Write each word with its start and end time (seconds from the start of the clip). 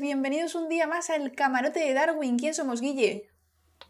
bienvenidos 0.00 0.54
un 0.54 0.70
día 0.70 0.86
más 0.86 1.10
al 1.10 1.32
camarote 1.32 1.80
de 1.80 1.92
Darwin. 1.92 2.38
¿Quién 2.38 2.54
somos, 2.54 2.80
Guille? 2.80 3.28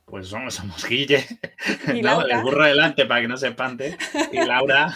Pues 0.04 0.26
somos, 0.26 0.54
somos 0.54 0.84
Guille. 0.84 1.24
¿Y 1.94 2.02
No, 2.02 2.18
Laura? 2.18 2.36
el 2.38 2.42
burro 2.42 2.64
adelante 2.64 3.06
para 3.06 3.20
que 3.20 3.28
no 3.28 3.36
se 3.36 3.48
espante. 3.48 3.96
Y 4.32 4.38
Laura, 4.44 4.92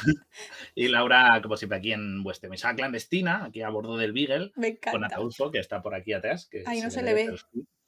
y 0.75 0.89
Laura, 0.89 1.41
como 1.43 1.57
siempre, 1.57 1.79
aquí 1.79 1.93
en 1.93 2.25
vuestra 2.25 2.51
mesa 2.51 2.75
clandestina, 2.75 3.45
aquí 3.45 3.63
a 3.63 3.69
bordo 3.69 3.97
del 3.97 4.13
Beagle, 4.13 4.51
Me 4.57 4.77
con. 4.79 5.05
Ataulfo, 5.05 5.53
que 5.53 5.61
está 5.61 5.81
por 5.81 5.95
aquí 5.95 6.13
atrás. 6.13 6.49
Que 6.51 6.65
Ay, 6.67 6.81
no 6.81 6.91
se 6.91 7.03
le 7.03 7.15
ve. 7.15 7.35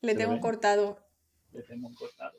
Le 0.02 0.12
se 0.12 0.18
tengo 0.18 0.34
ve. 0.34 0.40
cortado. 0.40 1.00
Le 1.52 1.62
tengo 1.62 1.90
cortado. 1.92 2.38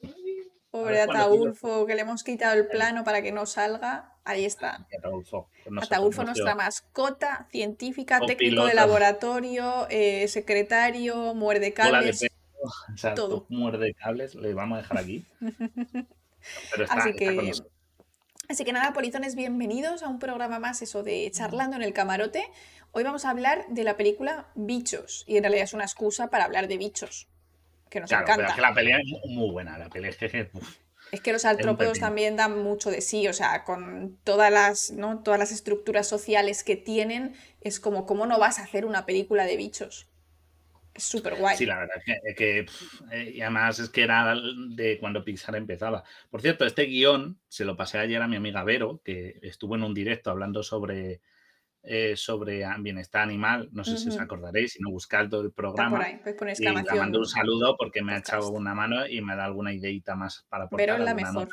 Pobre 0.72 0.94
ver, 0.94 1.10
Ataulfo, 1.10 1.86
que 1.86 1.96
le 1.96 2.02
hemos 2.02 2.24
quitado 2.24 2.58
el 2.58 2.68
plano 2.68 3.04
para 3.04 3.22
que 3.22 3.34
no 3.34 3.46
salga. 3.46 4.17
Ahí 4.30 4.44
está. 4.46 4.86
Ataulfo. 4.98 5.48
nosotros, 5.70 5.84
Ataulfo, 5.92 6.24
nuestra 6.24 6.54
mascota, 6.54 7.48
científica, 7.50 8.20
técnico 8.20 8.66
de 8.66 8.74
laboratorio, 8.74 9.88
eh, 9.90 10.28
secretario, 10.28 11.34
muerde 11.34 11.72
cables. 11.74 12.26
todo. 13.16 13.46
muerde 13.50 13.94
cables, 13.94 14.36
le 14.36 14.54
vamos 14.54 14.78
a 14.80 14.82
dejar 14.82 14.98
aquí. 14.98 15.26
Pero 16.72 16.84
está, 16.84 16.96
Así 16.96 17.10
está 17.10 17.20
que- 17.20 17.36
con. 17.36 17.52
Así 18.50 18.64
que 18.64 18.72
nada, 18.72 18.94
polizones, 18.94 19.36
bienvenidos 19.36 20.04
a 20.04 20.08
un 20.08 20.20
programa 20.20 20.58
más, 20.60 20.82
eso 20.82 21.04
de 21.04 21.30
charlando 21.32 21.76
en 21.76 21.82
el 21.84 21.92
camarote. 21.94 22.44
Hoy 22.92 23.04
vamos 23.04 23.26
a 23.26 23.30
hablar 23.30 23.66
de 23.70 23.84
la 23.84 23.98
película 23.98 24.48
Bichos, 24.56 25.26
y 25.28 25.36
en 25.38 25.44
realidad 25.44 25.66
es 25.66 25.74
una 25.74 25.84
excusa 25.84 26.30
para 26.30 26.46
hablar 26.46 26.68
de 26.70 26.78
bichos, 26.78 27.28
que 27.90 28.00
nos 28.00 28.10
Claro, 28.10 28.24
pero 28.26 28.36
encanta. 28.36 28.52
es 28.52 28.56
que 28.56 28.62
la 28.62 28.74
pelea 28.74 28.98
es 29.00 29.06
mu- 29.06 29.34
muy 29.42 29.52
buena. 29.52 29.78
La 29.78 29.90
pelea 29.90 30.12
es 30.12 30.18
que. 30.18 30.50
uf, 30.54 30.78
Es 31.12 31.22
que 31.22 31.32
los 31.32 31.46
artrópodos 31.46 32.00
también 32.00 32.36
dan 32.36 32.62
mucho 32.62 32.92
de 32.92 33.02
sí, 33.02 33.28
o 33.28 33.34
sea, 33.34 33.64
con 33.64 34.18
todas 34.24 34.52
las, 34.52 34.92
¿no? 34.92 35.24
todas 35.24 35.40
las 35.40 35.52
estructuras 35.52 36.08
sociales 36.08 36.64
que 36.64 36.76
tienen, 36.76 37.34
es 37.62 37.80
como, 37.80 38.06
¿cómo 38.06 38.26
no 38.26 38.40
vas 38.40 38.60
a 38.60 38.64
hacer 38.64 38.86
una 38.86 39.06
película 39.06 39.46
de 39.46 39.58
bichos? 39.58 40.08
Es 40.94 41.04
súper 41.04 41.36
guay. 41.36 41.56
Sí, 41.56 41.66
la 41.66 41.78
verdad 41.78 41.98
es 41.98 42.36
que, 42.36 42.36
que, 42.36 42.66
eh, 43.12 43.32
y 43.36 43.42
además 43.42 43.78
es 43.78 43.90
que 43.90 44.02
era 44.02 44.36
de 44.36 44.98
cuando 45.00 45.24
Pixar 45.24 45.56
empezaba. 45.56 46.04
Por 46.32 46.42
cierto, 46.42 46.66
este 46.66 46.86
guion 46.86 47.40
se 47.48 47.66
lo 47.66 47.78
pasé 47.78 48.00
ayer 48.00 48.22
a 48.22 48.28
mi 48.28 48.36
amiga 48.36 48.64
Vero, 48.64 49.00
que 49.06 49.40
estuvo 49.44 49.76
en 49.76 49.84
un 49.84 49.94
directo 49.94 50.32
hablando 50.32 50.64
sobre, 50.64 51.22
eh, 51.90 52.16
sobre 52.18 52.66
bienestar 52.80 53.22
animal. 53.22 53.70
No 53.72 53.84
sé 53.84 53.98
si 53.98 54.10
os 54.10 54.20
acordaréis, 54.20 54.74
si 54.74 54.80
no 54.82 54.90
buscad 54.90 55.30
todo 55.30 55.42
el 55.42 55.52
programa. 55.52 56.04
ahí, 56.04 56.20
poner 56.38 56.56
Y 56.60 56.64
le 56.64 56.74
mando 56.74 57.20
un 57.20 57.26
saludo 57.26 57.76
porque 57.78 58.02
me 58.02 58.14
ha 58.14 58.18
echado 58.18 58.52
una 58.52 58.74
mano 58.74 59.08
y 59.08 59.22
me 59.22 59.36
da 59.36 59.46
alguna 59.46 59.74
ideita 59.74 60.16
más 60.16 60.46
para 60.50 60.66
aportar. 60.66 60.88
Vero 60.88 61.00
es 61.00 61.06
la 61.06 61.14
mejor. 61.14 61.48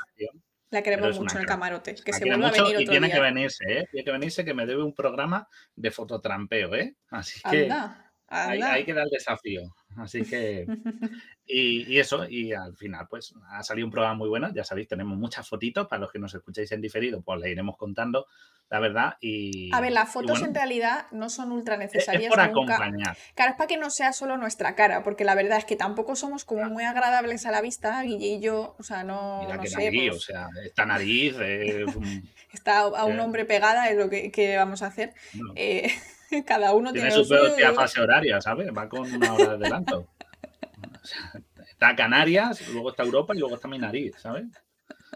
La 0.70 0.82
queremos 0.82 1.10
pero 1.10 1.20
mucho 1.20 1.36
en 1.36 1.42
el 1.42 1.46
camarote. 1.46 1.94
Que 1.94 2.10
La 2.10 2.18
se 2.18 2.24
vuelva 2.24 2.48
a 2.48 2.50
venir 2.50 2.70
y 2.70 2.74
otro 2.74 2.90
tiene 2.90 3.10
que 3.10 3.20
venirse, 3.20 3.64
¿eh? 3.68 3.84
Tiene 3.92 4.04
que 4.04 4.10
venirse 4.10 4.44
que 4.44 4.54
me 4.54 4.66
debe 4.66 4.82
un 4.82 4.92
programa 4.92 5.46
de 5.76 5.90
fototrampeo, 5.92 6.74
¿eh? 6.74 6.96
Así 7.10 7.40
que 7.48 7.62
Anda, 7.64 8.12
hay, 8.26 8.54
anda. 8.60 8.72
hay 8.72 8.84
que 8.84 8.92
dar 8.92 9.04
el 9.04 9.10
desafío. 9.10 9.62
Así 9.96 10.22
que... 10.22 10.66
Y, 11.46 11.82
y 11.92 11.98
eso, 11.98 12.26
y 12.26 12.54
al 12.54 12.74
final, 12.74 13.06
pues 13.06 13.34
ha 13.50 13.62
salido 13.62 13.86
un 13.86 13.90
programa 13.92 14.14
muy 14.14 14.30
bueno. 14.30 14.50
Ya 14.54 14.64
sabéis, 14.64 14.88
tenemos 14.88 15.18
muchas 15.18 15.46
fotitos. 15.46 15.86
Para 15.88 16.00
los 16.00 16.10
que 16.10 16.18
nos 16.18 16.34
escucháis 16.34 16.72
en 16.72 16.80
diferido, 16.80 17.20
pues 17.20 17.38
le 17.38 17.50
iremos 17.50 17.76
contando, 17.76 18.26
la 18.70 18.80
verdad. 18.80 19.18
Y, 19.20 19.68
A 19.74 19.82
ver, 19.82 19.92
las 19.92 20.10
fotos 20.10 20.30
bueno, 20.30 20.46
en 20.46 20.54
realidad 20.54 21.04
no 21.12 21.28
son 21.28 21.52
ultra 21.52 21.74
es- 21.74 21.82
es 21.90 21.92
necesarias 21.96 22.30
por 22.30 22.38
nunca. 22.38 22.76
acompañar. 22.76 23.14
Claro, 23.34 23.50
es 23.50 23.58
para 23.58 23.68
que 23.68 23.76
no 23.76 23.90
sea 23.90 24.14
solo 24.14 24.38
nuestra 24.38 24.74
cara, 24.74 25.02
porque 25.02 25.24
la 25.24 25.34
verdad 25.34 25.58
es 25.58 25.66
que 25.66 25.76
tampoco 25.76 26.16
somos 26.16 26.46
como 26.46 26.64
muy 26.70 26.84
agradables 26.84 27.44
a 27.44 27.50
la 27.50 27.60
vista, 27.60 28.00
Guille 28.00 28.26
y 28.26 28.40
yo, 28.40 28.74
o 28.78 28.82
sea, 28.82 29.04
no, 29.04 29.40
Mira 29.42 29.56
no 29.56 29.62
que 29.64 29.68
sé, 29.68 29.84
nariz, 29.84 30.12
pues, 30.12 30.16
o 30.22 30.24
sea, 30.24 30.48
esta 30.64 30.86
nariz 30.86 31.36
es 31.38 31.94
un- 31.94 32.26
está 32.54 32.78
a 32.80 33.04
un 33.04 33.20
hombre 33.20 33.44
pegada, 33.44 33.90
es 33.90 33.98
lo 33.98 34.08
que, 34.08 34.30
que 34.32 34.56
vamos 34.56 34.80
a 34.80 34.86
hacer. 34.86 35.12
bueno, 35.34 35.52
Eh, 35.56 35.92
cada 36.46 36.72
uno 36.74 36.92
tiene, 36.92 37.08
tiene 37.08 37.24
su 37.24 37.28
propia 37.28 37.72
fase 37.72 38.00
horaria, 38.00 38.40
¿sabes? 38.40 38.68
Va 38.76 38.88
con 38.88 39.12
una 39.12 39.34
hora 39.34 39.44
de 39.44 39.54
adelanto. 39.54 40.00
O 40.00 41.06
sea, 41.06 41.40
está 41.68 41.94
Canarias, 41.96 42.66
luego 42.68 42.90
está 42.90 43.02
Europa 43.02 43.34
y 43.34 43.38
luego 43.38 43.56
está 43.56 43.68
mi 43.68 43.78
nariz, 43.78 44.14
¿sabes? 44.18 44.46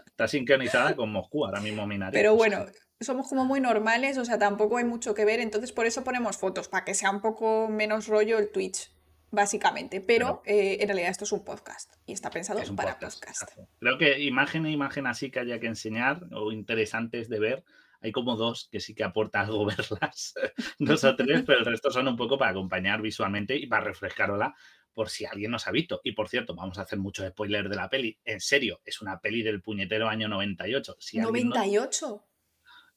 Está 0.05 0.27
sincronizada 0.27 0.95
con 0.95 1.11
Moscú 1.11 1.45
ahora 1.45 1.61
mismo 1.61 1.87
mi 1.87 1.97
nariz. 1.97 2.13
Pero 2.13 2.35
bueno, 2.35 2.65
somos 2.99 3.27
como 3.27 3.45
muy 3.45 3.61
normales, 3.61 4.17
o 4.17 4.25
sea, 4.25 4.37
tampoco 4.37 4.77
hay 4.77 4.83
mucho 4.83 5.13
que 5.13 5.25
ver, 5.25 5.39
entonces 5.39 5.71
por 5.71 5.85
eso 5.85 6.03
ponemos 6.03 6.37
fotos, 6.37 6.67
para 6.67 6.85
que 6.85 6.93
sea 6.93 7.11
un 7.11 7.21
poco 7.21 7.69
menos 7.69 8.07
rollo 8.07 8.37
el 8.37 8.51
Twitch, 8.51 8.91
básicamente. 9.31 10.01
Pero 10.01 10.41
eh, 10.45 10.77
en 10.81 10.87
realidad 10.87 11.09
esto 11.09 11.23
es 11.23 11.31
un 11.31 11.43
podcast 11.43 11.93
y 12.05 12.13
está 12.13 12.29
pensado 12.29 12.59
Es 12.59 12.71
para 12.71 12.93
podcast, 12.93 13.19
podcast. 13.23 13.51
Creo 13.79 13.97
que 13.97 14.19
imagen 14.19 14.65
e 14.65 14.71
imagen 14.71 15.07
así 15.07 15.31
que 15.31 15.39
haya 15.39 15.59
que 15.59 15.67
enseñar 15.67 16.21
o 16.31 16.51
interesantes 16.51 17.29
de 17.29 17.39
ver. 17.39 17.63
Hay 18.01 18.11
como 18.11 18.35
dos 18.37 18.69
que 18.71 18.79
sí 18.79 18.95
que 18.95 19.03
aporta 19.03 19.41
algo 19.41 19.65
verlas, 19.65 20.33
dos 20.79 21.03
o 21.03 21.15
tres, 21.15 21.43
pero 21.45 21.59
el 21.59 21.65
resto 21.65 21.91
son 21.91 22.07
un 22.07 22.15
poco 22.15 22.37
para 22.37 22.51
acompañar 22.51 23.01
visualmente 23.01 23.55
y 23.55 23.67
para 23.67 23.83
refrescarla 23.83 24.55
por 24.93 25.09
si 25.09 25.25
alguien 25.25 25.51
nos 25.51 25.67
ha 25.67 25.71
visto. 25.71 26.01
Y 26.03 26.13
por 26.13 26.27
cierto, 26.29 26.55
vamos 26.55 26.77
a 26.77 26.81
hacer 26.83 26.99
muchos 26.99 27.27
spoilers 27.29 27.69
de 27.69 27.75
la 27.75 27.89
peli. 27.89 28.17
En 28.25 28.39
serio, 28.39 28.81
es 28.85 29.01
una 29.01 29.19
peli 29.19 29.43
del 29.43 29.61
puñetero 29.61 30.07
año 30.09 30.27
98. 30.27 30.95
Si 30.99 31.19
alguien 31.19 31.49
no- 31.49 31.55
98. 31.55 32.25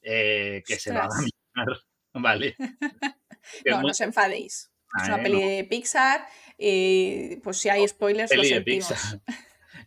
eh, 0.03 0.63
que 0.67 0.79
se 0.79 0.93
va 0.93 1.05
a 1.05 1.09
Ostras. 1.09 1.31
dominar, 1.55 1.79
¿vale? 2.15 2.57
No, 3.67 3.77
muy- 3.77 3.87
no 3.87 3.91
os 3.91 4.01
enfadéis. 4.01 4.73
Es 5.01 5.09
una 5.09 5.23
peli 5.23 5.41
no. 5.41 5.49
de 5.49 5.65
Pixar 5.65 6.27
y 6.59 7.37
pues 7.37 7.57
si 7.57 7.69
hay 7.71 7.87
spoilers 7.89 8.31
peli 8.31 8.51
de. 8.51 8.61
Pixar. 8.61 8.99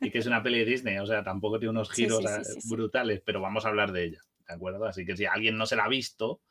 Y 0.01 0.09
que 0.11 0.17
es 0.17 0.25
una 0.25 0.43
peli 0.43 0.59
de 0.59 0.65
Disney, 0.65 0.97
o 0.97 1.05
sea, 1.05 1.23
tampoco 1.23 1.57
tiene 1.59 1.69
unos 1.69 1.89
giros 1.91 2.19
sí, 2.19 2.25
eh, 2.27 2.43
sí, 2.43 2.61
sí. 2.61 2.69
brutales, 2.69 3.21
pero 3.25 3.39
vamos 3.39 3.65
a 3.65 3.69
hablar 3.69 3.91
de 3.93 4.03
ella, 4.03 4.21
¿de 4.47 4.53
acuerdo? 4.53 4.85
Así 4.85 5.05
que 5.05 5.15
si 5.17 5.25
alguien 5.25 5.57
no 5.57 5.65
se 5.65 5.75
la 5.75 5.85
ha 5.85 5.89
visto, 5.89 6.41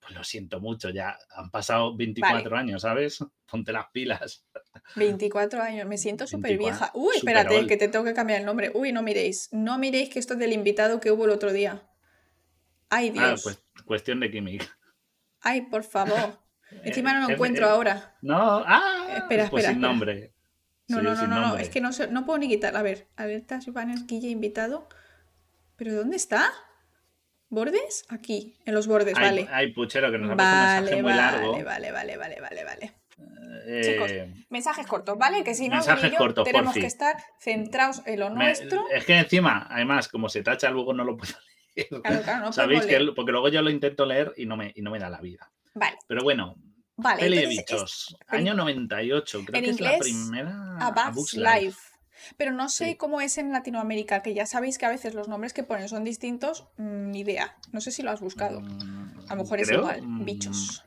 pues 0.00 0.14
lo 0.14 0.24
siento 0.24 0.60
mucho, 0.60 0.88
ya 0.90 1.18
han 1.30 1.50
pasado 1.50 1.94
24 1.96 2.56
años, 2.56 2.82
¿sabes? 2.82 3.18
Ponte 3.50 3.72
las 3.72 3.86
pilas. 3.92 4.44
24 4.96 5.62
años, 5.62 5.86
me 5.86 5.98
siento 5.98 6.26
súper 6.26 6.56
24, 6.56 6.78
vieja. 6.78 6.90
Uy, 6.94 7.16
espérate, 7.16 7.58
old. 7.58 7.68
que 7.68 7.76
te 7.76 7.88
tengo 7.88 8.04
que 8.04 8.14
cambiar 8.14 8.40
el 8.40 8.46
nombre. 8.46 8.70
Uy, 8.74 8.92
no 8.92 9.02
miréis. 9.02 9.48
No 9.52 9.78
miréis 9.78 10.08
que 10.08 10.18
esto 10.18 10.34
es 10.34 10.38
del 10.40 10.52
invitado 10.52 11.00
que 11.00 11.10
hubo 11.10 11.24
el 11.24 11.30
otro 11.30 11.52
día. 11.52 11.82
Ay, 12.88 13.12
Ah, 13.18 13.28
Dios. 13.28 13.42
pues 13.42 13.62
cuestión 13.84 14.20
de 14.20 14.30
química. 14.30 14.66
Ay, 15.40 15.62
por 15.62 15.84
favor. 15.84 16.38
Encima 16.84 17.12
no 17.14 17.22
lo 17.22 17.28
Eh, 17.30 17.32
encuentro 17.34 17.66
eh, 17.66 17.70
ahora. 17.70 18.16
No, 18.22 18.62
ah, 18.66 19.06
Espera, 19.16 19.48
pues 19.50 19.64
espera, 19.64 19.68
sin 19.68 19.76
espera. 19.76 19.88
nombre. 19.88 20.32
No, 20.88 21.02
no, 21.02 21.14
no, 21.14 21.26
no, 21.26 21.40
no. 21.40 21.56
Es 21.56 21.68
que 21.68 21.80
no, 21.80 21.90
no 22.10 22.24
puedo 22.26 22.38
ni 22.38 22.48
quitar. 22.48 22.76
A 22.76 22.82
ver, 22.82 23.08
alerta, 23.16 23.60
banners, 23.68 24.06
Guille, 24.06 24.28
invitado. 24.28 24.88
¿Pero 25.76 25.94
dónde 25.94 26.16
está? 26.16 26.50
¿Bordes? 27.50 28.04
Aquí, 28.08 28.54
en 28.64 28.74
los 28.74 28.86
bordes, 28.86 29.14
vale. 29.14 29.48
ay, 29.50 29.72
puchero, 29.72 30.10
que 30.12 30.18
nos 30.18 30.30
ha 30.30 30.36
puesto 30.36 30.52
un 30.52 30.58
Vale, 30.60 30.80
mensaje 30.80 31.02
muy 31.02 31.12
vale, 31.12 31.16
largo. 31.22 31.52
vale, 31.64 31.90
vale, 31.92 32.16
vale, 32.16 32.40
vale, 32.40 32.64
vale. 32.64 32.92
Eh, 33.66 33.80
Chicos, 33.84 34.46
Mensajes 34.50 34.86
cortos, 34.86 35.18
¿vale? 35.18 35.42
Que 35.44 35.54
si 35.54 35.68
no, 35.68 35.76
Mensajes 35.76 36.12
yo 36.12 36.16
cortos, 36.16 36.44
tenemos 36.44 36.72
que 36.74 36.86
estar 36.86 37.16
centrados 37.40 38.02
en 38.06 38.20
lo 38.20 38.30
me- 38.30 38.44
nuestro. 38.46 38.84
es 38.94 39.04
que 39.04 39.16
encima, 39.18 39.66
además, 39.68 40.08
como 40.08 40.28
se 40.28 40.42
tacha, 40.42 40.70
luego 40.70 40.94
no 40.94 41.04
lo 41.04 41.16
puedo 41.16 41.34
leer. 41.76 41.88
Claro, 42.02 42.22
claro, 42.22 42.44
no 42.46 42.52
Sabéis 42.52 42.86
que 42.86 42.98
leer. 43.00 43.14
porque 43.14 43.32
luego 43.32 43.48
yo 43.48 43.60
lo 43.62 43.70
intento 43.70 44.06
leer 44.06 44.32
y 44.36 44.46
no 44.46 44.56
me, 44.56 44.72
y 44.74 44.80
no 44.82 44.90
me 44.92 44.98
da 45.00 45.10
la 45.10 45.20
vida. 45.20 45.50
Vale, 45.74 45.98
Pero 46.06 46.22
bueno, 46.22 46.54
vale. 46.96 47.20
peli 47.20 47.36
de 47.36 47.42
entonces 47.42 47.58
es 47.68 47.74
bichos, 47.74 48.16
peli- 48.30 48.42
año 48.42 48.54
98, 48.54 49.42
creo 49.44 49.58
en 49.58 49.64
que 49.64 49.70
es 49.70 49.80
la 49.80 49.98
primera 49.98 50.76
A 50.78 51.10
Bug's 51.10 51.34
Life. 51.34 51.78
Pero 52.36 52.52
no 52.52 52.68
sé 52.68 52.84
Sí. 52.90 52.96
cómo 52.96 53.20
es 53.20 53.38
en 53.38 53.52
Latinoamérica, 53.52 54.22
que 54.22 54.34
ya 54.34 54.46
sabéis 54.46 54.78
que 54.78 54.86
a 54.86 54.90
veces 54.90 55.14
los 55.14 55.28
nombres 55.28 55.52
que 55.52 55.62
ponen 55.64 55.88
son 55.88 56.04
distintos. 56.04 56.68
mm, 56.76 57.10
Ni 57.10 57.20
idea. 57.20 57.56
No 57.72 57.80
sé 57.80 57.90
si 57.90 58.02
lo 58.02 58.10
has 58.10 58.20
buscado. 58.20 58.60
Mm, 58.60 59.20
A 59.28 59.34
lo 59.34 59.42
mejor 59.42 59.60
es 59.60 59.70
igual. 59.70 60.02
mm, 60.02 60.24
Bichos. 60.24 60.84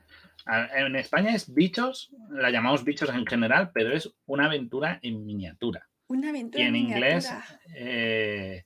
En 0.76 0.96
España 0.98 1.34
es 1.34 1.54
bichos, 1.54 2.12
la 2.30 2.50
llamamos 2.50 2.84
bichos 2.84 3.10
en 3.10 3.26
general, 3.26 3.72
pero 3.74 3.94
es 3.96 4.14
una 4.26 4.46
aventura 4.48 5.00
en 5.02 5.26
miniatura. 5.26 5.88
Una 6.08 6.30
aventura 6.30 6.62
Y 6.64 6.68
en 6.68 6.76
en 6.76 6.82
inglés 6.82 7.30
miniatura. 7.32 7.60
eh, 7.76 8.64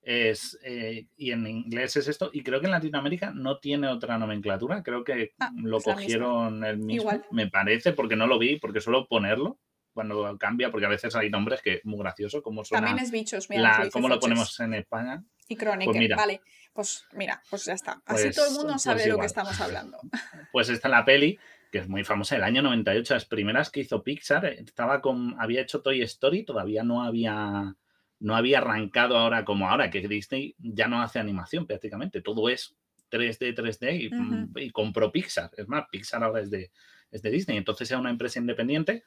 es 0.00 0.58
eh, 0.64 1.06
y 1.16 1.32
en 1.32 1.46
inglés 1.46 1.96
es 1.96 2.08
esto 2.08 2.30
y 2.32 2.42
creo 2.42 2.60
que 2.60 2.66
en 2.66 2.72
Latinoamérica 2.72 3.30
no 3.34 3.58
tiene 3.58 3.88
otra 3.88 4.16
nomenclatura 4.16 4.82
creo 4.82 5.04
que 5.04 5.32
Ah, 5.38 5.50
lo 5.54 5.80
cogieron 5.80 6.64
el 6.64 6.78
mismo 6.78 7.10
Igual. 7.10 7.26
me 7.30 7.48
parece 7.50 7.92
porque 7.92 8.16
no 8.16 8.26
lo 8.26 8.38
vi 8.38 8.58
porque 8.58 8.80
suelo 8.80 9.06
ponerlo 9.06 9.58
cuando 9.98 10.38
cambia 10.38 10.70
porque 10.70 10.86
a 10.86 10.88
veces 10.88 11.16
hay 11.16 11.28
nombres 11.28 11.60
que 11.60 11.74
es 11.74 11.84
muy 11.84 11.98
gracioso 11.98 12.40
como 12.40 12.64
suena 12.64 12.86
También 12.86 13.04
es 13.04 13.10
bichos, 13.10 13.50
mira, 13.50 13.82
la- 13.84 13.90
cómo 13.90 14.08
lo 14.08 14.20
ponemos 14.20 14.60
en 14.60 14.74
España 14.74 15.24
Y 15.48 15.56
Kronecker, 15.56 15.98
mira. 15.98 16.16
vale. 16.16 16.40
Pues 16.72 17.04
mira, 17.14 17.42
pues 17.50 17.64
ya 17.64 17.72
está. 17.72 18.00
Así 18.06 18.24
Pues- 18.26 18.36
todo 18.36 18.46
el 18.46 18.52
mundo 18.52 18.68
pues 18.74 18.82
sabe 18.82 19.02
de 19.02 19.08
lo 19.08 19.18
que 19.18 19.26
estamos 19.26 19.60
hablando. 19.60 19.98
pues 20.52 20.68
está 20.68 20.88
la 20.88 21.04
peli 21.04 21.36
que 21.72 21.78
es 21.78 21.88
muy 21.88 22.04
famosa 22.04 22.36
el 22.36 22.44
año 22.44 22.62
98 22.62 23.14
las 23.14 23.24
primeras 23.26 23.70
que 23.70 23.80
hizo 23.80 24.02
Pixar 24.04 24.46
eh, 24.46 24.60
estaba 24.64 25.00
con 25.00 25.34
había 25.40 25.60
hecho 25.62 25.82
Toy 25.82 26.00
Story 26.02 26.44
todavía 26.44 26.84
no 26.84 27.02
había 27.02 27.74
no 28.20 28.36
había 28.36 28.58
arrancado 28.58 29.18
ahora 29.18 29.44
como 29.44 29.68
ahora 29.68 29.90
que 29.90 30.06
Disney 30.06 30.54
ya 30.58 30.86
no 30.88 31.02
hace 31.02 31.18
animación 31.18 31.66
prácticamente 31.66 32.22
todo 32.22 32.48
es 32.48 32.74
3D 33.10 33.54
3D 33.54 34.50
y, 34.56 34.64
y 34.64 34.70
compró 34.70 35.10
Pixar 35.12 35.50
es 35.56 35.66
más 35.68 35.84
Pixar 35.90 36.22
ahora 36.22 36.40
es 36.40 36.50
de 36.50 36.70
es 37.10 37.20
de 37.22 37.30
Disney 37.30 37.56
entonces 37.58 37.90
era 37.90 38.00
una 38.00 38.10
empresa 38.10 38.38
independiente 38.38 39.04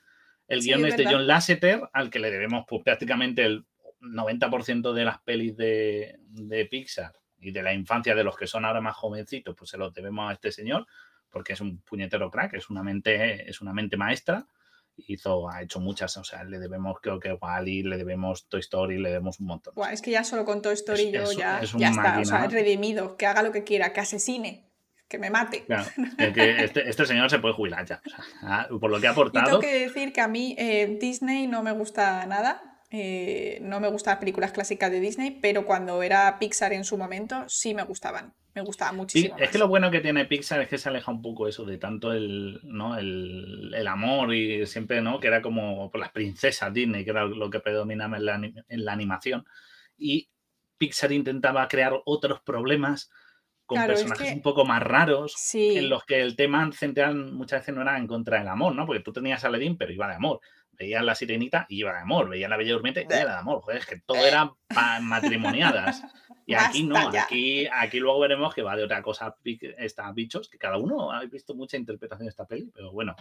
el 0.52 0.62
Sí, 0.62 0.70
guion 0.70 0.86
es 0.86 0.94
es 0.94 0.98
de. 0.98 1.06
John 1.06 1.28
Lasseter 1.28 1.82
al 1.94 2.10
que 2.10 2.20
le 2.20 2.32
debemos 2.32 2.66
pues, 2.68 2.84
prácticamente 2.84 3.46
el 3.46 3.66
90% 4.02 4.94
de 4.94 5.06
las 5.06 5.22
pelis 5.22 5.56
de, 5.56 6.20
de 6.28 6.66
Pixar 6.66 7.14
y 7.40 7.52
de 7.52 7.64
la 7.64 7.74
infancia 7.74 8.16
de 8.16 8.24
los 8.24 8.36
que 8.38 8.48
son 8.48 8.66
ahora 8.66 8.82
más 8.82 8.96
jovencitos, 8.96 9.56
pues 9.56 9.70
se 9.70 9.78
los 9.78 9.94
debemos 9.94 10.30
a 10.30 10.34
este 10.34 10.52
señor, 10.52 10.86
porque 11.30 11.54
es 11.54 11.62
un 11.62 11.80
puñetero 11.82 12.30
crack, 12.30 12.54
es 12.54 12.70
una 12.70 12.84
mente, 12.84 13.50
es 13.50 13.62
una 13.62 13.74
mente 13.74 13.98
maestra. 13.98 14.46
hizo, 14.98 15.50
ha 15.50 15.62
hecho 15.62 15.80
muchas, 15.80 16.16
o 16.18 16.24
sea, 16.24 16.44
le 16.44 16.60
debemos 16.60 16.98
creo 17.02 17.20
que 17.20 17.34
Wally, 17.34 17.84
le 17.84 17.98
debemos 17.98 18.48
Toy 18.48 18.60
Story, 18.60 19.00
le 19.00 19.10
debemos 19.10 19.40
un 19.40 19.48
montón. 19.48 19.74
Buah, 19.76 19.94
es 19.94 20.02
que 20.02 20.12
ya 20.12 20.24
solo 20.24 20.46
con 20.46 20.62
Toy 20.62 20.74
Story 20.74 21.12
yo 21.12 21.32
ya, 21.32 21.62
ya 21.78 21.90
está, 21.90 22.20
o 22.20 22.26
sea, 22.26 22.48
redimido, 22.48 23.18
que 23.18 23.26
haga 23.26 23.42
lo 23.42 23.52
que 23.52 23.64
quiera, 23.64 23.94
que 23.94 24.02
asesine, 24.02 24.71
que 25.12 25.20
me 25.20 25.30
mate. 25.30 25.66
Claro, 25.66 25.86
que 26.34 26.64
este, 26.64 26.90
este, 26.90 27.06
señor 27.06 27.30
se 27.30 27.40
puede 27.40 27.54
jubilar 27.54 27.86
ya, 27.86 28.02
o 28.06 28.10
sea, 28.10 28.20
ah, 28.44 28.68
por 28.80 28.90
lo 28.90 29.00
que 29.02 29.08
ha 29.08 29.12
aportado. 29.12 29.46
tengo 29.46 29.60
que 29.60 29.80
decir 29.80 30.14
que 30.14 30.22
a 30.22 30.28
mí 30.30 30.56
eh, 30.58 30.98
Disney 31.00 31.48
no 31.48 31.62
me 31.62 31.74
gusta 31.74 32.26
nada. 32.26 32.64
Eh, 32.94 33.60
no 33.62 33.80
me 33.80 33.88
gustan 33.88 34.14
las 34.14 34.20
películas 34.20 34.52
clásicas 34.52 34.92
de 34.92 35.00
Disney, 35.00 35.40
pero 35.42 35.66
cuando 35.66 36.04
era 36.04 36.38
Pixar 36.40 36.74
en 36.74 36.84
su 36.84 36.98
momento 36.98 37.46
sí 37.48 37.74
me 37.74 37.84
gustaban. 37.84 38.34
Me 38.54 38.62
gustaba 38.62 38.92
muchísimo. 38.92 39.38
es 39.38 39.50
que 39.50 39.58
lo 39.58 39.70
bueno 39.70 39.90
que 39.92 40.02
tiene 40.02 40.26
Pixar 40.26 40.60
es 40.60 40.68
que 40.68 40.78
se 40.78 40.90
aleja 40.90 41.10
un 41.10 41.22
poco 41.22 41.48
eso 41.48 41.64
de 41.64 41.78
tanto 41.78 42.12
el, 42.12 42.60
¿no? 42.64 42.98
el, 42.98 43.74
el 43.74 43.88
amor 43.88 44.34
y 44.34 44.66
siempre, 44.66 45.02
¿no? 45.02 45.22
Que 45.22 45.28
era 45.28 45.42
como 45.42 45.90
por 45.90 46.02
las 46.02 46.12
princesas 46.12 46.74
Disney, 46.74 47.06
que 47.06 47.12
era 47.12 47.24
lo 47.24 47.50
que 47.50 47.62
predominaba 47.62 48.18
en 48.18 48.26
la, 48.26 48.36
en 48.36 48.86
la 48.86 48.92
animación. 48.92 49.46
Y 49.98 50.30
Pixar 50.78 51.14
intentaba 51.14 51.66
crear 51.70 51.94
otros 52.04 52.42
problemas 52.42 53.10
con 53.72 53.88
personajes 53.88 54.34
un 54.34 54.42
poco 54.42 54.66
más 54.66 54.84
raros, 54.84 55.34
en 55.54 55.90
los 55.90 56.04
que 56.04 56.22
el 56.22 56.36
tema 56.36 56.70
central 56.74 57.16
muchas 57.16 57.62
veces 57.62 57.74
no 57.74 57.82
era 57.82 57.98
en 57.98 58.06
contra 58.06 58.40
del 58.40 58.50
amor, 58.50 58.76
¿no? 58.76 58.86
Porque 58.86 59.02
tú 59.02 59.14
tenías 59.14 59.44
a 59.46 59.48
Aladdin, 59.48 59.78
pero 59.78 59.94
iba 59.94 60.10
de 60.10 60.16
amor. 60.16 60.42
Veías 60.74 61.04
la 61.04 61.16
sirenita 61.16 61.66
y 61.70 61.80
iba 61.80 61.94
de 61.94 62.00
amor. 62.00 62.28
Veías 62.28 62.50
la 62.50 62.58
bella 62.58 62.74
durmiente 62.74 63.08
y 63.08 63.14
era 63.14 63.34
de 63.34 63.40
amor. 63.40 63.62
Joder, 63.62 63.80
es 63.80 63.86
que 63.86 64.02
todo 64.02 64.18
era 64.18 64.52
matrimoniadas. 65.02 66.04
Y 66.46 66.54
aquí 66.54 66.84
no, 66.84 66.98
aquí, 66.98 67.66
aquí 67.72 68.00
luego 68.00 68.20
veremos 68.20 68.54
que 68.54 68.62
va 68.62 68.76
de 68.76 68.84
otra 68.84 69.02
cosa 69.02 69.36
está 69.78 70.12
bichos, 70.12 70.50
que 70.50 70.58
cada 70.58 70.78
uno 70.78 71.12
ha 71.14 71.24
visto 71.26 71.56
mucha 71.56 71.78
interpretación 71.78 72.26
de 72.26 72.32
esta 72.32 72.46
peli, 72.46 72.70
pero 72.74 72.92
bueno. 72.92 73.16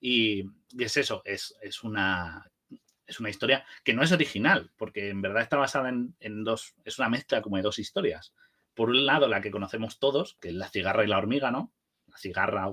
Y, 0.00 0.44
es 0.76 0.96
eso, 0.96 1.22
es, 1.24 1.54
es, 1.60 1.84
una, 1.84 2.50
es 3.06 3.20
una 3.20 3.30
historia 3.30 3.64
que 3.84 3.94
no 3.94 4.02
es 4.02 4.10
original, 4.10 4.72
porque 4.76 5.10
en 5.10 5.22
verdad 5.22 5.42
está 5.42 5.56
basada 5.56 5.88
en, 5.90 6.16
en 6.18 6.42
dos, 6.42 6.74
es 6.84 6.98
una 6.98 7.08
mezcla 7.08 7.42
como 7.42 7.56
de 7.58 7.62
dos 7.62 7.78
historias 7.78 8.32
por 8.74 8.90
un 8.90 9.06
lado, 9.06 9.28
la 9.28 9.40
que 9.40 9.50
conocemos 9.50 9.98
todos, 9.98 10.36
que 10.40 10.48
es 10.48 10.54
la 10.54 10.68
cigarra 10.68 11.04
y 11.04 11.08
la 11.08 11.18
hormiga, 11.18 11.50
¿no? 11.50 11.72
La 12.08 12.18
cigarra, 12.18 12.70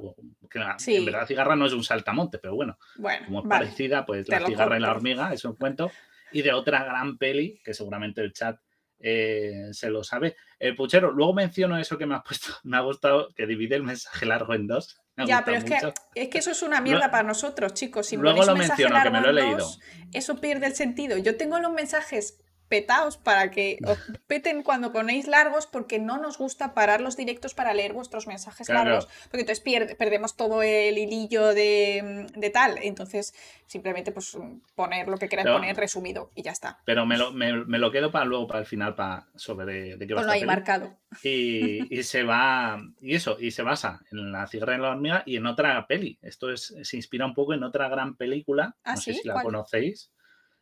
que 0.49 0.59
en 0.59 1.05
verdad 1.05 1.21
la 1.21 1.27
cigarra 1.27 1.55
no 1.55 1.65
es 1.65 1.73
un 1.73 1.83
saltamonte, 1.83 2.37
pero 2.37 2.55
bueno, 2.55 2.77
como 3.25 3.41
es 3.41 3.47
parecida, 3.47 4.05
pues 4.05 4.27
la 4.27 4.45
cigarra 4.45 4.77
y 4.77 4.81
la 4.81 4.91
hormiga, 4.91 5.33
es 5.33 5.45
un 5.45 5.55
cuento. 5.55 5.91
Y 6.31 6.43
de 6.43 6.53
otra 6.53 6.83
gran 6.83 7.17
peli, 7.17 7.59
que 7.63 7.73
seguramente 7.73 8.21
el 8.21 8.33
chat 8.33 8.57
eh, 9.03 9.69
se 9.71 9.89
lo 9.89 10.03
sabe. 10.03 10.35
Eh, 10.59 10.73
Puchero, 10.73 11.11
luego 11.11 11.33
menciono 11.33 11.77
eso 11.77 11.97
que 11.97 12.05
me 12.05 12.15
has 12.15 12.23
puesto, 12.23 12.53
me 12.63 12.77
ha 12.77 12.81
gustado, 12.81 13.29
que 13.35 13.47
divide 13.47 13.75
el 13.75 13.83
mensaje 13.83 14.25
largo 14.25 14.53
en 14.53 14.67
dos. 14.67 15.01
ya, 15.27 15.43
pero 15.43 15.57
es 15.57 15.63
que, 15.63 15.77
es 16.15 16.29
que, 16.29 16.37
eso 16.37 16.51
es 16.51 16.61
una 16.61 16.81
mierda 16.81 17.11
para 17.11 17.23
nosotros, 17.23 17.73
chicos. 17.73 18.07
Si 18.07 18.17
luego 18.17 18.45
lo 18.45 18.55
menciono, 18.55 19.01
que 19.01 19.09
me 19.09 19.21
lo 19.21 19.29
he 19.29 19.33
leído. 19.33 19.67
eso 20.13 20.39
pierde 20.39 20.67
el 20.67 20.75
sentido. 20.75 21.17
Yo 21.17 21.35
tengo 21.35 21.59
los 21.59 21.71
mensajes 21.71 22.39
petaos 22.71 23.17
para 23.17 23.51
que 23.51 23.77
os 23.85 23.99
peten 24.27 24.63
cuando 24.63 24.93
ponéis 24.93 25.27
largos 25.27 25.67
porque 25.67 25.99
no 25.99 26.17
nos 26.17 26.37
gusta 26.37 26.73
parar 26.73 27.01
los 27.01 27.17
directos 27.17 27.53
para 27.53 27.73
leer 27.73 27.91
vuestros 27.91 28.25
mensajes 28.27 28.69
largos 28.69 29.09
porque 29.29 29.41
entonces 29.41 29.61
perdemos 29.97 30.37
todo 30.37 30.63
el 30.63 30.97
hilillo 30.97 31.53
de, 31.53 32.51
tal. 32.53 32.79
Entonces 32.81 33.35
simplemente 33.67 34.11
pues 34.11 34.37
poner 34.75 35.07
lo 35.07 35.17
que 35.17 35.27
queráis 35.27 35.49
poner 35.49 35.75
resumido 35.75 36.31
y 36.33 36.43
ya 36.43 36.51
está. 36.51 36.79
pero 36.85 37.05
me 37.05 37.17
lo, 37.17 37.31
me, 37.31 37.51
lo 37.51 37.91
quedo 37.91 38.09
para 38.09 38.25
luego 38.25 38.47
para 38.47 38.61
el 38.61 38.65
final 38.65 38.95
para 38.95 39.27
sobre 39.35 39.97
de, 39.97 40.07
qué 40.07 40.13
va 40.13 40.31
ahí 40.31 40.45
marcado. 40.45 40.97
Y, 41.23 41.93
y, 41.93 42.03
se 42.11 42.23
va 42.23 42.81
y 43.01 43.15
eso 43.15 43.37
y 43.39 43.51
se 43.51 43.63
basa 43.63 43.99
en 44.11 44.31
la 44.31 44.47
cigarra 44.47 44.75
en 44.75 44.81
la 44.81 44.91
hormiga 44.91 45.23
y 45.25 45.35
en 45.35 45.45
otra 45.45 45.85
peli. 45.87 46.17
Esto 46.21 46.49
es 46.49 46.73
se 46.81 46.95
inspira 46.95 47.25
un 47.25 47.33
poco 47.33 47.53
en 47.53 47.63
otra 47.63 47.89
gran 47.89 48.15
película 48.15 48.75
¿Ah, 48.83 48.93
no 48.95 49.01
sé 49.01 49.13
si 49.13 49.27
la 49.27 49.41
conocéis 49.41 50.11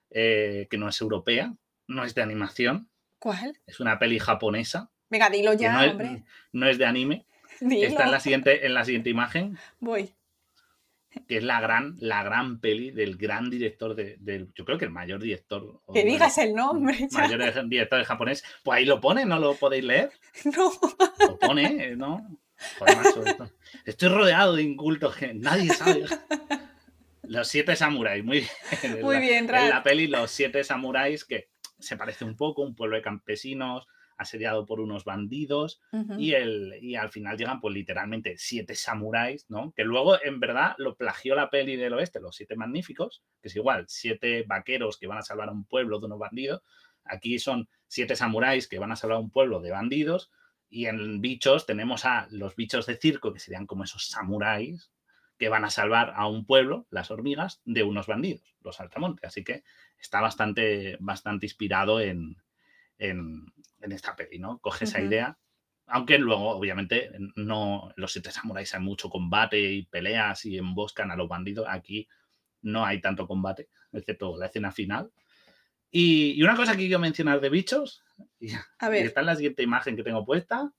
eh, 0.10 0.68
que 0.72 0.78
no 0.80 0.90
es 0.90 1.00
europea 1.02 1.54
no 1.90 2.06
es 2.06 2.16
de 2.16 2.22
animación. 2.22 2.90
¿Cuál? 3.18 3.60
Es 3.68 3.80
una 3.80 4.00
peli 4.00 4.20
japonesa. 4.20 4.90
Venga, 5.10 5.30
dilo 5.30 5.54
ya, 5.54 5.74
no 5.74 5.92
hombre. 5.92 6.24
No 6.54 6.68
es 6.68 6.78
de 6.78 6.86
anime. 6.86 7.26
Está 7.60 8.06
en 8.06 8.12
la 8.12 8.20
siguiente, 8.20 8.66
en 8.66 8.74
la 8.74 8.86
siguiente 8.86 9.10
imagen. 9.10 9.58
Voy. 9.80 10.14
Que 11.28 11.38
es 11.38 11.44
la 11.44 11.60
gran, 11.60 11.96
la 12.00 12.24
gran 12.24 12.60
peli 12.60 12.92
del 12.92 13.18
gran 13.18 13.50
director 13.50 13.96
de, 13.96 14.16
del, 14.20 14.54
yo 14.54 14.64
creo 14.64 14.78
que 14.78 14.86
el 14.86 14.92
mayor 14.92 15.20
director. 15.20 15.82
Que 15.92 16.06
digas 16.06 16.38
el 16.38 16.54
nombre. 16.54 17.08
Mayor 17.12 17.68
director 17.68 18.00
de 18.00 18.06
japonés. 18.06 18.44
Pues 18.64 18.78
ahí 18.78 18.86
lo 18.86 19.02
pone, 19.02 19.26
¿no 19.26 19.40
lo 19.40 19.56
podéis 19.56 19.84
leer? 19.84 20.12
No. 20.46 20.72
Lo 21.28 21.40
pone, 21.40 21.96
¿no? 21.96 22.40
Estoy 23.86 24.10
rodeado 24.10 24.56
de 24.56 24.64
incultos 24.64 25.16
que 25.16 25.34
nadie 25.34 25.74
sabe. 25.74 26.06
Los 27.24 27.48
siete 27.48 27.76
samuráis, 27.76 28.24
muy 28.24 28.40
bien. 28.40 29.02
Muy 29.02 29.20
bien, 29.20 29.50
En 29.54 29.70
la 29.70 29.84
peli, 29.84 30.08
los 30.08 30.32
siete 30.32 30.64
samuráis 30.64 31.26
que 31.26 31.50
se 31.80 31.98
parece 31.98 32.26
un 32.26 32.36
poco, 32.36 32.62
un 32.62 32.76
pueblo 32.76 32.96
de 32.96 33.02
campesinos 33.02 33.88
asediado 34.20 34.66
por 34.66 34.82
unos 34.82 35.06
bandidos 35.06 35.80
y, 36.18 36.34
el, 36.34 36.78
y 36.82 36.96
al 36.96 37.10
final 37.10 37.38
llegan 37.38 37.62
pues 37.62 37.74
literalmente 37.74 38.36
siete 38.38 38.76
samuráis, 38.76 39.46
¿no? 39.50 39.72
Que 39.72 39.86
luego 39.86 40.22
en 40.22 40.42
verdad 40.42 40.76
lo 40.78 40.98
plagió 40.98 41.36
la 41.36 41.50
peli 41.50 41.78
del 41.78 41.94
oeste, 41.94 42.20
los 42.20 42.36
siete 42.36 42.58
magníficos, 42.58 43.24
que 43.42 43.48
es 43.48 43.56
igual, 43.56 43.86
siete 43.88 44.44
vaqueros 44.46 44.98
que 44.98 45.08
van 45.08 45.20
a 45.20 45.22
salvar 45.22 45.48
a 45.48 45.54
un 45.54 45.64
pueblo 45.64 46.00
de 46.00 46.08
unos 46.08 46.20
bandidos. 46.20 46.62
Aquí 47.06 47.40
son 47.40 47.70
siete 47.88 48.18
samuráis 48.18 48.68
que 48.68 48.78
van 48.78 48.92
a 48.92 48.98
salvar 48.98 49.18
a 49.18 49.22
un 49.22 49.32
pueblo 49.32 49.62
de 49.62 49.72
bandidos 49.72 50.30
y 50.70 50.88
en 50.88 51.22
bichos 51.22 51.66
tenemos 51.66 52.04
a 52.04 52.28
los 52.30 52.58
bichos 52.58 52.86
de 52.88 52.98
circo, 52.98 53.32
que 53.32 53.40
serían 53.40 53.66
como 53.66 53.86
esos 53.86 54.10
samuráis, 54.10 54.92
que 55.38 55.48
van 55.48 55.64
a 55.64 55.70
salvar 55.70 56.12
a 56.16 56.28
un 56.28 56.46
pueblo, 56.46 56.86
las 56.90 57.10
hormigas, 57.10 57.62
de 57.64 57.84
unos 57.84 58.08
bandidos, 58.08 58.54
los 58.62 58.82
altamontes. 58.82 59.24
Así 59.24 59.46
que 59.46 59.64
está 60.00 60.22
bastante, 60.22 60.98
bastante 61.00 61.46
inspirado 61.46 62.00
en, 62.00 62.38
en, 62.98 63.52
esta 63.82 64.16
peli, 64.16 64.40
¿no? 64.40 64.60
Coge 64.60 64.86
esa 64.86 65.02
idea, 65.02 65.38
aunque 65.88 66.20
luego, 66.20 66.50
obviamente, 66.50 67.12
no, 67.36 67.92
los 67.96 68.12
siete 68.12 68.32
samuráis 68.32 68.74
hay 68.76 68.82
mucho 68.82 69.10
combate 69.10 69.60
y 69.60 69.84
peleas 69.84 70.46
y 70.46 70.58
emboscan 70.58 71.10
a 71.10 71.16
los 71.16 71.28
bandidos. 71.28 71.66
Aquí 71.68 72.08
no 72.62 72.86
hay 72.86 73.02
tanto 73.02 73.28
combate, 73.28 73.70
excepto 73.92 74.38
la 74.38 74.46
escena 74.46 74.72
final. 74.72 75.12
Y, 75.92 76.42
una 76.44 76.56
cosa 76.56 76.74
que 76.74 76.86
quiero 76.86 77.00
mencionar 77.00 77.42
de 77.42 77.50
bichos, 77.50 78.04
y, 78.40 78.52
a 78.80 78.90
ver. 78.90 79.08
está 79.08 79.22
en 79.22 79.26
la 79.26 79.36
siguiente 79.36 79.64
imagen 79.64 79.96
que 79.96 80.04
tengo 80.04 80.26
puesta, 80.26 80.72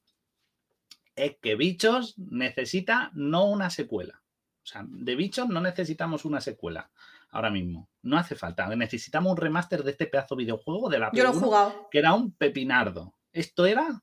es 1.16 1.36
que 1.42 1.56
bichos 1.56 2.16
necesita 2.18 3.10
no 3.14 3.46
una 3.46 3.70
secuela. 3.70 4.22
O 4.62 4.66
sea, 4.66 4.84
de 4.86 5.16
bichos 5.16 5.48
no 5.48 5.60
necesitamos 5.60 6.24
una 6.24 6.40
secuela 6.40 6.90
ahora 7.30 7.50
mismo. 7.50 7.88
No 8.02 8.18
hace 8.18 8.34
falta. 8.34 8.68
Necesitamos 8.74 9.32
un 9.32 9.36
remaster 9.36 9.82
de 9.82 9.92
este 9.92 10.06
pedazo 10.06 10.34
de 10.34 10.44
videojuego 10.44 10.88
de 10.88 10.98
la 10.98 11.10
Yo 11.12 11.24
lo 11.24 11.30
he 11.30 11.34
jugado. 11.34 11.88
Que 11.90 11.98
era 11.98 12.12
un 12.12 12.32
pepinardo. 12.32 13.14
Esto 13.32 13.66
era 13.66 14.02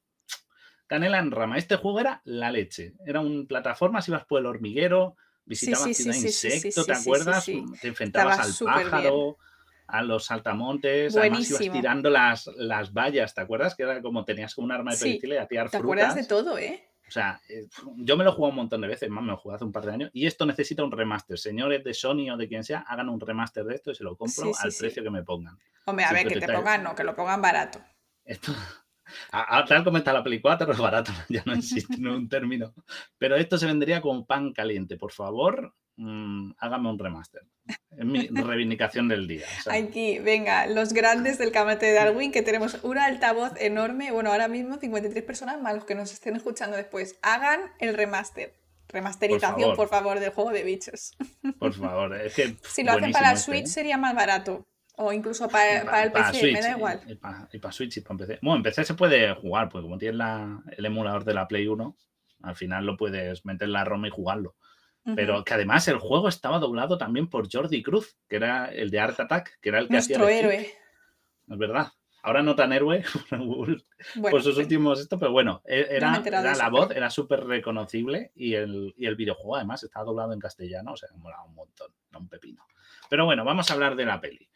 canela 0.87 1.19
en 1.19 1.31
rama. 1.31 1.57
Este 1.57 1.75
juego 1.75 1.99
era 1.99 2.21
la 2.25 2.51
leche. 2.51 2.93
Era 3.05 3.19
un 3.19 3.45
plataforma, 3.45 4.01
si 4.01 4.11
ibas 4.11 4.25
por 4.25 4.39
el 4.39 4.47
hormiguero, 4.47 5.15
visitabas 5.45 5.83
sí, 5.83 5.93
sí, 5.93 6.09
insecto, 6.09 6.85
¿te 6.85 6.93
acuerdas? 6.93 7.45
Te 7.45 7.87
enfrentabas 7.87 8.61
al 8.61 8.65
pájaro, 8.65 9.37
a 9.87 10.01
los 10.01 10.25
saltamontes, 10.25 11.15
además 11.15 11.49
ibas 11.49 11.61
tirando 11.61 12.09
las, 12.09 12.47
las 12.57 12.93
vallas, 12.93 13.33
¿te 13.33 13.41
acuerdas? 13.41 13.75
Que 13.75 13.83
era 13.83 14.01
como 14.01 14.25
tenías 14.25 14.55
como 14.55 14.65
un 14.65 14.71
arma 14.71 14.91
de 14.91 14.97
proyectil 14.97 15.33
y 15.33 15.37
a 15.37 15.47
tirar 15.47 15.69
¿Te 15.69 15.77
acuerdas 15.77 16.15
de 16.15 16.25
todo, 16.25 16.57
eh? 16.57 16.86
O 17.07 17.11
sea, 17.11 17.39
eh, 17.47 17.67
yo 17.97 18.17
me 18.17 18.23
lo 18.23 18.31
he 18.31 18.33
jugado 18.33 18.49
un 18.49 18.57
montón 18.57 18.81
de 18.81 18.87
veces, 18.87 19.09
más 19.09 19.23
me 19.23 19.29
lo 19.29 19.35
he 19.35 19.37
jugado 19.37 19.55
hace 19.55 19.65
un 19.65 19.71
par 19.71 19.85
de 19.85 19.93
años, 19.93 20.09
y 20.13 20.25
esto 20.25 20.45
necesita 20.45 20.83
un 20.83 20.91
remaster. 20.91 21.39
Señores 21.39 21.83
de 21.83 21.93
Sony 21.93 22.29
o 22.31 22.37
de 22.37 22.47
quien 22.47 22.63
sea, 22.63 22.79
hagan 22.87 23.09
un 23.09 23.19
remaster 23.19 23.63
de 23.63 23.75
esto 23.75 23.91
y 23.91 23.95
se 23.95 24.03
lo 24.03 24.17
compro 24.17 24.51
al 24.59 24.73
precio 24.77 25.03
que 25.03 25.09
me 25.09 25.23
pongan. 25.23 25.57
Hombre, 25.85 26.05
a 26.05 26.11
ver, 26.11 26.27
que 26.27 26.39
te 26.39 26.51
pongan, 26.51 26.83
no, 26.83 26.93
que 26.93 27.03
lo 27.03 27.15
pongan 27.15 27.41
barato. 27.41 27.79
Esto, 28.25 28.53
tal 29.67 29.83
como 29.85 29.97
está 29.97 30.11
la 30.11 30.23
Play 30.23 30.41
4, 30.41 30.71
es 30.71 30.77
barato, 30.77 31.13
ya 31.29 31.43
no 31.45 31.53
existe 31.53 31.95
un 31.95 32.27
término. 32.27 32.73
Pero 33.17 33.35
esto 33.35 33.57
se 33.57 33.65
vendería 33.65 34.01
como 34.01 34.25
pan 34.25 34.51
caliente. 34.51 34.97
Por 34.97 35.13
favor, 35.13 35.73
mmm, 35.97 36.51
hágame 36.57 36.89
un 36.89 36.99
remaster. 36.99 37.41
Es 37.97 38.05
mi 38.05 38.27
reivindicación 38.27 39.07
del 39.07 39.27
día. 39.27 39.45
Aquí, 39.69 40.19
venga, 40.19 40.67
los 40.67 40.93
grandes 40.93 41.37
del 41.37 41.51
camate 41.51 41.87
de 41.87 41.93
Darwin, 41.93 42.31
que 42.31 42.43
tenemos 42.43 42.79
una 42.83 43.05
altavoz 43.05 43.53
enorme. 43.59 44.11
Bueno, 44.11 44.31
ahora 44.31 44.47
mismo 44.47 44.77
53 44.77 45.23
personas 45.23 45.61
más 45.61 45.75
los 45.75 45.83
que 45.83 45.95
nos 45.95 46.13
estén 46.13 46.35
escuchando 46.35 46.77
después. 46.77 47.19
Hagan 47.21 47.59
el 47.79 47.95
remaster. 47.95 48.53
Remasterización, 48.89 49.75
por 49.75 49.89
favor, 49.89 50.19
del 50.19 50.29
juego 50.29 50.51
de 50.51 50.63
bichos. 50.63 51.17
Por 51.59 51.73
favor, 51.73 52.15
es 52.15 52.33
que. 52.33 52.55
si 52.63 52.83
lo 52.83 52.93
hacen 52.93 53.11
para 53.11 53.35
Switch 53.35 53.65
¿eh? 53.65 53.67
sería 53.67 53.97
más 53.97 54.15
barato. 54.15 54.65
O 54.95 55.11
incluso 55.11 55.47
para, 55.49 56.03
el 56.03 56.11
PC, 56.11 56.53
me 56.53 56.61
da 56.61 56.71
igual. 56.71 57.01
Y 57.05 57.15
para, 57.15 57.71
Switch 57.71 57.97
y 57.97 58.01
para 58.01 58.17
PC. 58.17 58.39
Bueno, 58.41 58.57
en 58.57 58.63
PC 58.63 58.85
se 58.85 58.93
puede 58.93 59.33
jugar, 59.35 59.69
porque 59.69 59.83
como 59.83 59.97
tienes 59.97 60.25
el 60.75 60.85
emulador 60.85 61.23
de 61.23 61.33
la 61.33 61.47
Play 61.47 61.67
1, 61.67 61.95
al 62.43 62.55
final 62.55 62.85
lo 62.85 62.97
puedes 62.97 63.45
meter 63.45 63.67
en 63.67 63.73
la 63.73 63.83
ROM 63.83 64.05
y 64.05 64.09
jugarlo. 64.09 64.55
Pero 65.15 65.43
que 65.43 65.53
además 65.53 65.87
el 65.87 65.99
juego 65.99 66.27
estaba 66.27 66.59
doblado 66.59 66.97
también 66.97 67.29
por 67.29 67.47
Jordi 67.51 67.81
Cruz, 67.81 68.17
que 68.27 68.35
era 68.35 68.65
el 68.65 68.89
de 68.89 68.99
Art 68.99 69.19
Attack, 69.19 69.59
que 69.61 69.69
era 69.69 69.79
el 69.79 69.87
que 69.87 69.93
Nuestro 69.93 70.27
héroe. 70.27 70.73
Es 71.47 71.57
verdad. 71.57 71.87
Ahora 72.23 72.43
no 72.43 72.55
tan 72.55 72.73
héroe 72.73 73.03
por 74.31 74.43
sus 74.43 74.57
últimos 74.57 74.99
esto, 74.99 75.17
pero 75.17 75.31
bueno, 75.31 75.61
e, 75.63 75.87
era, 75.91 76.21
la 76.55 76.69
voz, 76.69 76.91
era 76.91 77.09
súper 77.09 77.45
reconocible 77.45 78.31
y 78.35 78.53
el, 78.53 78.93
y 78.97 79.05
el, 79.05 79.15
videojuego 79.15 79.55
además 79.55 79.83
estaba 79.83 80.03
doblado 80.03 80.33
en 80.33 80.39
castellano, 80.39 80.91
o 80.91 80.97
sea, 80.97 81.07
me 81.13 81.19
molaba 81.19 81.45
un 81.45 81.55
montón, 81.55 81.93
no 82.11 82.19
un 82.19 82.27
pepino. 82.27 82.65
Pero 83.09 83.23
bueno, 83.23 83.45
vamos 83.45 83.69
a 83.69 83.73
hablar 83.75 83.95
de 83.95 84.05
la 84.05 84.19
peli. 84.19 84.49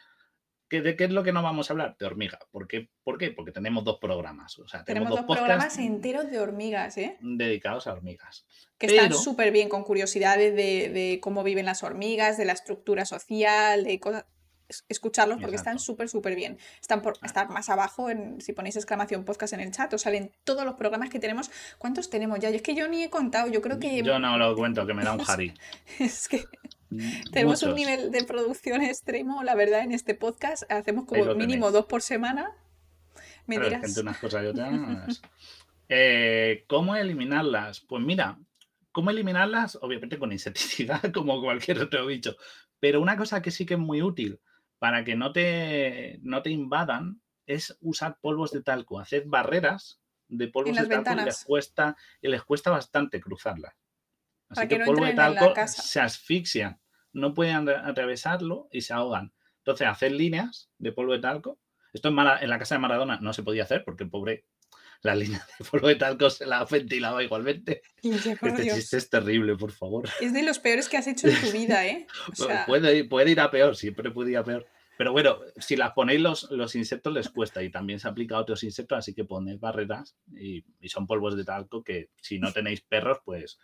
¿De 0.79 0.95
qué 0.95 1.03
es 1.03 1.11
lo 1.11 1.23
que 1.23 1.33
no 1.33 1.43
vamos 1.43 1.69
a 1.69 1.73
hablar? 1.73 1.97
De 1.99 2.05
hormiga. 2.05 2.39
¿Por 2.51 2.67
qué? 2.67 2.89
¿Por 3.03 3.17
qué? 3.17 3.31
Porque 3.31 3.51
tenemos 3.51 3.83
dos 3.83 3.97
programas. 3.99 4.57
O 4.59 4.67
sea, 4.67 4.85
tenemos, 4.85 5.09
dos, 5.09 5.25
programas 5.25 5.77
enteros 5.77 6.31
de 6.31 6.39
hormigas, 6.39 6.97
¿eh? 6.97 7.17
Dedicados 7.19 7.87
a 7.87 7.93
hormigas. 7.93 8.45
Que 8.77 8.87
están 8.87 9.13
súper 9.13 9.51
bien, 9.51 9.67
con 9.67 9.83
curiosidades 9.83 10.55
de, 10.55 11.19
cómo 11.21 11.43
viven 11.43 11.65
las 11.65 11.83
hormigas, 11.83 12.37
de 12.37 12.45
la 12.45 12.53
estructura 12.53 13.05
social, 13.05 13.83
de 13.83 13.99
cosas. 13.99 14.25
Escucharlos 14.89 15.39
porque 15.41 15.55
están 15.55 15.79
súper, 15.79 16.09
súper 16.09 16.35
bien. 16.35 16.57
Están 16.81 17.01
por 17.01 17.17
estar 17.23 17.49
más 17.49 17.69
abajo, 17.69 18.09
en, 18.09 18.41
si 18.41 18.53
ponéis 18.53 18.75
exclamación 18.75 19.25
podcast 19.25 19.53
en 19.53 19.61
el 19.61 19.71
chat, 19.71 19.93
os 19.93 20.01
salen 20.01 20.31
todos 20.43 20.65
los 20.65 20.75
programas 20.75 21.09
que 21.09 21.19
tenemos. 21.19 21.51
¿Cuántos 21.77 22.09
tenemos 22.09 22.39
ya? 22.39 22.49
Y 22.49 22.55
es 22.55 22.61
que 22.61 22.75
yo 22.75 22.87
ni 22.87 23.03
he 23.03 23.09
contado, 23.09 23.49
yo 23.49 23.61
creo 23.61 23.79
que. 23.79 24.01
Yo 24.03 24.19
no 24.19 24.37
lo 24.37 24.55
cuento, 24.55 24.85
que 24.85 24.93
me 24.93 25.03
da 25.03 25.13
un 25.13 25.19
jari. 25.23 25.53
es 25.99 26.27
que 26.27 26.45
tenemos 27.31 27.63
un 27.63 27.75
nivel 27.75 28.11
de 28.11 28.23
producción 28.23 28.81
extremo, 28.81 29.43
la 29.43 29.55
verdad, 29.55 29.81
en 29.81 29.91
este 29.91 30.15
podcast. 30.15 30.63
Hacemos 30.71 31.05
como 31.05 31.35
mínimo 31.35 31.71
dos 31.71 31.85
por 31.85 32.01
semana. 32.01 32.51
Me 33.45 33.59
dirás. 33.59 33.97
unas 33.97 34.17
cosas 34.17 34.43
y 34.43 34.47
otras. 34.47 35.21
Eh, 35.93 36.63
¿Cómo 36.67 36.95
eliminarlas? 36.95 37.81
Pues 37.81 38.01
mira, 38.01 38.39
¿cómo 38.93 39.09
eliminarlas? 39.09 39.77
Obviamente 39.81 40.17
con 40.17 40.31
insecticida, 40.31 41.01
como 41.13 41.41
cualquier 41.41 41.79
otro 41.79 42.05
bicho. 42.05 42.37
Pero 42.79 43.01
una 43.01 43.17
cosa 43.17 43.41
que 43.41 43.51
sí 43.51 43.65
que 43.65 43.73
es 43.73 43.79
muy 43.79 44.01
útil 44.01 44.39
para 44.81 45.03
que 45.03 45.15
no 45.15 45.31
te, 45.31 46.17
no 46.23 46.41
te 46.41 46.49
invadan 46.49 47.21
es 47.45 47.77
usar 47.81 48.17
polvos 48.19 48.49
de 48.49 48.63
talco. 48.63 48.99
Hacer 48.99 49.25
barreras 49.27 50.01
de 50.27 50.47
polvos 50.47 50.75
de 50.75 50.87
talco 50.87 51.21
y 51.21 51.25
les, 51.25 51.45
cuesta, 51.45 51.95
y 52.19 52.27
les 52.27 52.41
cuesta 52.41 52.71
bastante 52.71 53.21
cruzarlas. 53.21 53.75
Así 54.49 54.67
que, 54.67 54.79
polvo 54.79 55.05
de 55.05 55.13
talco 55.13 55.53
se 55.67 56.01
asfixian 56.01 56.81
no 57.13 57.35
pueden 57.35 57.69
atravesarlo 57.69 58.69
y 58.71 58.81
se 58.81 58.93
ahogan. 58.93 59.31
Entonces, 59.57 59.87
hacer 59.87 60.13
líneas 60.13 60.71
de 60.79 60.91
polvo 60.91 61.13
de 61.13 61.19
talco. 61.19 61.59
Esto 61.93 62.09
en, 62.09 62.17
en 62.17 62.49
la 62.49 62.57
casa 62.57 62.73
de 62.73 62.79
Maradona 62.79 63.19
no 63.21 63.33
se 63.33 63.43
podía 63.43 63.63
hacer 63.63 63.83
porque 63.85 64.05
el 64.05 64.09
pobre 64.09 64.45
la 65.03 65.15
línea 65.15 65.45
de 65.57 65.65
polvo 65.65 65.87
de 65.87 65.95
talco 65.95 66.29
se 66.29 66.45
la 66.45 66.63
ventilaba 66.65 67.23
igualmente. 67.23 67.81
Este 68.03 68.73
chiste 68.73 68.97
es 68.97 69.09
terrible, 69.09 69.55
por 69.55 69.71
favor. 69.71 70.07
Es 70.19 70.33
de 70.33 70.43
los 70.43 70.59
peores 70.59 70.89
que 70.89 70.97
has 70.97 71.07
hecho 71.07 71.27
en 71.27 71.39
tu 71.39 71.51
vida, 71.51 71.85
¿eh? 71.85 72.07
puede, 72.67 73.31
ir 73.31 73.39
a 73.39 73.51
peor, 73.51 73.75
siempre 73.75 74.11
puede 74.11 74.31
ir 74.31 74.37
a 74.37 74.43
peor. 74.43 74.67
Pero 74.97 75.13
bueno, 75.13 75.39
si 75.57 75.75
las 75.75 75.93
ponéis 75.93 76.21
los, 76.21 76.51
los 76.51 76.75
insectos 76.75 77.11
les 77.11 77.29
cuesta 77.29 77.63
y 77.63 77.71
también 77.71 77.99
se 77.99 78.07
aplica 78.07 78.35
a 78.35 78.39
otros 78.39 78.63
insectos, 78.63 78.99
así 78.99 79.15
que 79.15 79.23
ponéis 79.23 79.59
barreras 79.59 80.15
y, 80.31 80.63
y 80.79 80.89
son 80.89 81.07
polvos 81.07 81.35
de 81.35 81.43
talco 81.43 81.83
que 81.83 82.09
si 82.21 82.37
no 82.37 82.53
tenéis 82.53 82.81
perros, 82.81 83.17
pues 83.25 83.57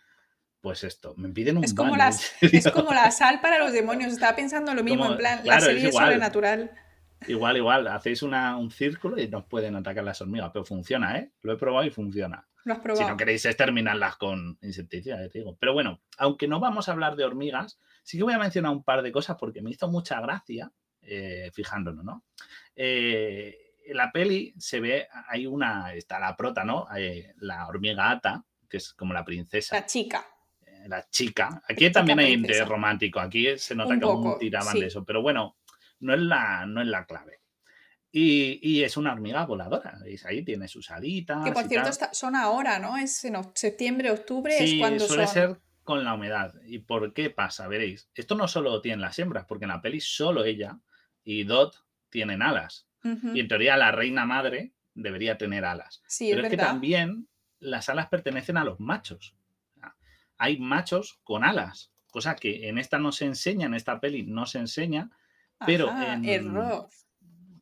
pues 0.60 0.82
esto, 0.82 1.14
me 1.16 1.28
piden 1.28 1.58
un 1.58 1.64
es 1.64 1.72
como, 1.72 1.94
es 2.40 2.70
como 2.72 2.92
la 2.92 3.10
sal 3.10 3.40
para 3.40 3.58
los 3.58 3.72
demonios, 3.72 4.12
estaba 4.12 4.34
pensando 4.34 4.74
lo 4.74 4.82
mismo, 4.82 5.06
en 5.06 5.16
plan, 5.16 5.40
la 5.44 5.60
serie 5.60 5.92
sobrenatural. 5.92 6.72
Igual, 7.26 7.56
igual, 7.56 7.86
hacéis 7.88 8.22
un 8.22 8.70
círculo 8.70 9.20
y 9.20 9.28
nos 9.28 9.44
pueden 9.44 9.76
atacar 9.76 10.04
las 10.04 10.20
hormigas, 10.20 10.50
pero 10.52 10.64
funciona, 10.64 11.18
¿eh? 11.18 11.32
Lo 11.42 11.52
he 11.52 11.56
probado 11.56 11.86
y 11.86 11.90
funciona. 11.90 12.46
Lo 12.64 12.74
has 12.74 12.80
probado. 12.80 13.04
Si 13.04 13.10
no 13.10 13.16
queréis 13.16 13.44
exterminarlas 13.44 14.16
con 14.16 14.58
insecticida, 14.62 15.16
te 15.28 15.38
digo. 15.38 15.56
Pero 15.58 15.72
bueno, 15.72 16.00
aunque 16.18 16.46
no 16.46 16.60
vamos 16.60 16.88
a 16.88 16.92
hablar 16.92 17.16
de 17.16 17.24
hormigas, 17.24 17.78
sí 18.02 18.18
que 18.18 18.24
voy 18.24 18.34
a 18.34 18.38
mencionar 18.38 18.72
un 18.72 18.84
par 18.84 19.02
de 19.02 19.10
cosas 19.10 19.36
porque 19.38 19.62
me 19.62 19.70
hizo 19.70 19.88
mucha 19.88 20.20
gracia, 20.20 20.70
eh, 21.02 21.50
fijándonos, 21.52 22.04
¿no? 22.04 22.24
Eh, 22.76 23.56
en 23.86 23.96
la 23.96 24.12
peli 24.12 24.54
se 24.58 24.80
ve, 24.80 25.08
hay 25.28 25.46
una, 25.46 25.94
está 25.94 26.20
la 26.20 26.36
prota, 26.36 26.64
¿no? 26.64 26.86
Eh, 26.96 27.34
la 27.38 27.66
hormiga 27.66 28.10
Ata, 28.10 28.44
que 28.68 28.76
es 28.76 28.92
como 28.92 29.12
la 29.12 29.24
princesa. 29.24 29.76
La 29.76 29.86
chica 29.86 30.24
la 30.86 31.08
chica. 31.10 31.62
Aquí 31.68 31.90
también 31.90 32.18
hay 32.18 32.32
interés 32.32 32.66
romántico, 32.66 33.20
aquí 33.20 33.58
se 33.58 33.74
nota 33.74 33.98
que 33.98 34.04
aún 34.04 34.38
tiraban 34.38 34.78
de 34.78 34.86
eso, 34.86 35.04
pero 35.04 35.22
bueno, 35.22 35.57
no 36.00 36.14
es 36.14 36.20
la, 36.20 36.66
no 36.66 36.80
es 36.80 36.86
la 36.86 37.06
clave. 37.06 37.40
Y, 38.10 38.82
es 38.82 38.96
una 38.96 39.12
hormiga 39.12 39.44
voladora, 39.44 39.98
¿veis? 40.02 40.24
Ahí 40.26 40.42
tiene 40.42 40.66
sus 40.66 40.90
alitas. 40.90 41.44
Que 41.44 41.52
por 41.52 41.68
cierto 41.68 41.90
son 42.12 42.34
ahora, 42.34 42.78
¿no? 42.78 42.96
Es 42.96 43.24
en 43.24 43.36
septiembre, 43.54 44.10
octubre, 44.10 44.56
es 44.58 44.78
cuando 44.80 45.06
suele 45.06 45.26
ser 45.26 45.60
con 45.84 46.04
la 46.04 46.14
humedad. 46.14 46.54
¿Y 46.64 46.80
por 46.80 47.12
qué 47.12 47.30
pasa? 47.30 47.68
Veréis. 47.68 48.10
Esto 48.14 48.34
no 48.34 48.48
solo 48.48 48.80
tiene 48.80 49.02
las 49.02 49.18
hembras, 49.18 49.44
porque 49.46 49.66
en 49.66 49.70
la 49.70 49.82
peli 49.82 50.00
solo 50.00 50.44
ella 50.44 50.78
y 51.22 51.44
Dot 51.44 51.84
tienen 52.10 52.42
alas. 52.42 52.86
Y 53.04 53.40
en 53.40 53.48
teoría 53.48 53.76
la 53.76 53.92
reina 53.92 54.26
madre 54.26 54.72
debería 54.94 55.38
tener 55.38 55.64
alas. 55.64 56.02
Pero 56.18 56.42
es 56.42 56.50
que 56.50 56.56
también 56.56 57.28
las 57.60 57.88
alas 57.88 58.08
pertenecen 58.08 58.56
a 58.56 58.64
los 58.64 58.80
machos 58.80 59.34
hay 60.38 60.58
machos 60.58 61.18
con 61.24 61.44
alas, 61.44 61.92
cosa 62.10 62.36
que 62.36 62.68
en 62.68 62.78
esta 62.78 62.98
no 62.98 63.12
se 63.12 63.26
enseña, 63.26 63.66
en 63.66 63.74
esta 63.74 64.00
peli 64.00 64.22
no 64.22 64.46
se 64.46 64.58
enseña, 64.58 65.10
pero 65.64 65.90
en, 65.90 66.24
error. 66.24 66.88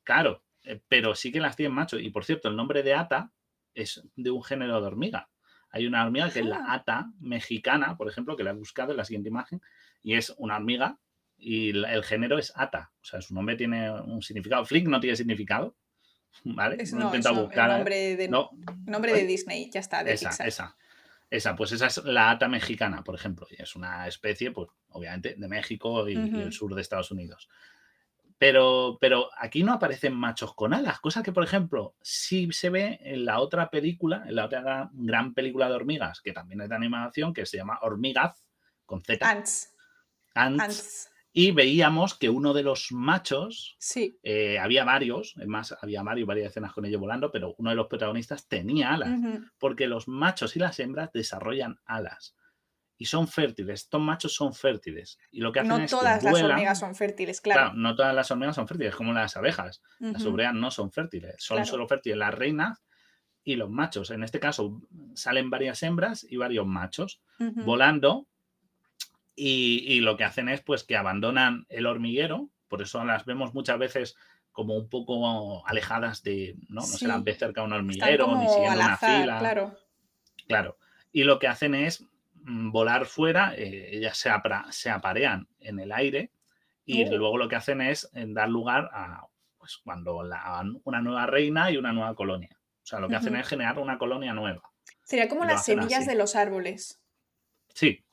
Claro, 0.04 0.42
eh, 0.62 0.80
pero 0.88 1.14
sí 1.14 1.32
que 1.32 1.40
las 1.40 1.56
tienen 1.56 1.74
machos. 1.74 2.00
Y 2.00 2.10
por 2.10 2.24
cierto, 2.24 2.48
el 2.48 2.56
nombre 2.56 2.82
de 2.82 2.94
ata 2.94 3.32
es 3.74 4.02
de 4.14 4.30
un 4.30 4.42
género 4.42 4.80
de 4.80 4.86
hormiga. 4.86 5.28
Hay 5.70 5.86
una 5.86 6.04
hormiga 6.04 6.30
que 6.30 6.40
es 6.40 6.46
la 6.46 6.72
ata 6.72 7.10
mexicana, 7.20 7.96
por 7.96 8.08
ejemplo, 8.08 8.36
que 8.36 8.44
la 8.44 8.50
he 8.50 8.54
buscado 8.54 8.92
en 8.92 8.96
la 8.96 9.04
siguiente 9.04 9.28
imagen, 9.28 9.60
y 10.02 10.14
es 10.14 10.34
una 10.38 10.56
hormiga 10.56 10.98
y 11.38 11.70
el 11.70 12.02
género 12.04 12.38
es 12.38 12.52
ata. 12.56 12.92
O 13.02 13.04
sea, 13.04 13.20
su 13.20 13.34
nombre 13.34 13.56
tiene 13.56 13.90
un 13.90 14.22
significado. 14.22 14.64
Flick 14.64 14.86
no 14.88 15.00
tiene 15.00 15.16
significado. 15.16 15.76
¿Vale? 16.44 16.76
Es, 16.80 16.92
no, 16.92 17.10
buscar. 17.10 17.70
nombre, 17.70 18.16
de, 18.16 18.28
nombre 18.28 19.12
de 19.12 19.26
Disney, 19.26 19.70
ya 19.70 19.80
está. 19.80 20.04
De 20.04 20.12
esa, 20.12 20.30
esa. 20.46 20.76
Esa, 21.28 21.56
pues 21.56 21.72
esa 21.72 21.86
es 21.86 22.04
la 22.04 22.30
ata 22.30 22.48
mexicana, 22.48 23.02
por 23.02 23.14
ejemplo. 23.14 23.46
Y 23.50 23.60
es 23.60 23.74
una 23.74 24.06
especie, 24.06 24.52
pues, 24.52 24.68
obviamente, 24.90 25.34
de 25.36 25.48
México 25.48 26.08
y, 26.08 26.14
el 26.14 26.52
sur 26.52 26.74
de 26.74 26.82
Estados 26.82 27.10
Unidos. 27.10 27.48
Pero, 28.38 28.98
pero 29.00 29.30
aquí 29.38 29.62
no 29.62 29.72
aparecen 29.72 30.14
machos 30.14 30.54
con 30.54 30.74
alas, 30.74 31.00
cosa 31.00 31.22
que, 31.22 31.32
por 31.32 31.42
ejemplo, 31.44 31.96
sí 32.02 32.48
se 32.52 32.68
ve 32.68 32.98
en 33.02 33.24
la 33.24 33.40
otra 33.40 33.70
película, 33.70 34.24
en 34.26 34.36
la 34.36 34.44
otra 34.44 34.90
gran 34.92 35.32
película 35.32 35.68
de 35.68 35.74
hormigas, 35.74 36.20
que 36.20 36.32
también 36.32 36.60
es 36.60 36.68
de 36.68 36.74
animación, 36.74 37.32
que 37.32 37.46
se 37.46 37.56
llama 37.56 37.78
Hormigaz, 37.80 38.46
con 38.84 39.02
Z. 39.02 39.26
Ants. 39.26 39.74
Ants 40.34 41.10
y 41.38 41.50
veíamos 41.50 42.14
que 42.14 42.30
uno 42.30 42.54
de 42.54 42.62
los 42.62 42.92
machos, 42.92 43.76
sí. 43.78 44.18
Eh, 44.22 44.58
había 44.58 44.84
varios, 44.84 45.34
es 45.38 45.46
más, 45.46 45.76
había 45.82 46.02
varios, 46.02 46.26
varias 46.26 46.48
escenas 46.48 46.72
con 46.72 46.86
ellos 46.86 46.98
volando, 46.98 47.30
pero 47.30 47.54
uno 47.58 47.68
de 47.68 47.76
los 47.76 47.88
protagonistas 47.88 48.48
tenía 48.48 48.94
alas, 48.94 49.20
porque 49.58 49.86
los 49.86 50.08
machos 50.08 50.56
y 50.56 50.60
las 50.60 50.80
hembras 50.80 51.12
desarrollan 51.12 51.78
alas 51.84 52.34
y 52.98 53.06
son 53.06 53.28
fértiles. 53.28 53.82
Estos 53.82 54.00
machos 54.00 54.34
son 54.34 54.54
fértiles. 54.54 55.18
Y 55.30 55.40
lo 55.40 55.52
que 55.52 55.60
hacen 55.60 55.82
no 55.82 55.86
todas 55.86 56.22
las 56.22 56.42
hormigas 56.42 56.78
son 56.78 56.94
fértiles, 56.94 57.40
claro. 57.40 57.72
No 57.74 57.94
todas 57.94 58.14
las 58.14 58.30
hormigas 58.30 58.56
son 58.56 58.66
fértiles, 58.66 58.94
como 58.94 59.12
las 59.12 59.36
abejas. 59.36 59.82
Las 59.98 60.24
obreas 60.24 60.54
no 60.54 60.70
son 60.70 60.90
fértiles, 60.90 61.36
son 61.38 61.66
solo 61.66 61.86
fértiles 61.86 62.18
las 62.18 62.34
reinas 62.34 62.82
y 63.44 63.56
los 63.56 63.70
machos. 63.70 64.10
En 64.10 64.22
este 64.22 64.40
caso 64.40 64.82
salen 65.14 65.50
varias 65.50 65.82
hembras 65.82 66.26
y 66.28 66.36
varios 66.36 66.66
machos 66.66 67.20
volando 67.38 68.26
y, 69.34 70.00
lo 70.00 70.16
que 70.16 70.24
hacen 70.24 70.48
es 70.48 70.62
pues 70.62 70.84
que 70.84 70.96
abandonan 70.96 71.66
el 71.68 71.86
hormiguero, 71.86 72.48
por 72.68 72.80
eso 72.80 73.04
las 73.04 73.26
vemos 73.26 73.52
muchas 73.52 73.78
veces 73.78 74.16
como 74.50 74.74
un 74.74 74.88
poco 74.88 75.66
alejadas 75.66 76.22
de, 76.22 76.56
¿no? 76.68 76.80
No 76.80 76.86
se 76.86 77.06
las 77.06 77.22
ve 77.22 77.34
cerca 77.34 77.60
de 77.60 77.66
un 77.66 77.74
hormiguero, 77.74 78.34
ni 78.38 78.48
siguiendo 78.48 78.80
una 78.80 78.96
fila. 78.96 79.38
Claro. 79.38 79.76
Claro. 80.48 80.78
Y 81.12 81.24
lo 81.24 81.38
que 81.38 81.48
hacen 81.48 81.74
es 81.74 82.06
volar 82.46 83.06
fuera, 83.06 83.54
eh, 83.56 83.96
ellas 83.96 84.16
se, 84.16 84.30
se, 84.70 84.90
aparean 84.90 85.48
en 85.60 85.80
el 85.80 85.92
aire 85.92 86.30
y 86.84 87.04
uh. 87.04 87.16
luego 87.16 87.38
lo 87.38 87.48
que 87.48 87.56
hacen 87.56 87.80
es 87.80 88.10
eh, 88.14 88.24
dar 88.28 88.48
lugar 88.48 88.88
a 88.92 89.26
pues, 89.58 89.78
cuando 89.84 90.22
la, 90.22 90.64
una 90.84 91.00
nueva 91.00 91.26
reina 91.26 91.70
y 91.70 91.76
una 91.76 91.92
nueva 91.92 92.14
colonia. 92.14 92.56
O 92.82 92.86
sea, 92.86 93.00
lo 93.00 93.08
que 93.08 93.16
hacen 93.16 93.34
es 93.34 93.48
generar 93.48 93.78
una 93.80 93.98
colonia 93.98 94.32
nueva. 94.32 94.62
Sería 95.02 95.28
como 95.28 95.44
las 95.44 95.64
semillas 95.64 96.06
de 96.06 96.14
los 96.14 96.36
árboles. 96.36 97.00
Sí, 97.74 98.06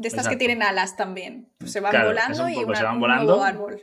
de 0.00 0.08
estas 0.08 0.28
que 0.28 0.36
tienen 0.36 0.62
alas 0.62 0.96
también. 0.96 1.52
Pues 1.58 1.72
se 1.72 1.80
van 1.80 1.92
volando 1.92 2.48
y 2.48 2.56
una, 2.56 2.78
se 2.78 2.84
van 2.84 3.00
volando. 3.00 3.24
nuevo 3.26 3.44
árbol. 3.44 3.82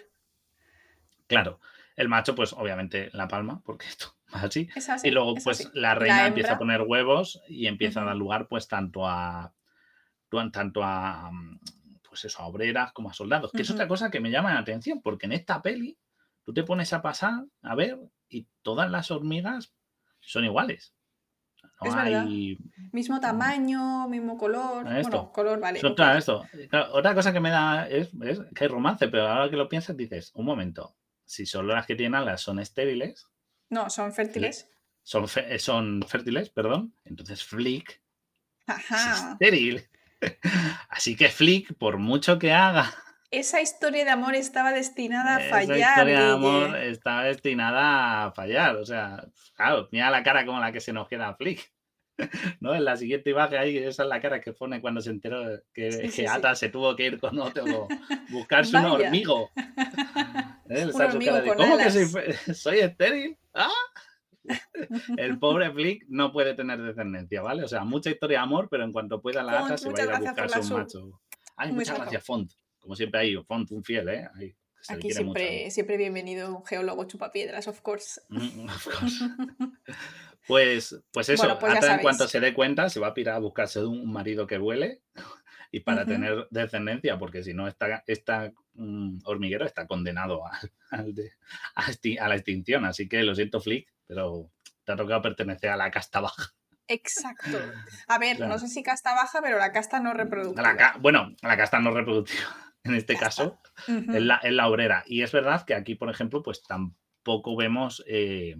Claro. 1.27 1.59
El 1.95 2.09
macho, 2.09 2.33
pues 2.33 2.53
obviamente 2.53 3.09
la 3.13 3.27
palma, 3.27 3.61
porque 3.63 3.85
esto 3.87 4.15
va 4.33 4.41
así. 4.41 4.67
y 5.03 5.11
luego, 5.11 5.35
pues 5.43 5.69
la 5.75 5.93
reina 5.93 6.25
empieza 6.25 6.53
a 6.53 6.57
poner 6.57 6.81
huevos 6.81 7.41
y 7.47 7.67
empieza 7.67 8.01
a 8.01 8.05
dar 8.05 8.15
lugar, 8.15 8.47
pues, 8.47 8.67
tanto 8.67 9.07
a. 9.07 9.53
tanto 10.51 10.83
a. 10.83 11.31
Pues 12.07 12.25
eso, 12.25 12.41
a 12.41 12.47
obreras 12.47 12.93
como 12.93 13.09
a 13.09 13.13
soldados. 13.13 13.51
Que 13.51 13.61
es 13.61 13.69
otra 13.69 13.87
cosa 13.87 14.09
que 14.09 14.19
me 14.19 14.31
llama 14.31 14.53
la 14.53 14.59
atención, 14.59 15.01
porque 15.01 15.25
en 15.25 15.33
esta 15.33 15.61
peli 15.61 15.97
tú 16.43 16.53
te 16.53 16.63
pones 16.63 16.93
a 16.93 17.01
pasar, 17.01 17.45
a 17.61 17.75
ver, 17.75 17.99
y 18.29 18.47
todas 18.61 18.89
las 18.89 19.11
hormigas 19.11 19.73
son 20.21 20.45
iguales 20.45 20.97
es. 21.85 22.67
Mismo 22.91 23.19
tamaño, 23.19 24.07
mismo 24.09 24.37
color. 24.37 24.83
Bueno, 24.83 25.31
color, 25.31 25.59
vale. 25.59 25.79
esto. 25.79 26.45
otra 26.91 27.13
cosa 27.13 27.33
que 27.33 27.39
me 27.39 27.49
da 27.49 27.87
es, 27.87 28.09
que 28.55 28.63
hay 28.63 28.67
romance, 28.67 29.07
pero 29.07 29.27
ahora 29.27 29.49
que 29.49 29.57
lo 29.57 29.69
piensas 29.69 29.95
dices, 29.95 30.31
un 30.33 30.45
momento, 30.45 30.95
si 31.25 31.45
solo 31.45 31.73
las 31.73 31.85
que 31.85 31.95
tienen 31.95 32.15
alas 32.15 32.41
son 32.41 32.59
estériles, 32.59 33.27
No, 33.69 33.89
son 33.89 34.13
fértiles. 34.13 34.69
Son, 35.03 35.25
eh, 35.35 35.59
son 35.59 36.03
fértiles, 36.07 36.49
perdón. 36.49 36.93
Entonces 37.05 37.43
Flick 37.43 38.01
Ajá. 38.65 39.13
es 39.13 39.23
estéril. 39.31 39.89
Así 40.89 41.15
que 41.15 41.29
Flick, 41.29 41.73
por 41.75 41.97
mucho 41.97 42.39
que 42.39 42.51
haga 42.51 42.93
esa 43.31 43.61
historia 43.61 44.05
de 44.05 44.11
amor 44.11 44.35
estaba 44.35 44.71
destinada 44.71 45.35
a 45.35 45.39
fallar. 45.41 45.77
Esa 45.77 45.89
historia 45.89 46.19
de 46.21 46.31
amor 46.31 46.77
está 46.77 47.21
destinada 47.23 48.25
a 48.25 48.31
fallar. 48.31 48.77
O 48.77 48.85
sea, 48.85 49.25
claro, 49.55 49.89
mira 49.91 50.09
la 50.09 50.23
cara 50.23 50.45
como 50.45 50.59
la 50.59 50.71
que 50.71 50.79
se 50.79 50.93
nos 50.93 51.07
queda 51.07 51.29
a 51.29 51.35
Flick. 51.35 51.71
¿No? 52.61 52.73
En 52.73 52.85
la 52.85 52.95
siguiente 52.95 53.29
imagen 53.29 53.59
ahí, 53.59 53.77
esa 53.77 54.03
es 54.03 54.09
la 54.09 54.21
cara 54.21 54.41
que 54.41 54.53
pone 54.53 54.81
cuando 54.81 55.01
se 55.01 55.11
enteró 55.11 55.43
que, 55.73 56.09
que 56.13 56.27
Ata 56.27 56.55
se 56.55 56.69
tuvo 56.69 56.95
que 56.95 57.05
ir 57.05 57.19
con 57.19 57.37
otro, 57.37 57.87
buscarse 58.29 58.75
un 58.77 58.85
hormigo. 58.85 59.51
¿Eh? 60.69 60.87
Un 60.91 61.01
hormigo 61.01 61.37
¿Cómo 61.55 61.77
que 61.77 61.91
soy, 61.91 62.55
soy 62.55 62.79
estéril? 62.79 63.37
¿Ah? 63.53 63.69
El 65.17 65.39
pobre 65.39 65.71
Flick 65.71 66.05
no 66.07 66.31
puede 66.31 66.53
tener 66.53 66.81
descendencia, 66.81 67.41
¿vale? 67.41 67.63
O 67.63 67.67
sea, 67.67 67.83
mucha 67.83 68.09
historia 68.09 68.39
de 68.39 68.43
amor, 68.43 68.67
pero 68.69 68.83
en 68.83 68.91
cuanto 68.91 69.21
pueda 69.21 69.43
la 69.43 69.65
Ata 69.65 69.77
se 69.77 69.89
va 69.89 69.99
a 69.99 70.03
ir 70.03 70.09
a 70.11 70.19
buscarse 70.19 70.59
un 70.59 70.79
macho. 70.79 71.21
Ay, 71.55 71.71
muchas 71.71 71.97
gracias, 71.97 72.25
Font. 72.25 72.51
Como 72.79 72.95
siempre 72.95 73.19
hay 73.19 73.35
Font, 73.43 73.71
un 73.71 73.83
fiel, 73.83 74.09
¿eh? 74.09 74.29
Aquí 74.89 75.11
siempre, 75.11 75.69
siempre 75.71 75.97
bienvenido 75.97 76.55
un 76.55 76.65
geólogo 76.65 77.05
chupapiedras, 77.05 77.67
of 77.67 77.81
course. 77.81 78.21
Mm, 78.29 78.69
of 78.69 78.85
course. 78.85 79.25
pues, 80.47 81.03
pues 81.11 81.29
eso, 81.29 81.57
pues 81.59 81.83
en 81.83 81.99
cuanto 81.99 82.27
se 82.27 82.39
dé 82.39 82.53
cuenta, 82.53 82.89
se 82.89 82.99
va 82.99 83.07
a 83.07 83.13
pirar 83.13 83.35
a 83.35 83.39
buscarse 83.39 83.83
un 83.83 84.11
marido 84.11 84.47
que 84.47 84.57
vuele 84.57 85.01
y 85.71 85.81
para 85.81 86.05
tener 86.05 86.47
descendencia, 86.51 87.17
porque 87.17 87.43
si 87.43 87.53
no, 87.53 87.67
esta, 87.67 88.03
esta 88.07 88.53
mm, 88.75 89.19
hormiguero 89.25 89.65
está 89.65 89.87
condenado 89.87 90.45
a, 90.45 90.59
a, 90.91 92.27
la 92.29 92.35
extinción. 92.35 92.85
Así 92.85 93.09
que 93.09 93.23
lo 93.23 93.35
siento, 93.35 93.59
Flick, 93.59 93.89
pero 94.07 94.51
te 94.83 94.93
ha 94.93 94.95
tocado 94.95 95.21
pertenecer 95.21 95.69
a 95.69 95.77
la 95.77 95.91
casta 95.91 96.21
baja. 96.21 96.53
Exacto. 96.87 97.57
A 98.07 98.17
ver, 98.17 98.39
no 98.39 98.57
sé 98.57 98.67
si 98.67 98.81
casta 98.81 99.13
baja, 99.13 99.41
pero 99.41 99.57
la 99.57 99.71
casta 99.71 99.99
no 99.99 100.13
reproductiva. 100.13 100.95
bueno, 100.99 101.35
la 101.41 101.57
casta 101.57 101.79
no 101.79 101.91
reproductiva 101.91 102.47
en 102.83 102.95
este 102.95 103.15
caso, 103.15 103.59
es, 103.87 104.23
la, 104.23 104.67
obrera. 104.67 105.03
Y 105.05 105.21
es 105.21 105.31
verdad 105.33 105.65
que 105.65 105.73
aquí, 105.73 105.95
por 105.95 106.09
ejemplo, 106.09 106.41
pues 106.41 106.63
tampoco 106.63 107.57
vemos 107.57 108.01
eh, 108.07 108.55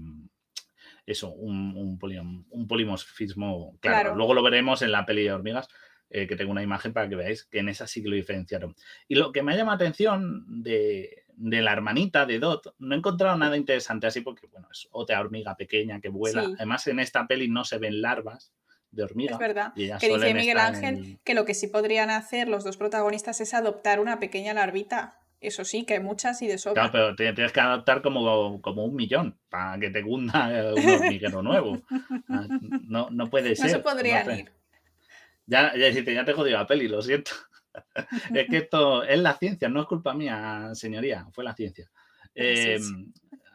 eso, 1.05 1.31
un, 1.31 1.73
un, 1.77 2.67
polimorfismo 2.67 3.77
claro. 3.79 4.15
Luego 4.15 4.33
lo 4.33 4.43
veremos 4.43 4.81
en 4.81 4.91
la 4.91 5.05
peli 5.05 5.23
de 5.23 5.31
hormigas, 5.31 5.69
eh, 6.09 6.27
que 6.27 6.35
tengo 6.35 6.51
una 6.51 6.63
imagen 6.63 6.91
para 6.91 7.07
que 7.07 7.15
veáis 7.15 7.45
que 7.45 7.59
en 7.59 7.69
esa 7.69 7.87
sí 7.87 8.03
que 8.03 8.09
lo 8.09 8.15
diferenciaron. 8.15 8.75
Y 9.07 9.15
lo 9.15 9.31
que 9.31 9.43
me 9.43 9.53
ha 9.53 9.57
llamado 9.57 9.75
atención 9.75 10.61
de, 10.63 11.25
la 11.37 11.71
hermanita 11.71 12.25
de 12.25 12.39
Dot, 12.39 12.75
no 12.79 12.95
he 12.95 12.97
encontrado 12.97 13.37
nada 13.37 13.57
interesante 13.57 14.07
así 14.07 14.21
porque, 14.21 14.47
bueno, 14.47 14.67
es 14.71 14.87
otra 14.91 15.19
hormiga 15.19 15.55
pequeña 15.55 15.99
que 16.01 16.09
vuela. 16.09 16.45
Además, 16.57 16.87
en 16.87 16.99
esta 16.99 17.27
peli 17.27 17.47
no 17.47 17.63
se 17.63 17.77
ven 17.77 18.01
larvas 18.01 18.53
de 18.91 19.03
hormiga. 19.03 19.33
Es 19.33 19.39
verdad. 19.39 19.73
Que 19.73 20.09
dice 20.13 20.33
Miguel 20.33 20.57
Ángel 20.57 21.19
que 21.23 21.33
lo 21.33 21.45
que 21.45 21.53
sí 21.53 21.67
podrían 21.67 22.09
hacer 22.09 22.47
los 22.47 22.63
dos 22.63 22.77
protagonistas 22.77 23.39
es 23.41 23.53
adoptar 23.53 23.99
una 23.99 24.19
pequeña 24.19 24.53
larvita. 24.53 25.19
Eso 25.39 25.63
sí, 25.63 25.85
que 25.85 25.93
hay 25.93 25.99
muchas 25.99 26.41
y 26.41 26.47
de 26.47 26.57
sobra. 26.57 26.89
Claro, 26.89 27.13
pero 27.15 27.33
tienes 27.33 27.51
que 27.51 27.59
adoptar 27.59 28.01
como, 28.01 28.59
como 28.59 28.85
un 28.85 28.95
millón 28.95 29.37
para 29.49 29.79
que 29.79 29.91
te 29.91 30.01
cunda 30.01 30.73
un 30.75 30.89
hormiguero 30.89 31.41
nuevo. 31.41 31.81
Ah, 32.29 32.45
no, 32.87 33.09
no 33.09 33.29
puede 33.29 33.55
ser. 33.55 33.67
No 33.67 33.71
se 33.71 33.79
podrían 33.79 34.39
ir. 34.39 34.51
Ya, 35.45 35.73
ya, 35.77 35.89
ya 35.89 36.25
te 36.25 36.33
jodido 36.33 36.57
la 36.57 36.67
peli, 36.67 36.87
lo 36.89 37.01
siento. 37.01 37.31
es 38.33 38.47
que 38.47 38.57
esto 38.57 39.03
es 39.03 39.19
la 39.19 39.33
ciencia, 39.33 39.69
no 39.69 39.81
es 39.81 39.87
culpa 39.87 40.13
mía, 40.13 40.69
señoría, 40.73 41.27
fue 41.31 41.43
la 41.43 41.55
ciencia. 41.55 41.89
Eh, 42.35 42.79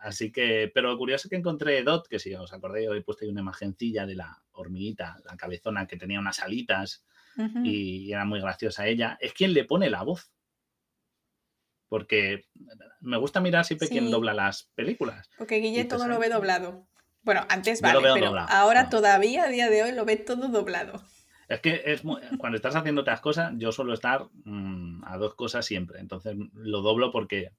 Así 0.02 0.32
que, 0.32 0.70
pero 0.74 0.98
curioso 0.98 1.28
que 1.28 1.36
encontré 1.36 1.80
Dot, 1.84 2.08
que 2.08 2.18
si 2.18 2.34
os 2.34 2.52
acordáis, 2.52 2.88
he 2.92 3.02
puesto 3.02 3.24
ahí 3.24 3.30
una 3.30 3.40
imagencilla 3.40 4.04
de 4.04 4.16
la 4.16 4.42
hormiguita, 4.50 5.20
la 5.24 5.36
cabezona 5.36 5.86
que 5.86 5.96
tenía 5.96 6.18
unas 6.18 6.40
alitas 6.40 7.04
y 7.64 8.12
era 8.12 8.24
muy 8.24 8.40
graciosa 8.40 8.86
ella, 8.86 9.16
es 9.20 9.32
quien 9.32 9.54
le 9.54 9.64
pone 9.64 9.88
la 9.88 10.02
voz. 10.02 10.32
Porque 11.88 12.46
me 13.00 13.16
gusta 13.16 13.40
mirar 13.40 13.64
siempre 13.64 13.88
quién 13.88 14.10
dobla 14.10 14.34
las 14.34 14.64
películas. 14.74 15.30
Porque 15.38 15.58
Guille 15.58 15.84
todo 15.84 16.08
lo 16.08 16.18
ve 16.18 16.28
doblado. 16.28 16.88
Bueno, 17.22 17.46
antes 17.48 17.80
vale, 17.80 18.00
pero 18.12 18.36
ahora 18.48 18.90
todavía, 18.90 19.44
a 19.44 19.48
día 19.48 19.70
de 19.70 19.84
hoy, 19.84 19.92
lo 19.92 20.04
ve 20.04 20.16
todo 20.16 20.48
doblado. 20.48 21.00
Es 21.54 21.60
que 21.60 21.82
es 21.84 22.02
cuando 22.38 22.56
estás 22.56 22.76
haciendo 22.76 23.02
otras 23.02 23.20
cosas, 23.20 23.52
yo 23.56 23.72
suelo 23.72 23.92
estar 23.92 24.26
mm, 24.44 25.04
a 25.04 25.18
dos 25.18 25.34
cosas 25.34 25.66
siempre. 25.66 26.00
Entonces 26.00 26.36
lo 26.54 26.80
doblo 26.80 27.10
porque 27.12 27.52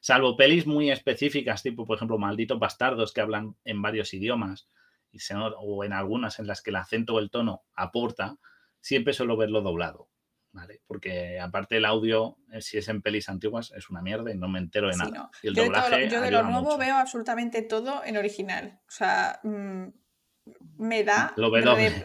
salvo 0.00 0.36
pelis 0.36 0.66
muy 0.66 0.90
específicas, 0.90 1.62
tipo, 1.62 1.86
por 1.86 1.96
ejemplo, 1.96 2.18
Malditos 2.18 2.58
Bastardos, 2.58 3.12
que 3.12 3.20
hablan 3.20 3.56
en 3.64 3.80
varios 3.82 4.12
idiomas, 4.12 4.68
y 5.10 5.18
o 5.58 5.84
en 5.84 5.92
algunas 5.92 6.38
en 6.38 6.46
las 6.46 6.62
que 6.62 6.70
el 6.70 6.76
acento 6.76 7.14
o 7.14 7.18
el 7.18 7.30
tono 7.30 7.62
aporta, 7.74 8.36
siempre 8.80 9.14
suelo 9.14 9.36
verlo 9.36 9.62
doblado. 9.62 10.08
¿Vale? 10.50 10.80
Porque 10.86 11.38
aparte 11.38 11.76
el 11.76 11.84
audio, 11.84 12.38
eh, 12.50 12.62
si 12.62 12.78
es 12.78 12.88
en 12.88 13.02
pelis 13.02 13.28
antiguas, 13.28 13.70
es 13.76 13.90
una 13.90 14.00
mierda 14.00 14.32
y 14.32 14.36
no 14.36 14.48
me 14.48 14.58
entero 14.58 14.88
de 14.88 14.96
nada. 14.96 15.30
yo, 15.42 15.52
de 15.52 16.30
lo 16.30 16.42
nuevo 16.42 16.76
veo 16.78 16.96
absolutamente 16.96 17.62
todo 17.62 18.02
en 18.04 18.16
original. 18.16 18.80
O 18.88 18.90
sea, 18.90 19.40
mm, 19.42 19.88
me 20.76 21.04
da, 21.04 21.34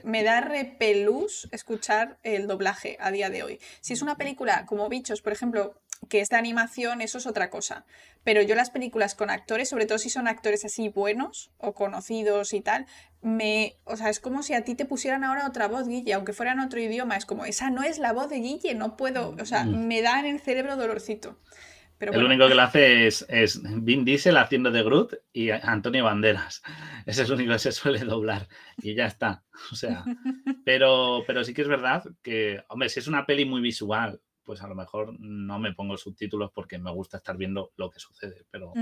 me 0.03 0.23
da 0.23 0.41
repelús 0.41 1.47
escuchar 1.51 2.17
el 2.23 2.47
doblaje 2.47 2.97
a 2.99 3.12
día 3.12 3.29
de 3.29 3.43
hoy. 3.43 3.60
Si 3.82 3.93
es 3.93 4.01
una 4.01 4.17
película 4.17 4.65
como 4.65 4.89
Bichos, 4.89 5.21
por 5.21 5.34
ejemplo, 5.34 5.75
que 6.10 6.21
esta 6.21 6.38
animación, 6.38 7.01
eso 7.01 7.17
es 7.17 7.25
otra 7.25 7.49
cosa. 7.49 7.86
Pero 8.23 8.41
yo 8.41 8.56
las 8.56 8.69
películas 8.69 9.15
con 9.15 9.29
actores, 9.29 9.69
sobre 9.69 9.86
todo 9.86 9.97
si 9.97 10.10
son 10.10 10.27
actores 10.27 10.65
así 10.65 10.89
buenos 10.89 11.51
o 11.58 11.73
conocidos 11.73 12.53
y 12.53 12.62
tal, 12.62 12.86
me, 13.21 13.77
o 13.86 13.95
sea, 13.95 14.10
es 14.10 14.19
como 14.19 14.43
si 14.43 14.53
a 14.53 14.63
ti 14.63 14.75
te 14.75 14.86
pusieran 14.86 15.23
ahora 15.23 15.47
otra 15.47 15.67
voz, 15.67 15.88
Guille, 15.88 16.13
aunque 16.13 16.34
fuera 16.34 16.51
en 16.51 16.60
otro 16.60 16.79
idioma, 16.79 17.15
es 17.15 17.25
como, 17.25 17.45
esa 17.45 17.69
no 17.69 17.84
es 17.84 17.99
la 17.99 18.13
voz 18.13 18.29
de 18.29 18.38
Guille, 18.38 18.75
no 18.75 18.97
puedo, 18.97 19.36
o 19.39 19.45
sea, 19.45 19.63
mm. 19.63 19.88
me 19.88 20.01
da 20.01 20.19
en 20.19 20.25
el 20.25 20.39
cerebro 20.39 20.75
dolorcito. 20.75 21.38
Pero 22.12 22.20
el 22.20 22.26
único 22.26 22.48
que 22.48 22.56
lo 22.56 22.62
hace 22.62 23.08
es, 23.08 23.26
es 23.30 23.62
Vin 23.63 24.04
Diesel 24.04 24.38
haciendo 24.38 24.72
de 24.72 24.84
Groot 24.84 25.13
y 25.32 25.52
Antonio 25.52 26.04
Banderas. 26.04 26.62
Ese 27.06 27.24
es 27.24 27.30
el 27.30 27.36
único 27.36 27.54
que 27.54 27.60
se 27.60 27.72
suele 27.72 28.00
doblar 28.00 28.48
y 28.78 28.94
ya 28.94 29.06
está. 29.06 29.44
O 29.72 29.76
sea, 29.76 30.04
pero, 30.66 31.24
pero 31.26 31.44
sí 31.44 31.54
que 31.54 31.62
es 31.62 31.68
verdad 31.68 32.04
que, 32.22 32.63
hombre, 32.70 32.89
si 32.89 33.00
es 33.00 33.08
una 33.08 33.26
peli 33.26 33.46
muy 33.46 33.62
visual, 33.62 34.22
pues 34.44 34.62
a 34.62 34.68
lo 34.68 34.76
mejor 34.76 35.18
no 35.20 35.60
me 35.60 35.74
pongo 35.74 35.96
subtítulos 35.98 36.52
porque 36.54 36.78
me 36.78 36.92
gusta 36.92 37.18
estar 37.18 37.38
viendo 37.38 37.72
lo 37.78 37.89
que 37.89 38.00
sucede. 38.00 38.46
Pero 38.52 38.74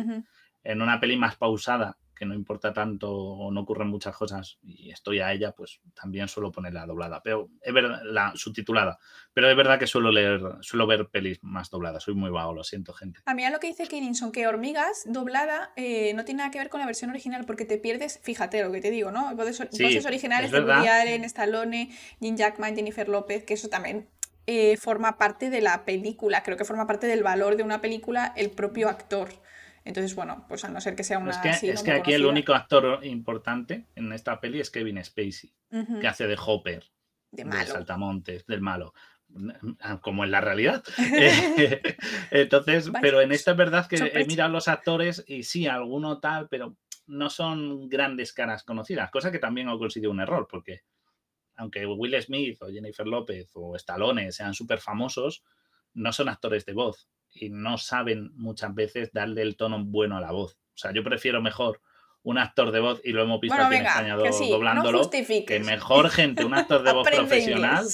en 0.63 0.81
una 0.81 0.99
peli 0.99 1.17
más 1.17 1.35
pausada, 1.35 1.97
que 2.21 2.25
no 2.27 2.35
importa 2.35 2.71
tanto 2.71 3.11
o 3.11 3.49
no 3.49 3.61
ocurren 3.61 3.87
muchas 3.87 4.15
cosas 4.15 4.59
y 4.61 4.91
estoy 4.91 5.21
a 5.21 5.33
ella, 5.33 5.53
pues 5.53 5.81
también 5.99 6.27
suelo 6.27 6.51
ponerla 6.51 6.85
doblada, 6.85 7.19
pero 7.23 7.49
es 7.59 7.73
verdad, 7.73 7.99
la 8.05 8.33
subtitulada. 8.35 8.99
Pero 9.33 9.49
es 9.49 9.57
verdad 9.57 9.79
que 9.79 9.87
suelo 9.87 10.11
leer, 10.11 10.39
suelo 10.61 10.85
ver 10.85 11.09
pelis 11.09 11.39
más 11.41 11.71
dobladas. 11.71 12.03
Soy 12.03 12.13
muy 12.13 12.29
vago, 12.29 12.53
lo 12.53 12.63
siento, 12.63 12.93
gente. 12.93 13.21
A 13.25 13.33
mí 13.33 13.43
a 13.43 13.49
lo 13.49 13.59
que 13.59 13.65
dice 13.65 13.87
Kirinson, 13.87 14.31
que 14.31 14.45
Hormigas 14.45 15.01
doblada 15.07 15.73
eh, 15.75 16.13
no 16.13 16.23
tiene 16.23 16.39
nada 16.39 16.51
que 16.51 16.59
ver 16.59 16.69
con 16.69 16.79
la 16.79 16.85
versión 16.85 17.09
original 17.09 17.45
porque 17.47 17.65
te 17.65 17.79
pierdes, 17.79 18.19
fíjate 18.21 18.63
lo 18.63 18.71
que 18.71 18.81
te 18.81 18.91
digo, 18.91 19.09
¿no? 19.09 19.35
Voces, 19.35 19.59
originales 20.05 20.51
de 20.51 20.61
Woody 20.61 20.87
Allen, 20.89 21.23
Stallone, 21.23 21.89
Jim 22.19 22.35
Jackman, 22.35 22.75
Jennifer 22.75 23.09
López, 23.09 23.45
que 23.45 23.55
eso 23.55 23.67
también 23.67 24.09
eh, 24.45 24.77
forma 24.77 25.17
parte 25.17 25.49
de 25.49 25.61
la 25.61 25.85
película, 25.85 26.43
creo 26.43 26.55
que 26.55 26.65
forma 26.65 26.85
parte 26.85 27.07
del 27.07 27.23
valor 27.23 27.57
de 27.57 27.63
una 27.63 27.81
película 27.81 28.31
el 28.37 28.51
propio 28.51 28.89
actor. 28.89 29.29
Entonces, 29.83 30.15
bueno, 30.15 30.45
pues 30.47 30.63
a 30.63 30.69
no 30.69 30.79
ser 30.79 30.95
que 30.95 31.03
sea 31.03 31.17
una. 31.17 31.31
Es 31.31 31.59
que, 31.59 31.71
es 31.71 31.83
que 31.83 31.91
aquí 31.91 32.13
el 32.13 32.25
único 32.25 32.53
actor 32.53 32.99
importante 33.03 33.87
en 33.95 34.13
esta 34.13 34.39
peli 34.39 34.59
es 34.59 34.69
Kevin 34.69 35.03
Spacey, 35.03 35.53
que 35.99 36.07
hace 36.07 36.27
de 36.27 36.37
Hopper, 36.39 36.85
de, 37.31 37.45
malo. 37.45 37.65
Saltamontes, 37.65 38.45
del 38.45 38.61
malo 38.61 38.93
como 40.01 40.23
en 40.23 40.31
la 40.31 40.41
realidad. 40.41 40.83
Entonces, 42.31 42.91
pero 43.01 43.21
en 43.21 43.31
esta 43.31 43.51
es 43.51 43.57
verdad 43.57 43.87
que 43.87 44.11
he 44.13 44.25
mirado 44.25 44.51
los 44.51 44.67
actores 44.67 45.23
y 45.27 45.43
sí, 45.43 45.67
alguno 45.67 46.19
tal, 46.19 46.47
pero 46.47 46.77
no 47.07 47.29
son 47.29 47.89
grandes 47.89 48.33
caras 48.33 48.63
conocidas, 48.63 49.09
cosa 49.11 49.31
que 49.31 49.39
también 49.39 49.67
ha 49.67 49.77
conseguido 49.77 50.11
un 50.11 50.21
error, 50.21 50.47
porque 50.49 50.81
aunque 51.55 51.85
Will 51.85 52.21
Smith 52.21 52.61
o 52.61 52.69
Jennifer 52.69 53.05
López 53.05 53.51
o 53.53 53.75
Stallone 53.75 54.31
sean 54.31 54.53
súper 54.53 54.79
famosos, 54.79 55.43
no 55.93 56.13
son 56.13 56.29
actores 56.29 56.65
de 56.65 56.73
voz 56.73 57.09
y 57.33 57.49
no 57.49 57.77
saben 57.77 58.31
muchas 58.35 58.73
veces 58.73 59.11
darle 59.13 59.41
el 59.41 59.55
tono 59.55 59.83
bueno 59.83 60.17
a 60.17 60.21
la 60.21 60.31
voz. 60.31 60.57
O 60.73 60.77
sea, 60.77 60.91
yo 60.93 61.03
prefiero 61.03 61.41
mejor 61.41 61.81
un 62.23 62.37
actor 62.37 62.71
de 62.71 62.79
voz, 62.79 63.01
y 63.03 63.11
lo 63.11 63.23
hemos 63.23 63.39
visto 63.39 63.59
aquí 63.59 63.75
en 63.75 63.85
España 63.85 64.15
doblándolo, 64.15 65.09
que 65.09 65.61
mejor 65.65 66.09
gente, 66.09 66.45
un 66.45 66.53
actor 66.53 66.83
de 66.83 66.91
voz 66.93 67.09
profesional. 67.09 67.85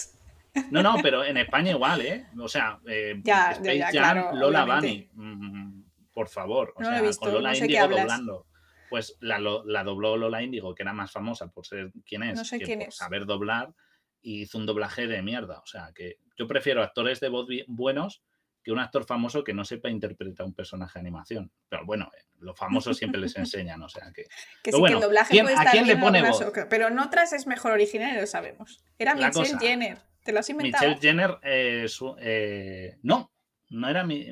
No, 0.72 0.82
no, 0.82 0.96
pero 1.02 1.24
en 1.24 1.38
España 1.38 1.72
igual, 1.72 2.02
¿eh? 2.02 2.26
O 2.40 2.48
sea, 2.48 2.80
eh, 2.88 3.22
Space 3.24 3.86
Jam, 3.94 4.36
Lola 4.36 4.66
Bunny, 4.66 5.10
mm, 5.14 5.84
por 6.12 6.28
favor. 6.28 6.74
O 6.76 6.84
sea, 6.84 7.02
con 7.20 7.34
Lola 7.34 7.56
Indigo 7.56 7.88
doblando 7.88 8.48
pues 8.90 9.18
la, 9.20 9.40
la, 9.40 9.84
dobló 9.84 10.18
Lola 10.18 10.42
Índigo, 10.42 10.74
que 10.74 10.84
era 10.84 10.94
más 10.94 11.12
famosa 11.12 11.48
por 11.48 11.66
ser 11.66 11.92
quien 12.06 12.24
es, 12.24 12.38
no 12.38 12.46
sé 12.46 12.60
quién 12.60 12.80
por 12.80 12.88
es. 12.90 12.96
saber 12.96 13.26
doblar, 13.26 13.74
y 14.22 14.42
hizo 14.42 14.58
un 14.58 14.66
doblaje 14.66 15.08
de 15.08 15.22
mierda. 15.22 15.60
O 15.60 15.66
sea, 15.66 15.92
que 15.94 16.18
yo 16.38 16.48
prefiero 16.48 16.84
actores 16.84 17.20
de 17.20 17.30
voz 17.30 17.48
buenos 17.68 18.24
que 18.68 18.74
un 18.74 18.80
actor 18.80 19.06
famoso 19.06 19.46
que 19.46 19.54
no 19.54 19.64
sepa 19.64 19.90
interpretar 19.90 20.46
un 20.46 20.54
personaje 20.54 21.00
de 21.00 21.00
animación. 21.00 21.50
Pero 21.70 21.86
bueno, 21.86 22.12
eh, 22.14 22.24
los 22.40 22.58
famosos 22.58 22.98
siempre 22.98 23.22
les 23.22 23.34
enseñan, 23.38 23.82
o 23.82 23.88
sea 23.88 24.12
que. 24.14 24.26
Que 24.62 24.74
sí, 24.74 24.84
que 24.86 24.92
el 24.92 25.00
doblaje 25.00 25.42
puede 25.42 25.54
estar 25.54 25.70
¿a 25.70 25.72
quién 25.72 25.88
le 25.88 25.96
pone 25.96 26.22
voz? 26.22 26.44
pero 26.70 26.90
en 26.90 27.00
otras 27.00 27.32
es 27.32 27.48
mejor 27.48 27.72
original, 27.72 28.20
lo 28.20 28.28
sabemos. 28.28 28.84
Era 29.00 29.16
Michelle 29.16 29.58
Jenner. 29.58 30.00
¿Te 30.22 30.34
lo 30.34 30.40
has 30.40 30.50
inventado? 30.50 30.86
Michelle 30.86 31.02
Jenner, 31.02 31.40
eh, 31.44 31.88
eh, 32.20 32.98
no, 33.04 33.32
no 33.70 33.88
era 33.88 34.04
mi. 34.04 34.28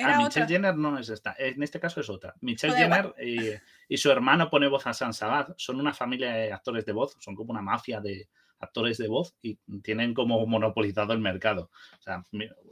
ah, 0.00 0.18
Michelle 0.18 0.48
Jenner 0.48 0.76
no 0.76 0.98
es 0.98 1.08
esta. 1.08 1.36
En 1.38 1.62
este 1.62 1.78
caso 1.78 2.00
es 2.00 2.10
otra. 2.10 2.34
Michelle 2.40 2.74
Jenner 2.74 3.14
y, 3.88 3.96
su 3.96 4.10
hermano 4.10 4.50
pone 4.50 4.66
voz 4.66 4.84
a 4.88 4.94
Sansabad. 4.94 5.54
Son 5.56 5.78
una 5.78 5.94
familia 5.94 6.32
de 6.32 6.52
actores 6.52 6.84
de 6.84 6.90
voz, 6.90 7.16
son 7.20 7.36
como 7.36 7.52
una 7.52 7.62
mafia 7.62 8.00
de 8.00 8.28
actores 8.58 8.98
de 8.98 9.08
voz 9.08 9.34
y 9.42 9.56
tienen 9.82 10.14
como 10.14 10.44
monopolizado 10.46 11.12
el 11.12 11.20
mercado. 11.20 11.70
O 11.98 12.02
sea, 12.02 12.24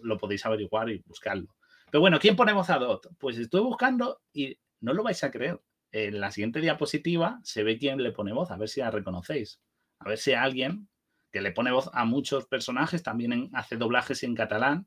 lo 0.02 0.18
podéis 0.18 0.44
averiguar 0.46 0.90
y 0.90 1.02
buscarlo. 1.06 1.54
Pero 1.90 2.00
bueno, 2.00 2.18
¿quién 2.18 2.36
pone 2.36 2.52
voz 2.52 2.70
a 2.70 2.78
Dot? 2.78 3.08
Pues 3.18 3.38
estoy 3.38 3.60
buscando 3.60 4.20
y 4.32 4.58
no 4.80 4.94
lo 4.94 5.02
vais 5.02 5.22
a 5.24 5.30
creer. 5.30 5.60
En 5.92 6.20
la 6.20 6.32
siguiente 6.32 6.60
diapositiva 6.60 7.38
se 7.44 7.62
ve 7.62 7.78
quién 7.78 8.02
le 8.02 8.10
pone 8.10 8.32
voz, 8.32 8.50
a 8.50 8.56
ver 8.56 8.68
si 8.68 8.80
la 8.80 8.90
reconocéis. 8.90 9.60
A 10.00 10.08
ver 10.08 10.18
si 10.18 10.32
alguien 10.32 10.88
que 11.30 11.40
le 11.40 11.52
pone 11.52 11.72
voz 11.72 11.90
a 11.92 12.04
muchos 12.04 12.46
personajes, 12.46 13.02
también 13.02 13.50
hace 13.54 13.76
doblajes 13.76 14.22
en 14.22 14.34
catalán. 14.34 14.86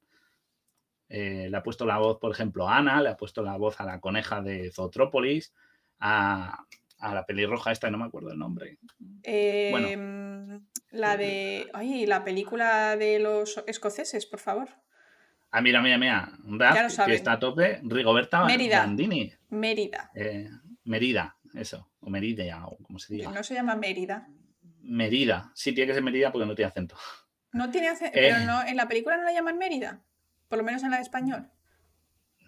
Eh, 1.10 1.48
le 1.50 1.58
ha 1.58 1.64
puesto 1.64 1.86
la 1.86 1.98
voz, 1.98 2.20
por 2.20 2.32
ejemplo, 2.32 2.68
a 2.68 2.78
Ana, 2.78 3.02
le 3.02 3.10
ha 3.10 3.18
puesto 3.18 3.42
la 3.42 3.58
voz 3.58 3.80
a 3.80 3.86
la 3.86 4.00
coneja 4.00 4.42
de 4.42 4.72
Zootrópolis, 4.72 5.54
a, 6.00 6.66
la 7.00 7.26
pelirroja 7.26 7.72
esta, 7.72 7.90
no 7.90 7.98
me 7.98 8.06
acuerdo 8.06 8.32
el 8.32 8.40
nombre. 8.40 8.80
Em, 9.24 10.62
la 10.92 11.18
de. 11.18 11.68
Ay, 11.74 12.06
la 12.06 12.24
película 12.24 12.96
de 12.98 13.20
los 13.20 13.64
escoceses, 13.68 14.26
por 14.26 14.40
favor. 14.40 14.70
Ah, 15.52 15.62
mira, 15.62 15.82
mira, 15.82 15.98
mira. 15.98 16.32
Que 17.06 17.14
está 17.14 17.34
a 17.34 17.40
tope. 17.40 17.80
Rigoberta 17.84 18.46
Mérida. 18.46 18.80
Bandini. 18.80 19.32
Mérida. 19.50 20.12
Eh, 20.16 20.50
Merida, 20.84 21.38
eso. 21.54 21.92
O 22.00 22.10
Merida, 22.10 22.68
o 22.68 22.78
como 22.78 23.00
se 23.00 23.14
diga. 23.14 23.32
No 23.32 23.44
se 23.44 23.54
llama 23.54 23.76
Mérida. 23.76 24.28
Mérida. 24.82 25.52
Sí, 25.54 25.74
tiene 25.74 25.88
que 25.88 25.94
ser 25.94 26.04
Mérida 26.04 26.32
porque 26.32 26.46
no 26.46 26.56
tiene 26.56 26.70
acento. 26.70 26.98
No 27.54 27.70
tiene 27.70 27.90
acento, 27.90 28.12
pero 28.14 28.38
eh. 28.38 28.46
no, 28.46 28.64
en 28.66 28.76
la 28.76 28.88
película 28.88 29.18
no 29.18 29.24
la 29.24 29.34
llaman 29.34 29.58
Mérida. 29.58 30.04
Por 30.48 30.58
lo 30.58 30.64
menos 30.64 30.84
en 30.84 30.92
la 30.92 30.98
de 30.98 31.04
español. 31.04 31.50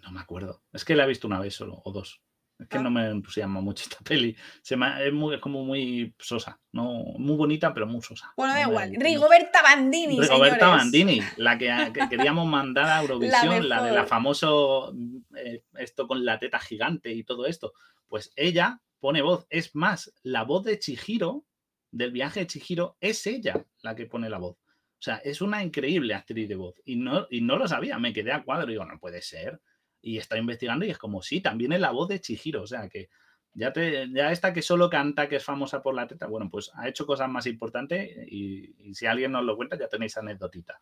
No 0.02 0.12
me 0.12 0.20
acuerdo. 0.20 0.62
Es 0.72 0.84
que 0.84 0.94
la 0.94 1.04
he 1.04 1.08
visto 1.08 1.26
una 1.26 1.40
vez 1.40 1.54
solo, 1.54 1.82
o 1.84 1.92
dos. 1.92 2.22
Es 2.60 2.68
que 2.68 2.78
ah. 2.78 2.82
no 2.82 2.90
me 2.90 3.06
entusiasma 3.08 3.60
mucho 3.60 3.84
esta 3.90 3.98
peli. 4.04 4.36
Se 4.62 4.74
es, 4.74 5.12
muy, 5.12 5.40
como 5.40 5.64
muy 5.64 6.14
sosa. 6.18 6.60
No, 6.72 7.04
muy 7.18 7.36
bonita, 7.36 7.72
pero 7.72 7.86
muy 7.86 8.02
sosa. 8.02 8.32
Bueno, 8.36 8.52
da 8.52 8.62
igual. 8.62 8.94
Rigoberta 8.98 9.62
Bandini. 9.62 10.20
Rigoberta 10.20 10.68
Bandini, 10.68 11.20
la 11.36 11.58
que, 11.58 11.92
queríamos 12.08 12.46
mandar 12.46 12.86
a 12.86 13.00
Eurovisión, 13.00 13.68
la, 13.68 13.82
de 13.82 13.92
la 13.92 14.06
famoso 14.06 14.94
eh, 15.36 15.64
esto 15.78 16.06
con 16.06 16.24
la 16.24 16.38
teta 16.38 16.58
gigante 16.58 17.10
y 17.12 17.24
todo 17.24 17.46
esto. 17.46 17.72
Pues 18.08 18.32
ella 18.36 18.80
pone 18.98 19.22
voz. 19.22 19.46
Es 19.50 19.74
más, 19.74 20.12
la 20.22 20.44
voz 20.44 20.64
de 20.64 20.78
Chihiro 20.78 21.44
del 21.90 22.12
viaje 22.12 22.40
de 22.40 22.46
Chihiro 22.46 22.96
es 23.00 23.26
ella 23.26 23.64
la 23.82 23.94
que 23.94 24.06
pone 24.06 24.28
la 24.28 24.38
voz. 24.38 24.56
O 24.56 25.02
sea, 25.02 25.16
es 25.16 25.40
una 25.40 25.62
increíble 25.64 26.14
actriz 26.14 26.46
de 26.48 26.56
voz. 26.56 26.74
Y 26.84 26.96
no, 26.96 27.26
y 27.30 27.40
no 27.40 27.56
lo 27.56 27.66
sabía, 27.66 27.98
me 27.98 28.12
quedé 28.12 28.32
a 28.32 28.42
cuadro 28.42 28.68
y 28.68 28.74
digo, 28.74 28.84
no 28.84 28.98
puede 28.98 29.22
ser. 29.22 29.60
Y 30.02 30.18
está 30.18 30.38
investigando 30.38 30.84
y 30.84 30.90
es 30.90 30.98
como, 30.98 31.22
sí, 31.22 31.40
también 31.40 31.72
es 31.72 31.80
la 31.80 31.90
voz 31.90 32.08
de 32.08 32.20
Chihiro. 32.20 32.62
O 32.62 32.66
sea, 32.66 32.88
que 32.88 33.10
ya, 33.54 33.72
te, 33.72 34.08
ya 34.12 34.32
esta 34.32 34.52
que 34.52 34.62
solo 34.62 34.88
canta, 34.88 35.28
que 35.28 35.36
es 35.36 35.44
famosa 35.44 35.82
por 35.82 35.94
la 35.94 36.06
teta, 36.06 36.26
bueno, 36.26 36.48
pues 36.50 36.70
ha 36.74 36.88
hecho 36.88 37.06
cosas 37.06 37.28
más 37.28 37.46
importantes 37.46 38.16
y, 38.28 38.94
si 38.94 39.06
alguien 39.06 39.32
nos 39.32 39.44
lo 39.44 39.56
cuenta 39.56 39.78
ya 39.78 39.88
tenéis 39.88 40.16
anécdotita. 40.16 40.80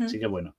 Así 0.00 0.18
que 0.18 0.26
bueno. 0.26 0.56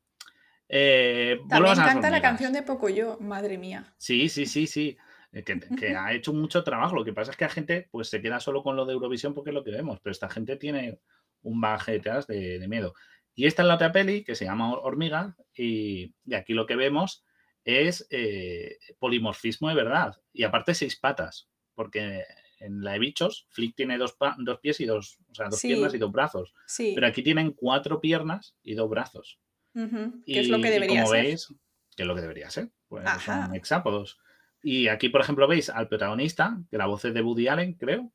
Eh, 0.68 1.40
también 1.50 1.76
canta 1.76 2.10
la 2.10 2.22
canción 2.22 2.54
de 2.54 2.64
Pocoyo, 2.64 3.18
madre 3.20 3.58
mía. 3.58 3.94
Sí, 3.98 4.30
sí, 4.30 4.46
sí, 4.46 4.68
sí. 4.68 4.98
Eh, 5.36 5.44
que, 5.44 5.96
ha 5.96 6.14
hecho 6.14 6.34
mucho 6.34 6.64
trabajo. 6.64 6.96
Lo 6.96 7.04
que 7.04 7.14
pasa 7.14 7.32
es 7.32 7.38
que 7.38 7.46
la 7.46 7.50
gente 7.50 7.88
pues, 7.92 8.10
se 8.10 8.22
queda 8.22 8.40
solo 8.40 8.64
con 8.64 8.76
lo 8.76 8.86
de 8.86 8.94
Eurovisión 8.94 9.34
porque 9.34 9.50
es 9.50 9.54
lo 9.54 9.64
que 9.64 9.72
vemos, 9.72 10.00
pero 10.00 10.12
esta 10.12 10.30
gente 10.30 10.56
tiene 10.56 11.00
un 11.44 11.60
baje 11.60 11.94
detrás 11.94 12.26
de, 12.26 12.66
miedo. 12.68 12.94
Y 13.36 13.46
esta 13.46 13.62
es 13.62 13.68
la 13.68 13.76
otra 13.76 13.92
peli 13.92 14.24
que 14.24 14.34
se 14.34 14.46
llama 14.46 14.72
Hormiga 14.74 15.36
y, 15.54 16.16
aquí 16.34 16.54
lo 16.54 16.66
que 16.66 16.78
vemos 16.78 17.26
es 17.66 18.08
eh, 18.12 18.78
polimorfismo 19.00 19.68
de 19.70 19.76
verdad 19.76 20.22
y 20.32 20.44
aparte 20.44 20.74
seis 20.74 20.96
patas, 20.96 21.50
porque 21.74 22.24
en 22.60 22.84
la 22.84 22.94
de 22.94 23.00
bichos 23.00 23.48
Flick 23.50 23.76
tiene 23.76 23.98
dos, 23.98 24.16
dos 24.38 24.60
pies 24.60 24.80
y 24.80 24.86
dos, 24.86 25.18
o 25.30 25.36
sea, 25.36 25.50
dos 25.50 25.60
piernas 25.60 25.94
y 25.94 25.98
dos 25.98 26.12
brazos, 26.12 26.54
pero 26.78 27.08
aquí 27.08 27.24
tienen 27.24 27.52
cuatro 27.52 28.00
piernas 28.00 28.56
y 28.64 28.76
dos 28.76 28.90
brazos. 28.90 29.40
Que 29.74 30.40
es 30.40 30.48
lo 30.48 30.62
que 30.62 30.70
debería 30.70 31.02
como 31.02 31.12
veis, 31.12 31.54
que 31.98 32.04
es 32.04 32.08
lo 32.08 32.16
que 32.16 32.22
debería 32.22 32.50
ser, 32.50 32.70
pues 32.88 33.04
son 33.26 33.56
hexápodos. 33.56 34.18
Y 34.64 34.88
aquí, 34.88 35.10
por 35.10 35.22
ejemplo, 35.22 35.48
veis 35.48 35.70
al 35.70 35.90
protagonista, 35.90 36.58
que 36.72 36.78
la 36.78 36.86
voz 36.86 37.04
es 37.06 37.14
de 37.14 37.22
Woody 37.22 37.50
Allen, 37.50 37.74
creo, 37.74 38.12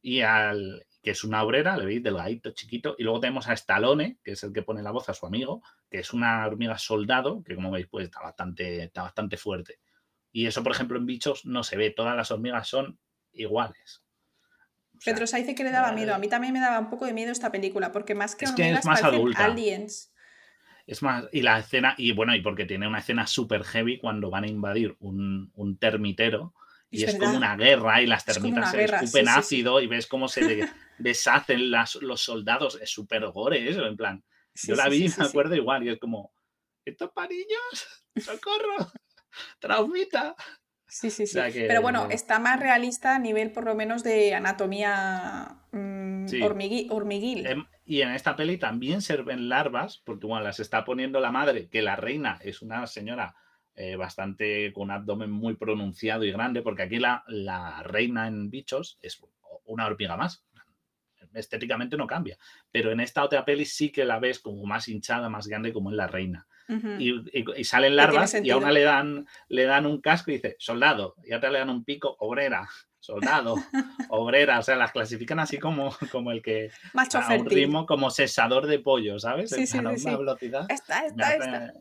y 0.00 0.22
al 0.22 0.86
que 1.04 1.10
es 1.10 1.22
una 1.22 1.42
obrera, 1.42 1.76
le 1.76 1.84
veis 1.84 2.02
delgadito, 2.02 2.52
chiquito, 2.52 2.96
y 2.98 3.04
luego 3.04 3.20
tenemos 3.20 3.46
a 3.46 3.52
Stallone, 3.52 4.18
que 4.24 4.32
es 4.32 4.42
el 4.42 4.54
que 4.54 4.62
pone 4.62 4.82
la 4.82 4.90
voz 4.90 5.08
a 5.10 5.14
su 5.14 5.26
amigo, 5.26 5.62
que 5.90 5.98
es 5.98 6.14
una 6.14 6.46
hormiga 6.46 6.78
soldado, 6.78 7.44
que 7.44 7.54
como 7.54 7.70
veis, 7.70 7.86
pues 7.86 8.06
está 8.06 8.20
bastante, 8.22 8.84
está 8.84 9.02
bastante 9.02 9.36
fuerte. 9.36 9.80
Y 10.32 10.46
eso, 10.46 10.62
por 10.62 10.72
ejemplo, 10.72 10.98
en 10.98 11.04
bichos 11.04 11.44
no 11.44 11.62
se 11.62 11.76
ve, 11.76 11.90
todas 11.90 12.16
las 12.16 12.30
hormigas 12.30 12.66
son 12.66 12.98
iguales. 13.32 14.02
Pedro 15.04 15.26
dice 15.26 15.54
que 15.54 15.64
le 15.64 15.70
daba 15.70 15.92
miedo. 15.92 16.14
A 16.14 16.18
mí 16.18 16.28
también 16.28 16.54
me 16.54 16.60
daba 16.60 16.78
un 16.78 16.88
poco 16.88 17.04
de 17.04 17.12
miedo 17.12 17.32
esta 17.32 17.52
película, 17.52 17.92
porque 17.92 18.14
más 18.14 18.34
que 18.34 18.46
es 18.46 18.52
que 18.52 18.70
es 18.70 18.86
más 18.86 19.02
adulta. 19.02 19.44
aliens. 19.44 20.12
Es 20.86 21.02
más, 21.02 21.26
y 21.32 21.42
la 21.42 21.58
escena, 21.58 21.94
y 21.98 22.12
bueno, 22.12 22.34
y 22.34 22.40
porque 22.40 22.64
tiene 22.64 22.88
una 22.88 22.98
escena 22.98 23.26
súper 23.26 23.64
heavy 23.64 23.98
cuando 23.98 24.30
van 24.30 24.44
a 24.44 24.48
invadir 24.48 24.96
un, 25.00 25.78
termitero 25.78 26.54
y 26.90 27.04
es, 27.04 27.16
como 27.16 27.36
una 27.36 27.56
guerra 27.56 28.00
y 28.02 28.06
las 28.06 28.24
termitas 28.24 28.70
se 28.70 28.84
escupen 28.84 29.28
ácido 29.28 29.80
y 29.80 29.86
ves 29.86 30.06
cómo 30.06 30.28
se 30.28 30.68
deshacen 30.98 31.70
las, 31.70 31.96
los 31.96 32.22
soldados. 32.22 32.78
Es 32.80 32.90
súper 32.90 33.26
gore 33.30 33.68
eso, 33.68 33.84
en 33.86 33.96
plan. 33.96 34.24
yo 34.54 34.74
la 34.74 34.88
vi, 34.88 35.08
me 35.18 35.24
acuerdo 35.24 35.54
igual, 35.54 35.84
y 35.84 35.90
es 35.90 35.98
como, 35.98 36.32
estos 36.84 37.10
parillos, 37.10 38.04
socorro, 38.16 38.92
traumita. 39.58 40.34
Sí, 40.86 41.10
sí, 41.10 41.26
sí. 41.26 41.40
Pero 41.52 41.82
bueno, 41.82 42.08
está 42.10 42.38
más 42.38 42.60
realista 42.60 43.16
a 43.16 43.18
nivel 43.18 43.50
por 43.50 43.64
lo 43.64 43.74
menos 43.74 44.04
de 44.04 44.32
anatomía 44.32 45.66
mm, 45.72 46.26
hormiguil. 46.40 47.46
Em, 47.46 47.64
y 47.84 48.02
en 48.02 48.10
esta 48.10 48.36
peli 48.36 48.58
también 48.58 49.02
sirven 49.02 49.48
larvas, 49.48 49.98
porque 50.04 50.26
bueno, 50.26 50.44
las 50.44 50.60
está 50.60 50.84
poniendo 50.84 51.18
la 51.18 51.32
madre, 51.32 51.68
que 51.68 51.82
la 51.82 51.96
reina 51.96 52.38
es 52.42 52.62
una 52.62 52.86
señora 52.86 53.34
eh, 53.76 53.96
bastante 53.96 54.72
con 54.72 54.84
un 54.84 54.90
abdomen 54.92 55.30
muy 55.30 55.56
pronunciado 55.56 56.24
y 56.24 56.30
grande, 56.30 56.62
porque 56.62 56.82
aquí 56.82 56.98
la, 56.98 57.24
la 57.26 57.82
reina 57.82 58.28
en 58.28 58.50
bichos 58.50 58.98
es 59.02 59.20
una 59.64 59.86
hormiga 59.86 60.16
más. 60.16 60.44
Estéticamente 61.32 61.96
no 61.96 62.06
cambia, 62.06 62.38
pero 62.70 62.92
en 62.92 63.00
esta 63.00 63.24
otra 63.24 63.44
peli 63.44 63.64
sí 63.64 63.90
que 63.90 64.04
la 64.04 64.20
ves 64.20 64.38
como 64.38 64.64
más 64.66 64.88
hinchada, 64.88 65.28
más 65.28 65.48
grande, 65.48 65.72
como 65.72 65.90
en 65.90 65.96
la 65.96 66.06
reina. 66.06 66.46
y, 66.98 67.64
salen 67.64 67.96
larvas 67.96 68.34
y 68.40 68.50
a 68.50 68.56
una 68.56 68.70
le 68.70 68.82
dan, 68.82 69.26
le 69.48 69.64
dan 69.64 69.86
un 69.86 70.00
casco 70.00 70.30
y 70.30 70.34
dice 70.34 70.54
soldado, 70.60 71.16
y 71.24 71.32
a 71.32 71.38
otra 71.38 71.50
le 71.50 71.58
dan 71.58 71.70
un 71.70 71.84
pico 71.84 72.14
obrera 72.20 72.68
soldado, 73.00 73.56
obrera, 74.08 74.60
o 74.60 74.62
sea, 74.62 74.76
las 74.76 74.92
clasifican 74.92 75.38
así 75.38 75.58
como, 75.58 75.94
como 76.12 76.30
el 76.30 76.40
que 76.40 76.70
Macho 76.92 77.18
a 77.18 77.34
un 77.34 77.44
ritmo 77.44 77.84
como 77.84 78.10
cesador 78.10 78.66
de 78.66 78.78
pollo, 78.78 79.18
¿sabes? 79.18 79.50
Sí, 79.50 79.66
sí, 79.66 79.78
sí, 79.96 80.10
velocidad. 80.16 80.66
Esta, 80.70 81.04
esta, 81.04 81.34
esta. 81.34 81.72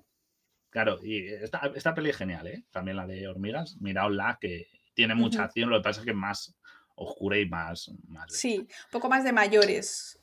Claro, 0.73 0.97
y 1.03 1.27
esta, 1.27 1.71
esta, 1.75 1.93
peli 1.93 2.09
es 2.09 2.17
genial, 2.17 2.47
¿eh? 2.47 2.63
También 2.71 2.97
la 2.97 3.05
de 3.05 3.27
hormigas, 3.27 3.79
miraosla, 3.79 4.39
que 4.41 4.69
tiene 4.95 5.13
mucha 5.13 5.43
acción, 5.43 5.69
lo 5.69 5.77
que 5.77 5.83
pasa 5.83 5.99
es 5.99 6.05
que 6.05 6.11
es 6.13 6.17
más 6.17 6.55
oscura 6.95 7.37
y 7.37 7.47
más... 7.47 7.91
más 8.07 8.33
sí, 8.33 8.57
un 8.57 8.91
poco 8.91 9.07
más 9.07 9.23
de 9.23 9.33
mayores. 9.33 10.19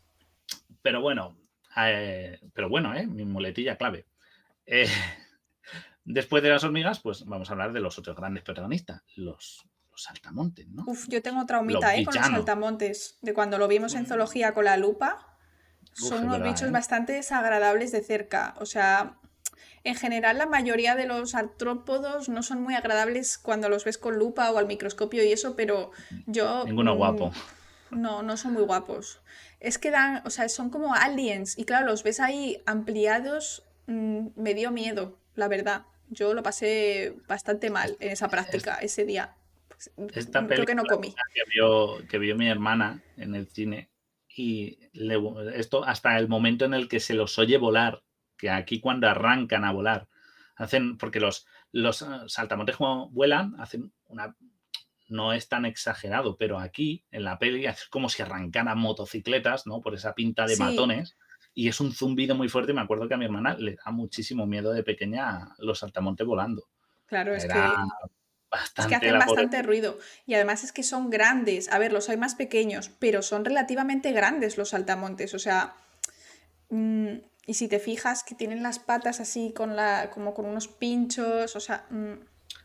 Pero 0.82 1.00
bueno, 1.00 1.36
eh, 1.76 2.40
pero 2.52 2.68
bueno, 2.68 2.92
¿eh? 2.96 3.06
Mi 3.06 3.24
muletilla 3.24 3.76
clave. 3.76 4.06
Eh, 4.66 4.88
después 6.04 6.42
de 6.42 6.48
las 6.48 6.64
hormigas, 6.64 6.98
pues 6.98 7.24
vamos 7.26 7.48
a 7.48 7.52
hablar 7.52 7.72
de 7.72 7.78
los 7.78 7.96
otros 7.96 8.16
grandes 8.16 8.42
protagonistas, 8.42 9.04
los 9.14 9.64
saltamontes, 9.94 10.66
¿no? 10.66 10.82
Uf, 10.88 11.06
yo 11.06 11.22
tengo 11.22 11.46
traumita, 11.46 11.94
¿eh? 11.94 12.04
Con 12.04 12.16
los 12.16 12.26
saltamontes. 12.26 13.18
De 13.22 13.34
cuando 13.34 13.56
lo 13.56 13.68
vimos 13.68 13.94
en 13.94 14.06
zoología 14.06 14.52
con 14.52 14.64
la 14.64 14.76
lupa. 14.76 15.38
son 15.92 16.24
unos 16.24 16.42
bichos 16.42 16.68
¿eh? 16.68 16.72
bastante 16.72 17.12
desagradables 17.12 17.92
de 17.92 18.02
cerca. 18.02 18.56
O 18.58 18.66
sea, 18.66 19.19
en 19.84 19.94
general 19.94 20.38
la 20.38 20.46
mayoría 20.46 20.94
de 20.94 21.06
los 21.06 21.34
artrópodos 21.34 22.28
no 22.28 22.42
son 22.42 22.62
muy 22.62 22.74
agradables 22.74 23.38
cuando 23.38 23.68
los 23.68 23.84
ves 23.84 23.98
con 23.98 24.16
lupa 24.16 24.50
o 24.50 24.58
al 24.58 24.66
microscopio 24.66 25.24
y 25.24 25.32
eso, 25.32 25.56
pero 25.56 25.90
yo... 26.26 26.64
Ninguno 26.66 26.94
mm, 26.94 26.98
guapo. 26.98 27.32
No, 27.90 28.22
no 28.22 28.36
son 28.36 28.52
muy 28.52 28.62
guapos. 28.62 29.20
Es 29.58 29.78
que 29.78 29.90
dan, 29.90 30.22
o 30.24 30.30
sea, 30.30 30.48
son 30.48 30.70
como 30.70 30.94
aliens 30.94 31.58
y 31.58 31.64
claro, 31.64 31.86
los 31.86 32.02
ves 32.02 32.20
ahí 32.20 32.62
ampliados, 32.66 33.64
mm, 33.86 34.28
me 34.36 34.54
dio 34.54 34.70
miedo, 34.70 35.18
la 35.34 35.48
verdad. 35.48 35.86
Yo 36.08 36.34
lo 36.34 36.42
pasé 36.42 37.14
bastante 37.28 37.70
mal 37.70 37.96
en 38.00 38.10
esa 38.10 38.28
práctica 38.28 38.74
ese 38.76 39.04
día. 39.04 39.36
Esta 40.14 40.46
Creo 40.46 40.66
que 40.66 40.74
no 40.74 40.84
comí. 40.84 41.14
Que 41.34 41.42
vio, 41.54 42.06
que 42.08 42.18
vio 42.18 42.36
mi 42.36 42.48
hermana 42.48 43.02
en 43.16 43.34
el 43.34 43.46
cine 43.48 43.90
y 44.36 44.78
esto 45.54 45.84
hasta 45.84 46.18
el 46.18 46.28
momento 46.28 46.64
en 46.64 46.74
el 46.74 46.88
que 46.88 47.00
se 47.00 47.14
los 47.14 47.38
oye 47.38 47.58
volar, 47.58 48.02
que 48.40 48.50
aquí 48.50 48.80
cuando 48.80 49.08
arrancan 49.08 49.64
a 49.64 49.72
volar, 49.72 50.08
hacen, 50.56 50.96
porque 50.98 51.20
los, 51.20 51.46
los 51.72 52.02
ah, 52.02 52.24
saltamontes 52.26 52.76
como 52.76 53.10
vuelan, 53.10 53.54
hacen 53.58 53.92
una, 54.06 54.36
no 55.08 55.32
es 55.32 55.48
tan 55.48 55.66
exagerado, 55.66 56.36
pero 56.36 56.58
aquí 56.58 57.04
en 57.10 57.24
la 57.24 57.38
peli 57.38 57.66
es 57.66 57.86
como 57.86 58.08
si 58.08 58.22
arrancaran 58.22 58.78
motocicletas, 58.78 59.66
¿no? 59.66 59.80
Por 59.80 59.94
esa 59.94 60.14
pinta 60.14 60.46
de 60.46 60.56
matones. 60.56 61.16
Y 61.52 61.68
es 61.68 61.80
un 61.80 61.92
zumbido 61.92 62.36
muy 62.36 62.48
fuerte. 62.48 62.72
Me 62.72 62.80
acuerdo 62.80 63.08
que 63.08 63.14
a 63.14 63.16
mi 63.16 63.24
hermana 63.24 63.54
le 63.54 63.76
da 63.84 63.90
muchísimo 63.90 64.46
miedo 64.46 64.72
de 64.72 64.84
pequeña 64.84 65.48
los 65.58 65.80
saltamontes 65.80 66.26
volando. 66.26 66.68
Claro, 67.06 67.34
es 67.34 67.44
que 67.44 67.58
es 68.78 68.86
que 68.86 68.94
hacen 68.94 69.18
bastante 69.18 69.62
ruido. 69.62 69.98
Y 70.26 70.34
además 70.34 70.62
es 70.62 70.72
que 70.72 70.84
son 70.84 71.10
grandes. 71.10 71.70
A 71.70 71.78
ver, 71.78 71.92
los 71.92 72.08
hay 72.08 72.16
más 72.16 72.36
pequeños, 72.36 72.90
pero 73.00 73.22
son 73.22 73.44
relativamente 73.44 74.12
grandes 74.12 74.58
los 74.58 74.70
saltamontes. 74.70 75.34
O 75.34 75.38
sea. 75.40 75.74
Mm, 76.68 77.18
y 77.46 77.54
si 77.54 77.68
te 77.68 77.78
fijas 77.78 78.24
que 78.24 78.34
tienen 78.34 78.62
las 78.62 78.78
patas 78.78 79.20
así 79.20 79.52
con 79.54 79.76
la. 79.76 80.10
como 80.10 80.34
con 80.34 80.46
unos 80.46 80.68
pinchos. 80.68 81.56
O 81.56 81.60
sea. 81.60 81.86
Mm, 81.90 82.14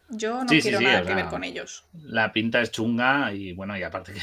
yo 0.09 0.43
no 0.43 0.47
quiero 0.47 0.79
nada 0.79 1.03
que 1.03 1.15
ver 1.15 1.27
con 1.27 1.43
ellos. 1.43 1.87
La 1.93 2.31
pinta 2.31 2.61
es 2.61 2.71
chunga 2.71 3.33
y 3.33 3.53
bueno, 3.53 3.75
y 3.75 3.81
aparte 3.81 4.13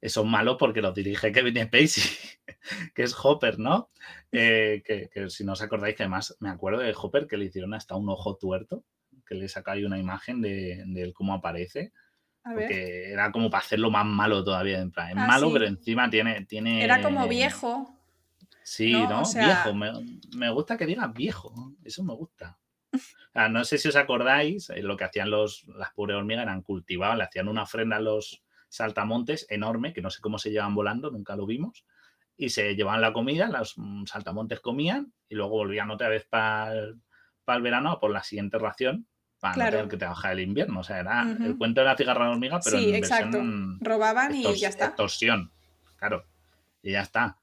que 0.00 0.08
son 0.08 0.30
malos 0.30 0.56
porque 0.58 0.80
los 0.80 0.94
dirige 0.94 1.32
Kevin 1.32 1.66
Spacey, 1.66 2.02
que 2.94 3.02
es 3.02 3.14
Hopper, 3.22 3.58
¿no? 3.58 3.90
Eh, 4.30 4.82
que, 4.84 5.10
que, 5.12 5.28
si 5.28 5.44
no 5.44 5.52
os 5.52 5.60
acordáis, 5.60 5.96
que 5.96 6.04
además 6.04 6.34
me 6.40 6.48
acuerdo 6.48 6.80
de 6.80 6.94
Hopper 6.96 7.26
que 7.26 7.36
le 7.36 7.44
hicieron 7.46 7.74
hasta 7.74 7.94
un 7.94 8.08
ojo 8.08 8.36
tuerto 8.36 8.84
que 9.26 9.34
le 9.34 9.48
sacáis 9.48 9.84
una 9.84 9.98
imagen 9.98 10.40
de, 10.40 10.82
de 10.86 11.12
cómo 11.12 11.34
aparece. 11.34 11.92
porque 12.42 13.12
era 13.12 13.30
como 13.32 13.50
para 13.50 13.64
hacerlo 13.64 13.90
más 13.90 14.04
malo 14.04 14.44
todavía. 14.44 14.80
En 14.80 14.90
plan, 14.90 15.10
es 15.10 15.16
ah, 15.16 15.26
malo, 15.26 15.52
pero 15.52 15.66
encima 15.66 16.10
tiene, 16.10 16.44
tiene. 16.44 16.84
Era 16.84 17.02
como 17.02 17.26
viejo. 17.28 17.98
Sí, 18.64 18.92
¿no? 18.92 19.22
Viejo. 19.34 19.74
Me, 19.74 20.50
gusta 20.50 20.76
que 20.76 20.86
diga 20.86 21.08
viejo. 21.08 21.74
Eso 21.84 22.02
me 22.04 22.14
gusta. 22.14 22.58
no 23.50 23.64
sé 23.64 23.78
si 23.78 23.88
os 23.88 23.96
acordáis, 23.96 24.70
eh, 24.70 24.82
lo 24.82 24.96
que 24.96 25.04
hacían 25.04 25.30
los, 25.30 25.64
las 25.68 25.92
pobres 25.92 26.16
hormigas 26.16 26.44
eran 26.44 26.62
cultivaban, 26.62 27.18
le 27.18 27.24
hacían 27.24 27.48
una 27.48 27.62
ofrenda 27.62 27.96
a 27.96 28.00
los 28.00 28.42
saltamontes 28.68 29.46
enorme, 29.50 29.92
que 29.92 30.02
no 30.02 30.10
sé 30.10 30.20
cómo 30.20 30.38
se 30.38 30.50
llevan 30.50 30.74
volando, 30.74 31.10
nunca 31.10 31.36
lo 31.36 31.46
vimos, 31.46 31.84
y 32.36 32.48
se 32.50 32.74
llevaban 32.74 33.00
la 33.00 33.12
comida, 33.12 33.48
los 33.48 33.74
mm, 33.76 34.04
saltamontes 34.06 34.60
comían 34.60 35.12
y 35.28 35.34
luego 35.34 35.52
volvían 35.52 35.90
otra 35.90 36.08
vez 36.08 36.26
para 36.26 36.72
el 36.74 37.62
verano 37.62 37.98
por 38.00 38.10
la 38.10 38.22
siguiente 38.22 38.58
ración 38.58 39.06
para 39.42 39.88
que 39.88 39.96
te 39.96 40.04
baja 40.04 40.30
el 40.30 40.38
invierno. 40.38 40.80
O 40.80 40.84
sea, 40.84 41.00
era 41.00 41.22
el 41.22 41.58
cuento 41.58 41.80
de 41.80 41.86
la 41.88 41.96
cigarra 41.96 42.30
hormiga, 42.30 42.60
pero 42.64 42.78
sí, 42.78 42.94
exacto. 42.94 43.42
Robaban 43.80 44.32
y 44.36 44.54
ya 44.54 44.68
está. 44.68 44.86
Extorsión, 44.86 45.50
claro. 45.96 46.24
Y 46.80 46.92
ya 46.92 47.02
está. 47.02 47.38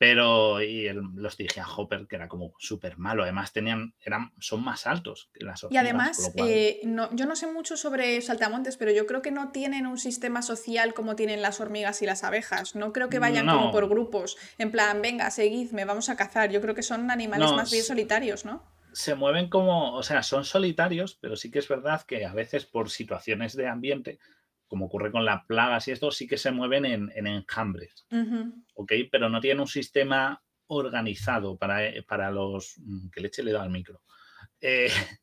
Pero 0.00 0.62
y 0.62 0.90
los 0.94 1.36
dije 1.36 1.60
a 1.60 1.68
Hopper, 1.68 2.06
que 2.06 2.16
era 2.16 2.26
como 2.26 2.54
súper 2.58 2.96
malo. 2.96 3.22
Además, 3.22 3.52
tenían, 3.52 3.92
eran, 4.02 4.32
son 4.40 4.64
más 4.64 4.86
altos 4.86 5.28
que 5.34 5.44
las. 5.44 5.66
Y 5.68 5.76
además, 5.76 6.32
eh, 6.36 6.80
no, 6.84 7.14
yo 7.14 7.26
no 7.26 7.36
sé 7.36 7.46
mucho 7.52 7.76
sobre 7.76 8.18
saltamontes, 8.22 8.78
pero 8.78 8.92
yo 8.92 9.04
creo 9.04 9.20
que 9.20 9.30
no 9.30 9.52
tienen 9.52 9.86
un 9.86 9.98
sistema 9.98 10.40
social 10.40 10.94
como 10.94 11.16
tienen 11.16 11.42
las 11.42 11.60
hormigas 11.60 12.00
y 12.00 12.06
las 12.06 12.24
abejas. 12.24 12.74
No 12.74 12.94
creo 12.94 13.10
que 13.10 13.18
vayan 13.18 13.46
como 13.46 13.72
por 13.72 13.90
grupos. 13.90 14.38
En 14.56 14.70
plan, 14.70 15.02
venga, 15.02 15.30
seguidme, 15.30 15.84
vamos 15.84 16.08
a 16.08 16.16
cazar. 16.16 16.50
Yo 16.50 16.62
creo 16.62 16.74
que 16.74 16.82
son 16.82 17.10
animales 17.10 17.52
más 17.52 17.70
bien 17.70 17.84
solitarios, 17.84 18.46
¿no? 18.46 18.64
se 18.92 19.14
mueven 19.14 19.48
como, 19.48 19.94
o 19.94 20.02
sea, 20.02 20.24
son 20.24 20.44
solitarios, 20.44 21.16
pero 21.20 21.36
sí 21.36 21.50
que 21.50 21.60
es 21.60 21.68
verdad 21.68 22.02
que 22.02 22.26
a 22.26 22.32
veces 22.32 22.66
por 22.66 22.90
situaciones 22.90 23.54
de 23.54 23.68
ambiente, 23.68 24.18
como 24.70 24.86
ocurre 24.86 25.10
con 25.10 25.24
las 25.24 25.44
plagas 25.46 25.88
y 25.88 25.90
esto, 25.90 26.12
sí 26.12 26.28
que 26.28 26.38
se 26.38 26.52
mueven 26.52 26.84
en, 26.84 27.26
enjambres. 27.26 28.06
¿Ok? 28.74 28.92
Pero 29.10 29.28
no 29.28 29.40
tienen 29.40 29.60
un 29.60 29.66
sistema 29.66 30.40
organizado 30.68 31.58
para, 31.58 31.84
eh, 31.84 32.04
para 32.04 32.30
los. 32.30 32.78
Mm, 32.78 33.08
que 33.10 33.20
leche 33.20 33.42
le 33.42 33.50
da 33.50 33.64
al 33.64 33.70
micro. 33.70 34.00
Eh, 34.60 34.88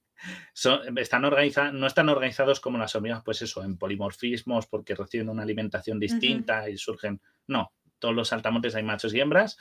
son, 0.53 0.97
están 0.97 1.23
organizados, 1.23 1.73
no 1.73 1.87
están 1.87 2.09
organizados 2.09 2.59
como 2.59 2.77
las 2.77 2.93
hormigas, 2.93 3.23
pues 3.23 3.41
eso, 3.41 3.63
en 3.63 3.77
polimorfismos, 3.77 4.67
porque 4.67 4.95
reciben 4.95 5.29
una 5.29 5.43
alimentación 5.43 5.97
distinta 5.97 6.69
y 6.69 6.77
surgen. 6.77 7.21
No, 7.47 7.71
todos 7.99 8.13
los 8.13 8.27
saltamontes 8.27 8.75
hay 8.75 8.83
machos 8.83 9.13
y 9.13 9.21
hembras 9.21 9.57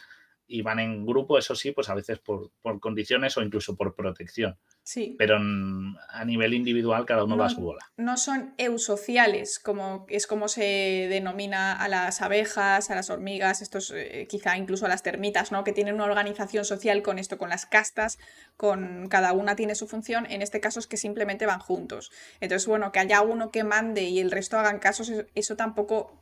y 0.48 0.62
van 0.62 0.78
en 0.78 1.04
grupo, 1.04 1.38
eso 1.38 1.54
sí, 1.54 1.72
pues 1.72 1.88
a 1.88 1.94
veces 1.94 2.20
por, 2.20 2.50
condiciones 2.80 3.36
o 3.36 3.42
incluso 3.42 3.76
por 3.76 3.94
protección. 3.94 4.56
Sí. 4.82 5.16
Pero 5.18 5.36
a 5.36 6.24
nivel 6.24 6.54
individual 6.54 7.04
cada 7.04 7.24
uno 7.24 7.36
va 7.36 7.46
a 7.46 7.50
su 7.50 7.60
bola. 7.60 7.80
No 7.96 8.16
son 8.16 8.54
eusociales, 8.56 9.58
como 9.58 10.06
es 10.08 10.28
como 10.28 10.46
se 10.46 11.08
denomina 11.10 11.72
a 11.72 11.88
las 11.88 12.22
abejas, 12.22 12.90
a 12.90 12.94
las 12.94 13.10
hormigas, 13.10 13.62
estos 13.62 13.92
eh, 13.94 14.28
quizá 14.30 14.56
incluso 14.56 14.86
a 14.86 14.88
las 14.88 15.02
termitas, 15.02 15.50
¿no? 15.50 15.64
Que 15.64 15.72
tienen 15.72 15.96
una 15.96 16.04
organización 16.04 16.64
social 16.64 17.02
con 17.02 17.18
esto, 17.18 17.36
con 17.38 17.48
las 17.48 17.66
castas, 17.66 18.18
con 18.56 19.08
cada 19.08 19.32
una 19.32 19.56
tiene 19.56 19.74
su 19.74 19.88
función. 19.88 20.26
En 20.30 20.40
este 20.40 20.60
caso 20.60 20.78
es 20.78 20.86
que 20.86 20.96
simplemente 20.96 21.46
van 21.46 21.58
juntos. 21.58 22.12
Entonces, 22.40 22.68
bueno, 22.68 22.92
que 22.92 23.00
haya 23.00 23.22
uno 23.22 23.50
que 23.50 23.64
mande 23.64 24.02
y 24.02 24.20
el 24.20 24.30
resto 24.30 24.56
hagan 24.56 24.78
casos, 24.78 25.12
eso 25.34 25.56
tampoco, 25.56 26.16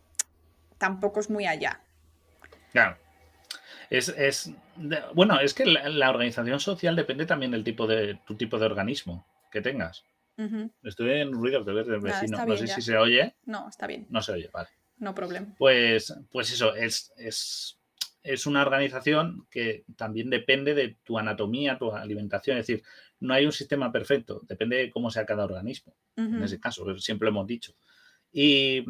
tampoco 0.78 1.20
es 1.20 1.28
muy 1.28 1.46
allá. 1.46 1.82
Claro. 2.72 3.03
Es, 3.90 4.50
bueno, 5.14 5.40
es 5.40 5.54
que 5.54 5.66
la, 5.66 6.10
organización 6.10 6.60
social 6.60 6.96
depende 6.96 7.26
también 7.26 7.50
del 7.50 7.64
tipo 7.64 7.86
de 7.86 8.18
tu 8.26 8.34
tipo 8.36 8.58
de 8.58 8.66
organismo 8.66 9.26
que 9.50 9.60
tengas. 9.60 10.04
Estoy 10.82 11.12
en 11.12 11.32
ruido 11.32 11.64
que 11.64 11.72
ves 11.72 11.86
del 11.86 12.00
vecino. 12.00 12.44
no 12.44 12.56
sé 12.56 12.66
si 12.66 12.82
se 12.82 12.96
oye. 12.96 13.34
No, 13.46 13.68
está 13.68 13.86
bien. 13.86 14.06
No 14.10 14.20
se 14.20 14.32
oye, 14.32 14.50
vale. 14.52 14.68
No 14.96 15.14
problema. 15.14 15.54
Pues, 15.58 16.14
pues 16.30 16.52
eso, 16.52 16.74
es, 16.74 17.12
es, 17.16 17.78
es 18.22 18.46
una 18.46 18.62
organización 18.62 19.46
que 19.50 19.84
también 19.96 20.30
depende 20.30 20.74
de 20.74 20.96
tu 21.04 21.18
anatomía, 21.18 21.78
tu 21.78 21.92
alimentación. 21.92 22.58
Es 22.58 22.66
decir, 22.66 22.84
no 23.20 23.34
hay 23.34 23.46
un 23.46 23.52
sistema 23.52 23.92
perfecto, 23.92 24.40
depende 24.44 24.76
de 24.76 24.90
cómo 24.90 25.10
sea 25.10 25.26
cada 25.26 25.44
organismo. 25.44 25.94
En 26.16 26.42
ese 26.42 26.60
caso, 26.60 26.96
siempre 26.98 27.26
lo 27.26 27.30
hemos 27.30 27.46
dicho. 27.46 27.74
Y, 28.32 28.84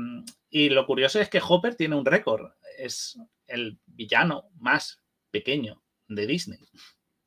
y, 0.50 0.70
lo 0.70 0.86
curioso 0.86 1.20
es 1.20 1.28
que 1.28 1.42
Hopper 1.46 1.74
tiene 1.74 1.96
un 1.96 2.04
récord. 2.04 2.52
Es 2.78 3.18
el 3.46 3.78
villano 3.86 4.50
más 4.56 5.02
pequeño 5.30 5.82
de 6.08 6.26
Disney. 6.26 6.60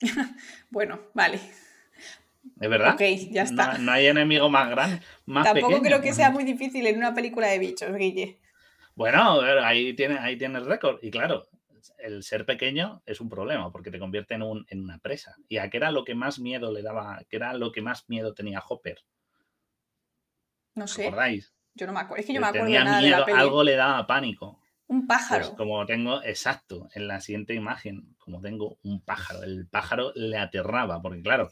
bueno, 0.70 1.02
vale. 1.14 1.40
¿Es 2.60 2.70
verdad? 2.70 2.94
Ok, 2.94 3.02
ya 3.32 3.44
está. 3.44 3.78
No, 3.78 3.92
hay 3.92 4.08
enemigo 4.08 4.50
más 4.50 4.70
grande, 4.70 5.02
más 5.26 5.46
Tampoco 5.46 5.82
creo 5.82 6.02
que 6.02 6.14
sea 6.14 6.32
muy 6.32 6.44
difícil 6.44 6.86
en 6.88 6.98
una 6.98 7.14
película 7.14 7.48
de 7.48 7.60
bichos, 7.60 7.94
Guille. 7.96 8.40
Bueno, 8.96 9.42
ahí 9.64 9.94
tiene, 9.94 10.18
ahí 10.18 10.38
tiene 10.38 10.58
el 10.58 10.66
récord. 10.66 11.00
Y 11.04 11.12
claro, 11.12 11.48
el 12.00 12.24
ser 12.24 12.46
pequeño 12.46 13.02
es 13.06 13.22
un 13.22 13.30
problema 13.30 13.72
porque 13.72 13.92
te 13.92 14.00
convierte 14.00 14.36
en, 14.36 14.44
un, 14.44 14.66
en 14.70 14.84
una 14.84 14.98
presa. 14.98 15.36
¿Y 15.48 15.58
a 15.58 15.70
qué 15.70 15.78
era 15.78 15.92
lo 15.92 16.04
que 16.04 16.16
más 16.16 16.40
miedo 16.40 16.72
le 16.72 16.82
daba? 16.82 17.22
¿Qué 17.30 17.36
era 17.36 17.54
lo 17.54 17.72
que 17.72 17.82
más 17.82 18.10
miedo 18.10 18.34
tenía 18.34 18.64
Hopper? 18.68 19.04
No 20.76 20.88
sé. 20.88 21.04
¿Recordáis? 21.04 21.54
Yo 21.76 21.86
no 21.86 21.94
me 21.94 22.00
acuerdo. 22.00 22.22
Es 22.22 22.28
que 22.28 22.34
yo 22.34 22.42
me 22.42 22.48
acuerdo 22.48 22.70
nada 22.70 23.02
de 23.02 23.10
la 23.10 23.18
Algo 23.18 23.64
le 23.64 23.76
daba 23.76 24.08
pánico. 24.08 24.60
Un 24.88 25.06
pájaro. 25.06 25.48
Pues 25.48 25.58
como 25.58 25.86
tengo, 25.86 26.24
exacto, 26.24 26.88
en 26.94 27.08
la 27.08 27.20
siguiente 27.20 27.54
imagen, 27.54 28.16
como 28.18 28.42
tengo 28.42 28.78
un 28.84 29.02
pájaro, 29.02 29.44
el 29.44 29.68
pájaro 29.68 30.12
le 30.16 30.38
aterraba, 30.38 31.02
porque 31.02 31.22
claro, 31.22 31.50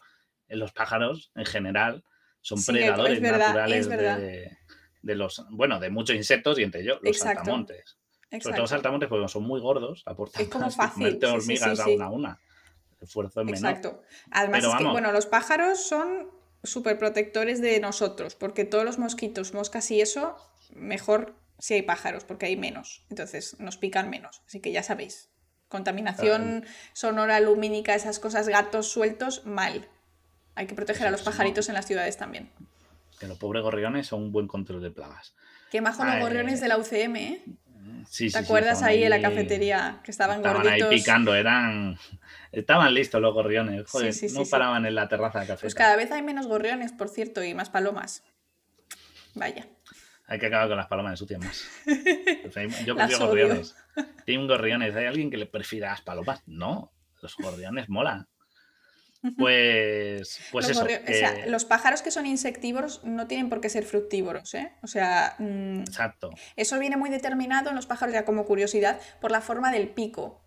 los 0.48 0.72
pájaros 0.72 1.32
en 1.36 1.46
general 1.46 2.04
son 2.42 2.64
predadores 2.64 3.22
naturales 3.22 3.90
de, 3.90 5.16
los, 5.16 5.46
bueno, 5.50 5.80
de 5.80 5.90
muchos 5.90 6.16
insectos 6.16 6.60
y 6.60 6.64
entre 6.64 6.82
ellos 6.82 7.00
los 7.02 7.18
saltamontes. 7.18 7.98
Sobre 8.32 8.54
todo 8.54 8.64
los 8.64 8.70
saltamontes, 8.70 9.10
porque 9.10 9.28
son 9.28 9.44
muy 9.44 9.60
gordos, 9.62 10.04
aportan 10.06 10.42
es 10.42 10.50
como 10.50 10.70
fácil. 10.70 11.20
hormigas 11.24 11.80
a 11.80 11.88
una 11.88 12.06
a 12.06 12.10
una. 12.10 12.40
El 12.98 13.04
esfuerzo 13.04 13.42
es 13.42 13.46
menor. 13.46 13.58
Exacto. 13.58 14.02
Además, 14.32 14.64
es 14.64 14.76
que, 14.76 14.84
bueno, 14.84 15.12
los 15.12 15.26
pájaros 15.26 15.86
son 15.86 16.30
súper 16.64 16.98
protectores 16.98 17.62
de 17.62 17.80
nosotros, 17.80 18.36
porque 18.36 18.66
todos 18.66 18.86
los 18.86 18.98
mosquitos, 18.98 19.54
moscas 19.54 19.92
y 19.92 20.02
eso, 20.02 20.36
mejor 20.74 21.36
si 21.60 21.76
hay 21.76 21.82
pájaros, 21.82 22.24
porque 22.24 22.48
hay 22.48 22.58
menos. 22.58 23.04
Entonces 23.10 23.60
nos 23.60 23.78
pican 23.78 24.10
menos. 24.10 24.42
Así 24.48 24.60
que 24.60 24.72
ya 24.72 24.84
sabéis. 24.84 25.30
Contaminación 25.68 26.66
sonora, 26.94 27.40
lumínica, 27.40 27.96
esas 27.96 28.20
cosas, 28.20 28.48
gatos 28.48 28.90
sueltos, 28.90 29.46
mal. 29.46 29.88
Hay 30.54 30.68
que 30.68 30.76
proteger 30.76 31.08
a 31.08 31.12
los 31.12 31.22
pajaritos 31.22 31.68
en 31.70 31.76
las 31.76 31.86
ciudades 31.86 32.18
también. 32.18 32.50
Que 33.20 33.28
los 33.28 33.38
pobres 33.38 33.64
gorriones 33.64 34.08
son 34.08 34.24
un 34.24 34.32
buen 34.32 34.48
control 34.48 34.82
de 34.82 34.92
plagas. 34.92 35.36
Qué 35.72 35.82
majo 35.82 36.06
los 36.06 36.20
gorriones 36.20 36.62
de 36.62 36.68
la 36.68 36.78
UCM, 36.78 37.16
¿eh? 37.16 37.44
Sí, 38.10 38.32
¿Te 38.32 38.38
acuerdas 38.38 38.84
ahí, 38.84 39.04
en 39.04 39.10
la 39.10 39.22
cafetería 39.22 40.02
que 40.04 40.12
estaban, 40.12 40.38
estaban 40.38 40.68
ahí 40.68 40.82
picando, 40.90 41.36
eran 41.36 41.98
estaban 42.52 42.94
listos 42.94 43.22
los 43.22 43.34
gorriones, 43.34 43.90
joder, 43.90 44.14
no 44.34 44.46
paraban 44.46 44.86
en 44.86 44.96
la 44.96 45.08
terraza 45.08 45.42
de 45.42 45.48
café. 45.48 45.62
Pues 45.62 45.76
cada 45.76 45.96
vez 45.96 46.12
hay 46.12 46.22
menos 46.22 46.48
gorriones, 46.48 46.94
por 46.94 47.10
cierto, 47.10 47.44
y 47.44 47.54
más 47.54 47.70
palomas. 47.70 48.24
Vaya. 49.34 49.68
Hay 50.28 50.40
que 50.40 50.48
acabar 50.48 50.68
con 50.68 50.78
las 50.78 50.88
palomas, 50.88 51.12
ensucian 51.14 51.42
más. 51.42 51.66
Yo 52.86 52.96
prefiero 52.96 53.28
gorriones. 53.28 53.76
Team 54.26 54.48
gorriones. 54.48 54.96
¿Hay 54.96 55.06
alguien 55.06 55.30
que 55.30 55.38
le 55.38 55.46
prefiera 55.46 55.90
las 55.90 56.02
palomas? 56.02 56.42
No, 56.48 56.92
los 57.22 57.36
gorriones 57.38 57.90
molan. 57.90 58.28
Pues, 59.38 60.40
pues 60.52 60.70
eso. 60.70 60.86
los 61.48 61.66
pájaros 61.66 62.02
que 62.04 62.12
son 62.12 62.26
insectívoros 62.28 63.04
no 63.04 63.26
tienen 63.28 63.50
por 63.50 63.60
qué 63.60 63.70
ser 63.70 63.84
fructívoros, 63.84 64.54
¿eh? 64.54 64.72
O 64.84 64.88
sea, 64.88 65.36
mm, 65.40 65.82
Exacto. 65.82 66.30
eso 66.56 66.78
viene 66.78 66.96
muy 66.96 67.10
determinado 67.10 67.70
en 67.70 67.76
los 67.76 67.88
pájaros, 67.88 68.14
ya 68.14 68.26
como 68.26 68.46
curiosidad, 68.46 69.00
por 69.22 69.32
la 69.32 69.42
forma 69.42 69.72
del 69.72 69.90
pico. 69.90 70.44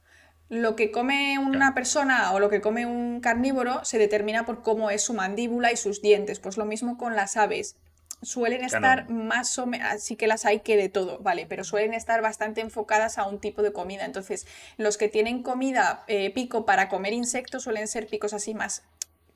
Lo 0.49 0.77
que 0.77 0.91
come 0.91 1.38
una 1.38 1.75
persona 1.75 2.33
o 2.33 2.41
lo 2.41 2.49
que 2.49 2.61
come 2.61 2.87
un 2.87 3.21
carnívoro 3.21 3.85
se 3.85 3.99
determina 3.99 4.47
por 4.47 4.62
cómo 4.62 4.91
es 4.91 5.03
su 5.03 5.12
mandíbula 5.12 5.73
y 5.73 5.77
sus 5.77 6.01
dientes. 6.01 6.41
Pues 6.41 6.57
lo 6.57 6.64
mismo 6.64 6.97
con 6.97 7.17
las 7.17 7.37
aves. 7.37 7.77
Suelen 8.23 8.65
estar 8.65 9.09
más 9.09 9.59
o 9.59 9.67
menos, 9.67 9.89
así 9.91 10.17
que 10.17 10.27
las 10.27 10.45
hay 10.45 10.61
que 10.61 10.77
de 10.77 10.89
todo, 10.89 11.19
¿vale? 11.21 11.47
Pero 11.47 11.65
suelen 11.65 11.95
estar 11.95 12.21
bastante 12.21 12.61
enfocadas 12.61 13.19
a 13.19 13.27
un 13.27 13.39
tipo 13.39 13.63
de 13.63 13.73
comida. 13.73 14.05
Entonces, 14.05 14.47
los 14.77 14.97
que 14.97 15.09
tienen 15.09 15.43
comida 15.43 16.05
eh, 16.09 16.31
pico 16.31 16.67
para 16.67 16.89
comer 16.89 17.13
insectos 17.13 17.63
suelen 17.63 17.87
ser 17.87 18.07
picos 18.07 18.33
así 18.33 18.55
más 18.55 18.83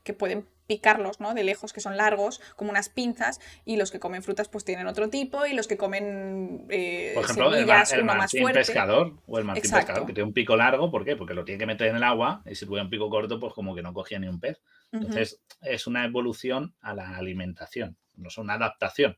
que 0.03 0.14
pueden 0.14 0.47
picarlos, 0.66 1.21
¿no? 1.21 1.35
De 1.35 1.45
lejos, 1.45 1.73
que 1.73 1.81
son 1.81 1.97
largos, 1.97 2.40
como 2.57 2.71
unas 2.71 2.88
pinzas, 2.88 3.40
y 3.64 3.77
los 3.77 3.90
que 3.90 4.01
comen 4.01 4.23
frutas 4.23 4.49
pues 4.49 4.64
tienen 4.64 4.87
otro 4.87 5.11
tipo, 5.11 5.47
y 5.47 5.55
los 5.55 5.66
que 5.66 5.77
comen 5.77 6.66
eh, 6.71 7.12
Por 7.14 7.25
ejemplo, 7.25 7.55
el, 7.55 7.66
martín 8.05 8.49
pescador, 8.53 9.14
o 9.27 9.38
el 9.38 9.45
martín 9.45 9.71
pescador, 9.71 10.07
que 10.07 10.12
tiene 10.12 10.29
un 10.29 10.33
pico 10.33 10.57
largo, 10.57 10.90
¿por 10.90 11.05
qué? 11.05 11.16
Porque 11.16 11.35
lo 11.35 11.45
tiene 11.45 11.59
que 11.59 11.66
meter 11.66 11.88
en 11.88 11.97
el 11.97 12.03
agua, 12.03 12.42
y 12.47 12.55
si 12.55 12.64
tuviera 12.64 12.85
un 12.85 12.90
pico 12.90 13.11
corto, 13.11 13.38
pues 13.38 13.53
como 13.53 13.75
que 13.75 13.83
no 13.83 13.92
cogía 13.92 14.18
ni 14.18 14.29
un 14.29 14.40
pez. 14.40 14.61
Entonces, 14.92 15.40
es 15.62 15.87
una 15.87 16.05
evolución 16.05 16.75
a 16.81 16.95
la 16.95 17.16
alimentación, 17.16 17.97
no 18.16 18.29
es 18.29 18.38
una 18.38 18.55
adaptación 18.55 19.16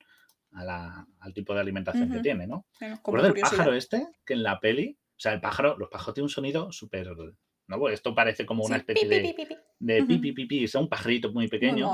al 0.52 1.34
tipo 1.34 1.52
de 1.54 1.60
alimentación 1.60 2.10
que 2.12 2.20
tiene, 2.20 2.46
¿no? 2.46 2.66
Bueno, 3.04 3.26
el 3.26 3.34
pájaro 3.34 3.74
este, 3.74 4.06
que 4.24 4.34
en 4.34 4.42
la 4.42 4.60
peli, 4.60 4.96
o 5.00 5.20
sea, 5.20 5.32
el 5.32 5.40
pájaro, 5.40 5.76
los 5.76 5.88
pájaros 5.88 6.14
tienen 6.14 6.26
un 6.26 6.30
sonido 6.30 6.72
súper 6.72 7.08
¿no? 7.66 7.78
Pues 7.78 7.94
esto 7.94 8.14
parece 8.14 8.44
como 8.44 8.64
una 8.64 8.76
especie 8.76 9.08
de, 9.08 9.34
de 9.78 10.04
pipi, 10.04 10.32
pipi, 10.32 10.64
es 10.64 10.74
un 10.74 10.88
pajarito 10.88 11.32
muy 11.32 11.48
pequeño. 11.48 11.86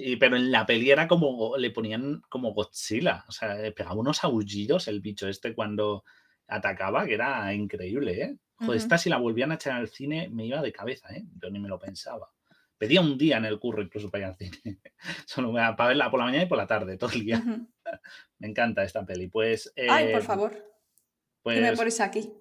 Y, 0.00 0.16
pero 0.16 0.36
en 0.36 0.52
la 0.52 0.66
peli 0.66 0.90
era 0.90 1.08
como, 1.08 1.56
le 1.56 1.70
ponían 1.70 2.20
como 2.28 2.52
Godzilla, 2.52 3.24
o 3.26 3.32
sea, 3.32 3.56
pegaba 3.74 3.94
unos 3.96 4.22
aullidos 4.22 4.86
el 4.86 5.00
bicho 5.00 5.26
este 5.28 5.54
cuando 5.54 6.04
atacaba, 6.46 7.06
que 7.06 7.14
era 7.14 7.52
increíble, 7.54 8.22
¿eh? 8.22 8.36
Joder, 8.60 8.76
esta 8.76 8.98
si 8.98 9.08
la 9.08 9.18
volvían 9.18 9.52
a 9.52 9.54
echar 9.54 9.74
al 9.74 9.88
cine 9.88 10.28
me 10.30 10.44
iba 10.44 10.60
de 10.60 10.72
cabeza, 10.72 11.08
¿eh? 11.14 11.24
Yo 11.40 11.48
ni 11.48 11.60
me 11.60 11.68
lo 11.68 11.78
pensaba. 11.78 12.28
Pedía 12.78 13.00
un 13.00 13.18
día 13.18 13.36
en 13.36 13.44
el 13.44 13.58
curro 13.58 13.82
incluso 13.82 14.10
para 14.10 14.22
ir 14.22 14.30
al 14.30 14.36
cine. 14.36 14.78
Solo 15.26 15.52
para 15.52 15.88
verla 15.88 16.10
por 16.10 16.20
la 16.20 16.26
mañana 16.26 16.44
y 16.44 16.48
por 16.48 16.58
la 16.58 16.66
tarde, 16.66 16.96
todo 16.96 17.10
el 17.12 17.24
día. 17.24 17.42
me 18.38 18.48
encanta 18.48 18.84
esta 18.84 19.04
peli. 19.04 19.26
Pues. 19.28 19.72
Ay, 19.88 20.12
por 20.12 20.22
eh, 20.22 20.24
favor. 20.24 20.68
Pues, 21.42 21.60
me 21.60 21.76
pones 21.76 22.00
aquí? 22.00 22.32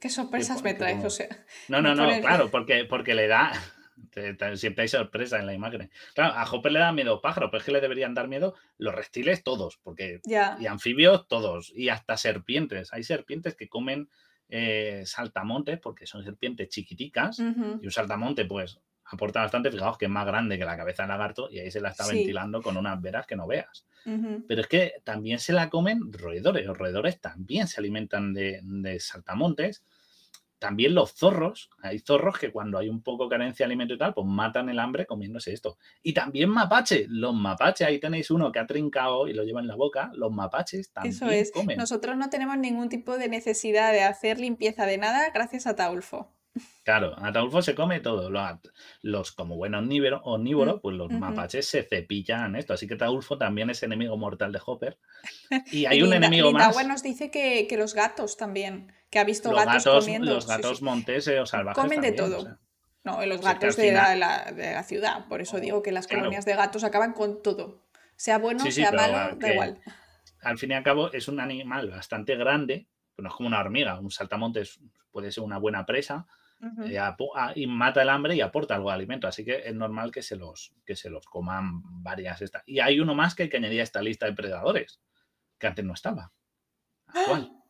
¿Qué 0.00 0.08
sorpresas 0.08 0.62
me 0.62 0.74
traes? 0.74 1.04
O 1.04 1.10
sea, 1.10 1.28
no, 1.68 1.80
no, 1.80 1.94
no, 1.94 2.08
claro, 2.20 2.50
porque, 2.50 2.84
porque 2.84 3.14
le 3.14 3.28
da. 3.28 3.52
Siempre 4.56 4.82
hay 4.82 4.88
sorpresa 4.88 5.38
en 5.38 5.46
la 5.46 5.54
imagen. 5.54 5.90
Claro, 6.14 6.34
a 6.34 6.44
Hopper 6.44 6.72
le 6.72 6.80
da 6.80 6.92
miedo 6.92 7.20
pájaro, 7.20 7.50
pero 7.50 7.60
es 7.60 7.64
que 7.64 7.72
le 7.72 7.80
deberían 7.80 8.14
dar 8.14 8.26
miedo 8.26 8.54
los 8.78 8.94
reptiles 8.94 9.44
todos, 9.44 9.78
porque 9.82 10.20
y 10.24 10.66
anfibios 10.66 11.28
todos, 11.28 11.72
y 11.74 11.88
hasta 11.88 12.16
serpientes. 12.16 12.92
Hay 12.92 13.04
serpientes 13.04 13.54
que 13.54 13.68
comen 13.68 14.10
eh, 14.48 15.04
saltamontes 15.06 15.78
porque 15.78 16.06
son 16.06 16.24
serpientes 16.24 16.68
chiquiticas, 16.68 17.38
y 17.38 17.42
un 17.86 17.90
saltamonte, 17.90 18.44
pues, 18.44 18.80
aporta 19.14 19.40
bastante. 19.40 19.70
Fijaos 19.70 19.98
que 19.98 20.06
es 20.06 20.10
más 20.10 20.26
grande 20.26 20.58
que 20.58 20.64
la 20.64 20.76
cabeza 20.76 21.02
del 21.02 21.10
lagarto, 21.10 21.48
y 21.50 21.58
ahí 21.58 21.70
se 21.70 21.80
la 21.80 21.90
está 21.90 22.06
ventilando 22.06 22.62
con 22.62 22.76
unas 22.76 23.00
veras 23.00 23.26
que 23.26 23.36
no 23.36 23.46
veas. 23.46 23.86
Pero 24.48 24.60
es 24.60 24.66
que 24.66 24.94
también 25.04 25.38
se 25.38 25.52
la 25.52 25.70
comen 25.70 26.12
roedores. 26.12 26.66
Los 26.66 26.76
roedores 26.76 27.20
también 27.20 27.68
se 27.68 27.80
alimentan 27.80 28.34
de, 28.34 28.60
de 28.62 28.98
saltamontes 28.98 29.84
también 30.62 30.94
los 30.94 31.12
zorros, 31.14 31.70
hay 31.82 31.98
zorros 31.98 32.38
que 32.38 32.52
cuando 32.52 32.78
hay 32.78 32.88
un 32.88 33.02
poco 33.02 33.28
carencia 33.28 33.64
de 33.64 33.72
alimento 33.72 33.94
y 33.94 33.98
tal, 33.98 34.14
pues 34.14 34.24
matan 34.28 34.68
el 34.68 34.78
hambre 34.78 35.06
comiéndose 35.06 35.52
esto. 35.52 35.76
Y 36.04 36.12
también 36.12 36.50
mapache, 36.50 37.06
los 37.08 37.34
mapaches, 37.34 37.84
ahí 37.84 37.98
tenéis 37.98 38.30
uno 38.30 38.52
que 38.52 38.60
ha 38.60 38.66
trincado 38.66 39.26
y 39.26 39.32
lo 39.32 39.42
lleva 39.42 39.60
en 39.60 39.66
la 39.66 39.74
boca, 39.74 40.12
los 40.14 40.30
mapaches 40.30 40.92
también 40.92 41.16
Eso 41.16 41.28
es. 41.28 41.52
Nosotros 41.76 42.16
no 42.16 42.30
tenemos 42.30 42.56
ningún 42.58 42.88
tipo 42.88 43.18
de 43.18 43.28
necesidad 43.28 43.92
de 43.92 44.02
hacer 44.02 44.38
limpieza 44.38 44.86
de 44.86 44.98
nada 44.98 45.30
gracias 45.34 45.66
a 45.66 45.74
Taulfo. 45.74 46.32
Claro, 46.84 47.14
Ataulfo 47.18 47.62
se 47.62 47.74
come 47.74 48.00
todo. 48.00 48.30
Los, 49.02 49.32
como 49.32 49.56
buenos 49.56 49.82
omnívoros, 50.24 50.80
pues 50.80 50.96
los 50.96 51.10
mapaches 51.10 51.66
se 51.66 51.84
cepillan 51.84 52.56
esto. 52.56 52.74
Así 52.74 52.86
que 52.86 52.96
Taulfo 52.96 53.38
también 53.38 53.70
es 53.70 53.82
enemigo 53.82 54.16
mortal 54.16 54.52
de 54.52 54.60
Hopper. 54.64 54.98
Y 55.72 55.86
hay 55.86 56.02
un 56.02 56.12
enemigo 56.12 56.52
más. 56.52 56.86
nos 56.86 57.02
dice 57.02 57.30
que, 57.30 57.68
los 57.76 57.94
gatos 57.94 58.36
también, 58.36 58.92
que 59.10 59.18
ha 59.18 59.24
visto 59.24 59.52
gatos, 59.52 59.84
comiendo. 59.84 60.34
Los 60.34 60.46
gatos 60.46 60.82
monteses 60.82 61.38
o 61.40 61.46
salvajes. 61.46 61.82
Comen 61.82 62.00
de 62.00 62.12
todo. 62.12 62.58
No, 63.04 63.24
los 63.26 63.40
gatos 63.40 63.76
de, 63.76 63.92
la, 63.92 64.84
ciudad. 64.86 65.26
Por 65.28 65.40
eso 65.40 65.60
digo 65.60 65.82
que 65.82 65.92
las 65.92 66.06
colonias 66.08 66.44
de 66.44 66.54
gatos 66.54 66.84
acaban 66.84 67.12
con 67.12 67.42
todo. 67.42 67.84
Sea 68.16 68.38
bueno, 68.38 68.68
sea 68.70 68.92
malo, 68.92 69.36
da 69.36 69.52
igual. 69.52 69.80
Al 70.42 70.58
fin 70.58 70.72
y 70.72 70.74
al 70.74 70.82
cabo 70.82 71.12
es 71.12 71.28
un 71.28 71.40
animal 71.40 71.90
bastante 71.90 72.36
grande, 72.36 72.88
no 73.16 73.28
es 73.28 73.34
como 73.34 73.48
una 73.48 73.60
hormiga. 73.60 73.98
Un 73.98 74.10
saltamontes 74.10 74.80
puede 75.12 75.30
ser 75.30 75.44
una 75.44 75.58
buena 75.58 75.86
presa 75.86 76.26
eh, 76.62 77.00
y 77.56 77.66
mata 77.66 78.02
el 78.02 78.08
hambre 78.08 78.36
y 78.36 78.40
aporta 78.40 78.76
algo 78.76 78.88
de 78.88 78.94
alimento. 78.94 79.26
Así 79.26 79.44
que 79.44 79.62
es 79.64 79.74
normal 79.74 80.12
que 80.12 80.22
se 80.22 80.36
los, 80.36 80.72
que 80.84 80.94
se 80.94 81.10
los 81.10 81.26
coman 81.26 81.82
varias. 82.02 82.40
Estas. 82.40 82.62
Y 82.66 82.80
hay 82.80 83.00
uno 83.00 83.14
más 83.14 83.34
que 83.34 83.44
hay 83.44 83.48
que 83.48 83.56
añadir 83.56 83.80
a 83.80 83.84
esta 83.84 84.02
lista 84.02 84.26
de 84.26 84.34
predadores, 84.34 85.00
que 85.58 85.66
antes 85.66 85.84
no 85.84 85.94
estaba. 85.94 86.32
¿Cuál? 87.26 87.50
¡Ah! 87.52 87.62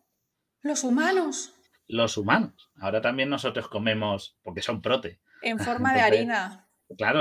Los 0.63 0.85
humanos. 0.85 1.55
Los 1.89 2.17
humanos. 2.17 2.71
Ahora 2.77 3.01
también 3.01 3.29
nosotros 3.29 3.69
comemos, 3.69 4.37
porque 4.43 4.63
son 4.63 4.83
prote. 4.83 5.21
En 5.41 5.59
forma 5.59 5.95
de 5.95 6.01
harina. 6.01 6.69
Claro, 6.99 7.21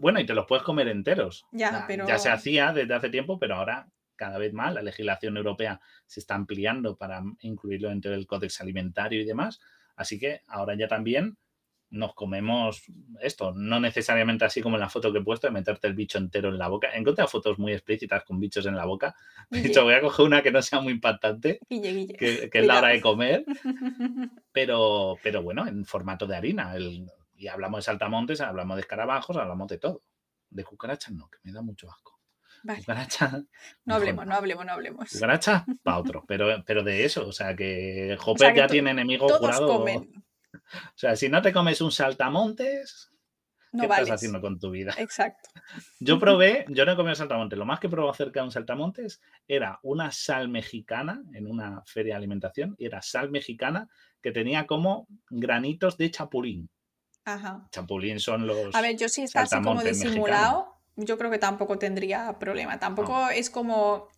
bueno, 0.00 0.18
y 0.18 0.26
te 0.26 0.34
los 0.34 0.46
puedes 0.46 0.64
comer 0.64 0.88
enteros. 0.88 1.46
Ya, 1.52 1.84
pero... 1.86 2.06
ya 2.08 2.18
se 2.18 2.30
hacía 2.30 2.72
desde 2.72 2.94
hace 2.94 3.10
tiempo, 3.10 3.38
pero 3.38 3.54
ahora 3.54 3.88
cada 4.16 4.38
vez 4.38 4.52
más 4.52 4.74
la 4.74 4.82
legislación 4.82 5.36
europea 5.36 5.80
se 6.06 6.18
está 6.18 6.34
ampliando 6.34 6.96
para 6.96 7.22
incluirlo 7.40 7.88
dentro 7.88 8.10
del 8.10 8.26
códex 8.26 8.60
alimentario 8.60 9.20
y 9.20 9.24
demás. 9.24 9.60
Así 9.98 10.18
que 10.18 10.42
ahora 10.46 10.76
ya 10.76 10.86
también 10.86 11.36
nos 11.90 12.14
comemos 12.14 12.84
esto, 13.20 13.52
no 13.54 13.80
necesariamente 13.80 14.44
así 14.44 14.60
como 14.60 14.76
en 14.76 14.80
la 14.80 14.88
foto 14.88 15.10
que 15.12 15.18
he 15.18 15.24
puesto 15.24 15.46
de 15.46 15.52
meterte 15.52 15.88
el 15.88 15.94
bicho 15.94 16.18
entero 16.18 16.50
en 16.50 16.58
la 16.58 16.68
boca. 16.68 16.90
He 16.94 16.98
encontrado 16.98 17.28
fotos 17.28 17.58
muy 17.58 17.72
explícitas 17.72 18.22
con 18.24 18.38
bichos 18.38 18.66
en 18.66 18.76
la 18.76 18.84
boca. 18.84 19.16
De 19.50 19.66
hecho, 19.66 19.82
voy 19.84 19.94
a 19.94 20.00
coger 20.00 20.26
una 20.26 20.42
que 20.42 20.52
no 20.52 20.62
sea 20.62 20.80
muy 20.80 20.92
impactante, 20.92 21.58
Que, 21.68 22.50
es 22.52 22.66
la 22.66 22.78
hora 22.78 22.88
de 22.88 23.00
comer, 23.00 23.44
pero, 24.52 25.16
pero 25.22 25.42
bueno, 25.42 25.66
en 25.66 25.84
formato 25.84 26.26
de 26.26 26.36
harina. 26.36 26.74
y 27.36 27.48
hablamos 27.48 27.78
de 27.78 27.82
saltamontes, 27.82 28.40
hablamos 28.40 28.76
de 28.76 28.82
escarabajos, 28.82 29.36
hablamos 29.36 29.66
de 29.68 29.78
todo. 29.78 30.02
De 30.50 30.64
cucarachas 30.64 31.12
no, 31.12 31.28
que 31.28 31.38
me 31.42 31.52
da 31.52 31.62
mucho 31.62 31.90
asco. 31.90 32.17
No 33.84 33.94
hablemos, 33.94 34.26
no 34.26 34.34
hablemos, 34.34 34.66
no 34.66 34.72
hablemos. 34.72 35.10
Cucaracha 35.10 35.64
para 35.82 35.98
otro, 35.98 36.24
pero, 36.26 36.62
pero 36.64 36.82
de 36.82 37.04
eso, 37.04 37.26
o 37.26 37.32
sea 37.32 37.54
que 37.54 38.16
Hopper 38.24 38.54
ya 38.54 38.66
tiene 38.66 38.90
enemigo 38.90 39.28
jurado. 39.28 39.84
O 40.70 40.98
sea, 40.98 41.14
si 41.14 41.28
no 41.28 41.40
te 41.40 41.52
comes 41.52 41.80
un 41.80 41.92
saltamontes, 41.92 43.10
¿qué 43.72 43.84
estás 43.84 44.10
haciendo 44.10 44.40
con 44.40 44.58
tu 44.58 44.70
vida? 44.70 44.94
Exacto. 44.98 45.48
Yo 46.00 46.18
probé, 46.18 46.64
yo 46.68 46.84
no 46.84 46.92
he 46.92 46.96
comido 46.96 47.14
saltamontes, 47.14 47.58
lo 47.58 47.64
más 47.64 47.80
que 47.80 47.88
probé 47.88 48.10
acerca 48.10 48.40
de 48.40 48.46
un 48.46 48.52
saltamontes 48.52 49.20
era 49.46 49.78
una 49.82 50.10
sal 50.10 50.48
mexicana 50.48 51.22
en 51.34 51.46
una 51.46 51.82
feria 51.86 52.14
de 52.14 52.18
alimentación, 52.18 52.74
y 52.78 52.86
era 52.86 53.02
sal 53.02 53.30
mexicana 53.30 53.88
que 54.22 54.32
tenía 54.32 54.66
como 54.66 55.06
granitos 55.30 55.96
de 55.96 56.10
chapulín. 56.10 56.70
Ajá. 57.24 57.68
Chapulín 57.70 58.20
son 58.20 58.46
los. 58.46 58.74
A 58.74 58.80
ver, 58.80 58.96
yo 58.96 59.08
sí 59.08 59.22
está 59.22 59.42
así 59.42 59.60
como 59.60 59.82
disimulado, 59.82 60.77
yo 60.98 61.16
creo 61.16 61.30
que 61.30 61.38
tampoco 61.38 61.78
tendría 61.78 62.38
problema. 62.38 62.78
Tampoco 62.78 63.28
es 63.30 63.50
como 63.50 64.08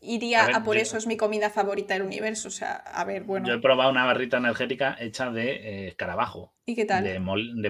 iría 0.00 0.46
a, 0.46 0.62
por 0.62 0.76
eso 0.76 0.96
es 0.98 1.06
mi 1.06 1.16
comida 1.16 1.50
favorita 1.50 1.94
del 1.94 2.02
universo. 2.02 2.48
O 2.48 2.50
sea, 2.50 2.74
a 2.74 3.04
ver, 3.04 3.24
bueno. 3.24 3.46
Yo 3.46 3.54
he 3.54 3.60
probado 3.60 3.90
una 3.90 4.04
barrita 4.04 4.36
energética 4.38 4.96
hecha 5.00 5.30
de 5.30 5.52
eh, 5.52 5.88
escarabajo. 5.88 6.52
¿Y 6.66 6.74
qué 6.74 6.84
tal? 6.84 7.04
De, 7.04 7.18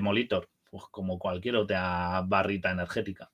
Molitor. 0.00 0.48
Pues 0.70 0.84
como 0.90 1.18
cualquier 1.18 1.56
otra 1.56 2.22
barrita 2.26 2.70
energética. 2.70 3.30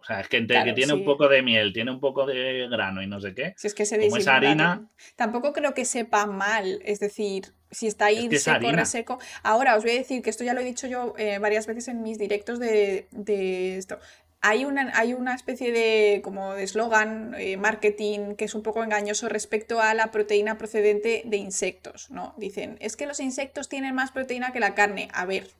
O 0.00 0.04
sea, 0.04 0.20
es 0.20 0.28
que, 0.28 0.46
que 0.46 0.72
tiene 0.72 0.94
un 0.94 1.04
poco 1.04 1.28
de 1.28 1.42
miel, 1.42 1.72
tiene 1.72 1.90
un 1.90 2.00
poco 2.00 2.24
de 2.24 2.66
grano 2.70 3.02
y 3.02 3.06
no 3.06 3.20
sé 3.20 3.34
qué. 3.34 3.52
Si 3.58 3.66
es 3.66 3.74
que 3.74 3.84
se 3.84 3.98
como 3.98 4.16
esa 4.16 4.36
harina. 4.36 4.88
Tampoco 5.16 5.52
creo 5.52 5.74
que 5.74 5.84
sepa 5.84 6.24
mal. 6.24 6.80
Es 6.84 7.00
decir, 7.00 7.52
si 7.70 7.88
está 7.88 8.06
ahí 8.06 8.30
seco, 8.38 8.70
reseco. 8.70 9.18
Ahora 9.42 9.76
os 9.76 9.82
voy 9.82 9.92
a 9.92 9.96
decir 9.96 10.22
que 10.22 10.30
esto 10.30 10.44
ya 10.44 10.54
lo 10.54 10.60
he 10.60 10.64
dicho 10.64 10.86
yo 10.86 11.14
eh, 11.18 11.38
varias 11.38 11.66
veces 11.66 11.88
en 11.88 12.02
mis 12.02 12.16
directos 12.16 12.58
de, 12.58 13.08
de 13.10 13.76
esto 13.76 13.98
hay 14.40 14.64
una, 14.64 14.92
hay 14.94 15.14
una 15.14 15.34
especie 15.34 15.72
de 15.72 16.20
como 16.22 16.54
de 16.54 16.62
eslogan, 16.62 17.34
eh, 17.38 17.56
marketing, 17.56 18.36
que 18.36 18.44
es 18.44 18.54
un 18.54 18.62
poco 18.62 18.84
engañoso 18.84 19.28
respecto 19.28 19.80
a 19.80 19.94
la 19.94 20.10
proteína 20.10 20.58
procedente 20.58 21.22
de 21.24 21.36
insectos, 21.36 22.10
¿no? 22.10 22.34
Dicen, 22.36 22.76
es 22.80 22.96
que 22.96 23.06
los 23.06 23.20
insectos 23.20 23.68
tienen 23.68 23.94
más 23.94 24.12
proteína 24.12 24.52
que 24.52 24.60
la 24.60 24.74
carne. 24.74 25.08
A 25.12 25.24
ver, 25.24 25.50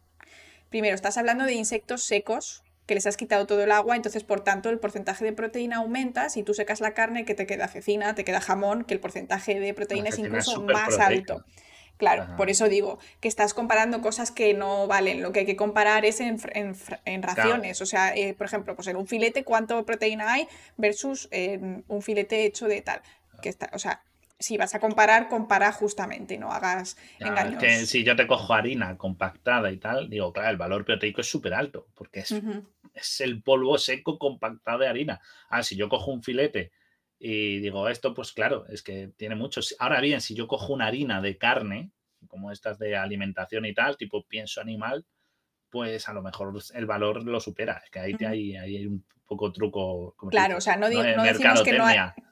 primero, 0.70 0.94
estás 0.94 1.18
hablando 1.18 1.44
de 1.44 1.54
insectos 1.54 2.04
secos, 2.04 2.62
que 2.86 2.94
les 2.94 3.06
has 3.06 3.16
quitado 3.16 3.46
todo 3.46 3.62
el 3.62 3.72
agua, 3.72 3.96
entonces 3.96 4.24
por 4.24 4.40
tanto 4.40 4.70
el 4.70 4.78
porcentaje 4.78 5.24
de 5.24 5.32
proteína 5.32 5.76
aumenta, 5.76 6.30
si 6.30 6.42
tú 6.42 6.54
secas 6.54 6.80
la 6.80 6.94
carne, 6.94 7.24
que 7.24 7.34
te 7.34 7.46
queda 7.46 7.68
cecina, 7.68 8.14
te 8.14 8.24
queda 8.24 8.40
jamón, 8.40 8.84
que 8.84 8.94
el 8.94 9.00
porcentaje 9.00 9.60
de 9.60 9.74
proteína 9.74 10.08
es 10.08 10.18
incluso 10.18 10.62
más 10.62 10.98
alto. 10.98 11.44
Claro, 11.98 12.28
por 12.36 12.48
eso 12.48 12.68
digo 12.68 12.98
que 13.20 13.26
estás 13.26 13.54
comparando 13.54 14.00
cosas 14.00 14.30
que 14.30 14.54
no 14.54 14.86
valen. 14.86 15.20
Lo 15.20 15.32
que 15.32 15.40
hay 15.40 15.46
que 15.46 15.56
comparar 15.56 16.04
es 16.04 16.20
en, 16.20 16.38
raciones. 17.22 17.82
O 17.82 17.86
sea, 17.86 18.14
eh, 18.14 18.34
por 18.34 18.46
ejemplo, 18.46 18.76
pues 18.76 18.86
en 18.86 18.96
un 18.96 19.08
filete, 19.08 19.42
¿cuánto 19.42 19.84
proteína 19.84 20.32
hay 20.32 20.48
versus 20.76 21.28
en 21.32 21.84
un 21.88 22.00
filete 22.00 22.46
hecho 22.46 22.68
de 22.68 22.82
tal? 22.82 23.02
Que 23.42 23.48
está, 23.48 23.68
o 23.72 23.80
sea, 23.80 24.02
si 24.38 24.56
vas 24.56 24.76
a 24.76 24.80
comparar, 24.80 25.28
compara 25.28 25.72
justamente, 25.72 26.38
no 26.38 26.52
hagas 26.52 26.96
engaños. 27.18 27.60
que 27.60 27.86
si 27.86 28.04
yo 28.04 28.14
te 28.14 28.28
cojo 28.28 28.54
harina 28.54 28.96
compactada 28.96 29.72
y 29.72 29.78
tal, 29.78 30.08
digo, 30.08 30.32
claro, 30.32 30.50
el 30.50 30.56
valor 30.56 30.84
proteico 30.84 31.20
es 31.20 31.28
súper 31.28 31.54
alto, 31.54 31.88
porque 31.94 32.20
es, 32.20 32.32
es 32.94 33.20
el 33.20 33.42
polvo 33.42 33.76
seco 33.78 34.18
compactado 34.18 34.78
de 34.78 34.86
harina. 34.86 35.20
Ah, 35.48 35.64
si 35.64 35.74
yo 35.74 35.88
cojo 35.88 36.12
un 36.12 36.22
filete 36.22 36.70
y 37.18 37.58
digo, 37.58 37.88
esto, 37.88 38.14
pues 38.14 38.32
claro, 38.32 38.66
es 38.68 38.82
que 38.82 39.08
tiene 39.16 39.34
muchos. 39.34 39.74
Ahora 39.78 40.00
bien, 40.00 40.20
si 40.20 40.34
yo 40.34 40.46
cojo 40.46 40.72
una 40.72 40.86
harina 40.86 41.20
de 41.20 41.36
carne, 41.36 41.90
como 42.28 42.52
estas 42.52 42.78
de 42.78 42.96
alimentación 42.96 43.64
y 43.64 43.74
tal, 43.74 43.96
tipo 43.96 44.24
pienso 44.24 44.60
animal, 44.60 45.04
pues 45.70 46.08
a 46.08 46.12
lo 46.12 46.22
mejor 46.22 46.52
el 46.74 46.86
valor 46.86 47.24
lo 47.24 47.40
supera. 47.40 47.82
Es 47.84 47.90
que 47.90 48.00
ahí, 48.00 48.16
hay, 48.20 48.56
ahí 48.56 48.76
hay 48.76 48.86
un 48.86 49.04
poco 49.28 49.52
truco. 49.52 50.16
claro, 50.30 50.56
o 50.56 50.60
sea, 50.60 50.76
no, 50.76 50.88
decimos 50.88 51.62
que 51.62 51.74
no, 51.74 51.84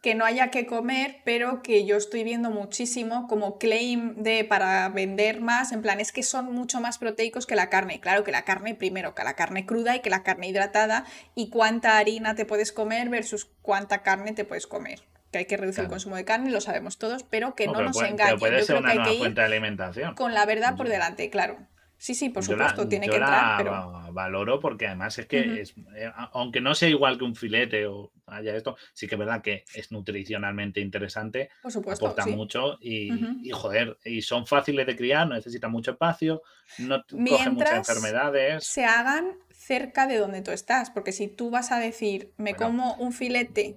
que 0.03 0.14
no, 0.14 0.24
haya 0.24 0.51
que 0.51 0.66
comer, 0.66 1.18
pero 1.24 1.62
que 1.62 1.84
yo 1.84 1.97
estoy 1.97 2.24
viendo 2.24 2.51
muchísimo 2.51 3.28
como 3.28 3.59
claim 3.59 4.14
de 4.16 4.45
para 4.45 4.89
vender 4.89 5.43
más, 5.43 5.72
en 5.72 5.82
plan, 5.82 6.01
es 6.01 6.11
que 6.11 6.22
son 6.22 6.53
mucho 6.53 6.80
más 6.80 6.97
proteicos 6.99 7.47
que 7.47 7.55
la 7.55 7.68
carne. 7.68 8.01
Claro 8.01 8.24
que 8.24 8.32
la 8.32 8.45
carne 8.45 8.74
primero, 8.74 9.14
que 9.14 9.22
la 9.22 9.34
carne 9.34 9.66
cruda 9.66 9.95
y 9.95 10.01
que 10.01 10.11
la 10.11 10.22
carne 10.22 10.49
hidratada, 10.49 11.05
y 11.34 11.51
cuánta 11.51 11.99
harina 11.99 12.34
te 12.34 12.47
puedes 12.47 12.72
comer 12.72 13.11
versus 13.11 13.51
cuánta 13.61 14.03
carne 14.03 14.32
te 14.32 14.45
puedes 14.45 14.66
comer. 14.66 15.03
Que 15.30 15.39
hay 15.39 15.45
que 15.45 15.59
reducir 15.59 15.84
el 15.84 15.91
consumo 15.91 16.16
de 16.16 16.24
carne, 16.24 16.51
lo 16.51 16.62
sabemos 16.62 16.97
todos, 16.97 17.24
pero 17.24 17.55
que 17.55 17.66
no, 17.66 17.82
nos 17.82 18.01
engañen. 18.01 18.39
Puede 18.39 18.62
ser 18.62 18.76
una 18.76 18.95
nueva 18.95 19.12
fuente 19.12 19.41
de 19.41 19.47
alimentación. 19.47 20.14
Con 20.14 20.32
la 20.32 20.47
verdad 20.47 20.76
por 20.76 20.89
delante, 20.89 21.28
claro. 21.28 21.59
Sí, 21.99 22.14
sí, 22.14 22.28
por 22.28 22.44
supuesto, 22.44 22.86
tiene 22.86 23.09
que 23.09 23.16
entrar. 23.16 23.59
Pero... 23.59 24.12
valoro 24.12 24.61
porque 24.61 24.86
además 24.86 25.18
es 25.18 25.26
que, 25.26 25.61
es, 25.61 25.74
eh, 25.94 26.11
aunque 26.32 26.61
no 26.61 26.74
sea 26.74 26.88
igual 26.88 27.18
que 27.18 27.24
un 27.24 27.34
filete 27.34 27.86
o 27.86 28.12
haya 28.26 28.55
esto, 28.55 28.76
sí 28.92 29.07
que 29.07 29.14
es 29.14 29.18
verdad 29.18 29.42
que 29.42 29.64
es 29.74 29.92
nutricionalmente 29.92 30.80
interesante. 30.80 31.51
Por 31.62 31.72
supuesto. 31.72 32.07
Aporta 32.07 32.26
mucho 32.26 32.78
y, 32.80 33.11
joder, 33.51 33.99
y 34.05 34.22
son 34.22 34.47
fáciles 34.47 34.86
de 34.86 34.97
criar, 34.97 35.26
no 35.26 35.34
necesitan 35.34 35.70
mucho 35.70 35.92
espacio, 35.92 36.42
no 36.78 37.03
cogen 37.05 37.55
muchas 37.55 37.88
enfermedades. 37.88 38.64
Se 38.64 38.84
hagan 38.84 39.32
cerca 39.51 40.07
de 40.07 40.18
donde 40.18 40.42
tú 40.42 40.51
estás, 40.51 40.90
porque 40.90 41.12
si 41.12 41.28
tú 41.28 41.51
vas 41.51 41.72
a 41.72 41.78
decir, 41.78 42.32
me 42.36 42.55
como 42.55 42.94
un 42.97 43.12
filete 43.12 43.76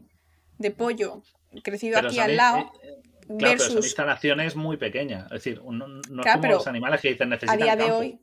de 0.57 0.71
pollo 0.71 1.23
crecido 1.63 1.99
aquí 1.99 2.19
al 2.19 2.35
lado. 2.35 2.71
Eh, 2.83 2.97
Claro, 3.37 3.57
pero 3.57 3.69
son 3.69 3.77
instalaciones 3.77 4.55
muy 4.55 4.77
pequeñas. 4.77 5.25
Es 5.25 5.43
decir, 5.43 5.61
no, 5.63 5.87
no 5.87 6.23
es 6.23 6.33
como 6.33 6.47
los 6.47 6.67
animales 6.67 7.01
que 7.01 7.09
dicen 7.09 7.29
necesitan 7.29 7.61
A 7.61 7.63
día 7.63 7.75
de 7.75 7.91
hoy, 7.91 8.19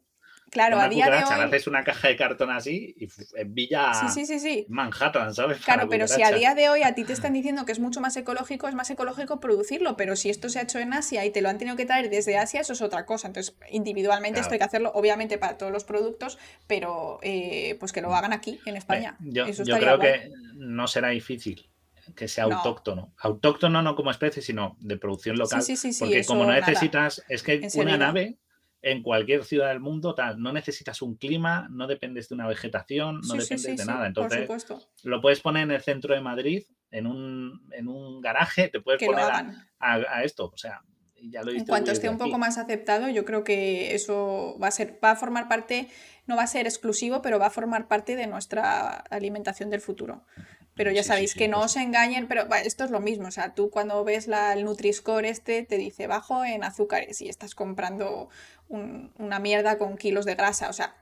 Claro, 0.50 0.78
a 0.78 0.88
día 0.88 1.06
de 1.06 1.16
hoy. 1.16 1.22
Haces 1.22 1.66
una 1.66 1.82
caja 1.82 2.08
de 2.08 2.16
cartón 2.16 2.50
así 2.50 2.94
y 2.98 3.08
en 3.34 3.54
Villa 3.54 3.92
sí, 4.08 4.24
sí, 4.26 4.38
sí, 4.38 4.66
Manhattan, 4.68 5.34
¿sabes? 5.34 5.58
Claro, 5.64 5.88
pero 5.88 6.06
si 6.06 6.22
a 6.22 6.30
día 6.30 6.54
de 6.54 6.68
hoy 6.68 6.82
a 6.82 6.94
ti 6.94 7.04
te 7.04 7.12
están 7.12 7.32
diciendo 7.32 7.66
que 7.66 7.72
es 7.72 7.80
mucho 7.80 8.00
más 8.00 8.16
ecológico, 8.16 8.68
es 8.68 8.74
más 8.74 8.88
ecológico 8.90 9.40
producirlo. 9.40 9.96
Pero 9.96 10.14
si 10.14 10.30
esto 10.30 10.48
se 10.48 10.60
ha 10.60 10.62
hecho 10.62 10.78
en 10.78 10.92
Asia 10.92 11.24
y 11.24 11.30
te 11.30 11.42
lo 11.42 11.48
han 11.48 11.58
tenido 11.58 11.76
que 11.76 11.84
traer 11.84 12.10
desde 12.10 12.38
Asia, 12.38 12.60
eso 12.60 12.74
es 12.74 12.82
otra 12.82 13.06
cosa. 13.06 13.26
Entonces, 13.26 13.56
individualmente 13.70 14.40
esto 14.40 14.52
hay 14.52 14.58
que 14.58 14.64
hacerlo, 14.64 14.92
obviamente, 14.94 15.36
para 15.36 15.58
todos 15.58 15.72
los 15.72 15.84
productos, 15.84 16.38
pero 16.66 17.18
eh, 17.22 17.76
pues 17.80 17.92
que 17.92 18.00
lo 18.00 18.14
hagan 18.14 18.32
aquí, 18.32 18.60
en 18.66 18.76
España. 18.76 19.16
yo, 19.20 19.46
yo 19.48 19.78
creo 19.78 19.98
que 19.98 20.30
no 20.54 20.86
será 20.86 21.08
difícil 21.08 21.68
que 22.14 22.28
sea 22.28 22.44
autóctono. 22.44 23.12
Autóctono 23.18 23.82
no 23.82 23.96
como 23.96 24.10
especie, 24.10 24.42
sino 24.42 24.76
de 24.80 24.96
producción 24.96 25.36
local. 25.36 25.62
Sí, 25.62 25.76
sí, 25.76 25.92
sí, 25.92 26.00
porque 26.00 26.24
como 26.24 26.44
no 26.44 26.52
necesitas, 26.52 27.22
es 27.28 27.42
que 27.42 27.68
una 27.74 27.96
nave 27.96 28.38
en 28.82 29.02
cualquier 29.02 29.44
ciudad 29.44 29.68
del 29.68 29.80
mundo, 29.80 30.14
tal, 30.14 30.40
no 30.40 30.52
necesitas 30.52 31.02
un 31.02 31.16
clima, 31.16 31.66
no 31.70 31.86
dependes 31.86 32.28
de 32.28 32.36
una 32.36 32.46
vegetación, 32.46 33.20
no 33.26 33.34
dependes 33.34 33.76
de 33.76 33.84
nada. 33.84 34.06
Entonces, 34.06 34.48
lo 35.02 35.20
puedes 35.20 35.40
poner 35.40 35.64
en 35.64 35.72
el 35.72 35.82
centro 35.82 36.14
de 36.14 36.20
Madrid, 36.20 36.62
en 36.90 37.06
un, 37.08 37.68
en 37.72 37.88
un 37.88 38.20
garaje, 38.20 38.68
te 38.68 38.80
puedes 38.80 39.02
poner 39.04 39.24
a, 39.80 40.22
esto. 40.22 40.50
O 40.52 40.56
sea, 40.56 40.82
ya 41.30 41.42
lo 41.42 41.52
En 41.52 41.66
cuanto 41.66 41.90
esté 41.90 42.08
un 42.08 42.18
poco 42.18 42.38
más 42.38 42.58
aceptado, 42.58 43.08
yo 43.08 43.24
creo 43.24 43.44
que 43.44 43.94
eso 43.94 44.56
va 44.62 44.68
a 44.68 44.70
ser, 44.70 44.98
va 45.02 45.12
a 45.12 45.16
formar 45.16 45.48
parte, 45.48 45.88
no 46.26 46.36
va 46.36 46.42
a 46.42 46.46
ser 46.46 46.66
exclusivo, 46.66 47.22
pero 47.22 47.38
va 47.38 47.46
a 47.46 47.50
formar 47.50 47.88
parte 47.88 48.16
de 48.16 48.26
nuestra 48.26 48.88
alimentación 49.10 49.70
del 49.70 49.80
futuro. 49.80 50.24
Pero 50.74 50.90
ya 50.90 51.02
sabéis 51.02 51.34
que 51.34 51.48
no 51.48 51.58
pues 51.58 51.72
os 51.72 51.76
engañen, 51.78 52.28
pero 52.28 52.46
esto 52.62 52.84
es 52.84 52.90
lo 52.90 53.00
mismo, 53.00 53.28
o 53.28 53.30
sea, 53.30 53.54
tú 53.54 53.70
cuando 53.70 54.04
ves 54.04 54.28
la, 54.28 54.52
el 54.52 54.64
Nutri-Score 54.66 55.24
este 55.24 55.62
te 55.62 55.78
dice 55.78 56.06
bajo 56.06 56.44
en 56.44 56.64
azúcares 56.64 57.22
y 57.22 57.28
estás 57.30 57.54
comprando 57.54 58.28
una 58.68 59.38
mierda 59.38 59.78
con 59.78 59.96
kilos 59.96 60.26
de 60.26 60.34
grasa, 60.34 60.68
o 60.68 60.74
sea, 60.74 60.94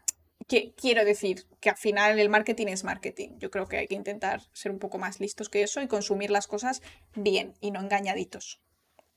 que, 0.46 0.74
quiero 0.74 1.04
decir 1.04 1.46
que 1.60 1.70
al 1.70 1.76
final 1.76 2.18
el 2.18 2.28
marketing 2.28 2.66
es 2.68 2.84
marketing. 2.84 3.30
Yo 3.38 3.50
creo 3.50 3.66
que 3.66 3.78
hay 3.78 3.86
que 3.88 3.94
intentar 3.94 4.42
ser 4.52 4.70
un 4.70 4.78
poco 4.78 4.98
más 4.98 5.20
listos 5.20 5.48
que 5.48 5.62
eso 5.62 5.80
y 5.80 5.88
consumir 5.88 6.30
las 6.30 6.46
cosas 6.46 6.82
bien 7.14 7.54
y 7.60 7.70
no 7.70 7.80
engañaditos. 7.80 8.60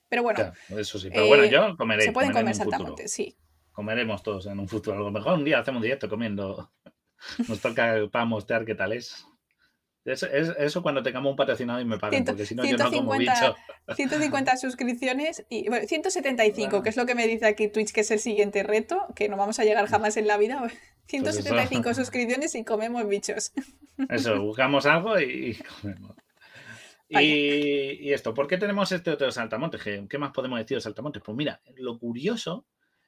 Pero 0.10 0.24
bueno, 0.24 0.53
eso 0.70 0.99
sí, 0.99 1.10
pero 1.12 1.28
bueno, 1.28 1.43
eh, 1.43 1.49
yo 1.49 1.76
comeré. 1.78 2.03
Se 2.03 2.12
pueden 2.12 2.32
comer 2.32 2.55
saltamontes, 2.55 3.12
sí. 3.12 3.38
Comeremos 3.72 4.24
todos 4.24 4.45
en 4.47 4.60
un 4.60 4.68
futuro. 4.68 4.97
A 4.97 4.99
lo 5.01 5.12
mejor 5.12 5.34
un 5.34 5.43
día 5.43 5.60
hacemos 5.60 5.82
directo 5.82 6.10
comiendo. 6.10 6.72
Nos 7.47 7.60
toca 7.60 7.95
para 8.12 8.26
mostrar 8.26 8.66
qué 8.66 8.76
tal 8.76 8.93
es. 8.93 9.26
Eso, 10.08 10.26
eso, 10.32 10.82
cuando 10.82 11.03
tengamos 11.03 11.32
un 11.32 11.36
patrocinado 11.36 11.82
y 11.82 11.86
me 11.86 11.97
paguen, 11.97 12.24
porque 12.24 12.45
si 12.45 12.55
no 12.55 12.64
yo 12.64 12.78
no 12.78 12.89
como 12.89 13.18
bicho. 13.18 13.55
150 13.93 14.55
suscripciones 14.55 15.45
y 15.49 15.68
bueno, 15.68 15.86
175, 15.86 16.82
que 16.82 16.89
es 16.89 16.95
lo 16.95 17.05
que 17.05 17.14
me 17.14 17.28
dice 17.28 17.45
aquí 17.45 17.68
Twitch 17.68 17.91
que 17.91 18.01
es 18.01 18.12
el 18.12 18.20
siguiente 18.20 18.64
reto, 18.64 19.05
que 19.16 19.28
no 19.28 19.36
vamos 19.36 19.60
a 19.60 19.66
llegar 19.66 19.86
jamás 19.88 20.16
en 20.16 20.28
la 20.28 20.38
vida. 20.38 20.66
175 21.08 21.84
pues 21.84 21.97
suscripciones 21.97 22.55
y 22.55 22.64
comemos 22.64 23.05
bichos. 23.05 23.51
Eso, 24.10 24.41
buscamos 24.41 24.86
algo 24.86 25.20
y, 25.20 25.58
comemos. 25.82 26.16
Y, 27.10 28.12
esto, 28.12 28.34
¿por 28.34 28.47
qué 28.47 28.58
tenemos 28.58 28.91
este 28.91 29.12
otro 29.12 29.32
saltamontes? 29.32 29.82
¿Qué, 29.82 30.18
más 30.18 30.32
podemos 30.32 30.60
decir 30.60 30.78
de 30.78 30.82
saltamontes? 30.82 31.24
Pues 31.24 31.38
mira, 31.38 31.62
lo 31.76 31.97
curioso 31.97 32.66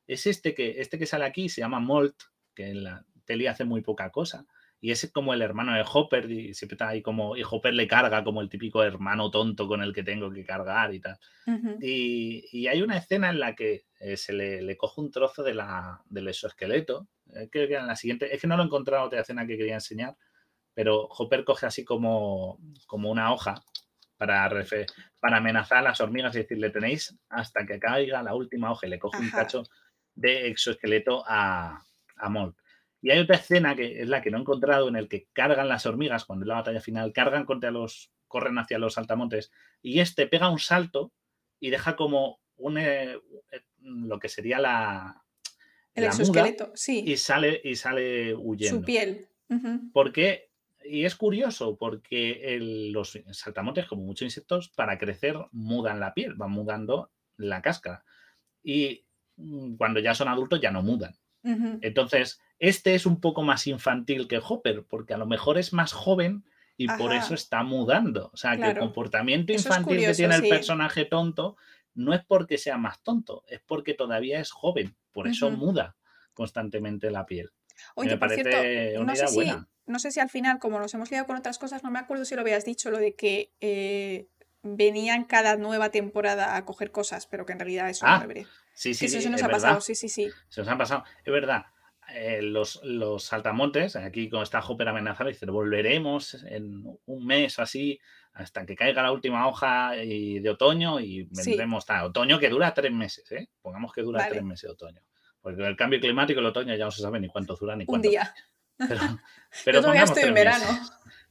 es 0.08 0.26
este 0.26 0.54
que, 0.54 0.80
este 0.80 0.98
que 0.98 1.06
sale 1.06 1.26
aquí, 1.26 1.50
se 1.50 1.62
llama 1.62 1.80
Molt, 1.80 2.16
que 2.56 2.70
en 2.70 2.84
la 2.84 3.06
tele 3.26 3.50
hace 3.50 3.66
muy 3.66 3.82
poca 3.82 4.10
cosa 4.10 4.46
y 4.82 4.92
es 4.92 5.12
como 5.12 5.34
el 5.34 5.42
hermano 5.42 5.74
de 5.74 5.84
Hopper, 5.92 6.32
y 6.32 6.54
siempre 6.54 6.76
está 6.76 6.90
ahí 6.90 7.02
como, 7.02 7.36
y 7.36 7.44
Hopper 7.44 7.74
le 7.74 7.88
carga 7.88 8.24
como 8.24 8.42
el 8.42 8.50
típico 8.50 8.82
hermano 8.84 9.30
tonto 9.30 9.68
con 9.68 9.82
el 9.82 9.94
que 9.94 10.04
tengo 10.04 10.32
que 10.32 10.46
cargar 10.46 10.94
y 10.94 11.02
tal. 11.02 11.18
y, 11.82 12.68
hay 12.68 12.82
una 12.82 12.98
escena 12.98 13.30
en 13.30 13.40
la 13.40 13.56
que 13.56 13.86
eh, 14.00 14.16
se 14.16 14.32
le, 14.32 14.78
coge 14.78 15.02
un 15.02 15.12
trozo 15.12 15.44
de 15.44 15.54
la, 15.54 16.02
del 16.10 16.30
exoesqueleto, 16.30 17.08
eh, 17.36 17.50
que 17.52 17.64
en 17.64 17.88
la 17.88 17.96
siguiente, 17.96 18.34
es 18.34 18.40
que 18.40 18.48
no 18.48 18.56
lo 18.56 18.64
he 18.64 18.68
encontrado 18.68 19.06
otra 19.06 19.22
escena 19.22 19.46
que 19.46 19.58
quería 19.58 19.76
enseñar, 19.76 20.16
pero 20.74 21.08
Hopper 21.08 21.44
coge 21.44 21.66
así 21.66 21.84
como, 21.84 22.58
como 22.88 23.12
una 23.12 23.34
hoja 23.34 23.62
para, 24.20 24.50
para 25.22 25.38
amenazar 25.38 25.78
a 25.78 25.82
las 25.82 26.02
hormigas 26.02 26.36
y 26.36 26.40
decirle, 26.40 26.70
tenéis 26.70 27.18
hasta 27.30 27.66
que 27.66 27.80
caiga 27.80 28.22
la 28.22 28.36
última 28.36 28.70
hoja 28.70 28.86
y 28.86 28.90
le 28.90 29.00
coge 29.00 29.18
un 29.18 29.30
cacho 29.32 29.64
de 30.14 30.50
exoesqueleto 30.50 31.24
a, 31.26 31.82
a 32.18 32.30
Molt. 32.30 32.58
Y 33.02 33.12
hay 33.12 33.20
otra 33.20 33.38
escena 33.38 33.78
que 33.78 34.02
es 34.02 34.10
la 34.10 34.22
que 34.22 34.30
no 34.30 34.38
he 34.38 34.42
encontrado 34.42 34.90
en 34.90 34.98
el 34.98 35.08
que 35.08 35.30
cargan 35.32 35.70
las 35.70 35.86
hormigas 35.86 36.26
cuando 36.26 36.44
es 36.44 36.50
la 36.50 36.56
batalla 36.56 36.82
final, 36.82 37.14
cargan 37.14 37.46
contra 37.46 37.72
los, 37.72 38.12
corren 38.28 38.60
hacia 38.60 38.78
los 38.78 38.96
saltamontes 38.96 39.52
y 39.82 40.02
este 40.02 40.28
pega 40.28 40.50
un 40.50 40.60
salto 40.60 41.14
y 41.62 41.70
deja 41.70 41.96
como 41.96 42.42
un, 42.58 42.78
eh, 42.78 43.18
lo 43.80 44.20
que 44.20 44.28
sería 44.28 44.60
la, 44.60 45.24
el 45.96 46.04
exoesqueleto, 46.04 46.74
sí. 46.76 47.04
Y 47.08 47.16
sale, 47.16 47.62
y 47.64 47.78
sale 47.78 48.36
huyendo. 48.36 48.80
Su 48.80 48.86
piel. 48.86 49.28
Porque, 49.94 50.49
y 50.90 51.06
es 51.06 51.16
curioso, 51.16 51.78
porque 51.78 52.58
los 52.92 53.20
saltamontes, 53.32 53.86
como 53.86 54.04
muchos 54.04 54.24
insectos, 54.24 54.70
para 54.70 54.98
crecer 54.98 55.38
mudan 55.52 56.00
la 56.00 56.14
piel, 56.14 56.34
van 56.36 56.52
mudando 56.52 57.12
la 57.38 57.62
cáscara. 57.62 58.04
Y 58.64 59.06
mm, 59.38 59.76
cuando 59.76 60.00
ya 60.00 60.14
son 60.14 60.28
adultos 60.28 60.60
ya 60.60 60.72
no 60.72 60.82
mudan. 60.82 61.16
Entonces, 61.82 62.42
este 62.60 62.96
es 62.96 63.06
un 63.06 63.22
poco 63.22 63.44
más 63.44 63.66
infantil 63.66 64.28
que 64.28 64.42
Hopper, 64.46 64.84
porque 64.84 65.14
a 65.14 65.18
lo 65.18 65.26
mejor 65.26 65.58
es 65.58 65.72
más 65.72 65.94
joven 65.94 66.44
y 66.76 66.88
por 66.88 67.14
eso 67.14 67.34
está 67.34 67.64
mudando. 67.64 68.30
O 68.34 68.38
sea, 68.38 68.58
que 68.58 68.72
el 68.72 68.78
comportamiento 68.78 69.54
infantil 69.54 70.00
que 70.00 70.14
tiene 70.14 70.36
el 70.36 70.50
personaje 70.50 71.06
tonto 71.06 71.56
no 71.94 72.14
es 72.14 72.24
porque 72.26 72.58
sea 72.58 72.78
más 72.78 73.02
tonto, 73.04 73.44
es 73.48 73.62
porque 73.66 73.94
todavía 73.94 74.40
es 74.40 74.52
joven, 74.52 74.96
por 75.12 75.28
eso 75.28 75.50
muda 75.50 75.96
constantemente 76.34 77.10
la 77.10 77.26
piel. 77.26 77.52
Oye, 77.96 78.12
me 78.12 78.18
parece 78.18 78.98
una 79.00 79.14
idea 79.14 79.28
buena. 79.34 79.68
No 79.90 79.98
sé 79.98 80.12
si 80.12 80.20
al 80.20 80.30
final, 80.30 80.60
como 80.60 80.80
nos 80.80 80.94
hemos 80.94 81.10
liado 81.10 81.26
con 81.26 81.36
otras 81.36 81.58
cosas, 81.58 81.84
no 81.84 81.90
me 81.90 82.00
acuerdo 82.00 82.24
si 82.24 82.36
lo 82.36 82.42
habías 82.42 82.64
dicho, 82.64 82.92
lo 82.92 83.00
de 83.00 83.16
que 83.16 83.52
eh, 83.60 84.28
venían 84.62 85.26
cada 85.26 85.58
nueva 85.58 85.90
temporada 85.90 86.56
a 86.56 86.64
coger 86.64 86.92
cosas, 86.92 87.26
pero 87.26 87.46
que 87.46 87.54
en 87.54 87.60
realidad 87.60 87.90
eso 87.90 88.06
ah, 88.08 88.24
no 88.26 88.34
Sí, 88.74 88.94
sí, 88.94 89.08
sí. 89.10 89.18
Eso 89.18 89.22
se 89.22 89.30
nos 89.30 89.42
ha 89.42 89.50
pasado, 89.50 89.82
sí, 89.82 89.96
sí, 89.96 90.08
sí. 90.08 90.30
Se 90.48 90.62
nos 90.62 90.70
ha 90.70 90.78
pasado. 90.78 91.04
Es 91.26 91.34
verdad. 91.34 91.66
Eh, 92.14 92.42
los, 92.42 92.82
los, 92.84 93.24
saltamontes, 93.24 93.96
aquí 93.96 94.30
con 94.30 94.44
esta 94.44 94.60
Hopper 94.60 94.88
amenazada, 94.88 95.30
dice, 95.30 95.46
volveremos 95.48 96.36
en 96.44 96.84
un 97.06 97.26
mes 97.26 97.58
o 97.60 97.64
así, 97.64 98.00
hasta 98.34 98.66
que 98.66 98.76
caiga 98.76 99.04
la 99.04 99.12
última 99.12 99.48
hoja 99.48 99.96
y 99.98 100.40
de 100.40 100.50
otoño 100.50 101.00
y 101.00 101.28
vendremos 101.32 101.84
sí. 101.86 101.94
otoño 102.04 102.40
que 102.40 102.50
dura 102.50 102.74
tres 102.74 102.92
meses, 102.92 103.32
¿eh? 103.32 103.50
Pongamos 103.62 103.92
que 103.92 104.02
dura 104.02 104.28
tres 104.30 104.44
meses 104.44 104.70
de 104.70 104.74
otoño. 104.74 105.02
Porque 105.42 105.64
el 105.64 105.76
cambio 105.76 106.00
climático, 106.00 106.40
el 106.40 106.46
otoño 106.46 106.76
ya 106.76 106.86
no 106.86 106.92
se 106.92 107.02
sabe 107.02 107.20
ni 107.20 107.28
cuánto 107.28 107.56
dura 107.56 107.76
ni 107.76 107.86
cuánto. 107.86 108.08
Un 108.08 108.12
día. 108.12 108.34
Pero, 108.88 109.00
pero 109.66 109.78
Yo 109.78 109.82
todavía 109.82 110.04
estoy 110.04 110.24
en 110.24 110.34
verano. 110.34 110.66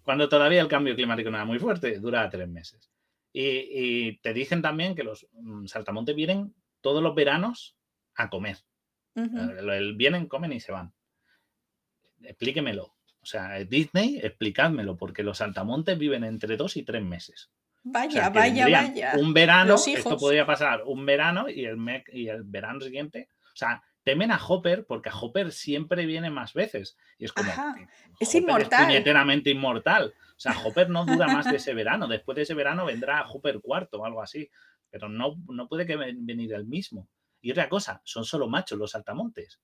Cuando 0.03 0.29
todavía 0.29 0.61
el 0.61 0.69
cambio 0.69 0.95
climático 0.95 1.31
no 1.31 1.37
era 1.37 1.45
muy 1.45 1.59
fuerte, 1.59 1.99
dura 1.99 2.31
tres 2.31 2.49
meses. 2.49 2.91
Y, 3.33 4.19
te 4.19 4.33
dicen 4.33 4.63
también 4.63 4.95
que 4.95 5.05
los 5.05 5.29
mm, 5.33 5.67
saltamontes 5.67 6.17
vienen 6.17 6.55
todos 6.81 7.03
los 7.03 7.15
veranos 7.15 7.77
a 8.15 8.31
comer. 8.31 8.57
vienen, 9.15 10.27
comen 10.27 10.53
y 10.53 10.61
se 10.61 10.73
van. 10.73 10.93
Explíquemelo. 12.23 12.97
O 13.21 13.27
sea, 13.27 13.59
Disney, 13.65 14.19
explicádmelo, 14.23 14.97
porque 14.97 15.23
los 15.23 15.39
saltamontes 15.39 15.99
viven 15.99 16.25
entre 16.25 16.57
dos 16.57 16.77
y 16.77 16.85
tres 16.85 17.03
meses. 17.03 17.51
Vaya, 17.83 18.31
vaya, 18.31 18.65
vaya. 18.69 19.13
Un 19.19 19.35
verano, 19.35 19.75
esto 19.75 20.17
podría 20.17 20.47
pasar 20.47 20.83
un 20.85 21.05
verano 21.05 21.49
y 21.49 21.65
el, 21.65 21.79
y 22.13 22.29
el 22.29 22.43
verano 22.45 22.81
siguiente. 22.81 23.29
O 23.53 23.57
sea, 23.57 23.83
temen 24.09 24.31
a 24.31 24.43
Hopper 24.43 24.87
porque 24.87 25.11
a 25.11 25.15
Hopper 25.15 25.53
siempre 25.53 26.07
viene 26.07 26.31
más 26.31 26.55
veces. 26.55 26.97
Y 27.19 27.27
es 27.27 27.33
como. 27.35 27.51
es 28.19 28.35
inmortal. 28.35 28.91
Es 28.91 29.47
inmortal. 29.47 30.15
O 30.31 30.41
sea, 30.41 30.59
Hopper 30.65 30.89
no 30.89 31.05
dura 31.05 31.27
más 31.27 31.45
de 31.45 31.57
ese 31.57 31.75
verano. 31.75 32.09
Después 32.09 32.35
de 32.37 32.43
ese 32.43 32.55
verano 32.55 32.87
vendrá 32.87 33.29
Hopper 33.29 33.61
cuarto 33.61 33.99
o 34.01 34.07
algo 34.07 34.23
así. 34.23 34.51
Pero 34.89 35.11
no, 35.11 35.37
no 35.49 35.69
puede 35.69 35.85
que 35.85 35.97
venir 35.97 36.55
el 36.55 36.65
mismo. 36.65 37.07
Y 37.43 37.51
otra 37.51 37.69
cosa, 37.69 38.01
son 38.03 38.25
solo 38.25 38.49
machos 38.49 38.79
los 38.79 38.93
saltamontes. 38.93 39.61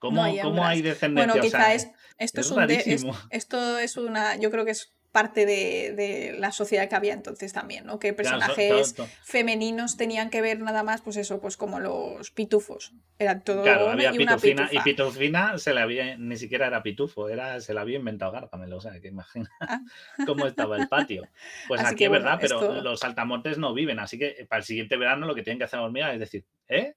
¿Cómo, 0.00 0.24
hay, 0.24 0.82
descendencia? 0.82 1.34
Bueno, 1.34 1.40
quizá 1.40 1.72
esto 1.72 2.40
es, 2.40 2.50
un 2.50 3.14
esto 3.30 3.78
es 3.78 3.96
una, 3.96 4.36
yo 4.36 4.50
creo 4.50 4.64
que 4.64 4.72
es 4.72 4.92
parte 5.16 5.46
de, 5.46 6.36
la 6.38 6.52
sociedad 6.52 6.90
que 6.90 6.94
había 6.94 7.14
entonces 7.14 7.50
también, 7.54 7.86
¿no? 7.86 7.98
Que 7.98 8.12
personajes 8.12 8.94
femeninos 9.22 9.96
tenían 9.96 10.28
que 10.28 10.42
ver 10.42 10.60
nada 10.60 10.82
más, 10.82 11.00
pues 11.00 11.16
eso, 11.16 11.40
pues 11.40 11.56
como 11.56 11.80
los 11.80 12.30
pitufos. 12.32 12.92
Era 13.18 13.40
todo 13.40 13.62
claro, 13.62 13.88
había 13.88 14.12
y 14.12 14.18
pitufina, 14.18 14.68
y 14.70 14.78
pitufina 14.80 15.56
se 15.56 15.72
le 15.72 15.80
había, 15.80 16.18
ni 16.18 16.36
siquiera 16.36 16.66
era 16.66 16.82
pitufo, 16.82 17.30
era, 17.30 17.62
se 17.62 17.72
la 17.72 17.80
había 17.80 17.96
inventado 17.96 18.30
Gargamel, 18.30 18.70
o 18.74 18.80
sea, 18.82 19.00
que 19.00 19.08
imagina 19.08 19.48
ah. 19.62 19.80
cómo 20.26 20.46
estaba 20.46 20.76
el 20.76 20.86
patio. 20.86 21.26
Pues 21.66 21.82
aquí 21.82 22.04
es 22.04 22.10
verdad, 22.10 22.36
pero 22.38 22.82
los 22.82 23.00
saltamontes 23.00 23.56
no 23.56 23.72
viven, 23.72 23.98
así 23.98 24.18
que 24.18 24.44
para 24.46 24.58
el 24.58 24.66
siguiente 24.66 24.98
verano 24.98 25.26
lo 25.26 25.34
que 25.34 25.42
tienen 25.42 25.56
que 25.56 25.64
hacer 25.64 25.78
hormigas 25.78 26.12
es 26.12 26.20
decir, 26.20 26.44
¿eh? 26.68 26.94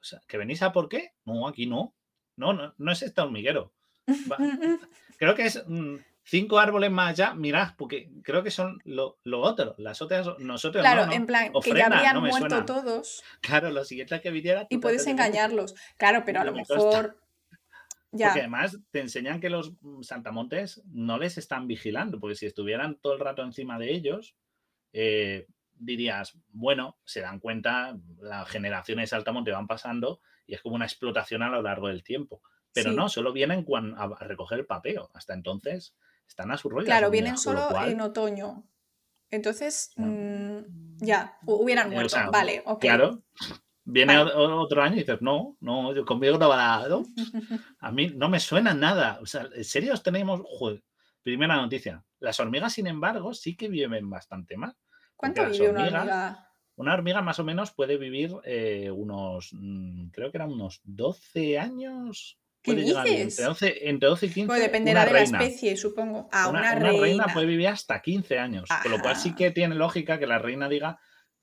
O 0.00 0.04
sea, 0.04 0.22
¿que 0.26 0.38
venís 0.38 0.62
a 0.62 0.72
por 0.72 0.88
qué? 0.88 1.12
No, 1.26 1.46
aquí 1.46 1.66
no. 1.66 1.94
No, 2.36 2.54
no, 2.54 2.72
no 2.78 2.90
es 2.90 3.02
este 3.02 3.20
hormiguero. 3.20 3.74
Creo 5.18 5.34
que 5.34 5.44
es 5.44 5.62
mm, 5.66 5.96
cinco 6.30 6.60
árboles 6.60 6.92
más 6.92 7.10
allá, 7.10 7.34
mirad, 7.34 7.74
porque 7.76 8.08
creo 8.22 8.44
que 8.44 8.52
son 8.52 8.80
lo, 8.84 9.18
otro. 9.24 9.74
Las 9.78 10.00
otras, 10.00 10.28
nosotros 10.38 10.82
Claro, 10.82 11.12
en 11.12 11.26
plan, 11.26 11.52
que 11.62 11.74
ya 11.74 11.86
habían 11.86 12.20
muerto 12.20 12.64
todos. 12.64 13.24
Claro, 13.40 13.70
lo 13.70 13.84
siguiente 13.84 14.20
que 14.20 14.30
viniera. 14.30 14.66
Y 14.70 14.78
puedes 14.78 15.06
engañarlos. 15.08 15.74
Claro, 15.96 16.22
pero 16.24 16.40
a 16.40 16.44
lo 16.44 16.52
mejor. 16.52 17.18
Ya. 18.12 18.26
Porque 18.26 18.40
además 18.40 18.76
te 18.90 18.98
enseñan 18.98 19.38
que 19.38 19.50
los 19.50 19.74
mm, 19.82 20.02
santamontes 20.02 20.82
no 20.86 21.16
les 21.16 21.38
están 21.38 21.68
vigilando, 21.68 22.18
porque 22.18 22.34
si 22.34 22.44
estuvieran 22.44 22.96
todo 22.96 23.12
el 23.12 23.20
rato 23.20 23.44
encima 23.44 23.78
de 23.78 23.92
ellos, 23.92 24.34
eh, 24.92 25.46
dirías, 25.74 26.36
bueno, 26.48 26.98
se 27.04 27.20
dan 27.20 27.38
cuenta, 27.38 27.96
las 28.20 28.48
generaciones 28.48 29.04
de 29.04 29.16
saltamonte 29.16 29.52
van 29.52 29.68
pasando 29.68 30.20
y 30.44 30.54
es 30.54 30.60
como 30.60 30.74
una 30.74 30.86
explotación 30.86 31.44
a 31.44 31.50
lo 31.50 31.62
largo 31.62 31.86
del 31.86 32.02
tiempo. 32.02 32.42
Pero 32.72 32.90
no, 32.90 33.08
solo 33.08 33.32
vienen 33.32 33.64
a 33.96 34.08
recoger 34.24 34.58
el 34.58 34.66
papeo. 34.66 35.12
Hasta 35.14 35.34
entonces 35.34 35.94
están 36.30 36.50
a 36.52 36.56
su 36.56 36.70
rollo. 36.70 36.86
Claro, 36.86 37.10
vienen 37.10 37.36
solo 37.36 37.68
en 37.84 38.00
otoño. 38.00 38.64
Entonces, 39.30 39.92
mm, 39.96 40.58
ya, 40.98 41.38
hubieran 41.44 41.90
muerto. 41.90 42.16
vale, 42.32 42.62
ok. 42.64 42.80
Claro. 42.80 43.22
Viene 43.84 44.16
otro 44.18 44.82
año 44.82 44.96
y 44.96 45.00
dices, 45.00 45.20
no, 45.20 45.56
no, 45.60 45.92
yo 45.92 46.04
conmigo 46.04 46.38
no 46.38 46.48
va 46.48 46.74
a 46.76 46.86
A 47.80 47.90
mí 47.90 48.12
no 48.14 48.28
me 48.28 48.38
suena 48.38 48.72
nada. 48.72 49.18
O 49.20 49.26
sea, 49.26 49.48
¿en 49.52 49.64
serio 49.64 49.94
tenemos? 49.98 50.42
primera 51.22 51.56
noticia. 51.56 52.04
Las 52.20 52.38
hormigas, 52.38 52.72
sin 52.72 52.86
embargo, 52.86 53.34
sí 53.34 53.56
que 53.56 53.68
viven 53.68 54.08
bastante 54.08 54.56
más. 54.56 54.74
¿Cuánto 55.16 55.48
vive 55.50 55.70
una 55.70 55.84
hormiga? 55.84 56.46
Una 56.76 56.94
hormiga 56.94 57.20
más 57.20 57.38
o 57.40 57.44
menos 57.44 57.72
puede 57.72 57.98
vivir 57.98 58.32
eh, 58.44 58.90
unos, 58.90 59.50
mm, 59.52 60.08
creo 60.10 60.30
que 60.30 60.38
eran 60.38 60.52
unos 60.52 60.80
12 60.84 61.58
años 61.58 62.38
¿Qué 62.62 62.74
dices? 62.74 63.38
Entre 63.82 64.08
12, 64.08 64.26
y 64.26 64.30
15. 64.30 64.46
Pues 64.46 64.60
dependerá 64.60 65.06
de 65.06 65.12
la 65.12 65.22
especie, 65.22 65.76
supongo. 65.76 66.28
A 66.30 66.48
una, 66.48 66.60
una, 66.60 66.76
una 66.76 67.00
reina. 67.00 67.26
puede 67.32 67.46
vivir 67.46 67.68
hasta 67.68 68.02
15 68.02 68.38
años. 68.38 68.68
Con 68.82 68.92
lo 68.92 69.00
cual 69.00 69.16
sí 69.16 69.34
que 69.34 69.50
tiene 69.50 69.74
lógica 69.74 70.18
que 70.18 70.26
la 70.26 70.38
reina 70.38 70.68
diga 70.68 71.00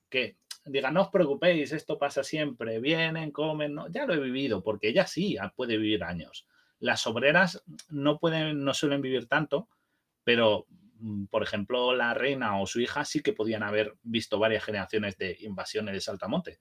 que 0.08 0.38
diga, 0.64 0.90
no 0.90 1.02
os 1.02 1.08
preocupéis, 1.08 1.72
esto 1.72 1.98
pasa 1.98 2.22
siempre, 2.22 2.80
vienen, 2.80 3.30
comen, 3.30 3.74
no, 3.74 3.88
ya 3.88 4.06
lo 4.06 4.14
he 4.14 4.20
vivido, 4.20 4.62
porque 4.62 4.88
ella 4.88 5.06
sí 5.06 5.36
puede 5.56 5.76
vivir 5.76 6.04
años. 6.04 6.46
Las 6.78 7.06
obreras 7.06 7.62
no 7.88 8.18
pueden, 8.18 8.64
no 8.64 8.74
suelen 8.74 9.02
vivir 9.02 9.26
tanto, 9.26 9.68
pero 10.24 10.66
mm, 10.98 11.26
por 11.26 11.42
ejemplo, 11.42 11.94
la 11.94 12.14
reina 12.14 12.60
o 12.60 12.66
su 12.66 12.80
hija 12.80 13.04
sí 13.04 13.22
que 13.22 13.32
podían 13.32 13.62
haber 13.62 13.94
visto 14.02 14.38
varias 14.38 14.64
generaciones 14.64 15.16
de 15.16 15.36
invasiones 15.40 15.94
de 15.94 16.00
Saltamonte. 16.00 16.58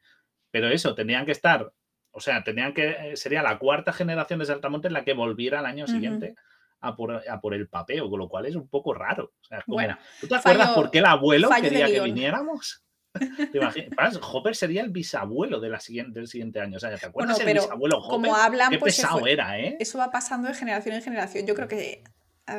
Pero 0.50 0.70
eso, 0.70 0.96
tenían 0.96 1.26
que 1.26 1.34
estar 1.34 1.72
o 2.18 2.20
sea, 2.20 2.44
tenían 2.44 2.74
que, 2.74 2.90
eh, 2.90 3.16
sería 3.16 3.44
la 3.44 3.60
cuarta 3.60 3.94
generación 3.94 4.40
de 4.40 4.48
Saltamontes 4.48 4.92
la 4.92 5.04
que 5.04 5.14
volviera 5.14 5.60
al 5.60 5.68
año 5.68 5.86
siguiente 5.86 6.34
a, 6.80 6.96
por, 6.96 7.54
el 7.54 7.68
papeo, 7.70 8.10
con 8.10 8.18
lo 8.18 8.28
cual 8.28 8.48
es 8.48 8.56
un 8.56 8.68
poco 8.68 8.92
raro. 8.92 9.34
bueno, 9.68 9.96
¿Tú 10.20 10.28
te 10.28 10.34
acuerdas 10.34 10.72
por 10.72 10.90
qué 10.90 10.98
el 10.98 11.06
abuelo 11.06 11.48
quería 11.62 11.86
que 11.86 12.02
viniéramos? 12.02 12.84
¿Te 13.52 13.60
imaginas? 13.60 14.20
Hopper 14.20 14.56
sería 14.56 14.82
el 14.82 14.90
bisabuelo 14.90 15.60
de 15.60 15.70
la 15.70 15.80
siguiente, 15.80 16.18
del 16.18 16.28
siguiente 16.28 16.60
año. 16.60 16.78
O 16.78 16.80
sea, 16.80 16.96
¿te 16.96 17.06
acuerdas 17.06 17.38
del 17.38 17.54
bisabuelo 17.54 18.00
Hopper? 18.00 18.10
Como 18.10 18.36
hablan, 18.36 18.72
qué 18.72 18.80
pues 18.80 18.96
pesado 18.96 19.28
era, 19.28 19.60
¿eh? 19.60 19.78
Eso 19.80 20.00
va 20.00 20.10
pasando 20.10 20.48
de 20.48 20.56
generación 20.56 20.96
en 20.96 21.04
generación. 21.04 21.46
Yo 21.46 21.54
creo 21.54 21.68
que 21.68 22.04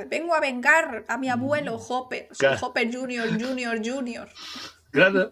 vengo 0.07 0.37
a 0.37 0.41
vengar 0.41 1.05
a 1.09 1.19
mi 1.19 1.31
abuelo 1.31 1.77
mm, 1.79 1.81
Hopper. 1.89 2.29
Hopper 2.61 2.95
Junior, 2.95 3.29
Junior, 3.29 3.77
Junior. 3.85 4.29
Claro. 4.91 5.31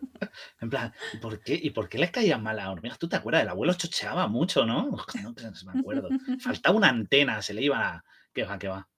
En 0.61 0.71
plan, 0.71 0.93
¿y 1.13 1.19
por 1.19 1.41
qué, 1.43 1.59
¿y 1.61 1.71
por 1.71 1.89
qué 1.89 1.99
les 1.99 2.11
caían 2.11 2.43
mal 2.43 2.59
a 2.59 2.71
hormigas? 2.71 2.99
¿Tú 2.99 3.09
te 3.09 3.17
acuerdas? 3.17 3.43
El 3.43 3.49
abuelo 3.49 3.75
chocheaba 3.75 4.29
mucho, 4.29 4.67
¿no? 4.67 4.97
No, 5.23 5.35
me 5.73 5.81
acuerdo. 5.81 6.09
Faltaba 6.41 6.77
una 6.77 6.89
antena, 6.89 7.43
se 7.43 7.55
le 7.55 7.63
iba 7.63 7.89
a... 7.89 8.05
¿Qué 8.33 8.45
va, 8.45 8.59
qué 8.59 8.69
va? 8.69 8.89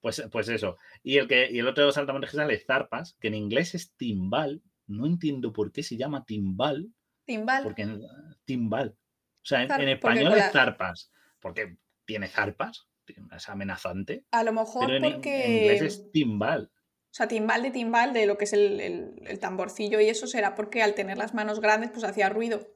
Pues, 0.00 0.22
pues 0.30 0.48
eso. 0.48 0.76
Y 1.02 1.18
el, 1.18 1.26
que, 1.26 1.50
y 1.50 1.58
el 1.58 1.66
otro 1.66 1.90
saltamontes 1.90 2.30
que 2.30 2.36
sale 2.36 2.58
zarpas, 2.58 3.16
que 3.20 3.28
en 3.28 3.34
inglés 3.34 3.74
es 3.74 3.94
timbal. 3.96 4.62
No 4.86 5.06
entiendo 5.06 5.52
por 5.52 5.72
qué 5.72 5.82
se 5.82 5.96
llama 5.96 6.24
timbal. 6.24 6.88
Timbal. 7.24 7.64
Porque 7.64 7.98
timbal. 8.44 8.96
O 9.42 9.46
sea, 9.48 9.64
en, 9.64 9.88
español 9.88 10.34
es 10.34 10.52
zarpas. 10.52 11.10
Porque 11.40 11.76
tiene 12.04 12.28
zarpas. 12.28 12.86
Es 13.34 13.48
amenazante. 13.48 14.24
A 14.30 14.44
lo 14.44 14.52
mejor 14.52 14.86
pero 14.86 15.04
en, 15.04 15.12
porque... 15.14 15.44
en 15.44 15.52
inglés 15.52 15.82
es 15.82 16.12
timbal. 16.12 16.70
O 17.10 17.14
sea, 17.18 17.26
timbal 17.26 17.62
de 17.62 17.70
timbal, 17.70 18.12
de 18.12 18.26
lo 18.26 18.36
que 18.36 18.44
es 18.44 18.52
el, 18.52 19.38
tamborcillo 19.40 20.00
y 20.00 20.08
eso 20.08 20.26
será 20.26 20.54
porque 20.54 20.82
al 20.82 20.94
tener 20.94 21.16
las 21.16 21.34
manos 21.34 21.60
grandes, 21.60 21.90
pues 21.90 22.04
hacía 22.04 22.28
ruido. 22.28 22.68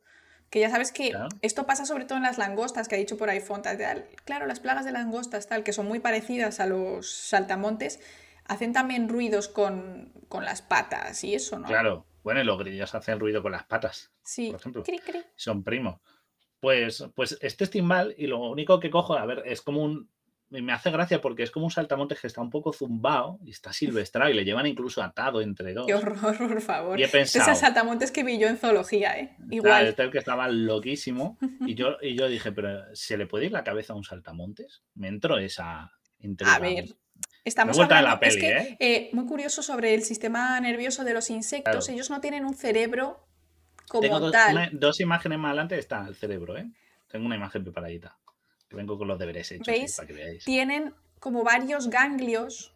Que 0.50 0.60
ya 0.60 0.70
sabes 0.70 0.92
que 0.92 1.12
esto 1.40 1.66
pasa 1.66 1.86
sobre 1.86 2.04
todo 2.04 2.18
en 2.18 2.24
las 2.24 2.38
langostas, 2.38 2.88
que 2.88 2.94
ha 2.94 2.98
dicho 2.98 3.16
por 3.16 3.30
ahí 3.30 3.40
Fonta. 3.40 3.76
Claro, 4.24 4.46
las 4.46 4.60
plagas 4.60 4.84
de 4.84 4.92
langostas, 4.92 5.48
tal, 5.48 5.64
que 5.64 5.72
son 5.72 5.86
muy 5.86 6.00
parecidas 6.00 6.60
a 6.60 6.66
los 6.66 7.10
saltamontes, 7.10 8.00
hacen 8.44 8.72
también 8.72 9.08
ruidos 9.08 9.48
con, 9.48 10.12
las 10.42 10.62
patas 10.62 11.24
y 11.24 11.34
eso, 11.34 11.58
¿no? 11.58 11.68
Claro, 11.68 12.06
bueno, 12.22 12.40
y 12.40 12.44
los 12.44 12.58
grillos 12.58 12.94
hacen 12.94 13.18
ruido 13.18 13.42
con 13.42 13.52
las 13.52 13.64
patas. 13.64 14.12
Sí, 14.22 14.50
por 14.50 14.60
ejemplo. 14.60 14.82
Cri, 14.82 14.98
cri. 14.98 15.22
Son 15.36 15.62
primos. 15.64 16.00
Pues, 16.60 17.06
pues 17.14 17.38
este 17.40 17.64
es 17.64 17.70
timbal 17.70 18.14
y 18.16 18.26
lo 18.28 18.38
único 18.38 18.78
que 18.78 18.90
cojo, 18.90 19.14
a 19.14 19.26
ver, 19.26 19.42
es 19.46 19.62
como 19.62 19.82
un, 19.82 20.11
me 20.60 20.72
hace 20.72 20.90
gracia 20.90 21.20
porque 21.20 21.42
es 21.42 21.50
como 21.50 21.64
un 21.66 21.70
saltamontes 21.70 22.20
que 22.20 22.26
está 22.26 22.42
un 22.42 22.50
poco 22.50 22.72
zumbado 22.72 23.38
y 23.44 23.50
está 23.50 23.72
silvestrado 23.72 24.30
y 24.30 24.34
le 24.34 24.44
llevan 24.44 24.66
incluso 24.66 25.02
atado 25.02 25.40
entre 25.40 25.72
dos. 25.72 25.86
Qué 25.86 25.94
horror, 25.94 26.36
por 26.36 26.60
favor. 26.60 27.00
Y 27.00 27.04
he 27.04 27.08
pensado. 27.08 27.50
Ese 27.50 27.60
saltamontes 27.60 28.10
que 28.10 28.22
vi 28.22 28.38
yo 28.38 28.48
en 28.48 28.58
zoología, 28.58 29.18
¿eh? 29.18 29.36
Igual. 29.50 29.86
Este 29.86 30.02
el 30.02 30.10
que 30.10 30.18
estaba 30.18 30.48
loquísimo. 30.48 31.38
Y 31.64 31.74
yo, 31.76 31.96
y 32.02 32.16
yo 32.16 32.28
dije, 32.28 32.50
pero 32.50 32.82
¿se 32.92 33.16
le 33.16 33.26
puede 33.26 33.46
ir 33.46 33.52
la 33.52 33.62
cabeza 33.62 33.92
a 33.92 33.96
un 33.96 34.02
saltamontes? 34.02 34.82
Me 34.94 35.06
entró 35.06 35.38
esa 35.38 35.92
intriga. 36.18 36.56
A 36.56 36.58
ver. 36.58 36.86
Estamos 37.44 37.78
hablando, 37.78 38.08
la 38.08 38.20
peli, 38.20 38.34
es 38.34 38.40
que, 38.40 38.50
¿eh? 38.50 38.76
¿eh? 38.80 39.10
muy 39.12 39.26
curioso 39.26 39.62
sobre 39.62 39.94
el 39.94 40.02
sistema 40.02 40.58
nervioso 40.60 41.04
de 41.04 41.14
los 41.14 41.30
insectos. 41.30 41.88
Ellos 41.88 42.10
no 42.10 42.20
tienen 42.20 42.44
un 42.44 42.54
cerebro 42.54 43.28
como 43.88 44.02
Tengo 44.02 44.30
tal. 44.30 44.70
dos 44.72 45.00
imágenes 45.00 45.38
más 45.38 45.50
adelante 45.50 45.78
está 45.78 46.06
el 46.06 46.16
cerebro, 46.16 46.56
¿eh? 46.56 46.68
Tengo 47.08 47.26
una 47.26 47.36
imagen 47.36 47.62
preparadita 47.62 48.18
vengo 48.76 48.98
con 48.98 49.08
los 49.08 49.18
deberes 49.18 49.50
hechos 49.52 49.66
¿Veis? 49.66 49.96
para 49.96 50.06
que 50.06 50.14
veáis. 50.14 50.44
Tienen 50.44 50.94
como 51.18 51.44
varios 51.44 51.88
ganglios, 51.88 52.74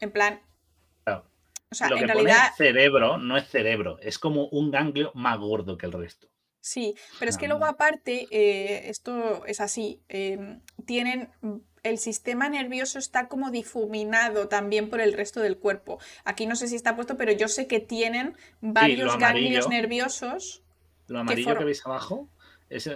en 0.00 0.10
plan. 0.10 0.40
O 1.68 1.74
sea, 1.74 1.88
en 1.88 2.06
realidad. 2.06 2.54
cerebro 2.56 3.18
no 3.18 3.36
es 3.36 3.48
cerebro, 3.48 3.98
es 4.00 4.18
como 4.18 4.46
un 4.48 4.70
ganglio 4.70 5.10
más 5.14 5.38
gordo 5.38 5.76
que 5.76 5.86
el 5.86 5.92
resto. 5.92 6.28
Sí, 6.60 6.94
pero 7.18 7.30
es 7.30 7.38
que 7.38 7.48
luego 7.48 7.64
aparte, 7.64 8.26
eh, 8.30 8.88
esto 8.88 9.44
es 9.46 9.60
así, 9.60 10.00
em, 10.08 10.60
tienen 10.84 11.30
el 11.84 11.98
sistema 11.98 12.48
nervioso 12.48 12.98
está 12.98 13.28
como 13.28 13.50
difuminado 13.50 14.48
también 14.48 14.90
por 14.90 15.00
el 15.00 15.12
resto 15.12 15.40
del 15.40 15.58
cuerpo. 15.58 16.00
Aquí 16.24 16.46
no 16.46 16.56
sé 16.56 16.66
si 16.66 16.74
está 16.74 16.96
puesto, 16.96 17.16
pero 17.16 17.30
yo 17.30 17.46
sé 17.46 17.68
que 17.68 17.78
tienen 17.78 18.36
varios 18.60 19.16
ganglios 19.18 19.68
nerviosos. 19.68 20.64
Lo 21.06 21.20
amarillo 21.20 21.56
que 21.56 21.64
veis 21.64 21.86
abajo 21.86 22.28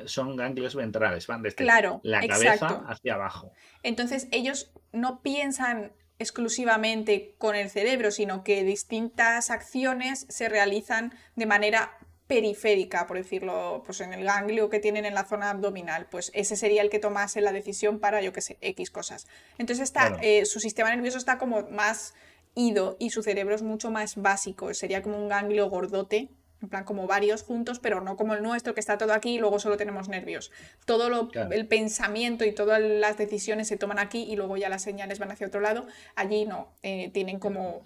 son 0.06 0.36
ganglios 0.36 0.74
ventrales, 0.74 1.26
van 1.26 1.42
desde 1.42 1.56
claro, 1.56 2.00
la 2.02 2.26
cabeza 2.26 2.84
hacia 2.86 3.14
abajo. 3.14 3.52
Entonces 3.82 4.28
ellos 4.30 4.72
no 4.92 5.22
piensan 5.22 5.92
exclusivamente 6.18 7.34
con 7.38 7.56
el 7.56 7.70
cerebro, 7.70 8.10
sino 8.10 8.44
que 8.44 8.62
distintas 8.62 9.50
acciones 9.50 10.26
se 10.28 10.48
realizan 10.48 11.14
de 11.34 11.46
manera 11.46 11.96
periférica, 12.26 13.08
por 13.08 13.16
decirlo, 13.16 13.82
pues 13.84 14.00
en 14.02 14.12
el 14.12 14.22
ganglio 14.22 14.68
que 14.68 14.78
tienen 14.78 15.04
en 15.04 15.14
la 15.14 15.24
zona 15.24 15.50
abdominal, 15.50 16.06
pues 16.10 16.30
ese 16.32 16.54
sería 16.54 16.82
el 16.82 16.90
que 16.90 17.00
tomase 17.00 17.40
la 17.40 17.50
decisión 17.50 17.98
para, 17.98 18.20
yo 18.22 18.32
qué 18.32 18.40
sé, 18.40 18.56
X 18.60 18.90
cosas. 18.90 19.26
Entonces 19.58 19.82
está, 19.82 20.16
eh, 20.22 20.44
su 20.44 20.60
sistema 20.60 20.94
nervioso 20.94 21.18
está 21.18 21.38
como 21.38 21.68
más 21.70 22.14
ido 22.54 22.96
y 23.00 23.10
su 23.10 23.24
cerebro 23.24 23.54
es 23.54 23.62
mucho 23.62 23.90
más 23.90 24.14
básico, 24.14 24.72
sería 24.74 25.02
como 25.02 25.18
un 25.18 25.28
ganglio 25.28 25.68
gordote, 25.68 26.28
en 26.62 26.68
plan 26.68 26.84
como 26.84 27.06
varios 27.06 27.42
juntos, 27.42 27.78
pero 27.78 28.00
no 28.00 28.16
como 28.16 28.34
el 28.34 28.42
nuestro 28.42 28.74
que 28.74 28.80
está 28.80 28.98
todo 28.98 29.12
aquí 29.12 29.36
y 29.36 29.38
luego 29.38 29.58
solo 29.58 29.76
tenemos 29.76 30.08
nervios. 30.08 30.50
Todo 30.84 31.08
lo, 31.08 31.30
el 31.50 31.66
pensamiento 31.66 32.44
y 32.44 32.52
todas 32.52 32.80
las 32.80 33.16
decisiones 33.16 33.68
se 33.68 33.76
toman 33.76 33.98
aquí 33.98 34.22
y 34.22 34.36
luego 34.36 34.56
ya 34.56 34.68
las 34.68 34.82
señales 34.82 35.18
van 35.18 35.30
hacia 35.30 35.46
otro 35.46 35.60
lado. 35.60 35.86
Allí 36.16 36.44
no, 36.44 36.72
eh, 36.82 37.10
tienen 37.12 37.38
como 37.38 37.82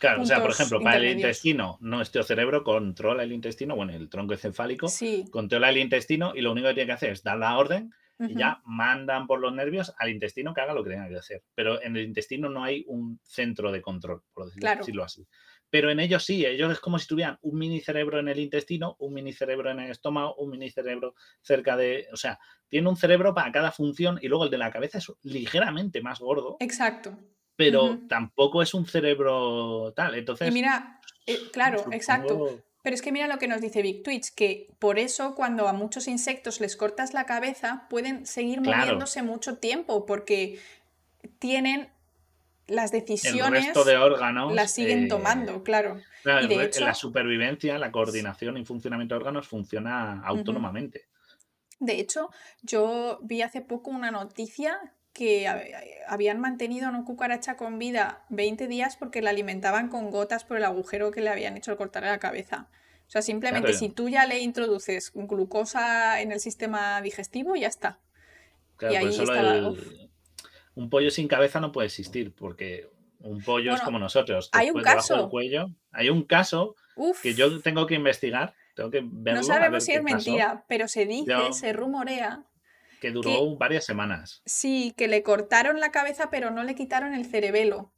Claro, 0.00 0.22
o 0.22 0.24
sea, 0.24 0.40
por 0.40 0.50
ejemplo, 0.50 0.80
para 0.80 0.96
el 0.96 1.10
intestino, 1.10 1.76
nuestro 1.82 2.22
cerebro 2.22 2.64
controla 2.64 3.22
el 3.22 3.32
intestino, 3.32 3.76
bueno, 3.76 3.92
el 3.92 4.08
tronco 4.08 4.32
encefálico 4.32 4.86
controla 5.30 5.68
el 5.68 5.76
intestino 5.76 6.32
y 6.34 6.40
lo 6.40 6.52
único 6.52 6.68
que 6.68 6.74
tiene 6.74 6.86
que 6.86 6.92
hacer 6.94 7.10
es 7.10 7.22
dar 7.22 7.36
la 7.36 7.58
orden 7.58 7.92
y 8.18 8.34
ya 8.34 8.62
mandan 8.64 9.26
por 9.26 9.40
los 9.40 9.52
nervios 9.52 9.94
al 9.98 10.08
intestino 10.08 10.54
que 10.54 10.62
haga 10.62 10.72
lo 10.72 10.82
que 10.82 10.90
tenga 10.90 11.08
que 11.08 11.16
hacer. 11.16 11.42
Pero 11.54 11.82
en 11.82 11.96
el 11.96 12.04
intestino 12.04 12.48
no 12.48 12.64
hay 12.64 12.84
un 12.88 13.20
centro 13.24 13.70
de 13.72 13.82
control, 13.82 14.22
por 14.32 14.50
decirlo, 14.50 15.04
así. 15.04 15.26
Pero 15.70 15.90
en 15.90 16.00
ellos 16.00 16.24
sí, 16.24 16.44
ellos 16.44 16.72
es 16.72 16.80
como 16.80 16.98
si 16.98 17.06
tuvieran 17.06 17.38
un 17.42 17.58
mini 17.58 17.80
cerebro 17.80 18.18
en 18.18 18.28
el 18.28 18.38
intestino, 18.38 18.96
un 18.98 19.14
mini 19.14 19.32
cerebro 19.32 19.70
en 19.70 19.80
el 19.80 19.90
estómago, 19.90 20.34
un 20.34 20.50
mini 20.50 20.70
cerebro 20.70 21.14
cerca 21.40 21.76
de. 21.76 22.08
O 22.12 22.16
sea, 22.16 22.38
tiene 22.68 22.88
un 22.88 22.96
cerebro 22.96 23.34
para 23.34 23.52
cada 23.52 23.72
función 23.72 24.18
y 24.20 24.28
luego 24.28 24.44
el 24.44 24.50
de 24.50 24.58
la 24.58 24.70
cabeza 24.70 24.98
es 24.98 25.12
ligeramente 25.22 26.02
más 26.02 26.18
gordo. 26.18 26.56
Exacto 26.60 27.16
pero 27.60 27.98
tampoco 28.08 28.62
es 28.62 28.72
un 28.72 28.86
cerebro 28.86 29.92
tal. 29.94 30.14
Entonces. 30.14 30.48
Y 30.48 30.50
mira, 30.50 30.98
eh, 31.26 31.38
claro, 31.52 31.84
exacto. 31.92 32.62
Pero 32.82 32.94
es 32.94 33.02
que 33.02 33.12
mira 33.12 33.28
lo 33.28 33.38
que 33.38 33.48
nos 33.48 33.60
dice 33.60 33.82
Big 33.82 34.02
Twitch, 34.02 34.34
que 34.34 34.68
por 34.78 34.98
eso 34.98 35.34
cuando 35.34 35.68
a 35.68 35.74
muchos 35.74 36.08
insectos 36.08 36.60
les 36.62 36.74
cortas 36.74 37.12
la 37.12 37.26
cabeza, 37.26 37.86
pueden 37.90 38.24
seguir 38.24 38.62
moviéndose 38.62 39.22
mucho 39.22 39.58
tiempo, 39.58 40.06
porque 40.06 40.58
tienen 41.38 41.90
las 42.70 42.92
decisiones. 42.92 43.60
El 43.60 43.66
resto 43.66 43.84
de 43.84 43.96
órganos. 43.96 44.54
Las 44.54 44.72
siguen 44.72 45.08
tomando, 45.08 45.56
eh, 45.56 45.62
claro. 45.62 46.00
y 46.24 46.46
de 46.46 46.64
hecho, 46.64 46.84
la 46.84 46.94
supervivencia, 46.94 47.78
la 47.78 47.90
coordinación 47.90 48.56
y 48.56 48.64
funcionamiento 48.64 49.14
de 49.14 49.18
órganos 49.18 49.48
funciona 49.48 50.22
autónomamente. 50.24 51.06
De 51.78 51.98
hecho, 51.98 52.30
yo 52.62 53.18
vi 53.22 53.42
hace 53.42 53.62
poco 53.62 53.90
una 53.90 54.10
noticia 54.10 54.78
que 55.12 55.48
habían 56.06 56.40
mantenido 56.40 56.86
a 56.86 56.90
una 56.90 57.04
cucaracha 57.04 57.56
con 57.56 57.78
vida 57.78 58.24
20 58.28 58.68
días 58.68 58.96
porque 58.96 59.22
la 59.22 59.30
alimentaban 59.30 59.88
con 59.88 60.10
gotas 60.10 60.44
por 60.44 60.56
el 60.56 60.64
agujero 60.64 61.10
que 61.10 61.20
le 61.20 61.30
habían 61.30 61.56
hecho 61.56 61.72
al 61.72 61.76
cortarle 61.76 62.10
la 62.10 62.18
cabeza. 62.18 62.68
O 63.06 63.10
sea, 63.10 63.22
simplemente 63.22 63.72
si 63.72 63.88
tú 63.88 64.08
ya 64.08 64.24
le 64.26 64.38
introduces 64.38 65.10
glucosa 65.12 66.20
en 66.20 66.30
el 66.30 66.38
sistema 66.38 67.02
digestivo, 67.02 67.56
ya 67.56 67.66
está. 67.66 67.98
y 68.82 68.94
ahí 68.94 69.08
está 69.08 69.72
Un 70.80 70.88
pollo 70.88 71.10
sin 71.10 71.28
cabeza 71.28 71.60
no 71.60 71.72
puede 71.72 71.88
existir 71.88 72.34
porque 72.34 72.88
un 73.18 73.42
pollo 73.42 73.74
es 73.74 73.82
como 73.82 73.98
nosotros. 73.98 74.48
Hay 74.52 74.70
un 74.70 74.80
caso. 74.80 75.28
cuello. 75.28 75.68
Hay 75.92 76.08
un 76.08 76.22
caso 76.22 76.74
que 77.22 77.34
yo 77.34 77.60
tengo 77.60 77.86
que 77.86 77.96
investigar. 77.96 78.54
Tengo 78.74 78.90
que 78.90 79.02
verlo, 79.04 79.40
no 79.40 79.46
sabemos 79.46 79.84
si 79.84 79.92
es 79.92 80.02
mentira, 80.02 80.64
pero 80.68 80.88
se 80.88 81.04
dice, 81.04 81.52
se 81.52 81.74
rumorea 81.74 82.44
que 82.98 83.10
duró 83.10 83.56
varias 83.56 83.84
semanas. 83.84 84.40
Sí, 84.46 84.94
que 84.96 85.06
le 85.06 85.22
cortaron 85.22 85.80
la 85.80 85.90
cabeza, 85.90 86.30
pero 86.30 86.50
no 86.50 86.64
le 86.64 86.74
quitaron 86.74 87.12
el 87.12 87.26
cerebelo. 87.26 87.92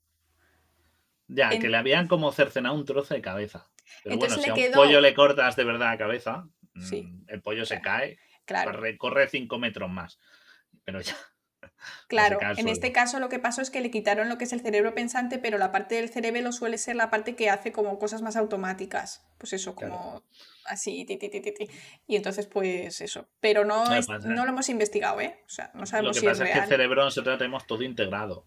Ya, 1.29 1.51
que 1.51 1.69
le 1.69 1.77
habían 1.77 2.09
como 2.09 2.33
cercenado 2.33 2.75
un 2.75 2.85
trozo 2.85 3.15
de 3.15 3.23
cabeza. 3.23 3.71
Pero 4.03 4.17
bueno, 4.17 4.35
si 4.35 4.51
a 4.51 4.55
un 4.55 4.73
pollo 4.73 5.01
le 5.01 5.15
cortas 5.15 5.55
de 5.55 5.63
verdad 5.63 5.93
la 5.93 5.99
cabeza, 5.99 6.49
mm, 6.75 7.29
el 7.29 7.43
pollo 7.43 7.65
se 7.65 7.81
cae, 7.81 8.19
claro. 8.45 8.77
corre 8.99 9.29
cinco 9.29 9.61
metros 9.61 9.89
más. 9.89 10.19
Pero 10.85 11.01
ya. 11.01 11.15
Claro, 12.09 12.39
en 12.57 12.69
este 12.69 12.93
caso 12.93 13.19
lo 13.21 13.29
que 13.29 13.39
pasó 13.39 13.63
es 13.63 13.71
que 13.71 13.81
le 13.81 13.91
quitaron 13.91 14.29
lo 14.29 14.39
que 14.39 14.45
es 14.45 14.53
el 14.53 14.61
cerebro 14.61 14.95
pensante, 14.95 15.39
pero 15.39 15.59
la 15.59 15.73
parte 15.73 15.97
del 15.97 16.09
cerebelo 16.09 16.53
suele 16.53 16.79
ser 16.79 16.97
la 16.97 17.11
parte 17.11 17.37
que 17.37 17.51
hace 17.51 17.73
como 17.73 17.99
cosas 17.99 18.23
más 18.23 18.37
automáticas. 18.37 19.25
Pues 19.39 19.53
eso, 19.53 19.75
como 19.75 20.23
así, 20.67 21.05
ti, 21.05 21.17
ti, 21.17 21.29
ti, 21.29 21.69
Y 22.07 22.17
entonces, 22.17 22.47
pues 22.47 23.01
eso. 23.01 23.29
Pero 23.41 23.65
no, 23.65 23.85
no 24.25 24.45
lo 24.45 24.51
hemos 24.51 24.69
investigado, 24.69 25.21
¿eh? 25.21 25.41
O 25.47 25.51
sea, 25.51 25.71
no 25.75 25.87
sabemos 25.87 26.17
si 26.17 26.27
es 26.27 26.39
real. 26.39 26.51
es 26.51 26.55
que 26.55 26.63
el 26.65 26.69
cerebro 26.69 27.05
nosotros 27.05 27.39
tenemos 27.39 27.67
todo 27.67 27.83
integrado. 27.83 28.47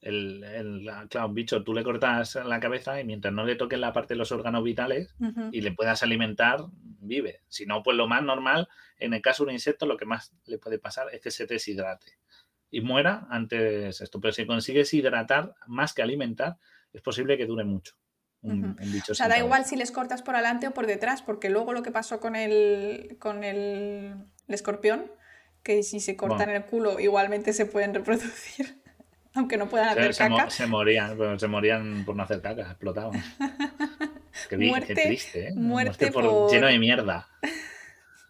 El, 0.00 0.44
el, 0.44 0.90
claro, 1.08 1.28
un 1.28 1.34
bicho, 1.34 1.64
tú 1.64 1.72
le 1.72 1.82
cortas 1.82 2.34
la 2.34 2.60
cabeza 2.60 3.00
y 3.00 3.04
mientras 3.04 3.32
no 3.32 3.46
le 3.46 3.56
toquen 3.56 3.80
la 3.80 3.94
parte 3.94 4.12
de 4.12 4.18
los 4.18 4.32
órganos 4.32 4.62
vitales 4.62 5.14
y 5.50 5.62
le 5.62 5.72
puedas 5.72 6.02
alimentar, 6.02 6.60
vive. 7.00 7.40
Si 7.48 7.64
no, 7.64 7.82
pues 7.82 7.96
lo 7.96 8.06
más 8.06 8.22
normal, 8.22 8.68
en 8.98 9.14
el 9.14 9.22
caso 9.22 9.44
de 9.44 9.48
un 9.48 9.54
insecto, 9.54 9.86
lo 9.86 9.96
que 9.96 10.04
más 10.04 10.34
le 10.44 10.58
puede 10.58 10.78
pasar 10.78 11.06
es 11.12 11.22
que 11.22 11.30
se 11.30 11.46
deshidrate 11.46 12.18
y 12.74 12.80
muera 12.80 13.26
antes 13.30 14.00
esto. 14.00 14.20
Pero 14.20 14.32
si 14.32 14.46
consigues 14.46 14.92
hidratar 14.92 15.54
más 15.66 15.94
que 15.94 16.02
alimentar, 16.02 16.56
es 16.92 17.00
posible 17.02 17.38
que 17.38 17.46
dure 17.46 17.64
mucho. 17.64 17.94
o 18.42 19.14
sea, 19.14 19.28
da 19.28 19.38
igual 19.38 19.64
si 19.64 19.76
les 19.76 19.92
cortas 19.92 20.22
por 20.22 20.34
adelante 20.34 20.66
o 20.66 20.74
por 20.74 20.86
detrás, 20.86 21.22
porque 21.22 21.50
luego 21.50 21.72
lo 21.72 21.82
que 21.82 21.92
pasó 21.92 22.18
con 22.20 22.34
el, 22.34 23.16
con 23.20 23.44
el, 23.44 24.14
escorpión, 24.48 25.10
que 25.62 25.82
si 25.82 26.00
se 26.00 26.16
cortan 26.16 26.50
el 26.50 26.64
culo 26.64 26.98
igualmente 27.00 27.52
se 27.52 27.64
pueden 27.64 27.94
reproducir, 27.94 28.82
aunque 29.34 29.56
no 29.56 29.68
puedan 29.68 29.88
hacer 29.90 30.14
caca. 30.16 30.50
se 30.50 30.66
morían, 30.66 31.38
se 31.38 31.46
morían 31.46 32.04
por 32.04 32.16
no 32.16 32.24
hacer 32.24 32.42
caca, 32.42 32.62
explotaban. 32.62 33.22
Qué, 34.48 34.58
muerte, 34.58 34.94
triste, 34.94 35.48
¿eh? 35.48 35.54
Muerte, 35.54 36.10
por... 36.10 36.50
lleno 36.50 36.66
de 36.66 36.78
mierda. 36.78 37.28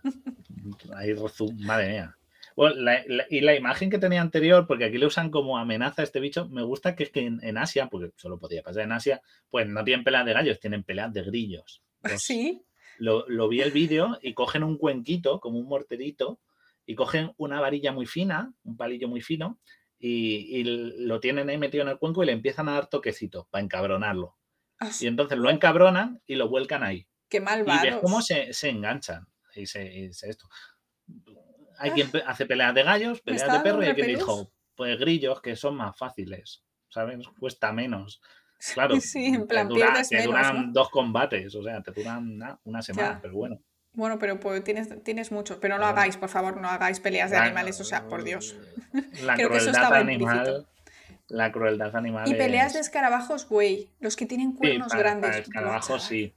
Ahí, 0.94 1.14
madre 1.60 1.88
mía 1.88 2.16
y 2.56 3.40
la 3.40 3.56
imagen 3.56 3.90
que 3.90 3.98
tenía 3.98 4.20
anterior, 4.20 4.66
porque 4.66 4.84
aquí 4.84 4.98
le 4.98 5.06
usan 5.06 5.30
como 5.30 5.58
amenaza 5.58 6.02
a 6.02 6.04
este 6.04 6.20
bicho, 6.20 6.48
me 6.48 6.62
gusta 6.62 6.94
que 6.94 7.04
es 7.04 7.10
que 7.10 7.26
en, 7.26 7.58
Asia, 7.58 7.88
porque 7.88 8.12
solo 8.16 8.38
podía 8.38 8.62
pasar 8.62 8.84
en 8.84 8.92
Asia, 8.92 9.22
pues 9.50 9.66
no 9.66 9.82
tienen 9.82 10.04
peleas 10.04 10.24
de 10.24 10.32
gallos, 10.32 10.60
tienen 10.60 10.84
peleas 10.84 11.12
de 11.12 11.22
grillos. 11.22 11.82
sí. 12.16 12.62
Lo, 12.98 13.48
vi 13.48 13.60
el 13.60 13.72
vídeo 13.72 14.18
y 14.22 14.34
cogen 14.34 14.62
un 14.62 14.78
cuenquito, 14.78 15.40
como 15.40 15.58
un 15.58 15.66
morterito, 15.66 16.40
y 16.86 16.94
cogen 16.94 17.32
una 17.38 17.60
varilla 17.60 17.92
muy 17.92 18.06
fina, 18.06 18.54
un 18.62 18.76
palillo 18.76 19.08
muy 19.08 19.20
fino, 19.20 19.58
y, 19.98 20.62
lo 20.64 21.18
tienen 21.18 21.48
ahí 21.48 21.58
metido 21.58 21.82
en 21.82 21.88
el 21.88 21.98
cuenco 21.98 22.22
y 22.22 22.26
le 22.26 22.32
empiezan 22.32 22.68
a 22.68 22.74
dar 22.74 22.86
toquecitos 22.88 23.46
para 23.48 23.64
encabronarlo. 23.64 24.36
Ah, 24.78 24.90
y 25.00 25.06
entonces 25.06 25.38
lo 25.38 25.50
encabronan 25.50 26.20
y 26.26 26.36
lo 26.36 26.48
vuelcan 26.48 26.84
ahí. 26.84 27.06
Qué 27.28 27.40
malvados. 27.40 27.82
Y 27.82 27.86
ves 27.86 27.96
cómo 28.00 28.22
se, 28.22 28.52
enganchan. 28.68 29.26
Y 29.56 29.66
se, 29.66 29.92
y 29.92 30.12
se 30.12 30.30
esto 30.30 30.48
hay 31.78 31.90
quien 31.90 32.10
hace 32.26 32.46
peleas 32.46 32.74
de 32.74 32.82
gallos, 32.82 33.20
peleas 33.20 33.52
de 33.52 33.60
perro 33.60 33.82
y 33.82 33.86
hay 33.86 33.94
quien 33.94 34.06
dijo, 34.08 34.50
pues 34.74 34.98
grillos 34.98 35.40
que 35.40 35.56
son 35.56 35.76
más 35.76 35.96
fáciles, 35.96 36.62
¿sabes? 36.88 37.26
Cuesta 37.38 37.72
menos. 37.72 38.20
Claro, 38.72 38.98
sí, 38.98 39.26
en 39.26 39.46
plan, 39.46 39.68
te, 39.68 40.22
duran 40.22 40.72
dos 40.72 40.88
combates, 40.88 41.54
o 41.54 41.62
sea, 41.62 41.82
te 41.82 41.90
duran 41.90 42.58
una, 42.64 42.80
semana, 42.80 43.18
pero 43.20 43.34
bueno. 43.34 43.60
Bueno, 43.92 44.18
pero 44.18 44.40
pues 44.40 44.64
tienes, 44.64 44.88
tienes 45.02 45.30
mucho, 45.32 45.60
pero 45.60 45.74
no 45.74 45.80
lo 45.80 45.86
hagáis, 45.86 46.16
por 46.16 46.30
favor, 46.30 46.56
no 46.56 46.70
hagáis 46.70 46.98
peleas 46.98 47.30
de 47.30 47.36
animales, 47.36 47.78
o 47.80 47.84
sea, 47.84 48.08
por 48.08 48.24
Dios. 48.24 48.56
La 49.22 49.34
Creo 49.36 49.50
animal, 49.92 50.66
La 51.28 51.52
crueldad 51.52 51.94
animal. 51.94 52.26
Y 52.26 52.34
peleas 52.34 52.72
de 52.72 52.80
escarabajos, 52.80 53.46
güey, 53.46 53.90
los 54.00 54.16
que 54.16 54.24
tienen 54.24 54.52
cuernos 54.52 54.92
grandes. 54.94 55.30
Para 55.30 55.42
escarabajos, 55.42 56.02
sí. 56.02 56.32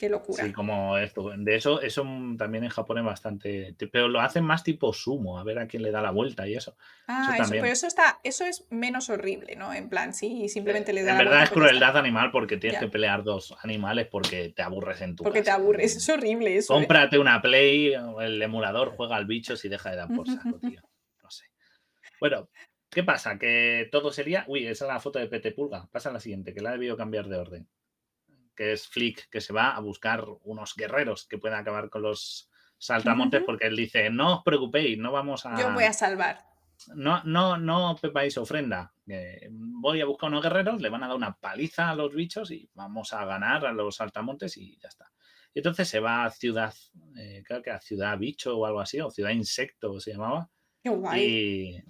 Qué 0.00 0.08
locura. 0.08 0.42
Sí, 0.42 0.50
como 0.50 0.96
esto. 0.96 1.30
De 1.36 1.56
eso, 1.56 1.82
eso 1.82 2.06
también 2.38 2.64
en 2.64 2.70
Japón 2.70 2.96
es 2.96 3.04
bastante. 3.04 3.76
Pero 3.92 4.08
lo 4.08 4.22
hacen 4.22 4.42
más 4.42 4.64
tipo 4.64 4.94
sumo, 4.94 5.38
a 5.38 5.44
ver 5.44 5.58
a 5.58 5.66
quién 5.66 5.82
le 5.82 5.90
da 5.90 6.00
la 6.00 6.10
vuelta 6.10 6.48
y 6.48 6.54
eso. 6.54 6.74
Ah, 7.06 7.36
eso, 7.38 7.50
pero 7.50 7.66
eso 7.66 7.86
está, 7.86 8.18
eso 8.24 8.46
es 8.46 8.66
menos 8.70 9.10
horrible, 9.10 9.56
¿no? 9.56 9.74
En 9.74 9.90
plan, 9.90 10.14
sí, 10.14 10.48
simplemente 10.48 10.94
le 10.94 11.02
da 11.02 11.12
en 11.12 11.18
verdad 11.18 11.42
es 11.42 11.50
crueldad 11.50 11.98
animal 11.98 12.30
porque 12.30 12.56
tienes 12.56 12.80
que 12.80 12.88
pelear 12.88 13.24
dos 13.24 13.54
animales 13.62 14.08
porque 14.10 14.54
te 14.56 14.62
aburres 14.62 15.02
en 15.02 15.16
tu 15.16 15.22
Porque 15.22 15.42
te 15.42 15.50
aburres, 15.50 15.94
es 15.94 16.08
horrible 16.08 16.56
eso. 16.56 16.72
¿eh? 16.72 16.76
Cómprate 16.78 17.18
una 17.18 17.42
Play, 17.42 17.92
el 18.22 18.40
emulador, 18.40 18.94
juega 18.96 19.16
al 19.16 19.26
bicho 19.26 19.54
si 19.54 19.68
deja 19.68 19.90
de 19.90 19.96
dar 19.96 20.08
por 20.08 20.26
saco, 20.26 20.58
tío. 20.60 20.80
No 21.22 21.30
sé. 21.30 21.44
Bueno, 22.18 22.48
¿qué 22.88 23.04
pasa? 23.04 23.38
Que 23.38 23.86
todo 23.92 24.12
sería. 24.12 24.46
Uy, 24.48 24.66
esa 24.66 24.86
es 24.86 24.88
la 24.88 24.98
foto 24.98 25.18
de 25.18 25.26
PT 25.26 25.52
Pulga. 25.52 25.90
Pasa 25.92 26.08
a 26.08 26.12
la 26.14 26.20
siguiente, 26.20 26.54
que 26.54 26.62
la 26.62 26.70
he 26.70 26.72
debido 26.72 26.96
cambiar 26.96 27.28
de 27.28 27.36
orden 27.36 27.68
que 28.60 28.72
es 28.72 28.88
Flick, 28.88 29.30
que 29.30 29.40
se 29.40 29.54
va 29.54 29.70
a 29.70 29.80
buscar 29.80 30.22
unos 30.42 30.76
guerreros 30.76 31.24
que 31.26 31.38
puedan 31.38 31.60
acabar 31.60 31.88
con 31.88 32.02
los 32.02 32.50
saltamontes, 32.76 33.42
porque 33.42 33.66
él 33.66 33.74
dice, 33.74 34.10
no 34.10 34.36
os 34.36 34.42
preocupéis, 34.44 34.98
no 34.98 35.10
vamos 35.10 35.46
a... 35.46 35.58
Yo 35.58 35.72
voy 35.72 35.84
a 35.84 35.94
salvar. 35.94 36.44
No, 36.94 37.24
no, 37.24 37.56
no 37.56 37.96
pepáis 37.96 38.36
ofrenda. 38.36 38.92
voy 39.48 40.02
a 40.02 40.04
buscar 40.04 40.28
unos 40.28 40.42
guerreros, 40.42 40.78
le 40.78 40.90
van 40.90 41.02
a 41.02 41.08
dar 41.08 41.16
una 41.16 41.38
paliza 41.38 41.88
a 41.88 41.94
los 41.94 42.14
bichos 42.14 42.50
y 42.50 42.68
vamos 42.74 43.14
a 43.14 43.24
ganar 43.24 43.64
a 43.64 43.72
los 43.72 43.96
saltamontes 43.96 44.58
y 44.58 44.76
ya 44.76 44.88
está. 44.88 45.10
Y 45.54 45.60
entonces 45.60 45.88
se 45.88 46.00
va 46.00 46.26
a 46.26 46.30
ciudad, 46.30 46.74
eh, 47.16 47.42
creo 47.46 47.62
que 47.62 47.70
a 47.70 47.80
ciudad 47.80 48.18
bicho 48.18 48.58
o 48.58 48.66
algo 48.66 48.80
así, 48.80 49.00
o 49.00 49.10
ciudad 49.10 49.30
insecto 49.30 49.98
se 50.00 50.12
llamaba. 50.12 50.50
Qué 50.82 50.90
guay. 50.90 51.82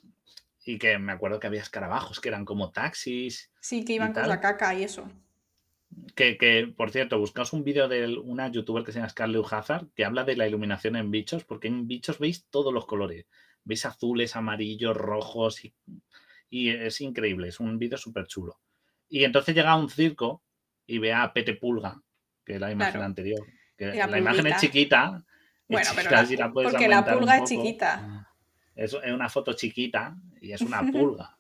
y 0.65 0.79
que 0.79 0.99
me 1.01 1.11
acuerdo 1.11 1.41
que 1.41 1.49
había 1.49 1.63
escarabajos 1.63 2.21
que 2.21 2.29
eran 2.29 2.45
como 2.45 2.71
taxis. 2.71 3.51
Sí, 3.61 3.85
que 3.85 3.95
iban 3.95 4.13
con 4.13 4.29
la 4.29 4.41
caca 4.41 4.73
y 4.73 4.85
eso. 4.85 5.11
Que, 6.15 6.73
por 6.77 6.91
cierto, 6.91 7.19
buscaos 7.19 7.53
un 7.53 7.65
vídeo 7.65 7.89
de 7.89 8.17
una 8.19 8.49
youtuber 8.49 8.85
que 8.85 8.93
se 8.93 8.99
llama 8.99 9.09
Scarlett 9.09 9.45
Hazard 9.51 9.89
que 9.95 10.05
habla 10.05 10.25
de 10.25 10.37
la 10.37 10.47
iluminación 10.47 10.97
en 10.97 11.11
bichos, 11.11 11.45
porque 11.45 11.69
en 11.69 11.87
bichos 11.89 12.19
veis 12.19 12.47
todos 12.51 12.73
los 12.73 12.87
colores. 12.87 13.27
Veis 13.65 13.87
azules, 13.87 14.37
amarillos, 14.37 14.97
rojos 14.97 15.65
y, 15.65 15.75
y 16.49 16.71
es 16.71 17.01
increíble. 17.01 17.49
Es 17.49 17.61
un 17.61 17.79
vídeo 17.79 17.99
súper 17.99 18.27
chulo. 18.27 18.61
Y 19.09 19.25
entonces 19.25 19.55
llega 19.55 19.71
a 19.71 19.77
un 19.77 19.91
circo 19.91 20.43
y 20.87 20.99
ve 20.99 21.13
a 21.13 21.33
Pete 21.33 21.55
Pulga, 21.55 22.01
que 22.45 22.55
es 22.55 22.61
la 22.61 22.71
imagen 22.71 23.03
anterior. 23.03 23.47
Que 23.77 23.87
la, 23.87 24.19
imagen 24.19 24.47
es 24.47 24.61
chiquita. 24.61 25.25
Bueno, 25.69 25.91
pero 25.95 26.53
porque 26.53 26.89
la 26.89 27.05
pulga 27.05 27.39
es 27.39 27.49
chiquita. 27.49 28.29
Es, 28.75 28.93
una 28.93 29.29
foto 29.29 29.53
chiquita 29.53 30.17
y 30.41 30.53
es 30.53 30.61
una 30.61 30.83
pulga. 30.83 31.39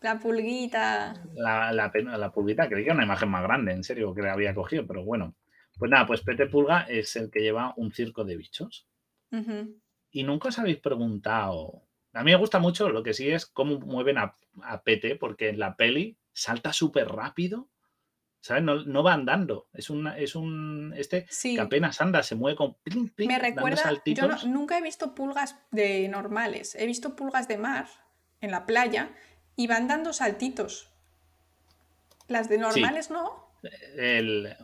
La 0.00 0.18
pulguita. 0.18 1.14
La, 1.34 1.72
la, 1.72 1.90
la, 1.92 2.32
pulguita, 2.32 2.68
creí 2.68 2.84
que 2.84 2.90
era 2.90 2.94
una 2.94 3.04
imagen 3.04 3.28
más 3.28 3.42
grande, 3.42 3.72
en 3.72 3.84
serio, 3.84 4.14
que 4.14 4.22
le 4.22 4.30
había 4.30 4.54
cogido, 4.54 4.86
pero 4.86 5.04
bueno. 5.04 5.34
Pues 5.78 5.90
nada, 5.90 6.06
pues 6.06 6.22
Pete 6.22 6.46
Pulga 6.46 6.82
es 6.88 7.14
el 7.14 7.30
que 7.30 7.40
lleva 7.40 7.72
un 7.76 7.92
circo 7.92 8.24
de 8.24 8.36
bichos. 8.36 8.88
Y 10.10 10.24
nunca 10.24 10.48
os 10.48 10.58
habéis 10.58 10.78
preguntado. 10.78 11.84
A 12.14 12.24
mí 12.24 12.32
me 12.32 12.36
gusta 12.36 12.58
mucho 12.58 12.88
lo 12.88 13.02
que 13.02 13.14
sí 13.14 13.30
es 13.30 13.46
cómo 13.46 13.78
mueven 13.78 14.18
a, 14.18 14.32
a 14.62 14.82
Pete, 14.82 15.14
porque 15.14 15.50
en 15.50 15.60
la 15.60 15.76
peli 15.76 16.18
salta 16.32 16.72
súper 16.72 17.08
rápido. 17.08 17.68
¿Sabes? 18.40 18.62
No, 18.62 19.02
va 19.02 19.14
andando. 19.14 19.68
Es 19.72 19.90
un, 19.90 20.06
es 20.06 20.36
un 20.36 20.94
este 20.96 21.26
que 21.42 21.60
apenas 21.60 22.00
anda, 22.00 22.22
se 22.22 22.36
mueve 22.36 22.56
con 22.56 22.76
Me 23.16 23.38
recuerda, 23.38 24.00
yo 24.04 24.28
nunca 24.46 24.78
he 24.78 24.82
visto 24.82 25.14
pulgas 25.14 25.56
de 25.72 26.08
normales. 26.08 26.76
He 26.76 26.86
visto 26.86 27.14
pulgas 27.16 27.48
de 27.48 27.58
mar 27.58 27.88
en 28.40 28.52
la 28.52 28.64
playa 28.64 29.10
y 29.58 29.66
van 29.66 29.88
dando 29.88 30.12
saltitos. 30.12 30.88
Las 32.28 32.48
de 32.48 32.58
normales 32.58 33.10
no. 33.10 33.52
El, 33.96 34.56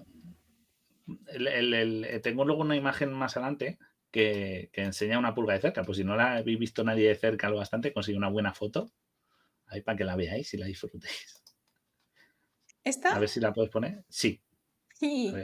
tengo 2.23 2.45
luego 2.45 2.63
una 2.63 2.77
imagen 2.77 3.13
más 3.13 3.37
adelante 3.37 3.81
que, 4.13 4.71
que, 4.73 4.83
enseña 4.83 5.19
una 5.19 5.35
pulga 5.35 5.55
de 5.55 5.61
cerca. 5.61 5.83
Pues 5.83 5.99
si 5.99 6.05
no 6.05 6.15
la 6.15 6.37
habéis 6.37 6.61
visto 6.61 6.85
nadie 6.85 7.09
de 7.09 7.17
cerca 7.17 7.51
lo 7.51 7.57
bastante, 7.57 7.93
consigue 7.93 8.17
una 8.17 8.29
buena 8.29 8.55
foto. 8.55 8.93
Ahí 9.67 9.81
para 9.81 9.99
que 9.99 10.05
la 10.05 10.15
veáis 10.15 10.55
y 10.55 10.59
la 10.59 10.67
disfrutéis. 10.67 11.43
¿Esta? 12.85 13.17
A 13.17 13.19
ver 13.19 13.29
si 13.29 13.41
la 13.41 13.53
puedes 13.53 13.73
poner. 13.73 14.05
Sí. 14.09 14.41
sí. 14.93 15.35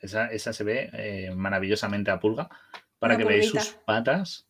Esa, 0.00 0.52
se 0.52 0.62
ve 0.62 0.88
eh, 0.92 1.32
maravillosamente 1.34 2.12
a 2.12 2.20
pulga. 2.20 2.48
Para 3.00 3.16
que 3.16 3.24
veáis 3.24 3.48
sus 3.48 3.70
patas. 3.84 4.46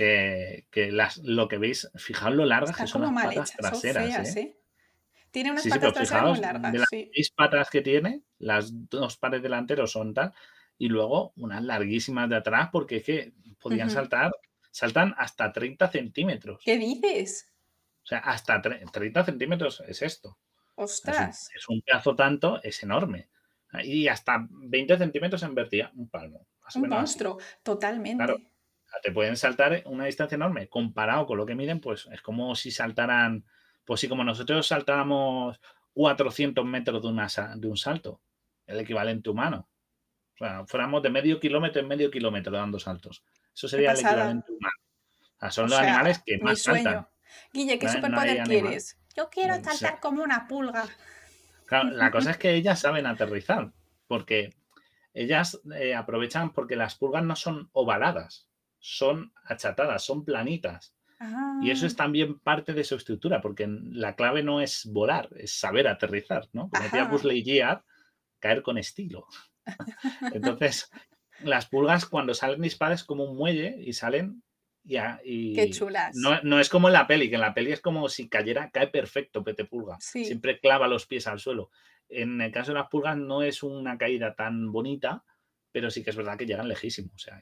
Que, 0.00 0.90
las, 0.92 1.18
lo 1.18 1.46
que 1.48 1.58
veis, 1.58 1.90
fijaos 1.96 2.34
lo 2.34 2.46
largas 2.46 2.76
que 2.76 2.86
son 2.86 3.02
las 3.02 3.24
patas 3.24 3.52
traseras. 3.52 4.36
¿eh? 4.36 4.40
¿eh? 4.40 4.56
Tiene 5.30 5.52
unas 5.52 5.66
patas 5.66 5.92
traseras 5.92 6.24
muy 6.24 6.38
largas. 6.38 6.72
De 6.72 6.78
las 6.78 6.88
seis 6.88 7.30
patas 7.30 7.68
que 7.68 7.82
tiene, 7.82 8.22
las 8.38 8.88
dos 8.88 9.18
pares 9.18 9.42
delanteros 9.42 9.92
son 9.92 10.14
tal. 10.14 10.32
Y 10.78 10.88
luego 10.88 11.34
unas 11.36 11.62
larguísimas 11.62 12.30
de 12.30 12.36
atrás, 12.36 12.70
porque 12.72 12.96
es 12.96 13.04
que 13.04 13.32
podían 13.60 13.90
saltar, 13.90 14.32
saltan 14.70 15.14
hasta 15.18 15.52
30 15.52 15.88
centímetros. 15.88 16.62
¿Qué 16.64 16.78
dices? 16.78 17.52
O 18.02 18.06
sea, 18.06 18.18
hasta 18.20 18.62
30 18.62 19.24
centímetros 19.24 19.82
es 19.86 20.00
esto. 20.00 20.38
Ostras. 20.76 21.50
Es 21.54 21.68
un, 21.68 21.82
pedazo 21.82 22.16
tanto, 22.16 22.58
es 22.62 22.82
enorme. 22.82 23.28
Y 23.84 24.08
hasta 24.08 24.46
20 24.48 24.96
centímetros 24.96 25.42
en 25.42 25.54
vertical, 25.54 25.92
un 25.94 26.08
palmo. 26.08 26.46
un 26.74 26.88
monstruo, 26.88 27.38
totalmente. 27.62 28.24
Claro, 28.24 28.40
te 29.02 29.12
pueden 29.12 29.36
saltar 29.36 29.82
una 29.86 30.06
distancia 30.06 30.36
enorme. 30.36 30.68
Comparado 30.68 31.26
con 31.26 31.38
lo 31.38 31.46
que 31.46 31.54
miden, 31.54 31.80
pues 31.80 32.08
es 32.12 32.20
como 32.22 32.54
si 32.54 32.70
saltaran, 32.70 33.44
pues 33.84 34.00
si 34.00 34.08
como 34.08 34.24
nosotros 34.24 34.66
saltáramos 34.66 35.60
400 35.94 36.64
metros 36.64 37.02
de, 37.02 37.08
una, 37.08 37.28
de 37.56 37.68
un 37.68 37.76
salto, 37.76 38.20
el 38.66 38.80
equivalente 38.80 39.30
humano. 39.30 39.68
O 40.34 40.38
sea, 40.38 40.64
fuéramos 40.66 41.02
de 41.02 41.10
medio 41.10 41.38
kilómetro 41.38 41.80
en 41.80 41.88
medio 41.88 42.10
kilómetro 42.10 42.52
dando 42.52 42.78
saltos. 42.78 43.22
Eso 43.54 43.68
sería 43.68 43.92
el 43.92 43.98
equivalente 43.98 44.52
humano. 44.52 45.50
son 45.50 45.70
los 45.70 45.78
animales 45.78 46.22
que 46.24 46.38
más 46.38 46.62
saltan. 46.62 47.06
Guille, 47.52 47.78
¿qué 47.78 47.88
superpoder 47.88 48.42
quieres? 48.44 48.98
Yo 49.16 49.28
quiero 49.30 49.62
saltar 49.62 50.00
como 50.00 50.22
una 50.22 50.46
pulga. 50.46 50.84
la 51.70 52.10
cosa 52.12 52.32
es 52.32 52.38
que 52.38 52.54
ellas 52.54 52.80
saben 52.80 53.06
aterrizar, 53.06 53.72
porque 54.06 54.54
ellas 55.12 55.60
eh, 55.74 55.94
aprovechan 55.94 56.52
porque 56.52 56.76
las 56.76 56.94
pulgas 56.94 57.24
no 57.24 57.36
son 57.36 57.68
ovaladas, 57.72 58.48
son 58.80 59.32
achatadas, 59.44 60.04
son 60.04 60.24
planitas. 60.24 60.94
Y 61.62 61.70
eso 61.70 61.84
es 61.84 61.92
ah. 61.94 61.96
también 61.98 62.38
parte 62.38 62.72
de 62.72 62.82
su 62.82 62.94
estructura, 62.94 63.42
porque 63.42 63.68
la 63.68 64.16
clave 64.16 64.42
no 64.42 64.62
es 64.62 64.86
volar, 64.90 65.28
es 65.36 65.52
saber 65.52 65.86
aterrizar, 65.86 66.48
¿no? 66.54 66.70
Como 66.70 66.82
decía 66.82 67.04
Buzz 67.04 67.24
Lightyear, 67.24 67.84
caer 68.38 68.62
con 68.62 68.78
estilo. 68.78 69.26
Entonces, 70.32 70.90
las 71.42 71.66
pulgas 71.66 72.06
cuando 72.06 72.32
salen 72.32 72.62
dispares 72.62 73.04
como 73.04 73.24
un 73.24 73.36
muelle 73.36 73.76
y 73.78 73.92
salen 73.92 74.42
y, 75.22 75.54
Qué 75.54 75.70
chulas. 75.70 76.16
No, 76.16 76.58
es 76.58 76.68
como 76.68 76.88
en 76.88 76.94
la 76.94 77.06
peli, 77.06 77.28
que 77.28 77.34
en 77.34 77.42
la 77.42 77.54
peli 77.54 77.72
es 77.72 77.80
como 77.80 78.08
si 78.08 78.28
cayera, 78.28 78.70
cae 78.70 78.88
perfecto 78.88 79.44
Pete 79.44 79.64
Pulga. 79.64 79.98
Siempre 80.00 80.58
clava 80.58 80.88
los 80.88 81.06
pies 81.06 81.26
al 81.26 81.38
suelo. 81.38 81.70
En 82.08 82.40
el 82.40 82.50
caso 82.50 82.72
de 82.72 82.78
las 82.78 82.88
pulgas 82.88 83.16
no 83.16 83.42
es 83.42 83.62
una 83.62 83.96
caída 83.98 84.34
tan 84.34 84.72
bonita, 84.72 85.24
pero 85.70 85.90
sí 85.90 86.02
que 86.02 86.10
es 86.10 86.16
verdad 86.16 86.36
que 86.36 86.46
llegan 86.46 86.68
lejísimos. 86.68 87.14
O 87.14 87.18
sea, 87.18 87.40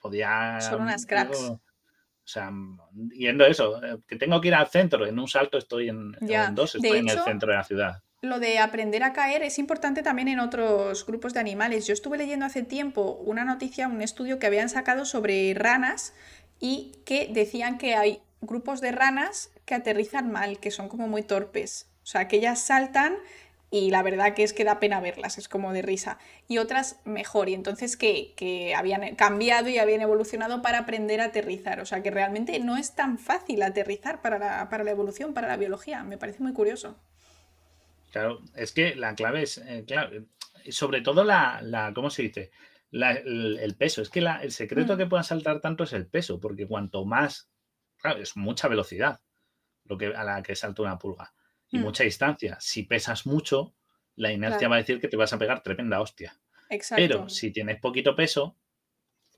podía. 0.00 0.60
Son 0.60 0.82
unas 0.82 1.06
cracks. 1.06 1.38
o 1.38 1.60
sea, 2.24 2.50
yendo 3.12 3.44
eso, 3.44 3.82
eh, 3.84 3.98
que 4.06 4.16
tengo 4.16 4.40
que 4.40 4.48
ir 4.48 4.54
al 4.54 4.68
centro, 4.68 5.06
en 5.06 5.18
un 5.18 5.28
salto 5.28 5.58
estoy 5.58 5.88
en, 5.88 6.12
dos, 6.52 6.74
estoy 6.74 6.98
en 6.98 7.08
el 7.08 7.18
centro 7.20 7.50
de 7.50 7.56
la 7.56 7.64
ciudad. 7.64 8.02
Lo 8.22 8.38
de 8.38 8.58
aprender 8.58 9.02
a 9.02 9.14
caer 9.14 9.42
es 9.42 9.58
importante 9.58 10.02
también 10.02 10.28
en 10.28 10.40
otros 10.40 11.06
grupos 11.06 11.32
de 11.32 11.40
animales. 11.40 11.86
Yo 11.86 11.94
estuve 11.94 12.18
leyendo 12.18 12.44
hace 12.44 12.62
tiempo 12.62 13.12
una 13.24 13.44
noticia, 13.44 13.88
un 13.88 14.02
estudio 14.02 14.38
que 14.38 14.46
habían 14.46 14.68
sacado 14.68 15.06
sobre 15.06 15.54
ranas 15.54 16.12
y 16.58 16.92
que 17.06 17.30
decían 17.32 17.78
que 17.78 17.94
hay 17.94 18.20
grupos 18.42 18.82
de 18.82 18.92
ranas 18.92 19.50
que 19.64 19.74
aterrizan 19.74 20.30
mal, 20.30 20.58
que 20.58 20.70
son 20.70 20.88
como 20.88 21.08
muy 21.08 21.22
torpes. 21.22 21.90
O 22.02 22.06
sea, 22.06 22.28
que 22.28 22.36
ellas 22.36 22.60
saltan 22.60 23.16
y 23.70 23.90
la 23.90 24.02
verdad 24.02 24.34
que 24.34 24.42
es 24.42 24.52
que 24.52 24.64
da 24.64 24.80
pena 24.80 25.00
verlas, 25.00 25.38
es 25.38 25.48
como 25.48 25.72
de 25.72 25.82
risa. 25.82 26.18
Y 26.48 26.58
otras 26.58 27.00
mejor, 27.04 27.48
y 27.48 27.54
entonces 27.54 27.96
que, 27.96 28.34
que, 28.36 28.74
habían 28.74 29.14
cambiado 29.14 29.68
y 29.68 29.78
habían 29.78 30.00
evolucionado 30.00 30.60
para 30.60 30.80
aprender 30.80 31.20
a 31.20 31.26
aterrizar. 31.26 31.80
O 31.80 31.86
sea, 31.86 32.02
que 32.02 32.10
realmente 32.10 32.58
no 32.58 32.76
es 32.76 32.96
tan 32.96 33.18
fácil 33.18 33.62
aterrizar 33.62 34.22
para 34.22 34.38
la, 34.38 34.68
para 34.68 34.82
la 34.82 34.90
evolución, 34.90 35.34
para 35.34 35.46
la 35.46 35.56
biología. 35.56 36.02
Me 36.02 36.18
parece 36.18 36.42
muy 36.42 36.52
curioso. 36.52 36.98
Claro, 38.10 38.40
es 38.56 38.72
que 38.72 38.96
la 38.96 39.14
clave 39.14 39.42
es, 39.42 39.58
eh, 39.58 39.84
claro, 39.86 40.26
sobre 40.70 41.00
todo 41.00 41.22
la, 41.22 41.60
la, 41.62 41.92
¿cómo 41.94 42.10
se 42.10 42.22
dice? 42.22 42.50
el, 42.90 43.76
peso. 43.78 44.02
Es 44.02 44.10
que 44.10 44.18
el 44.18 44.50
secreto 44.50 44.94
mm. 44.94 44.98
que 44.98 45.06
puedan 45.06 45.22
saltar 45.22 45.60
tanto 45.60 45.84
es 45.84 45.92
el 45.92 46.08
peso, 46.08 46.40
porque 46.40 46.66
cuanto 46.66 47.04
más, 47.04 47.48
claro, 47.98 48.20
es 48.20 48.36
mucha 48.36 48.66
velocidad 48.66 49.20
lo 49.84 49.96
que, 49.96 50.06
a 50.06 50.24
la 50.24 50.42
que 50.42 50.56
salta 50.56 50.82
una 50.82 50.98
pulga 50.98 51.32
y 51.70 51.78
mm. 51.78 51.82
mucha 51.82 52.04
distancia. 52.04 52.56
Si 52.60 52.82
pesas 52.82 53.26
mucho, 53.26 53.74
la 54.16 54.32
inercia 54.32 54.68
va 54.68 54.76
a 54.76 54.78
decir 54.78 55.00
que 55.00 55.08
te 55.08 55.16
vas 55.16 55.32
a 55.32 55.38
pegar 55.38 55.62
tremenda 55.62 56.00
hostia. 56.00 56.36
Pero 56.94 57.28
si 57.28 57.50
tienes 57.50 57.80
poquito 57.80 58.14
peso, 58.14 58.56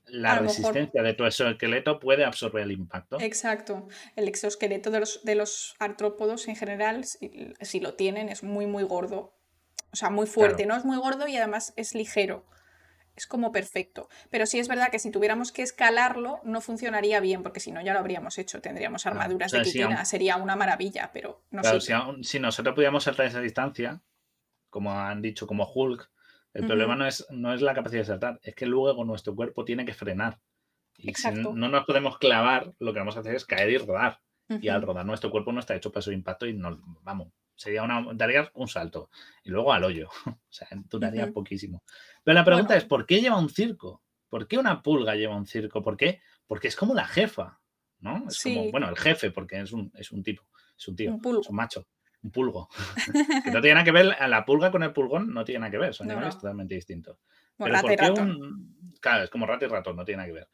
la 0.05 0.37
resistencia 0.37 1.01
de 1.01 1.13
tu 1.13 1.25
exoesqueleto 1.25 1.99
puede 1.99 2.25
absorber 2.25 2.63
el 2.63 2.71
impacto. 2.71 3.19
Exacto. 3.19 3.87
El 4.15 4.27
exoesqueleto 4.27 4.91
de 4.91 4.99
los, 4.99 5.23
de 5.23 5.35
los 5.35 5.75
artrópodos 5.79 6.47
en 6.47 6.55
general, 6.55 7.05
si, 7.05 7.79
lo 7.79 7.95
tienen, 7.95 8.29
es 8.29 8.43
muy, 8.43 8.67
muy 8.67 8.83
gordo. 8.83 9.33
O 9.91 9.95
sea, 9.95 10.09
muy 10.09 10.27
fuerte. 10.27 10.65
No 10.65 10.75
es 10.75 10.85
muy 10.85 10.97
gordo 10.97 11.27
y 11.27 11.37
además 11.37 11.73
es 11.75 11.95
ligero 11.95 12.45
es 13.15 13.27
como 13.27 13.51
perfecto. 13.51 14.09
Pero 14.29 14.45
sí 14.45 14.59
es 14.59 14.67
verdad 14.67 14.89
que 14.91 14.99
si 14.99 15.11
tuviéramos 15.11 15.51
que 15.51 15.61
escalarlo, 15.61 16.39
no 16.43 16.61
funcionaría 16.61 17.19
bien, 17.19 17.43
porque 17.43 17.59
si 17.59 17.71
no 17.71 17.81
ya 17.81 17.93
lo 17.93 17.99
habríamos 17.99 18.37
hecho. 18.37 18.61
Tendríamos 18.61 19.05
armaduras 19.05 19.51
de 19.51 19.61
quitina, 19.61 20.05
sería 20.05 20.37
una 20.37 20.55
maravilla, 20.55 21.11
pero 21.13 21.43
no 21.51 21.63
sé. 21.63 21.79
Si, 22.23 22.39
nosotros 22.39 22.75
pudiéramos 22.75 23.03
saltar 23.03 23.25
esa 23.25 23.41
distancia, 23.41 24.01
como 24.69 24.91
han 24.91 25.21
dicho, 25.21 25.47
como 25.47 25.71
Hulk, 25.71 26.09
el 26.53 26.67
problema 26.67 26.95
no 26.95 27.07
es, 27.07 27.25
no 27.31 27.53
es 27.53 27.61
la 27.61 27.73
capacidad 27.73 28.01
de 28.01 28.05
saltar, 28.05 28.39
es 28.43 28.53
que 28.53 28.65
luego 28.65 29.03
nuestro 29.05 29.35
cuerpo 29.35 29.65
tiene 29.65 29.85
que 29.85 29.93
frenar. 29.93 30.39
Y 30.97 31.13
si 31.13 31.31
no 31.31 31.53
nos 31.53 31.85
podemos 31.85 32.17
clavar, 32.19 32.73
lo 32.79 32.93
que 32.93 32.99
vamos 32.99 33.17
a 33.17 33.21
hacer 33.21 33.35
es 33.35 33.45
caer 33.45 33.69
y 33.69 33.77
rodar. 33.77 34.19
Y 34.61 34.67
al 34.67 34.81
rodar 34.81 35.05
nuestro 35.05 35.31
cuerpo 35.31 35.51
no 35.51 35.59
está 35.59 35.75
hecho 35.75 35.91
para 35.91 36.03
su 36.03 36.11
impacto 36.11 36.45
y 36.45 36.53
no, 36.53 36.79
vamos, 37.01 37.29
sería 37.55 37.83
una, 37.83 38.05
daría 38.13 38.51
un 38.53 38.67
salto 38.67 39.09
y 39.43 39.49
luego 39.49 39.73
al 39.73 39.83
hoyo. 39.83 40.09
o 40.27 40.37
sea, 40.49 40.67
duraría 40.89 41.31
poquísimo. 41.31 41.83
Pero 42.23 42.35
la 42.35 42.45
pregunta 42.45 42.75
es, 42.75 42.85
¿por 42.85 43.05
qué 43.05 43.21
lleva 43.21 43.37
un 43.37 43.49
circo? 43.49 44.01
¿Por 44.29 44.47
qué 44.47 44.57
una 44.57 44.81
pulga 44.81 45.15
lleva 45.15 45.35
un 45.35 45.45
circo? 45.45 45.83
¿Por 45.83 45.97
qué? 45.97 46.21
Porque 46.47 46.67
es 46.67 46.75
como 46.75 46.93
la 46.93 47.05
jefa, 47.05 47.59
¿no? 47.99 48.25
Es 48.27 48.41
como, 48.41 48.71
bueno, 48.71 48.89
el 48.89 48.97
jefe, 48.97 49.31
porque 49.31 49.59
es 49.59 49.71
un, 49.71 49.91
es 49.95 50.11
un 50.11 50.23
tipo, 50.23 50.43
es 50.77 50.87
un 50.87 50.95
tío, 50.95 51.19
es 51.39 51.49
un 51.49 51.55
macho, 51.55 51.87
un 52.23 52.31
pulgo. 52.31 52.69
que 53.43 53.51
no 53.51 53.61
tiene 53.61 53.75
nada 53.75 53.83
que 53.83 53.91
ver, 53.91 54.15
la 54.27 54.45
pulga 54.45 54.71
con 54.71 54.83
el 54.83 54.93
pulgón 54.93 55.33
no 55.33 55.43
tiene 55.43 55.59
nada 55.59 55.71
que 55.71 55.77
ver, 55.77 55.93
son 55.93 56.09
animales 56.09 56.35
totalmente 56.35 56.75
distintos. 56.75 57.19
Pero 57.57 57.81
¿por 57.81 57.95
qué 57.95 58.11
un... 58.11 58.93
Claro, 58.99 59.23
es 59.25 59.29
como 59.29 59.45
rato 59.45 59.65
y 59.65 59.67
ratón, 59.67 59.95
no 59.97 60.05
tiene 60.05 60.17
nada 60.17 60.27
que 60.27 60.33
ver. 60.33 60.47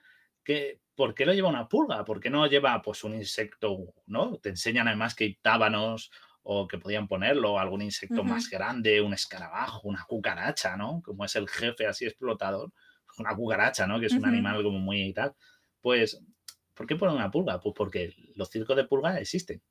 que, 0.43 0.81
¿por 0.95 1.13
qué 1.13 1.25
lo 1.25 1.33
lleva 1.33 1.49
una 1.49 1.67
pulga? 1.67 2.03
¿Por 2.03 2.19
qué 2.19 2.29
no 2.29 2.45
lleva 2.47 2.81
pues 2.81 3.03
un 3.03 3.13
insecto, 3.13 3.93
¿no? 4.07 4.37
Te 4.37 4.49
enseñan 4.49 4.87
además 4.87 5.15
que 5.15 5.25
hay 5.25 5.35
tábanos 5.35 6.11
o 6.51 6.67
que 6.67 6.79
podían 6.79 7.07
ponerlo, 7.07 7.59
algún 7.59 7.83
insecto 7.83 8.23
más 8.23 8.49
grande, 8.49 9.01
un 9.01 9.13
escarabajo, 9.13 9.87
una 9.87 10.03
cucaracha, 10.07 10.75
¿no? 10.75 10.99
Como 11.05 11.23
es 11.23 11.35
el 11.35 11.47
jefe 11.47 11.85
así 11.85 12.05
explotador, 12.05 12.73
una 13.19 13.35
cucaracha, 13.35 13.85
¿no? 13.85 13.99
Que 13.99 14.07
es 14.07 14.13
un 14.13 14.25
animal 14.25 14.63
como 14.63 14.79
muy 14.79 15.03
y 15.03 15.13
tal. 15.13 15.35
Pues, 15.79 16.19
¿por 16.73 16.87
qué 16.87 16.95
ponen 16.95 17.17
una 17.17 17.29
pulga? 17.29 17.59
Pues 17.59 17.75
porque 17.77 18.15
los 18.33 18.49
circos 18.49 18.75
de 18.75 18.85
pulga 18.85 19.19
existen. 19.19 19.61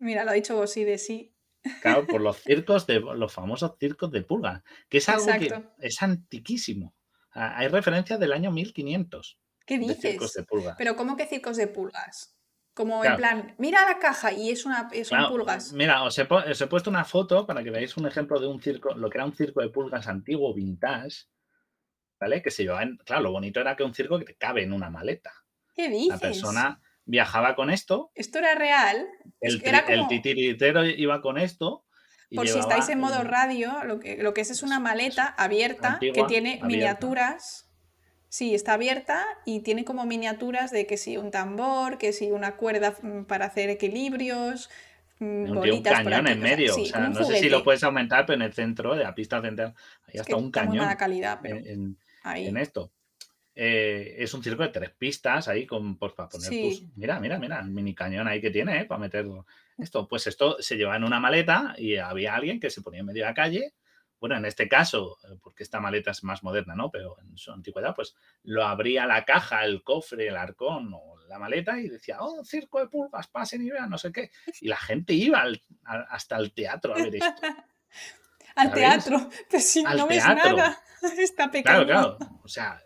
Mira, 0.00 0.22
lo 0.24 0.32
ha 0.32 0.34
dicho 0.34 0.54
vos 0.54 0.70
sí 0.70 0.84
de 0.84 0.98
sí. 0.98 1.34
Claro, 1.80 2.06
por 2.06 2.20
los 2.20 2.36
circos 2.44 2.86
de 2.86 3.00
los 3.00 3.32
famosos 3.32 3.78
circos 3.80 4.12
de 4.12 4.20
pulga, 4.20 4.62
que 4.90 4.98
es 4.98 5.08
algo 5.08 5.24
que 5.38 5.64
es 5.78 6.02
antiquísimo. 6.02 6.94
Hay 7.30 7.68
referencias 7.68 8.20
del 8.20 8.34
año 8.34 8.50
1500. 8.50 9.38
¿Qué 9.64 9.78
dices? 9.78 10.02
De 10.02 10.10
circos 10.10 10.34
de 10.34 10.42
pulga. 10.42 10.74
Pero 10.76 10.94
¿cómo 10.94 11.16
que 11.16 11.26
circos 11.26 11.56
de 11.56 11.68
pulgas? 11.68 12.37
Como 12.78 13.04
en 13.04 13.16
plan, 13.16 13.56
mira 13.58 13.84
la 13.84 13.98
caja 13.98 14.30
y 14.30 14.50
es 14.50 14.64
una, 14.64 14.88
son 15.02 15.26
pulgas. 15.26 15.72
Mira, 15.72 16.04
os 16.04 16.16
he, 16.16 16.26
puesto 16.26 16.88
una 16.88 17.04
foto 17.04 17.44
para 17.44 17.64
que 17.64 17.72
veáis 17.72 17.96
un 17.96 18.06
ejemplo 18.06 18.38
de 18.38 18.46
un 18.46 18.62
circo, 18.62 18.94
lo 18.94 19.10
que 19.10 19.18
era 19.18 19.24
un 19.24 19.34
circo 19.34 19.60
de 19.60 19.68
pulgas 19.68 20.06
antiguo, 20.06 20.54
vintage, 20.54 21.24
¿vale? 22.20 22.40
Que 22.40 22.52
se 22.52 22.62
llevaba 22.62 22.84
en, 22.84 22.96
claro, 22.98 23.22
lo 23.24 23.32
bonito 23.32 23.58
era 23.58 23.74
que 23.74 23.82
un 23.82 23.92
circo 23.92 24.16
que 24.20 24.26
te 24.26 24.36
cabe 24.36 24.62
en 24.62 24.72
una 24.72 24.90
maleta. 24.90 25.32
¿Qué 25.74 25.88
dices? 25.88 26.08
La 26.08 26.18
persona 26.18 26.80
viajaba 27.04 27.56
con 27.56 27.70
esto. 27.70 28.12
¿Esto 28.14 28.38
era 28.38 28.54
real? 28.54 29.08
El, 29.40 29.60
el 29.88 30.06
titiritero 30.06 30.86
iba 30.86 31.20
con 31.20 31.36
esto. 31.36 31.84
Por 32.32 32.46
si 32.46 32.60
estáis 32.60 32.88
en 32.90 33.00
modo 33.00 33.24
radio, 33.24 33.82
lo 33.82 33.98
que, 33.98 34.22
lo 34.22 34.34
que 34.34 34.42
es 34.42 34.52
es 34.52 34.62
una 34.62 34.78
maleta 34.78 35.26
abierta 35.26 35.98
que 35.98 36.22
tiene 36.28 36.60
miniaturas 36.62 37.67
Sí, 38.28 38.54
está 38.54 38.74
abierta 38.74 39.24
y 39.46 39.60
tiene 39.60 39.84
como 39.84 40.04
miniaturas 40.04 40.70
de 40.70 40.86
que 40.86 40.98
si 40.98 41.16
un 41.16 41.30
tambor, 41.30 41.96
que 41.96 42.12
si 42.12 42.30
una 42.30 42.56
cuerda 42.56 42.94
mm, 43.00 43.24
para 43.24 43.46
hacer 43.46 43.70
equilibrios, 43.70 44.68
mm, 45.18 45.56
un, 45.56 45.82
cañón 45.82 46.26
en 46.26 46.40
medio. 46.40 46.76
o 46.76 46.84
sea, 46.84 47.08
no 47.08 47.24
sé 47.24 47.38
si 47.38 47.48
lo 47.48 47.64
puedes 47.64 47.82
aumentar, 47.84 48.26
pero 48.26 48.36
en 48.36 48.42
el 48.42 48.52
centro 48.52 48.94
de 48.94 49.04
la 49.04 49.14
pista 49.14 49.40
central 49.40 49.74
hay 50.06 50.20
hasta 50.20 50.36
un 50.36 50.50
cañón. 50.50 50.86
Muy 50.86 50.96
calidad, 50.96 51.44
en, 51.44 51.96
en, 52.24 52.56
esto. 52.58 52.92
Eh, 53.54 54.16
es 54.18 54.32
un 54.34 54.44
circo 54.44 54.62
de 54.62 54.68
tres 54.68 54.90
pistas 54.90 55.48
ahí 55.48 55.66
con, 55.66 55.96
pues, 55.96 56.12
para 56.12 56.28
poner 56.28 56.50
tus. 56.50 56.84
Mira, 56.96 57.18
mira, 57.20 57.38
mira, 57.38 57.60
el 57.60 57.70
mini 57.70 57.94
cañón 57.94 58.28
ahí 58.28 58.42
que 58.42 58.50
tiene, 58.50 58.82
¿eh? 58.82 58.84
para 58.84 59.00
meter 59.00 59.26
esto. 59.78 60.06
Pues 60.06 60.26
esto 60.26 60.58
se 60.60 60.76
lleva 60.76 60.96
en 60.96 61.04
una 61.04 61.18
maleta 61.18 61.74
y 61.78 61.96
había 61.96 62.34
alguien 62.34 62.60
que 62.60 62.68
se 62.68 62.82
ponía 62.82 63.00
en 63.00 63.06
medio 63.06 63.24
de 63.24 63.30
la 63.30 63.34
calle 63.34 63.72
bueno, 64.20 64.36
en 64.36 64.44
este 64.44 64.68
caso, 64.68 65.16
eh, 65.24 65.36
porque 65.42 65.62
esta 65.62 65.80
maleta 65.80 66.10
es 66.10 66.24
más 66.24 66.42
moderna, 66.42 66.74
¿no? 66.74 66.90
Pero 66.90 67.16
en 67.20 67.36
su 67.36 67.52
antigüedad, 67.52 67.94
pues 67.94 68.14
lo 68.42 68.64
abría 68.64 69.06
la 69.06 69.24
caja, 69.24 69.64
el 69.64 69.82
cofre, 69.82 70.28
el 70.28 70.36
arcón 70.36 70.92
o 70.94 71.16
la 71.28 71.38
maleta 71.38 71.78
y 71.78 71.88
decía, 71.88 72.16
oh, 72.20 72.44
circo 72.44 72.80
de 72.80 72.88
pulgas, 72.88 73.28
pasen 73.28 73.62
y 73.62 73.70
vean, 73.70 73.90
no 73.90 73.98
sé 73.98 74.12
qué. 74.12 74.30
Y 74.60 74.68
la 74.68 74.76
gente 74.76 75.12
iba 75.12 75.44
hasta 76.08 76.36
el 76.36 76.52
teatro 76.52 76.94
a 76.94 76.96
ver 76.96 77.16
esto. 77.16 77.34
al 78.56 78.72
teatro, 78.72 79.28
pues 79.50 79.70
si 79.70 79.82
no 79.82 80.06
ves 80.06 80.24
nada, 80.24 80.80
está 81.18 81.50
pequeño. 81.50 81.86
Claro, 81.86 82.16
claro. 82.16 82.40
O 82.42 82.48
sea, 82.48 82.82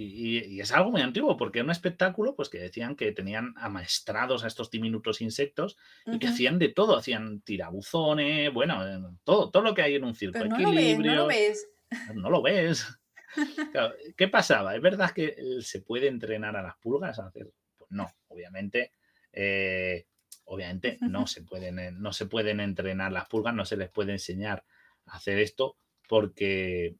y, 0.00 0.60
es 0.60 0.72
algo 0.72 0.90
muy 0.90 1.00
antiguo, 1.00 1.36
porque 1.36 1.58
era 1.58 1.64
un 1.64 1.70
espectáculo 1.70 2.34
pues, 2.34 2.48
que 2.48 2.58
decían 2.58 2.94
que 2.94 3.12
tenían 3.12 3.54
amaestrados 3.56 4.44
a 4.44 4.46
estos 4.46 4.70
diminutos 4.70 5.20
insectos 5.20 5.76
y 6.06 6.18
que 6.18 6.28
hacían 6.28 6.58
de 6.58 6.68
todo, 6.68 6.96
hacían 6.96 7.40
tirabuzones, 7.40 8.52
bueno, 8.52 8.86
eh, 8.86 9.00
todo, 9.24 9.50
todo 9.50 9.62
lo 9.62 9.74
que 9.74 9.82
hay 9.82 9.96
en 9.96 10.04
un 10.04 10.14
circo. 10.14 10.44
no 10.44 10.54
Equilibrio, 10.54 11.14
lo 11.14 11.26
ves, 11.26 11.68
no 12.14 12.30
lo 12.30 12.42
ves. 12.42 12.86
¿Qué 14.16 14.28
pasaba? 14.28 14.74
¿Es 14.74 14.82
verdad 14.82 15.10
que 15.10 15.36
se 15.60 15.80
puede 15.80 16.08
entrenar 16.08 16.56
a 16.56 16.62
las 16.62 16.76
pulgas 16.76 17.18
a 17.18 17.26
hacer? 17.26 17.50
Pues 17.76 17.90
no, 17.90 18.10
obviamente. 18.28 18.92
Eh, 19.32 20.06
obviamente 20.44 20.98
no 21.02 21.26
se, 21.26 21.42
pueden, 21.42 22.00
no 22.00 22.12
se 22.12 22.26
pueden 22.26 22.60
entrenar 22.60 23.12
las 23.12 23.28
pulgas, 23.28 23.54
no 23.54 23.64
se 23.64 23.76
les 23.76 23.90
puede 23.90 24.12
enseñar 24.12 24.64
a 25.06 25.16
hacer 25.16 25.38
esto 25.38 25.76
porque, 26.08 26.96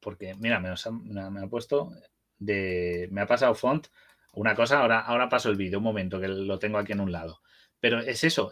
porque 0.00 0.34
mira, 0.34 0.60
me, 0.60 0.70
me 1.30 1.40
ha 1.40 1.46
puesto 1.46 1.92
me 2.44 3.20
ha 3.20 3.26
pasado 3.26 3.54
font 3.54 3.86
una 4.34 4.54
cosa, 4.54 4.80
ahora, 4.80 5.00
ahora 5.00 5.28
paso 5.28 5.50
el 5.50 5.56
vídeo, 5.56 5.78
un 5.78 5.84
momento, 5.84 6.20
que 6.20 6.28
lo 6.28 6.58
tengo 6.58 6.78
aquí 6.78 6.92
en 6.92 7.00
un 7.00 7.12
lado. 7.12 7.42
Pero 7.80 8.00
es 8.00 8.24
eso, 8.24 8.50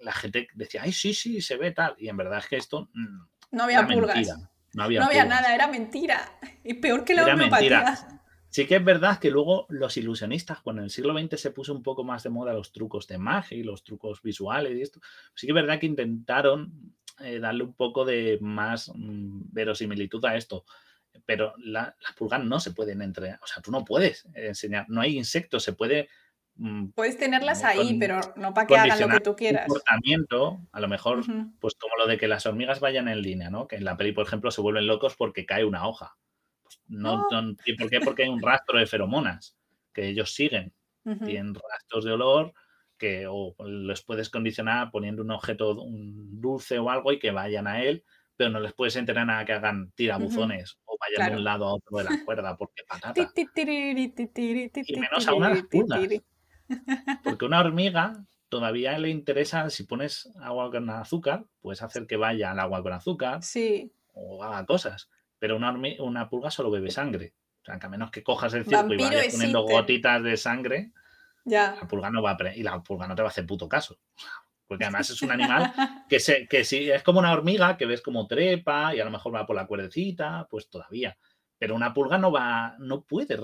la 0.00 0.12
gente 0.12 0.48
decía, 0.54 0.82
ay, 0.82 0.92
sí, 0.92 1.12
sí, 1.12 1.40
se 1.40 1.56
ve 1.56 1.72
tal. 1.72 1.94
Y 1.98 2.08
en 2.08 2.16
verdad 2.16 2.38
es 2.38 2.46
que 2.46 2.56
esto... 2.56 2.88
Mm, 2.94 3.20
no 3.52 3.64
había 3.64 3.86
pulgas. 3.86 4.34
No 4.74 4.84
había, 4.84 5.24
nada, 5.24 5.54
era 5.54 5.68
mentira. 5.68 6.38
Y 6.64 6.74
peor 6.74 7.04
que 7.04 7.14
la 7.14 7.22
era 7.22 7.36
Mentira. 7.36 8.20
Sí 8.48 8.66
que 8.66 8.76
es 8.76 8.84
verdad 8.84 9.18
que 9.18 9.30
luego 9.30 9.66
los 9.68 9.96
ilusionistas, 9.96 10.60
cuando 10.60 10.80
en 10.80 10.84
el 10.84 10.90
siglo 10.90 11.18
XX 11.18 11.40
se 11.40 11.50
puso 11.50 11.74
un 11.74 11.82
poco 11.82 12.04
más 12.04 12.22
de 12.22 12.30
moda 12.30 12.52
los 12.52 12.70
trucos 12.70 13.08
de 13.08 13.18
magia 13.18 13.58
y 13.58 13.64
los 13.64 13.82
trucos 13.82 14.22
visuales 14.22 14.78
y 14.78 14.82
esto, 14.82 15.00
sí 15.34 15.48
que 15.48 15.50
es 15.50 15.54
verdad 15.56 15.80
que 15.80 15.86
intentaron 15.86 16.94
eh, 17.18 17.40
darle 17.40 17.64
un 17.64 17.74
poco 17.74 18.04
de 18.04 18.38
más 18.40 18.92
mm, 18.94 19.52
verosimilitud 19.52 20.24
a 20.24 20.36
esto 20.36 20.64
pero 21.26 21.54
las 21.58 21.94
pulgas 22.16 22.42
no 22.44 22.60
se 22.60 22.72
pueden 22.72 23.02
entrenar. 23.02 23.38
O 23.42 23.46
sea, 23.46 23.62
tú 23.62 23.70
no 23.70 23.84
puedes 23.84 24.26
enseñar, 24.34 24.86
no 24.88 25.00
hay 25.00 25.16
insectos, 25.16 25.62
se 25.62 25.72
puede. 25.72 26.08
Mm, 26.56 26.90
Puedes 26.90 27.18
tenerlas 27.18 27.64
ahí, 27.64 27.98
pero 27.98 28.20
no 28.36 28.54
para 28.54 28.66
que 28.66 28.76
hagan 28.76 29.00
lo 29.00 29.08
que 29.08 29.20
tú 29.20 29.36
quieras. 29.36 29.66
Comportamiento, 29.66 30.60
a 30.72 30.80
lo 30.80 30.88
mejor, 30.88 31.24
pues 31.58 31.74
como 31.74 31.96
lo 31.96 32.06
de 32.06 32.18
que 32.18 32.28
las 32.28 32.46
hormigas 32.46 32.80
vayan 32.80 33.08
en 33.08 33.22
línea, 33.22 33.50
¿no? 33.50 33.66
Que 33.66 33.76
en 33.76 33.84
la 33.84 33.96
peli, 33.96 34.12
por 34.12 34.26
ejemplo, 34.26 34.50
se 34.50 34.60
vuelven 34.60 34.86
locos 34.86 35.16
porque 35.16 35.46
cae 35.46 35.64
una 35.64 35.86
hoja. 35.86 36.16
Pues 36.62 36.80
no, 36.86 37.26
¿Por 37.28 37.90
qué? 37.90 38.00
Porque 38.00 38.24
hay 38.24 38.28
un 38.28 38.42
rastro 38.42 38.78
de 38.78 38.86
feromonas 38.86 39.56
que 39.92 40.08
ellos 40.08 40.34
siguen. 40.34 40.72
Tienen 41.02 41.54
rastros 41.54 42.06
de 42.06 42.12
olor 42.12 42.54
que 42.96 43.26
o 43.28 43.54
les 43.66 44.02
puedes 44.02 44.30
condicionar 44.30 44.90
poniendo 44.90 45.22
un 45.22 45.32
objeto, 45.32 45.78
un 45.82 46.40
dulce 46.40 46.78
o 46.78 46.88
algo 46.88 47.12
y 47.12 47.18
que 47.18 47.30
vayan 47.30 47.66
a 47.66 47.82
él 47.82 48.04
pero 48.36 48.50
no 48.50 48.60
les 48.60 48.72
puedes 48.72 48.96
entrenar 48.96 49.40
a 49.40 49.44
que 49.44 49.52
hagan 49.52 49.92
tirabuzones 49.92 50.78
o 51.06 51.18
vayan 51.18 51.32
de 51.32 51.38
un 51.38 51.44
lado 51.44 51.66
a 51.66 51.74
otro 51.74 51.98
de 51.98 52.04
la 52.04 52.24
cuerda, 52.24 52.56
porque 52.56 52.82
patata. 52.88 53.12
y 54.86 54.96
menos 55.00 55.26
a 55.28 55.34
una 55.34 55.54
pulgas. 55.70 56.00
Porque 57.24 57.44
una 57.44 57.60
hormiga 57.60 58.24
todavía 58.48 58.98
le 58.98 59.10
interesa, 59.10 59.68
si 59.68 59.84
pones 59.84 60.30
agua 60.40 60.70
con 60.70 60.88
azúcar, 60.88 61.44
puedes 61.60 61.82
hacer 61.82 62.06
que 62.06 62.16
vaya 62.16 62.52
al 62.52 62.60
agua 62.60 62.82
con 62.82 62.92
azúcar 62.92 63.42
sí. 63.42 63.92
o 64.12 64.42
haga 64.42 64.64
cosas. 64.64 65.10
Pero 65.38 65.56
una, 65.56 65.74
una 65.98 66.30
pulga 66.30 66.50
solo 66.50 66.70
bebe 66.70 66.90
sangre. 66.90 67.34
O 67.62 67.64
sea, 67.64 67.78
que 67.78 67.86
a 67.86 67.88
menos 67.88 68.10
que 68.10 68.22
cojas 68.22 68.54
el 68.54 68.64
circo 68.64 68.94
y 68.94 68.98
vayas 68.98 69.32
poniendo 69.32 69.62
gotitas 69.62 70.22
de 70.22 70.36
sangre, 70.36 70.92
ya. 71.44 71.76
la 71.80 71.88
pulga 71.88 72.10
no 72.10 72.22
va 72.22 72.36
a 72.38 72.54
y 72.54 72.62
la 72.62 72.82
pulga 72.82 73.06
no 73.06 73.14
te 73.14 73.22
va 73.22 73.28
a 73.28 73.30
hacer 73.30 73.46
puto 73.46 73.68
caso. 73.68 73.98
Porque 74.66 74.84
además 74.84 75.10
es 75.10 75.20
un 75.22 75.30
animal 75.30 75.72
que, 76.08 76.20
se, 76.20 76.48
que 76.48 76.64
si 76.64 76.90
es 76.90 77.02
como 77.02 77.18
una 77.18 77.32
hormiga 77.32 77.76
que 77.76 77.86
ves 77.86 78.00
como 78.00 78.26
trepa 78.26 78.94
y 78.94 79.00
a 79.00 79.04
lo 79.04 79.10
mejor 79.10 79.34
va 79.34 79.46
por 79.46 79.56
la 79.56 79.66
cuerdecita, 79.66 80.46
pues 80.50 80.68
todavía. 80.68 81.16
Pero 81.58 81.74
una 81.74 81.92
pulga 81.92 82.18
no 82.18 82.32
va, 82.32 82.76
no 82.78 83.04
puede, 83.04 83.38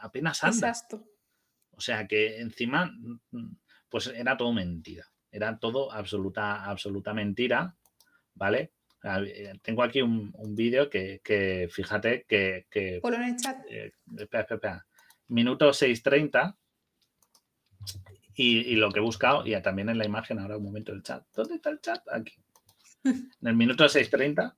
apenas 0.00 0.44
anda. 0.44 0.68
Exacto. 0.68 1.04
O 1.70 1.80
sea 1.80 2.06
que 2.06 2.40
encima, 2.40 2.92
pues 3.88 4.06
era 4.08 4.36
todo 4.36 4.52
mentira. 4.52 5.06
Era 5.30 5.58
todo 5.58 5.92
absoluta, 5.92 6.64
absoluta 6.64 7.12
mentira, 7.12 7.74
¿vale? 8.34 8.72
Eh, 9.02 9.52
tengo 9.60 9.82
aquí 9.82 10.00
un, 10.00 10.32
vídeo 10.54 10.88
que, 10.88 11.68
fíjate 11.70 12.24
que... 12.26 12.66
que 12.70 13.00
en 13.02 13.22
el 13.22 13.36
chat. 13.36 13.58
Eh, 13.68 13.92
espera, 14.16 14.42
espera, 14.42 14.56
espera. 14.56 14.86
Minuto 15.28 15.70
6.30 15.70 16.56
y, 18.34 18.76
lo 18.76 18.90
que 18.90 18.98
he 18.98 19.02
buscado, 19.02 19.46
y 19.46 19.60
también 19.62 19.88
en 19.88 19.98
la 19.98 20.04
imagen, 20.04 20.38
ahora 20.38 20.56
un 20.56 20.64
momento 20.64 20.92
el 20.92 21.02
chat. 21.02 21.24
¿Dónde 21.34 21.56
está 21.56 21.70
el 21.70 21.80
chat? 21.80 22.02
Aquí. 22.10 22.34
En 23.04 23.48
el 23.48 23.54
minuto 23.54 23.84
6.30. 23.84 24.54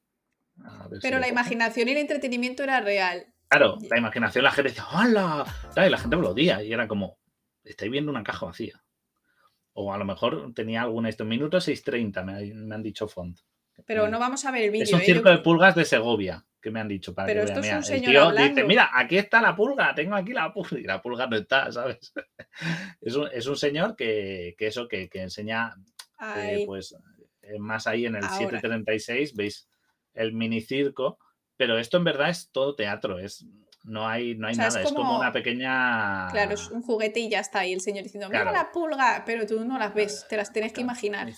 Pero 1.02 1.18
la 1.18 1.28
imaginación 1.28 1.88
y 1.88 1.92
el 1.92 1.98
entretenimiento 1.98 2.62
era 2.62 2.80
real. 2.80 3.26
Claro, 3.48 3.76
la 3.90 3.98
imaginación, 3.98 4.44
la 4.44 4.52
gente 4.52 4.70
decía, 4.70 4.86
¡hola! 4.92 5.44
Y 5.76 5.90
la 5.90 5.98
gente 5.98 6.16
aplaudía 6.16 6.62
y 6.62 6.72
era 6.72 6.86
como, 6.86 7.18
estáis 7.64 7.90
viendo 7.90 8.10
una 8.10 8.22
caja 8.22 8.46
vacía. 8.46 8.82
O 9.72 9.92
a 9.92 9.98
lo 9.98 10.04
mejor 10.04 10.54
tenía 10.54 10.82
alguna 10.82 11.08
esto. 11.08 11.24
Minuto 11.24 11.58
6.30 11.58 12.24
me, 12.24 12.54
me 12.54 12.74
han 12.74 12.82
dicho 12.82 13.08
font. 13.08 13.38
Pero 13.84 14.08
no 14.08 14.18
vamos 14.18 14.44
a 14.44 14.52
ver 14.52 14.62
el 14.62 14.70
vídeo. 14.70 14.84
Es 14.84 14.92
un 14.92 15.00
¿eh? 15.00 15.04
circo 15.04 15.28
de 15.28 15.38
pulgas 15.38 15.74
de 15.74 15.84
Segovia 15.84 16.45
que 16.66 16.72
me 16.72 16.80
han 16.80 16.88
dicho 16.88 17.14
para 17.14 17.26
Pero 17.26 17.44
que 17.44 17.52
esto 17.52 17.60
Es 17.60 17.72
un 17.72 17.82
señor 17.84 18.34
tío 18.34 18.44
dice, 18.48 18.64
mira, 18.64 18.90
aquí 18.92 19.18
está 19.18 19.40
la 19.40 19.54
pulga, 19.54 19.94
tengo 19.94 20.16
aquí 20.16 20.32
la 20.32 20.52
pulga, 20.52 20.80
y 20.80 20.82
la 20.82 21.00
pulga 21.00 21.28
no 21.28 21.36
está, 21.36 21.70
¿sabes? 21.70 22.12
es, 23.00 23.14
un, 23.14 23.28
es 23.32 23.46
un 23.46 23.56
señor 23.56 23.94
que, 23.94 24.56
que 24.58 24.66
eso, 24.66 24.88
que, 24.88 25.08
que 25.08 25.22
enseña, 25.22 25.76
eh, 26.38 26.64
pues, 26.66 26.96
eh, 27.42 27.60
más 27.60 27.86
ahí 27.86 28.06
en 28.06 28.16
el 28.16 28.24
736, 28.24 29.36
veis 29.36 29.68
el 30.12 30.32
minicirco, 30.32 31.20
pero 31.56 31.78
esto 31.78 31.98
en 31.98 32.04
verdad 32.04 32.30
es 32.30 32.50
todo 32.50 32.74
teatro, 32.74 33.20
es 33.20 33.46
no 33.84 34.08
hay, 34.08 34.34
no 34.34 34.48
hay 34.48 34.56
nada, 34.56 34.80
es 34.82 34.92
como... 34.92 35.20
una 35.20 35.30
pequeña. 35.30 36.26
Claro, 36.32 36.54
es 36.54 36.68
un 36.68 36.82
juguete 36.82 37.20
y 37.20 37.30
ya 37.30 37.38
está. 37.38 37.64
Y 37.64 37.72
el 37.72 37.80
señor 37.80 38.02
diciendo, 38.02 38.28
mira 38.28 38.50
la 38.50 38.72
pulga, 38.72 39.22
pero 39.24 39.46
tú 39.46 39.64
no 39.64 39.78
las 39.78 39.94
ves, 39.94 40.26
te 40.28 40.36
las 40.36 40.52
tienes 40.52 40.72
que 40.72 40.80
imaginar. 40.80 41.28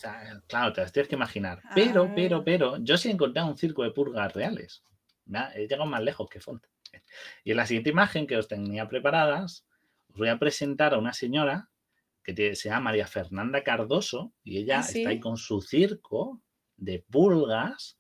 Claro, 0.47 0.72
te 0.72 0.81
las 0.81 0.91
tienes 0.91 1.11
que 1.11 1.16
imaginar. 1.16 1.61
Pero, 1.74 2.11
pero, 2.14 2.39
ah. 2.39 2.43
pero, 2.43 2.76
yo 2.79 2.97
sí 2.97 3.11
he 3.11 3.12
encontrado 3.12 3.49
un 3.49 3.59
circo 3.59 3.83
de 3.83 3.91
pulgas 3.91 4.33
reales 4.33 4.83
he 5.55 5.66
llegado 5.66 5.87
más 5.87 6.03
lejos 6.03 6.29
que 6.29 6.41
Font. 6.41 6.64
Y 7.45 7.51
en 7.51 7.57
la 7.57 7.66
siguiente 7.66 7.91
imagen 7.91 8.26
que 8.26 8.37
os 8.37 8.49
tenía 8.49 8.89
preparadas 8.89 9.66
os 10.09 10.16
voy 10.16 10.29
a 10.29 10.39
presentar 10.39 10.95
a 10.95 10.99
una 10.99 11.12
señora 11.12 11.68
que 12.22 12.55
se 12.55 12.68
llama 12.68 12.91
María 12.91 13.07
Fernanda 13.07 13.62
Cardoso 13.62 14.33
y 14.43 14.59
ella 14.59 14.79
¿Ah, 14.79 14.81
está 14.81 15.09
ahí 15.11 15.20
con 15.20 15.37
su 15.37 15.62
circo 15.62 16.43
de 16.76 17.05
pulgas 17.11 17.99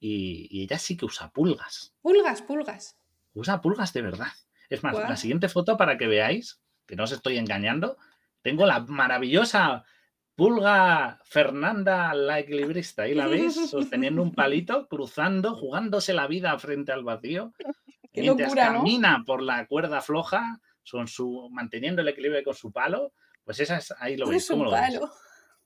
y, 0.00 0.62
ella 0.62 0.78
sí 0.78 0.96
que 0.96 1.04
usa 1.04 1.30
pulgas. 1.30 1.94
Pulgas, 2.00 2.42
pulgas. 2.42 2.98
Usa 3.34 3.60
pulgas 3.60 3.92
de 3.92 4.02
verdad. 4.02 4.32
Es 4.68 4.82
más, 4.82 4.96
la 4.96 5.16
siguiente 5.16 5.48
foto 5.48 5.76
para 5.76 5.96
que 5.96 6.08
veáis, 6.08 6.60
que 6.86 6.96
no 6.96 7.04
os 7.04 7.12
estoy 7.12 7.38
engañando, 7.38 7.96
tengo 8.42 8.66
la 8.66 8.80
maravillosa 8.80 9.84
pulga 10.34 11.20
Fernanda 11.24 12.14
la 12.14 12.38
equilibrista. 12.40 13.02
Ahí 13.02 13.14
la 13.14 13.26
veis, 13.26 13.54
sosteniendo 13.70 14.22
un 14.22 14.32
palito, 14.34 14.88
cruzando, 14.88 15.56
jugándose 15.56 16.12
la 16.12 16.26
vida 16.26 16.58
frente 16.58 16.92
al 16.92 17.04
vacío. 17.04 17.52
Qué 18.12 18.22
mientras 18.22 18.48
locura, 18.48 18.70
¿no? 18.70 18.78
camina 18.78 19.22
por 19.26 19.42
la 19.42 19.66
cuerda 19.66 20.00
floja, 20.00 20.60
son 20.82 21.08
su, 21.08 21.48
manteniendo 21.50 22.02
el 22.02 22.08
equilibrio 22.08 22.42
con 22.44 22.54
su 22.54 22.72
palo. 22.72 23.12
Pues 23.44 23.60
esa 23.60 23.78
es, 23.78 23.92
ahí 23.98 24.16
lo 24.16 24.28
veis. 24.28 24.46
¿Cómo 24.48 24.64
lo 24.64 24.70
palo. 24.70 25.10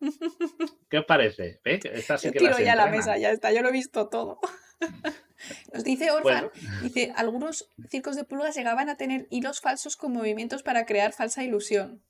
¿Qué 0.91 0.99
os 0.99 1.05
parece? 1.05 1.61
Que 1.64 1.81
Esta 1.83 2.19
sí 2.19 2.29
Yo 2.29 2.33
que 2.33 2.39
tiro 2.39 2.59
ya 2.59 2.77
la 2.77 2.87
mesa, 2.87 3.17
ya 3.17 3.31
está, 3.31 3.53
yo 3.53 3.62
lo 3.62 3.71
he 3.71 3.73
visto 3.73 4.09
todo. 4.09 4.39
Nos 5.73 5.85
dice 5.85 6.11
Orfan, 6.11 6.51
dice, 6.83 7.12
algunos 7.17 7.71
circos 7.91 8.17
de 8.17 8.25
pulgas 8.25 8.57
llegaban 8.57 8.89
a 8.89 8.97
tener 8.97 9.27
hilos 9.31 9.61
falsos 9.61 9.97
con 9.97 10.12
movimientos 10.12 10.62
para 10.62 10.87
crear 10.87 11.12
falsa 11.12 11.45
ilusión. 11.45 12.03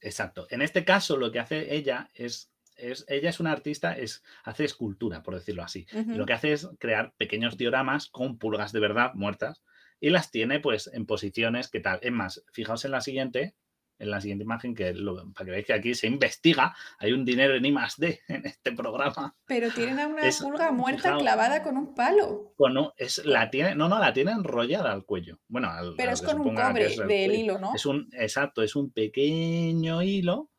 Exacto. 0.00 0.46
En 0.50 0.62
este 0.62 0.84
caso, 0.84 1.16
lo 1.16 1.32
que 1.32 1.40
hace 1.40 1.74
ella 1.74 2.10
es, 2.14 2.50
es 2.76 3.04
ella 3.08 3.30
es 3.30 3.40
una 3.40 3.52
artista, 3.52 3.96
es, 3.96 4.22
hace 4.44 4.64
escultura, 4.64 5.22
por 5.22 5.34
decirlo 5.34 5.62
así. 5.62 5.86
Y 5.92 6.14
lo 6.14 6.26
que 6.26 6.32
hace 6.32 6.52
es 6.52 6.68
crear 6.78 7.12
pequeños 7.16 7.56
dioramas 7.56 8.08
con 8.08 8.38
pulgas 8.38 8.72
de 8.72 8.80
verdad 8.80 9.12
muertas 9.14 9.62
y 10.00 10.10
las 10.10 10.30
tiene 10.30 10.60
pues 10.60 10.88
en 10.92 11.06
posiciones 11.06 11.68
que 11.68 11.80
tal. 11.80 11.98
Es 12.02 12.12
más, 12.12 12.44
fijaos 12.52 12.84
en 12.84 12.92
la 12.92 13.00
siguiente, 13.00 13.54
en 13.98 14.10
la 14.10 14.20
siguiente 14.20 14.44
imagen, 14.44 14.74
que 14.74 14.92
lo- 14.94 15.16
para 15.32 15.44
que 15.44 15.50
veáis 15.50 15.66
que 15.66 15.72
aquí 15.72 15.94
se 15.94 16.06
investiga, 16.06 16.74
hay 16.98 17.12
un 17.12 17.24
dinero 17.24 17.54
en 17.56 17.64
I 17.64 17.72
más 17.72 17.96
D 17.98 18.20
en 18.28 18.46
este 18.46 18.72
programa. 18.72 19.36
Pero 19.46 19.70
tienen 19.70 19.98
a 19.98 20.06
una 20.06 20.22
Es- 20.22 20.40
pulga 20.40 20.70
muerta 20.70 21.16
clavada 21.16 21.62
con 21.62 21.76
un 21.76 21.94
palo. 21.94 22.52
Con 22.56 22.76
un- 22.78 22.90
es, 22.96 23.24
la 23.24 23.50
tiene, 23.50 23.74
no, 23.74 23.88
no, 23.88 23.98
la 23.98 24.12
tiene 24.12 24.32
enrollada 24.32 24.92
al 24.92 25.04
cuello. 25.04 25.38
Bueno, 25.48 25.68
al, 25.70 25.94
Pero 25.96 26.12
es 26.12 26.22
con 26.22 26.40
un 26.40 26.54
cobre 26.54 26.86
es 26.86 26.92
el 26.98 27.08
del 27.08 27.26
cuello. 27.28 27.32
hilo, 27.42 27.58
¿no? 27.58 27.74
Es 27.74 27.86
un, 27.86 28.08
exacto, 28.12 28.62
es 28.62 28.76
un 28.76 28.90
pequeño 28.92 30.02
hilo. 30.02 30.50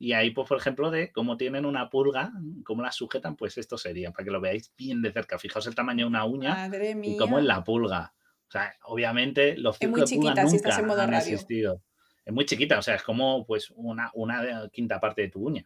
Y 0.00 0.12
ahí, 0.12 0.30
pues, 0.30 0.46
por 0.48 0.58
ejemplo, 0.58 0.92
de 0.92 1.10
cómo 1.10 1.36
tienen 1.36 1.66
una 1.66 1.90
pulga, 1.90 2.30
cómo 2.64 2.82
la 2.82 2.92
sujetan, 2.92 3.34
pues 3.34 3.58
esto 3.58 3.76
sería, 3.76 4.12
para 4.12 4.24
que 4.24 4.30
lo 4.30 4.40
veáis 4.40 4.72
bien 4.76 5.02
de 5.02 5.10
cerca. 5.12 5.40
Fijaos 5.40 5.66
el 5.66 5.74
tamaño 5.74 6.04
de 6.04 6.08
una 6.08 6.24
uña 6.24 6.54
Madre 6.54 6.94
mía. 6.94 7.14
y 7.14 7.16
cómo 7.16 7.38
es 7.40 7.44
la 7.44 7.64
pulga. 7.64 8.14
O 8.46 8.50
sea, 8.50 8.72
obviamente 8.84 9.56
los 9.56 9.74
Es 9.74 9.80
circos 9.80 9.98
muy 9.98 10.08
de 10.08 10.16
pulga 10.16 10.30
chiquita 10.34 10.46
si 10.48 10.56
nunca 10.56 10.68
estás 10.68 10.78
en 10.78 10.86
modo 10.86 11.00
han 11.02 11.10
radio. 11.10 11.18
existido. 11.34 11.82
Es 12.28 12.34
muy 12.34 12.44
chiquita, 12.44 12.78
o 12.78 12.82
sea, 12.82 12.96
es 12.96 13.02
como 13.02 13.46
pues 13.46 13.70
una, 13.74 14.10
una 14.12 14.68
quinta 14.70 15.00
parte 15.00 15.22
de 15.22 15.28
tu 15.30 15.46
uña, 15.46 15.64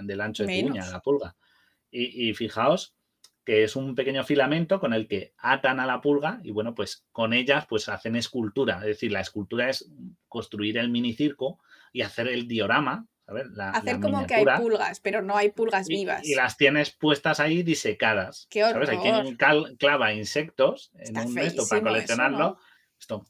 del 0.00 0.20
ancho 0.20 0.44
de 0.44 0.60
tu 0.60 0.66
uña, 0.66 0.90
la 0.90 0.98
pulga. 0.98 1.36
Y, 1.88 2.30
y 2.30 2.34
fijaos 2.34 2.96
que 3.44 3.62
es 3.62 3.76
un 3.76 3.94
pequeño 3.94 4.24
filamento 4.24 4.80
con 4.80 4.92
el 4.92 5.06
que 5.06 5.34
atan 5.38 5.78
a 5.78 5.86
la 5.86 6.00
pulga 6.00 6.40
y 6.42 6.50
bueno, 6.50 6.74
pues 6.74 7.06
con 7.12 7.32
ellas 7.32 7.66
pues 7.68 7.88
hacen 7.88 8.16
escultura. 8.16 8.78
Es 8.80 8.86
decir, 8.86 9.12
la 9.12 9.20
escultura 9.20 9.70
es 9.70 9.88
construir 10.26 10.78
el 10.78 10.90
minicirco 10.90 11.60
y 11.92 12.02
hacer 12.02 12.26
el 12.26 12.48
diorama, 12.48 13.06
¿sabes? 13.24 13.46
La, 13.52 13.70
Hacer 13.70 13.94
la 13.94 14.00
como 14.00 14.26
que 14.26 14.34
hay 14.34 14.44
pulgas, 14.58 14.98
pero 14.98 15.22
no 15.22 15.36
hay 15.36 15.52
pulgas 15.52 15.88
y- 15.88 15.94
vivas. 15.94 16.26
Y, 16.26 16.34
las 16.34 16.56
tienes 16.56 16.90
puestas 16.90 17.38
ahí 17.38 17.62
disecadas. 17.62 18.48
¡Qué 18.50 18.62
¿Sabes? 18.62 18.88
Hay 18.88 18.98
quien 18.98 19.36
cal- 19.36 19.76
clava 19.78 20.12
insectos 20.12 20.90
en 20.94 21.16
Está 21.18 21.22
un 21.22 21.38
esto 21.38 21.68
para 21.68 21.78
eso, 21.78 21.86
coleccionarlo. 21.86 22.38
¿no? 22.38 22.58
Esto 22.98 23.24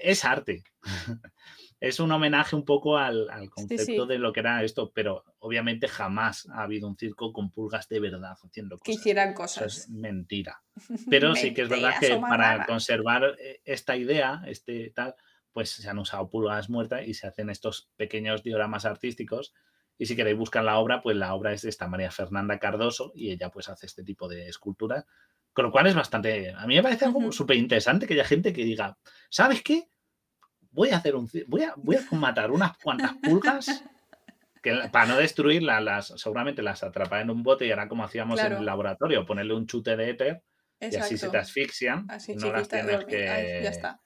es 0.00 0.24
arte. 0.24 0.64
es 1.80 2.00
un 2.00 2.10
homenaje 2.10 2.56
un 2.56 2.64
poco 2.64 2.98
al, 2.98 3.30
al 3.30 3.50
concepto 3.50 3.84
sí. 4.02 4.08
de 4.08 4.18
lo 4.18 4.32
que 4.32 4.40
era 4.40 4.62
esto, 4.64 4.90
pero 4.92 5.24
obviamente 5.38 5.86
jamás 5.88 6.48
ha 6.52 6.62
habido 6.64 6.88
un 6.88 6.96
circo 6.96 7.32
con 7.32 7.50
pulgas 7.50 7.88
de 7.88 8.00
verdad 8.00 8.34
haciendo 8.42 8.78
Que 8.78 8.92
cosas. 8.92 9.00
hicieran 9.00 9.28
Eso 9.30 9.34
es 9.34 9.36
cosas. 9.36 9.88
mentira. 9.90 10.62
Pero 11.10 11.34
sí 11.34 11.54
que 11.54 11.62
es 11.62 11.68
verdad 11.68 11.98
que 12.00 12.16
para 12.18 12.66
conservar 12.66 13.36
eh, 13.40 13.60
esta 13.64 13.96
idea, 13.96 14.42
este 14.46 14.90
tal, 14.90 15.14
pues 15.52 15.70
se 15.70 15.88
han 15.88 15.98
usado 15.98 16.28
pulgas 16.30 16.68
muertas 16.68 17.06
y 17.06 17.14
se 17.14 17.26
hacen 17.26 17.50
estos 17.50 17.90
pequeños 17.96 18.42
dioramas 18.42 18.84
artísticos. 18.84 19.54
Y 19.96 20.06
si 20.06 20.14
queréis 20.16 20.36
buscar 20.36 20.64
la 20.64 20.78
obra, 20.78 21.00
pues 21.02 21.16
la 21.16 21.34
obra 21.34 21.52
es 21.52 21.62
de 21.62 21.70
esta 21.70 21.88
María 21.88 22.10
Fernanda 22.10 22.58
Cardoso 22.58 23.12
y 23.14 23.30
ella 23.30 23.50
pues 23.50 23.68
hace 23.68 23.86
este 23.86 24.04
tipo 24.04 24.28
de 24.28 24.48
esculturas. 24.48 25.04
Con 25.52 25.64
lo 25.64 25.72
cual 25.72 25.86
es 25.88 25.94
bastante, 25.94 26.52
a 26.52 26.66
mí 26.66 26.76
me 26.76 26.82
parece 26.82 27.04
algo 27.06 27.18
Ujú. 27.18 27.32
súper 27.32 27.56
interesante 27.56 28.06
que 28.06 28.14
haya 28.14 28.24
gente 28.24 28.52
que 28.52 28.64
diga, 28.64 28.96
¿sabes 29.28 29.62
qué? 29.62 29.88
Voy 30.70 30.90
a 30.90 30.98
hacer 30.98 31.16
un, 31.16 31.28
voy 31.46 31.62
a, 31.62 31.74
voy 31.76 31.96
a 31.96 32.14
matar 32.14 32.50
unas 32.50 32.76
cuantas 32.78 33.12
pulgas 33.22 33.84
que 34.62 34.74
para 34.90 35.06
no 35.06 35.16
destruirlas, 35.16 35.82
las, 35.82 36.06
seguramente 36.16 36.62
las 36.62 36.82
atraparé 36.82 37.22
en 37.22 37.30
un 37.30 37.42
bote 37.42 37.66
y 37.66 37.72
hará 37.72 37.88
como 37.88 38.04
hacíamos 38.04 38.40
en 38.40 38.52
el 38.52 38.64
laboratorio, 38.64 39.24
ponerle 39.24 39.54
un 39.54 39.66
chute 39.66 39.96
de 39.96 40.10
éter 40.10 40.42
y 40.80 40.96
así 40.96 41.16
se 41.16 41.28
te 41.28 41.38
asfixian. 41.38 42.06
Así 42.08 42.34
no 42.34 42.52
las 42.52 42.68
tienes 42.68 42.96
ay, 42.96 43.06
que, 43.06 43.60
ya 43.62 43.70
está. 43.70 44.00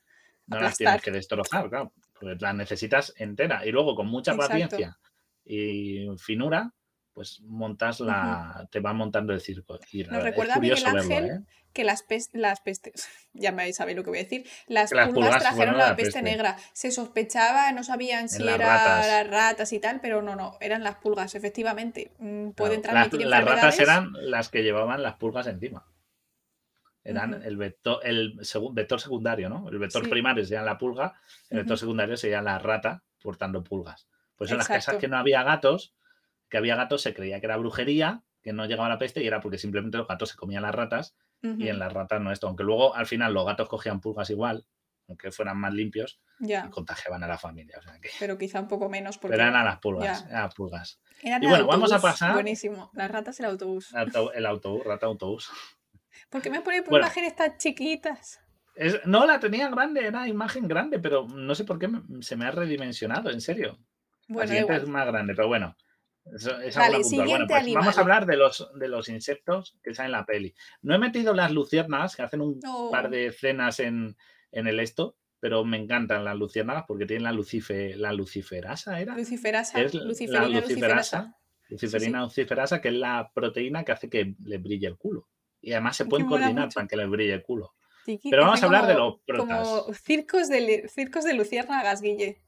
no 0.47 0.61
las 0.61 0.77
tienes 0.77 1.03
que 1.03 1.11
destrozar, 1.11 1.69
claro. 1.69 1.93
Porque 2.13 2.37
las 2.39 2.55
necesitas 2.55 3.13
entera. 3.17 3.67
Y 3.67 3.73
luego 3.73 3.95
con 3.95 4.07
mucha 4.07 4.33
Exacto. 4.33 4.53
paciencia 4.53 4.99
y 5.45 6.07
finura, 6.19 6.73
pues 7.13 7.41
montas 7.43 8.01
la. 8.01 8.67
te 8.71 8.81
va 8.81 8.93
montando 8.93 9.33
el 9.33 9.41
circo. 9.41 9.79
Y 9.93 10.05
Nos 10.05 10.23
recuerda 10.23 10.55
a 10.55 10.59
Miguel 10.59 10.83
verlo, 10.85 11.01
Ángel 11.01 11.25
¿eh? 11.31 11.41
que 11.73 11.85
las, 11.85 12.03
pes- 12.03 12.31
las 12.33 12.61
pestes, 12.61 13.09
ya 13.33 13.51
me 13.53 13.73
sabéis 13.73 13.97
lo 13.97 14.05
que 14.05 14.11
voy 14.11 14.19
a 14.19 14.23
decir, 14.25 14.47
las 14.67 14.91
pulgas 14.91 15.09
pulgas 15.11 15.39
trajeron 15.43 15.77
la, 15.79 15.89
la 15.91 15.97
peste, 15.97 16.13
peste. 16.15 16.23
negra. 16.23 16.57
Se 16.73 16.91
sospechaba, 16.91 17.71
no 17.73 17.83
sabían 17.85 18.29
si 18.29 18.43
las 18.43 18.55
eran 18.57 18.69
ratas. 18.69 19.07
las 19.07 19.27
ratas 19.29 19.73
y 19.73 19.79
tal, 19.81 20.01
pero 20.01 20.23
no, 20.23 20.37
no, 20.37 20.57
eran 20.61 20.83
las 20.85 20.97
pulgas, 20.97 21.35
efectivamente. 21.35 22.13
Mm, 22.19 22.51
Pueden 22.51 22.81
Claro, 22.83 22.99
las, 22.99 23.09
transmitir 23.11 23.27
las 23.29 23.45
ratas 23.45 23.79
eran 23.79 24.13
las 24.21 24.49
que 24.49 24.63
llevaban 24.63 25.03
las 25.03 25.15
pulgas 25.15 25.47
encima. 25.47 25.87
Eran 27.05 27.43
el 27.43 27.57
vector, 27.57 28.01
el 28.05 28.39
segun- 28.41 28.75
vector 28.75 29.01
secundario, 29.01 29.49
¿no? 29.49 29.69
El 29.69 29.79
vector 29.79 30.05
Sí. 30.05 30.11
primario 30.11 30.45
sería 30.45 30.63
la 30.63 30.79
pulga, 30.79 31.15
el 31.51 31.59
vector 31.59 31.77
secundario 31.77 32.17
sería 32.17 32.41
la 32.43 32.59
rata 32.61 33.03
portando 33.21 33.65
pulgas. 33.65 34.07
Pues 34.37 34.51
en 34.53 34.59
las 34.59 34.69
casas 34.69 34.97
que 34.97 35.09
no 35.09 35.17
había 35.17 35.43
gatos, 35.43 35.95
que 36.53 36.59
había 36.59 36.77
gatos 36.77 37.01
se 37.01 37.15
creía 37.15 37.41
que 37.41 37.47
era 37.47 37.57
brujería, 37.57 38.23
que 38.43 38.53
no 38.53 38.67
llegaba 38.67 38.87
la 38.91 38.99
peste 38.99 39.23
y 39.23 39.27
era 39.27 39.41
porque 39.41 39.57
simplemente 39.57 39.97
los 39.97 40.07
gatos 40.07 40.29
se 40.29 40.37
comían 40.37 40.63
las 40.65 40.75
ratas 40.75 41.17
y 41.41 41.69
en 41.69 41.79
las 41.79 41.91
ratas 41.91 42.21
no 42.21 42.31
esto. 42.31 42.47
Aunque 42.47 42.63
luego 42.63 42.95
al 42.95 43.07
final 43.07 43.33
los 43.33 43.47
gatos 43.47 43.71
cogían 43.71 44.03
pulgas 44.03 44.29
igual, 44.29 44.67
aunque 45.09 45.33
fueran 45.33 45.57
más 45.57 45.73
limpios, 45.73 46.21
Ya, 46.41 46.67
y 46.67 46.69
contagiaban 46.71 47.25
a 47.25 47.27
la 47.27 47.39
familia. 47.39 47.79
O 47.79 47.83
sea 47.83 47.99
que, 48.01 48.11
pero 48.21 48.37
quizá 48.37 48.61
un 48.61 48.69
poco 48.69 48.91
menos 48.91 49.17
porque 49.17 49.37
pero 49.39 49.49
eran 49.49 49.65
las 49.65 49.79
pulgas, 49.79 50.27
eran 50.29 50.43
las 50.43 50.55
pulgas. 50.55 51.01
eran 51.23 51.43
Y 51.43 51.47
bueno, 51.47 51.67
vamos 51.67 51.91
a 51.91 52.01
pasar- 52.03 52.35
Buenísimo, 52.35 52.91
las 52.93 53.11
ratas 53.11 53.41
el 53.41 53.47
autobús. 53.47 53.95
Auto- 53.95 54.31
El 54.35 54.45
autobús, 54.45 54.85
rata 54.85 55.07
autobús. 55.07 55.49
¿Por 56.29 56.43
qué 56.43 56.51
me 56.51 56.61
ponen 56.61 56.85
Bueno. 56.87 57.07
imágenes 57.07 57.35
tan 57.35 57.57
chiquitas? 57.57 58.41
Es- 58.75 59.01
no, 59.07 59.25
la 59.25 59.41
tenía 59.41 59.71
grande, 59.71 60.07
era 60.07 60.29
imagen 60.29 60.69
grande, 60.69 60.99
pero 60.99 61.27
no 61.29 61.55
sé 61.55 61.65
por 61.65 61.79
qué 61.79 61.89
me- 61.89 62.23
se 62.23 62.37
me 62.37 62.45
ha 62.45 62.51
redimensionado, 62.51 63.31
en 63.31 63.41
serio. 63.41 63.79
Bueno, 64.29 64.49
siguiente 64.49 64.77
es 64.77 64.87
más 64.87 65.07
grande, 65.07 65.35
pero 65.35 65.49
bueno. 65.49 65.75
Es 66.25 66.77
Vale. 66.77 67.01
Bueno, 67.27 67.47
pues 67.47 67.75
vamos 67.75 67.99
a 67.99 68.01
hablar 68.01 68.27
de 68.27 68.37
los, 68.37 68.71
de 68.75 68.89
los 68.89 69.09
insectos 69.09 69.77
que 69.83 69.95
salen 69.95 70.09
en 70.09 70.13
la 70.13 70.27
peli. 70.27 70.55
No 70.81 70.95
he 70.95 70.99
metido 70.99 71.35
las 71.35 71.51
luciérnagas, 71.51 72.17
que 72.17 72.23
hacen 72.23 72.41
un 72.41 72.61
par 72.91 73.11
de 73.11 73.27
escenas 73.27 73.81
en, 73.81 74.17
en 74.53 74.67
el 74.69 74.81
esto, 74.81 75.17
pero 75.41 75.65
me 75.65 75.77
encantan 75.77 76.25
las 76.25 76.37
luciérnagas 76.37 76.85
porque 76.87 77.07
tienen 77.07 77.25
la, 77.25 77.33
lucife, 77.33 77.97
la 77.97 78.13
luciferasa, 78.13 79.01
¿era? 79.01 79.17
Luciferasa, 79.17 79.81
Es 79.81 79.95
la 79.95 80.05
luciferina, 80.05 80.47
luciferasa, 80.47 80.69
luciferasa. 80.69 81.39
luciferina 81.69 82.23
luciferasa, 82.23 82.81
que 82.81 82.89
es 82.89 82.95
la 82.95 83.31
proteína 83.35 83.85
que 83.85 83.93
hace 83.93 84.09
que 84.09 84.37
le 84.45 84.59
brille 84.59 84.87
el 84.87 84.97
culo. 84.97 85.29
Y 85.61 85.73
además 85.73 85.97
se 85.97 86.05
pueden 86.05 86.27
coordinar 86.27 86.67
mucho. 86.67 86.75
para 86.75 86.87
que 86.87 86.97
les 86.97 87.09
brille 87.09 87.35
el 87.35 87.43
culo. 87.43 87.75
Pero 88.05 88.45
vamos 88.45 88.63
a 88.63 88.67
hablar 88.67 88.87
de 88.87 88.95
los 88.95 89.21
protas. 89.27 89.69
Como 89.69 89.95
circos 89.95 90.49
de, 90.49 90.89
circos 90.89 91.25
de 91.25 91.35
luciérnagas, 91.35 92.03
Guille. 92.03 92.43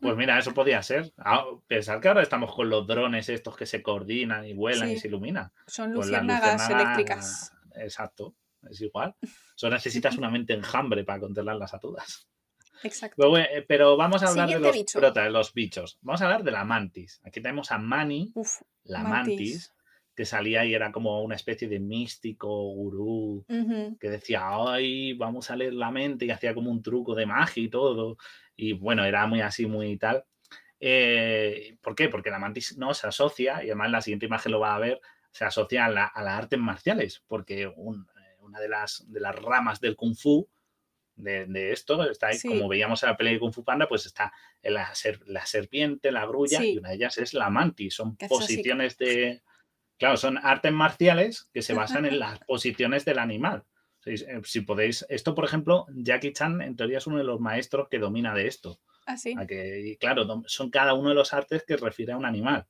Pues 0.00 0.16
mira, 0.16 0.38
eso 0.38 0.54
podía 0.54 0.82
ser. 0.82 1.12
Ah, 1.18 1.44
pensar 1.66 2.00
que 2.00 2.08
ahora 2.08 2.22
estamos 2.22 2.54
con 2.54 2.68
los 2.70 2.86
drones 2.86 3.28
estos 3.28 3.56
que 3.56 3.66
se 3.66 3.82
coordinan 3.82 4.46
y 4.46 4.52
vuelan 4.54 4.90
y 4.90 4.96
se 4.98 5.08
iluminan. 5.08 5.50
Son 5.66 5.92
Pues 5.92 6.06
luciérnagas 6.08 6.70
eléctricas. 6.70 7.52
Exacto, 7.74 8.34
es 8.70 8.80
igual. 8.80 9.14
Solo 9.56 9.74
necesitas 9.74 10.16
una 10.16 10.30
mente 10.30 10.52
enjambre 10.54 11.04
para 11.04 11.20
controlarlas 11.20 11.74
a 11.74 11.78
todas. 11.78 12.28
Exacto. 12.82 13.16
Pero, 13.18 13.30
bueno, 13.30 13.46
eh, 13.50 13.64
pero 13.66 13.96
vamos 13.96 14.22
a 14.22 14.28
hablar 14.28 14.48
de 14.48 14.58
los 14.60 14.72
bicho. 14.72 14.98
protas, 14.98 15.24
de 15.24 15.30
los 15.30 15.52
bichos. 15.54 15.98
Vamos 16.02 16.20
a 16.20 16.24
hablar 16.26 16.44
de 16.44 16.50
la 16.50 16.64
mantis. 16.64 17.20
Aquí 17.24 17.40
tenemos 17.40 17.72
a 17.72 17.78
Mani, 17.78 18.32
Uf, 18.34 18.60
la 18.84 19.02
mantis. 19.02 19.38
mantis, 19.38 19.74
que 20.14 20.24
salía 20.26 20.64
y 20.64 20.74
era 20.74 20.92
como 20.92 21.22
una 21.22 21.34
especie 21.36 21.68
de 21.68 21.80
místico, 21.80 22.48
gurú, 22.74 23.44
que 24.00 24.08
decía, 24.10 24.42
ay, 24.48 25.14
vamos 25.14 25.50
a 25.50 25.56
leer 25.56 25.74
la 25.74 25.90
mente 25.90 26.24
y 26.26 26.30
hacía 26.30 26.54
como 26.54 26.70
un 26.70 26.82
truco 26.82 27.14
de 27.14 27.26
magia 27.26 27.62
y 27.62 27.68
todo. 27.68 28.16
Y 28.56 28.72
bueno, 28.72 29.04
era 29.04 29.26
muy 29.26 29.40
así, 29.42 29.66
muy 29.66 29.96
tal. 29.98 30.24
Eh, 30.80 31.76
¿Por 31.80 31.94
qué? 31.94 32.08
Porque 32.08 32.30
la 32.30 32.38
mantis 32.38 32.76
no 32.76 32.94
se 32.94 33.06
asocia, 33.06 33.62
y 33.62 33.66
además 33.66 33.90
la 33.90 34.00
siguiente 34.02 34.26
imagen 34.26 34.52
lo 34.52 34.60
va 34.60 34.74
a 34.74 34.78
ver, 34.78 35.00
se 35.30 35.44
asocia 35.44 35.86
a, 35.86 35.90
la- 35.90 36.06
a 36.06 36.22
las 36.22 36.38
artes 36.38 36.58
marciales, 36.58 37.22
porque 37.26 37.66
un- 37.66 38.06
eh, 38.16 38.36
una 38.40 38.60
de 38.60 38.68
las, 38.68 39.04
de 39.10 39.20
las 39.20 39.34
ramas 39.36 39.80
del 39.80 39.96
kung 39.96 40.14
fu 40.14 40.48
de, 41.16 41.72
esto. 41.72 42.08
Está 42.10 42.28
ahí, 42.28 42.38
como 42.48 42.68
veíamos 42.68 43.02
en 43.02 43.08
la 43.08 43.16
pelea 43.16 43.32
de 43.32 43.38
Kung 43.40 43.52
Fu 43.52 43.64
Panda, 43.64 43.88
pues 43.88 44.04
está 44.04 44.34
la, 44.62 44.92
la 45.26 45.46
serpiente, 45.46 46.12
la 46.12 46.26
grulla, 46.26 46.58
y 46.74 46.78
una 46.78 46.90
de 46.90 46.96
ellas 46.96 47.16
es 47.16 47.32
la 47.32 47.48
mantis. 47.48 47.94
Son 47.94 48.16
posiciones 48.28 48.98
de. 48.98 49.42
Claro, 49.98 50.18
son 50.18 50.36
artes 50.36 50.72
marciales 50.72 51.48
que 51.54 51.62
se 51.62 51.72
basan 51.78 52.04
en 52.04 52.18
las 52.18 52.38
posiciones 52.40 53.06
del 53.06 53.18
animal. 53.18 53.64
Eh, 54.06 54.40
si, 54.44 54.60
podéis, 54.60 55.04
esto 55.08 55.34
por 55.34 55.44
ejemplo, 55.44 55.86
Jackie 55.94 56.32
Chan 56.32 56.62
en 56.62 56.76
teoría 56.76 56.98
es 56.98 57.06
uno 57.06 57.18
de 57.18 57.24
los 57.24 57.40
maestros 57.40 57.88
que 57.88 57.98
domina 57.98 58.34
de 58.34 58.46
esto. 58.46 58.78
Ah, 59.04 59.16
sí. 59.16 59.34
que, 59.48 59.96
claro, 60.00 60.42
son 60.46 60.70
cada 60.70 60.94
uno 60.94 61.10
de 61.10 61.14
los 61.14 61.32
artes 61.32 61.64
que 61.64 61.76
refiere 61.76 62.12
a 62.12 62.16
un 62.16 62.24
animal. 62.24 62.66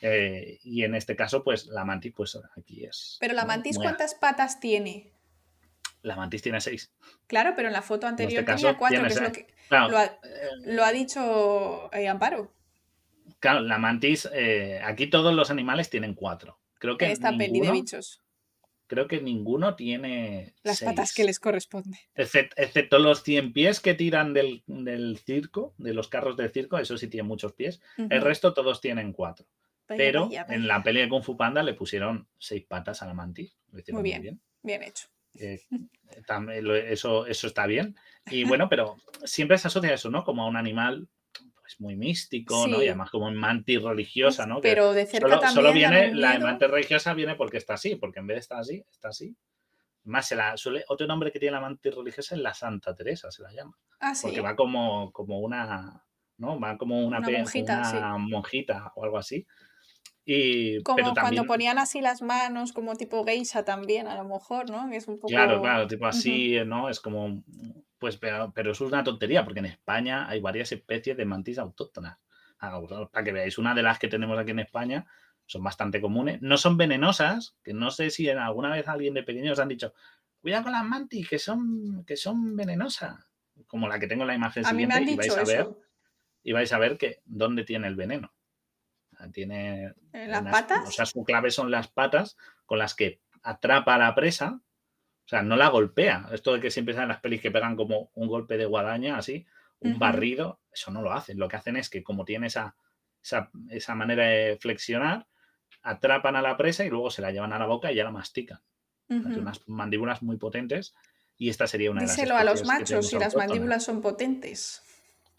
Eh, 0.00 0.58
y 0.62 0.84
en 0.84 0.94
este 0.94 1.16
caso, 1.16 1.42
pues 1.42 1.66
la 1.66 1.84
mantis, 1.84 2.12
pues 2.14 2.38
aquí 2.56 2.84
es. 2.84 3.16
Pero 3.20 3.34
la 3.34 3.44
mantis, 3.44 3.78
¿cuántas 3.78 4.14
patas 4.14 4.60
tiene? 4.60 5.12
La 6.02 6.14
mantis 6.14 6.42
tiene 6.42 6.60
seis. 6.60 6.92
Claro, 7.26 7.54
pero 7.56 7.68
en 7.68 7.72
la 7.72 7.82
foto 7.82 8.06
este 8.06 8.22
anterior 8.24 8.44
tenía 8.44 8.76
cuatro, 8.76 9.02
que 9.02 9.08
es 9.08 9.20
lo 9.20 9.32
que 9.32 9.46
lo, 10.66 10.84
ha, 10.84 10.92
dicho 10.92 11.90
eh, 11.92 12.06
Amparo. 12.06 12.52
Claro, 13.40 13.60
la 13.60 13.78
mantis, 13.78 14.28
aquí 14.84 15.08
todos 15.08 15.34
los 15.34 15.50
animales 15.50 15.90
tienen 15.90 16.14
cuatro. 16.14 16.60
Creo 16.78 16.96
que. 16.96 17.10
esta 17.10 17.36
peli 17.36 17.60
de 17.60 17.72
bichos. 17.72 18.25
Creo 18.86 19.08
que 19.08 19.20
ninguno 19.20 19.74
tiene. 19.74 20.54
Las 20.62 20.80
patas 20.80 21.12
que 21.12 21.24
les 21.24 21.40
corresponde. 21.40 21.98
excepto 22.14 22.98
los 22.98 23.22
100 23.22 23.52
pies 23.52 23.80
que 23.80 23.94
tiran 23.94 24.32
del, 24.32 24.62
circo, 25.24 25.74
de 25.78 25.92
los 25.92 26.08
carros 26.08 26.36
del 26.36 26.52
circo, 26.52 26.78
eso 26.78 26.96
sí 26.96 27.08
tiene 27.08 27.26
muchos 27.26 27.52
pies. 27.52 27.80
El 27.96 28.22
resto 28.22 28.54
todos 28.54 28.80
tienen 28.80 29.12
cuatro. 29.12 29.46
pero 29.86 30.28
en 30.32 30.66
la 30.66 30.82
peli 30.82 31.00
de 31.00 31.08
Kung 31.08 31.22
Fu 31.22 31.36
Panda 31.36 31.62
le 31.62 31.74
pusieron 31.74 32.28
seis 32.38 32.64
patas 32.64 33.02
a 33.02 33.06
la 33.06 33.14
mantis. 33.14 33.56
muy 33.92 34.02
bien. 34.02 34.40
bien 34.62 34.82
hecho. 34.82 35.08
Eh, 35.38 35.60
eso, 36.88 37.26
eso 37.26 37.46
está 37.46 37.66
bien. 37.66 37.96
Y 38.30 38.44
bueno, 38.60 38.68
pero 38.68 38.96
siempre 39.24 39.58
se 39.58 39.68
asocia 39.68 39.90
a 39.90 39.94
eso, 39.94 40.10
¿no? 40.10 40.24
Como 40.24 40.42
a 40.42 40.48
un 40.48 40.56
animal 40.56 41.08
pues, 41.66 41.80
muy 41.80 41.96
místico, 41.96 42.68
¿no? 42.68 42.80
Y 42.80 42.86
además 42.86 43.10
como 43.10 43.28
mantis 43.32 43.82
religiosa, 43.82 44.46
¿no? 44.46 44.60
Pero 44.60 44.92
de 44.92 45.04
cerca 45.04 45.26
solo, 45.26 45.40
también. 45.40 45.54
Solo 45.54 45.72
viene, 45.72 46.14
la 46.14 46.38
mantis 46.38 46.70
religiosa 46.70 47.12
viene 47.12 47.34
porque 47.34 47.56
está 47.56 47.74
así, 47.74 47.96
porque 47.96 48.20
en 48.20 48.28
vez 48.28 48.36
de 48.36 48.40
estar 48.40 48.60
así, 48.60 48.84
está 48.88 49.08
así. 49.08 49.36
Más 50.04 50.28
se 50.28 50.36
la 50.36 50.56
suele, 50.56 50.84
otro 50.86 51.08
nombre 51.08 51.32
que 51.32 51.40
tiene 51.40 51.54
la 51.54 51.60
mantis 51.60 51.92
religiosa 51.92 52.36
es 52.36 52.40
la 52.40 52.54
Santa 52.54 52.94
Teresa, 52.94 53.32
se 53.32 53.42
la 53.42 53.50
llama. 53.50 53.76
Ah, 53.98 54.12
porque 54.22 54.40
va 54.40 54.54
como, 54.54 55.10
como 55.10 55.40
una, 55.40 56.04
¿no? 56.38 56.60
Va 56.60 56.78
como 56.78 57.04
una, 57.04 57.18
monjita, 57.18 58.16
monjita 58.16 58.92
o 58.94 59.02
algo 59.02 59.18
así. 59.18 59.44
Y, 60.24 60.82
como 60.84 61.14
cuando 61.14 61.46
ponían 61.46 61.78
así 61.78 62.00
las 62.00 62.22
manos, 62.22 62.72
como 62.72 62.94
tipo 62.94 63.24
geisha 63.24 63.64
también, 63.64 64.06
a 64.06 64.16
lo 64.16 64.24
mejor, 64.24 64.70
¿no? 64.70 64.88
es 64.92 65.08
un 65.08 65.16
poco... 65.16 65.28
Claro, 65.28 65.60
claro, 65.60 65.88
tipo 65.88 66.06
así, 66.06 66.58
¿no? 66.64 66.88
Es 66.88 67.00
como, 67.00 67.42
pues, 67.98 68.16
pero, 68.16 68.52
pero, 68.54 68.72
eso 68.72 68.86
es 68.86 68.92
una 68.92 69.04
tontería, 69.04 69.44
porque 69.44 69.60
en 69.60 69.66
España 69.66 70.28
hay 70.28 70.40
varias 70.40 70.72
especies 70.72 71.16
de 71.16 71.24
mantis 71.24 71.58
autóctonas. 71.58 72.18
Ah, 72.58 72.80
para 73.12 73.24
que 73.24 73.32
veáis, 73.32 73.58
una 73.58 73.74
de 73.74 73.82
las 73.82 73.98
que 73.98 74.08
tenemos 74.08 74.38
aquí 74.38 74.50
en 74.50 74.60
España 74.60 75.06
son 75.46 75.62
bastante 75.62 76.00
comunes. 76.00 76.40
No 76.42 76.56
son 76.56 76.76
venenosas, 76.76 77.56
que 77.62 77.72
no 77.72 77.90
sé 77.90 78.10
si 78.10 78.28
en 78.28 78.38
alguna 78.38 78.70
vez 78.70 78.88
alguien 78.88 79.14
de 79.14 79.22
pequeño 79.22 79.52
os 79.52 79.58
han 79.58 79.68
dicho, 79.68 79.94
cuidado 80.40 80.64
con 80.64 80.72
las 80.72 80.84
mantis, 80.84 81.28
que 81.28 81.38
son, 81.38 82.04
que 82.04 82.16
son 82.16 82.56
venenosas. 82.56 83.26
Como 83.66 83.88
la 83.88 83.98
que 83.98 84.06
tengo 84.06 84.22
en 84.22 84.28
la 84.28 84.34
imagen 84.34 84.64
siguiente, 84.64 85.02
y 85.02 85.16
vais 85.16 85.36
a 85.36 85.44
ver, 85.44 85.68
y 86.42 86.52
vais 86.52 86.72
a 86.72 86.78
ver 86.78 86.98
que 86.98 87.22
dónde 87.24 87.64
tiene 87.64 87.88
el 87.88 87.96
veneno. 87.96 88.32
Tiene. 89.32 89.94
¿Las 90.12 90.42
patas? 90.42 90.88
O 90.88 90.92
sea, 90.92 91.06
su 91.06 91.24
clave 91.24 91.50
son 91.50 91.70
las 91.70 91.88
patas 91.88 92.36
con 92.66 92.78
las 92.78 92.94
que 92.94 93.22
atrapa 93.42 93.94
a 93.94 93.98
la 93.98 94.14
presa. 94.14 94.60
O 95.26 95.28
sea, 95.28 95.42
no 95.42 95.56
la 95.56 95.68
golpea. 95.68 96.28
Esto 96.32 96.54
de 96.54 96.60
que 96.60 96.70
siempre 96.70 96.94
salen 96.94 97.08
las 97.08 97.20
pelis 97.20 97.40
que 97.40 97.50
pegan 97.50 97.74
como 97.74 98.10
un 98.14 98.28
golpe 98.28 98.56
de 98.56 98.64
guadaña, 98.64 99.18
así, 99.18 99.44
un 99.80 99.98
barrido, 99.98 100.60
eso 100.72 100.92
no 100.92 101.02
lo 101.02 101.12
hacen. 101.12 101.38
Lo 101.38 101.48
que 101.48 101.56
hacen 101.56 101.76
es 101.76 101.90
que, 101.90 102.04
como 102.04 102.24
tiene 102.24 102.46
esa, 102.46 102.76
esa, 103.68 103.94
manera 103.96 104.24
de 104.24 104.56
flexionar, 104.60 105.26
atrapan 105.82 106.36
a 106.36 106.42
la 106.42 106.56
presa 106.56 106.84
y 106.84 106.90
luego 106.90 107.10
se 107.10 107.22
la 107.22 107.32
llevan 107.32 107.52
a 107.52 107.58
la 107.58 107.66
boca 107.66 107.90
y 107.90 107.96
ya 107.96 108.04
la 108.04 108.12
mastican. 108.12 108.60
unas 109.08 109.68
mandíbulas 109.68 110.22
muy 110.22 110.36
potentes. 110.36 110.94
Y 111.36 111.50
esta 111.50 111.66
sería 111.66 111.90
una 111.90 112.02
Díselo 112.02 112.36
de 112.36 112.44
las 112.44 112.46
a 112.46 112.50
los 112.50 112.64
machos 112.64 113.08
si 113.08 113.18
las 113.18 113.34
mandíbulas 113.34 113.84
son 113.84 114.00
potentes. 114.00 114.82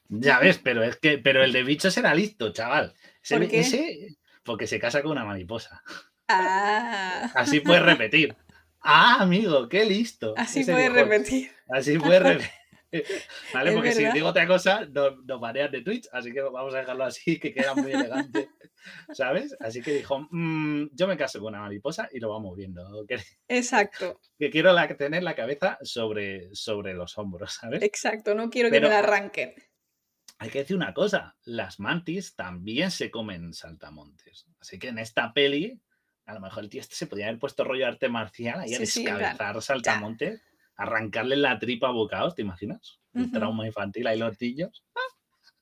Ya 0.09 0.39
ves, 0.39 0.59
pero 0.59 0.83
es 0.83 0.97
que, 0.97 1.17
pero 1.17 1.43
el 1.43 1.53
de 1.53 1.63
bicho 1.63 1.89
será 1.91 2.13
listo, 2.13 2.51
chaval. 2.51 2.93
¿Por 3.27 3.47
qué? 3.47 4.17
porque 4.43 4.67
se 4.67 4.79
casa 4.79 5.01
con 5.01 5.11
una 5.11 5.25
mariposa. 5.25 5.83
Ah. 6.27 7.31
Así 7.35 7.59
puedes 7.59 7.83
repetir. 7.83 8.35
Ah, 8.89 9.17
amigo, 9.19 9.67
qué 9.67 9.83
listo. 9.83 10.33
Así 10.37 10.63
puedes 10.63 10.93
repetir. 10.93 11.51
Así 11.67 11.99
puedes 11.99 12.23
repetir. 12.23 13.05
¿Vale? 13.53 13.73
Porque 13.73 13.91
si 13.91 14.09
digo 14.13 14.29
otra 14.29 14.47
cosa, 14.47 14.85
nos, 14.85 15.25
nos 15.25 15.41
banean 15.41 15.69
de 15.71 15.81
Twitch, 15.81 16.07
así 16.13 16.31
que 16.31 16.41
vamos 16.41 16.73
a 16.73 16.79
dejarlo 16.79 17.03
así, 17.03 17.37
que 17.37 17.53
queda 17.53 17.75
muy 17.75 17.91
elegante. 17.91 18.49
¿Sabes? 19.11 19.57
Así 19.59 19.81
que 19.81 19.91
dijo, 19.91 20.25
mm, 20.31 20.91
yo 20.93 21.05
me 21.05 21.17
caso 21.17 21.39
con 21.39 21.49
una 21.53 21.63
mariposa 21.63 22.07
y 22.13 22.21
lo 22.21 22.29
vamos 22.29 22.55
viendo. 22.55 23.05
Exacto. 23.49 24.21
Que 24.39 24.49
quiero 24.49 24.73
tener 24.97 25.21
la 25.21 25.35
cabeza 25.35 25.77
sobre, 25.81 26.47
sobre 26.55 26.93
los 26.93 27.17
hombros, 27.17 27.55
¿sabes? 27.55 27.83
Exacto, 27.83 28.35
no 28.35 28.49
quiero 28.49 28.71
que 28.71 28.79
me 28.79 28.87
la 28.87 28.99
arranquen 28.99 29.53
hay 30.39 30.49
que 30.49 30.59
decir 30.59 30.75
una 30.75 30.93
cosa, 30.93 31.35
las 31.45 31.79
mantis 31.79 32.35
también 32.35 32.91
se 32.91 33.09
comen 33.09 33.53
saltamontes. 33.53 34.45
Así 34.59 34.77
que 34.77 34.89
en 34.89 34.99
esta 34.99 35.33
peli, 35.33 35.81
a 36.27 36.33
lo 36.33 36.41
mejor 36.41 36.63
el 36.63 36.69
tío 36.69 36.81
este 36.81 36.95
se 36.95 37.07
podría 37.07 37.27
haber 37.27 37.39
puesto 37.39 37.63
rollo 37.63 37.87
arte 37.87 38.09
marcial 38.09 38.59
ahí 38.59 38.73
a 38.73 38.79
descabezar 38.79 39.61
saltamontes, 39.61 40.41
arrancarle 40.75 41.37
la 41.37 41.57
tripa 41.57 41.87
a 41.87 41.91
bocados, 41.91 42.35
¿te 42.35 42.41
imaginas? 42.41 42.99
El 43.13 43.31
trauma 43.31 43.65
infantil, 43.65 44.05
ahí 44.05 44.19
los 44.19 44.39
niños. 44.39 44.83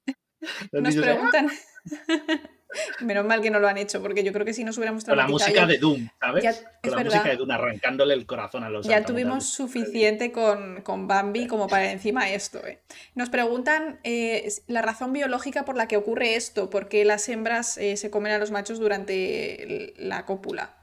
Nos 0.73 0.95
preguntan. 0.95 1.49
Menos 3.01 3.25
mal 3.25 3.41
que 3.41 3.49
no 3.49 3.59
lo 3.59 3.67
han 3.67 3.77
hecho, 3.77 4.01
porque 4.01 4.23
yo 4.23 4.33
creo 4.33 4.45
que 4.45 4.53
si 4.53 4.63
nos 4.63 4.77
hubiéramos 4.77 5.03
Con 5.03 5.17
la 5.17 5.27
música 5.27 5.65
de 5.65 5.77
Doom, 5.77 6.09
¿sabes? 6.19 6.65
Con 6.83 6.95
la 6.95 7.03
música 7.03 7.29
de 7.29 7.37
Doom 7.37 7.51
arrancándole 7.51 8.13
el 8.13 8.25
corazón 8.25 8.63
a 8.63 8.69
los 8.69 8.85
Ya 8.85 9.03
tuvimos 9.03 9.47
suficiente 9.49 10.31
con, 10.31 10.81
con, 10.81 11.07
Bambi 11.07 11.47
como 11.47 11.67
para 11.67 11.91
encima 11.91 12.29
esto. 12.29 12.65
¿eh? 12.65 12.81
Nos 13.13 13.29
preguntan 13.29 13.99
eh, 14.03 14.49
la 14.67 14.81
razón 14.81 15.13
biológica 15.13 15.65
por 15.65 15.75
la 15.75 15.87
que 15.87 15.97
ocurre 15.97 16.35
esto, 16.35 16.69
por 16.69 16.87
qué 16.87 17.05
las 17.05 17.27
hembras 17.29 17.77
eh, 17.77 17.97
se 17.97 18.09
comen 18.09 18.33
a 18.33 18.37
los 18.37 18.51
machos 18.51 18.79
durante 18.79 19.93
la 19.97 20.25
cópula. 20.25 20.75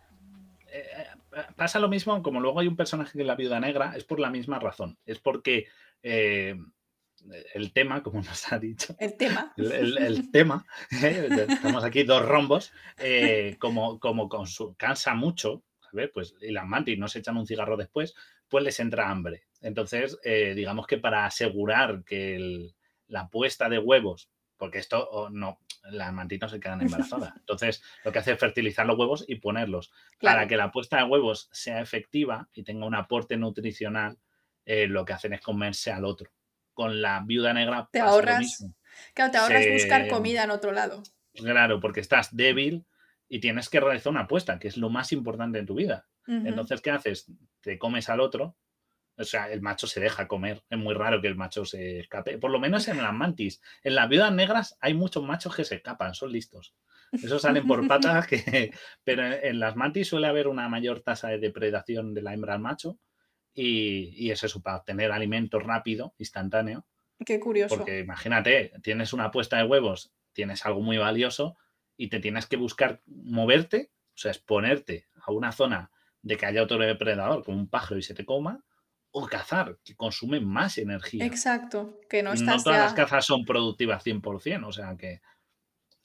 pasa 1.57 1.79
lo 1.79 1.89
mismo, 1.89 2.23
como 2.23 2.41
luego 2.41 2.61
hay 2.61 2.69
un 2.69 2.77
personaje 2.77 3.13
que 3.13 3.21
es 3.21 3.27
la 3.27 3.37
viuda 3.37 3.61
negra, 3.61 3.95
es 3.97 4.05
por 4.05 4.21
la 4.21 4.31
misma 4.31 4.59
razón. 4.59 4.99
Es 5.07 5.19
porque 5.19 5.67
el 7.55 7.73
tema, 7.73 8.03
como 8.03 8.21
nos 8.23 8.53
ha 8.53 8.59
dicho. 8.59 8.95
El 8.99 9.17
tema. 9.17 9.53
El, 9.57 10.31
tema. 10.31 10.67
¿eh? 11.03 11.29
Estamos 11.49 11.85
aquí 11.85 12.03
dos 12.03 12.25
rombos. 12.25 12.73
Eh, 12.99 13.57
como, 13.59 13.99
como 13.99 14.29
cansa 14.77 15.15
mucho, 15.15 15.63
Pues, 16.13 16.35
y 16.41 16.53
las 16.53 16.67
mantis 16.67 16.99
no 16.99 17.09
se 17.09 17.21
echan 17.21 17.37
un 17.37 17.47
cigarro 17.47 17.77
después, 17.77 18.15
pues 18.49 18.65
les 18.65 18.81
entra 18.81 19.11
hambre. 19.11 19.45
Entonces, 19.61 20.19
eh, 20.25 20.55
digamos 20.55 20.87
que 20.87 20.99
para 20.99 21.27
asegurar 21.27 22.03
que 22.05 22.71
la 23.09 23.29
puesta 23.29 23.69
de 23.69 23.79
huevos, 23.79 24.31
porque 24.57 24.79
esto 24.79 25.29
no, 25.31 25.59
las 25.91 26.13
mantis 26.13 26.41
no 26.41 26.49
se 26.49 26.61
quedan 26.61 26.83
embarazadas. 26.83 27.35
Entonces, 27.37 27.83
lo 28.05 28.13
que 28.13 28.21
hace 28.21 28.33
es 28.33 28.39
fertilizar 28.39 28.87
los 28.87 28.99
huevos 28.99 29.25
y 29.27 29.37
ponerlos. 29.37 29.93
Para 30.21 30.47
que 30.47 30.57
la 30.57 30.71
puesta 30.71 30.99
de 30.99 31.05
huevos 31.05 31.49
sea 31.53 31.81
efectiva 31.81 32.49
y 32.55 32.63
tenga 32.63 32.87
un 32.87 32.95
aporte 32.95 33.37
nutricional, 33.37 34.19
lo 34.65 35.05
que 35.05 35.13
hacen 35.13 35.33
es 35.33 35.41
comerse 35.41 35.91
al 35.91 36.05
otro 36.05 36.31
con 36.73 37.03
la 37.03 37.23
viuda 37.25 37.53
negra 37.53 37.89
te 37.93 38.01
ahorras, 38.01 38.65
Claro, 39.15 39.31
te 39.31 39.39
ahorras 39.39 39.65
buscar 39.73 40.09
comida 40.09 40.45
en 40.45 40.51
otro 40.51 40.73
lado. 40.73 41.03
Claro, 41.35 41.81
porque 41.81 42.01
estás 42.01 42.35
débil 42.35 42.85
y 43.29 43.41
tienes 43.41 43.69
que 43.69 43.81
realizar 43.81 44.11
una 44.11 44.23
apuesta, 44.23 44.59
que 44.59 44.69
es 44.69 44.77
lo 44.77 44.91
más 44.91 45.13
importante 45.13 45.59
en 45.59 45.67
tu 45.67 45.75
vida. 45.75 46.07
Entonces, 46.27 46.81
¿qué 46.81 46.91
haces? 46.91 47.31
Te 47.61 47.79
comes 47.79 48.09
al 48.09 48.21
otro. 48.21 48.57
O 49.17 49.25
sea, 49.25 49.51
el 49.51 49.61
macho 49.61 49.87
se 49.87 50.01
deja 50.01 50.29
comer. 50.29 50.63
Es 50.71 50.79
muy 50.79 50.95
raro 50.95 51.21
que 51.21 51.29
el 51.29 51.37
macho 51.37 51.65
se 51.65 52.01
escape. 52.01 52.39
Por 52.39 52.51
lo 52.51 52.61
menos 52.61 52.89
en 52.89 53.03
las 53.03 53.13
mantis. 53.13 53.61
En 53.83 53.95
las 53.95 54.09
viudas 54.09 54.33
negras 54.33 54.79
hay 54.81 54.95
muchos 54.95 55.23
machos 55.25 55.55
que 55.55 55.65
se 55.65 55.77
escapan, 55.77 56.15
son 56.15 56.33
listos. 56.33 56.75
Esos 57.13 57.43
salen 57.43 57.67
por 57.67 57.87
patas, 57.89 58.27
que... 58.27 58.73
pero 59.05 59.25
en 59.25 59.59
las 59.59 59.77
mantis 59.77 60.09
suele 60.09 60.29
haber 60.29 60.49
una 60.49 60.69
mayor 60.69 61.01
tasa 61.01 61.29
de 61.29 61.39
depredación 61.39 62.15
de 62.15 62.23
la 62.23 62.33
hembra 62.33 62.55
al 62.55 62.61
macho 62.61 62.99
y, 63.55 64.31
es 64.31 64.43
eso, 64.43 64.63
para 64.63 64.79
obtener 64.79 65.13
alimento 65.13 65.59
rápido, 65.59 66.15
instantáneo. 66.19 66.87
Qué 67.25 67.39
curioso. 67.39 67.77
Porque 67.77 68.01
imagínate, 68.01 68.73
tienes 68.83 69.13
una 69.13 69.31
puesta 69.31 69.59
de 69.59 69.65
huevos, 69.65 70.13
tienes 70.33 70.65
algo 70.67 70.81
muy 70.81 70.99
valioso 70.99 71.57
y 71.97 72.09
te 72.09 72.21
tienes 72.21 72.47
que 72.47 72.57
buscar 72.57 73.03
moverte, 73.07 73.91
o 74.15 74.19
sea, 74.19 74.33
exponerte 74.33 75.09
a 75.25 75.33
una 75.33 75.53
zona 75.53 75.91
de 76.23 76.37
que 76.37 76.47
haya 76.47 76.63
otro 76.63 76.79
depredador, 76.79 77.45
como 77.45 77.59
un 77.59 77.69
pájaro 77.69 77.99
y 77.99 78.03
se 78.03 78.15
te 78.15 78.25
coma, 78.25 78.65
o 79.11 79.27
cazar, 79.27 79.79
que 79.85 79.95
consume 79.95 80.41
más 80.41 80.79
energía. 80.79 81.27
Exacto, 81.27 82.01
que 82.09 82.23
no 82.23 82.33
estás 82.33 82.57
No 82.59 82.63
todas 82.63 82.81
las 82.81 82.95
cazas 82.95 83.27
son 83.27 83.45
productivas 83.45 84.05
100%, 84.05 84.67
o 84.67 84.73
sea 84.73 84.97
que, 84.97 85.21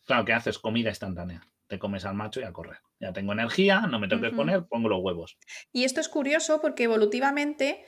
claro, 0.06 0.26
que 0.26 0.34
haces 0.34 0.60
comida 0.60 0.90
instantánea 0.90 1.48
te 1.68 1.78
comes 1.78 2.06
al 2.06 2.16
macho 2.16 2.40
y 2.40 2.44
a 2.44 2.52
correr. 2.52 2.80
Ya 3.00 3.14
tengo 3.14 3.34
energía, 3.34 3.82
no 3.82 4.00
me 4.00 4.08
tengo 4.08 4.24
que 4.24 4.32
poner, 4.32 4.66
pongo 4.66 4.90
los 4.90 5.04
huevos. 5.04 5.38
Y 5.72 5.84
esto 5.84 6.02
es 6.02 6.10
curioso 6.10 6.62
porque 6.62 6.84
evolutivamente 6.84 7.86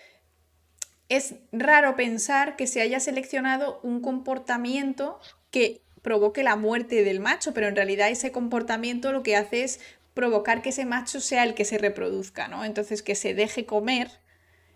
es 1.10 1.36
raro 1.52 1.96
pensar 1.96 2.56
que 2.56 2.68
se 2.68 2.82
haya 2.82 3.00
seleccionado 3.00 3.80
un 3.82 4.02
comportamiento 4.02 5.20
que 5.50 5.82
provoque 6.04 6.44
la 6.44 6.56
muerte 6.56 7.04
del 7.04 7.20
macho, 7.20 7.54
pero 7.54 7.68
en 7.68 7.76
realidad 7.76 8.10
ese 8.10 8.32
comportamiento 8.32 9.12
lo 9.12 9.24
que 9.24 9.36
hace 9.36 9.64
es 9.64 9.80
provocar 10.14 10.62
que 10.62 10.70
ese 10.70 10.86
macho 10.86 11.20
sea 11.20 11.44
el 11.44 11.56
que 11.56 11.66
se 11.66 11.78
reproduzca, 11.78 12.48
¿no? 12.48 12.64
Entonces 12.64 13.02
que 13.02 13.16
se 13.16 13.34
deje 13.34 13.66
comer, 13.66 14.10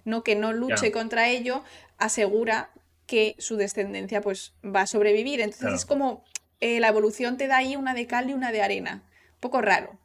no 0.06 0.24
que 0.24 0.36
no 0.36 0.52
luche 0.52 0.92
contra 0.92 1.30
ello, 1.30 1.64
asegura 1.98 2.72
que 3.06 3.36
su 3.38 3.56
descendencia 3.56 4.22
pues 4.22 4.54
va 4.66 4.82
a 4.82 4.88
sobrevivir. 4.88 5.42
Entonces 5.42 5.74
es 5.74 5.86
como 5.86 6.24
eh, 6.60 6.80
la 6.80 6.88
evolución 6.88 7.38
te 7.38 7.48
da 7.48 7.58
ahí 7.58 7.76
una 7.76 7.94
de 7.94 8.08
cal 8.08 8.30
y 8.30 8.34
una 8.34 8.52
de 8.52 8.62
arena. 8.62 9.04
Un 9.34 9.40
poco 9.40 9.62
raro. 9.62 10.00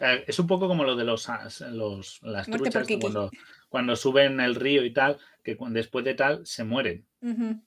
Eh, 0.00 0.24
es 0.26 0.38
un 0.38 0.46
poco 0.46 0.68
como 0.68 0.84
lo 0.84 0.96
de 0.96 1.04
los, 1.04 1.28
los 1.70 2.20
las 2.22 2.46
truchas 2.46 2.86
cuando, 3.00 3.30
cuando 3.68 3.96
suben 3.96 4.40
el 4.40 4.54
río 4.54 4.84
y 4.84 4.92
tal, 4.92 5.18
que 5.42 5.56
después 5.70 6.04
de 6.04 6.14
tal 6.14 6.46
se 6.46 6.64
mueren, 6.64 7.06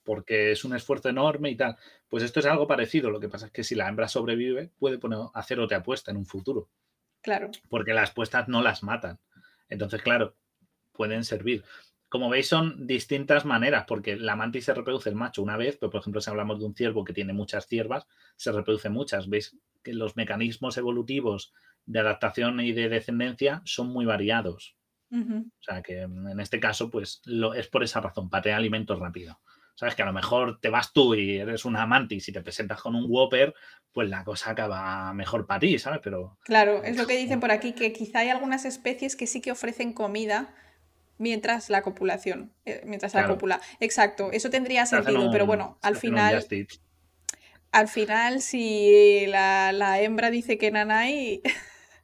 porque 0.04 0.52
es 0.52 0.64
un 0.64 0.74
esfuerzo 0.74 1.08
enorme 1.08 1.50
y 1.50 1.56
tal. 1.56 1.76
Pues 2.08 2.22
esto 2.22 2.40
es 2.40 2.46
algo 2.46 2.66
parecido, 2.66 3.10
lo 3.10 3.20
que 3.20 3.28
pasa 3.28 3.46
es 3.46 3.52
que 3.52 3.64
si 3.64 3.74
la 3.74 3.88
hembra 3.88 4.08
sobrevive, 4.08 4.70
puede 4.78 4.98
poner, 4.98 5.18
hacer 5.34 5.60
otra 5.60 5.78
apuesta 5.78 6.10
en 6.10 6.16
un 6.16 6.26
futuro. 6.26 6.68
Claro. 7.22 7.50
Porque 7.68 7.94
las 7.94 8.12
puestas 8.12 8.48
no 8.48 8.62
las 8.62 8.82
matan. 8.82 9.18
Entonces, 9.68 10.02
claro, 10.02 10.36
pueden 10.92 11.24
servir. 11.24 11.64
Como 12.10 12.28
veis, 12.28 12.48
son 12.48 12.88
distintas 12.88 13.44
maneras, 13.44 13.84
porque 13.86 14.16
la 14.16 14.34
mantis 14.34 14.64
se 14.64 14.74
reproduce 14.74 15.08
el 15.08 15.14
macho 15.14 15.44
una 15.44 15.56
vez, 15.56 15.76
pero 15.78 15.90
por 15.90 16.00
ejemplo, 16.00 16.20
si 16.20 16.28
hablamos 16.28 16.58
de 16.58 16.66
un 16.66 16.74
ciervo 16.74 17.04
que 17.04 17.12
tiene 17.12 17.32
muchas 17.32 17.68
ciervas, 17.68 18.08
se 18.34 18.50
reproduce 18.50 18.90
muchas. 18.90 19.28
Veis 19.28 19.56
que 19.84 19.94
los 19.94 20.16
mecanismos 20.16 20.76
evolutivos 20.76 21.52
de 21.86 22.00
adaptación 22.00 22.58
y 22.60 22.72
de 22.72 22.88
descendencia 22.88 23.62
son 23.64 23.92
muy 23.92 24.06
variados. 24.06 24.76
O 25.12 25.62
sea 25.62 25.82
que 25.82 26.04
mm, 26.04 26.30
en 26.30 26.40
este 26.40 26.58
caso, 26.58 26.90
pues 26.90 27.22
lo, 27.24 27.54
es 27.54 27.68
por 27.68 27.84
esa 27.84 28.00
razón, 28.00 28.28
patea 28.28 28.56
alimentos 28.56 28.98
rápido. 28.98 29.40
Sabes 29.76 29.94
que 29.94 30.02
a 30.02 30.06
lo 30.06 30.12
mejor 30.12 30.58
te 30.60 30.68
vas 30.68 30.92
tú 30.92 31.14
y 31.14 31.38
eres 31.38 31.64
una 31.64 31.86
mantis 31.86 32.28
y 32.28 32.32
te 32.32 32.42
presentas 32.42 32.82
con 32.82 32.96
un 32.96 33.06
Whopper, 33.08 33.54
pues 33.92 34.10
la 34.10 34.24
cosa 34.24 34.50
acaba 34.50 35.12
mejor 35.14 35.46
para 35.46 35.60
ti, 35.60 35.78
¿sabes? 35.78 36.00
Pero. 36.02 36.38
Claro, 36.42 36.82
es 36.82 36.96
lo 36.96 37.06
que 37.06 37.16
dicen 37.16 37.38
por 37.38 37.52
aquí, 37.52 37.72
que 37.72 37.92
quizá 37.92 38.18
hay 38.18 38.30
algunas 38.30 38.64
especies 38.64 39.14
que 39.14 39.28
sí 39.28 39.40
que 39.40 39.52
ofrecen 39.52 39.92
comida 39.92 40.54
mientras 41.20 41.70
la 41.70 41.82
copulación, 41.82 42.52
eh, 42.64 42.82
mientras 42.84 43.14
la 43.14 43.26
copula. 43.26 43.60
Exacto, 43.78 44.30
eso 44.32 44.50
tendría 44.50 44.86
sentido, 44.86 45.30
pero 45.30 45.46
bueno, 45.46 45.78
al 45.82 45.96
final. 45.96 46.44
Al 47.72 47.86
final, 47.86 48.40
si 48.40 49.26
la, 49.28 49.70
la 49.70 50.00
hembra 50.00 50.30
dice 50.30 50.58
que 50.58 50.72
nanay. 50.72 51.40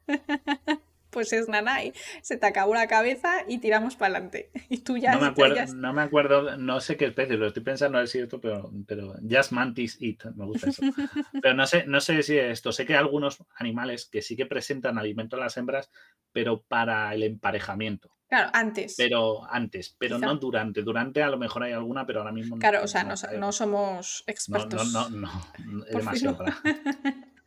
pues 1.17 1.33
es 1.33 1.49
Nanai. 1.49 1.93
Se 2.21 2.37
te 2.37 2.45
acabó 2.45 2.75
la 2.75 2.85
cabeza 2.85 3.37
y 3.47 3.57
tiramos 3.57 3.95
para 3.95 4.13
adelante. 4.13 4.51
Y 4.69 4.79
tú 4.79 4.97
ya... 4.97 5.13
No 5.13 5.21
me, 5.21 5.27
acuerdo, 5.27 5.73
no 5.73 5.93
me 5.93 6.01
acuerdo, 6.03 6.57
no 6.57 6.79
sé 6.79 6.95
qué 6.95 7.05
especie, 7.05 7.37
lo 7.37 7.47
estoy 7.47 7.63
pensando 7.63 7.97
a 7.97 8.01
ver 8.01 8.07
si 8.07 8.19
esto, 8.19 8.39
pero, 8.39 8.69
pero 8.85 9.15
Just 9.27 9.51
Mantis 9.51 9.97
Eat, 9.99 10.25
me 10.35 10.45
gusta 10.45 10.69
eso. 10.69 10.83
Pero 11.41 11.55
no 11.55 11.65
sé, 11.65 11.85
no 11.87 12.01
sé 12.01 12.21
si 12.21 12.37
esto, 12.37 12.71
sé 12.71 12.85
que 12.85 12.93
hay 12.93 12.99
algunos 12.99 13.43
animales 13.55 14.07
que 14.11 14.21
sí 14.21 14.35
que 14.35 14.45
presentan 14.45 14.99
alimento 14.99 15.37
a 15.37 15.39
las 15.39 15.57
hembras, 15.57 15.89
pero 16.33 16.61
para 16.61 17.13
el 17.15 17.23
emparejamiento. 17.23 18.16
Claro, 18.27 18.49
antes. 18.53 18.95
Pero 18.97 19.49
antes, 19.49 19.95
pero 19.97 20.17
no 20.17 20.35
durante. 20.35 20.81
Durante 20.81 21.23
a 21.23 21.29
lo 21.29 21.37
mejor 21.37 21.63
hay 21.63 21.71
alguna, 21.71 22.05
pero 22.05 22.19
ahora 22.19 22.33
mismo 22.33 22.55
no. 22.55 22.59
Claro, 22.59 22.83
o 22.83 22.87
sea, 22.87 23.03
no, 23.03 23.15
no, 23.37 23.51
somos 23.51 24.23
expertos. 24.27 24.91
No, 24.91 25.09
no, 25.09 25.17
no, 25.17 25.31
no 25.65 25.85
es 25.85 25.91
demasiado 25.91 26.37
para... 26.37 26.57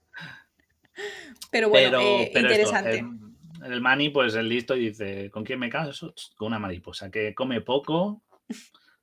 Pero 1.51 1.69
bueno, 1.69 2.01
eh, 2.01 2.33
interesante. 2.35 2.99
Em, 2.99 3.35
el 3.65 3.81
mani, 3.81 4.11
pues 4.11 4.35
el 4.35 4.49
listo 4.49 4.77
y 4.77 4.89
dice, 4.89 5.31
¿con 5.31 5.45
quién 5.45 5.59
me 5.59 5.69
caso? 5.69 6.15
Con 6.37 6.49
una 6.49 6.59
mariposa 6.59 7.11
que 7.11 7.35
come 7.35 7.61
poco, 7.61 8.23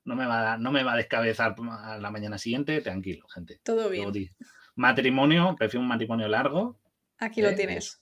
no 0.04 0.16
me 0.16 0.26
va 0.26 0.54
a, 0.54 0.58
no 0.58 0.72
me 0.72 0.82
va 0.82 0.94
a 0.94 0.96
descabezar 0.96 1.54
a 1.70 1.98
la 1.98 2.10
mañana 2.10 2.38
siguiente, 2.38 2.80
tranquilo, 2.80 3.26
gente. 3.28 3.60
Todo 3.62 3.88
bien. 3.88 4.12
Matrimonio, 4.74 5.54
prefiero 5.58 5.82
un 5.82 5.88
matrimonio 5.88 6.28
largo. 6.28 6.80
Aquí 7.18 7.42
lo 7.42 7.50
eh, 7.50 7.54
tienes. 7.54 8.00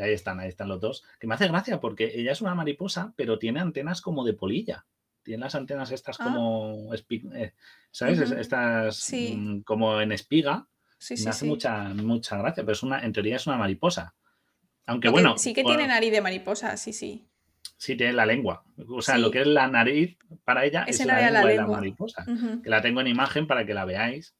Ahí 0.00 0.12
están, 0.12 0.40
ahí 0.40 0.48
están 0.48 0.68
los 0.68 0.80
dos. 0.80 1.04
Que 1.18 1.26
me 1.26 1.34
hace 1.34 1.48
gracia 1.48 1.80
porque 1.80 2.12
ella 2.14 2.32
es 2.32 2.40
una 2.40 2.54
mariposa, 2.54 3.12
pero 3.16 3.38
tiene 3.38 3.60
antenas 3.60 4.00
como 4.00 4.24
de 4.24 4.34
polilla. 4.34 4.86
Tiene 5.22 5.42
las 5.42 5.54
antenas 5.54 5.90
estas 5.90 6.20
ah. 6.20 6.24
como, 6.24 6.94
eh, 6.94 7.52
¿sabes? 7.90 8.30
Estas 8.30 9.12
mm, 9.12 9.60
como 9.60 10.00
en 10.00 10.12
espiga. 10.12 10.68
Sí, 10.98 11.14
me 11.22 11.30
hace 11.30 11.46
mucha, 11.46 11.88
mucha 11.94 12.38
gracia, 12.38 12.62
pero 12.62 12.72
es 12.72 12.82
una, 12.82 13.04
en 13.04 13.12
teoría 13.12 13.36
es 13.36 13.46
una 13.46 13.56
mariposa. 13.56 14.14
Aunque 14.86 15.08
bueno. 15.08 15.36
Sí 15.36 15.52
que 15.52 15.64
tiene 15.64 15.86
nariz 15.86 16.12
de 16.12 16.20
mariposa, 16.20 16.76
sí, 16.76 16.92
sí. 16.92 17.26
Sí, 17.76 17.96
tiene 17.96 18.12
la 18.12 18.24
lengua. 18.24 18.64
O 18.88 19.02
sea, 19.02 19.18
lo 19.18 19.30
que 19.30 19.40
es 19.40 19.46
la 19.46 19.68
nariz 19.68 20.16
para 20.44 20.64
ella 20.64 20.84
es, 20.84 21.04
la 21.04 21.20
lengua, 21.20 21.50
de 21.50 21.56
la 21.56 21.66
mariposa. 21.66 22.24
Que 22.62 22.70
la 22.70 22.80
tengo 22.80 23.00
en 23.00 23.08
imagen 23.08 23.46
para 23.46 23.66
que 23.66 23.74
la 23.74 23.84
veáis. 23.84 24.34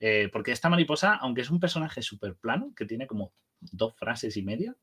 Eh, 0.00 0.28
porque 0.32 0.52
esta 0.52 0.68
mariposa, 0.68 1.14
aunque 1.14 1.40
es 1.40 1.50
un 1.50 1.60
personaje 1.60 2.02
súper 2.02 2.34
plano, 2.34 2.72
que 2.76 2.84
tiene 2.84 3.06
como 3.06 3.32
dos 3.60 3.94
frases 3.96 4.36
y 4.36 4.42
media, 4.42 4.76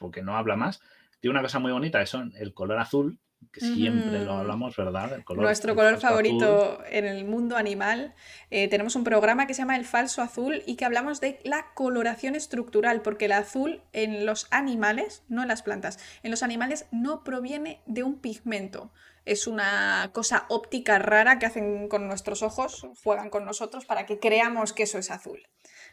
porque 0.00 0.22
no 0.22 0.36
habla 0.36 0.56
más, 0.56 0.80
tiene 1.20 1.32
una 1.32 1.42
cosa 1.42 1.58
muy 1.60 1.70
bonita, 1.70 2.00
es 2.00 2.14
el 2.14 2.54
color 2.54 2.78
azul, 2.78 3.20
que 3.52 3.60
siempre 3.60 4.22
lo 4.24 4.34
hablamos, 4.34 4.76
¿verdad? 4.76 5.22
Nuestro 5.34 5.74
color 5.74 5.98
favorito 5.98 6.82
en 6.86 7.06
el 7.06 7.24
mundo 7.24 7.56
animal. 7.56 8.14
Eh, 8.50 8.68
tenemos 8.68 8.96
un 8.96 9.04
programa 9.04 9.46
que 9.46 9.54
se 9.54 9.62
llama 9.62 9.76
El 9.76 9.86
Falso 9.86 10.22
Azul 10.22 10.62
y 10.66 10.76
que 10.76 10.84
hablamos 10.84 11.20
de 11.20 11.40
la 11.44 11.72
coloración 11.74 12.34
estructural, 12.34 13.02
porque 13.02 13.24
el 13.24 13.32
azul 13.32 13.82
en 13.92 14.26
los 14.26 14.46
animales, 14.50 15.24
no 15.28 15.42
en 15.42 15.48
las 15.48 15.62
plantas, 15.62 15.98
en 16.22 16.30
los 16.30 16.42
animales 16.42 16.86
no 16.92 17.24
proviene 17.24 17.80
de 17.86 18.02
un 18.02 18.20
pigmento. 18.20 18.92
Es 19.24 19.46
una 19.46 20.10
cosa 20.12 20.46
óptica 20.48 20.98
rara 20.98 21.38
que 21.38 21.46
hacen 21.46 21.88
con 21.88 22.06
nuestros 22.06 22.42
ojos, 22.42 22.86
juegan 23.02 23.30
con 23.30 23.44
nosotros 23.44 23.84
para 23.84 24.06
que 24.06 24.18
creamos 24.18 24.72
que 24.72 24.84
eso 24.84 24.98
es 24.98 25.10
azul. 25.10 25.40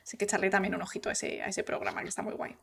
Así 0.03 0.17
que 0.17 0.25
echarle 0.25 0.49
también 0.49 0.75
un 0.75 0.81
ojito 0.81 1.09
a 1.09 1.13
ese, 1.13 1.41
a 1.41 1.47
ese 1.47 1.63
programa 1.63 2.01
que 2.01 2.09
está 2.09 2.21
muy 2.21 2.33
guay. 2.33 2.55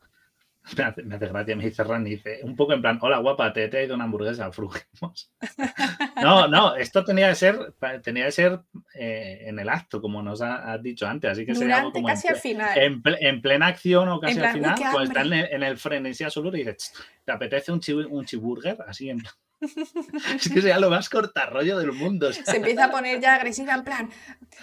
Me 0.79 0.85
hace, 0.85 1.03
me 1.03 1.17
hace, 1.17 1.29
gracia, 1.29 1.57
me 1.57 1.65
dice 1.65 1.85
Ran, 1.85 2.05
dice, 2.05 2.41
un 2.43 2.57
poco 2.57 2.73
en 2.73 2.81
plan, 2.81 2.99
hola 3.03 3.19
guapa, 3.19 3.53
te 3.53 3.65
he 3.65 3.69
traído 3.69 3.95
una 3.95 4.05
hamburguesa, 4.05 4.51
frujimos. 4.51 5.31
no, 6.23 6.49
no, 6.49 6.75
esto 6.75 7.05
tenía 7.05 7.29
que 7.29 7.35
ser, 7.35 7.75
tenía 8.03 8.25
que 8.25 8.33
ser 8.33 8.61
eh, 8.95 9.43
en 9.43 9.59
el 9.59 9.69
acto, 9.69 10.01
como 10.01 10.23
nos 10.23 10.41
has 10.41 10.83
dicho 10.83 11.07
antes, 11.07 11.33
así 11.33 11.45
que 11.45 11.55
sería 11.55 11.83
como 11.83 12.07
casi 12.07 12.29
en, 12.29 12.35
al 12.35 12.41
final. 12.41 13.19
En, 13.21 13.43
plena 13.43 13.67
acción 13.67 14.09
o 14.09 14.19
casi 14.19 14.41
al 14.41 14.53
final, 14.53 14.75
pues 14.91 15.11
está 15.11 15.21
en 15.21 15.33
el, 15.35 15.49
en 15.53 15.63
el 15.65 15.77
frenesí 15.77 16.25
absoluto 16.25 16.57
y 16.57 16.61
dices, 16.61 16.95
¿te 17.27 17.33
apetece 17.33 17.71
un, 17.71 17.81
un 18.11 18.25
chiburger? 18.25 18.79
Así 18.89 19.11
en 19.11 19.19
plan. 19.19 19.35
es 20.37 20.53
que 20.53 20.63
sea 20.63 20.79
lo 20.79 20.91
más 20.91 21.09
cortarrollo 21.09 21.79
del 21.79 21.93
mundo. 21.93 22.33
Se 22.33 22.57
empieza 22.57 22.87
a 22.87 22.91
poner 22.91 23.21
ya 23.21 23.35
agresiva 23.35 23.75
en 23.75 23.85
plan, 23.85 24.11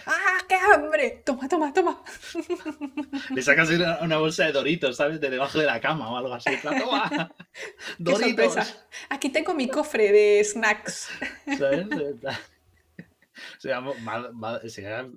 ¡ah, 0.05 0.38
qué 0.47 0.55
hambre! 0.55 1.22
Toma, 1.26 1.47
toma, 1.47 1.73
toma. 1.73 2.03
Le 3.30 3.41
sacas 3.41 3.69
una, 3.69 4.18
bolsa 4.18 4.45
de 4.45 4.51
doritos, 4.51 4.97
¿sabes? 4.97 5.19
De 5.19 5.30
debajo 5.30 5.59
de 5.59 5.65
la 5.65 5.80
cama 5.80 6.11
o 6.11 6.18
algo 6.18 6.34
así. 6.34 6.51
¡Toma! 6.61 7.34
¡Doritos! 7.97 8.55
Aquí 9.09 9.30
tengo 9.30 9.53
mi 9.53 9.68
cofre 9.68 10.11
de 10.11 10.43
snacks. 10.43 11.09
¿Sabes? 11.57 11.88
Se 13.59 13.69
llama, 13.69 13.93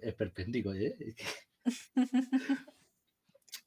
es 0.03 0.15
perpéntico, 0.15 0.73
¿eh? 0.73 0.97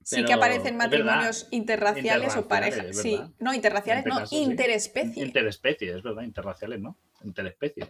Sí 0.07 0.23
que 0.23 0.33
aparecen 0.33 0.77
matrimonios 0.77 1.47
interraciales, 1.51 2.35
o 2.37 2.47
parejas. 2.47 2.97
Sí, 2.97 3.19
no, 3.39 3.53
interraciales, 3.53 4.05
este 4.05 4.19
no, 4.19 4.25
interespecies. 4.31 5.17
Interespecies, 5.17 5.95
es 5.97 6.03
verdad, 6.03 6.23
interraciales, 6.23 6.79
¿no? 6.79 6.97
Interespecies. 7.23 7.89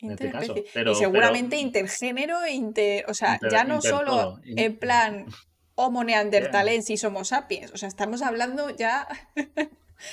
En 0.00 0.10
este 0.10 0.30
caso. 0.32 0.56
y 0.56 0.94
seguramente 0.96 1.56
intergénero, 1.56 2.44
inter, 2.48 3.04
o 3.08 3.14
sea, 3.14 3.38
ya 3.48 3.62
no 3.62 3.80
solo 3.80 4.40
en 4.44 4.76
plan 4.76 5.26
Homo 5.76 6.02
neanderthalensis, 6.02 7.04
Homo 7.04 7.24
sapiens, 7.24 7.72
o 7.72 7.76
sea, 7.76 7.88
estamos 7.88 8.22
hablando 8.22 8.70
ya 8.70 9.06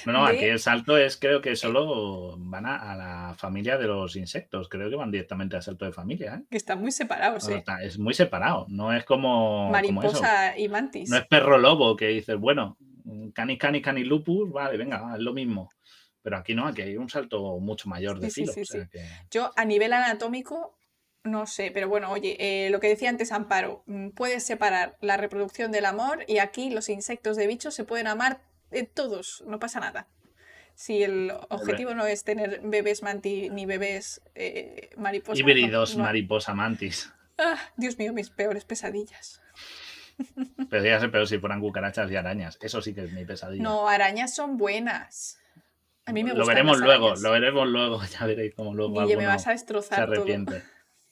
No, 0.06 0.14
no, 0.14 0.26
aquí 0.26 0.46
el 0.46 0.60
salto 0.60 0.98
es, 0.98 1.18
creo 1.18 1.42
que 1.42 1.56
solo 1.56 2.36
van 2.38 2.66
a, 2.66 2.96
la 2.96 3.36
familia 3.38 3.78
de 3.78 3.88
los 3.88 4.16
insectos. 4.16 4.70
Creo 4.70 4.90
que 4.90 4.96
van 4.96 5.12
directamente 5.12 5.56
al 5.56 5.64
salto 5.64 5.86
de 5.86 5.92
familia. 5.92 6.36
¿eh? 6.36 6.44
Que 6.50 6.58
están 6.58 6.82
muy 6.82 6.92
separados, 6.92 7.48
¿eh? 7.50 7.64
es 7.84 7.98
muy 7.98 8.14
separado. 8.14 8.66
No 8.70 8.94
es 8.94 9.06
como. 9.06 9.70
Mariposa 9.70 10.58
y 10.58 10.68
mantis. 10.70 11.10
No 11.10 11.18
es 11.18 11.28
perro 11.28 11.58
lobo 11.58 11.96
que 11.96 12.08
dices, 12.08 12.38
bueno, 12.38 12.78
canis, 13.34 13.58
canis, 13.58 13.84
canis 13.84 14.08
lupus, 14.08 14.52
vale, 14.52 14.78
venga, 14.78 15.14
es 15.16 15.22
lo 15.22 15.34
mismo. 15.34 15.70
Pero 16.22 16.38
aquí 16.38 16.54
no, 16.54 16.68
aquí 16.68 16.82
hay 16.82 16.98
un 16.98 17.10
salto 17.10 17.60
mucho 17.60 17.90
mayor 17.90 18.20
de 18.20 18.30
filo. 18.30 18.54
Yo, 19.32 19.52
a 19.56 19.66
nivel 19.66 19.94
anatómico, 19.94 20.78
no 21.24 21.46
sé, 21.48 21.72
pero 21.72 21.88
bueno, 21.88 22.12
oye, 22.12 22.36
eh, 22.40 22.70
lo 22.70 22.80
que 22.80 22.88
decía 22.88 23.10
antes 23.10 23.32
Amparo, 23.32 23.84
mm, 23.88 24.10
puedes 24.10 24.44
separar 24.44 24.98
la 25.02 25.18
reproducción 25.18 25.72
del 25.72 25.86
amor 25.86 26.26
y 26.28 26.40
aquí 26.40 26.70
los 26.70 26.90
insectos 26.90 27.38
de 27.38 27.48
bichos 27.48 27.74
se 27.74 27.84
pueden 27.84 28.08
amar 28.08 28.42
eh, 28.72 28.84
todos, 28.86 29.44
no 29.48 29.60
pasa 29.60 29.80
nada. 29.80 30.08
Si 30.76 31.04
el 31.04 31.34
objetivo 31.50 31.94
no 31.94 32.06
es 32.08 32.24
tener 32.24 32.62
bebés 32.64 33.04
mantis 33.04 33.52
ni 33.52 33.66
bebés 33.66 34.22
eh, 34.36 34.92
mariposa. 34.98 35.40
Híbridos 35.40 35.98
mariposa 35.98 36.54
mantis. 36.54 37.12
Ah, 37.38 37.58
Dios 37.76 37.98
mío, 37.98 38.14
mis 38.14 38.30
peores 38.30 38.64
pesadillas. 38.66 39.42
Pero 40.70 40.84
ya 40.84 41.00
sé, 41.00 41.08
pero 41.08 41.26
si 41.26 41.38
fueran 41.40 41.62
cucarachas 41.62 42.12
y 42.12 42.16
arañas, 42.18 42.58
eso 42.62 42.82
sí 42.82 42.94
que 42.94 43.06
es 43.06 43.12
mi 43.14 43.24
pesadilla. 43.24 43.64
No, 43.64 43.88
arañas 43.88 44.36
son 44.36 44.58
buenas. 44.58 45.40
A 46.06 46.12
mí 46.12 46.24
me 46.26 46.32
Lo 46.32 46.38
gustan 46.40 46.56
veremos 46.56 46.78
las 46.80 46.86
luego, 46.88 47.06
arañas. 47.06 47.22
lo 47.22 47.32
veremos 47.32 47.68
luego. 47.70 48.02
Ya 48.20 48.26
veréis 48.26 48.54
cómo 48.56 48.74
luego 48.74 49.02
Guille, 49.02 49.16
me 49.16 49.26
vas 49.28 49.44
a 49.44 49.44
se 49.46 49.52
destrozar 49.52 50.06
todo. 50.06 50.16
arrepiente. 50.16 50.64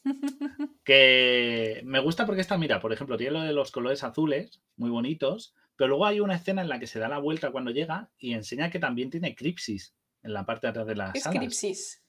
Que 0.84 1.82
me 1.86 2.00
gusta 2.00 2.26
porque 2.26 2.42
esta, 2.42 2.58
mira, 2.58 2.80
por 2.80 2.94
ejemplo, 2.94 3.18
tiene 3.18 3.34
lo 3.34 3.42
de 3.42 3.54
los 3.54 3.72
colores 3.72 4.04
azules, 4.04 4.62
muy 4.78 4.90
bonitos, 4.90 5.54
pero 5.78 5.90
luego 5.90 6.06
hay 6.06 6.20
una 6.20 6.36
escena 6.36 6.62
en 6.62 6.70
la 6.70 6.80
que 6.80 6.88
se 6.88 7.00
da 7.00 7.08
la 7.08 7.20
vuelta 7.20 7.52
cuando 7.52 7.72
llega 7.72 8.10
y 8.18 8.34
enseña 8.34 8.70
que 8.72 8.80
también 8.80 9.10
tiene 9.10 9.36
cripsis 9.36 9.94
en 10.24 10.34
la 10.34 10.46
parte 10.46 10.68
de 10.68 10.72
atrás 10.72 10.88
de 10.88 10.96
las 10.96 11.16
Es 11.16 11.26
alas. 11.28 11.40
cripsis. 11.40 12.04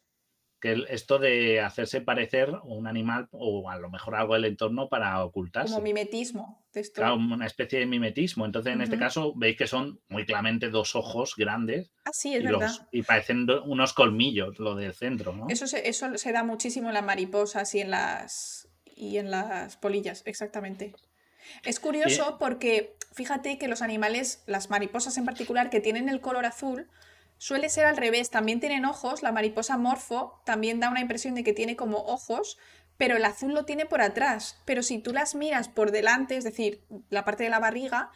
Que 0.60 0.84
esto 0.88 1.20
de 1.20 1.60
hacerse 1.60 2.00
parecer 2.00 2.52
un 2.64 2.88
animal 2.88 3.28
o 3.30 3.70
a 3.70 3.78
lo 3.78 3.90
mejor 3.90 4.16
algo 4.16 4.34
del 4.34 4.46
entorno 4.46 4.88
para 4.88 5.12
Como 5.12 5.24
ocultarse. 5.26 5.80
mimetismo. 5.80 6.64
de 6.72 6.80
esto. 6.80 7.00
Claro, 7.00 7.14
una 7.14 7.46
especie 7.46 7.78
de 7.78 7.86
mimetismo. 7.86 8.44
Entonces, 8.44 8.72
en 8.72 8.80
este 8.80 8.98
caso, 8.98 9.34
veis 9.36 9.56
que 9.56 9.68
son 9.68 10.00
muy 10.08 10.26
claramente 10.26 10.68
dos 10.68 10.96
ojos 10.96 11.34
grandes 11.36 11.92
Ah, 12.04 12.10
sí, 12.12 12.34
es 12.34 12.42
y, 12.42 12.46
verdad. 12.46 12.60
los, 12.66 12.82
y 12.90 13.02
parecen 13.02 13.46
unos 13.66 13.92
colmillos, 13.92 14.58
lo 14.58 14.74
del 14.74 14.94
centro, 14.94 15.32
¿no? 15.32 15.46
Eso 15.48 15.68
se, 15.68 15.88
eso 15.88 16.18
se 16.18 16.32
da 16.32 16.42
muchísimo 16.42 16.88
en 16.88 16.94
las 16.94 17.04
mariposas 17.04 17.72
y 17.76 17.80
en 17.80 17.90
las, 17.92 18.68
y 18.96 19.18
en 19.18 19.30
las 19.30 19.76
polillas, 19.76 20.24
exactamente. 20.26 20.92
Es 21.64 21.78
curioso 21.78 22.36
porque 22.40 22.96
fíjate 23.12 23.58
que 23.58 23.68
los 23.68 23.82
animales, 23.82 24.42
las 24.46 24.70
mariposas 24.70 25.16
en 25.16 25.24
particular, 25.24 25.70
que 25.70 25.80
tienen 25.80 26.08
el 26.08 26.20
color 26.20 26.46
azul, 26.46 26.88
suele 27.38 27.68
ser 27.68 27.86
al 27.86 27.96
revés. 27.96 28.30
También 28.30 28.60
tienen 28.60 28.84
ojos. 28.84 29.22
La 29.22 29.32
mariposa 29.32 29.76
morfo 29.76 30.40
también 30.44 30.80
da 30.80 30.90
una 30.90 31.00
impresión 31.00 31.34
de 31.34 31.44
que 31.44 31.52
tiene 31.52 31.76
como 31.76 31.98
ojos, 31.98 32.58
pero 32.96 33.16
el 33.16 33.24
azul 33.24 33.54
lo 33.54 33.64
tiene 33.64 33.86
por 33.86 34.00
atrás. 34.00 34.60
Pero 34.64 34.82
si 34.82 34.98
tú 34.98 35.12
las 35.12 35.34
miras 35.34 35.68
por 35.68 35.90
delante, 35.90 36.36
es 36.36 36.44
decir, 36.44 36.82
la 37.10 37.24
parte 37.24 37.44
de 37.44 37.50
la 37.50 37.60
barriga, 37.60 38.10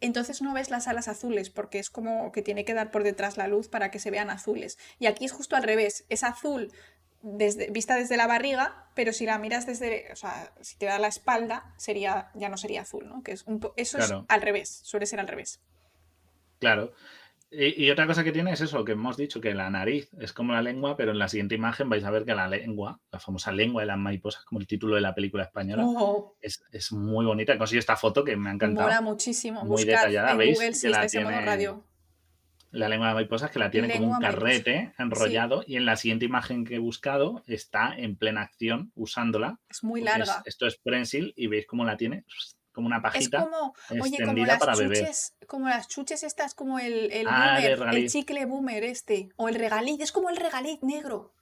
entonces 0.00 0.42
no 0.42 0.52
ves 0.52 0.70
las 0.70 0.88
alas 0.88 1.08
azules 1.08 1.48
porque 1.48 1.78
es 1.78 1.88
como 1.88 2.30
que 2.32 2.42
tiene 2.42 2.64
que 2.64 2.74
dar 2.74 2.90
por 2.90 3.02
detrás 3.02 3.36
la 3.36 3.48
luz 3.48 3.68
para 3.68 3.90
que 3.90 3.98
se 3.98 4.10
vean 4.10 4.30
azules. 4.30 4.78
Y 4.98 5.06
aquí 5.06 5.24
es 5.24 5.32
justo 5.32 5.56
al 5.56 5.62
revés, 5.62 6.04
es 6.08 6.22
azul 6.22 6.72
desde, 7.28 7.70
vista 7.72 7.96
desde 7.96 8.16
la 8.16 8.26
barriga, 8.28 8.86
pero 8.94 9.12
si 9.12 9.26
la 9.26 9.36
miras 9.38 9.66
desde, 9.66 10.06
o 10.12 10.16
sea, 10.16 10.52
si 10.60 10.78
te 10.78 10.86
da 10.86 10.98
la 11.00 11.08
espalda, 11.08 11.74
sería, 11.76 12.30
ya 12.34 12.48
no 12.48 12.56
sería 12.56 12.82
azul, 12.82 13.08
¿no? 13.08 13.22
Que 13.24 13.32
es 13.32 13.42
un 13.46 13.60
eso 13.76 13.98
Claro. 13.98 14.18
es 14.20 14.24
al 14.28 14.42
revés, 14.42 14.80
suele 14.84 15.06
ser 15.06 15.18
al 15.20 15.26
revés. 15.28 15.60
Claro. 16.60 16.92
Y, 17.50 17.84
y 17.84 17.90
otra 17.90 18.06
cosa 18.06 18.24
que 18.24 18.32
tiene 18.32 18.52
es 18.52 18.60
eso, 18.60 18.84
que 18.84 18.92
hemos 18.92 19.16
dicho 19.16 19.40
que 19.40 19.54
la 19.54 19.70
nariz 19.70 20.08
es 20.20 20.32
como 20.32 20.52
la 20.52 20.62
lengua, 20.62 20.96
pero 20.96 21.12
en 21.12 21.18
la 21.18 21.28
siguiente 21.28 21.54
imagen 21.54 21.88
vais 21.88 22.04
a 22.04 22.10
ver 22.10 22.24
que 22.24 22.34
la 22.34 22.48
lengua, 22.48 23.00
la 23.12 23.20
famosa 23.20 23.52
lengua 23.52 23.82
de 23.82 23.86
las 23.86 23.98
mariposas, 23.98 24.44
como 24.44 24.60
el 24.60 24.66
título 24.66 24.94
de 24.96 25.00
la 25.00 25.14
película 25.14 25.44
española, 25.44 25.84
Oh, 25.86 26.34
es, 26.40 26.62
es 26.72 26.92
muy 26.92 27.24
bonita. 27.24 27.52
He 27.54 27.58
conseguido 27.58 27.80
esta 27.80 27.96
foto 27.96 28.24
que 28.24 28.36
me 28.36 28.50
ha 28.50 28.52
encantado. 28.52 28.88
mola 28.88 29.00
muchísimo. 29.00 29.60
Muy 29.62 29.70
Buscad 29.84 29.86
detallada, 29.92 30.32
en 30.32 30.38
¿veis? 30.38 30.58
Google 30.58 30.74
si 30.74 30.86
en 30.86 30.92
modo 30.92 31.06
tiene- 31.08 31.40
radio. 31.46 31.84
La 32.78 32.88
lengua 32.88 33.08
de 33.08 33.14
mariposas 33.14 33.50
que 33.50 33.58
la 33.58 33.70
tiene 33.70 33.90
como 33.92 34.06
un 34.06 34.12
mariposa. 34.18 34.32
carrete 34.38 34.92
enrollado 34.98 35.64
y 35.66 35.76
en 35.76 35.86
la 35.86 35.96
siguiente 35.96 36.24
imagen 36.26 36.64
que 36.64 36.76
he 36.76 36.78
buscado 36.78 37.42
está 37.46 37.94
en 37.96 38.16
plena 38.16 38.42
acción 38.42 38.92
usándola. 38.94 39.58
Es 39.68 39.82
muy 39.82 40.00
es- 40.00 40.04
larga. 40.06 40.42
esto 40.44 40.66
es 40.66 40.76
prensil 40.76 41.32
y 41.36 41.46
veis 41.46 41.66
cómo 41.66 41.84
la 41.84 41.96
tiene 41.96 42.24
como 42.72 42.88
una 42.88 42.96
Es 42.98 43.02
pajita 43.04 43.42
como, 43.44 43.74
oye, 43.88 43.98
como 44.00 44.04
extendida 44.06 44.46
las 44.48 44.58
para 44.58 44.76
beber. 44.76 44.98
chuches, 44.98 45.34
como 45.46 45.68
las 45.68 45.88
chuches 45.88 46.22
estas, 46.22 46.54
como 46.54 46.78
el, 46.78 47.10
el 47.10 47.26
Ah, 47.26 47.56
boomer, 47.58 47.96
el 47.96 48.08
chicle 48.10 48.44
boomer 48.44 48.84
este, 48.84 49.30
o 49.36 49.48
el 49.48 49.54
regaliz, 49.54 49.98
es 50.00 50.12
como 50.12 50.28
el 50.28 50.36
regaliz 50.36 50.82
negro. 50.82 51.32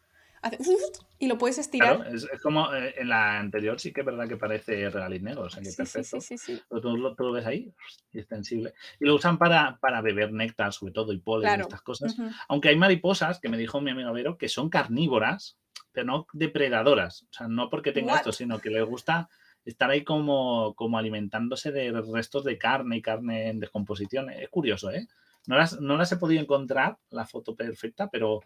Y 1.18 1.26
lo 1.26 1.38
puedes 1.38 1.58
estirar. 1.58 1.96
Claro, 1.96 2.10
es, 2.14 2.28
es 2.32 2.40
como 2.40 2.72
eh, 2.74 2.94
en 2.98 3.08
la 3.08 3.38
anterior 3.38 3.80
sí 3.80 3.92
que 3.92 4.00
es 4.00 4.06
verdad 4.06 4.28
que 4.28 4.36
parece 4.36 4.90
regaliz 4.90 5.22
negro, 5.22 5.42
o 5.42 5.48
sea 5.50 5.62
que 5.62 5.70
Sí, 5.70 5.76
perfecto. 5.76 6.20
sí, 6.20 6.36
sí. 6.38 6.60
Pero 6.68 6.80
tú, 6.82 6.96
lo, 6.96 7.14
tú 7.14 7.24
lo 7.24 7.32
ves 7.32 7.46
ahí, 7.46 7.72
y 8.12 8.18
extensible. 8.18 8.74
Y 9.00 9.06
lo 9.06 9.14
usan 9.14 9.38
para, 9.38 9.78
para 9.80 10.00
beber 10.02 10.32
néctar, 10.32 10.72
sobre 10.72 10.92
todo, 10.92 11.12
y 11.12 11.18
polen 11.18 11.46
y 11.46 11.48
Claro. 11.48 11.62
estas 11.62 11.82
cosas. 11.82 12.18
Ujú. 12.18 12.30
Aunque 12.48 12.68
hay 12.68 12.76
mariposas, 12.76 13.40
que 13.40 13.48
me 13.48 13.56
dijo 13.56 13.80
mi 13.80 13.90
amigo 13.90 14.12
Vero, 14.12 14.36
que 14.36 14.48
son 14.48 14.68
carnívoras, 14.68 15.56
pero 15.92 16.06
no 16.06 16.26
depredadoras. 16.32 17.22
O 17.30 17.32
sea, 17.32 17.48
no 17.48 17.70
porque 17.70 17.92
tenga 17.92 18.16
esto, 18.16 18.32
sino 18.32 18.58
que 18.60 18.70
les 18.70 18.84
gusta 18.84 19.28
estar 19.64 19.88
ahí 19.90 20.04
como, 20.04 20.74
como 20.74 20.98
alimentándose 20.98 21.72
de 21.72 21.90
restos 22.12 22.44
de 22.44 22.58
carne 22.58 22.98
y 22.98 23.02
carne 23.02 23.48
en 23.48 23.60
descomposición. 23.60 24.28
Es 24.30 24.50
curioso, 24.50 24.90
¿eh? 24.90 25.08
No 25.46 25.56
las, 25.56 25.80
no 25.80 25.96
las 25.96 26.12
he 26.12 26.16
podido 26.18 26.42
encontrar, 26.42 26.98
la 27.10 27.26
foto 27.26 27.54
perfecta, 27.56 28.10
pero, 28.10 28.40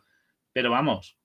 pero 0.52 0.70
vamos, 0.70 1.16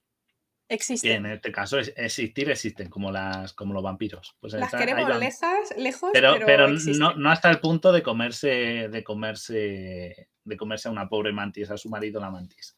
Existen. 0.74 1.26
en 1.26 1.32
este 1.34 1.52
caso 1.52 1.78
es- 1.80 1.94
existir 1.96 2.50
existen, 2.50 2.90
como, 2.90 3.12
las, 3.12 3.54
como 3.54 3.74
los 3.74 3.84
vampiros. 3.84 4.36
Pues 4.40 4.54
Las 4.54 4.72
queremos 4.72 5.08
van. 5.10 5.20
lejas, 5.20 5.74
lejos, 5.78 6.10
Pero, 6.14 6.34
pero, 6.34 6.46
pero 6.46 6.68
no, 6.70 7.14
no 7.16 7.30
hasta 7.32 7.50
el 7.50 7.60
punto 7.60 7.92
de 7.92 8.02
comerse, 8.04 8.90
de 8.90 9.04
comerse, 9.04 10.30
de 10.44 10.58
comerse 10.58 10.88
a 10.88 10.92
una 10.92 11.08
pobre 11.10 11.32
mantis, 11.32 11.70
a 11.72 11.78
su 11.78 11.90
marido 11.90 12.20
la 12.20 12.30
mantis. 12.32 12.76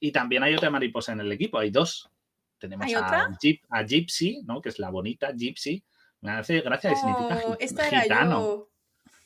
Y 0.00 0.12
también 0.12 0.42
hay 0.42 0.54
otra 0.54 0.70
mariposa 0.70 1.12
en 1.12 1.20
el 1.20 1.32
equipo, 1.32 1.58
hay 1.58 1.70
dos. 1.70 2.10
Tenemos 2.58 2.86
¿Hay 2.86 2.94
a, 2.94 3.00
otra? 3.04 3.28
Gyp- 3.42 3.62
a 3.70 3.82
Gypsy, 3.82 4.42
¿no? 4.44 4.60
que 4.60 4.70
es 4.70 4.78
la 4.78 4.90
bonita, 4.90 5.32
Gypsy. 5.34 5.84
Me 6.22 6.32
hace 6.32 6.60
gracia 6.62 6.94
significa 6.96 7.40
Oh, 7.46 7.56
era 7.60 8.00
gitano 8.02 8.40
yo. 8.40 8.70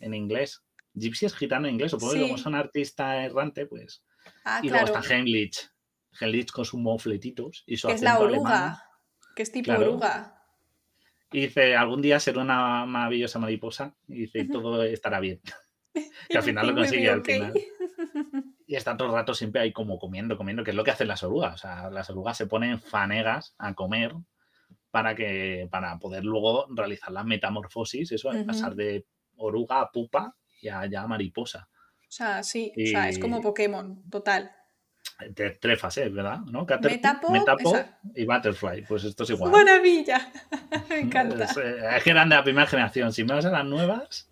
en 0.00 0.14
inglés. 0.14 0.62
Gypsy 0.94 1.26
es 1.26 1.34
gitano 1.36 1.68
en 1.68 1.74
inglés, 1.74 1.92
que 1.92 1.98
como 1.98 2.12
Sí. 2.12 2.38
son 2.38 2.54
artista 2.56 3.24
errante, 3.24 3.66
pues. 3.66 4.02
Ah, 4.44 4.60
y 4.62 4.68
claro. 4.68 4.86
luego 4.86 4.98
está 5.00 5.14
Heinrich. 5.14 5.70
Con 6.52 6.64
sus 6.64 6.80
mofletitos 6.80 7.64
y 7.66 7.76
su 7.76 7.88
Que 7.88 7.94
es 7.94 8.02
la 8.02 8.18
oruga. 8.18 8.36
alemán. 8.36 8.76
Que 9.36 9.42
es 9.42 9.52
tipo 9.52 9.66
Claro. 9.66 9.90
oruga. 9.92 10.36
Y 11.32 11.42
dice, 11.42 11.76
algún 11.76 12.02
día 12.02 12.18
será 12.18 12.42
una 12.42 12.84
maravillosa 12.86 13.38
mariposa 13.38 13.94
y 14.08 14.22
dice, 14.22 14.44
todo 14.46 14.82
estará 14.84 15.20
bien. 15.20 15.40
Que 16.28 16.38
al 16.38 16.44
final 16.44 16.68
lo 16.68 16.74
consigue 16.74 17.10
al 17.10 17.24
final. 17.24 17.52
Y 18.66 18.76
está 18.76 18.96
todo 18.96 19.08
el 19.08 19.14
rato 19.14 19.34
siempre 19.34 19.60
ahí 19.62 19.72
como 19.72 19.98
comiendo, 19.98 20.36
comiendo, 20.36 20.62
que 20.62 20.70
es 20.70 20.76
lo 20.76 20.84
que 20.84 20.92
hacen 20.92 21.08
las 21.08 21.24
orugas. 21.24 21.54
O 21.54 21.58
sea, 21.58 21.90
las 21.90 22.08
orugas 22.08 22.36
se 22.36 22.46
ponen 22.46 22.78
fanegas 22.80 23.56
a 23.58 23.74
comer 23.74 24.14
para 24.92 25.16
que 25.16 25.66
para 25.72 25.98
poder 25.98 26.24
luego 26.24 26.66
realizar 26.70 27.10
la 27.10 27.24
metamorfosis, 27.24 28.12
eso, 28.12 28.30
de 28.30 28.44
pasar 28.44 28.76
de 28.76 29.06
oruga 29.36 29.80
a 29.80 29.90
pupa 29.90 30.36
y 30.62 30.68
a 30.68 30.86
ya 30.86 31.04
mariposa. 31.08 31.68
O 31.98 32.12
sea, 32.12 32.44
sí, 32.44 32.72
o 32.76 32.86
sea, 32.86 33.08
es 33.08 33.18
como 33.18 33.40
Pokémon, 33.40 34.08
total. 34.08 34.52
De 35.28 35.50
tres 35.50 35.78
fases, 35.78 36.12
¿verdad? 36.12 36.38
¿No? 36.50 36.64
Caterpie, 36.66 36.96
Metapod, 36.96 37.30
Metapod 37.30 37.74
esa- 37.76 37.98
y 38.14 38.24
Butterfly. 38.24 38.82
Pues 38.86 39.04
esto 39.04 39.24
es 39.24 39.30
igual. 39.30 39.52
¡Maravilla! 39.52 40.32
Me 40.88 41.00
encanta. 41.00 41.44
Es, 41.44 41.56
eh, 41.56 41.76
es 41.96 42.02
que 42.02 42.10
eran 42.10 42.28
de 42.28 42.36
la 42.36 42.42
primera 42.44 42.66
generación. 42.66 43.12
Si 43.12 43.22
me 43.24 43.34
vas 43.34 43.44
a 43.44 43.50
las 43.50 43.64
nuevas, 43.64 44.30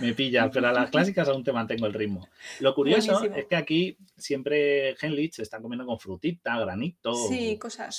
me 0.00 0.12
pillas, 0.14 0.50
pero 0.52 0.68
a 0.68 0.72
las 0.72 0.90
clásicas 0.90 1.28
aún 1.28 1.44
te 1.44 1.52
mantengo 1.52 1.86
el 1.86 1.92
ritmo. 1.94 2.28
Lo 2.60 2.74
curioso 2.74 3.12
Buenísimo. 3.12 3.36
es 3.36 3.46
que 3.46 3.56
aquí 3.56 3.96
siempre 4.16 4.96
Henlich 5.00 5.34
se 5.34 5.42
está 5.42 5.60
comiendo 5.60 5.86
con 5.86 5.98
frutita, 5.98 6.58
granito, 6.58 7.14
Sí, 7.14 7.58
cosas, 7.58 7.98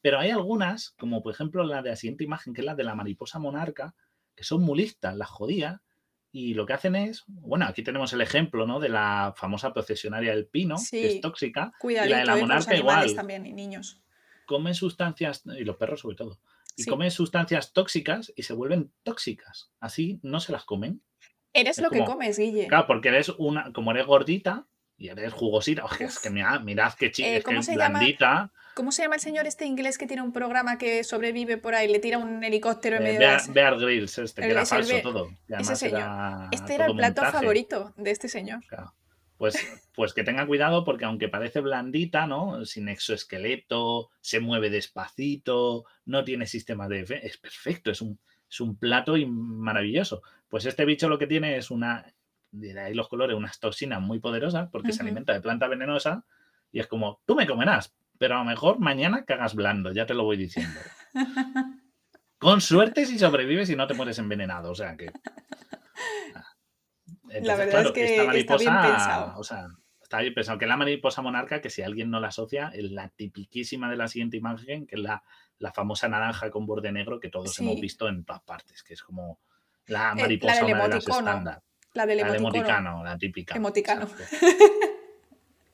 pero 0.00 0.18
hay 0.18 0.30
algunas, 0.30 0.90
como 0.98 1.22
por 1.22 1.32
ejemplo 1.34 1.64
la 1.64 1.82
de 1.82 1.90
la 1.90 1.96
siguiente 1.96 2.24
imagen, 2.24 2.54
que 2.54 2.60
es 2.60 2.64
la 2.64 2.74
de 2.74 2.84
la 2.84 2.94
mariposa 2.94 3.38
monarca, 3.38 3.94
que 4.34 4.44
son 4.44 4.62
muy 4.62 4.78
listas, 4.78 5.16
las 5.16 5.28
jodías, 5.28 5.80
y 6.30 6.54
lo 6.54 6.66
que 6.66 6.72
hacen 6.74 6.94
es, 6.96 7.24
bueno, 7.26 7.66
aquí 7.66 7.82
tenemos 7.82 8.12
el 8.12 8.20
ejemplo 8.20 8.66
¿no? 8.66 8.80
de 8.80 8.88
la 8.90 9.32
famosa 9.36 9.72
procesionaria 9.72 10.32
del 10.34 10.46
pino, 10.46 10.76
que 10.90 11.06
es 11.06 11.20
tóxica, 11.20 11.72
Cuidadito 11.78 12.14
la 12.16 12.22
eh, 12.22 12.24
con 12.26 12.32
los 12.32 12.40
monarca 12.48 12.76
igual. 12.76 13.14
también 13.14 13.46
y 13.46 13.52
niños. 13.52 14.02
comen 14.46 14.74
sustancias, 14.74 15.42
y 15.46 15.64
los 15.64 15.76
perros 15.76 16.00
sobre 16.00 16.16
todo, 16.16 16.38
y 16.76 16.82
Sí. 16.84 16.90
comen 16.90 17.10
sustancias 17.10 17.72
tóxicas 17.72 18.32
y 18.36 18.42
se 18.44 18.52
vuelven 18.54 18.92
tóxicas. 19.02 19.70
Así 19.80 20.20
no 20.22 20.38
se 20.40 20.52
las 20.52 20.64
comen. 20.64 21.02
Eres 21.52 21.78
Es 21.78 21.82
lo 21.82 21.90
que 21.90 22.04
comes, 22.04 22.38
Guille. 22.38 22.66
Claro, 22.68 22.86
porque 22.86 23.08
eres 23.08 23.30
una, 23.38 23.72
como 23.72 23.90
eres 23.90 24.06
gordita 24.06 24.66
y 24.96 25.08
eres 25.08 25.32
jugosita, 25.32 25.84
oye, 25.84 26.04
es 26.04 26.18
que 26.18 26.30
mirad, 26.30 26.60
mirad 26.60 26.92
qué 26.94 27.10
chica, 27.10 27.28
Eh, 27.28 27.36
es 27.36 27.38
que 27.40 27.44
¿cómo 27.44 27.60
es 27.60 27.66
llama? 27.68 27.98
¿Cómo 28.78 28.92
se 28.92 29.02
llama 29.02 29.16
el 29.16 29.20
señor 29.20 29.44
este 29.48 29.66
inglés 29.66 29.98
que 29.98 30.06
tiene 30.06 30.22
un 30.22 30.32
programa 30.32 30.78
que 30.78 31.02
sobrevive 31.02 31.56
por 31.56 31.74
ahí? 31.74 31.90
Le 31.90 31.98
tira 31.98 32.16
un 32.18 32.44
helicóptero 32.44 32.94
en 32.94 33.02
Eh, 33.02 33.04
medio 33.06 33.18
de 33.18 33.26
Bear, 33.26 33.34
las- 33.40 33.52
Bear 33.52 33.76
Grylls, 33.76 34.18
este, 34.18 34.40
que 34.40 34.46
El- 34.46 34.52
era 34.52 34.64
falso 34.66 34.94
todo. 35.02 35.30
además 35.52 35.78
señor. 35.80 35.98
era 36.00 36.48
Este 36.52 36.74
era 36.76 36.86
el 36.86 36.94
plato 36.94 37.22
montaje. 37.22 37.38
favorito 37.40 37.92
de 37.96 38.10
este 38.12 38.28
señor. 38.28 38.60
Claro. 38.68 38.94
Pues, 39.36 39.56
pues 39.96 40.14
que 40.14 40.22
tenga 40.22 40.46
cuidado 40.46 40.84
porque 40.84 41.04
aunque 41.06 41.28
parece 41.28 41.58
blandita, 41.60 42.28
¿no? 42.28 42.64
Sin 42.64 42.88
exoesqueleto, 42.88 44.10
se 44.20 44.38
mueve 44.38 44.70
despacito, 44.70 45.84
no 46.04 46.22
tiene 46.22 46.46
sistema 46.46 46.88
de... 46.88 47.00
Es 47.24 47.36
perfecto, 47.36 47.90
es 47.90 48.00
un, 48.00 48.20
es 48.48 48.60
un 48.60 48.76
plato 48.76 49.16
y 49.16 49.26
maravilloso. 49.26 50.22
Pues 50.48 50.66
este 50.66 50.84
bicho 50.84 51.08
lo 51.08 51.18
que 51.18 51.26
tiene 51.26 51.56
es 51.56 51.72
una... 51.72 52.06
De 52.52 52.78
ahí 52.80 52.94
los 52.94 53.08
colores, 53.08 53.36
unas 53.36 53.58
toxinas 53.58 54.00
muy 54.00 54.20
poderosas 54.20 54.68
porque 54.70 54.92
se 54.92 55.02
alimenta 55.02 55.32
de 55.32 55.40
planta 55.40 55.66
venenosa 55.66 56.24
y 56.72 56.78
es 56.80 56.86
como, 56.86 57.20
tú 57.26 57.34
me 57.34 57.46
comerás, 57.46 57.92
pero 58.18 58.36
a 58.36 58.38
lo 58.38 58.44
mejor 58.44 58.78
mañana 58.80 59.24
cagas 59.24 59.54
blando, 59.54 59.92
ya 59.92 60.06
te 60.06 60.14
lo 60.14 60.24
voy 60.24 60.36
diciendo. 60.36 60.78
Con 62.38 62.60
suerte 62.60 63.06
si 63.06 63.18
sobrevives 63.18 63.70
y 63.70 63.76
no 63.76 63.86
te 63.86 63.94
mueres 63.94 64.18
envenenado, 64.18 64.70
o 64.70 64.74
sea 64.74 64.96
que... 64.96 65.10
Entonces, 67.30 67.58
verdad 67.66 67.86
es 67.86 67.92
que 67.92 68.04
esta 68.04 68.34
está 68.34 68.56
bien 68.56 68.72
mariposa, 68.72 68.88
pensado. 68.88 69.38
O 69.38 69.44
sea, 69.44 69.66
está 70.00 70.20
bien 70.20 70.34
pensado. 70.34 70.58
Que 70.58 70.66
la 70.66 70.76
mariposa 70.76 71.20
monarca, 71.20 71.60
que 71.60 71.68
si 71.70 71.82
alguien 71.82 72.10
no 72.10 72.20
la 72.20 72.28
asocia, 72.28 72.70
es 72.72 72.90
la 72.90 73.08
tipiquísima 73.10 73.90
de 73.90 73.96
la 73.96 74.08
siguiente 74.08 74.36
imagen, 74.36 74.86
que 74.86 74.96
es 74.96 75.02
la, 75.02 75.22
la 75.58 75.72
famosa 75.72 76.08
naranja 76.08 76.50
con 76.50 76.64
borde 76.66 76.92
negro 76.92 77.20
que 77.20 77.28
todos 77.28 77.52
Sí. 77.54 77.62
hemos 77.64 77.80
visto 77.80 78.08
en 78.08 78.24
todas 78.24 78.42
partes, 78.42 78.82
que 78.82 78.94
es 78.94 79.02
como 79.02 79.40
la 79.86 80.08
la 80.10 80.14
mariposa 80.14 80.54
del 80.64 80.74
una 80.74 80.82
de 80.84 80.88
las 80.94 81.08
estándar. 81.08 81.62
La 81.94 82.06
del 82.06 82.18
La 82.18 82.36
emoticano, 82.36 83.04
la 83.04 83.18
típica. 83.18 83.56
Emoticano. 83.56 84.08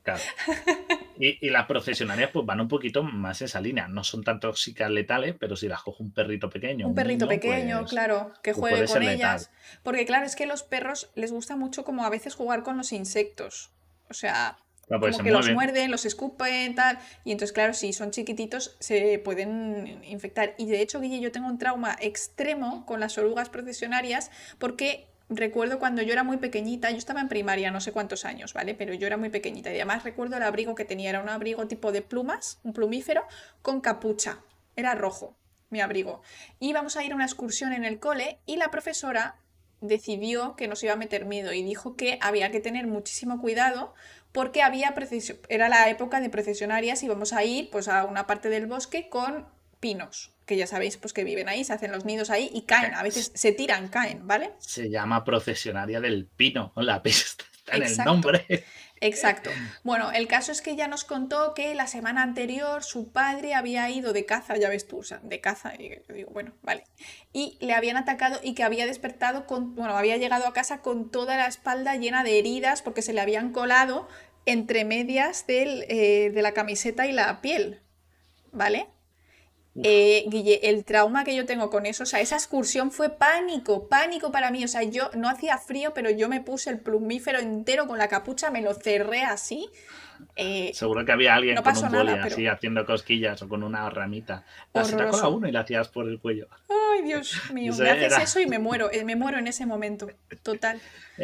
Claro. 0.05 0.21
Y, 1.17 1.49
las 1.49 1.67
procesionarias 1.67 2.31
pues 2.33 2.45
van 2.45 2.61
un 2.61 2.67
poquito 2.67 3.05
más 3.05 3.41
en 3.41 3.45
esa 3.45 3.61
línea. 3.61 3.87
No 3.87 4.03
son 4.03 4.25
tan 4.25 4.41
tóxicas 4.41 4.91
letales, 4.91 5.37
pero 5.39 5.55
si 5.55 5.69
las 5.69 5.81
coge 5.81 6.03
un 6.03 6.13
perrito 6.13 6.51
pequeño. 6.51 6.89
Un, 6.89 6.95
perrito 6.95 7.29
pequeño, 7.29 7.79
pues, 7.79 7.91
claro, 7.93 8.33
que 8.43 8.53
pues 8.53 8.75
juegue 8.75 8.87
con 8.87 9.03
ellas. 9.05 9.53
Porque 9.85 10.07
claro, 10.07 10.27
es 10.27 10.35
que 10.35 10.43
a 10.43 10.47
los 10.49 10.65
perros 10.65 11.13
les 11.15 11.31
gusta 11.31 11.55
mucho 11.55 11.85
como 11.85 12.05
a 12.05 12.11
veces 12.11 12.35
jugar 12.35 12.65
con 12.65 12.77
los 12.77 12.93
insectos. 12.93 13.71
O 14.11 14.15
sea, 14.15 14.59
pues 14.89 15.13
como 15.13 15.25
que 15.25 15.31
los 15.31 15.51
muerden, 15.51 15.93
los 15.93 16.05
escupen, 16.05 16.75
tal. 16.75 16.99
Y 17.23 17.31
entonces, 17.31 17.53
claro, 17.53 17.75
si 17.75 17.93
son 17.93 18.11
chiquititos, 18.11 18.77
se 18.81 19.21
pueden 19.21 20.03
infectar. 20.05 20.57
Y 20.59 20.67
de 20.67 20.83
hecho, 20.83 21.01
Guille, 21.01 21.21
yo 21.21 21.31
tengo 21.31 21.47
un 21.47 21.59
trauma 21.59 21.97
extremo 22.01 22.85
con 22.87 22.99
las 22.99 23.17
orugas 23.19 23.51
procesionarias 23.51 24.33
porque 24.59 25.14
recuerdo 25.37 25.79
cuando 25.79 26.03
yo 26.03 26.13
era 26.13 26.25
muy 26.25 26.39
pequeñita, 26.39 26.91
yo 26.91 26.99
estaba 26.99 27.21
en 27.21 27.29
primaria, 27.29 27.71
no 27.71 27.81
sé 27.81 27.93
cuántos 27.93 28.25
años, 28.25 28.53
¿vale? 28.53 28.75
Pero 28.75 28.95
yo 28.95 29.07
era 29.07 29.17
muy 29.17 29.31
pequeñita 29.31 29.71
y 29.71 29.77
además 29.77 30.05
recuerdo 30.05 30.37
el 30.37 30.43
abrigo 30.43 30.75
que 30.75 30.85
tenía, 30.85 31.11
era 31.11 31.21
un 31.21 31.29
abrigo 31.29 31.67
tipo 31.67 31.93
de 31.93 32.03
plumas, 32.03 32.61
un 32.63 32.73
plumífero, 32.73 33.25
con 33.63 33.81
capucha, 33.81 34.41
era 34.77 34.95
rojo 34.95 35.37
mi 35.71 35.81
abrigo. 35.81 36.23
Íbamos 36.61 36.97
a 36.97 37.05
ir 37.05 37.13
a 37.13 37.15
una 37.17 37.25
excursión 37.25 37.73
en 37.73 37.85
el 37.85 37.99
cole 37.99 38.39
y 38.47 38.57
la 38.57 38.71
profesora 38.71 39.37
decidió 39.81 40.57
que 40.57 40.69
nos 40.69 40.83
iba 40.83 40.95
a 40.95 40.97
meter 40.97 41.27
miedo 41.27 41.53
y 41.53 41.63
dijo 41.63 41.97
que 41.97 42.19
había 42.23 42.51
que 42.51 42.61
tener 42.61 42.87
muchísimo 42.87 43.41
cuidado 43.41 43.93
porque 44.33 44.63
había 44.63 44.95
era 45.49 45.69
la 45.69 45.89
época 45.91 46.21
de 46.21 46.31
procesionarias 46.31 47.03
y 47.03 47.07
íbamos 47.07 47.33
a 47.33 47.45
ir 47.45 47.71
pues 47.71 47.89
a 47.89 48.05
una 48.05 48.27
parte 48.27 48.49
del 48.49 48.67
bosque 48.67 49.09
con 49.09 49.47
pinos 49.85 50.31
que 50.47 50.57
ya 50.57 50.67
sabéis 50.67 50.97
pues 50.97 51.13
que 51.13 51.25
viven 51.25 51.49
ahí, 51.49 51.65
se 51.65 51.73
hacen 51.73 51.93
los 51.93 52.05
nidos 52.05 52.31
ahí 52.31 52.51
y 52.53 52.63
caen, 52.63 52.95
a 52.95 53.03
veces 53.03 53.33
se 53.35 53.53
tiran, 53.53 53.89
caen, 53.89 54.27
¿vale? 54.27 54.53
Se 54.59 54.91
llama 54.91 55.25
procesionaria 55.25 56.01
del 56.01 56.27
pino, 56.27 56.73
la 56.77 57.03
está 57.05 57.45
en 57.73 57.83
el 57.83 57.97
nombre. 57.99 58.65
Exacto. 59.01 59.51
Bueno, 59.83 60.13
el 60.13 60.27
caso 60.29 60.53
es 60.53 60.63
que 60.63 60.71
ella 60.71 60.89
nos 60.89 61.05
contó 61.05 61.53
que 61.53 61.75
la 61.75 61.87
semana 61.87 62.23
anterior 62.23 62.83
su 62.83 63.11
padre 63.13 63.55
había 63.55 63.91
ido 63.91 64.13
de 64.13 64.25
caza, 64.25 64.57
ya 64.57 64.71
ves 64.71 64.87
tú, 64.87 65.03
de 65.23 65.41
caza, 65.41 65.75
y 65.79 65.91
yo 66.09 66.15
digo, 66.15 66.31
bueno, 66.31 66.53
vale. 66.63 66.85
Y 67.33 67.59
le 67.61 67.75
habían 67.75 67.97
atacado 67.97 68.41
y 68.43 68.55
que 68.55 68.63
había 68.63 68.87
despertado 68.87 69.47
con, 69.47 69.75
bueno, 69.75 69.97
había 69.97 70.17
llegado 70.17 70.47
a 70.47 70.53
casa 70.55 70.81
con 70.81 71.11
toda 71.11 71.37
la 71.37 71.47
espalda 71.47 71.97
llena 71.97 72.25
de 72.25 72.39
heridas 72.39 72.83
porque 72.83 73.03
se 73.03 73.13
le 73.13 73.21
habían 73.21 73.53
colado 73.53 74.09
entre 74.47 74.85
medias 74.85 75.47
del, 75.47 75.85
eh, 75.89 76.31
de 76.31 76.43
la 76.43 76.53
camiseta 76.53 77.07
y 77.07 77.13
la 77.13 77.41
piel, 77.41 77.81
¿vale? 78.53 78.89
Eh, 79.83 80.25
Guille, 80.29 80.69
el 80.69 80.85
trauma 80.85 81.25
que 81.25 81.35
yo 81.35 81.47
tengo 81.47 81.69
con 81.69 81.85
eso, 81.85 82.05
o 82.05 82.07
sea, 82.07 82.21
esa 82.21 82.37
excursión 82.37 82.93
fue 82.93 83.11
pánico, 83.11 83.89
pánico 83.89 84.31
para 84.31 84.51
mí. 84.51 84.65
O 84.65 84.69
sea, 84.69 84.85
yo 84.85 85.11
no 85.17 85.29
hacía 85.29 85.59
frío, 85.59 85.93
pero 85.95 86.11
yo 86.11 86.29
me 86.29 86.41
puse 86.41 86.71
el 86.71 86.79
plumífero 86.79 87.41
entero 87.41 87.87
con 87.87 87.99
la 87.99 88.09
capucha, 88.09 88.51
me 88.51 88.63
lo 88.63 88.75
cerré 88.75 89.23
así. 89.23 89.69
Eh, 90.37 90.71
Seguro 90.75 91.05
que 91.05 91.11
había 91.11 91.35
alguien 91.35 91.61
con 91.61 91.77
un 91.77 91.91
boli 91.91 92.13
así 92.13 92.47
haciendo 92.47 92.87
cosquillas 92.87 93.43
o 93.43 93.49
con 93.49 93.65
una 93.65 93.91
ramita. 93.91 94.45
La 94.73 94.85
sacó 94.85 95.17
a 95.17 95.29
uno 95.29 95.49
y 95.49 95.53
la 95.53 95.61
hacías 95.61 95.89
por 95.89 96.09
el 96.09 96.21
cuello. 96.21 96.49
Ay, 96.69 97.03
Dios 97.03 97.33
mío, 97.53 97.75
me 97.77 97.91
haces 97.91 98.19
eso 98.19 98.41
y 98.41 98.47
me 98.47 98.61
muero, 98.61 98.93
eh, 98.93 99.05
me 99.05 99.17
muero 99.17 99.39
en 99.39 99.49
ese 99.49 99.67
momento, 99.67 100.09
total. 100.45 100.81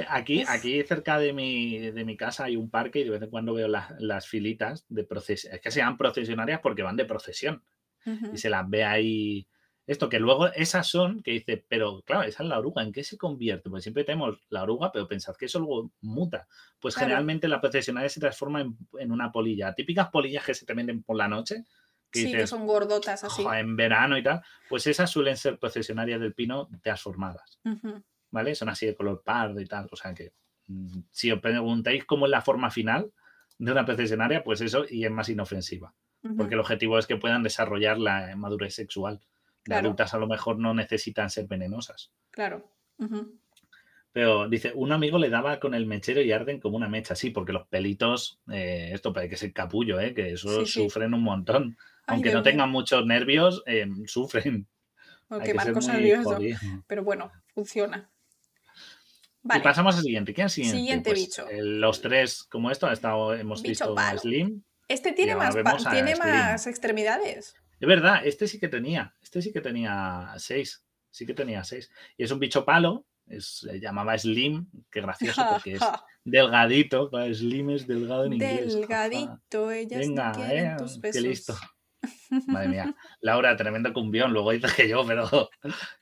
Aquí, 0.08 0.44
aquí 0.48 0.82
cerca 0.82 1.20
de 1.20 1.32
mi, 1.32 1.78
de 1.78 2.04
mi 2.04 2.16
casa 2.16 2.44
hay 2.44 2.56
un 2.56 2.68
parque 2.68 3.00
y 3.00 3.04
de 3.04 3.10
vez 3.10 3.22
en 3.22 3.30
cuando 3.30 3.54
veo 3.54 3.68
las 3.68 4.26
filitas 4.26 4.84
de 4.88 5.04
procesiones. 5.04 5.56
Es 5.58 5.62
que 5.62 5.70
se 5.70 5.78
llaman 5.78 5.96
procesionarias 5.96 6.60
porque 6.60 6.82
van 6.82 6.96
de 6.96 7.04
procesión 7.04 7.62
y 8.04 8.38
se 8.38 8.50
las 8.50 8.68
ve 8.68 8.84
ahí. 8.84 9.46
Esto 9.86 10.08
que 10.08 10.20
luego 10.20 10.46
esas 10.52 10.86
son 10.86 11.20
que 11.22 11.32
dice, 11.32 11.64
pero 11.68 12.02
claro, 12.02 12.22
esa 12.22 12.42
es 12.42 12.48
la 12.48 12.58
oruga, 12.58 12.82
¿en 12.82 12.92
qué 12.92 13.02
se 13.02 13.18
convierte? 13.18 13.68
Pues 13.68 13.82
siempre 13.82 14.04
tenemos 14.04 14.38
la 14.48 14.62
oruga, 14.62 14.92
pero 14.92 15.08
pensad 15.08 15.34
que 15.34 15.46
eso 15.46 15.58
luego 15.58 15.90
muta. 16.00 16.46
Pues 16.78 16.94
generalmente 16.94 17.48
la 17.48 17.60
procesionaria 17.60 18.08
se 18.08 18.20
transforma 18.20 18.60
en, 18.60 19.12
una 19.12 19.32
polilla. 19.32 19.74
Típicas 19.74 20.08
polillas 20.10 20.44
que 20.44 20.54
se 20.54 20.64
te 20.64 20.74
venden 20.74 21.02
por 21.02 21.16
la 21.16 21.26
noche. 21.26 21.64
Que 22.10 22.20
sí, 22.20 22.32
que 22.32 22.46
son 22.46 22.66
gordotas 22.66 23.24
así. 23.24 23.44
En 23.52 23.74
verano 23.74 24.16
y 24.16 24.22
tal. 24.22 24.42
Pues 24.68 24.86
esas 24.86 25.10
suelen 25.10 25.36
ser 25.36 25.58
procesionarias 25.58 26.20
del 26.20 26.34
pino 26.34 26.68
transformadas. 26.82 27.60
¿Vale? 28.30 28.54
Son 28.54 28.68
así 28.68 28.86
de 28.86 28.94
color 28.94 29.22
pardo 29.24 29.60
y 29.60 29.66
tal. 29.66 29.88
O 29.90 29.96
sea 29.96 30.14
que 30.14 30.32
mm, 30.68 31.00
si 31.10 31.32
os 31.32 31.40
preguntáis 31.40 32.04
cómo 32.04 32.26
es 32.26 32.30
la 32.30 32.42
forma 32.42 32.70
final 32.70 33.10
de 33.58 33.72
una 33.72 33.84
procesionaria, 33.84 34.44
pues 34.44 34.60
eso 34.60 34.84
y 34.88 35.04
es 35.04 35.10
más 35.10 35.28
inofensiva 35.28 35.92
porque 36.36 36.54
el 36.54 36.60
objetivo 36.60 36.98
es 36.98 37.06
que 37.06 37.16
puedan 37.16 37.42
desarrollar 37.42 37.98
la 37.98 38.34
madurez 38.36 38.74
sexual. 38.74 39.20
Las 39.64 39.80
adultas 39.80 40.14
a 40.14 40.18
lo 40.18 40.26
mejor 40.26 40.58
no 40.58 40.74
necesitan 40.74 41.30
ser 41.30 41.46
venenosas. 41.46 42.12
Claro. 42.30 42.70
Pero 44.12 44.48
dice, 44.48 44.72
un 44.74 44.92
amigo 44.92 45.18
le 45.18 45.30
daba 45.30 45.60
con 45.60 45.74
el 45.74 45.86
mechero 45.86 46.20
y 46.20 46.32
arden 46.32 46.60
como 46.60 46.76
una 46.76 46.88
mecha, 46.88 47.14
sí, 47.14 47.30
porque 47.30 47.52
los 47.52 47.66
pelitos, 47.68 48.40
eh, 48.50 48.90
esto 48.92 49.12
parece 49.12 49.28
que 49.28 49.34
es 49.36 49.42
el 49.44 49.52
capullo, 49.52 50.00
eh, 50.00 50.14
que 50.14 50.32
eso 50.32 50.66
sufren 50.66 51.14
un 51.14 51.22
montón. 51.22 51.76
Aunque 52.06 52.32
no 52.32 52.42
tengan 52.42 52.70
muchos 52.70 53.06
nervios, 53.06 53.62
eh, 53.66 53.86
sufren. 54.06 54.66
Aunque 55.28 55.54
Marcos 55.54 55.86
nervioso. 55.86 56.38
Pero 56.88 57.04
bueno, 57.04 57.30
funciona. 57.54 58.10
Y 59.44 59.60
pasamos 59.60 59.96
al 59.96 60.02
siguiente. 60.02 60.34
¿Quién 60.34 60.48
es 60.48 60.58
el 60.58 60.64
siguiente? 60.64 60.80
Siguiente 60.80 61.10
pues, 61.10 61.20
bicho. 61.20 61.46
los 61.62 62.00
tres, 62.00 62.42
como 62.44 62.70
esto, 62.70 62.88
ha 62.88 62.92
estado, 62.92 63.34
hemos 63.34 63.62
visto 63.62 63.96
a 63.96 64.18
Slim. 64.18 64.62
Este 64.90 65.12
tiene, 65.12 65.36
más, 65.36 65.54
tiene 65.88 66.16
más 66.16 66.66
extremidades. 66.66 67.54
Es 67.78 67.88
verdad, 67.88 68.22
este 68.24 68.48
sí 68.48 68.58
que 68.58 68.66
tenía. 68.66 69.14
Este 69.22 69.40
sí 69.40 69.52
que 69.52 69.60
tenía 69.60 70.34
seis. 70.36 70.84
Sí 71.10 71.26
que 71.26 71.32
tenía 71.32 71.62
seis. 71.62 71.92
Y 72.16 72.24
es 72.24 72.30
un 72.32 72.40
bicho 72.40 72.64
palo. 72.64 73.06
se 73.38 73.78
llamaba 73.78 74.18
Slim. 74.18 74.66
Qué 74.90 75.00
gracioso 75.00 75.46
porque 75.50 75.74
es 75.74 75.82
delgadito. 76.24 77.08
Slim 77.32 77.70
es 77.70 77.86
delgado 77.86 78.24
en 78.24 78.32
inglés. 78.32 78.74
Delgadito, 78.74 79.70
ella 79.70 79.98
Venga, 79.98 80.32
eh, 80.52 80.74
tus 80.76 80.98
Qué 81.00 81.20
listo. 81.20 81.56
Madre 82.48 82.68
mía. 82.68 82.94
Laura, 83.20 83.56
tremendo 83.56 83.92
cumbión. 83.92 84.32
Luego 84.32 84.50
dices 84.50 84.74
que 84.74 84.88
yo, 84.88 85.06
pero 85.06 85.50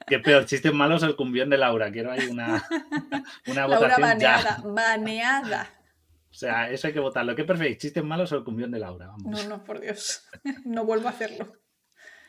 qué 0.06 0.18
peor. 0.18 0.46
Chistes 0.46 0.72
malos 0.72 1.02
el 1.02 1.14
cumbión 1.14 1.50
de 1.50 1.58
Laura. 1.58 1.92
Quiero 1.92 2.10
ahí 2.10 2.26
una, 2.26 2.66
una 3.46 3.68
Laura 3.68 3.98
baneada, 3.98 4.62
baneada. 4.64 5.77
O 6.38 6.40
sea, 6.40 6.70
eso 6.70 6.86
hay 6.86 6.92
que 6.92 7.00
votarlo. 7.00 7.34
¿Qué 7.34 7.42
preferís? 7.42 7.78
¿Chistes 7.78 8.04
malos 8.04 8.30
o 8.30 8.36
el 8.36 8.44
cumbión 8.44 8.70
de 8.70 8.78
Laura? 8.78 9.10
No, 9.24 9.42
no, 9.48 9.64
por 9.64 9.80
Dios. 9.80 10.22
No 10.64 10.84
vuelvo 10.84 11.08
a 11.08 11.10
hacerlo. 11.10 11.52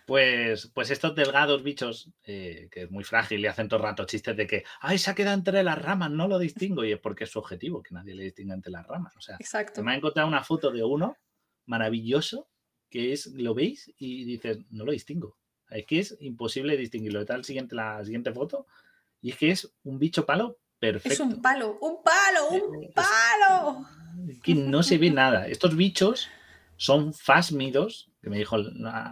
Pues, 0.07 0.71
pues 0.73 0.89
estos 0.89 1.13
delgados 1.13 1.61
bichos, 1.61 2.11
eh, 2.23 2.69
que 2.71 2.81
es 2.81 2.91
muy 2.91 3.03
frágil 3.03 3.39
y 3.41 3.45
hacen 3.45 3.67
todo 3.67 3.77
el 3.77 3.83
rato 3.83 4.05
chistes 4.05 4.35
de 4.35 4.47
que, 4.47 4.63
ay, 4.81 4.97
se 4.97 5.11
ha 5.11 5.13
quedado 5.13 5.37
entre 5.37 5.61
las 5.61 5.79
ramas, 5.79 6.09
no 6.09 6.27
lo 6.27 6.39
distingo. 6.39 6.83
Y 6.83 6.93
es 6.93 6.99
porque 6.99 7.25
es 7.25 7.29
su 7.29 7.37
objetivo, 7.37 7.83
que 7.83 7.93
nadie 7.93 8.15
le 8.15 8.23
distinga 8.23 8.55
entre 8.55 8.71
las 8.71 8.87
ramas. 8.87 9.15
O 9.15 9.21
sea, 9.21 9.35
Exacto. 9.39 9.83
me 9.83 9.91
ha 9.91 9.95
encontrado 9.95 10.27
una 10.27 10.43
foto 10.43 10.71
de 10.71 10.83
uno 10.83 11.15
maravilloso, 11.67 12.49
que 12.89 13.13
es, 13.13 13.27
lo 13.27 13.53
veis 13.53 13.93
y 13.99 14.23
dices, 14.23 14.57
no 14.71 14.85
lo 14.85 14.91
distingo. 14.91 15.37
Es 15.69 15.85
que 15.85 15.99
es 15.99 16.17
imposible 16.19 16.77
distinguirlo. 16.77 17.21
Está 17.21 17.35
el 17.35 17.45
siguiente, 17.45 17.75
la 17.75 18.03
siguiente 18.03 18.33
foto. 18.33 18.65
Y 19.21 19.29
es 19.29 19.37
que 19.37 19.51
es 19.51 19.71
un 19.83 19.99
bicho 19.99 20.25
palo 20.25 20.57
perfecto. 20.79 21.13
Es 21.13 21.19
un 21.19 21.41
palo, 21.41 21.77
un 21.81 22.01
palo, 22.03 22.49
un 22.49 22.91
palo 22.93 23.85
que 24.43 24.55
no 24.55 24.83
se 24.83 24.97
ve 24.97 25.11
nada. 25.11 25.47
Estos 25.47 25.75
bichos 25.75 26.29
son 26.77 27.13
fásmidos, 27.13 28.09
que 28.21 28.29
me 28.29 28.37
dijo 28.37 28.57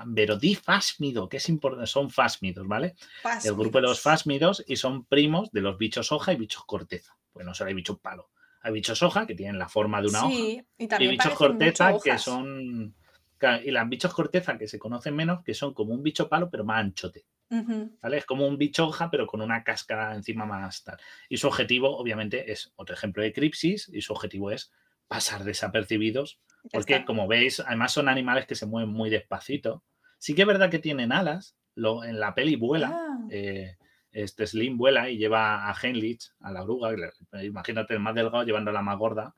Verodí 0.06 0.56
fásmido, 0.56 1.30
que 1.30 1.38
es 1.38 1.50
importante, 1.50 1.88
son 1.88 2.10
fásmidos, 2.10 2.68
¿vale? 2.68 2.96
El 3.44 3.56
grupo 3.56 3.80
de 3.80 3.84
los 3.84 4.02
fásmidos 4.02 4.64
y 4.68 4.76
son 4.78 5.06
primos 5.06 5.52
de 5.52 5.62
los 5.62 5.78
bichos 5.78 6.12
hoja 6.12 6.34
y 6.34 6.38
bichos 6.38 6.64
corteza. 6.66 7.18
Pues 7.32 7.46
no 7.46 7.54
solo 7.54 7.70
hay 7.70 7.74
bichos 7.74 8.00
palo. 8.00 8.30
Hay 8.62 8.74
bichos 8.74 9.02
hoja 9.04 9.28
que 9.28 9.36
tienen 9.36 9.60
la 9.60 9.70
forma 9.70 10.02
de 10.02 10.08
una 10.08 10.26
hoja. 10.26 10.34
Y, 10.34 11.08
bichos 11.08 11.34
corteza 11.34 11.94
que 12.04 12.18
son. 12.18 12.96
Y 13.64 13.72
las 13.72 13.88
bichos 13.88 14.14
corteza 14.14 14.58
que 14.58 14.68
se 14.68 14.80
conocen 14.80 15.16
menos, 15.16 15.44
que 15.44 15.54
son 15.54 15.74
como 15.74 15.94
un 15.94 16.02
bicho 16.02 16.28
palo, 16.28 16.50
pero 16.50 16.64
más 16.66 16.80
anchote. 16.80 17.26
¿Vale? 17.50 18.18
Es 18.18 18.26
como 18.26 18.48
un 18.48 18.58
bicho 18.58 18.88
hoja, 18.88 19.10
pero 19.10 19.26
con 19.26 19.42
una 19.42 19.64
cáscara 19.64 20.14
encima 20.16 20.46
más 20.46 20.84
tal. 20.84 20.98
Y 21.30 21.38
su 21.38 21.48
objetivo, 21.48 21.98
obviamente, 21.98 22.52
es 22.52 22.74
otro 22.76 22.96
ejemplo 22.96 23.24
de 23.24 23.34
cripsis, 23.34 23.90
y 23.94 24.02
su 24.02 24.14
objetivo 24.14 24.52
es 24.52 24.72
pasar 25.08 25.44
desapercibidos, 25.44 26.40
porque 26.72 27.06
como 27.06 27.28
veis, 27.28 27.60
además 27.62 27.94
son 27.94 28.10
animales 28.10 28.46
que 28.46 28.56
se 28.56 28.66
mueven 28.66 28.90
muy 28.90 29.10
despacito. 29.10 29.84
Sí 30.18 30.36
que 30.36 30.42
es 30.42 30.48
verdad 30.48 30.70
que 30.70 30.80
tienen 30.80 31.12
alas, 31.12 31.56
lo, 31.76 32.04
en 32.04 32.20
la 32.20 32.36
peli 32.36 32.56
vuela, 32.56 32.92
ah. 32.94 33.28
eh, 33.30 33.78
este 34.12 34.48
Slim 34.48 34.78
vuela 34.78 35.10
y 35.10 35.18
lleva 35.18 35.70
a 35.70 35.76
Heinrich, 35.82 36.32
a 36.40 36.52
la 36.52 36.64
oruga, 36.64 36.94
imagínate 37.44 37.94
el 37.94 38.00
más 38.00 38.16
delgado 38.16 38.44
llevando 38.44 38.72
a 38.72 38.74
la 38.74 38.82
más 38.82 38.98
gorda, 38.98 39.36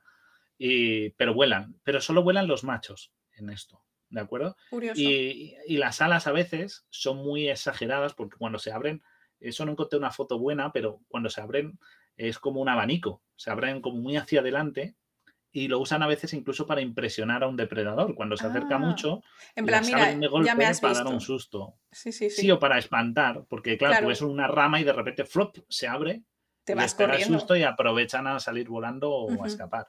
y, 0.57 1.11
pero 1.11 1.33
vuelan, 1.33 1.75
pero 1.83 2.01
solo 2.01 2.23
vuelan 2.23 2.47
los 2.47 2.63
machos 2.63 3.11
en 3.33 3.49
esto, 3.49 3.83
¿de 4.09 4.21
acuerdo? 4.21 4.55
Y, 4.95 5.55
y, 5.67 5.77
las 5.77 6.01
alas 6.01 6.27
a 6.27 6.31
veces 6.31 6.85
son 6.89 7.17
muy 7.17 7.49
exageradas 7.49 8.13
porque 8.13 8.37
cuando 8.37 8.59
se 8.59 8.71
abren, 8.71 9.03
eso 9.39 9.65
no 9.65 9.71
encontré 9.71 9.97
una 9.97 10.11
foto 10.11 10.39
buena, 10.39 10.71
pero 10.71 11.01
cuando 11.07 11.29
se 11.29 11.41
abren 11.41 11.79
es 12.17 12.39
como 12.39 12.61
un 12.61 12.69
abanico, 12.69 13.21
se 13.35 13.51
abren 13.51 13.81
como 13.81 13.97
muy 13.97 14.17
hacia 14.17 14.41
adelante 14.41 14.95
y 15.51 15.67
lo 15.67 15.79
usan 15.79 16.03
a 16.03 16.07
veces 16.07 16.33
incluso 16.33 16.67
para 16.67 16.81
impresionar 16.81 17.43
a 17.43 17.47
un 17.47 17.55
depredador. 17.55 18.13
Cuando 18.13 18.37
se 18.37 18.45
acerca 18.45 18.75
ah, 18.75 18.79
mucho, 18.79 19.23
en 19.55 19.65
plan, 19.65 19.83
mira, 19.85 20.15
ya 20.43 20.55
me 20.55 20.65
has 20.65 20.79
para 20.79 20.95
dar 20.95 21.07
un 21.07 21.21
susto. 21.21 21.75
Sí, 21.91 22.11
sí, 22.11 22.29
sí. 22.29 22.41
Sí, 22.41 22.51
o 22.51 22.59
para 22.59 22.77
espantar, 22.77 23.45
porque 23.47 23.77
claro, 23.77 24.01
tú 24.01 24.07
ves 24.07 24.21
una 24.21 24.47
rama 24.47 24.79
y 24.79 24.83
de 24.83 24.93
repente 24.93 25.25
flop 25.25 25.57
se 25.67 25.87
abre, 25.87 26.23
te 26.63 26.75
vas 26.75 26.93
corriendo. 26.93 27.39
susto 27.39 27.55
y 27.55 27.63
aprovechan 27.63 28.27
a 28.27 28.39
salir 28.39 28.67
volando 28.67 29.11
o 29.11 29.43
a 29.43 29.47
escapar. 29.47 29.87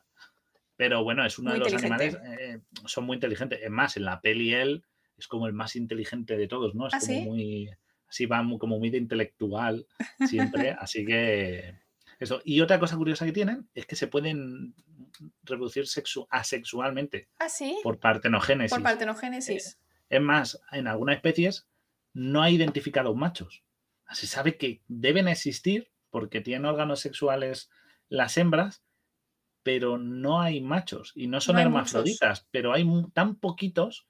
Pero 0.81 1.05
bueno, 1.05 1.27
es 1.27 1.39
uno 1.39 1.52
de 1.52 1.59
los 1.59 1.74
animales, 1.74 2.16
eh, 2.24 2.59
son 2.86 3.05
muy 3.05 3.16
inteligentes. 3.16 3.61
Es 3.62 3.69
más, 3.69 3.98
en 3.98 4.07
la 4.07 4.23
peli 4.23 4.55
él 4.55 4.82
es 5.19 5.28
como 5.28 5.47
el 5.47 5.52
más 5.52 5.77
inteligente 5.77 6.39
de 6.39 6.48
todos, 6.48 6.74
¿no? 6.74 6.86
Es 6.86 6.94
¿Ah, 6.94 7.01
como 7.01 7.20
muy, 7.20 7.69
así 8.09 8.24
va 8.24 8.43
como 8.59 8.78
muy 8.78 8.89
de 8.89 8.97
intelectual 8.97 9.86
siempre, 10.27 10.70
así 10.81 11.05
que 11.05 11.74
eso. 12.19 12.40
Y 12.47 12.62
otra 12.62 12.81
cosa 12.81 12.97
curiosa 12.97 13.27
que 13.27 13.32
tienen 13.32 13.69
es 13.74 13.85
que 13.85 13.94
se 13.94 14.07
pueden 14.07 14.73
reproducir 15.43 15.85
asexualmente. 16.31 17.28
¿Ah, 17.39 17.51
sí? 17.51 17.78
Por 17.82 17.98
partenogénesis. 17.98 18.70
Por 18.70 18.82
partenogénesis. 18.82 19.74
Eh, 19.74 20.16
es 20.16 20.23
más, 20.23 20.62
en 20.73 20.86
algunas 20.86 21.16
especies 21.16 21.69
no 22.15 22.40
ha 22.40 22.48
identificado 22.48 23.15
machos. 23.15 23.65
Se 24.12 24.27
sabe 24.27 24.57
que 24.57 24.81
deben 24.89 25.28
existir 25.28 25.90
porque 26.09 26.40
tienen 26.40 26.65
órganos 26.65 27.01
sexuales 27.01 27.69
las 28.09 28.39
hembras, 28.39 28.82
pero 29.62 29.98
no 29.98 30.40
hay 30.40 30.60
machos 30.60 31.12
y 31.14 31.26
no 31.26 31.40
son 31.40 31.58
hermafroditas, 31.58 32.46
pero 32.50 32.72
hay 32.72 32.86
tan 33.12 33.34
poquitos 33.34 34.06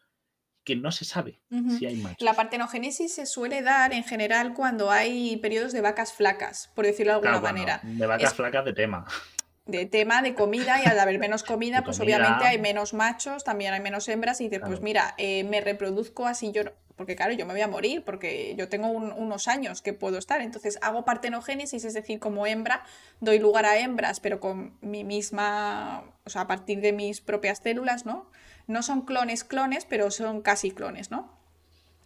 que 0.64 0.76
no 0.76 0.92
se 0.92 1.04
sabe 1.04 1.40
si 1.78 1.86
hay 1.86 1.96
machos. 1.96 2.20
La 2.20 2.34
partenogénesis 2.34 3.14
se 3.14 3.26
suele 3.26 3.62
dar 3.62 3.92
en 3.92 4.04
general 4.04 4.54
cuando 4.54 4.90
hay 4.90 5.36
periodos 5.38 5.72
de 5.72 5.80
vacas 5.80 6.12
flacas, 6.12 6.70
por 6.74 6.84
decirlo 6.84 7.12
de 7.12 7.28
alguna 7.28 7.40
manera. 7.40 7.80
de 7.82 8.06
vacas 8.06 8.34
flacas 8.34 8.64
de 8.64 8.72
tema. 8.72 9.06
De 9.66 9.86
tema 9.86 10.20
de 10.22 10.34
comida 10.34 10.80
y 10.82 10.86
al 10.86 10.98
haber 10.98 11.18
menos 11.18 11.44
comida, 11.44 11.82
pues 11.84 12.00
obviamente 12.00 12.44
hay 12.44 12.58
menos 12.58 12.92
machos, 12.92 13.44
también 13.44 13.72
hay 13.72 13.80
menos 13.80 14.08
hembras 14.08 14.40
y 14.40 14.44
dices, 14.48 14.62
pues 14.66 14.80
mira, 14.80 15.14
eh, 15.16 15.44
me 15.44 15.60
reproduzco 15.60 16.26
así 16.26 16.52
yo, 16.52 16.62
porque 17.00 17.16
claro, 17.16 17.32
yo 17.32 17.46
me 17.46 17.54
voy 17.54 17.62
a 17.62 17.66
morir 17.66 18.04
porque 18.04 18.54
yo 18.58 18.68
tengo 18.68 18.88
unos 18.88 19.48
años 19.48 19.80
que 19.80 19.94
puedo 19.94 20.18
estar, 20.18 20.42
entonces 20.42 20.78
hago 20.82 21.06
partenogénesis, 21.06 21.86
es 21.86 21.94
decir, 21.94 22.20
como 22.20 22.46
hembra, 22.46 22.84
doy 23.20 23.38
lugar 23.38 23.64
a 23.64 23.78
hembras, 23.78 24.20
pero 24.20 24.38
con 24.38 24.76
mi 24.82 25.02
misma, 25.02 26.04
o 26.26 26.28
sea, 26.28 26.42
a 26.42 26.46
partir 26.46 26.82
de 26.82 26.92
mis 26.92 27.22
propias 27.22 27.60
células, 27.62 28.04
¿no? 28.04 28.30
No 28.66 28.82
son 28.82 29.06
clones 29.06 29.44
clones, 29.44 29.86
pero 29.86 30.10
son 30.10 30.42
casi 30.42 30.72
clones, 30.72 31.10
¿no? 31.10 31.32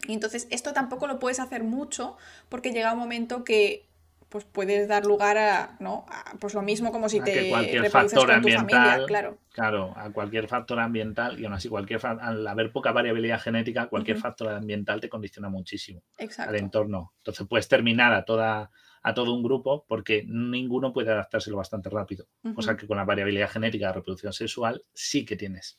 Y 0.06 0.12
entonces 0.12 0.46
esto 0.50 0.72
tampoco 0.72 1.08
lo 1.08 1.18
puedes 1.18 1.40
hacer 1.40 1.64
mucho 1.64 2.16
porque 2.48 2.70
llega 2.70 2.92
un 2.92 3.00
momento 3.00 3.42
que 3.42 3.88
pues 4.34 4.44
puedes 4.46 4.88
dar 4.88 5.06
lugar 5.06 5.38
a, 5.38 5.76
¿no? 5.78 6.06
pues 6.40 6.54
lo 6.54 6.62
mismo 6.62 6.90
como 6.90 7.08
si 7.08 7.20
te 7.20 7.48
cualquier 7.50 7.88
factor 7.88 8.32
ambiental, 8.32 9.06
claro. 9.06 9.38
Claro, 9.52 9.94
a 9.96 10.10
cualquier 10.10 10.48
factor 10.48 10.80
ambiental 10.80 11.38
y 11.38 11.44
aún 11.44 11.54
así 11.54 11.68
cualquier 11.68 12.04
al 12.04 12.44
haber 12.44 12.72
poca 12.72 12.90
variabilidad 12.90 13.40
genética, 13.40 13.86
cualquier 13.86 14.18
factor 14.18 14.48
ambiental 14.48 15.00
te 15.00 15.08
condiciona 15.08 15.48
muchísimo 15.48 16.02
al 16.38 16.56
entorno. 16.56 17.12
Entonces 17.18 17.46
puedes 17.48 17.68
terminar 17.68 18.12
a 18.12 18.24
toda 18.24 18.72
a 19.04 19.14
todo 19.14 19.32
un 19.32 19.44
grupo 19.44 19.84
porque 19.86 20.24
ninguno 20.26 20.92
puede 20.92 21.12
adaptárselo 21.12 21.56
bastante 21.56 21.88
rápido. 21.88 22.26
O 22.56 22.60
sea 22.60 22.76
que 22.76 22.88
con 22.88 22.96
la 22.96 23.04
variabilidad 23.04 23.48
genética 23.48 23.86
de 23.86 23.92
reproducción 23.92 24.32
sexual 24.32 24.82
sí 24.94 25.24
que 25.24 25.36
tienes 25.36 25.78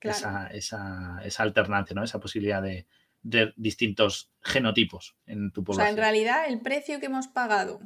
esa, 0.00 0.46
esa, 0.46 1.18
esa 1.24 1.42
alternancia, 1.42 1.92
¿no? 1.92 2.04
Esa 2.04 2.20
posibilidad 2.20 2.62
de, 2.62 2.86
de 3.26 3.52
distintos 3.56 4.30
genotipos 4.40 5.16
en 5.26 5.50
tu 5.50 5.64
población. 5.64 5.82
O 5.82 5.86
sea, 5.86 5.90
en 5.90 5.96
realidad 5.96 6.48
el 6.48 6.60
precio 6.60 7.00
que 7.00 7.06
hemos 7.06 7.26
pagado 7.26 7.80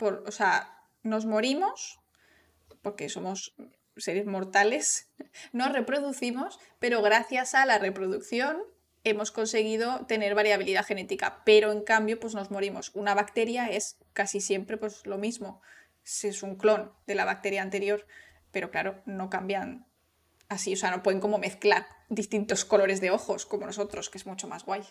por, 0.00 0.24
o 0.26 0.32
sea, 0.32 0.82
nos 1.02 1.26
morimos 1.26 2.00
porque 2.82 3.10
somos 3.10 3.54
seres 3.96 4.26
mortales, 4.26 5.08
nos 5.52 5.72
reproducimos, 5.72 6.58
pero 6.78 7.02
gracias 7.02 7.54
a 7.54 7.66
la 7.66 7.78
reproducción 7.78 8.62
hemos 9.04 9.30
conseguido 9.30 10.06
tener 10.06 10.34
variabilidad 10.34 10.84
genética, 10.84 11.42
pero 11.44 11.70
en 11.70 11.82
cambio 11.82 12.18
pues 12.18 12.34
nos 12.34 12.50
morimos. 12.50 12.90
Una 12.94 13.14
bacteria 13.14 13.68
es 13.68 13.98
casi 14.14 14.40
siempre 14.40 14.78
pues 14.78 15.06
lo 15.06 15.18
mismo, 15.18 15.60
es 16.04 16.42
un 16.42 16.56
clon 16.56 16.92
de 17.06 17.14
la 17.14 17.26
bacteria 17.26 17.62
anterior, 17.62 18.06
pero 18.50 18.70
claro, 18.70 19.02
no 19.04 19.28
cambian 19.28 19.86
así, 20.48 20.72
o 20.72 20.76
sea, 20.76 20.90
no 20.90 21.02
pueden 21.02 21.20
como 21.20 21.38
mezclar 21.38 21.86
distintos 22.08 22.64
colores 22.64 23.00
de 23.00 23.10
ojos 23.10 23.46
como 23.46 23.66
nosotros, 23.66 24.08
que 24.08 24.18
es 24.18 24.26
mucho 24.26 24.48
más 24.48 24.64
guay. 24.64 24.82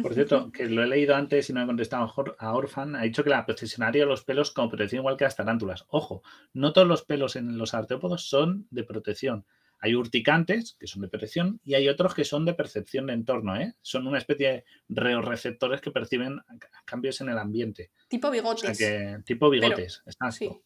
Por 0.00 0.14
cierto, 0.14 0.50
que 0.52 0.66
lo 0.66 0.82
he 0.82 0.86
leído 0.86 1.14
antes 1.14 1.50
y 1.50 1.52
no 1.52 1.62
he 1.62 1.66
contestado 1.66 2.12
a 2.38 2.54
Orfan, 2.54 2.96
ha 2.96 3.02
dicho 3.02 3.24
que 3.24 3.30
la 3.30 3.44
procesionaria 3.44 4.02
de 4.02 4.08
los 4.08 4.24
pelos 4.24 4.50
como 4.50 4.68
protección 4.68 5.00
igual 5.00 5.16
que 5.16 5.24
las 5.24 5.36
tarántulas. 5.36 5.84
Ojo, 5.88 6.22
no 6.52 6.72
todos 6.72 6.86
los 6.86 7.02
pelos 7.02 7.36
en 7.36 7.58
los 7.58 7.74
artrópodos 7.74 8.28
son 8.28 8.66
de 8.70 8.84
protección. 8.84 9.46
Hay 9.82 9.94
urticantes, 9.94 10.76
que 10.78 10.86
son 10.86 11.02
de 11.02 11.08
protección, 11.08 11.60
y 11.64 11.74
hay 11.74 11.88
otros 11.88 12.14
que 12.14 12.24
son 12.24 12.44
de 12.44 12.52
percepción 12.52 13.06
de 13.06 13.14
entorno. 13.14 13.56
¿eh? 13.56 13.74
Son 13.80 14.06
una 14.06 14.18
especie 14.18 14.64
de 14.88 15.20
receptores 15.22 15.80
que 15.80 15.90
perciben 15.90 16.40
cambios 16.84 17.20
en 17.22 17.30
el 17.30 17.38
ambiente. 17.38 17.90
Tipo 18.08 18.30
bigotes. 18.30 18.70
O 18.70 18.74
sea 18.74 19.16
que, 19.16 19.22
tipo 19.24 19.48
bigotes, 19.48 20.02
exacto. 20.04 20.62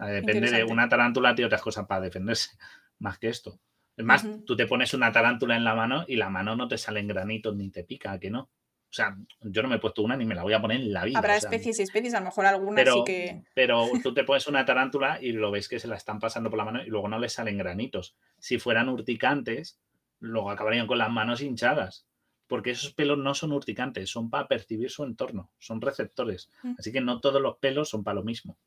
depende 0.00 0.50
de 0.50 0.64
una 0.64 0.88
tarántula, 0.88 1.34
tiene 1.34 1.46
otras 1.46 1.62
cosas 1.62 1.86
para 1.86 2.00
defenderse 2.00 2.50
más 2.98 3.18
que 3.18 3.28
esto. 3.28 3.60
Es 3.96 4.04
más, 4.04 4.26
tú 4.44 4.56
te 4.56 4.66
pones 4.66 4.92
una 4.94 5.12
tarántula 5.12 5.56
en 5.56 5.64
la 5.64 5.74
mano 5.74 6.04
y 6.08 6.16
la 6.16 6.28
mano 6.28 6.56
no 6.56 6.66
te 6.66 6.78
salen 6.78 7.06
granitos 7.06 7.54
ni 7.54 7.70
te 7.70 7.84
pica, 7.84 8.18
que 8.18 8.30
no? 8.30 8.40
O 8.40 8.96
sea, 8.96 9.16
yo 9.40 9.62
no 9.62 9.68
me 9.68 9.76
he 9.76 9.78
puesto 9.78 10.02
una 10.02 10.16
ni 10.16 10.24
me 10.24 10.34
la 10.34 10.42
voy 10.42 10.52
a 10.52 10.60
poner 10.60 10.80
en 10.80 10.92
la 10.92 11.04
vida. 11.04 11.18
Habrá 11.18 11.36
especies 11.36 11.80
y 11.80 11.82
especies, 11.82 12.14
a 12.14 12.20
lo 12.20 12.26
mejor 12.26 12.46
algunas 12.46 12.76
pero, 12.76 12.94
sí 12.94 13.02
que. 13.04 13.42
Pero 13.54 13.88
tú 14.02 14.14
te 14.14 14.22
pones 14.24 14.46
una 14.46 14.64
tarántula 14.64 15.18
y 15.20 15.32
lo 15.32 15.50
ves 15.50 15.68
que 15.68 15.80
se 15.80 15.88
la 15.88 15.96
están 15.96 16.20
pasando 16.20 16.48
por 16.48 16.58
la 16.58 16.64
mano 16.64 16.82
y 16.82 16.90
luego 16.90 17.08
no 17.08 17.18
le 17.18 17.28
salen 17.28 17.58
granitos. 17.58 18.16
Si 18.38 18.58
fueran 18.58 18.88
urticantes, 18.88 19.80
luego 20.20 20.50
acabarían 20.50 20.86
con 20.86 20.98
las 20.98 21.10
manos 21.10 21.40
hinchadas. 21.40 22.06
Porque 22.46 22.70
esos 22.70 22.92
pelos 22.92 23.18
no 23.18 23.34
son 23.34 23.52
urticantes, 23.52 24.10
son 24.10 24.30
para 24.30 24.46
percibir 24.46 24.90
su 24.90 25.02
entorno, 25.02 25.50
son 25.58 25.80
receptores. 25.80 26.50
Mm. 26.62 26.74
Así 26.78 26.92
que 26.92 27.00
no 27.00 27.20
todos 27.20 27.40
los 27.40 27.56
pelos 27.56 27.88
son 27.88 28.04
para 28.04 28.16
lo 28.16 28.22
mismo 28.22 28.58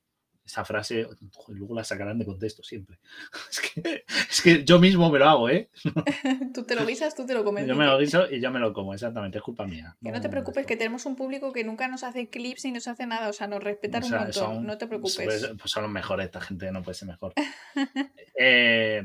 esa 0.48 0.64
frase, 0.64 1.06
luego 1.50 1.76
la 1.76 1.84
sacarán 1.84 2.18
de 2.18 2.26
contexto 2.26 2.64
siempre. 2.64 3.00
Es 4.30 4.42
que, 4.42 4.64
yo 4.64 4.80
mismo 4.80 5.12
me 5.12 5.20
lo 5.20 5.30
hago, 5.30 5.50
¿eh? 5.50 5.70
tú 6.54 6.64
te 6.64 6.76
lo 6.76 6.86
guisas, 6.86 7.16
tú 7.16 7.26
te 7.26 7.34
lo 7.34 7.44
comes. 7.44 7.68
Yo 7.68 7.76
me 7.76 7.86
lo 7.86 7.98
guiso 8.00 8.30
y 8.30 8.40
yo 8.42 8.50
me 8.50 8.60
lo 8.60 8.74
como, 8.74 8.94
exactamente, 8.94 9.38
es 9.38 9.44
culpa 9.44 9.68
mía. 9.68 9.96
Que 10.02 10.12
no, 10.12 10.20
te 10.22 10.30
preocupes, 10.30 10.66
que 10.66 10.78
tenemos 10.78 11.06
un 11.06 11.16
público 11.16 11.54
que 11.54 11.64
nunca 11.64 11.88
nos 11.88 12.04
hace 12.04 12.30
clips 12.30 12.66
ni 12.66 12.72
nos 12.72 12.88
hace 12.88 13.06
nada, 13.06 13.30
o 13.30 13.34
sea, 13.34 13.48
nos 13.48 13.64
respetan 13.64 14.04
un 14.04 14.12
montón, 14.12 14.66
no 14.66 14.78
te 14.78 14.88
preocupes. 14.88 15.22
Pues, 15.24 15.52
pues, 15.60 15.72
son 15.72 15.84
los 15.84 15.92
mejores, 15.92 16.26
esta 16.26 16.42
gente 16.42 16.72
no 16.72 16.82
puede 16.82 16.96
ser 16.96 17.08
mejor. 17.08 17.34
Eh, 18.40 19.02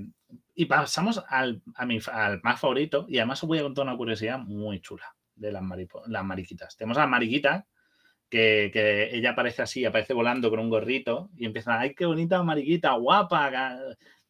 y 0.54 0.66
pasamos 0.66 1.24
al, 1.26 1.62
al 1.74 2.40
más 2.42 2.60
favorito, 2.60 3.06
y 3.08 3.16
además 3.16 3.42
os 3.42 3.48
voy 3.48 3.58
a 3.58 3.62
contar 3.62 3.86
una 3.86 3.96
curiosidad 3.96 4.38
muy 4.38 4.80
chula 4.80 5.14
de 5.34 5.52
las, 5.52 5.62
las 6.06 6.24
mariquitas. 6.24 6.76
Tenemos 6.76 6.98
a 6.98 7.00
la 7.00 7.06
mariquita, 7.06 7.66
que, 8.32 9.10
ella 9.12 9.32
aparece 9.32 9.60
así, 9.60 9.84
aparece 9.84 10.14
volando 10.14 10.48
con 10.48 10.58
un 10.58 10.70
gorrito 10.70 11.28
y 11.36 11.44
empieza, 11.44 11.78
ay, 11.78 11.94
qué 11.94 12.06
bonita 12.06 12.42
mariquita, 12.42 12.92
guapa, 12.92 13.78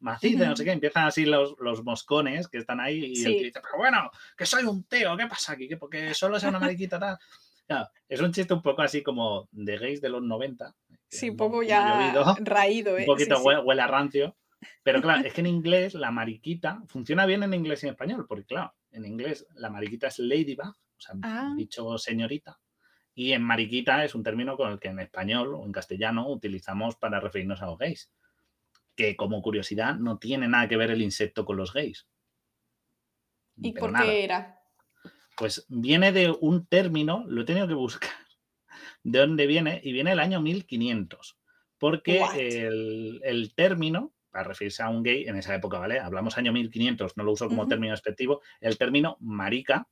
maciza, 0.00 0.46
no 0.46 0.56
sé 0.56 0.64
qué, 0.64 0.72
empiezan 0.72 1.06
así 1.06 1.24
los, 1.24 1.54
los 1.60 1.84
moscones 1.84 2.48
que 2.48 2.58
están 2.58 2.80
ahí 2.80 2.98
y 2.98 3.24
él 3.24 3.32
dice, 3.44 3.60
pero 3.62 3.78
bueno, 3.78 4.10
que 4.36 4.44
soy 4.44 4.64
un 4.64 4.82
tío, 4.84 5.16
¿qué 5.16 5.28
pasa 5.28 5.52
aquí? 5.52 5.68
Porque 5.76 6.14
solo 6.14 6.40
sea 6.40 6.48
una 6.48 6.58
mariquita 6.58 6.98
tal. 6.98 7.88
es 8.08 8.20
un 8.20 8.32
chiste 8.32 8.52
un 8.52 8.62
poco 8.62 8.82
así 8.82 9.04
como 9.04 9.48
de 9.52 9.78
gays 9.78 10.00
de 10.00 10.08
los 10.08 10.22
90. 10.22 10.74
Sí, 11.08 11.30
un 11.30 11.36
poco 11.36 11.62
ya 11.62 12.12
raído, 12.40 12.98
¿eh? 12.98 13.02
Un 13.02 13.06
poquito 13.06 13.40
huele, 13.40 13.82
a 13.82 13.86
rancio. 13.86 14.36
Pero 14.82 15.00
claro, 15.00 15.24
es 15.24 15.32
que 15.32 15.42
en 15.42 15.46
inglés 15.46 15.94
la 15.94 16.10
mariquita 16.10 16.82
funciona 16.86 17.26
bien 17.26 17.42
en 17.44 17.54
inglés 17.54 17.82
y 17.82 17.86
en 17.86 17.92
español, 17.92 18.26
porque 18.28 18.46
claro, 18.46 18.74
en 18.90 19.04
inglés 19.04 19.46
la 19.54 19.70
mariquita 19.70 20.08
es 20.08 20.18
ladybug, 20.18 20.68
o 20.68 21.00
sea, 21.00 21.14
ah. 21.22 21.52
dicho 21.56 21.98
señorita, 21.98 22.58
y 23.14 23.32
en 23.32 23.42
mariquita 23.42 24.04
es 24.04 24.14
un 24.14 24.22
término 24.22 24.56
con 24.56 24.72
el 24.72 24.80
que 24.80 24.88
en 24.88 24.98
español 24.98 25.54
o 25.54 25.64
en 25.64 25.72
castellano 25.72 26.28
utilizamos 26.28 26.96
para 26.96 27.20
referirnos 27.20 27.62
a 27.62 27.66
los 27.66 27.78
gays. 27.78 28.10
Que 28.96 29.16
como 29.16 29.42
curiosidad 29.42 29.96
no 29.96 30.18
tiene 30.18 30.48
nada 30.48 30.68
que 30.68 30.76
ver 30.76 30.90
el 30.90 31.02
insecto 31.02 31.44
con 31.44 31.56
los 31.56 31.72
gays. 31.72 32.06
¿Y 33.56 33.72
por 33.72 33.92
qué 33.94 34.24
era? 34.24 34.60
Pues 35.36 35.66
viene 35.68 36.12
de 36.12 36.30
un 36.40 36.66
término, 36.66 37.24
lo 37.26 37.42
he 37.42 37.44
tenido 37.44 37.68
que 37.68 37.74
buscar, 37.74 38.10
de 39.02 39.18
dónde 39.18 39.46
viene, 39.46 39.80
y 39.82 39.92
viene 39.92 40.10
del 40.10 40.20
año 40.20 40.40
1500. 40.40 41.38
Porque 41.78 42.22
el, 43.24 43.52
término, 43.56 44.12
para 44.30 44.44
referirse 44.44 44.82
a 44.82 44.88
un 44.88 45.02
gay 45.02 45.24
en 45.24 45.36
esa 45.36 45.54
época, 45.54 45.78
¿vale? 45.78 45.98
Hablamos 45.98 46.38
año 46.38 46.52
1500, 46.52 47.16
no 47.16 47.24
lo 47.24 47.32
uso 47.32 47.48
como 47.48 47.66
término 47.66 47.92
despectivo, 47.92 48.40
el 48.60 48.78
término 48.78 49.16
marica 49.20 49.88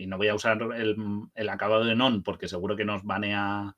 y 0.00 0.06
no 0.06 0.16
voy 0.16 0.28
a 0.28 0.34
usar 0.34 0.58
el, 0.74 1.48
acabado 1.48 1.84
de 1.84 1.94
non 1.94 2.22
porque 2.22 2.48
seguro 2.48 2.74
que 2.74 2.88
nos 2.88 3.04
banea 3.04 3.76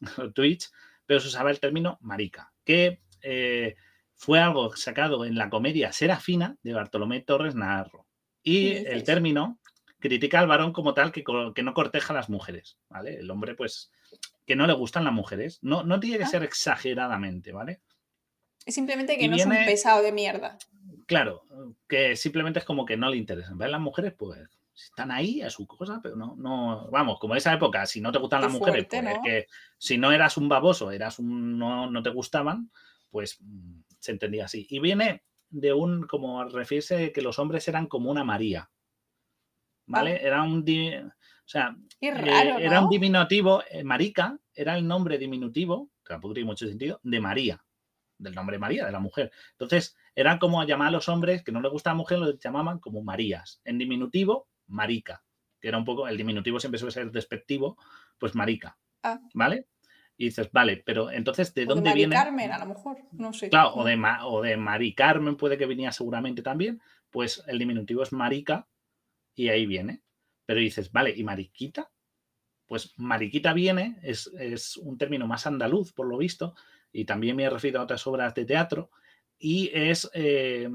Twitch, 0.34 0.70
pero 1.06 1.20
se 1.20 1.28
usaba 1.28 1.50
el 1.50 1.60
término 1.60 1.96
marica, 2.02 2.52
que 2.64 3.00
eh, 3.22 3.74
fue 4.14 4.40
algo 4.40 4.76
sacado 4.76 5.24
en 5.24 5.36
la 5.36 5.48
comedia 5.48 5.92
Serafina 5.92 6.56
de 6.62 6.74
Bartolomé 6.74 7.20
Torres 7.20 7.54
Narro. 7.54 8.06
Y 8.42 8.72
el 8.72 9.04
término 9.04 9.58
critica 9.98 10.38
al 10.38 10.46
varón 10.46 10.74
como 10.74 10.92
tal 10.92 11.12
que, 11.12 11.24
que, 11.54 11.62
no 11.62 11.72
corteja 11.72 12.12
a 12.12 12.16
las 12.16 12.28
mujeres, 12.28 12.76
¿vale? 12.90 13.16
El 13.16 13.30
hombre, 13.30 13.54
pues, 13.54 13.90
que 14.44 14.54
no 14.54 14.66
le 14.66 14.74
gustan 14.74 15.04
las 15.04 15.14
mujeres. 15.14 15.60
No, 15.62 15.82
no 15.82 15.98
tiene 15.98 16.18
que 16.18 16.24
ah. 16.24 16.28
ser 16.28 16.42
exageradamente, 16.42 17.52
¿vale? 17.52 17.80
Es 18.66 18.74
simplemente 18.74 19.16
que 19.16 19.28
no 19.28 19.36
es 19.36 19.46
un 19.46 19.52
pesado 19.52 20.02
de 20.02 20.12
mierda. 20.12 20.58
Claro, 21.06 21.46
que 21.88 22.16
simplemente 22.16 22.58
es 22.58 22.66
como 22.66 22.84
que 22.84 22.98
no 22.98 23.08
le 23.08 23.16
interesan. 23.16 23.56
¿Vale? 23.56 23.72
Las 23.72 23.80
mujeres, 23.80 24.12
pues, 24.12 24.46
están 24.74 25.10
ahí 25.10 25.40
a 25.40 25.50
su 25.50 25.66
cosa, 25.66 26.00
pero 26.02 26.16
no, 26.16 26.34
no, 26.36 26.88
vamos, 26.90 27.18
como 27.20 27.36
esa 27.36 27.52
época, 27.52 27.86
si 27.86 28.00
no 28.00 28.10
te 28.10 28.18
gustan 28.18 28.42
las 28.42 28.52
mujeres, 28.52 28.86
pues 28.88 29.18
que 29.24 29.46
si 29.78 29.98
no 29.98 30.12
eras 30.12 30.36
un 30.36 30.48
baboso, 30.48 30.90
eras 30.90 31.18
un, 31.18 31.58
no, 31.58 31.90
no 31.90 32.02
te 32.02 32.10
gustaban, 32.10 32.70
pues 33.10 33.38
mm, 33.40 33.80
se 33.98 34.12
entendía 34.12 34.46
así. 34.46 34.66
Y 34.68 34.80
viene 34.80 35.22
de 35.54 35.72
un, 35.72 36.06
como 36.06 36.44
refiere 36.44 37.12
que 37.12 37.22
los 37.22 37.38
hombres 37.38 37.66
eran 37.68 37.86
como 37.86 38.10
una 38.10 38.24
María. 38.24 38.70
¿Vale? 39.86 40.24
Era 40.24 40.42
un. 40.42 40.60
O 40.60 41.48
sea, 41.48 41.76
eh, 42.00 42.56
era 42.58 42.80
un 42.80 42.88
diminutivo. 42.88 43.62
Eh, 43.70 43.84
marica 43.84 44.38
era 44.52 44.76
el 44.76 44.86
nombre 44.86 45.18
diminutivo, 45.18 45.90
que 46.04 46.14
tampoco 46.14 46.34
tiene 46.34 46.46
mucho 46.46 46.66
sentido, 46.66 47.00
de 47.02 47.20
María. 47.20 47.64
Del 48.18 48.34
nombre 48.34 48.58
María, 48.58 48.86
de 48.86 48.92
la 48.92 49.00
mujer. 49.00 49.30
Entonces, 49.52 49.96
era 50.14 50.38
como 50.38 50.64
llamar 50.64 50.88
a 50.88 50.92
los 50.92 51.08
hombres 51.08 51.42
que 51.42 51.52
no 51.52 51.60
les 51.60 51.70
gustaba 51.70 51.94
la 51.94 51.98
mujer, 51.98 52.18
los 52.18 52.38
llamaban 52.38 52.78
como 52.78 53.02
Marías. 53.02 53.60
En 53.64 53.78
diminutivo, 53.78 54.48
marica. 54.74 55.24
Que 55.60 55.68
era 55.68 55.78
un 55.78 55.84
poco. 55.84 56.06
El 56.06 56.16
diminutivo 56.16 56.60
siempre 56.60 56.78
suele 56.78 56.92
ser 56.92 57.10
despectivo, 57.10 57.78
pues 58.18 58.34
marica. 58.34 58.76
Ah. 59.02 59.20
¿Vale? 59.32 59.68
Y 60.16 60.26
dices, 60.26 60.50
vale, 60.52 60.82
pero 60.84 61.10
entonces, 61.10 61.52
¿de 61.54 61.64
dónde 61.64 61.90
de 61.90 61.96
viene? 61.96 62.14
Carmen, 62.14 62.52
a 62.52 62.58
lo 62.58 62.66
mejor, 62.66 62.98
no 63.12 63.32
sé. 63.32 63.48
Claro, 63.50 63.74
o 63.74 63.84
de, 63.84 64.00
o 64.22 64.42
de 64.42 64.56
Mari 64.56 64.94
Carmen 64.94 65.36
puede 65.36 65.58
que 65.58 65.66
venía 65.66 65.90
seguramente 65.90 66.42
también, 66.42 66.80
pues 67.10 67.42
el 67.48 67.58
diminutivo 67.58 68.02
es 68.02 68.12
marica 68.12 68.68
y 69.34 69.48
ahí 69.48 69.66
viene. 69.66 70.02
Pero 70.46 70.60
dices, 70.60 70.92
vale, 70.92 71.12
¿y 71.16 71.24
mariquita? 71.24 71.90
Pues 72.66 72.94
mariquita 72.96 73.52
viene, 73.52 73.98
es, 74.02 74.76
un 74.76 74.98
término 74.98 75.26
más 75.26 75.46
andaluz, 75.46 75.92
por 75.92 76.06
lo 76.06 76.18
visto, 76.18 76.54
y 76.92 77.04
también 77.04 77.36
me 77.36 77.44
he 77.44 77.50
referido 77.50 77.80
a 77.80 77.84
otras 77.84 78.06
obras 78.06 78.34
de 78.34 78.44
teatro, 78.44 78.90
y 79.46 79.70
es... 79.74 80.10
Eh, 80.14 80.70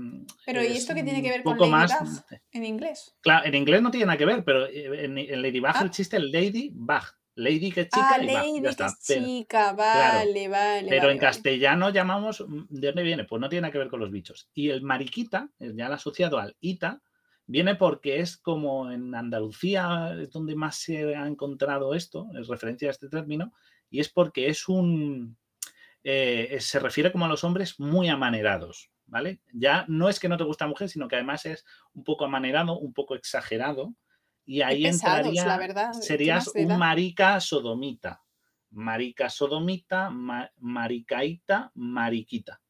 pero 0.46 0.62
¿y 0.62 0.68
esto 0.68 0.94
qué 0.94 1.04
tiene 1.04 1.24
que 1.24 1.30
ver 1.30 1.42
con 1.42 1.58
Ladybug 1.58 1.72
más, 1.72 2.24
en 2.52 2.64
inglés? 2.64 3.16
Claro, 3.20 3.48
en 3.48 3.56
inglés 3.56 3.82
no 3.82 3.90
tiene 3.90 4.06
nada 4.06 4.18
que 4.20 4.28
ver, 4.28 4.44
pero 4.44 4.68
en, 4.70 5.18
en 5.18 5.42
Ladybug 5.42 5.72
ah. 5.74 5.82
el 5.82 5.90
chiste 5.90 6.18
el 6.18 6.32
Ladybug. 6.32 7.04
Lady 7.34 7.72
que 7.72 7.82
es 7.82 7.88
chica. 7.88 8.10
Ah, 8.12 8.18
Lady 8.20 8.62
que 8.62 8.68
es 8.68 9.00
chica, 9.00 9.74
vale, 9.74 10.50
vale. 10.50 10.88
Pero 10.88 11.10
en 11.10 11.18
castellano 11.18 11.90
llamamos, 11.90 12.46
mm, 12.48 12.66
¿de 12.70 12.88
dónde 12.88 13.04
viene? 13.04 13.24
Pues 13.24 13.42
no 13.42 13.50
tiene 13.50 13.62
nada 13.62 13.72
que 13.72 13.78
ver 13.80 13.90
con 13.90 14.02
los 14.02 14.12
bichos. 14.12 14.50
Y 14.54 14.70
el 14.70 14.84
mariquita, 14.84 15.50
ya 15.58 15.88
el 15.88 15.94
asociado 15.94 16.38
al 16.38 16.56
ita, 16.60 17.02
viene 17.48 17.74
porque 17.76 18.20
es 18.20 18.38
como 18.38 18.92
en 18.92 19.16
Andalucía 19.16 20.16
es 20.20 20.32
donde 20.32 20.56
más 20.56 20.76
se 20.76 21.16
ha 21.16 21.26
encontrado 21.26 21.96
esto, 21.96 22.28
es 22.40 22.48
referencia 22.48 22.90
a 22.90 22.92
este 22.92 23.10
término, 23.10 23.52
y 23.90 24.00
es 24.00 24.10
porque 24.10 24.48
es 24.48 24.68
un. 24.68 25.38
Eh, 26.04 26.58
se 26.62 26.80
refiere 26.80 27.12
como 27.12 27.26
a 27.26 27.28
los 27.28 27.44
hombres 27.44 27.80
muy 27.80 28.08
amanerados, 28.08 28.90
¿vale? 29.06 29.42
Ya 29.52 29.86
no 29.88 30.10
es 30.10 30.20
que 30.20 30.30
no 30.30 30.38
te 30.38 30.46
gusta 30.46 30.68
mujer, 30.68 30.90
sino 30.90 31.08
que 31.08 31.16
además 31.16 31.46
es 31.46 31.66
un 31.94 32.04
poco 32.04 32.26
amanerado, 32.26 32.78
un 32.80 32.94
poco 32.94 33.16
exagerado 33.16 33.94
y 34.46 34.62
ahí 34.62 34.86
entraría, 34.86 35.46
la 35.46 35.58
verdad. 35.58 35.92
serías 35.94 36.48
un 36.48 36.78
marica 36.78 37.40
sodomita. 37.40 38.24
Marica 38.72 39.30
sodomita, 39.30 40.10
maricaita, 40.10 41.72
mariquita. 41.76 42.62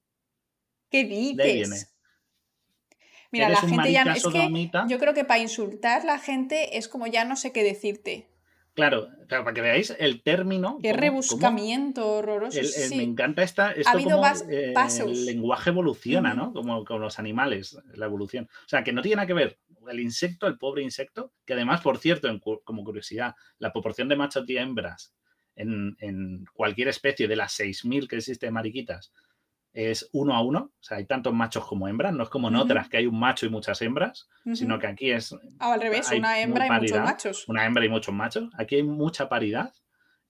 ¿Qué 0.89 1.03
dices? 1.03 1.95
Mira, 3.31 3.49
la 3.49 3.61
gente 3.61 3.91
ya 3.91 4.05
no. 4.05 4.13
Es 4.13 4.25
que 4.25 4.71
yo 4.87 4.99
creo 4.99 5.13
que 5.13 5.23
para 5.23 5.39
insultar 5.39 6.03
la 6.03 6.17
gente 6.17 6.77
es 6.77 6.87
como 6.87 7.07
ya 7.07 7.25
no 7.25 7.35
sé 7.35 7.51
qué 7.51 7.63
decirte. 7.63 8.29
Claro, 8.79 9.09
para 9.27 9.53
que 9.53 9.61
veáis 9.61 9.95
el 9.99 10.23
término. 10.23 10.79
Qué 10.81 10.93
rebuscamiento 10.93 12.07
horroroso. 12.07 12.59
Me 12.95 13.03
encanta 13.03 13.43
esta. 13.43 13.71
Esto 13.71 13.89
ha 13.89 13.93
habido 13.93 14.21
eh, 14.49 14.71
pasos. 14.73 15.11
El 15.11 15.25
lenguaje 15.25 15.69
evoluciona, 15.69 16.33
¿no? 16.33 16.53
Como 16.53 16.83
con 16.85 17.01
los 17.01 17.19
animales, 17.19 17.77
la 17.93 18.05
evolución. 18.05 18.49
O 18.65 18.69
sea, 18.69 18.83
que 18.83 18.93
no 18.93 19.01
tiene 19.01 19.17
nada 19.17 19.27
que 19.27 19.33
ver 19.33 19.59
el 19.89 19.99
insecto, 19.99 20.47
el 20.47 20.57
pobre 20.57 20.83
insecto, 20.83 21.33
que 21.45 21.53
además, 21.53 21.81
por 21.81 21.97
cierto, 21.97 22.29
como 22.63 22.83
curiosidad, 22.83 23.35
la 23.57 23.71
proporción 23.71 24.07
de 24.07 24.15
machos 24.15 24.47
y 24.47 24.57
hembras 24.57 25.13
en, 25.55 26.45
cualquier 26.53 26.87
especie 26.87 27.27
de 27.27 27.35
las 27.35 27.59
6.000 27.59 28.07
que 28.07 28.17
existen 28.17 28.53
mariquitas 28.53 29.11
es 29.73 30.09
uno 30.13 30.35
a 30.35 30.41
uno, 30.41 30.71
o 30.73 30.83
sea, 30.83 30.97
hay 30.97 31.05
tantos 31.05 31.33
machos 31.33 31.65
como 31.65 31.87
hembras, 31.87 32.13
no 32.13 32.23
es 32.23 32.29
como 32.29 32.47
en 32.47 32.55
otras 32.55 32.89
que 32.89 32.97
hay 32.97 33.05
un 33.05 33.19
macho 33.19 33.45
y 33.45 33.49
muchas 33.49 33.81
hembras, 33.81 34.27
sino 34.53 34.79
que 34.79 34.87
aquí 34.87 35.11
es... 35.11 35.33
Ah, 35.59 35.73
al 35.73 35.81
revés, 35.81 36.11
una 36.11 36.39
hembra 36.41 36.67
y 36.67 36.71
muchos 36.71 36.99
machos. 36.99 37.47
Una 37.47 37.65
hembra 37.65 37.85
y 37.85 37.89
muchos 37.89 38.13
machos. 38.13 38.49
Aquí 38.57 38.75
hay 38.75 38.83
mucha 38.83 39.29
paridad 39.29 39.71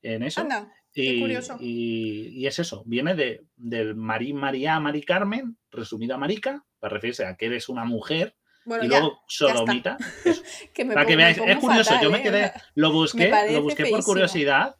en 0.01 0.23
eso. 0.23 0.41
Anda, 0.41 0.71
y, 0.93 1.19
curioso. 1.19 1.57
Y, 1.59 2.45
es 2.45 2.59
eso, 2.59 2.83
viene 2.85 3.15
de, 3.15 3.45
del 3.55 3.95
Marí 3.95 4.33
María 4.33 4.79
Mari 4.79 5.03
Carmen, 5.03 5.57
resumida 5.71 6.17
marica, 6.17 6.65
para 6.79 6.95
referirse 6.95 7.25
a 7.25 7.35
que 7.35 7.45
eres 7.45 7.69
una 7.69 7.85
mujer 7.85 8.35
y 8.81 8.87
luego 8.87 9.21
sodomita. 9.27 9.97
para 10.93 11.05
que 11.05 11.15
veáis, 11.15 11.37
es 11.37 11.57
curioso, 11.57 11.93
yo 12.01 12.11
me 12.11 12.19
¿eh? 12.19 12.23
quedé, 12.23 12.51
lo 12.75 12.91
busqué, 12.91 13.31
lo 13.51 13.61
busqué 13.63 13.85
por 13.85 14.03
curiosidad, 14.03 14.75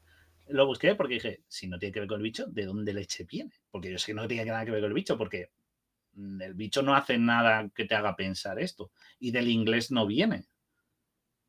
lo 0.49 0.65
busqué 0.65 0.95
porque 0.95 1.15
dije, 1.15 1.43
si 1.47 1.67
no 1.67 1.79
tiene 1.79 1.93
que 1.93 1.99
ver 1.99 2.09
con 2.09 2.17
el 2.17 2.23
bicho, 2.23 2.45
¿de 2.47 2.65
dónde 2.65 2.93
leche 2.93 3.25
viene? 3.25 3.51
Porque 3.69 3.91
yo 3.91 3.97
sé 3.97 4.07
que 4.07 4.13
no 4.13 4.27
tiene 4.27 4.45
nada 4.45 4.65
que 4.65 4.71
ver 4.71 4.81
con 4.81 4.89
el 4.89 4.95
bicho, 4.95 5.17
porque 5.17 5.51
mm, 6.13 6.41
el 6.41 6.53
bicho 6.53 6.81
no 6.81 6.95
hace 6.95 7.17
nada 7.17 7.69
que 7.73 7.85
te 7.85 7.95
haga 7.95 8.15
pensar 8.15 8.59
esto. 8.59 8.91
Y 9.19 9.31
del 9.31 9.47
inglés 9.47 9.91
no 9.91 10.05
viene. 10.05 10.45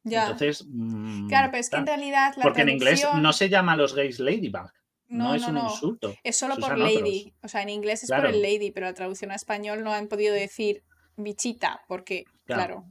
Ya. 0.03 0.23
Entonces. 0.23 0.67
Mm, 0.69 1.29
claro, 1.29 1.49
pero 1.51 1.61
es 1.61 1.71
que 1.71 1.77
en 1.77 1.87
realidad. 1.87 2.35
porque 2.41 2.63
en 2.63 2.71
inglés 2.71 3.07
no 3.17 3.33
se 3.33 3.49
llama 3.49 3.73
a 3.73 3.77
los 3.77 3.95
gays 3.95 4.19
ladybug. 4.19 4.71
No, 5.09 5.35
es 5.35 5.47
un 5.47 5.59
insulto. 5.59 6.15
Es 6.23 6.37
solo 6.37 6.57
por 6.57 6.79
lady. 6.79 7.35
O 7.43 7.49
sea, 7.49 7.63
en 7.63 7.69
inglés 7.69 8.05
es 8.05 8.11
por 8.11 8.27
el 8.27 8.41
lady, 8.41 8.71
pero 8.71 8.87
la 8.87 8.95
traducción 8.95 9.33
a 9.33 9.35
español 9.35 9.83
no 9.83 9.93
han 9.93 10.07
podido 10.07 10.35
decir 10.35 10.85
bichita, 11.17 11.83
porque, 11.89 12.25
claro. 12.45 12.87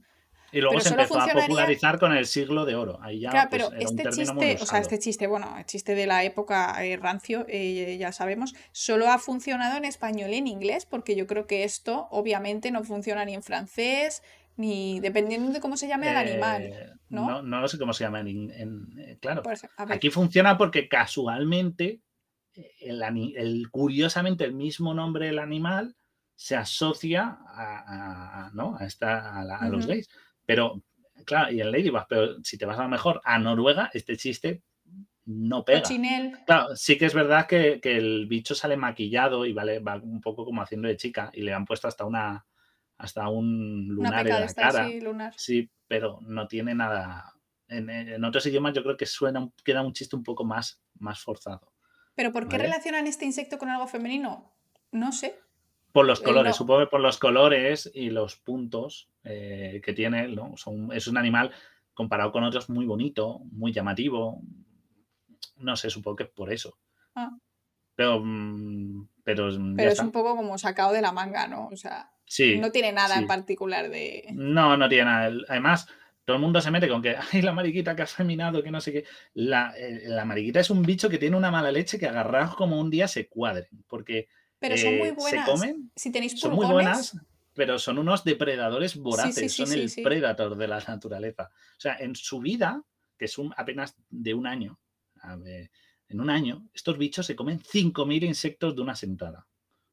Y 0.52 0.62
luego 0.62 0.80
se 0.80 0.90
empezó 0.90 1.20
a 1.20 1.28
popularizar 1.28 2.00
con 2.00 2.14
el 2.14 2.26
siglo 2.26 2.66
de 2.66 2.76
oro. 2.76 3.00
Ahí 3.02 3.22
ya, 3.22 3.30
claro, 3.30 3.50
pues, 3.50 3.68
pero 3.68 3.82
este 3.82 4.10
chiste, 4.10 4.58
o 4.62 4.66
sea, 4.66 4.80
este 4.80 5.00
chiste, 5.00 5.28
bueno, 5.28 5.56
el 5.58 5.66
chiste 5.66 5.96
de 5.96 6.08
la 6.08 6.24
época 6.24 6.84
eh, 6.86 6.98
rancio, 6.98 7.46
eh, 7.48 7.98
ya 8.00 8.12
sabemos, 8.12 8.56
solo 8.72 9.10
ha 9.10 9.20
funcionado 9.20 9.78
en 9.78 9.86
español 9.86 10.32
y 10.32 10.38
en 10.38 10.48
inglés, 10.48 10.86
porque 10.86 11.16
yo 11.16 11.28
creo 11.28 11.48
que 11.48 11.64
esto 11.64 12.08
obviamente 12.12 12.72
no 12.72 12.84
funciona 12.84 13.26
ni 13.26 13.36
en 13.36 13.44
francés, 13.44 14.24
ni 14.60 15.00
dependiendo 15.00 15.52
de 15.52 15.62
cómo 15.62 15.78
se 15.78 15.88
llame 15.88 16.10
el 16.10 16.18
animal. 16.18 16.64
Eh, 16.64 16.90
¿no? 17.10 17.42
¿no? 17.42 17.68
sé 17.68 17.78
cómo 17.78 17.94
se 17.94 18.04
llama 18.04 18.20
en. 18.20 19.18
claro. 19.22 19.44
Aquí 19.78 20.10
funciona 20.10 20.58
porque 20.58 20.88
casualmente, 20.90 22.02
el, 22.82 23.70
curiosamente, 23.72 24.44
el 24.44 24.54
mismo 24.54 24.94
nombre 24.94 25.28
del 25.28 25.40
animal 25.40 25.96
se 26.36 26.56
asocia 26.56 27.38
a, 27.48 28.50
¿no? 28.54 28.78
a, 28.78 28.86
esta, 28.86 29.40
a, 29.40 29.70
los 29.70 29.88
gays. 29.88 30.10
Pero, 30.50 30.82
claro, 31.26 31.52
y 31.52 31.62
en 31.62 31.72
Ladybug, 31.72 32.08
pero 32.10 32.44
si 32.44 32.58
te 32.58 32.66
vas 32.66 32.80
a 32.80 32.82
lo 32.82 32.90
mejor 32.90 33.22
a 33.24 33.38
Noruega, 33.38 33.92
este 33.94 34.18
chiste 34.18 34.64
no 35.26 35.64
pega. 35.64 35.84
Claro, 36.48 36.76
sí 36.76 36.98
que 36.98 37.06
es 37.06 37.14
verdad 37.14 37.46
que, 37.46 37.80
el 37.84 38.26
bicho 38.26 38.56
sale 38.56 38.76
maquillado 38.76 39.46
y 39.46 39.54
vale, 39.54 39.78
va 39.78 39.98
un 39.98 40.22
poco 40.22 40.46
como 40.46 40.64
haciendo 40.64 40.88
de 40.88 40.98
chica 40.98 41.30
y 41.36 41.44
le 41.44 41.54
han 41.54 41.66
puesto 41.66 41.88
hasta 41.88 42.04
una 42.04 42.48
hasta 42.98 43.30
un 43.30 43.90
lunar 43.90 44.28
en 44.28 44.42
la 44.42 44.54
cara. 44.56 44.90
Sí, 45.38 45.70
pero 45.88 46.18
no 46.22 46.48
tiene 46.48 46.74
nada. 46.74 47.32
En, 47.68 48.26
otros 48.26 48.48
idiomas 48.48 48.74
yo 48.74 48.82
creo 48.82 48.98
que 48.98 49.06
suena, 49.06 49.48
queda 49.64 49.84
un 49.84 49.94
chiste 49.94 50.16
un 50.16 50.24
poco 50.24 50.46
más, 50.46 50.82
más 50.98 51.22
forzado. 51.22 51.72
¿Pero 52.16 52.32
por 52.32 52.48
qué 52.48 52.58
relacionan 52.58 53.06
este 53.06 53.26
insecto 53.26 53.60
con 53.60 53.70
algo 53.70 53.86
femenino? 53.86 54.52
No 54.92 55.12
sé. 55.12 55.40
Por 55.92 56.06
los 56.06 56.22
colores, 56.22 56.56
supongo 56.56 56.82
que 56.82 56.88
por 56.88 57.02
los 57.02 57.18
colores 57.18 57.90
y 57.94 58.12
los 58.12 58.36
puntos 58.36 59.10
eh, 59.24 59.82
que 59.84 59.94
tiene, 59.94 60.28
¿no? 60.28 60.56
Son, 60.56 60.92
es 60.94 61.08
un 61.08 61.18
animal 61.18 61.52
comparado 61.94 62.32
con 62.32 62.44
otros 62.44 62.70
muy 62.70 62.86
bonito, 62.86 63.40
muy 63.52 63.74
llamativo. 63.74 64.42
No 65.58 65.76
sé, 65.76 65.90
supongo 65.90 66.18
que 66.18 66.26
por 66.26 66.54
eso. 66.54 66.78
Ah. 67.16 67.32
Pero, 67.96 68.22
mm, 68.24 69.10
pero, 69.24 69.50
pero 69.76 69.92
es 69.92 70.00
un 70.00 70.12
poco 70.12 70.36
como 70.36 70.58
sacado 70.58 70.94
de 70.94 71.02
la 71.02 71.12
manga, 71.12 71.48
¿no? 71.48 71.68
O 71.68 71.76
sea, 71.76 72.12
no 72.60 72.72
tiene 72.72 72.92
nada 72.92 73.18
en 73.18 73.28
particular 73.28 73.90
de. 73.90 74.28
No, 74.32 74.78
no 74.78 74.88
tiene 74.88 75.06
nada. 75.06 75.32
Además, 75.50 75.88
todo 76.24 76.38
el 76.38 76.42
mundo 76.42 76.62
se 76.62 76.72
mete 76.72 76.88
con 76.88 77.02
que, 77.02 77.16
ay, 77.34 77.42
la 77.42 77.52
mariquita 77.52 77.96
que 77.96 78.04
ha 78.04 78.08
feminado, 78.08 78.62
que 78.62 78.72
no 78.72 78.80
sé 78.80 78.94
qué. 78.94 79.06
La, 79.34 79.74
eh, 79.76 80.04
la 80.06 80.26
mariquita 80.26 80.60
es 80.60 80.70
un 80.70 80.84
bicho 80.84 81.10
que 81.10 81.18
tiene 81.18 81.36
una 81.36 81.52
mala 81.52 81.72
leche 81.72 81.98
que 81.98 82.08
agarrados 82.08 82.56
como 82.56 82.80
un 82.80 82.90
día 82.90 83.08
se 83.08 83.28
cuadren. 83.28 83.68
Porque 83.88 84.28
pero 84.60 84.78
son 84.78 84.98
muy 84.98 85.12
buenas. 85.12 85.46
Se 85.46 85.52
comen. 85.52 85.92
Si 85.96 86.12
tenéis 86.12 86.40
son 86.40 86.54
muy 86.54 86.68
buenas, 86.68 87.18
pero 87.54 87.80
son 87.80 87.98
unos 87.98 88.24
depredadores 88.24 88.96
voraces, 88.96 89.54
son 89.54 89.72
el 89.74 89.92
predator 90.04 90.56
de 90.58 90.68
la 90.68 90.80
naturaleza. 90.80 91.50
O 91.78 91.80
sea, 91.80 91.98
en 91.98 92.16
su 92.16 92.40
vida, 92.40 92.84
que 93.18 93.26
es 93.26 93.38
un, 93.38 93.54
apenas 93.58 93.96
de 94.10 94.34
un 94.34 94.48
año, 94.48 94.80
en 96.08 96.22
un 96.22 96.30
año, 96.30 96.68
estos 96.74 96.98
bichos 96.98 97.26
se 97.26 97.36
comen 97.36 97.60
5.000 97.60 98.24
insectos 98.24 98.76
de 98.76 98.82
una 98.82 98.96
sentada. 98.96 99.48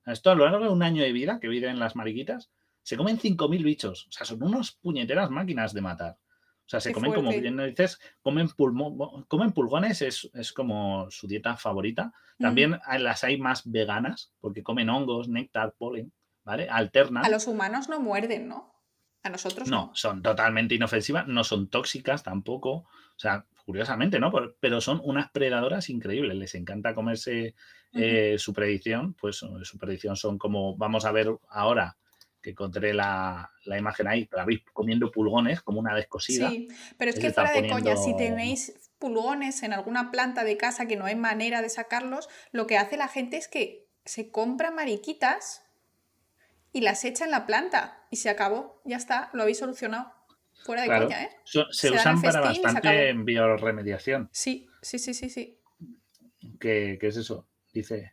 Esto 0.05 0.30
a 0.30 0.34
lo 0.34 0.44
largo 0.44 0.64
de 0.64 0.70
un 0.70 0.82
año 0.82 1.02
de 1.02 1.12
vida 1.12 1.40
que 1.40 1.48
viven 1.48 1.78
las 1.78 1.97
mariquitas, 1.97 2.51
se 2.82 2.97
comen 2.97 3.18
5.000 3.18 3.64
bichos. 3.64 4.06
O 4.06 4.12
sea, 4.12 4.24
son 4.24 4.43
unos 4.43 4.72
puñeteras 4.72 5.30
máquinas 5.30 5.74
de 5.74 5.80
matar. 5.80 6.18
O 6.66 6.68
sea, 6.68 6.80
se 6.80 6.93
comen 6.93 7.14
como 7.14 7.30
bien 7.30 7.56
dices, 7.59 8.01
comen, 8.22 8.48
comen 8.48 9.52
pulgones, 9.52 10.02
es, 10.02 10.52
como 10.52 11.09
su 11.10 11.28
dieta 11.28 11.56
favorita. 11.56 12.12
También 12.40 12.80
las 12.98 13.22
hay 13.22 13.38
más 13.38 13.70
veganas, 13.70 14.32
porque 14.40 14.64
comen 14.64 14.90
hongos, 14.90 15.28
néctar, 15.28 15.74
polen, 15.78 16.12
¿vale? 16.43 16.68
Alternan. 16.68 17.24
A 17.24 17.28
los 17.28 17.47
humanos 17.47 17.88
no 17.88 18.01
muerden, 18.01 18.48
¿no? 18.48 18.74
A 19.22 19.28
nosotros 19.28 19.68
no. 19.68 19.86
No, 19.86 19.90
son 19.94 20.22
totalmente 20.22 20.74
inofensivas, 20.74 21.28
no 21.28 21.44
son 21.44 21.68
tóxicas 21.68 22.24
tampoco. 22.24 22.70
O 22.70 23.18
sea, 23.18 23.47
curiosamente, 23.64 24.18
¿no? 24.18 24.32
Pero 24.59 24.80
son 24.80 25.01
unas 25.05 25.30
predadoras 25.30 25.88
increíbles, 25.88 26.36
les 26.36 26.55
encanta 26.56 26.94
comerse 26.94 27.55
eh, 27.93 28.36
su 28.38 28.52
predicción, 28.52 29.14
pues 29.14 29.36
su 29.36 29.78
predicción 29.78 30.16
son 30.16 30.36
como, 30.36 30.76
vamos 30.76 31.05
a 31.05 31.12
ver 31.12 31.28
ahora 31.48 31.97
que 32.47 32.51
encontré 32.51 32.94
la, 32.94 33.51
imagen 33.64 34.06
ahí, 34.06 34.28
la 34.31 34.44
veis 34.44 34.60
comiendo 34.73 35.10
pulgones 35.10 35.62
como 35.62 35.81
una 35.81 35.97
descosida. 35.97 36.48
Sí, 36.48 36.68
pero 36.97 37.10
es 37.10 37.18
que 37.18 37.32
fuera 37.32 37.51
de 37.51 37.68
coña, 37.68 37.97
si 37.97 38.16
tenéis 38.16 38.73
pulgones 39.01 39.64
en 39.64 39.73
alguna 39.73 40.12
planta 40.12 40.44
de 40.44 40.56
casa 40.56 40.86
que 40.86 40.94
no 40.94 41.06
hay 41.06 41.16
manera 41.16 41.60
de 41.60 41.68
sacarlos, 41.68 42.28
lo 42.52 42.68
que 42.68 42.78
hace 42.78 42.97
la 42.97 43.09
gente 43.09 43.36
es 43.36 43.48
que 43.48 43.89
se 44.05 44.31
compra 44.31 44.70
mariquitas 44.70 45.64
y 46.73 46.82
las 46.82 47.05
echa 47.05 47.24
en 47.24 47.32
la 47.32 47.47
planta 47.47 48.06
y 48.12 48.16
se 48.18 48.31
acabó, 48.31 48.81
ya 48.85 48.97
está, 48.97 49.28
lo 49.32 49.43
habéis 49.43 49.59
solucionado. 49.59 50.12
Fuera 50.64 50.82
de 50.82 50.89
coña, 50.89 51.24
¿eh? 51.24 51.31
se, 51.44 51.90
usan 51.90 52.23
para 52.23 52.43
bastante 52.43 53.09
en 53.09 53.24
bioremediación. 53.24 54.28
Sí, 54.31 54.68
sí, 54.82 55.01
sí, 55.01 55.14
sí, 55.14 55.31
sí. 55.31 55.59
¿Qué, 56.60 56.97
es 57.02 57.16
eso? 57.16 57.48
Dice. 57.73 58.12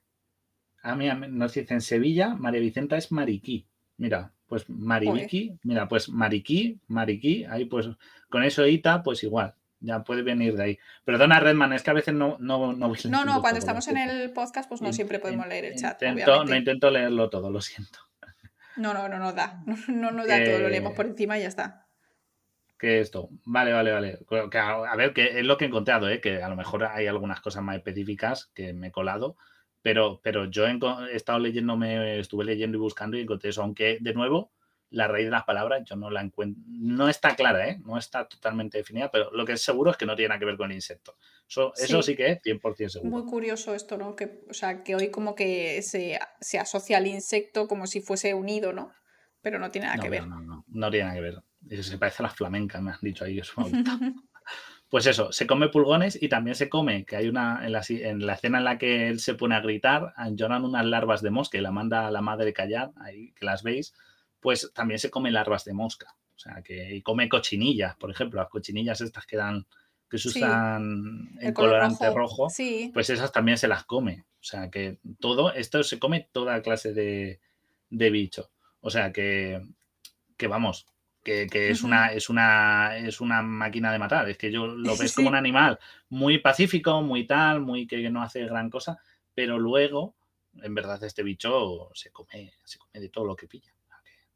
Ah, 0.82 0.96
mira, 0.96 1.14
nos 1.14 1.54
dice 1.54 1.72
en 1.76 1.82
Sevilla, 1.82 2.30
María 2.34 2.62
Vicenta 2.62 2.98
es 2.98 3.12
mariquí. 3.12 3.68
Mira, 4.04 4.34
pues 4.48 4.70
Maribiki, 4.70 5.58
mira, 5.64 5.88
pues 5.88 6.10
Mariquí, 6.10 6.78
Mariquí, 6.90 7.46
ahí 7.46 7.64
pues 7.64 7.88
con 8.30 8.44
eso 8.44 8.68
Ita, 8.68 9.02
pues 9.02 9.24
igual, 9.24 9.56
ya 9.80 10.04
puede 10.04 10.24
venir 10.24 10.58
de 10.58 10.64
ahí. 10.64 10.80
Perdona, 11.06 11.40
Redman, 11.40 11.72
es 11.72 11.84
que 11.84 11.92
a 11.92 11.94
veces 11.94 12.14
no... 12.14 12.36
No, 12.38 12.74
no, 12.74 12.92
no, 13.06 13.26
no 13.26 13.42
cuando 13.42 13.60
estamos 13.60 13.88
en 13.88 13.98
el 13.98 14.34
podcast, 14.34 14.68
pues 14.68 14.82
no 14.82 14.92
siempre 14.92 15.20
podemos 15.20 15.48
leer 15.48 15.64
el 15.64 15.76
chat. 15.76 16.04
no 16.04 16.54
intento 16.54 16.92
leerlo 16.92 17.30
todo, 17.30 17.50
lo 17.50 17.62
siento. 17.62 18.00
No, 18.76 18.94
no, 18.94 19.08
no 19.08 19.20
nos 19.20 19.36
da. 19.36 19.64
No 19.88 20.12
nos 20.12 20.28
da 20.28 20.44
todo, 20.44 20.60
lo 20.60 20.68
leemos 20.68 20.94
por 20.94 21.06
encima 21.06 21.38
y 21.38 21.44
ya 21.44 21.48
está 21.48 21.88
que 22.84 23.00
esto. 23.00 23.30
Vale, 23.46 23.72
vale, 23.72 23.94
vale. 23.94 24.20
a, 24.60 24.96
ver, 24.98 25.14
que 25.14 25.40
es 25.40 25.46
lo 25.46 25.58
que 25.58 25.64
he 25.64 25.70
encontrado, 25.70 26.10
¿eh? 26.10 26.20
que 26.20 26.44
a 26.44 26.50
lo 26.50 26.58
mejor 26.58 26.84
hay 26.84 27.08
algunas 27.08 27.40
cosas 27.40 27.64
más 27.64 27.78
específicas 27.78 28.52
que 28.54 28.74
me 28.74 28.88
he 28.88 28.92
colado, 28.92 29.38
pero, 29.84 30.20
pero 30.24 30.46
yo 30.46 30.66
he, 30.66 30.80
estado 31.16 31.38
leyendo, 31.40 31.78
me 31.78 32.20
estuve 32.20 32.46
leyendo 32.46 32.78
y 32.78 32.82
buscando 32.82 33.18
y 33.18 33.22
encontré 33.22 33.52
eso, 33.52 33.62
aunque 33.62 34.00
de 34.02 34.14
nuevo 34.14 34.52
la 34.90 35.08
raíz 35.08 35.26
de 35.26 35.32
las 35.32 35.44
palabras 35.44 35.84
yo 35.86 35.96
no 35.96 36.10
la 36.10 36.22
encuentro, 36.22 36.64
no 36.68 37.10
está 37.10 37.36
clara, 37.36 37.68
¿eh? 37.68 37.80
no 37.84 37.98
está 37.98 38.28
totalmente 38.28 38.78
definida, 38.78 39.12
pero 39.12 39.32
lo 39.32 39.44
que 39.46 39.54
es 39.54 39.62
seguro 39.62 39.92
es 39.92 39.98
que 39.98 40.06
no 40.06 40.16
tiene 40.16 40.30
nada 40.30 40.40
que 40.40 40.46
ver 40.46 40.56
con 40.56 40.70
el 40.70 40.78
insecto. 40.78 41.18
Eso 41.50 41.74
sí, 41.76 41.84
eso 41.84 42.02
sí 42.02 42.16
que 42.16 42.32
es 42.32 42.42
100% 42.42 42.90
seguro. 42.90 43.12
Muy 43.12 43.30
curioso 43.30 43.76
esto, 43.76 43.98
¿no? 43.98 44.16
Que, 44.16 44.44
o 44.50 44.54
sea, 44.54 44.84
que 44.84 44.96
hoy 44.96 45.10
como 45.10 45.36
que 45.36 45.82
se, 45.82 46.20
se 46.40 46.60
asocia 46.60 46.98
al 46.98 47.08
insecto 47.08 47.68
como 47.68 47.88
si 47.88 48.02
fuese 48.02 48.34
unido, 48.34 48.72
¿no? 48.72 48.92
Pero 49.42 49.60
no 49.60 49.72
tiene 49.72 49.88
nada 49.88 50.02
que 50.02 50.10
ver. 50.10 50.28
No, 50.28 50.40
no, 50.40 50.64
no 50.68 50.92
tiene 50.92 51.06
nada 51.06 51.16
que 51.16 51.22
ver. 51.22 51.84
Se 51.84 51.98
parece 51.98 52.22
a 52.22 52.28
las 52.28 52.36
flamencas, 52.36 52.82
me 52.82 52.92
han 52.92 53.00
dicho 53.02 53.26
ahí. 53.26 53.42
pues 54.94 55.08
eso, 55.08 55.32
se 55.32 55.48
come 55.48 55.70
pulgones 55.70 56.22
y 56.22 56.30
también 56.30 56.54
se 56.54 56.70
come, 56.70 57.04
que 57.04 57.16
hay 57.16 57.28
una, 57.28 57.66
en 57.66 57.72
la, 57.72 57.82
en 57.90 58.28
la 58.28 58.34
escena 58.34 58.60
en 58.60 58.64
la 58.64 58.78
que 58.78 59.08
él 59.08 59.20
se 59.20 59.34
pone 59.34 59.56
a 59.56 59.60
gritar, 59.60 60.14
lloran 60.34 60.66
unas 60.66 60.86
larvas 60.86 61.24
de 61.24 61.32
mosca 61.32 61.58
y 61.58 61.62
la 61.62 61.72
manda 61.72 62.06
a 62.06 62.12
la 62.12 62.22
madre 62.22 62.54
callar, 62.54 62.92
ahí 62.98 63.32
que 63.32 63.44
las 63.44 63.64
veis, 63.64 63.96
pues 64.40 64.72
también 64.72 65.00
se 65.00 65.10
come 65.10 65.32
larvas 65.32 65.66
de 65.66 65.74
mosca. 65.74 66.16
O 66.36 66.38
sea, 66.38 66.62
que 66.62 66.94
y 66.94 67.02
come 67.02 67.28
cochinillas, 67.28 67.96
por 67.96 68.12
ejemplo, 68.12 68.40
las 68.40 68.52
cochinillas 68.52 69.02
estas 69.02 69.26
que 69.26 69.36
dan, 69.36 69.66
que 70.08 70.20
se 70.20 70.28
usan 70.28 71.40
en 71.40 71.54
colorante 71.56 72.12
rojo, 72.12 72.50
pues 72.94 73.10
esas 73.10 73.32
también 73.32 73.58
se 73.58 73.68
las 73.68 73.86
come. 73.86 74.26
O 74.42 74.44
sea, 74.44 74.70
que 74.70 75.00
todo, 75.20 75.56
esto 75.56 75.82
se 75.82 75.98
come 75.98 76.30
toda 76.32 76.62
clase 76.62 76.94
de, 76.94 77.40
de 77.90 78.10
bicho. 78.12 78.52
O 78.80 78.92
sea, 78.92 79.12
que, 79.12 79.60
que 80.38 80.46
vamos, 80.46 80.86
que, 81.24 81.48
es, 81.70 81.84
una, 81.84 82.08
es, 82.08 82.30
una, 82.30 82.98
es 82.98 83.22
una 83.22 83.42
máquina 83.42 83.92
de 83.92 84.00
matar. 84.00 84.30
Es 84.30 84.38
que 84.38 84.52
yo 84.52 84.68
lo 84.68 84.98
ves 84.98 85.16
como 85.16 85.30
un 85.30 85.36
animal 85.36 85.80
muy 86.10 86.38
pacífico, 86.40 87.02
muy 87.02 87.26
tal, 87.26 87.62
muy 87.62 87.88
que 87.88 88.10
no 88.10 88.22
hace 88.22 88.46
gran 88.46 88.70
cosa, 88.70 89.00
pero 89.34 89.58
luego, 89.58 90.16
en 90.62 90.76
verdad, 90.76 91.04
este 91.04 91.24
bicho 91.24 91.90
se 91.94 92.12
come, 92.12 92.54
se 92.64 92.78
come 92.78 93.00
de 93.00 93.10
todo 93.10 93.26
lo 93.26 93.36
que 93.36 93.48
pilla. 93.48 93.74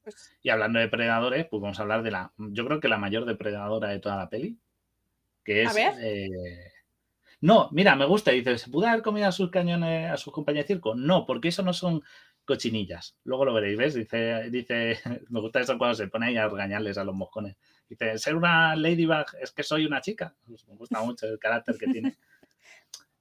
Pues 0.03 0.37
y 0.41 0.49
hablando 0.49 0.79
de 0.79 0.87
predadores, 0.87 1.45
pues 1.47 1.61
vamos 1.61 1.79
a 1.79 1.81
hablar 1.81 2.01
de 2.01 2.11
la, 2.11 2.31
yo 2.37 2.65
creo 2.65 2.79
que 2.79 2.87
la 2.87 2.97
mayor 2.97 3.25
depredadora 3.25 3.89
de 3.89 3.99
toda 3.99 4.15
la 4.15 4.29
peli, 4.29 4.57
que 5.43 5.63
es... 5.63 5.75
Eh, 5.77 6.29
no, 7.39 7.69
mira, 7.71 7.95
me 7.95 8.05
gusta, 8.05 8.31
dice, 8.31 8.57
¿se 8.57 8.69
puede 8.69 8.87
dar 8.87 9.03
comida 9.03 9.27
a 9.27 9.31
sus 9.31 9.51
cañones, 9.51 10.09
a 10.09 10.17
sus 10.17 10.33
compañeros 10.33 10.67
de 10.67 10.73
circo? 10.73 10.95
No, 10.95 11.25
porque 11.25 11.49
eso 11.49 11.61
no 11.61 11.73
son 11.73 12.01
cochinillas. 12.47 13.15
Luego 13.25 13.45
lo 13.45 13.53
veréis, 13.53 13.77
¿ves? 13.77 13.93
Dice, 13.93 14.49
dice, 14.49 14.99
me 15.29 15.39
gusta 15.39 15.59
eso 15.59 15.77
cuando 15.77 15.93
se 15.93 16.07
pone 16.07 16.27
ahí 16.27 16.37
a 16.37 16.47
regañarles 16.47 16.97
a 16.97 17.03
los 17.03 17.13
moscones. 17.13 17.55
Dice, 17.87 18.17
ser 18.17 18.35
una 18.35 18.75
ladybug 18.75 19.25
es 19.39 19.51
que 19.51 19.61
soy 19.61 19.85
una 19.85 20.01
chica. 20.01 20.33
Pues 20.47 20.67
me 20.67 20.75
gusta 20.75 21.01
mucho 21.03 21.27
el 21.27 21.37
carácter 21.37 21.77
que 21.77 21.87
tiene. 21.87 22.17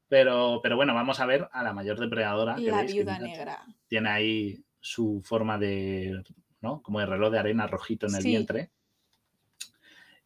Pero, 0.09 0.61
pero 0.63 0.77
bueno, 0.77 0.95
vamos 0.95 1.19
a 1.19 1.27
ver 1.27 1.49
a 1.51 1.65
la 1.65 1.73
mayor 1.73 1.99
depredadora. 1.99 2.57
La 2.59 2.85
viuda 2.85 3.19
negra. 3.19 3.67
Tiene 3.89 4.09
ahí 4.09 4.65
su 4.79 5.21
forma 5.25 5.59
de, 5.59 6.23
¿no? 6.61 6.81
Como 6.81 7.01
de 7.01 7.07
reloj 7.07 7.33
de 7.33 7.41
arena 7.41 7.67
rojito 7.67 8.07
en 8.07 8.15
el 8.15 8.23
vientre. 8.23 8.71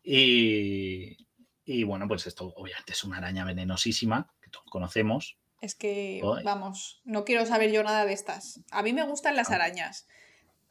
Y, 0.03 1.17
y 1.65 1.85
bueno, 1.85 2.07
pues 2.07 2.27
esto 2.27 2.53
obviamente 2.57 2.93
es 2.93 3.03
una 3.05 3.17
araña 3.17 3.47
venenosísima 3.47 4.31
que 4.43 4.51
todos 4.51 4.67
conocemos. 4.69 5.40
Es 5.61 5.75
que, 5.75 6.23
vamos, 6.45 7.03
no 7.05 7.25
quiero 7.25 7.45
saber 7.45 7.71
yo 7.71 7.83
nada 7.83 8.07
de 8.07 8.15
estas. 8.15 8.61
A 8.71 8.83
mí 8.83 8.93
me 8.93 9.03
gustan 9.03 9.37
las 9.37 9.51
ah. 9.51 9.57
arañas, 9.57 10.07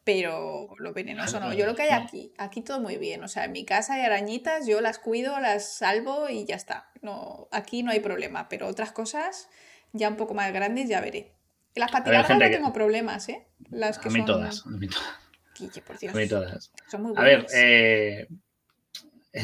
pero 0.03 0.69
lo 0.79 0.93
venenoso 0.93 1.39
no. 1.39 1.53
Yo 1.53 1.67
lo 1.67 1.75
que 1.75 1.83
hay 1.83 1.89
aquí, 1.89 2.33
aquí 2.39 2.61
todo 2.61 2.79
muy 2.79 2.97
bien. 2.97 3.23
O 3.23 3.27
sea, 3.27 3.45
en 3.45 3.51
mi 3.51 3.65
casa 3.65 3.93
hay 3.93 4.01
arañitas, 4.01 4.65
yo 4.65 4.81
las 4.81 4.97
cuido, 4.97 5.39
las 5.39 5.77
salvo 5.77 6.27
y 6.29 6.45
ya 6.45 6.55
está. 6.55 6.89
No, 7.01 7.47
aquí 7.51 7.83
no 7.83 7.91
hay 7.91 7.99
problema, 7.99 8.49
pero 8.49 8.67
otras 8.67 8.91
cosas 8.91 9.49
ya 9.93 10.09
un 10.09 10.15
poco 10.15 10.33
más 10.33 10.51
grandes 10.51 10.89
ya 10.89 11.01
veré. 11.01 11.35
Las 11.75 11.91
patiladas 11.91 12.29
no 12.29 12.39
tengo 12.39 12.73
problemas, 12.73 13.29
¿eh? 13.29 13.47
Las 13.69 13.99
que 13.99 14.09
a 14.09 14.11
mí 14.11 14.25
todas, 14.25 14.65
a 14.65 14.69
mí 14.69 14.87
todas. 14.87 15.79
por 15.85 15.99
Dios. 15.99 16.15
A 16.15 16.17
mí 16.17 16.27
todas. 16.27 16.71
A 17.15 17.23
ver, 17.23 17.45
eh, 17.53 18.27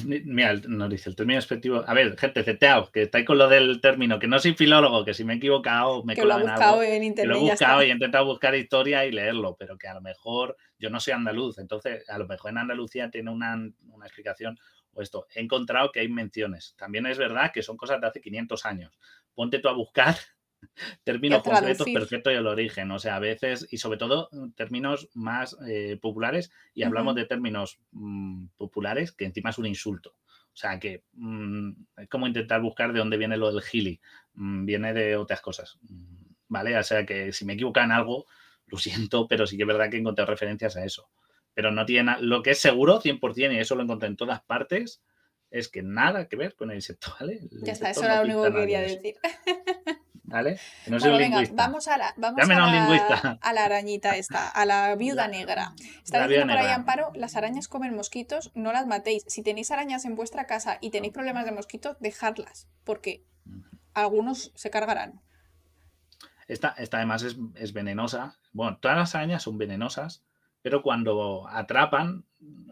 Mira, 0.05 0.53
nos 0.67 0.89
dice 0.89 1.09
el 1.09 1.15
término 1.15 1.37
despectivo. 1.37 1.83
A 1.85 1.93
ver, 1.93 2.17
gente, 2.17 2.43
ceteaos, 2.43 2.89
que 2.89 3.03
estáis 3.03 3.25
con 3.25 3.37
lo 3.37 3.47
del 3.47 3.81
término, 3.81 4.17
que 4.17 4.27
no 4.27 4.39
soy 4.39 4.53
filólogo, 4.55 5.05
que 5.05 5.13
si 5.13 5.23
me 5.23 5.33
he 5.33 5.37
equivocado, 5.37 6.03
me 6.03 6.15
que 6.15 6.25
lo 6.25 6.39
he 6.39 6.41
buscado 6.41 6.81
en 6.81 7.03
internet. 7.03 7.35
lo 7.35 7.39
he 7.39 7.49
buscado 7.51 7.83
y 7.83 7.89
he 7.89 7.93
intentado 7.93 8.25
buscar 8.25 8.55
historia 8.55 9.05
y 9.05 9.11
leerlo, 9.11 9.55
pero 9.59 9.77
que 9.77 9.87
a 9.87 9.93
lo 9.93 10.01
mejor 10.01 10.57
yo 10.79 10.89
no 10.89 10.99
soy 10.99 11.13
andaluz, 11.13 11.59
entonces 11.59 12.09
a 12.09 12.17
lo 12.17 12.25
mejor 12.25 12.51
en 12.51 12.57
Andalucía 12.57 13.11
tiene 13.11 13.29
una, 13.29 13.55
una 13.89 14.05
explicación 14.05 14.57
o 14.93 15.01
esto. 15.01 15.27
He 15.35 15.41
encontrado 15.41 15.91
que 15.91 15.99
hay 15.99 16.09
menciones. 16.09 16.73
También 16.77 17.05
es 17.05 17.19
verdad 17.19 17.51
que 17.53 17.61
son 17.61 17.77
cosas 17.77 18.01
de 18.01 18.07
hace 18.07 18.21
500 18.21 18.65
años. 18.65 18.97
Ponte 19.35 19.59
tú 19.59 19.69
a 19.69 19.73
buscar 19.73 20.15
términos 21.03 21.43
concretos 21.43 21.87
perfectos 21.91 22.33
y 22.33 22.35
el 22.35 22.47
origen. 22.47 22.91
O 22.91 22.99
sea, 22.99 23.15
a 23.15 23.19
veces, 23.19 23.67
y 23.71 23.77
sobre 23.77 23.97
todo 23.97 24.29
mm, 24.31 24.51
términos 24.51 25.09
más 25.13 25.57
eh, 25.67 25.97
populares, 26.01 26.51
y 26.73 26.83
hablamos 26.83 27.15
de 27.15 27.25
términos 27.25 27.79
mm, 27.91 28.47
populares 28.57 29.11
que 29.11 29.25
encima 29.25 29.49
es 29.49 29.57
un 29.57 29.65
insulto. 29.65 30.15
O 30.53 30.57
sea, 30.57 30.79
que 30.79 31.03
mm, 31.13 31.71
es 31.97 32.09
como 32.09 32.27
intentar 32.27 32.61
buscar 32.61 32.93
de 32.93 32.99
dónde 32.99 33.17
viene 33.17 33.37
lo 33.37 33.51
del 33.51 33.61
gili. 33.61 33.99
viene 34.33 34.93
de 34.93 35.17
otras 35.17 35.41
cosas. 35.41 35.77
¿Vale? 36.47 36.77
O 36.77 36.83
sea, 36.83 37.05
que 37.05 37.33
si 37.33 37.45
me 37.45 37.53
equivoco 37.53 37.79
en 37.79 37.91
algo, 37.91 38.25
lo 38.67 38.77
siento, 38.77 39.27
pero 39.27 39.45
sí 39.47 39.57
que 39.57 39.63
es 39.63 39.67
verdad 39.67 39.89
que 39.89 39.97
encontré 39.97 40.25
referencias 40.25 40.77
a 40.77 40.85
eso. 40.85 41.09
Pero 41.53 41.71
no 41.71 41.85
tiene 41.85 42.15
Lo 42.21 42.41
que 42.41 42.51
es 42.51 42.59
seguro, 42.59 43.01
100%, 43.01 43.53
y 43.53 43.57
eso 43.57 43.75
lo 43.75 43.83
encontré 43.83 44.07
en 44.07 44.17
todas 44.17 44.41
partes, 44.43 45.01
es 45.51 45.69
que 45.69 45.83
nada 45.83 46.27
que 46.27 46.35
ver 46.35 46.55
con 46.55 46.69
el 46.71 46.77
insecto, 46.77 47.13
¿vale? 47.19 47.39
ya 47.63 47.73
está, 47.73 47.91
eso 47.91 48.03
era 48.03 48.23
lo 48.23 48.25
único 48.25 48.43
que 48.43 48.59
quería 48.61 48.81
decir. 48.81 49.15
¿Vale? 50.27 50.59
no 50.87 50.99
soy 50.99 51.17
venga, 51.17 51.43
vamos 51.53 51.87
a 51.87 51.97
la, 51.97 52.13
vamos 52.17 52.41
a 52.41 52.47
la, 52.47 53.37
a 53.41 53.53
la, 53.53 53.65
arañita 53.65 54.15
esta, 54.17 54.49
a 54.49 54.65
la 54.65 54.95
viuda 54.97 55.27
negra. 55.27 55.73
Está 56.03 56.27
diciendo 56.27 56.53
por 56.53 56.63
ahí 56.63 56.71
Amparo, 56.71 57.11
las 57.13 57.35
arañas 57.35 57.67
comen 57.67 57.95
mosquitos, 57.95 58.51
no 58.55 58.73
las 58.73 58.87
matéis. 58.87 59.23
Si 59.27 59.43
tenéis 59.43 59.71
arañas 59.71 60.05
en 60.05 60.15
vuestra 60.15 60.45
casa 60.45 60.77
y 60.81 60.89
tenéis 60.89 61.13
problemas 61.13 61.45
de 61.45 61.51
mosquitos, 61.51 61.97
dejadlas, 61.99 62.67
porque 62.83 63.23
algunos 63.93 64.51
se 64.55 64.69
cargarán. 64.71 65.21
Esta, 66.47 66.69
esta 66.77 66.97
además 66.97 67.23
es, 67.23 67.37
es, 67.55 67.73
venenosa. 67.73 68.37
Bueno, 68.51 68.77
todas 68.79 68.97
las 68.97 69.15
arañas 69.15 69.43
son 69.43 69.57
venenosas, 69.57 70.23
pero 70.61 70.81
cuando 70.81 71.47
atrapan, 71.47 72.25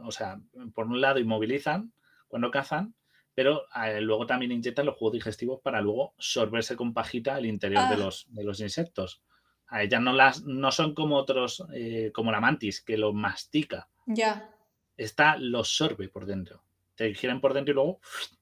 o 0.04 0.12
sea, 0.12 0.40
por 0.74 0.88
un 0.88 1.02
lado 1.02 1.20
inmovilizan, 1.20 1.94
cuando 2.28 2.50
cazan, 2.52 2.96
pero 3.36 3.66
eh, 3.86 4.02
luego 4.02 4.26
también 4.26 4.52
inyectan 4.52 4.86
los 4.86 4.96
jugos 4.96 5.14
digestivos 5.14 5.60
para 5.62 5.82
luego 5.82 6.14
sorberse 6.18 6.76
con 6.76 6.94
pajita 6.94 7.38
el 7.38 7.46
interior 7.46 7.88
de, 7.90 7.96
ah. 7.96 7.98
los, 7.98 8.28
de 8.30 8.44
los 8.44 8.60
insectos. 8.60 9.22
A 9.68 9.82
ellas 9.82 10.02
no, 10.02 10.14
las, 10.14 10.44
no 10.44 10.72
son 10.72 10.94
como 10.94 11.16
otros, 11.16 11.66
eh, 11.74 12.12
como 12.14 12.32
la 12.32 12.40
mantis, 12.40 12.82
que 12.82 12.98
lo 12.98 13.14
mastica. 13.14 13.90
Ya. 14.06 14.52
Esta 14.98 15.38
lo 15.38 15.64
sorbe 15.64 16.10
por 16.10 16.26
dentro. 16.26 16.64
Te 16.96 17.14
giran 17.16 17.42
por 17.42 17.54
dentro 17.54 17.72
y 17.72 17.76
luego... 17.76 18.00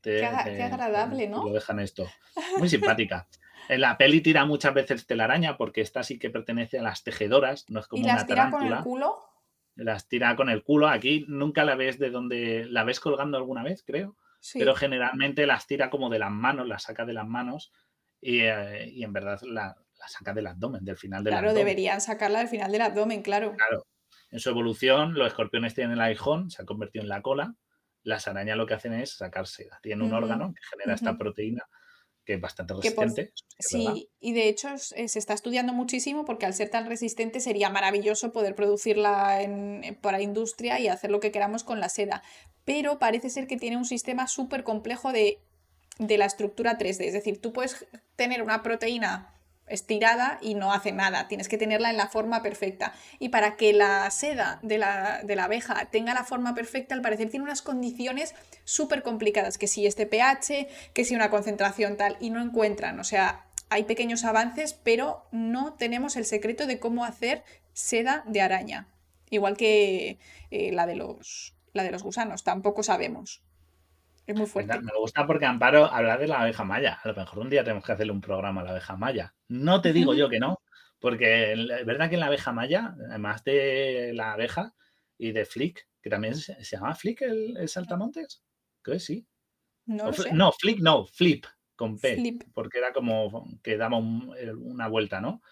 Te, 0.00 0.18
qué, 0.18 0.26
agradable, 0.62 1.26
¿no? 1.28 1.46
Lo 1.46 1.54
dejan 1.54 1.80
esto. 1.80 2.06
Muy 2.58 2.68
simpática. 2.68 3.26
En 3.70 3.80
la 3.80 3.96
peli 3.96 4.20
tira 4.20 4.44
muchas 4.44 4.74
veces 4.74 5.06
telaraña 5.06 5.56
porque 5.56 5.80
esta 5.80 6.02
sí 6.02 6.18
que 6.18 6.28
pertenece 6.28 6.78
a 6.78 6.82
las 6.82 7.02
tejedoras, 7.02 7.64
no 7.70 7.80
es 7.80 7.86
como 7.86 8.02
¿Y 8.02 8.06
las 8.06 8.26
tira 8.26 8.50
con 8.50 8.66
el 8.70 8.80
culo? 8.80 9.24
Las 9.76 10.08
tira 10.08 10.36
con 10.36 10.50
el 10.50 10.62
culo. 10.62 10.88
Aquí 10.88 11.24
nunca 11.28 11.64
la 11.64 11.74
ves 11.74 11.98
de 11.98 12.10
donde. 12.10 12.66
¿La 12.66 12.84
ves 12.84 13.00
colgando 13.00 13.36
alguna 13.36 13.62
vez, 13.62 13.82
creo? 13.84 14.16
pero 14.52 14.74
generalmente 14.74 15.46
las 15.46 15.66
tira 15.66 15.88
como 15.88 16.10
de 16.10 16.18
las 16.18 16.30
manos, 16.30 16.68
las 16.68 16.82
saca 16.82 17.04
de 17.04 17.14
las 17.14 17.26
manos 17.26 17.72
y, 18.20 18.40
eh, 18.40 19.02
en 19.02 19.12
verdad 19.12 19.40
la, 19.42 19.74
saca 20.06 20.34
del 20.34 20.46
abdomen, 20.46 20.84
del 20.84 20.98
final 20.98 21.24
del 21.24 21.32
claro, 21.32 21.48
abdomen. 21.48 21.54
Claro, 21.54 21.66
deberían 21.66 22.00
sacarla 22.00 22.40
del 22.40 22.48
final 22.48 22.70
del 22.70 22.82
abdomen, 22.82 23.22
claro. 23.22 23.54
Claro. 23.56 23.86
En 24.30 24.40
su 24.40 24.50
evolución, 24.50 25.14
los 25.14 25.28
escorpiones 25.28 25.74
tienen 25.74 25.92
el 25.92 26.00
aguijón, 26.00 26.50
se 26.50 26.60
ha 26.60 26.66
convertido 26.66 27.02
en 27.02 27.08
la 27.08 27.22
cola. 27.22 27.54
Las 28.02 28.28
arañas 28.28 28.58
lo 28.58 28.66
que 28.66 28.74
hacen 28.74 28.92
es 28.92 29.16
sacar 29.16 29.46
seda. 29.46 29.78
Tienen 29.82 30.06
un 30.06 30.12
órgano 30.12 30.52
que 30.52 30.60
genera 30.70 30.94
esta 30.94 31.16
proteína 31.16 31.66
que 32.24 32.34
es 32.34 32.40
bastante 32.40 32.74
resistente. 32.74 33.32
sí, 33.58 34.10
y 34.18 34.32
de 34.32 34.48
hecho 34.48 34.68
eh, 34.96 35.08
se 35.08 35.18
está 35.18 35.34
estudiando 35.34 35.72
muchísimo 35.72 36.24
porque 36.24 36.46
al 36.46 36.54
ser 36.54 36.70
tan 36.70 36.86
resistente 36.86 37.40
sería 37.40 37.70
maravilloso 37.70 38.32
poder 38.32 38.54
producirla 38.54 39.42
en, 39.42 39.98
para 40.00 40.22
industria 40.22 40.80
y 40.80 40.88
hacer 40.88 41.10
lo 41.10 41.20
que 41.20 41.32
queramos 41.32 41.64
con 41.64 41.80
la 41.80 41.88
seda. 41.88 42.22
Pero 42.64 42.98
parece 42.98 43.28
ser 43.28 43.46
que 43.46 43.58
tiene 43.58 43.76
un 43.76 43.84
sistema 43.84 44.26
súper 44.26 44.64
complejo 44.64 45.12
de, 45.12 45.38
de 45.98 46.18
la 46.18 46.24
estructura 46.24 46.78
3D. 46.78 47.04
Es 47.04 47.12
decir, 47.12 47.40
tú 47.40 47.52
puedes 47.52 47.86
tener 48.16 48.42
una 48.42 48.62
proteína 48.62 49.33
estirada 49.66 50.38
y 50.42 50.54
no 50.54 50.72
hace 50.72 50.92
nada, 50.92 51.28
tienes 51.28 51.48
que 51.48 51.58
tenerla 51.58 51.90
en 51.90 51.96
la 51.96 52.08
forma 52.08 52.42
perfecta. 52.42 52.92
Y 53.18 53.30
para 53.30 53.56
que 53.56 53.72
la 53.72 54.10
seda 54.10 54.58
de 54.62 54.78
la, 54.78 55.22
abeja 55.42 55.86
tenga 55.86 56.14
la 56.14 56.24
forma 56.24 56.54
perfecta, 56.54 56.94
al 56.94 57.02
parecer 57.02 57.30
tiene 57.30 57.44
unas 57.44 57.62
condiciones 57.62 58.34
súper 58.64 59.02
complicadas, 59.02 59.58
que 59.58 59.66
si 59.66 59.86
este 59.86 60.06
pH, 60.06 60.68
que 60.92 61.04
si 61.04 61.14
una 61.14 61.30
concentración 61.30 61.96
tal, 61.96 62.16
y 62.20 62.30
no 62.30 62.40
encuentran. 62.42 62.98
O 63.00 63.04
sea, 63.04 63.46
hay 63.70 63.84
pequeños 63.84 64.24
avances, 64.24 64.74
pero 64.74 65.26
no 65.32 65.74
tenemos 65.74 66.16
el 66.16 66.24
secreto 66.24 66.66
de 66.66 66.78
cómo 66.78 67.04
hacer 67.04 67.44
seda 67.72 68.22
de 68.26 68.40
araña. 68.40 68.88
Igual 69.30 69.56
que 69.56 70.18
eh, 70.50 70.72
la, 70.72 70.86
de 70.86 70.96
los, 70.96 71.54
la 71.72 71.82
de 71.82 71.90
los 71.90 72.02
gusanos, 72.02 72.44
tampoco 72.44 72.82
sabemos. 72.82 73.43
Es 74.26 74.36
muy 74.36 74.46
fuerte. 74.46 74.80
Me 74.80 74.92
gusta 74.98 75.26
porque 75.26 75.44
Amparo 75.44 75.84
habla 75.86 76.16
de 76.16 76.26
la 76.26 76.40
abeja 76.40 76.64
maya. 76.64 76.98
A 77.02 77.08
lo 77.08 77.14
mejor 77.14 77.40
un 77.40 77.50
día 77.50 77.62
tenemos 77.62 77.84
que 77.84 77.92
hacerle 77.92 78.12
un 78.12 78.20
programa 78.20 78.62
a 78.62 78.64
la 78.64 78.70
abeja 78.70 78.96
maya. 78.96 79.34
No 79.48 79.80
te 79.80 79.92
digo 79.92 80.14
yo 80.14 80.28
que 80.28 80.40
no, 80.40 80.62
porque 80.98 81.52
es 81.52 81.86
verdad 81.86 82.08
que 82.08 82.14
en 82.14 82.20
la 82.20 82.26
abeja 82.26 82.52
maya, 82.52 82.94
además 83.08 83.44
de 83.44 84.12
la 84.14 84.32
abeja 84.32 84.74
y 85.18 85.32
de 85.32 85.44
Flick, 85.44 85.86
que 86.00 86.10
también 86.10 86.34
se, 86.34 86.56
llama 86.62 86.94
Flick 86.94 87.22
el, 87.22 87.68
saltamontes, 87.68 88.42
creo 88.82 88.96
que 88.96 89.00
sí. 89.00 89.26
No, 89.86 90.10
no, 90.32 90.52
Flick 90.52 90.80
no, 90.80 91.04
Flip, 91.04 91.44
con 91.76 91.98
P, 91.98 92.38
porque 92.54 92.78
era 92.78 92.92
como 92.92 93.46
que 93.62 93.76
daba 93.76 93.98
una 93.98 94.88
vuelta, 94.88 95.20
¿no? 95.20 95.42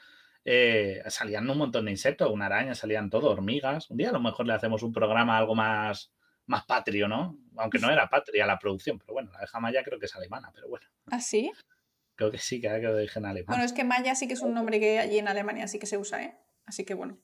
Eh, 0.45 1.03
salían 1.07 1.49
un 1.49 1.59
montón 1.59 1.85
de 1.85 1.93
insectos, 1.93 2.31
una 2.31 2.47
araña, 2.47 2.75
salían 2.75 3.11
todo, 3.11 3.31
hormigas. 3.31 3.91
Un 3.91 3.99
día 3.99 4.09
a 4.09 4.13
lo 4.13 4.21
mejor 4.21 4.47
le 4.47 4.55
hacemos 4.55 4.83
un 4.83 4.93
programa 4.93 5.39
algo 5.39 5.55
más 5.55 6.13
más 6.53 6.65
patrio, 6.65 7.09
¿no? 7.09 7.37
Aunque 7.57 7.79
no 7.79 7.91
era 7.91 8.09
patria 8.09 8.47
la 8.47 8.59
producción, 8.59 8.99
pero 8.99 9.15
bueno, 9.15 9.33
la 9.33 9.39
abeja 9.39 9.59
maya 9.59 9.83
creo 9.83 9.99
que 9.99 10.07
es 10.07 10.15
alemana, 10.15 10.51
pero 10.55 10.69
bueno. 10.69 10.87
¿Ah, 11.11 11.21
sí? 11.21 11.51
Creo 12.15 12.31
que 12.31 12.39
sí, 12.39 12.61
que 12.61 12.69
que 12.69 12.81
lo 12.81 12.97
dije 12.97 13.19
en 13.19 13.27
alemán. 13.27 13.47
Bueno, 13.49 13.65
es 13.65 13.73
que 13.73 13.85
maya 13.85 14.15
sí 14.15 14.29
que 14.29 14.35
es 14.35 14.43
un 14.43 14.55
nombre 14.55 14.79
que 14.79 15.01
allí 15.01 15.19
en 15.19 15.29
Alemania 15.29 15.67
sí 15.67 15.79
que 15.79 15.87
se 15.87 15.99
usa, 15.99 16.23
¿eh? 16.23 16.39
Así 16.67 16.85
que 16.85 16.95
bueno. 16.95 17.19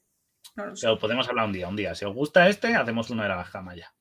No 0.57 0.67
lo 0.67 0.77
sé. 0.77 0.87
Pero 0.87 0.99
podemos 0.99 1.29
hablar 1.29 1.47
un 1.47 1.53
día, 1.53 1.69
un 1.69 1.77
día. 1.77 1.95
Si 1.95 2.05
os 2.05 2.15
gusta 2.15 2.49
este, 2.49 2.75
hacemos 2.75 3.11
uno 3.11 3.23
de 3.23 3.29
la 3.29 3.35
abeja 3.35 3.61
maya. 3.61 3.95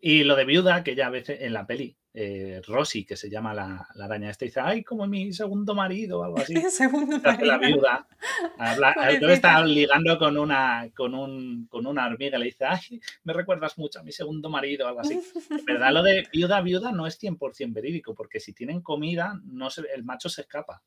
Y 0.00 0.24
lo 0.24 0.34
de 0.34 0.46
viuda, 0.46 0.82
que 0.82 0.94
ya 0.96 1.06
a 1.06 1.10
veces 1.10 1.42
en 1.42 1.52
la 1.52 1.66
peli, 1.66 1.98
eh, 2.12 2.60
Rosy, 2.66 3.04
que 3.04 3.16
se 3.16 3.30
llama 3.30 3.54
la, 3.54 3.86
araña 4.00 4.30
esta, 4.30 4.44
dice, 4.44 4.60
ay, 4.60 4.82
como 4.82 5.06
mi 5.06 5.32
segundo 5.32 5.74
marido 5.74 6.20
o 6.20 6.24
algo 6.24 6.38
así. 6.38 6.54
segundo 6.70 7.18
marido. 7.18 7.46
La 7.46 7.58
viuda. 7.58 8.08
Habla, 8.58 8.92
está 9.32 9.64
ligando 9.64 10.18
con 10.18 10.36
una, 10.36 10.90
con, 10.94 11.14
un, 11.14 11.66
con 11.68 11.86
una 11.86 12.06
hormiga, 12.06 12.38
le 12.38 12.46
dice, 12.46 12.64
ay, 12.64 13.00
me 13.24 13.32
recuerdas 13.32 13.78
mucho 13.78 14.00
a 14.00 14.02
mi 14.02 14.12
segundo 14.12 14.50
marido 14.50 14.86
o 14.86 14.88
algo 14.88 15.00
así. 15.00 15.20
Verdad, 15.64 15.92
lo 15.92 16.02
de 16.02 16.26
viuda, 16.32 16.60
viuda 16.60 16.90
no 16.92 17.06
es 17.06 17.20
100% 17.22 17.72
verídico, 17.72 18.14
porque 18.14 18.40
si 18.40 18.52
tienen 18.52 18.80
comida, 18.80 19.40
no 19.44 19.68
el 19.94 20.04
macho 20.04 20.28
se 20.28 20.42
escapa. 20.42 20.82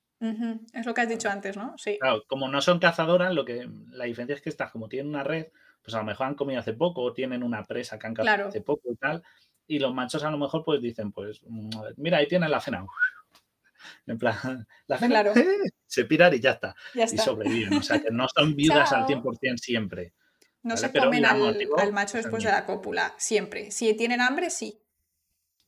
Es 0.73 0.85
lo 0.85 0.93
que 0.93 1.01
has 1.01 1.09
dicho 1.09 1.29
antes, 1.29 1.57
¿no? 1.57 1.73
Sí. 1.77 1.97
Claro, 1.99 2.23
como 2.27 2.47
no 2.47 2.61
son 2.61 2.79
cazadoras, 2.79 3.33
lo 3.33 3.43
que, 3.43 3.69
la 3.89 4.05
diferencia 4.05 4.35
es 4.35 4.41
que 4.41 4.49
estas, 4.49 4.71
como 4.71 4.87
tienen 4.87 5.09
una 5.09 5.23
red, 5.23 5.47
pues 5.81 5.95
a 5.95 5.97
lo 5.97 6.05
mejor 6.05 6.27
han 6.27 6.35
comido 6.35 6.61
hace 6.61 6.73
poco 6.73 7.01
o 7.01 7.13
tienen 7.13 7.43
una 7.43 7.63
presa 7.65 7.99
que 7.99 8.07
han 8.07 8.13
cazado 8.13 8.47
hace 8.47 8.61
poco 8.61 8.89
y 8.91 8.95
tal. 8.95 9.21
Y 9.73 9.79
los 9.79 9.91
machos 9.91 10.23
a 10.23 10.29
lo 10.29 10.37
mejor 10.37 10.63
pues 10.63 10.79
dicen, 10.79 11.11
pues, 11.11 11.41
mm, 11.47 11.69
mira, 11.97 12.19
ahí 12.19 12.27
tienen 12.27 12.51
la 12.51 12.61
cena. 12.61 12.85
En 14.05 14.19
plan, 14.19 14.35
la 14.87 14.99
cena 14.99 15.23
claro. 15.23 15.33
se 15.87 16.05
piran 16.05 16.31
y 16.35 16.39
ya 16.39 16.51
está. 16.51 16.75
Y 16.93 17.17
sobreviven. 17.17 17.79
O 17.79 17.81
sea, 17.81 17.99
que 17.99 18.11
no 18.11 18.27
son 18.27 18.55
viudas 18.55 18.93
al 18.93 19.07
100% 19.07 19.57
siempre. 19.57 20.13
No 20.61 20.77
se 20.77 20.93
comen 20.93 21.25
al, 21.25 21.91
macho 21.91 22.17
después 22.17 22.43
de 22.43 22.51
la 22.51 22.67
cópula, 22.67 23.15
siempre. 23.17 23.71
Si 23.71 23.91
tienen 23.95 24.21
hambre, 24.21 24.51
sí. 24.51 24.79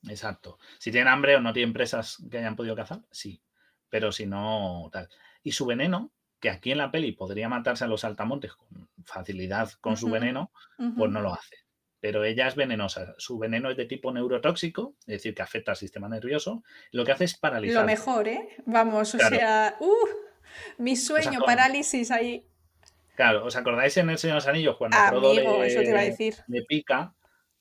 Exacto. 0.07 0.59
Si 0.77 0.91
tienen 0.91 1.11
hambre 1.11 1.35
o 1.35 1.41
no 1.41 1.51
tienen 1.51 1.73
presas 1.73 2.17
que 2.29 2.37
hayan 2.37 2.55
podido 2.55 2.75
cazar, 2.75 3.01
sí. 3.09 3.41
Pero 3.89 4.11
si 4.11 4.27
no, 4.27 4.87
tal. 4.93 5.09
Y 5.41 5.51
su 5.51 5.65
veneno, 5.65 6.13
que 6.39 6.51
aquí 6.51 6.71
en 6.71 6.77
la 6.77 6.91
peli 6.91 7.11
podría 7.11 7.49
matarse 7.49 7.85
a 7.85 7.87
los 7.87 8.01
saltamontes 8.01 8.53
con 8.53 8.87
facilidad 9.03 9.71
con 9.81 9.97
su 9.97 10.11
veneno, 10.11 10.51
pues 10.95 11.11
no 11.11 11.21
lo 11.21 11.33
hace. 11.33 11.64
Pero 12.05 12.23
ella 12.23 12.47
es 12.47 12.55
venenosa. 12.55 13.15
Su 13.17 13.39
veneno 13.39 13.71
es 13.71 13.77
de 13.77 13.85
tipo 13.85 14.13
neurotóxico, 14.13 14.93
es 15.07 15.07
decir, 15.07 15.33
que 15.33 15.41
afecta 15.41 15.71
al 15.71 15.77
sistema 15.77 16.07
nervioso. 16.07 16.61
Lo 16.91 17.03
que 17.03 17.11
hace 17.11 17.23
es 17.23 17.35
paralizar. 17.35 17.81
Lo 17.81 17.87
mejor, 17.87 18.27
¿eh? 18.27 18.47
Vamos, 18.67 19.15
o 19.15 19.17
sea, 19.17 19.75
uh, 19.79 20.07
mi 20.77 20.97
sueño, 20.97 21.39
parálisis 21.43 22.11
ahí. 22.11 22.45
Claro, 23.15 23.43
¿os 23.43 23.55
acordáis 23.55 23.97
en 23.97 24.11
El 24.11 24.19
Señor 24.19 24.35
de 24.35 24.37
los 24.37 24.47
Anillos 24.47 24.77
cuando 24.77 24.95
Amigo, 24.95 25.63
eso 25.63 25.79
te 25.79 25.89
iba 25.89 25.99
a 26.01 26.03
decir. 26.03 26.35
le 26.45 26.61
pica 26.61 27.11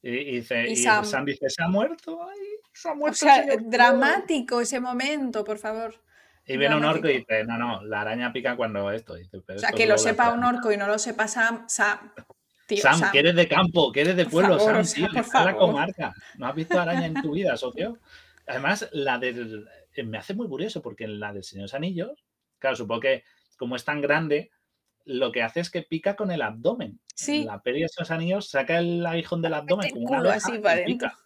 y, 0.02 0.10
dice, 0.10 0.68
y, 0.68 0.76
Sam. 0.76 1.24
dice, 1.24 1.48
se 1.48 1.62
ha 1.62 1.68
muerto, 1.68 2.28
ay, 2.28 2.38
se 2.70 2.90
ha 2.90 2.94
muerto. 2.94 3.14
O 3.14 3.18
sea, 3.20 3.46
dramático 3.62 4.60
ese 4.60 4.78
momento, 4.78 5.42
por 5.42 5.56
favor. 5.56 5.94
Y 6.44 6.58
viene 6.58 6.76
un 6.76 6.84
orco 6.84 7.08
y 7.08 7.20
dice, 7.20 7.44
no, 7.44 7.56
no, 7.56 7.82
la 7.82 8.02
araña 8.02 8.30
pica 8.30 8.56
cuando 8.56 8.90
esto. 8.90 9.14
Dice, 9.14 9.38
o 9.38 9.58
sea, 9.58 9.70
que 9.70 9.86
lo 9.86 9.96
sepa 9.96 10.34
un 10.34 10.44
orco 10.44 10.70
y 10.70 10.76
no 10.76 10.86
lo 10.86 10.98
sepa 10.98 11.28
Sam, 11.28 11.64
Sam. 11.66 12.12
Sam, 12.80 13.10
que 13.12 13.18
eres 13.18 13.34
de 13.34 13.48
campo, 13.48 13.92
que 13.92 14.00
eres 14.02 14.16
de 14.16 14.26
pueblo, 14.26 14.58
Sam, 14.58 14.84
tío, 14.84 15.08
la 15.12 15.56
comarca. 15.56 16.14
No 16.38 16.46
has 16.46 16.54
visto 16.54 16.78
araña 16.78 17.06
en 17.06 17.14
tu 17.14 17.32
vida, 17.34 17.56
socio. 17.56 17.98
Además, 18.46 18.88
la 18.92 19.18
del. 19.18 19.66
Eh, 19.94 20.02
me 20.02 20.18
hace 20.18 20.34
muy 20.34 20.48
curioso 20.48 20.82
porque 20.82 21.04
en 21.04 21.20
la 21.20 21.32
del 21.32 21.44
Señor 21.44 21.68
Anillos, 21.72 22.24
claro, 22.58 22.76
supongo 22.76 23.00
que 23.02 23.24
como 23.56 23.76
es 23.76 23.84
tan 23.84 24.00
grande, 24.00 24.50
lo 25.04 25.32
que 25.32 25.42
hace 25.42 25.60
es 25.60 25.70
que 25.70 25.82
pica 25.82 26.16
con 26.16 26.30
el 26.30 26.42
abdomen. 26.42 27.00
Sí. 27.14 27.42
En 27.42 27.46
la 27.46 27.62
peli 27.62 27.80
de 27.82 27.88
los 27.96 28.10
Anillos 28.10 28.48
saca 28.48 28.78
el 28.78 29.04
aguijón 29.04 29.42
del 29.42 29.54
abdomen 29.54 29.90
como 29.90 30.06
una 30.08 30.34
así 30.34 30.58
para 30.58 30.84
pica. 30.84 31.18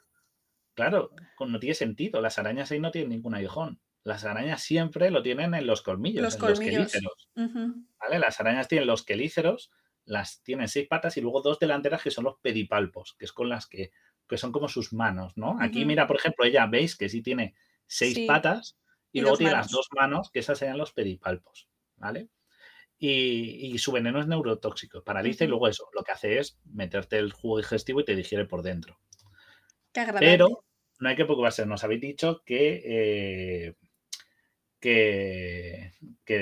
Claro, 0.74 1.10
no 1.40 1.58
tiene 1.58 1.74
sentido. 1.74 2.20
Las 2.20 2.38
arañas 2.38 2.70
ahí 2.70 2.78
no 2.78 2.90
tienen 2.90 3.10
ningún 3.10 3.34
aguijón. 3.34 3.80
Las 4.04 4.24
arañas 4.24 4.62
siempre 4.62 5.10
lo 5.10 5.22
tienen 5.22 5.54
en 5.54 5.66
los 5.66 5.82
colmillos, 5.82 6.22
los 6.22 6.34
en 6.34 6.40
colmillos. 6.40 6.64
los 6.64 6.92
quelíceros. 6.92 7.30
¿vale? 7.98 8.18
Las 8.18 8.40
arañas 8.40 8.68
tienen 8.68 8.86
los 8.86 9.02
quelíceros, 9.02 9.70
las 10.08 10.42
tienen 10.42 10.68
seis 10.68 10.88
patas 10.88 11.16
y 11.16 11.20
luego 11.20 11.42
dos 11.42 11.58
delanteras 11.58 12.02
que 12.02 12.10
son 12.10 12.24
los 12.24 12.38
pedipalpos, 12.40 13.14
que 13.18 13.26
es 13.26 13.32
con 13.32 13.48
las 13.48 13.66
que, 13.66 13.92
que 14.26 14.38
son 14.38 14.52
como 14.52 14.68
sus 14.68 14.92
manos, 14.92 15.36
¿no? 15.36 15.56
Aquí 15.60 15.84
mira, 15.84 16.06
por 16.06 16.16
ejemplo, 16.16 16.44
ella 16.44 16.66
veis 16.66 16.96
que 16.96 17.08
sí 17.08 17.22
tiene 17.22 17.54
seis 17.86 18.26
patas 18.26 18.78
y, 19.12 19.20
luego 19.20 19.36
tiene 19.36 19.52
las 19.52 19.70
dos 19.70 19.88
manos, 19.94 20.30
que 20.30 20.40
esas 20.40 20.58
serían 20.58 20.78
los 20.78 20.92
pedipalpos, 20.92 21.68
¿vale? 21.96 22.28
Y, 22.98 23.78
su 23.78 23.92
veneno 23.92 24.20
es 24.20 24.26
neurotóxico, 24.26 25.04
paraliza 25.04 25.44
y 25.44 25.48
luego 25.48 25.68
eso, 25.68 25.88
lo 25.94 26.02
que 26.02 26.12
hace 26.12 26.38
es 26.38 26.58
meterte 26.64 27.18
el 27.18 27.32
jugo 27.32 27.58
digestivo 27.58 28.00
y 28.00 28.04
te 28.04 28.16
digiere 28.16 28.44
por 28.44 28.62
dentro. 28.62 28.98
Qué 29.92 30.00
agradable. 30.00 30.26
Pero 30.26 30.64
no 30.98 31.08
hay 31.08 31.14
que 31.14 31.24
preocuparse, 31.24 31.64
nos 31.64 31.84
habéis 31.84 32.00
dicho 32.00 32.42
que 32.44 32.82
eh, 32.84 33.74
que, 34.80 35.92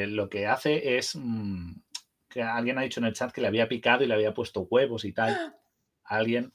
lo 0.06 0.28
que 0.28 0.46
hace 0.46 0.98
es 0.98 1.16
mm, 1.16 1.72
que 2.28 2.42
alguien 2.42 2.78
ha 2.78 2.82
dicho 2.82 3.00
en 3.00 3.06
el 3.06 3.12
chat 3.12 3.32
que 3.32 3.40
le 3.40 3.48
había 3.48 3.68
picado 3.68 4.04
y 4.04 4.06
le 4.06 4.14
había 4.14 4.34
puesto 4.34 4.62
huevos 4.62 5.04
y 5.04 5.12
tal. 5.12 5.34
Alguien. 6.04 6.52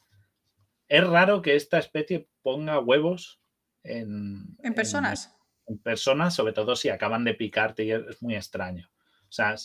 Es 0.88 1.06
raro 1.07 1.41
que 1.41 1.56
esta 1.56 1.77
especie 1.77 2.30
ponga 2.41 2.80
huevos 2.80 3.41
en, 3.84 4.57
en 4.61 4.73
personas. 4.73 5.35
En, 5.68 5.77
personas, 5.80 6.35
sobre 6.35 6.53
todo 6.53 6.76
si 6.76 6.89
acaban 6.89 7.23
de 7.23 7.34
picarte 7.34 7.84
y 7.85 7.91
es 7.91 8.22
muy 8.22 8.35
extraño. 8.35 8.89
O 9.23 9.31
sea, 9.31 9.56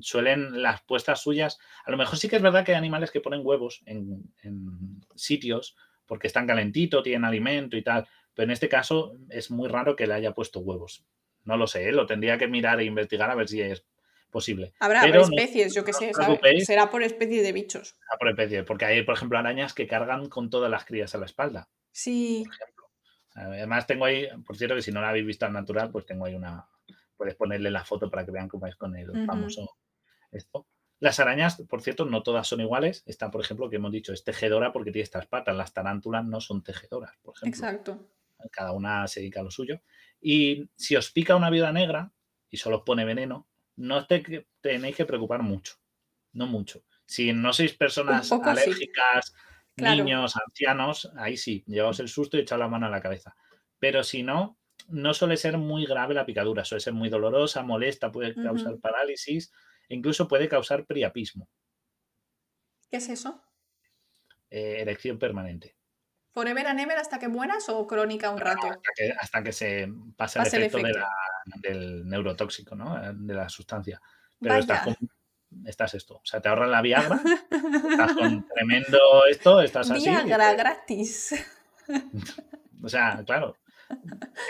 suelen 0.00 0.62
las 0.62 0.82
puestas 0.82 1.20
suyas. 1.20 1.58
A 1.84 1.90
lo 1.90 1.96
mejor 1.96 2.18
sí 2.18 2.28
que 2.28 2.36
es 2.36 2.42
verdad 2.42 2.64
que 2.64 2.72
hay 2.72 2.78
animales 2.78 3.10
que 3.10 3.20
ponen 3.20 3.42
huevos 3.44 3.82
en, 3.84 4.32
en 4.42 5.04
sitios 5.14 5.76
porque 6.06 6.26
están 6.26 6.46
calentitos, 6.46 7.02
tienen 7.02 7.24
alimento 7.24 7.76
y 7.76 7.82
tal. 7.82 8.06
Pero 8.34 8.44
en 8.44 8.50
este 8.52 8.68
caso 8.68 9.16
es 9.28 9.50
muy 9.50 9.68
raro 9.68 9.96
que 9.96 10.06
le 10.06 10.14
haya 10.14 10.32
puesto 10.32 10.60
huevos. 10.60 11.04
No 11.44 11.56
lo 11.56 11.66
sé, 11.66 11.88
¿eh? 11.88 11.92
lo 11.92 12.06
tendría 12.06 12.38
que 12.38 12.48
mirar 12.48 12.80
e 12.80 12.84
investigar 12.84 13.30
a 13.30 13.34
ver 13.34 13.48
si 13.48 13.60
es 13.60 13.84
posible. 14.30 14.72
Habrá 14.80 15.06
especies, 15.06 15.74
yo 15.74 15.84
que 15.84 15.92
sé, 15.92 16.12
será 16.64 16.90
por 16.90 17.02
especie 17.02 17.42
de 17.42 17.52
bichos. 17.52 17.88
Será 17.88 18.18
por 18.18 18.28
especie, 18.28 18.62
porque 18.64 18.84
hay, 18.84 19.02
por 19.02 19.14
ejemplo, 19.14 19.38
arañas 19.38 19.74
que 19.74 19.86
cargan 19.86 20.28
con 20.28 20.50
todas 20.50 20.70
las 20.70 20.84
crías 20.84 21.14
a 21.14 21.18
la 21.18 21.26
espalda. 21.26 21.68
Sí. 21.92 22.44
Además, 23.34 23.86
tengo 23.86 24.04
ahí, 24.04 24.28
por 24.46 24.56
cierto, 24.56 24.74
que 24.74 24.82
si 24.82 24.92
no 24.92 25.00
la 25.00 25.10
habéis 25.10 25.26
visto 25.26 25.46
al 25.46 25.52
natural, 25.52 25.90
pues 25.90 26.06
tengo 26.06 26.24
ahí 26.24 26.34
una. 26.34 26.68
Puedes 27.16 27.34
ponerle 27.34 27.70
la 27.70 27.84
foto 27.84 28.10
para 28.10 28.24
que 28.24 28.30
vean 28.30 28.48
cómo 28.48 28.66
es 28.66 28.76
con 28.76 28.94
el 28.96 29.26
famoso 29.26 29.76
esto. 30.30 30.66
Las 30.98 31.20
arañas, 31.20 31.62
por 31.68 31.82
cierto, 31.82 32.06
no 32.06 32.22
todas 32.22 32.48
son 32.48 32.60
iguales. 32.60 33.02
Está, 33.06 33.30
por 33.30 33.42
ejemplo, 33.42 33.68
que 33.68 33.76
hemos 33.76 33.92
dicho, 33.92 34.12
es 34.12 34.24
tejedora 34.24 34.72
porque 34.72 34.90
tiene 34.90 35.04
estas 35.04 35.26
patas. 35.26 35.54
Las 35.54 35.72
tarántulas 35.74 36.24
no 36.24 36.40
son 36.40 36.62
tejedoras, 36.62 37.16
por 37.22 37.34
ejemplo. 37.36 37.58
Exacto. 37.58 38.10
cada 38.50 38.72
una 38.72 39.06
se 39.06 39.20
dedica 39.20 39.40
a 39.40 39.44
lo 39.44 39.50
suyo. 39.50 39.82
Y 40.20 40.70
si 40.76 40.96
os 40.96 41.10
pica 41.10 41.36
una 41.36 41.50
viuda 41.50 41.72
negra 41.72 42.12
y 42.50 42.56
solo 42.56 42.78
os 42.78 42.82
pone 42.84 43.04
veneno, 43.04 43.48
no 43.76 44.06
te 44.06 44.46
tenéis 44.60 44.96
que 44.96 45.04
preocupar 45.04 45.42
mucho, 45.42 45.74
no 46.32 46.46
mucho. 46.46 46.82
Si 47.06 47.32
no 47.32 47.52
sois 47.52 47.76
personas 47.76 48.30
alérgicas, 48.32 49.32
niños, 49.76 50.36
ancianos, 50.36 51.10
ahí 51.16 51.36
sí, 51.36 51.62
llevaos 51.66 52.00
el 52.00 52.08
susto 52.08 52.36
y 52.36 52.40
echad 52.40 52.58
la 52.58 52.68
mano 52.68 52.86
a 52.86 52.90
la 52.90 53.00
cabeza. 53.00 53.36
Pero 53.78 54.02
si 54.02 54.22
no, 54.22 54.58
no 54.88 55.14
suele 55.14 55.36
ser 55.36 55.58
muy 55.58 55.86
grave 55.86 56.14
la 56.14 56.26
picadura, 56.26 56.64
suele 56.64 56.80
ser 56.80 56.94
muy 56.94 57.08
dolorosa, 57.08 57.62
molesta, 57.62 58.10
puede 58.10 58.34
causar 58.34 58.78
parálisis, 58.80 59.52
incluso 59.88 60.26
puede 60.26 60.48
causar 60.48 60.86
priapismo. 60.86 61.48
¿Qué 62.90 62.96
es 62.96 63.08
eso? 63.08 63.42
Eh, 64.50 64.76
erección 64.80 65.18
permanente. 65.18 65.75
¿Forever 66.36 66.66
and 66.66 66.78
ever 66.80 66.98
hasta 66.98 67.18
que 67.18 67.28
mueras 67.28 67.66
o 67.70 67.86
crónica 67.86 68.28
un 68.28 68.38
rato? 68.38 68.68
hasta, 69.18 69.42
que, 69.42 69.52
se 69.52 69.88
pase, 70.18 70.38
el 70.38 70.64
efecto, 70.64 70.86
del 71.62 72.06
neurotóxico, 72.06 72.74
¿no? 72.74 73.00
De 73.14 73.32
la 73.32 73.48
sustancia. 73.48 74.02
Pero 74.38 74.56
estás, 75.64 75.94
esto. 75.94 76.16
O 76.16 76.26
sea, 76.26 76.42
te 76.42 76.50
ahorran 76.50 76.70
la 76.70 76.82
Viagra, 76.82 77.18
estás 77.90 78.12
con 78.12 78.46
tremendo 78.48 78.98
esto, 79.30 79.62
estás 79.62 79.90
así. 79.90 80.10
Viagra 80.10 80.52
gratis. 80.52 81.34
O 82.82 82.88
sea, 82.90 83.24
claro. 83.24 83.56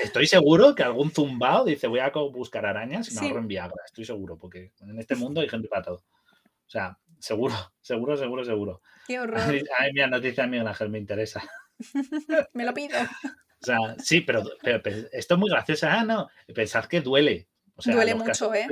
Estoy 0.02 0.26
seguro 0.26 0.74
que 0.74 0.82
algún 0.82 1.12
zumbao 1.12 1.64
dice 1.64 1.86
voy 1.86 2.00
a 2.00 2.10
buscar 2.10 2.66
arañas 2.66 3.08
y 3.10 3.14
me 3.14 3.20
ahorro 3.20 3.38
en 3.38 3.48
Viagra. 3.48 3.82
Estoy 3.86 4.04
seguro, 4.04 4.36
porque 4.36 4.72
en 4.80 4.98
este 4.98 5.14
mundo 5.14 5.40
hay 5.40 5.48
gente 5.48 5.68
para 5.68 5.84
todo. 5.84 5.96
O 5.98 6.68
sea, 6.68 6.98
seguro, 7.20 7.54
seguro, 7.80 8.16
seguro, 8.16 8.44
seguro. 8.44 8.82
Qué 9.06 9.20
horror. 9.20 9.40
Ay, 9.78 9.92
mira, 9.92 10.08
noticia 10.08 10.48
Miguel 10.48 10.66
Ángel, 10.66 10.88
me 10.88 10.98
interesa. 10.98 11.48
me 12.54 12.64
lo 12.64 12.74
pido. 12.74 12.98
O 13.62 13.64
sea, 13.64 13.78
sí, 13.98 14.20
pero, 14.20 14.44
esto 15.12 15.34
es 15.34 15.40
muy 15.40 15.50
gracioso. 15.50 15.86
Ah, 15.88 16.04
no, 16.04 16.28
pensad 16.54 16.84
que 16.86 17.00
duele. 17.00 17.48
O 17.76 17.82
sea, 17.82 17.94
duele 17.94 18.14
mucho, 18.14 18.54
¿eh? 18.54 18.66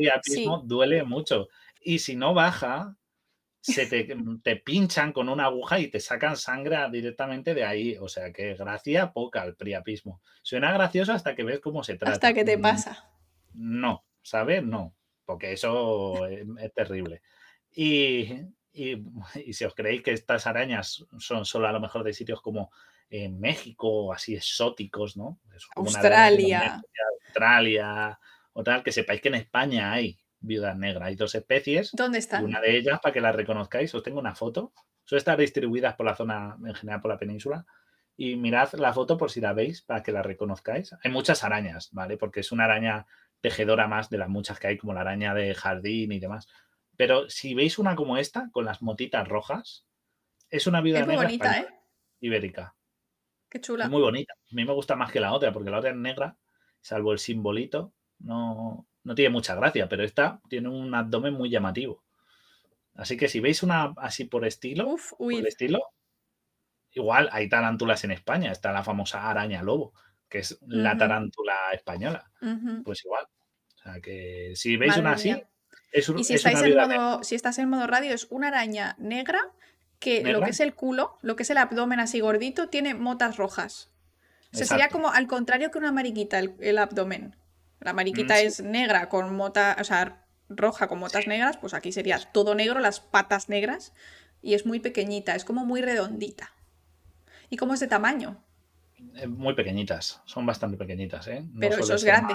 Duele 0.65 1.05
mucho. 1.05 1.49
Y 1.81 1.99
si 1.99 2.17
no 2.17 2.35
baja, 2.35 2.97
se 3.61 3.87
te, 4.43 4.57
pinchan 4.57 5.13
con 5.13 5.29
una 5.29 5.47
aguja 5.47 5.79
y 5.79 5.89
te 5.89 6.01
sacan 6.01 6.37
sangre 6.37 6.77
directamente 6.91 7.55
de 7.55 7.65
ahí. 7.65 7.97
O 7.99 8.09
sea 8.09 8.33
que 8.33 8.55
gracia 8.55 9.13
poca 9.13 9.45
el 9.45 9.57
priapismo. 9.57 10.21
Suena 10.43 10.73
gracioso 10.73 11.13
hasta 11.13 11.35
que 11.35 11.45
ves 11.45 11.61
cómo 11.61 11.83
se 11.83 11.97
trata. 11.97 12.13
Hasta 12.13 12.35
que 12.35 12.45
te 12.45 12.59
mm, 12.59 12.63
pasa. 12.63 13.11
No, 13.55 14.05
¿sabes? 14.23 14.63
No, 14.63 14.95
porque 15.25 15.53
eso 15.53 16.27
es, 16.27 16.75
terrible. 16.75 17.23
Y, 17.71 18.29
y, 18.73 19.03
si 19.53 19.65
os 19.65 19.75
creéis 19.75 20.03
que 20.03 20.13
estas 20.13 20.47
arañas 20.47 21.07
son 21.19 21.45
solo 21.45 21.67
a 21.67 21.73
lo 21.73 21.81
mejor 21.81 22.05
de 22.05 22.13
sitios 22.13 22.43
como 22.43 22.71
en 23.11 23.39
México, 23.41 24.13
así 24.13 24.35
exóticos, 24.35 25.17
¿no? 25.17 25.41
Australia. 25.77 26.83
Australia 27.27 28.19
o 28.53 28.63
tal, 28.63 28.83
que 28.83 28.93
sepáis 28.93 29.21
que 29.21 29.29
en 29.29 29.35
España 29.35 29.93
hay 29.93 30.19
viudas 30.41 30.77
negras. 30.77 31.09
Hay 31.09 31.17
dos 31.17 31.35
especies. 31.35 31.91
¿Dónde 31.93 32.19
están? 32.19 32.45
Una 32.45 32.61
de 32.61 32.77
ellas, 32.77 33.01
para 33.03 33.13
que 33.13 33.21
las 33.21 33.35
reconozcáis, 33.35 33.95
os 33.95 34.03
tengo 34.03 34.21
una 34.21 34.35
foto. 34.35 34.73
Suele 35.05 35.19
estar 35.19 35.39
distribuidas 35.39 35.95
por 35.95 36.07
la 36.07 36.15
zona, 36.15 36.57
en 36.65 36.75
general 36.75 37.01
por 37.01 37.11
la 37.11 37.19
península. 37.19 37.67
Y 38.17 38.37
mirad 38.37 38.73
la 38.75 38.93
foto 38.93 39.19
por 39.19 39.31
si 39.31 39.41
la 39.41 39.53
veis, 39.53 39.83
para 39.83 40.03
que 40.03 40.13
la 40.13 40.23
reconozcáis. 40.23 40.95
Hay 41.03 41.11
muchas 41.11 41.43
arañas, 41.43 41.91
¿vale? 41.93 42.17
Porque 42.17 42.41
es 42.41 42.53
una 42.53 42.65
araña 42.65 43.07
tejedora 43.41 43.89
más 43.89 44.09
de 44.09 44.19
las 44.19 44.29
muchas 44.29 44.59
que 44.61 44.69
hay, 44.69 44.79
como 44.79 44.95
la 44.95 45.01
araña 45.01 45.35
de 45.35 45.53
jardín 45.55 46.13
y 46.13 46.21
demás. 46.21 46.49
Pero 46.97 47.29
si 47.29 47.55
veis 47.55 47.79
una 47.79 47.97
como 47.97 48.17
esta, 48.17 48.49
con 48.53 48.65
las 48.65 48.83
motitas 48.83 49.27
rojas, 49.27 49.85
es 50.49 50.67
una 50.67 50.81
viuda 50.81 51.01
negra 51.01 51.17
bonita, 51.17 51.61
¿eh? 51.61 51.67
ibérica. 52.21 52.77
Qué 53.55 53.61
chula. 53.61 53.89
muy 53.89 54.03
bonita. 54.03 54.33
A 54.33 54.55
mí 54.57 54.65
me 54.65 54.73
gusta 54.73 54.97
más 54.97 55.13
que 55.13 55.21
la 55.21 55.33
otra, 55.33 55.53
porque 55.53 55.71
la 55.71 55.79
otra 55.79 55.91
es 55.91 55.97
negra, 55.97 56.37
salvo 56.81 57.13
el 57.13 57.21
simbolito. 57.21 57.93
No, 58.19 58.89
no 59.05 59.15
tiene 59.15 59.31
mucha 59.31 59.55
gracia, 59.55 59.89
pero 59.89 60.03
esta 60.03 60.41
tiene 60.49 60.69
un 60.69 60.93
abdomen 60.93 61.35
muy 61.35 61.51
llamativo. 61.51 62.03
Así 62.95 63.17
que 63.17 63.29
si 63.29 63.39
veis 63.39 63.63
una 63.63 63.95
así 63.97 64.25
por 64.25 64.45
estilo, 64.45 64.97
por 65.17 65.47
estilo, 65.47 65.83
igual 66.91 67.29
hay 67.31 67.49
tarántulas 67.49 68.03
en 68.03 68.11
España. 68.11 68.51
Está 68.51 68.73
la 68.73 68.83
famosa 68.83 69.31
araña 69.31 69.63
lobo, 69.63 69.93
que 70.29 70.39
es 70.39 70.59
la 70.67 70.97
tarántula 70.97 71.55
española. 71.73 72.29
Pues 72.85 73.05
igual. 73.05 73.25
O 73.77 73.83
sea 73.85 74.01
que 74.01 74.55
si 74.57 74.77
veis 74.77 74.97
una 74.97 75.13
así, 75.13 75.33
es 75.93 76.09
un, 76.09 76.19
Y 76.19 76.25
si, 76.25 76.35
estáis 76.35 76.61
en 76.61 76.75
modo, 76.75 77.23
si 77.23 77.37
estás 77.37 77.57
en 77.59 77.69
modo 77.69 77.87
radio, 77.87 78.13
es 78.13 78.27
una 78.31 78.49
araña 78.49 78.97
negra 78.99 79.53
que 80.05 80.23
lo 80.23 80.43
que 80.43 80.51
es 80.51 80.61
el 80.61 80.75
culo, 80.75 81.17
lo 81.23 81.35
que 81.35 81.45
es 81.45 81.51
el 81.51 81.57
abdomen 81.57 81.99
así 81.99 82.21
gordito, 82.21 82.69
tiene 82.69 82.93
motas 82.95 83.39
rojas. 83.39 83.91
O 84.53 84.57
sea, 84.59 84.67
sería 84.67 84.89
como 84.89 85.11
al 85.11 85.27
contrario 85.27 85.71
que 85.71 85.79
una 85.79 85.93
mariquita 85.93 86.39
el 86.39 86.79
abdomen. 86.79 87.35
La 87.81 87.95
mariquita 87.95 88.35
mm, 88.35 88.47
es 88.47 88.63
negra 88.63 89.09
con 89.09 89.35
mota, 89.35 89.77
o 89.81 89.85
sea, 89.85 90.27
roja 90.51 90.89
con 90.89 90.99
motas 90.99 91.27
negras, 91.27 91.57
pues 91.57 91.73
aquí 91.73 91.91
sería 91.91 92.19
todo 92.19 92.55
negro, 92.55 92.81
las 92.81 93.01
patas 93.01 93.49
negras, 93.49 93.95
y 94.43 94.53
es 94.53 94.67
muy 94.67 94.79
pequeñita, 94.79 95.35
es 95.35 95.45
como 95.45 95.65
muy 95.65 95.81
redondita. 95.81 96.53
¿Y 97.49 97.57
cómo 97.57 97.73
es 97.73 97.81
de 97.81 97.87
tamaño? 97.87 98.43
Eh, 99.17 99.27
muy 99.27 99.55
pequeñitas, 99.55 100.21
son 100.27 100.45
bastante 100.45 100.77
pequeñitas, 100.77 101.27
¿eh? 101.29 101.45
Pero 101.59 101.79
eso 101.79 101.95
es 101.95 102.05
grande. 102.05 102.35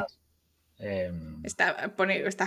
Em, 0.81 1.43
está, 1.43 1.91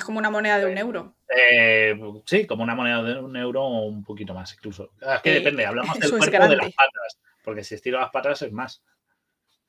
como 0.05 0.19
una 0.19 0.31
moneda 0.31 0.59
de 0.59 0.65
un 0.65 0.79
euro. 0.79 1.15
Eh, 1.29 1.95
sí, 2.25 2.47
como 2.47 2.63
una 2.63 2.75
moneda 2.75 3.03
de 3.03 3.21
un 3.21 3.37
euro 3.37 3.63
o 3.63 3.87
un 3.87 4.03
poquito 4.03 4.33
más 4.33 4.55
incluso. 4.55 4.93
Es 5.01 5.21
que 5.21 5.35
depende, 5.35 5.67
hablamos 5.67 5.99
del 5.99 6.11
cuerpo 6.11 6.49
de 6.49 6.57
las 6.57 6.73
patas, 6.73 7.19
porque 7.45 7.63
si 7.63 7.75
estiro 7.75 8.01
las 8.01 8.11
patas 8.11 8.41
es 8.41 8.53
más. 8.53 8.83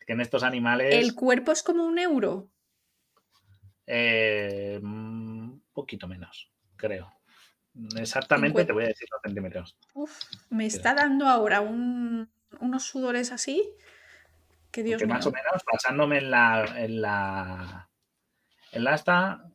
que 0.05 0.13
en 0.13 0.21
estos 0.21 0.43
animales... 0.43 0.95
¿El 0.95 1.13
cuerpo 1.13 1.51
es 1.51 1.61
como 1.61 1.85
un 1.85 1.99
euro? 1.99 2.49
Eh, 3.85 4.79
un 4.81 5.61
poquito 5.73 6.07
menos, 6.07 6.49
creo. 6.77 7.11
Exactamente 7.97 8.63
te 8.63 8.71
voy 8.71 8.85
a 8.85 8.87
decir 8.87 9.07
los 9.11 9.21
centímetros. 9.21 9.77
me 10.49 10.67
está 10.67 10.93
dando 10.93 11.27
ahora 11.27 11.59
unos 11.59 12.83
sudores 12.83 13.33
así. 13.33 13.75
Que 14.71 14.83
Dios 14.83 15.05
Más 15.05 15.25
o 15.27 15.31
menos, 15.31 15.63
pasándome 15.69 16.17
en 16.17 16.31
la, 16.31 16.65
en 16.77 17.01
la. 17.01 17.89
En 18.73 18.83
la 18.83 18.93
asta, 18.93 19.49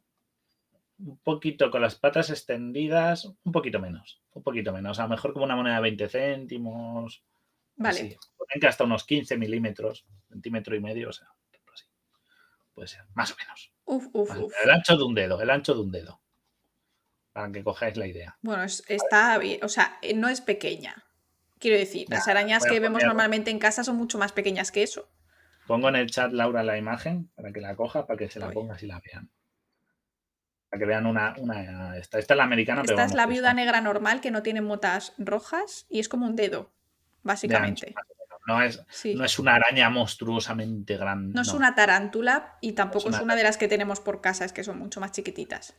un 0.99 1.19
poquito 1.19 1.71
con 1.71 1.83
las 1.83 1.97
patas 1.97 2.31
extendidas, 2.31 3.25
un 3.25 3.53
poquito 3.53 3.79
menos. 3.81 4.23
Un 4.33 4.43
poquito 4.43 4.73
menos. 4.73 4.99
A 4.99 5.05
lo 5.05 5.09
mejor 5.11 5.33
como 5.33 5.45
una 5.45 5.57
moneda 5.57 5.77
de 5.77 5.83
20 5.83 6.09
céntimos. 6.09 7.23
Vale. 7.77 8.19
que 8.61 8.67
hasta 8.67 8.85
unos 8.85 9.05
15 9.05 9.37
milímetros, 9.37 10.05
centímetro 10.29 10.75
y 10.75 10.81
medio, 10.81 11.11
o 11.11 11.13
sea, 11.13 11.29
así. 11.73 11.85
Puede 12.75 12.89
ser, 12.89 13.03
más 13.15 13.33
o 13.33 13.37
menos. 13.37 13.73
El 14.65 14.71
ancho 14.71 14.97
de 14.97 15.05
un 15.05 15.15
dedo, 15.15 15.41
el 15.41 15.51
ancho 15.51 15.75
de 15.75 15.81
un 15.81 15.93
dedo. 15.93 16.21
Para 17.33 17.53
que 17.53 17.63
cojáis 17.63 17.97
la 17.97 18.07
idea. 18.07 18.37
Bueno, 18.43 18.65
está 18.65 19.39
bien, 19.39 19.63
o 19.63 19.69
sea, 19.69 19.99
eh, 20.03 20.15
no 20.15 20.29
es 20.29 20.41
pequeña. 20.41 21.05
Quiero 21.61 21.77
decir, 21.77 22.07
las 22.09 22.27
arañas 22.27 22.65
que 22.65 22.81
vemos 22.81 23.03
normalmente 23.05 23.51
en 23.51 23.59
casa 23.59 23.85
son 23.85 23.97
mucho 23.97 24.19
más 24.19 24.33
pequeñas 24.33 24.73
que 24.73 24.83
eso. 24.83 25.09
Pongo 25.69 25.91
en 25.91 25.97
el 25.97 26.11
chat, 26.11 26.33
Laura, 26.33 26.63
la 26.63 26.79
imagen 26.79 27.31
para 27.35 27.53
que 27.53 27.61
la 27.61 27.77
coja, 27.77 28.07
para 28.07 28.17
que 28.17 28.31
se 28.31 28.41
la 28.41 28.51
ponga 28.51 28.79
y 28.81 28.87
la 28.87 29.03
vean. 29.05 29.31
Para 30.71 30.81
que 30.81 30.87
vean 30.87 31.05
una. 31.05 31.35
una 31.37 31.99
esta, 31.99 32.19
esta 32.19 32.33
es 32.33 32.39
la 32.39 32.45
americana, 32.45 32.83
esta 32.83 33.05
es 33.05 33.13
la 33.13 33.27
viuda 33.27 33.53
negra 33.53 33.83
normal 33.83 34.23
que 34.23 34.31
no 34.31 34.43
tiene 34.43 34.63
motas 34.63 35.13
rojas 35.19 35.85
y 35.91 36.01
es 36.01 36.09
como 36.09 36.25
un 36.25 36.37
dedo, 36.37 36.73
básicamente. 37.23 37.95
No 38.47 38.63
es, 38.63 38.83
no 39.15 39.27
es 39.27 39.39
una 39.39 39.57
araña 39.57 39.91
monstruosamente 39.91 40.97
grande. 40.97 41.35
No, 41.35 41.43
es 41.43 41.53
una 41.53 41.75
tarántula 41.75 42.57
y 42.63 42.73
tampoco 42.73 43.11
es 43.11 43.21
una... 43.21 43.37
de 43.37 43.43
las 43.43 43.59
que 43.59 43.69
tenemos 43.69 44.01
por 44.01 44.23
casa, 44.23 44.47
es 44.47 44.55
que 44.55 44.65
son 44.65 44.79
mucho 44.79 45.01
más 45.01 45.13
chiquititas. 45.13 45.77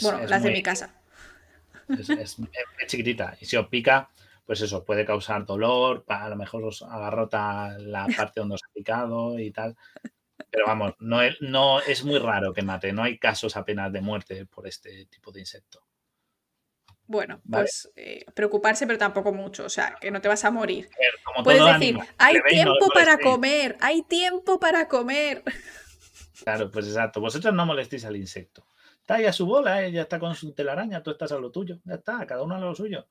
bueno, 0.00 0.26
las 0.26 0.42
de 0.42 0.52
mi 0.52 0.62
casa. 0.62 0.94
Es, 1.90 2.36
chiquitita. 2.86 3.36
Y 3.40 3.46
si 3.46 3.56
os 3.56 3.66
pica, 3.66 4.08
pues 4.50 4.62
eso, 4.62 4.84
puede 4.84 5.04
causar 5.04 5.46
dolor, 5.46 6.04
a 6.08 6.28
lo 6.28 6.34
mejor 6.34 6.64
os 6.64 6.82
agarrota 6.82 7.78
la 7.78 8.08
parte 8.16 8.40
donde 8.40 8.56
os 8.56 8.62
ha 8.64 8.72
picado 8.74 9.38
y 9.38 9.52
tal. 9.52 9.76
Pero 10.50 10.66
vamos, 10.66 10.94
no 10.98 11.22
es, 11.22 11.40
no 11.40 11.80
es 11.80 12.02
muy 12.02 12.18
raro 12.18 12.52
que 12.52 12.62
mate, 12.62 12.92
no 12.92 13.04
hay 13.04 13.16
casos 13.16 13.56
apenas 13.56 13.92
de 13.92 14.00
muerte 14.00 14.46
por 14.46 14.66
este 14.66 15.06
tipo 15.06 15.30
de 15.30 15.38
insecto. 15.38 15.86
Bueno, 17.06 17.40
pues 17.48 17.92
eh, 17.94 18.24
preocuparse, 18.34 18.88
pero 18.88 18.98
tampoco 18.98 19.32
mucho, 19.32 19.66
o 19.66 19.68
sea, 19.68 19.94
que 20.00 20.10
no 20.10 20.20
te 20.20 20.26
vas 20.26 20.44
a 20.44 20.50
morir. 20.50 20.88
Puedes 21.44 21.64
decir, 21.64 21.96
hay 22.18 22.34
tiempo 22.48 22.88
para 22.92 23.18
comer, 23.18 23.76
hay 23.80 24.02
tiempo 24.02 24.58
para 24.58 24.88
comer. 24.88 25.44
Claro, 26.42 26.72
pues 26.72 26.88
exacto. 26.88 27.20
Vosotros 27.20 27.54
no 27.54 27.66
molestéis 27.66 28.04
al 28.04 28.16
insecto. 28.16 28.66
Está 29.00 29.14
ahí 29.14 29.26
a 29.26 29.32
su 29.32 29.46
bola, 29.46 29.84
ella 29.84 30.02
está 30.02 30.18
con 30.18 30.34
su 30.34 30.52
telaraña, 30.54 31.02
tú 31.02 31.10
estás 31.10 31.30
a 31.32 31.38
lo 31.38 31.50
tuyo. 31.50 31.78
Ya 31.84 31.94
está, 31.94 32.26
cada 32.26 32.42
uno 32.42 32.56
a 32.56 32.60
lo 32.60 32.74
suyo. 32.74 33.06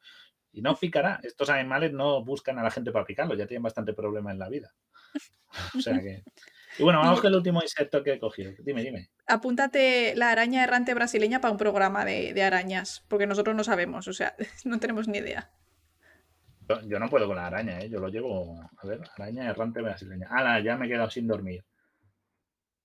Y 0.51 0.61
no 0.61 0.75
picará. 0.75 1.19
Estos 1.23 1.49
animales 1.49 1.93
no 1.93 2.23
buscan 2.23 2.57
a 2.59 2.63
la 2.63 2.71
gente 2.71 2.91
para 2.91 3.05
picarlo, 3.05 3.35
ya 3.35 3.47
tienen 3.47 3.63
bastante 3.63 3.93
problema 3.93 4.31
en 4.31 4.39
la 4.39 4.49
vida. 4.49 4.73
O 5.75 5.81
sea 5.81 5.99
que. 5.99 6.23
Y 6.77 6.83
bueno, 6.83 6.99
vamos 6.99 7.21
con 7.21 7.31
el 7.31 7.37
último 7.37 7.61
insecto 7.61 8.03
que 8.03 8.13
he 8.13 8.19
cogido. 8.19 8.53
Dime, 8.59 8.83
dime. 8.83 9.09
Apúntate 9.27 10.15
la 10.15 10.29
araña 10.29 10.63
errante 10.63 10.93
brasileña 10.93 11.41
para 11.41 11.51
un 11.51 11.57
programa 11.57 12.05
de, 12.05 12.41
arañas, 12.43 13.03
porque 13.07 13.25
nosotros 13.25 13.55
no 13.55 13.63
sabemos, 13.63 14.07
o 14.07 14.13
sea, 14.13 14.35
no 14.65 14.79
tenemos 14.79 15.07
ni 15.07 15.17
idea. 15.17 15.51
Yo 16.85 16.99
no 16.99 17.09
puedo 17.09 17.25
con 17.25 17.35
la 17.35 17.47
araña, 17.47 17.79
¿eh? 17.79 17.89
yo 17.89 17.99
lo 17.99 18.09
llevo. 18.09 18.61
A 18.77 18.87
ver, 18.87 19.01
araña 19.17 19.49
errante 19.49 19.81
brasileña. 19.81 20.27
Ah, 20.29 20.59
ya 20.59 20.77
me 20.77 20.85
he 20.85 20.89
quedado 20.89 21.09
sin 21.09 21.27
dormir. 21.27 21.65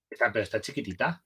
Está, 0.08 0.32
pero 0.32 0.42
está 0.42 0.60
chiquitita. 0.60 1.22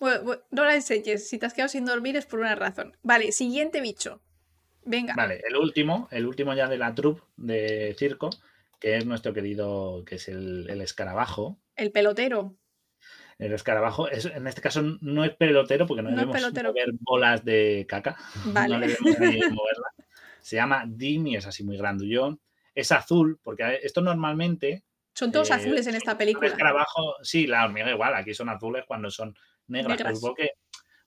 no 0.00 0.64
la 0.64 0.74
enseñes. 0.74 1.28
Si 1.28 1.38
te 1.38 1.46
has 1.46 1.54
quedado 1.54 1.68
sin 1.68 1.84
dormir 1.84 2.16
es 2.16 2.26
por 2.26 2.40
una 2.40 2.56
razón. 2.56 2.96
Vale, 3.02 3.30
siguiente 3.30 3.80
bicho. 3.80 4.20
Venga. 4.86 5.14
Vale, 5.16 5.42
el 5.46 5.56
último, 5.56 6.08
el 6.12 6.26
último 6.26 6.54
ya 6.54 6.68
de 6.68 6.78
la 6.78 6.94
troupe 6.94 7.22
de 7.36 7.94
circo, 7.98 8.30
que 8.78 8.96
es 8.96 9.04
nuestro 9.04 9.34
querido, 9.34 10.04
que 10.06 10.14
es 10.14 10.28
el, 10.28 10.80
escarabajo. 10.80 11.58
El 11.74 11.90
pelotero. 11.90 12.54
El 13.38 13.52
escarabajo, 13.52 14.08
es, 14.08 14.24
en 14.26 14.46
este 14.46 14.62
caso 14.62 14.82
no 15.00 15.24
es 15.24 15.34
pelotero 15.34 15.86
porque 15.86 16.02
no, 16.02 16.10
debemos 16.10 16.40
mover 16.40 16.88
bolas 17.00 17.44
de 17.44 17.84
caca. 17.88 18.16
Vale. 18.46 18.74
No 18.74 18.80
debemos 18.80 19.50
moverla. 19.50 19.88
Se 20.40 20.56
llama 20.56 20.84
Dim 20.86 21.26
y 21.26 21.36
es 21.36 21.46
así 21.46 21.64
muy 21.64 21.76
grandullón. 21.76 22.40
Es 22.74 22.92
azul, 22.92 23.40
porque 23.42 23.80
esto 23.82 24.00
normalmente. 24.00 24.84
Son 25.14 25.32
todos 25.32 25.50
eh, 25.50 25.54
azules 25.54 25.86
en 25.88 25.96
esta 25.96 26.16
película. 26.16 26.46
El 26.46 26.52
escarabajo, 26.52 27.16
sí, 27.22 27.46
la 27.46 27.64
hormiga 27.64 27.90
igual, 27.90 28.14
aquí 28.14 28.32
son 28.34 28.48
azules 28.50 28.84
cuando 28.86 29.10
son 29.10 29.36
negras. 29.66 29.98
negras. 29.98 30.20
Porque 30.20 30.50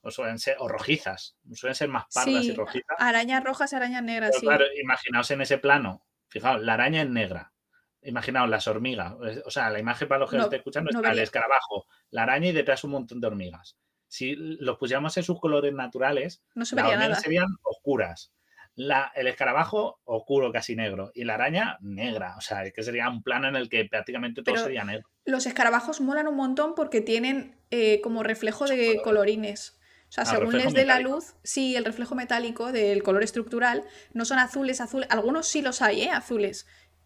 o 0.01 0.11
suelen 0.11 0.39
ser, 0.39 0.55
o 0.59 0.67
rojizas, 0.67 1.37
suelen 1.53 1.75
ser 1.75 1.89
más 1.89 2.05
pardas 2.13 2.43
y 2.43 2.53
rojizas. 2.53 2.97
Arañas 2.97 3.43
rojas, 3.43 3.73
arañas 3.73 4.03
negras, 4.03 4.35
sí. 4.35 4.45
Claro, 4.45 4.65
imaginaos 4.81 5.29
en 5.31 5.41
ese 5.41 5.57
plano, 5.57 6.05
fijaos, 6.27 6.61
la 6.61 6.75
araña 6.75 7.01
es 7.01 7.09
negra, 7.09 7.53
imaginaos 8.01 8.49
las 8.49 8.67
hormigas, 8.67 9.13
o 9.45 9.51
sea, 9.51 9.69
la 9.69 9.79
imagen 9.79 10.07
para 10.07 10.19
los 10.19 10.29
que 10.29 10.37
no, 10.37 10.43
estén 10.43 10.59
escuchando 10.59 10.89
está 10.91 11.11
el 11.11 11.19
escarabajo, 11.19 11.85
la 12.11 12.23
araña 12.23 12.47
y 12.47 12.53
detrás 12.53 12.83
un 12.83 12.91
montón 12.91 13.19
de 13.19 13.27
hormigas. 13.27 13.77
Si 14.07 14.35
los 14.35 14.77
pusiéramos 14.77 15.15
en 15.17 15.23
sus 15.23 15.39
colores 15.39 15.71
naturales, 15.71 16.43
no 16.55 16.65
se 16.65 16.75
vería 16.75 16.97
nada. 16.97 17.15
serían 17.15 17.47
oscuras. 17.61 18.33
La, 18.75 19.11
el 19.13 19.27
escarabajo 19.27 19.99
oscuro, 20.05 20.51
casi 20.51 20.75
negro, 20.75 21.11
y 21.13 21.25
la 21.25 21.35
araña 21.35 21.77
negra. 21.81 22.35
O 22.37 22.41
sea, 22.41 22.69
que 22.71 22.81
sería 22.81 23.09
un 23.09 23.21
plano 23.21 23.47
en 23.47 23.55
el 23.55 23.69
que 23.69 23.85
prácticamente 23.85 24.41
todo 24.41 24.57
sería 24.57 24.83
negro. 24.83 25.09
Los 25.25 25.45
escarabajos 25.45 26.01
molan 26.01 26.27
un 26.27 26.35
montón 26.35 26.75
porque 26.75 27.01
tienen 27.01 27.59
eh, 27.71 28.01
como 28.01 28.23
reflejo 28.23 28.65
de 28.65 29.01
colorines. 29.03 29.78
O 30.09 30.11
sea, 30.11 30.23
ah, 30.23 30.25
según 30.25 30.57
les 30.57 30.73
dé 30.73 30.85
la 30.85 30.99
luz, 30.99 31.35
sí, 31.43 31.75
el 31.75 31.85
reflejo 31.85 32.15
metálico 32.15 32.71
del 32.71 33.03
color 33.03 33.21
estructural, 33.23 33.83
no 34.13 34.25
son 34.25 34.39
azules, 34.39 34.81
azules. 34.81 35.07
Algunos 35.11 35.47
sí 35.47 35.61
los 35.61 35.83
hay, 35.83 36.01
¿eh? 36.01 36.09
Azules. 36.09 36.65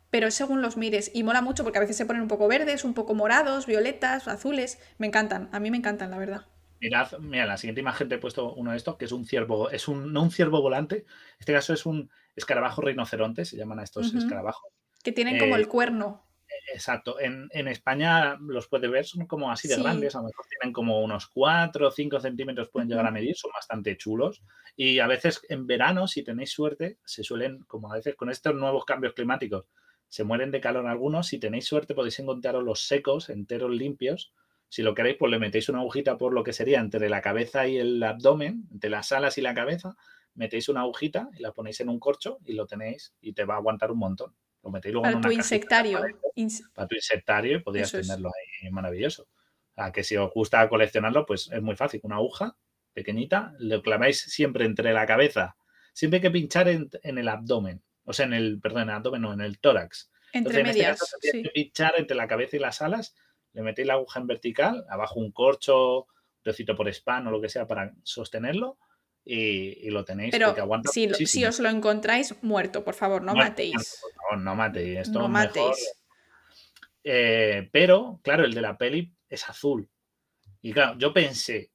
Pero 0.10 0.28
es 0.28 0.36
según 0.36 0.62
los 0.62 0.78
mires. 0.78 1.12
Y 1.14 1.24
mola 1.24 1.42
mucho 1.42 1.64
porque 1.64 1.80
a 1.80 1.82
veces 1.82 1.98
se 1.98 2.06
ponen 2.06 2.22
un 2.22 2.30
poco 2.30 2.48
verdes, 2.48 2.86
un 2.86 2.94
poco 2.94 3.14
morados, 3.14 3.66
violetas, 3.66 4.30
azules. 4.30 4.80
Me 5.00 5.08
encantan. 5.08 5.50
A 5.52 5.60
mí 5.60 5.70
me 5.70 5.78
encantan, 5.78 6.12
la 6.12 6.18
verdad. 6.18 6.46
Mirad, 6.80 7.12
mira, 7.20 7.46
la 7.46 7.58
siguiente 7.58 7.82
imagen 7.82 8.08
te 8.08 8.16
he 8.16 8.20
puesto 8.20 8.54
uno 8.54 8.72
de 8.72 8.78
estos, 8.78 8.98
que 8.98 9.06
es 9.06 9.12
un 9.12 9.26
ciervo, 9.26 9.70
es 9.70 9.88
un, 9.88 10.12
no 10.12 10.22
un 10.22 10.32
ciervo 10.32 10.62
volante, 10.62 10.98
en 10.98 11.06
este 11.40 11.54
caso 11.54 11.74
es 11.74 11.86
un 11.86 12.10
escarabajo 12.36 12.82
rinoceronte, 12.82 13.46
se 13.46 13.56
llaman 13.56 13.80
a 13.80 13.84
estos 13.84 14.14
escarabajos. 14.14 14.70
Que 15.02 15.14
tienen 15.14 15.40
como 15.40 15.56
el 15.56 15.64
eh, 15.64 15.68
cuerno. 15.68 16.26
Exacto. 16.72 17.20
En, 17.20 17.50
España 17.68 18.38
los 18.40 18.68
puede 18.68 18.88
ver, 18.88 19.06
son 19.06 19.26
como 19.28 19.52
así 19.52 19.68
de 19.68 19.78
grandes, 19.78 20.16
a 20.16 20.20
lo 20.20 20.26
mejor 20.26 20.46
tienen 20.48 20.74
como 20.74 21.02
unos 21.02 21.28
4 21.28 21.88
o 21.88 21.92
5 21.92 22.20
centímetros, 22.20 22.70
pueden 22.70 22.90
llegar 22.90 23.06
a 23.06 23.12
medir, 23.12 23.36
son 23.36 23.52
bastante 23.54 23.98
chulos. 23.98 24.42
Y 24.76 25.00
a 25.00 25.08
veces 25.08 25.42
en 25.50 25.68
verano, 25.68 26.08
si 26.08 26.24
tenéis 26.24 26.52
suerte, 26.52 26.98
se 27.06 27.24
suelen, 27.24 27.60
como 27.68 27.92
a 27.92 27.96
veces 27.96 28.16
con 28.16 28.30
estos 28.30 28.56
nuevos 28.56 28.86
cambios 28.86 29.14
climáticos, 29.14 29.66
se 30.08 30.24
mueren 30.24 30.52
de 30.52 30.62
calor 30.62 30.88
algunos. 30.88 31.28
Si 31.28 31.40
tenéis 31.40 31.66
suerte, 31.66 31.96
podéis 31.96 32.20
encontraros 32.20 32.64
los 32.64 32.88
secos, 32.88 33.30
enteros, 33.30 33.72
limpios. 33.72 34.34
Si 34.70 34.82
lo 34.82 34.94
queréis, 34.96 35.18
pues 35.18 35.32
le 35.32 35.40
metéis 35.40 35.70
una 35.70 35.80
agujita 35.80 36.18
por 36.18 36.34
lo 36.34 36.44
que 36.44 36.54
sería 36.54 36.80
entre 36.80 37.10
la 37.10 37.22
cabeza 37.22 37.68
y 37.68 37.78
el 37.78 38.02
abdomen, 38.02 38.68
entre 38.72 38.90
las 38.90 39.12
alas 39.12 39.38
y 39.38 39.42
la 39.42 39.54
cabeza, 39.54 39.96
metéis 40.36 40.70
una 40.70 40.82
agujita 40.82 41.30
y 41.34 41.42
la 41.42 41.52
ponéis 41.52 41.80
en 41.82 41.90
un 41.90 42.00
corcho 42.00 42.40
y 42.46 42.54
lo 42.54 42.66
tenéis 42.66 43.14
y 43.22 43.34
te 43.34 43.46
va 43.46 43.56
a 43.56 43.58
aguantar 43.58 43.92
un 43.92 44.00
montón. 44.00 44.34
Lo 44.64 44.72
metéis 44.72 44.94
luego 44.94 45.04
para 45.04 45.16
en 45.16 45.22
tu 45.22 45.32
insectario. 45.32 46.02
Para 46.74 46.88
tu 46.88 46.96
insectario 46.96 47.58
y 47.58 47.62
podrías 47.62 47.92
tenerlo 47.92 48.30
ahí 48.30 48.72
maravilloso. 48.72 49.28
A 49.76 49.92
que 49.92 50.04
si 50.04 50.16
os 50.16 50.32
gusta 50.32 50.68
coleccionarlo, 50.70 51.26
pues 51.26 51.50
es 51.52 51.62
muy 51.62 51.76
fácil. 51.76 52.00
Una 52.04 52.16
aguja 52.16 52.56
pequeñita, 52.94 53.54
lo 53.60 53.82
claváis 53.82 54.22
siempre 54.22 54.66
entre 54.66 54.94
la 54.94 55.06
cabeza. 55.06 55.58
Siempre 55.94 56.18
hay 56.18 56.22
que 56.22 56.32
pinchar 56.32 56.70
en, 56.70 56.90
el 57.04 57.28
abdomen. 57.28 57.84
O 58.06 58.14
sea, 58.14 58.26
en 58.26 58.34
el, 58.34 58.60
perdón, 58.62 58.84
en 58.84 58.90
el 58.90 58.96
abdomen, 58.96 59.22
no, 59.22 59.34
en 59.34 59.42
el 59.42 59.60
tórax. 59.60 60.12
Entre 60.32 60.62
este 60.62 60.64
medias. 60.64 61.16
que 61.22 61.52
pinchar 61.54 61.96
entre 61.98 62.16
la 62.16 62.28
cabeza 62.28 62.56
y 62.56 62.60
las 62.60 62.82
alas, 62.82 63.16
le 63.52 63.62
metéis 63.62 63.88
la 63.88 63.96
aguja 63.96 64.20
en 64.20 64.28
vertical, 64.28 64.86
abajo 64.90 65.20
un 65.20 65.32
corcho, 65.32 66.04
un 66.04 66.42
trocito 66.42 66.76
por 66.76 66.88
spam 66.88 67.28
o 67.28 67.32
lo 67.32 67.42
que 67.42 67.50
sea 67.50 67.68
para 67.68 67.94
sostenerlo 68.04 68.78
y, 69.26 69.90
lo 69.90 70.04
tenéis 70.04 70.32
Pero 70.32 70.48
aguanta 70.50 70.92
si, 70.92 71.10
si, 71.26 71.46
os 71.46 71.60
lo 71.60 71.70
encontráis 71.70 72.36
muerto, 72.42 72.84
por 72.84 72.94
favor, 72.94 73.22
no 73.22 73.34
matéis. 73.34 74.00
Por 74.02 74.14
favor, 74.14 74.38
no 74.44 74.56
matéis. 74.56 75.00
Esto 75.00 75.20
no 75.20 75.30
matéis. 75.30 75.96
Eh, 77.04 77.70
pero, 77.72 78.20
claro, 78.24 78.46
el 78.46 78.54
de 78.54 78.62
la 78.62 78.78
peli 78.78 79.14
es 79.30 79.48
azul. 79.48 79.90
Y 80.62 80.74
claro, 80.74 80.98
yo 80.98 81.14
pensé, 81.14 81.72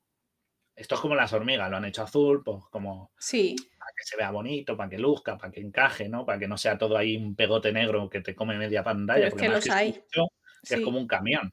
esto 0.75 0.95
es 0.95 1.01
como 1.01 1.15
las 1.15 1.33
hormigas, 1.33 1.71
lo 1.71 1.77
han 1.77 1.85
hecho 1.85 2.03
azul, 2.03 2.43
pues 2.43 2.65
como 2.71 3.13
sí. 3.19 3.57
para 3.79 3.93
que 3.97 4.05
se 4.05 4.17
vea 4.17 4.31
bonito, 4.31 4.77
para 4.77 4.89
que 4.89 4.99
luzca, 4.99 5.37
para 5.37 5.53
que 5.53 5.61
encaje, 5.61 6.09
¿no? 6.09 6.25
Para 6.25 6.39
que 6.39 6.49
no 6.49 6.57
sea 6.57 6.79
todo 6.79 6.97
ahí 6.97 7.17
un 7.17 7.35
pegote 7.35 7.73
negro 7.73 8.09
que 8.09 8.21
te 8.21 8.35
come 8.35 8.57
media 8.57 8.83
pantalla. 8.83 9.29
Pero 9.31 9.37
es 9.37 9.43
que 9.43 9.49
los 9.49 9.71
hay. 9.71 10.03
Es 10.63 10.81
como 10.81 10.99
un 10.99 11.07
camión. 11.07 11.53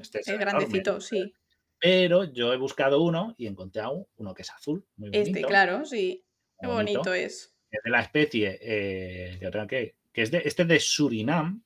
este 0.00 0.20
es, 0.20 0.38
grandecito, 0.38 1.00
sí. 1.00 1.32
Pero 1.80 2.24
yo 2.24 2.52
he 2.52 2.56
buscado 2.56 3.02
uno 3.02 3.34
y 3.38 3.46
he 3.46 3.48
encontrado 3.48 4.08
uno 4.16 4.34
que 4.34 4.42
es 4.42 4.50
azul, 4.50 4.86
muy 4.96 5.08
este, 5.08 5.18
bonito. 5.18 5.38
Este, 5.38 5.48
claro, 5.48 5.84
sí. 5.84 6.24
Qué 6.60 6.66
bonito, 6.66 7.14
es. 7.14 7.56
Es 7.70 7.80
de 7.82 7.90
la 7.90 8.00
especie, 8.00 8.58
eh, 8.60 9.38
que, 9.68 9.96
que 10.12 10.22
es 10.22 10.30
de, 10.30 10.42
este 10.44 10.64
de 10.64 10.78
Surinam 10.78 11.64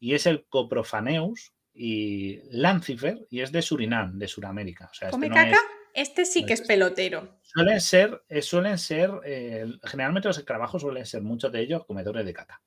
y 0.00 0.14
es 0.14 0.26
el 0.26 0.46
Coprofaneus 0.46 1.52
y 1.74 2.40
Lancifer 2.50 3.26
y 3.30 3.40
es 3.40 3.52
de 3.52 3.62
Surinam, 3.62 4.18
de 4.18 4.28
Sudamérica. 4.28 4.88
O 4.90 4.94
sea, 4.94 5.08
este 5.08 5.16
¿Come 5.16 5.30
caca? 5.30 5.58
este 5.94 6.24
sí 6.24 6.46
que 6.46 6.54
es 6.54 6.62
pelotero. 6.62 7.38
Suelen 7.42 7.80
ser, 7.80 8.22
eh, 8.28 8.42
suelen 8.42 8.78
ser, 8.78 9.10
eh, 9.24 9.66
generalmente 9.84 10.28
los 10.28 10.38
escarabajos 10.38 10.82
suelen 10.82 11.04
ser 11.04 11.22
muchos 11.22 11.52
de 11.52 11.60
ellos 11.60 11.84
comedores 11.84 12.24
de 12.24 12.32
caca. 12.32 12.62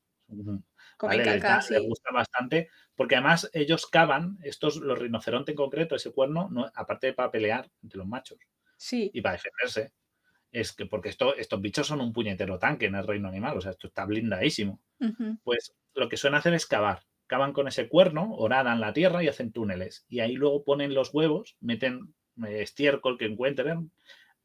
Les, 1.69 1.81
gusta 1.83 2.11
bastante, 2.13 2.69
porque 2.95 3.15
además 3.15 3.49
ellos 3.53 3.87
cavan, 3.87 4.37
estos, 4.43 4.77
los 4.77 4.97
rinocerontes 4.97 5.53
en 5.53 5.57
concreto, 5.57 5.95
ese 5.95 6.11
cuerno, 6.11 6.49
no, 6.51 6.69
aparte 6.75 7.07
de 7.07 7.13
para 7.13 7.31
pelear 7.31 7.69
entre 7.81 7.97
los 7.97 8.07
machos 8.07 8.39
sí. 8.77 9.11
y 9.13 9.21
para 9.21 9.33
defenderse, 9.33 9.93
es 10.51 10.73
que 10.73 10.85
porque 10.85 11.09
esto, 11.09 11.35
estos 11.35 11.61
bichos 11.61 11.87
son 11.87 12.01
un 12.01 12.13
puñetero 12.13 12.59
tanque 12.59 12.87
en 12.87 12.95
el 12.95 13.07
reino 13.07 13.29
animal, 13.29 13.57
o 13.57 13.61
sea, 13.61 13.71
esto 13.71 13.87
está 13.87 14.05
blindadísimo. 14.05 14.81
Pues 15.43 15.73
lo 15.95 16.09
que 16.09 16.17
suelen 16.17 16.37
hacer 16.37 16.53
es 16.53 16.65
cavar. 16.65 17.03
Cavan 17.25 17.53
con 17.53 17.67
ese 17.67 17.87
cuerno, 17.87 18.35
oradan 18.35 18.81
la 18.81 18.93
tierra 18.93 19.23
y 19.23 19.29
hacen 19.29 19.51
túneles. 19.51 20.05
Y 20.09 20.19
ahí 20.19 20.33
luego 20.33 20.63
ponen 20.63 20.93
los 20.93 21.13
huevos, 21.13 21.55
meten 21.61 22.13
eh, 22.45 22.61
estiércol 22.61 23.17
que 23.17 23.25
encuentren, 23.25 23.91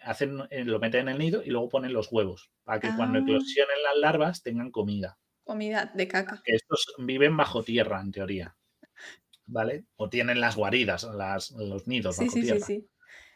hacen, 0.01 0.43
eh, 0.51 0.65
lo 0.65 0.79
meten 0.79 1.03
en 1.03 1.09
el 1.09 1.19
nido 1.19 1.43
y 1.45 1.51
luego 1.51 1.69
ponen 1.69 1.93
los 1.93 2.11
huevos 2.13 2.51
para 2.65 2.81
que 2.81 2.95
cuando 2.97 3.19
ah. 3.19 3.23
eclosionen 3.23 3.83
las 3.83 3.97
larvas 3.97 4.43
tengan 4.43 4.71
comida. 4.71 5.19
Comida 5.47 5.93
de 5.95 6.09
caca. 6.09 6.43
Que 6.45 6.57
estos 6.57 6.93
viven 6.99 7.37
bajo 7.37 7.63
tierra, 7.63 8.01
en 8.01 8.11
teoría. 8.11 8.57
¿Vale? 9.47 9.85
O 9.95 10.09
tienen 10.09 10.41
las 10.41 10.57
guaridas, 10.57 11.05
las, 11.05 11.53
los 11.53 11.87
nidos 11.87 12.19
bajo 12.19 12.33
tierra. 12.33 12.57
Sí, 12.57 12.63
sí, 12.63 12.81
sí. 12.81 12.89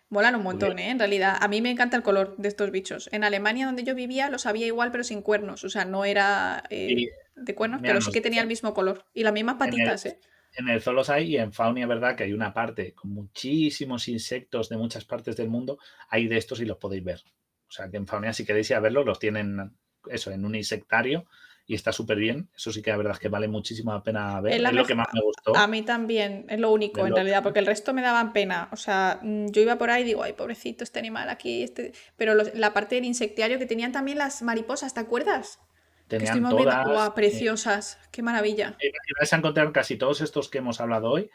Molan 0.09 0.35
un 0.35 0.43
montón, 0.43 0.81
¿eh? 0.81 0.91
En 0.91 0.99
realidad, 0.99 1.37
a 1.41 1.47
mí 1.47 1.63
me 1.63 1.71
encanta 1.71 1.97
el 1.97 2.03
color 2.03 2.37
de 2.37 2.49
estos 2.49 2.73
bichos. 2.73 3.09
En 3.13 3.23
Alemania, 3.23 3.67
donde 3.67 3.85
yo 3.85 3.95
vivía, 3.95 4.29
los 4.29 4.45
había 4.45 4.67
igual, 4.67 4.91
pero 4.91 5.05
sin 5.05 5.23
cuernos. 5.23 5.63
O 5.63 5.71
sea, 5.71 5.85
no 5.85 6.05
era 6.05 6.65
eh, 6.69 7.13
de 7.37 7.55
cuernos, 7.55 7.81
pero 7.81 8.01
sí 8.01 8.11
que 8.11 8.21
tenía 8.21 8.41
el 8.41 8.49
mismo 8.49 8.75
color. 8.75 9.07
Y 9.15 9.23
las 9.23 9.33
mismas 9.33 9.55
patitas, 9.55 10.05
en 10.05 10.11
el, 10.11 10.17
¿eh? 10.17 10.21
En 10.55 10.69
el 10.69 10.83
zoo 10.83 10.95
los 10.95 11.11
hay 11.11 11.29
y 11.29 11.37
en 11.37 11.53
Faunia, 11.53 11.87
verdad 11.87 12.17
que 12.17 12.25
hay 12.25 12.33
una 12.33 12.53
parte 12.53 12.93
con 12.93 13.13
muchísimos 13.13 14.09
insectos 14.09 14.69
de 14.69 14.79
muchas 14.79 15.05
partes 15.05 15.37
del 15.37 15.49
mundo. 15.49 15.79
Hay 16.09 16.27
de 16.27 16.39
estos 16.39 16.61
y 16.61 16.65
los 16.65 16.79
podéis 16.79 17.05
ver. 17.05 17.21
O 17.69 17.71
sea, 17.71 17.89
que 17.89 17.99
en 17.99 18.09
Faunia, 18.09 18.33
si 18.33 18.45
queréis 18.45 18.69
ir 18.71 18.75
a 18.75 18.81
verlos, 18.81 19.07
los 19.07 19.21
tienen, 19.21 19.77
eso, 20.09 20.33
en 20.33 20.45
un 20.45 20.57
insectario 20.57 21.27
y 21.71 21.75
está 21.75 21.93
súper 21.93 22.19
bien. 22.19 22.51
Eso 22.53 22.73
sí 22.73 22.83
que 22.83 22.91
la 22.91 22.97
verdad 22.97 23.13
es 23.13 23.21
que 23.21 23.29
vale 23.29 23.47
muchísimo 23.47 23.93
la 23.93 24.03
pena 24.03 24.41
ver. 24.41 24.55
Es, 24.55 24.73
lo 24.73 24.85
que 24.85 24.97
más 24.97 25.07
me 25.15 25.21
gustó. 25.21 25.57
A 25.57 25.69
mí 25.69 25.83
también, 25.83 26.45
es 26.49 26.59
lo 26.59 26.73
único 26.73 27.07
en 27.07 27.15
realidad, 27.15 27.45
porque 27.45 27.61
el 27.61 27.67
resto 27.67 27.95
me 27.95 28.03
daban 28.03 28.33
pena. 28.33 28.69
O 28.73 28.77
sea, 28.77 29.21
mm, 29.23 29.51
yo 29.53 29.63
iba 29.63 29.79
por 29.79 29.89
ahí 29.89 30.03
y 30.03 30.07
digo, 30.07 30.25
ay, 30.25 30.33
pobrecito 30.33 30.83
este 30.83 30.99
animal 30.99 31.29
aquí. 31.29 31.63
Este... 31.63 31.93
Pero 32.17 32.35
la 32.35 32.75
parte 32.75 32.97
del 32.97 33.05
insectiario 33.05 33.57
que 33.61 33.67
tenían 33.67 33.93
también 33.93 34.19
las 34.19 34.43
mariposas, 34.43 34.95
¿te 34.95 34.99
acuerdas? 34.99 35.61
Tenían 36.09 36.43
todas, 36.43 37.09
eh, 37.09 37.13
preciosas, 37.15 38.01
qué 38.11 38.21
maravilla. 38.21 38.77
Y 38.81 38.91
vais 39.17 39.33
a 39.33 39.37
encontrar 39.37 39.71
casi 39.71 39.97
todos 39.97 40.23
estos 40.23 40.49
que 40.49 40.59
hemos 40.59 40.81
hablado 40.81 41.09
hoy. 41.09 41.31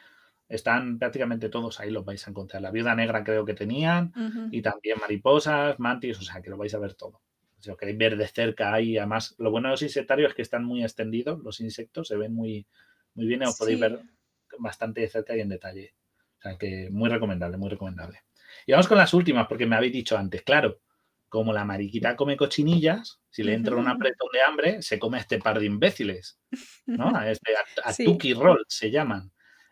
Están 0.49 0.99
prácticamente 0.99 1.47
todos 1.47 1.79
ahí, 1.79 1.91
los 1.91 2.03
vais 2.03 2.27
a 2.27 2.31
encontrar. 2.31 2.61
La 2.61 2.71
viuda 2.71 2.93
negra 2.93 3.23
creo 3.23 3.45
que 3.45 3.53
tenían, 3.53 4.11
y 4.51 4.61
también 4.61 4.97
mariposas, 4.99 5.79
mantis, 5.79 6.19
o 6.19 6.23
sea 6.23 6.41
que 6.41 6.49
lo 6.49 6.57
vais 6.57 6.73
a 6.73 6.79
ver 6.79 6.93
todo 6.93 7.21
si 7.65 7.71
lo 7.71 7.77
queréis 7.77 7.97
ver 7.97 8.15
de 8.15 8.27
cerca 8.27 8.73
ahí, 8.73 8.95
además, 8.95 9.33
lo 9.39 9.49
bueno 9.49 9.69
de 9.69 9.73
los 9.73 9.81
insectarios 9.81 10.29
es 10.29 10.35
que 10.35 10.43
están 10.43 10.63
muy 10.63 10.83
extendidos, 10.83 11.39
los 11.39 11.59
insectos 11.61 12.07
se 12.07 12.15
ven 12.15 12.31
muy, 12.31 12.67
muy 13.15 13.25
bien 13.25 13.41
y 13.41 13.45
os 13.45 13.57
podéis 13.57 13.79
ver 13.79 14.01
bastante 14.59 15.01
de 15.01 15.09
cerca 15.09 15.35
y 15.35 15.39
en 15.41 15.49
detalle. 15.49 15.95
O 16.37 16.41
sea 16.43 16.57
que 16.59 16.89
muy 16.91 17.09
recomendable, 17.09 17.57
muy 17.57 17.69
recomendable. 17.69 18.21
Y 18.67 18.73
vamos 18.73 18.87
con 18.87 18.99
las 18.99 19.15
últimas, 19.15 19.47
porque 19.47 19.65
me 19.65 19.75
habéis 19.75 19.93
dicho 19.93 20.15
antes, 20.15 20.43
claro, 20.43 20.79
como 21.27 21.53
la 21.53 21.65
mariquita 21.65 22.15
come 22.15 22.37
cochinillas, 22.37 23.19
si 23.31 23.41
le 23.41 23.55
entra 23.55 23.75
un 23.75 23.87
apretón 23.87 24.29
de 24.31 24.41
hambre, 24.41 24.81
se 24.83 24.99
come 24.99 25.17
a 25.17 25.21
este 25.21 25.39
par 25.39 25.59
de 25.59 25.65
imbéciles, 25.65 26.39
¿no? 26.85 27.15
A, 27.15 27.31
este, 27.31 27.51
a, 27.83 27.93
Tuki 27.95 28.35
Roll 28.35 28.63
se 28.67 28.91
llaman, 28.91 29.31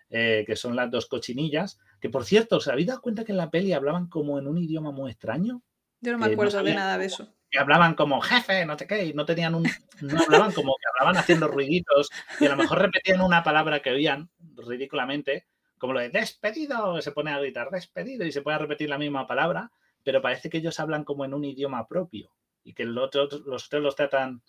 eh, 0.09 0.43
que 0.47 0.55
son 0.55 0.75
las 0.75 0.89
dos 0.89 1.05
cochinillas, 1.05 1.77
que 2.01 2.09
por 2.09 2.25
cierto, 2.25 2.57
¿os 2.57 2.67
habéis 2.67 2.87
dado 2.87 3.01
cuenta 3.01 3.23
que 3.23 3.33
en 3.33 3.37
la 3.37 3.51
peli 3.51 3.71
hablaban 3.71 4.07
como 4.07 4.39
en 4.39 4.47
un 4.47 4.57
idioma 4.57 4.91
muy 4.91 5.11
extraño? 5.11 5.61
Yo 6.01 6.11
no 6.11 6.17
me 6.17 6.25
acuerdo 6.25 6.63
de 6.63 6.73
nada 6.73 6.97
de 6.97 7.05
eso. 7.05 7.33
Que 7.53 7.59
hablaban 7.59 7.93
como 7.93 8.19
jefe, 8.19 8.65
no 8.65 8.75
sé 8.79 8.87
qué, 8.87 9.05
y 9.05 9.13
no 9.13 9.25
tenían 9.25 9.53
un. 9.53 9.63
No 10.01 10.19
hablaban 10.19 10.51
como 10.51 10.75
que 10.75 10.89
hablaban 10.91 11.17
haciendo 11.17 11.47
ruiditos 11.47 12.09
y 12.39 12.47
a 12.47 12.49
lo 12.49 12.57
mejor 12.57 12.79
repetían 12.81 13.21
una 13.21 13.43
palabra 13.43 13.79
que 13.79 13.91
oían 13.91 14.31
ridículamente, 14.55 15.45
como 15.77 15.93
lo 15.93 15.99
de 15.99 16.09
despedido, 16.09 16.99
se 16.99 17.11
pone 17.11 17.31
a 17.31 17.37
gritar 17.37 17.69
despedido 17.69 18.25
y 18.25 18.31
se 18.31 18.41
puede 18.41 18.57
repetir 18.57 18.89
la 18.89 18.97
misma 18.97 19.27
palabra, 19.27 19.71
pero 20.03 20.19
parece 20.19 20.49
que 20.49 20.57
ellos 20.57 20.79
hablan 20.79 21.03
como 21.03 21.25
en 21.25 21.35
un 21.35 21.45
idioma 21.45 21.87
propio 21.87 22.31
y 22.63 22.73
que 22.73 22.85
los 22.85 23.03
otros 23.03 23.41
los, 23.45 23.71
los 23.71 23.95
tratan. 23.95 24.41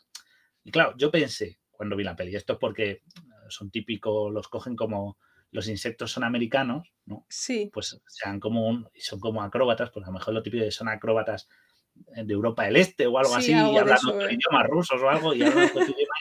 Y 0.65 0.71
claro, 0.71 0.95
yo 0.97 1.11
pensé 1.11 1.59
cuando 1.71 1.97
vi 1.97 2.05
la 2.05 2.17
peli, 2.17 2.35
esto 2.35 2.55
es 2.55 2.59
porque 2.59 3.03
son 3.51 3.71
típicos, 3.71 4.33
los 4.33 4.49
cogen 4.49 4.77
como 4.77 5.19
los 5.51 5.69
insectos 5.69 6.11
son 6.11 6.25
americanos, 6.25 6.93
¿no? 7.05 7.27
Sí. 7.29 7.71
Pues 7.73 8.01
sean 8.09 8.41
como 8.41 8.91
son 8.99 9.21
como 9.21 9.43
acróbatas, 9.43 9.91
pues 9.91 10.05
a 10.05 10.09
lo 10.09 10.15
mejor 10.15 10.35
lo 10.35 10.43
típico 10.43 10.65
de 10.65 10.73
son 10.73 10.89
acróbatas 10.89 11.49
de 11.95 12.33
Europa 12.33 12.65
del 12.65 12.77
Este 12.77 13.07
o 13.07 13.19
algo 13.19 13.35
así, 13.35 13.53
y 13.53 13.55
hablan 13.55 13.99
otro 14.07 14.29
¿eh? 14.29 14.35
idioma 14.35 14.63
rusos 14.65 15.01
o 15.01 15.09
algo, 15.09 15.35
y 15.35 15.43
hablan 15.45 15.69
otro 15.69 15.83
idioma, 15.83 16.15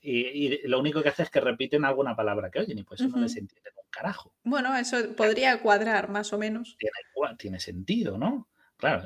y, 0.00 0.66
lo 0.68 0.78
único 0.78 1.02
que 1.02 1.08
hace 1.08 1.24
es 1.24 1.30
que 1.30 1.40
repiten 1.40 1.84
alguna 1.84 2.14
palabra 2.14 2.50
que 2.50 2.60
oyen, 2.60 2.78
y 2.78 2.84
pues 2.84 3.00
eso 3.00 3.10
no 3.10 3.22
les 3.22 3.36
entiende 3.36 3.70
un 3.76 3.90
carajo. 3.90 4.32
Bueno, 4.44 4.76
eso 4.76 5.14
podría 5.16 5.60
cuadrar 5.60 6.08
más 6.08 6.32
o 6.32 6.38
menos. 6.38 6.76
Tiene, 6.78 7.36
tiene 7.36 7.60
sentido, 7.60 8.16
¿no? 8.16 8.48
Claro, 8.76 9.04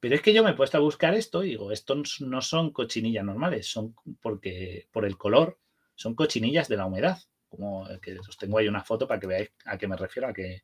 pero 0.00 0.14
es 0.14 0.22
que 0.22 0.32
yo 0.32 0.42
me 0.42 0.50
he 0.50 0.54
puesto 0.54 0.78
a 0.78 0.80
buscar 0.80 1.14
esto 1.14 1.44
y 1.44 1.50
digo, 1.50 1.72
estos 1.72 2.20
no 2.20 2.40
son 2.40 2.72
cochinillas 2.72 3.24
normales, 3.24 3.66
son 3.66 3.94
porque 4.20 4.88
por 4.90 5.04
el 5.04 5.16
color, 5.16 5.58
son 5.94 6.14
cochinillas 6.14 6.68
de 6.68 6.76
la 6.76 6.86
humedad 6.86 7.18
como 7.52 7.86
que 8.00 8.18
os 8.18 8.36
tengo 8.38 8.56
ahí 8.56 8.66
una 8.66 8.82
foto 8.82 9.06
para 9.06 9.20
que 9.20 9.26
veáis 9.26 9.52
a 9.66 9.76
qué 9.76 9.86
me 9.86 9.96
refiero, 9.96 10.28
a 10.28 10.32
que 10.32 10.62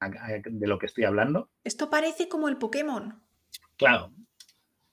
de 0.00 0.66
lo 0.66 0.78
que 0.78 0.86
estoy 0.86 1.04
hablando. 1.04 1.50
Esto 1.64 1.90
parece 1.90 2.28
como 2.28 2.48
el 2.48 2.56
Pokémon. 2.56 3.22
Claro. 3.78 4.12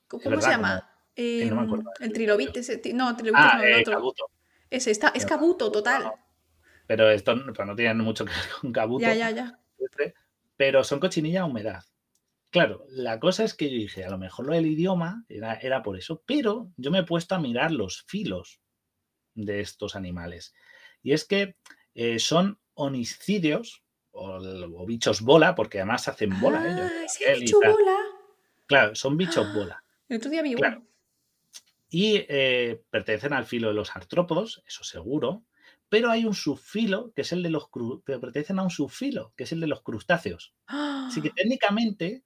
¿Cómo, 0.07 0.39
se 0.39 0.49
llama? 0.49 0.89
el 1.15 2.13
trilobite, 2.13 2.61
no, 2.93 3.15
trilobite 3.17 3.43
ah, 3.43 3.57
no, 3.57 3.63
el 3.63 3.79
eh, 3.79 3.95
otro. 3.99 4.29
Ese 4.69 4.91
está, 4.91 5.09
es 5.09 5.25
Kabuto, 5.25 5.71
total. 5.71 6.11
pero 6.87 7.09
esto 7.09 7.35
no, 7.35 7.51
no 7.51 7.75
tiene 7.75 7.93
mucho 7.95 8.25
que 8.25 8.31
ver 8.31 8.49
con 8.61 8.71
Kabuto. 8.71 9.01
Ya, 9.01 9.13
ya, 9.13 9.31
ya. 9.31 9.59
Pero 10.55 10.83
son 10.83 10.99
cochinillas 10.99 11.41
a 11.41 11.45
humedad. 11.45 11.83
Claro, 12.51 12.85
la 12.89 13.19
cosa 13.19 13.43
es 13.43 13.53
que 13.53 13.69
yo 13.69 13.77
dije, 13.77 14.05
a 14.05 14.09
lo 14.09 14.17
mejor 14.17 14.45
lo 14.45 14.53
del 14.53 14.65
idioma 14.65 15.25
era, 15.27 15.55
era 15.55 15.83
por 15.83 15.97
eso, 15.97 16.23
pero 16.25 16.71
yo 16.77 16.91
me 16.91 16.99
he 16.99 17.03
puesto 17.03 17.35
a 17.35 17.39
mirar 17.39 17.71
los 17.71 18.03
filos 18.07 18.61
de 19.33 19.59
estos 19.59 19.95
animales. 19.95 20.53
Y 21.01 21.11
es 21.11 21.25
que 21.25 21.57
eh, 21.93 22.19
son 22.19 22.59
oniscidios 22.73 23.83
o, 24.11 24.85
bichos 24.85 25.21
bola, 25.21 25.55
porque 25.55 25.79
además 25.79 26.07
hacen 26.07 26.39
bola 26.39 26.65
ellos. 26.65 26.91
Ah, 27.27 27.33
bicho 27.37 27.59
bola? 27.59 27.97
Claro, 28.65 28.95
son 28.95 29.17
bichos 29.17 29.53
bola. 29.53 29.83
El 30.07 30.17
otro 30.17 30.29
día 30.29 30.41
vi 30.41 30.55
Y 31.89 32.25
eh, 32.27 32.81
pertenecen 32.89 33.33
al 33.33 33.45
filo 33.45 33.69
de 33.69 33.73
los 33.73 33.95
artrópodos, 33.95 34.63
eso 34.67 34.83
seguro, 34.83 35.43
pero 35.89 36.09
hay 36.09 36.25
un 36.25 36.33
subfilo 36.33 37.11
que 37.15 37.21
es 37.21 37.31
el 37.31 37.43
de 37.43 37.49
los 37.49 37.69
pero 38.03 38.19
pertenecen 38.19 38.59
a 38.59 38.63
un 38.63 38.71
subfilo, 38.71 39.33
que 39.35 39.43
es 39.43 39.51
el 39.51 39.59
de 39.59 39.67
los 39.67 39.81
crustáceos. 39.81 40.53
Así 40.67 41.21
que 41.21 41.29
técnicamente 41.29 42.23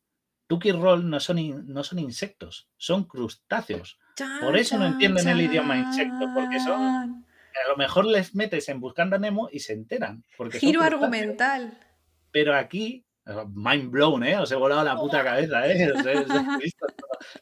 Tuki 0.48 0.72
Roll 0.72 1.10
no 1.10 1.20
son, 1.20 1.68
no 1.68 1.84
son 1.84 2.00
insectos, 2.00 2.70
son 2.78 3.04
crustáceos. 3.04 4.00
Por 4.42 4.58
eso 4.58 4.78
no 4.78 4.86
entienden 4.86 5.28
el 5.28 5.42
idioma 5.42 5.78
insecto, 5.78 6.28
porque 6.34 6.60
son 6.60 7.26
a 7.66 7.70
lo 7.70 7.78
mejor 7.78 8.06
les 8.06 8.36
metes 8.36 8.70
en 8.70 8.80
Buscando 8.80 9.16
a 9.16 9.20
Nemo 9.20 9.50
y 9.52 9.60
se 9.60 9.74
enteran. 9.74 10.24
Porque 10.38 10.60
Giro 10.60 10.82
argumental. 10.82 11.78
Pero 12.32 12.56
aquí, 12.56 13.06
mind 13.54 13.92
blown, 13.92 14.24
¿eh? 14.24 14.38
Os 14.38 14.52
he 14.52 14.56
volado 14.56 14.84
la 14.84 14.96
puta 14.96 15.24
cabeza, 15.24 15.68
¿eh? 15.68 15.92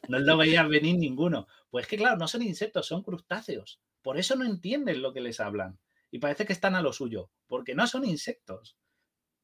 no 0.08 0.18
lo 0.18 0.36
veían 0.36 0.68
venir 0.68 0.98
ninguno. 0.98 1.46
Pues 1.70 1.86
que 1.86 1.96
claro, 1.96 2.16
no 2.16 2.28
son 2.28 2.42
insectos, 2.42 2.86
son 2.86 3.02
crustáceos. 3.02 3.80
Por 4.02 4.18
eso 4.18 4.36
no 4.36 4.44
entienden 4.44 5.02
lo 5.02 5.12
que 5.12 5.20
les 5.20 5.40
hablan. 5.40 5.78
Y 6.10 6.18
parece 6.18 6.46
que 6.46 6.52
están 6.52 6.74
a 6.74 6.82
lo 6.82 6.92
suyo, 6.92 7.30
porque 7.46 7.74
no 7.74 7.86
son 7.86 8.04
insectos. 8.04 8.78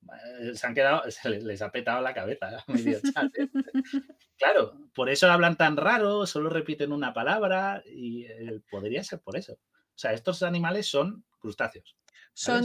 Eh, 0.03 0.55
se 0.55 0.67
han 0.67 0.75
quedado, 0.75 1.03
les 1.43 1.63
ha 1.63 1.71
petado 1.71 2.01
la 2.01 2.15
cabeza, 2.15 2.51
¿eh? 2.69 3.01
Claro, 4.37 4.91
por 4.95 5.09
eso 5.09 5.31
hablan 5.31 5.57
tan 5.57 5.77
raro, 5.77 6.27
solo 6.27 6.51
repiten 6.51 6.93
una 6.93 7.15
palabra 7.15 7.83
y 7.87 8.25
eh, 8.25 8.61
podría 8.71 9.05
ser 9.05 9.21
por 9.21 9.37
eso. 9.37 9.55
O 9.55 9.97
sea, 9.97 10.13
estos 10.13 10.43
animales 10.43 10.89
son 10.89 11.25
crustáceos. 11.39 11.97
Son, 12.33 12.65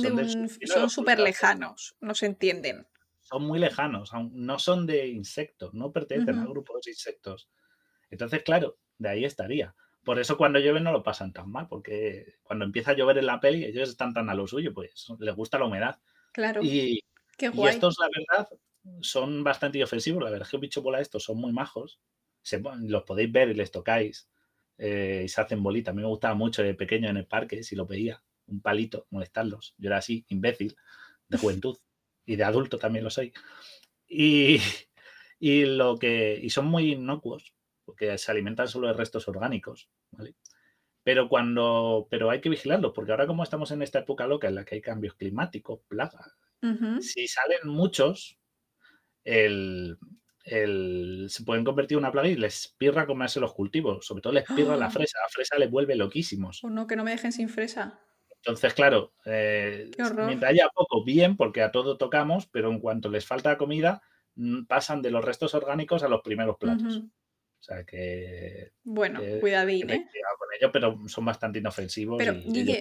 son 0.66 0.90
súper 0.90 1.20
lejanos, 1.20 1.96
no 2.02 2.16
se 2.16 2.26
entienden. 2.26 2.88
Son 3.30 3.44
muy 3.44 3.60
lejanos, 3.60 4.12
no 4.32 4.58
son 4.58 4.88
de 4.88 5.08
insectos, 5.08 5.74
no 5.76 5.92
pertenecen 5.92 6.40
al 6.40 6.48
grupo 6.48 6.74
de 6.84 6.90
insectos. 6.90 7.48
Entonces, 8.10 8.42
claro, 8.42 8.80
de 8.98 9.10
ahí 9.10 9.24
estaría. 9.24 9.76
Por 10.04 10.18
eso 10.18 10.36
cuando 10.36 10.58
llueve 10.58 10.80
no 10.80 10.92
lo 10.92 11.04
pasan 11.04 11.32
tan 11.32 11.52
mal, 11.52 11.68
porque 11.68 12.38
cuando 12.42 12.66
empieza 12.66 12.92
a 12.92 12.96
llover 12.96 13.20
en 13.20 13.28
la 13.28 13.40
peli, 13.40 13.66
ellos 13.66 13.90
están 13.90 14.14
tan 14.14 14.30
a 14.30 14.34
lo 14.34 14.48
suyo, 14.48 14.74
pues 14.74 15.08
les 15.20 15.36
gusta 15.36 15.60
la 15.60 15.66
humedad. 15.66 16.00
Claro. 16.32 16.64
Y, 16.64 17.04
estos, 17.38 17.98
la 18.00 18.10
verdad, 18.16 18.50
son 19.02 19.44
bastante 19.44 19.84
ofensivos. 19.84 20.24
La 20.24 20.32
verdad 20.32 20.48
es 20.48 20.52
que 20.52 20.58
bicho 20.58 20.82
bola 20.82 21.00
estos 21.00 21.24
son 21.24 21.38
muy 21.38 21.52
majos. 21.52 22.00
los 22.82 23.04
podéis 23.04 23.32
ver 23.32 23.50
y 23.50 23.54
les 23.54 23.70
tocáis. 23.70 24.28
Eh, 24.80 25.24
y 25.26 25.30
se 25.30 25.42
hacen 25.42 25.62
bolitas. 25.62 25.92
A 25.92 25.96
mí 25.96 26.02
me 26.02 26.08
gustaba 26.08 26.34
mucho 26.34 26.64
de 26.64 26.74
pequeño 26.74 27.10
en 27.10 27.18
el 27.18 27.28
parque, 27.28 27.62
si 27.62 27.76
lo 27.76 27.86
veía, 27.86 28.24
un 28.48 28.62
palito, 28.62 29.06
molestarlos. 29.12 29.76
Yo 29.78 29.90
era 29.90 29.98
así, 29.98 30.26
imbécil, 30.30 30.76
de 31.28 31.38
juventud. 31.38 31.78
Y 32.30 32.36
de 32.36 32.44
adulto 32.44 32.78
también 32.78 33.04
lo 33.04 33.10
soy. 33.10 33.34
Y, 34.08 34.58
y, 35.40 35.66
lo 35.66 35.98
que, 35.98 36.40
y 36.42 36.50
son 36.52 36.68
muy 36.68 36.94
inocuos, 36.94 37.56
porque 37.84 38.18
se 38.20 38.32
alimentan 38.32 38.68
solo 38.68 38.88
de 38.88 38.94
restos 38.94 39.28
orgánicos. 39.28 39.90
Pero 41.04 41.28
cuando, 41.28 42.08
pero 42.12 42.30
hay 42.30 42.40
que 42.40 42.50
vigilarlos, 42.50 42.92
porque 42.94 43.12
ahora 43.12 43.26
como 43.26 43.42
estamos 43.42 43.72
en 43.72 43.82
esta 43.82 44.00
época 44.00 44.28
loca 44.28 44.48
en 44.48 44.56
la 44.56 44.64
que 44.64 44.76
hay 44.76 44.82
cambios 44.82 45.16
climáticos, 45.16 45.82
plagas, 45.88 46.36
si 47.02 47.28
salen 47.28 47.68
muchos, 47.68 48.38
el, 49.24 49.98
se 51.30 51.44
pueden 51.44 51.64
convertir 51.64 51.96
en 51.96 52.04
una 52.04 52.12
plaga 52.12 52.28
y 52.28 52.36
les 52.36 52.76
pirra 52.78 53.08
comerse 53.08 53.40
los 53.40 53.54
cultivos. 53.54 54.06
Sobre 54.06 54.22
todo 54.22 54.34
les 54.34 54.44
pirra 54.44 54.76
la 54.76 54.88
¡Ah! 54.88 54.92
fresa. 54.92 55.18
La 55.20 55.30
fresa 55.30 55.58
les 55.58 55.72
vuelve 55.72 55.96
loquísimos. 55.96 56.64
Oh, 56.64 56.70
no, 56.70 56.86
que 56.86 56.96
no 56.96 57.04
me 57.04 57.12
dejen 57.12 57.32
sin 57.32 57.50
fresa. 57.50 58.00
Entonces, 58.44 58.74
claro, 58.74 59.14
eh, 59.26 59.92
mientras 60.26 60.52
haya 60.52 60.70
poco, 60.74 61.04
bien, 61.04 61.36
porque 61.36 61.62
a 61.62 61.72
todo 61.72 61.98
tocamos, 61.98 62.48
pero 62.48 62.72
en 62.72 62.80
cuanto 62.80 63.10
les 63.10 63.26
falta 63.26 63.58
comida, 63.58 64.02
mm, 64.36 64.64
pasan 64.64 65.02
de 65.02 65.12
los 65.12 65.24
restos 65.24 65.54
orgánicos 65.54 66.04
a 66.04 66.08
los 66.08 66.22
primeros 66.22 66.58
platos. 66.58 66.98
O 66.98 67.64
sea 67.64 67.84
que. 67.84 68.72
Bueno, 68.84 69.20
cuidadín, 69.42 69.90
¿eh? 69.90 70.08
con 70.38 70.48
ellos, 70.58 70.72
pero 70.72 70.98
son 71.08 71.26
bastante 71.26 71.60
inofensivos 71.60 72.18
pero, 72.18 72.34
y, 72.34 72.80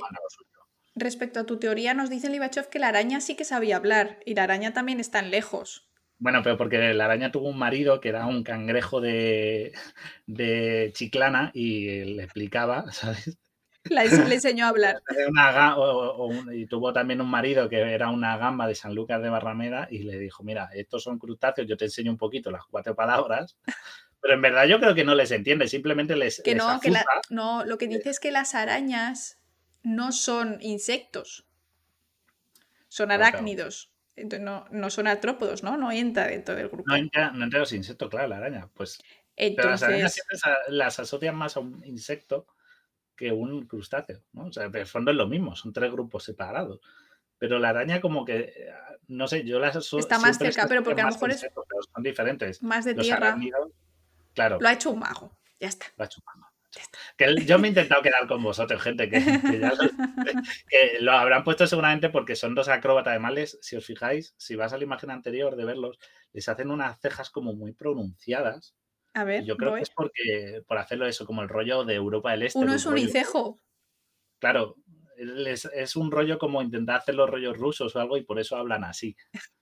Respecto 0.94 1.40
a 1.40 1.47
tu 1.47 1.59
teoría, 1.59 1.94
nos 1.94 2.10
dice 2.10 2.28
Libachov 2.28 2.68
que 2.68 2.78
la 2.78 2.89
araña 2.89 3.20
sí 3.20 3.36
que 3.36 3.44
sabía 3.44 3.76
hablar 3.76 4.18
y 4.24 4.35
la 4.35 4.44
araña 4.44 4.72
también 4.72 4.98
está 4.98 5.22
lejos. 5.22 5.89
Bueno, 6.18 6.43
pero 6.43 6.56
porque 6.56 6.93
la 6.94 7.05
araña 7.05 7.30
tuvo 7.30 7.48
un 7.48 7.59
marido 7.59 8.01
que 8.01 8.09
era 8.09 8.26
un 8.26 8.43
cangrejo 8.43 9.01
de, 9.01 9.72
chiclana 10.94 11.52
y 11.55 12.05
le 12.05 12.24
explicaba, 12.24 12.86
¿sabes? 12.93 13.39
Le 13.90 14.35
enseñó 14.35 14.66
a 14.66 14.69
hablar. 14.69 15.02
y 16.52 16.66
tuvo 16.66 16.93
también 16.93 17.20
un 17.20 17.31
marido 17.31 17.69
que 17.69 17.78
era 17.78 18.10
una 18.10 18.36
gamba 18.36 18.66
de 18.66 18.74
San 18.74 18.94
Lucas 18.94 19.23
de 19.23 19.28
Barrameda 19.28 19.89
y 19.90 20.01
le 20.01 20.19
dijo, 20.19 20.43
mira, 20.43 20.70
estos 20.74 21.02
son 21.02 21.19
crustáceos, 21.19 21.66
yo 21.66 21.77
te 21.77 21.86
enseño 21.86 22.10
un 22.10 22.19
poquito 22.19 22.51
las 22.51 22.65
cuatro 22.65 22.94
palabras. 22.94 23.56
Pero 24.20 24.35
en 24.35 24.43
verdad 24.43 24.66
yo 24.66 24.81
creo 24.81 24.97
que 24.97 25.05
no 25.05 25.15
les 25.15 25.31
entiende, 25.31 25.69
simplemente 25.69 26.16
les... 26.16 26.43
Que 26.43 26.56
no, 26.56 26.81
que 26.81 26.93
no, 27.31 27.65
lo 27.65 27.78
que 27.78 27.86
dice 27.86 28.10
es 28.10 28.19
que 28.19 28.32
las 28.32 28.56
arañas 28.56 29.40
no 29.85 30.10
son 30.10 30.59
insectos, 30.60 31.47
son 32.89 33.12
arácnidos 33.12 33.93
no, 34.40 34.66
no 34.70 34.90
son 34.90 35.06
artrópodos, 35.06 35.62
¿no? 35.62 35.77
No 35.77 35.93
entra 35.93 36.27
dentro 36.27 36.55
del 36.55 36.69
grupo. 36.69 36.85
No 36.86 36.97
entra, 36.97 37.31
no 37.31 37.44
entra 37.44 37.60
los 37.60 37.73
insectos, 37.73 38.09
claro, 38.09 38.28
la 38.28 38.36
araña. 38.39 38.69
Pues. 38.74 38.98
Pero 39.36 39.70
las 39.70 39.82
arañas 39.82 40.12
siempre 40.12 40.36
las 40.69 40.98
asocian 40.98 41.36
más 41.36 41.56
a 41.56 41.60
un 41.60 41.85
insecto 41.85 42.47
que 43.19 43.32
un 43.32 43.66
crustáceo, 43.66 44.23
¿no? 44.32 44.47
O 44.47 44.53
sea, 44.53 44.65
en 44.65 44.77
el 44.77 44.86
fondo 44.86 45.11
es 45.11 45.16
lo 45.16 45.27
mismo, 45.27 45.57
son 45.57 45.73
tres 45.73 45.90
grupos 45.90 46.24
separados. 46.24 46.81
Pero 47.36 47.59
la 47.59 47.70
araña, 47.70 48.01
como 48.01 48.24
que, 48.24 48.70
no 49.09 49.27
sé, 49.28 49.45
yo 49.45 49.59
las. 49.59 49.77
Está 49.93 50.19
más 50.19 50.39
cerca, 50.39 50.66
pero 50.66 50.82
porque 50.82 51.03
a 51.03 51.07
lo 51.07 51.12
mejor 51.12 51.31
es. 51.31 51.40
son 51.40 52.03
diferentes. 52.03 52.62
Más 52.62 52.85
de 52.85 52.95
tierra. 52.95 53.36
claro. 54.35 54.59
Lo 54.61 54.69
ha 54.69 54.73
hecho 54.73 54.90
un 54.90 55.01
mago, 55.01 55.36
ya 55.61 55.69
está. 55.69 55.86
Lo 55.97 56.05
ha 56.05 56.07
hecho 56.07 56.20
un 56.20 56.24
mago. 56.27 56.49
Que 57.16 57.35
yo 57.45 57.59
me 57.59 57.69
he 57.69 57.70
intentado 57.70 58.03
quedar 58.03 58.28
con 58.28 58.43
vosotros, 58.43 58.81
gente, 58.81 59.09
que, 59.09 59.20
ya 59.20 59.73
lo, 61.01 61.12
habrán 61.12 61.43
puesto 61.43 61.66
seguramente 61.66 62.11
porque 62.11 62.36
son 62.36 62.55
dos 62.55 62.69
acróbatas. 62.69 63.12
Además, 63.12 63.59
si 63.61 63.77
os 63.77 63.85
fijáis, 63.85 64.35
si 64.36 64.55
vas 64.55 64.73
a 64.73 64.78
la 64.78 64.85
imagen 64.85 65.11
anterior 65.11 65.57
de 65.57 65.65
verlos, 65.65 65.99
les 66.32 66.49
hacen 66.49 66.70
unas 66.70 67.01
cejas 67.01 67.31
como 67.31 67.55
muy 67.55 67.73
pronunciadas. 67.73 68.77
A 69.19 69.24
ver, 69.24 69.45
yo 69.45 69.57
creo 69.57 69.74
que 69.74 69.81
es 69.81 69.90
porque 69.90 70.62
por 70.65 70.78
hacerlo 70.78 71.05
eso, 71.07 71.27
como 71.27 71.43
el 71.43 71.49
rollo 71.49 71.85
de 71.85 71.95
Europa 71.95 72.31
del 72.31 72.45
Este. 72.45 72.59
Uno 72.61 72.73
es 72.73 72.86
unicejo. 72.86 73.61
Claro, 74.39 74.77
es, 75.16 75.65
es, 75.65 75.97
un 75.97 76.12
rollo 76.12 76.39
como 76.39 76.62
intentar 76.62 76.99
hacer 76.99 77.16
los 77.16 77.28
rollos 77.28 77.57
rusos 77.57 77.97
o 77.97 78.01
algo 78.01 78.16
y 78.16 78.23
por 78.23 78.39
eso 78.39 78.57
hablan 78.57 78.85
así. 78.85 79.16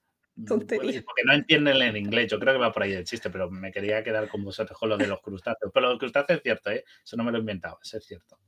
Tontería. 0.46 1.02
Porque 1.06 1.22
no 1.24 1.32
entienden 1.32 1.80
el 1.80 1.96
inglés, 1.96 2.30
yo 2.30 2.38
creo 2.38 2.52
que 2.52 2.60
va 2.60 2.70
por 2.70 2.82
ahí 2.82 2.92
el 2.92 3.04
chiste, 3.04 3.30
pero 3.30 3.50
me 3.50 3.72
quería 3.72 4.04
quedar 4.04 4.28
con 4.28 4.44
vosotros 4.44 4.78
con 4.78 4.90
lo 4.90 4.98
de 4.98 5.06
los 5.06 5.22
crustáceos. 5.22 5.70
Pero 5.72 5.86
lo 5.86 5.92
de 5.94 5.98
crustáceos 5.98 6.36
es 6.36 6.42
cierto, 6.42 6.70
¿eh? 6.70 6.84
eso 7.02 7.16
no 7.16 7.24
me 7.24 7.32
lo 7.32 7.38
he 7.38 7.40
inventado, 7.40 7.78
eso 7.82 7.96
es 7.96 8.04
cierto. 8.04 8.38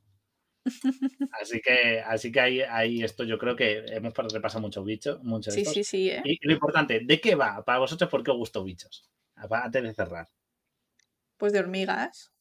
Así 1.41 1.63
que, 1.63 2.01
así 2.01 2.31
que 2.31 2.41
ahí, 2.41 2.61
ahí 2.61 3.03
esto 3.03 3.25
yo 3.25 3.39
creo 3.39 3.57
que 3.57 3.87
hemos 3.89 4.13
repasado 4.15 4.61
muchos 4.61 4.85
bichos. 4.85 5.23
Muchos 5.23 5.55
sí, 5.55 5.65
sí, 5.65 5.83
sí, 5.83 6.11
¿eh? 6.11 6.21
Y 6.25 6.47
lo 6.47 6.53
importante, 6.53 7.01
¿de 7.03 7.21
qué 7.23 7.35
va? 7.35 7.65
Para 7.65 7.79
vosotros, 7.79 8.11
¿por 8.11 8.23
qué 8.23 8.33
os 8.33 8.37
gustó 8.37 8.63
bichos? 8.63 9.09
Antes 9.35 9.83
de 9.83 9.95
cerrar. 9.95 10.29
Pues 11.39 11.52
de 11.52 11.60
hormigas. 11.60 12.32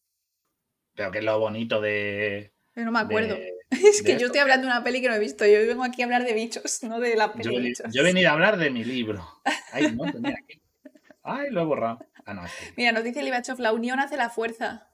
Pero 0.95 1.11
que 1.11 1.19
es 1.19 1.23
lo 1.23 1.39
bonito 1.39 1.79
de. 1.79 2.53
Yo 2.75 2.83
no 2.83 2.91
me 2.91 2.99
acuerdo. 2.99 3.37
es 3.69 4.01
que 4.01 4.17
yo 4.17 4.27
estoy 4.27 4.41
hablando 4.41 4.67
de 4.67 4.73
una 4.73 4.83
peli 4.83 5.01
que 5.01 5.07
no 5.07 5.15
he 5.15 5.19
visto. 5.19 5.45
Yo 5.45 5.59
vengo 5.59 5.83
aquí 5.83 6.01
a 6.01 6.05
hablar 6.05 6.23
de 6.23 6.33
bichos, 6.33 6.83
no 6.83 6.99
de 6.99 7.15
la 7.15 7.33
peli. 7.33 7.73
Yo, 7.91 8.01
he 8.01 8.03
venido 8.03 8.29
a 8.29 8.33
hablar 8.33 8.57
de 8.57 8.69
mi 8.69 8.83
libro. 8.83 9.25
Ay, 9.71 9.95
no, 9.95 10.11
tenía 10.11 10.35
aquí. 10.43 10.61
Ay, 11.23 11.49
lo 11.51 11.61
he 11.61 11.65
borrado. 11.65 11.99
Ah, 12.25 12.33
no, 12.33 12.43
Mira, 12.75 12.91
nos 12.91 13.03
dice 13.03 13.23
Libachov, 13.23 13.59
la 13.59 13.71
unión 13.71 13.99
hace 13.99 14.17
la 14.17 14.29
fuerza. 14.29 14.89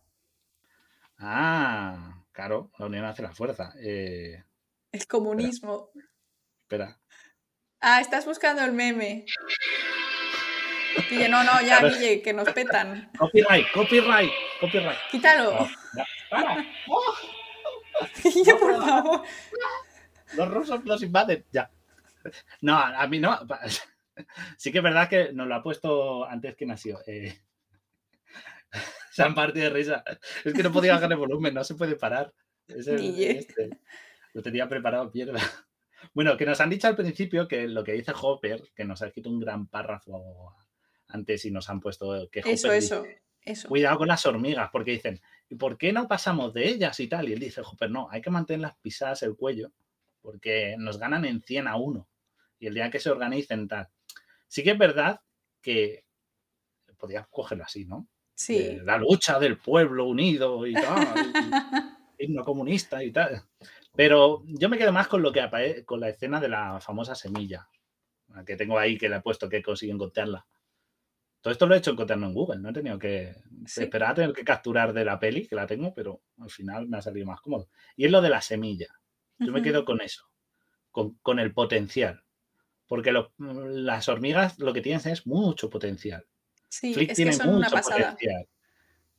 Ah, 1.17 2.23
claro, 2.31 2.71
la 2.77 2.85
unión 2.85 3.05
hace 3.05 3.23
la 3.23 3.31
fuerza. 3.31 3.73
Eh... 3.77 4.43
El 4.91 5.07
comunismo. 5.07 5.89
Espera. 6.61 6.99
Ah, 7.79 8.01
estás 8.01 8.25
buscando 8.25 8.63
el 8.63 8.71
meme. 8.71 9.25
Guille, 11.09 11.29
no, 11.29 11.43
no, 11.43 11.61
ya, 11.61 11.81
Guille, 11.81 12.21
que 12.21 12.33
nos 12.33 12.49
petan. 12.51 13.09
Copyright, 13.17 13.71
copyright, 13.73 14.31
copyright. 14.59 14.97
Quítalo. 15.11 15.67
para. 16.29 16.65
Guille, 18.23 18.55
por 18.55 18.85
favor. 18.85 19.23
Los 20.35 20.49
rusos 20.49 20.83
nos 20.85 21.01
invaden, 21.03 21.45
ya. 21.51 21.69
No, 22.61 22.77
a 22.77 23.07
mí 23.07 23.19
no. 23.19 23.39
Sí 24.57 24.71
que 24.71 24.77
es 24.77 24.83
verdad 24.83 25.09
que 25.09 25.33
nos 25.33 25.47
lo 25.47 25.55
ha 25.55 25.63
puesto 25.63 26.23
antes 26.25 26.55
que 26.55 26.67
nació. 26.67 26.99
Eh... 27.07 27.35
Se 29.11 29.23
han 29.23 29.33
partido 29.33 29.65
de 29.65 29.69
risa. 29.71 30.03
Es 30.43 30.53
que 30.53 30.61
no 30.61 30.71
podía 30.71 30.93
bajar 30.93 31.11
el 31.11 31.17
volumen, 31.17 31.53
no 31.53 31.63
se 31.63 31.73
puede 31.73 31.95
parar. 31.95 32.31
Es 32.67 32.87
el, 32.87 33.19
este. 33.19 33.69
Lo 34.33 34.41
tenía 34.43 34.69
preparado, 34.69 35.11
pierda. 35.11 35.39
Bueno, 36.13 36.37
que 36.37 36.45
nos 36.45 36.59
han 36.59 36.69
dicho 36.69 36.87
al 36.87 36.95
principio 36.95 37.47
que 37.47 37.67
lo 37.67 37.83
que 37.83 37.93
dice 37.93 38.13
Hopper, 38.19 38.61
que 38.75 38.85
nos 38.85 39.01
ha 39.01 39.07
escrito 39.07 39.29
un 39.29 39.39
gran 39.39 39.67
párrafo 39.67 40.55
antes 41.13 41.45
y 41.45 41.51
nos 41.51 41.69
han 41.69 41.79
puesto 41.79 42.29
que 42.31 42.41
eso, 42.45 42.71
eso, 42.71 43.05
eso. 43.41 43.67
Cuidado 43.69 43.99
con 43.99 44.07
las 44.07 44.25
hormigas, 44.25 44.69
porque 44.71 44.91
dicen, 44.91 45.21
¿y 45.49 45.55
por 45.55 45.77
qué 45.77 45.93
no 45.93 46.07
pasamos 46.07 46.53
de 46.53 46.67
ellas 46.67 46.99
y 46.99 47.07
tal? 47.07 47.29
Y 47.29 47.33
él 47.33 47.39
dice, 47.39 47.61
Hopper, 47.61 47.89
no, 47.89 48.07
hay 48.09 48.21
que 48.21 48.29
mantenerlas 48.29 48.75
pisadas 48.81 49.23
el 49.23 49.35
cuello, 49.35 49.71
porque 50.21 50.75
nos 50.77 50.97
ganan 50.97 51.25
en 51.25 51.41
100 51.41 51.67
a 51.67 51.75
1. 51.75 52.07
Y 52.59 52.67
el 52.67 52.73
día 52.73 52.89
que 52.89 52.99
se 52.99 53.09
organicen 53.09 53.67
tal. 53.67 53.89
Sí 54.47 54.63
que 54.63 54.71
es 54.71 54.77
verdad 54.77 55.21
que 55.61 56.05
podía 56.97 57.27
cogerlo 57.29 57.63
así, 57.63 57.85
¿no? 57.85 58.07
Sí. 58.35 58.79
la 58.83 58.97
lucha 58.97 59.37
del 59.39 59.57
pueblo 59.57 60.05
unido 60.05 60.65
y 60.65 60.73
tal. 60.73 60.83
himno 62.17 62.43
comunista 62.43 63.03
y 63.03 63.11
tal. 63.11 63.43
Pero 63.95 64.43
yo 64.45 64.69
me 64.69 64.77
quedo 64.77 64.91
más 64.91 65.07
con 65.07 65.21
lo 65.21 65.31
que 65.31 65.83
con 65.85 65.99
la 65.99 66.09
escena 66.09 66.39
de 66.39 66.49
la 66.49 66.79
famosa 66.79 67.13
semilla, 67.13 67.67
que 68.45 68.55
tengo 68.55 68.79
ahí 68.79 68.97
que 68.97 69.09
le 69.09 69.17
he 69.17 69.21
puesto 69.21 69.47
que 69.47 69.61
consigo 69.61 69.93
encontrarla. 69.93 70.45
Todo 71.43 71.51
esto 71.51 71.67
lo 71.67 71.75
he 71.75 71.79
hecho 71.79 71.91
encontrando 71.91 72.25
en 72.25 72.33
Google, 72.33 72.59
no 72.59 72.69
he 72.69 72.73
tenido 72.73 72.97
que 72.97 73.35
esperar 73.65 74.11
a 74.11 74.13
tener 74.13 74.31
que 74.31 74.45
capturar 74.45 74.93
de 74.93 75.03
la 75.03 75.19
peli, 75.19 75.45
que 75.45 75.57
la 75.57 75.67
tengo, 75.67 75.93
pero 75.93 76.21
al 76.39 76.49
final 76.49 76.87
me 76.87 76.95
ha 76.95 77.01
salido 77.01 77.27
más 77.27 77.41
cómodo. 77.41 77.67
Y 77.97 78.05
es 78.05 78.11
lo 78.11 78.21
de 78.21 78.29
la 78.29 78.41
semilla. 78.41 78.87
Yo 79.39 79.51
me 79.51 79.61
quedo 79.61 79.83
con 79.83 79.99
eso, 79.99 80.23
con, 80.89 81.39
el 81.39 81.53
potencial. 81.53 82.23
Porque 82.87 83.11
las 83.41 84.07
hormigas 84.07 84.57
lo 84.57 84.71
que 84.71 84.79
tienen 84.79 85.05
es 85.05 85.27
mucho 85.27 85.69
potencial. 85.69 86.25
Sí, 86.69 86.93
Flick 86.93 87.13
tiene 87.13 87.35
mucho 87.43 87.75
potencial. 87.75 88.47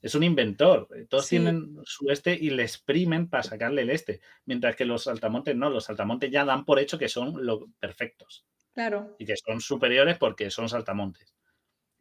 Es 0.01 0.15
un 0.15 0.23
inventor. 0.23 0.89
Todos 1.11 1.29
tienen 1.29 1.77
su 1.85 2.09
este 2.09 2.33
y 2.33 2.49
le 2.49 2.63
exprimen 2.63 3.29
para 3.29 3.43
sacarle 3.43 3.83
el 3.83 3.91
este. 3.91 4.23
Mientras 4.47 4.77
que 4.77 4.87
los 4.87 5.05
saltamontes 5.05 5.57
no, 5.57 5.69
los 5.69 5.85
saltamontes 5.85 6.31
ya 6.31 6.47
dan 6.47 6.65
por 6.65 6.79
hecho 6.79 6.97
que 6.97 7.11
son 7.11 7.45
los 7.45 7.65
perfectos. 7.79 8.47
Claro. 8.73 9.15
Y 9.19 9.27
que 9.27 9.37
son 9.37 9.61
superiores 9.61 10.17
porque 10.17 10.49
son 10.49 10.71
saltamontes. 10.71 11.34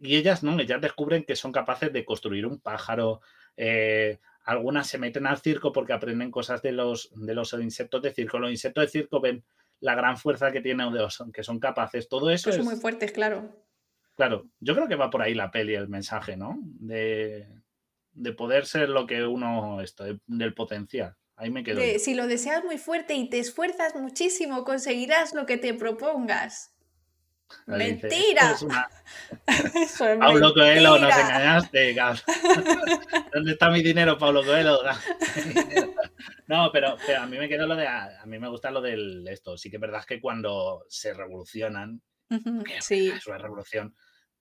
Y 0.04 0.18
ellas 0.18 0.44
no, 0.44 0.60
ellas 0.60 0.82
descubren 0.82 1.24
que 1.24 1.38
son 1.38 1.54
capaces 1.54 1.92
de 1.94 2.04
construir 2.04 2.46
un 2.46 2.60
pájaro. 2.60 3.22
Eh, 3.56 4.20
algunas 4.44 4.88
se 4.88 4.98
meten 4.98 5.26
al 5.26 5.38
circo 5.38 5.72
porque 5.72 5.94
aprenden 5.94 6.30
cosas 6.30 6.62
de 6.62 6.74
los, 6.74 7.10
de 7.16 7.34
los 7.34 7.54
insectos 7.54 8.02
de 8.02 8.12
circo. 8.12 8.38
Los 8.38 8.52
insectos 8.52 8.84
de 8.84 8.90
circo 8.90 9.22
ven 9.22 9.46
la 9.80 9.96
gran 9.96 10.18
fuerza 10.18 10.52
que 10.52 10.60
tienen, 10.60 10.90
que 11.34 11.44
son 11.44 11.60
capaces. 11.60 12.10
Todo 12.10 12.30
eso 12.30 12.52
son 12.52 12.66
muy 12.66 12.76
fuertes, 12.76 13.14
claro. 13.14 13.50
Claro, 14.16 14.46
yo 14.60 14.76
creo 14.76 14.90
que 14.90 14.96
va 14.96 15.10
por 15.10 15.22
ahí 15.22 15.34
la 15.34 15.52
peli, 15.52 15.74
el 15.74 15.88
mensaje, 15.88 16.36
¿no? 16.36 16.60
De, 16.62 17.48
poder 18.36 18.66
ser 18.66 18.90
lo 18.90 19.08
que 19.08 19.26
uno, 19.26 19.82
esto, 19.82 20.04
del 20.28 20.54
potencial. 20.54 21.16
Ahí 21.38 21.50
me 21.50 21.64
quedo. 21.64 21.82
si 21.98 22.14
lo 22.14 22.28
deseas 22.28 22.64
muy 22.64 22.78
fuerte 22.78 23.16
y 23.16 23.30
te 23.30 23.40
esfuerzas 23.40 23.96
muchísimo, 23.96 24.66
conseguirás 24.66 25.34
lo 25.34 25.46
que 25.46 25.58
te 25.58 25.74
propongas. 25.74 26.73
Mentira. 27.66 28.56
Pablo 30.20 30.54
Coelho, 30.54 31.00
nos 31.00 31.18
engañaste. 31.18 31.96
¿Dónde 33.34 33.52
está 33.52 33.70
mi 33.70 33.82
dinero, 33.82 34.18
Pablo 34.18 34.44
Coelho? 34.44 34.80
no, 36.48 36.72
pero, 36.72 36.98
a 37.20 37.26
mí 37.26 37.38
me 37.38 37.48
queda 37.48 37.66
lo 37.66 37.76
de. 37.76 37.88
A, 37.88 38.24
mí 38.26 38.40
me 38.40 38.50
gusta 38.50 38.72
lo 38.72 38.82
del 38.82 39.28
esto. 39.28 39.58
Sí 39.58 39.70
que 39.70 39.78
es 39.78 39.82
verdad 39.82 40.04
que 40.06 40.20
cuando 40.20 40.84
se 40.90 41.14
revolucionan, 41.14 42.02
sí. 42.80 43.10
es 43.10 43.28
una 43.28 43.38
revolución, 43.38 43.96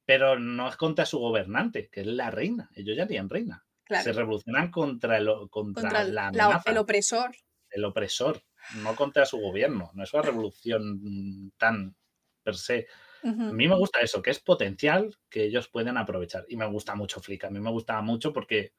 pero 0.04 0.38
no 0.38 0.68
es 0.68 0.76
contra 0.76 1.06
su 1.06 1.18
gobernante, 1.18 1.88
que 1.90 2.00
es 2.00 2.06
la 2.06 2.30
reina. 2.30 2.70
Ellos 2.74 2.96
ya 2.96 3.06
tienen 3.06 3.30
reina. 3.30 3.64
Se 4.02 4.12
revolucionan 4.12 4.70
contra, 4.70 5.18
el, 5.18 5.28
contra, 5.50 6.04
la, 6.04 6.62
el 6.64 6.78
opresor. 6.78 7.30
El 7.68 7.84
opresor, 7.84 8.42
no 8.76 8.94
contra 8.96 9.26
su 9.26 9.38
gobierno. 9.38 9.90
No 9.94 10.02
es 10.02 10.12
una 10.14 10.22
revolución 10.22 11.52
tan 11.58 11.94
per 12.42 12.56
se. 12.56 12.86
A 13.24 13.30
mí 13.30 13.68
me 13.68 13.76
gusta 13.76 14.00
eso, 14.00 14.20
que 14.20 14.30
es 14.30 14.40
potencial 14.40 15.16
que 15.30 15.44
ellos 15.44 15.68
pueden 15.68 15.96
aprovechar. 15.96 16.44
Y 16.48 16.56
me 16.56 16.66
gusta 16.66 16.96
mucho 16.96 17.20
Flick. 17.20 17.44
A 17.44 17.50
mí 17.50 17.60
me 17.60 17.70
gustaba 17.70 18.02
mucho 18.02 18.32
porque 18.32 18.72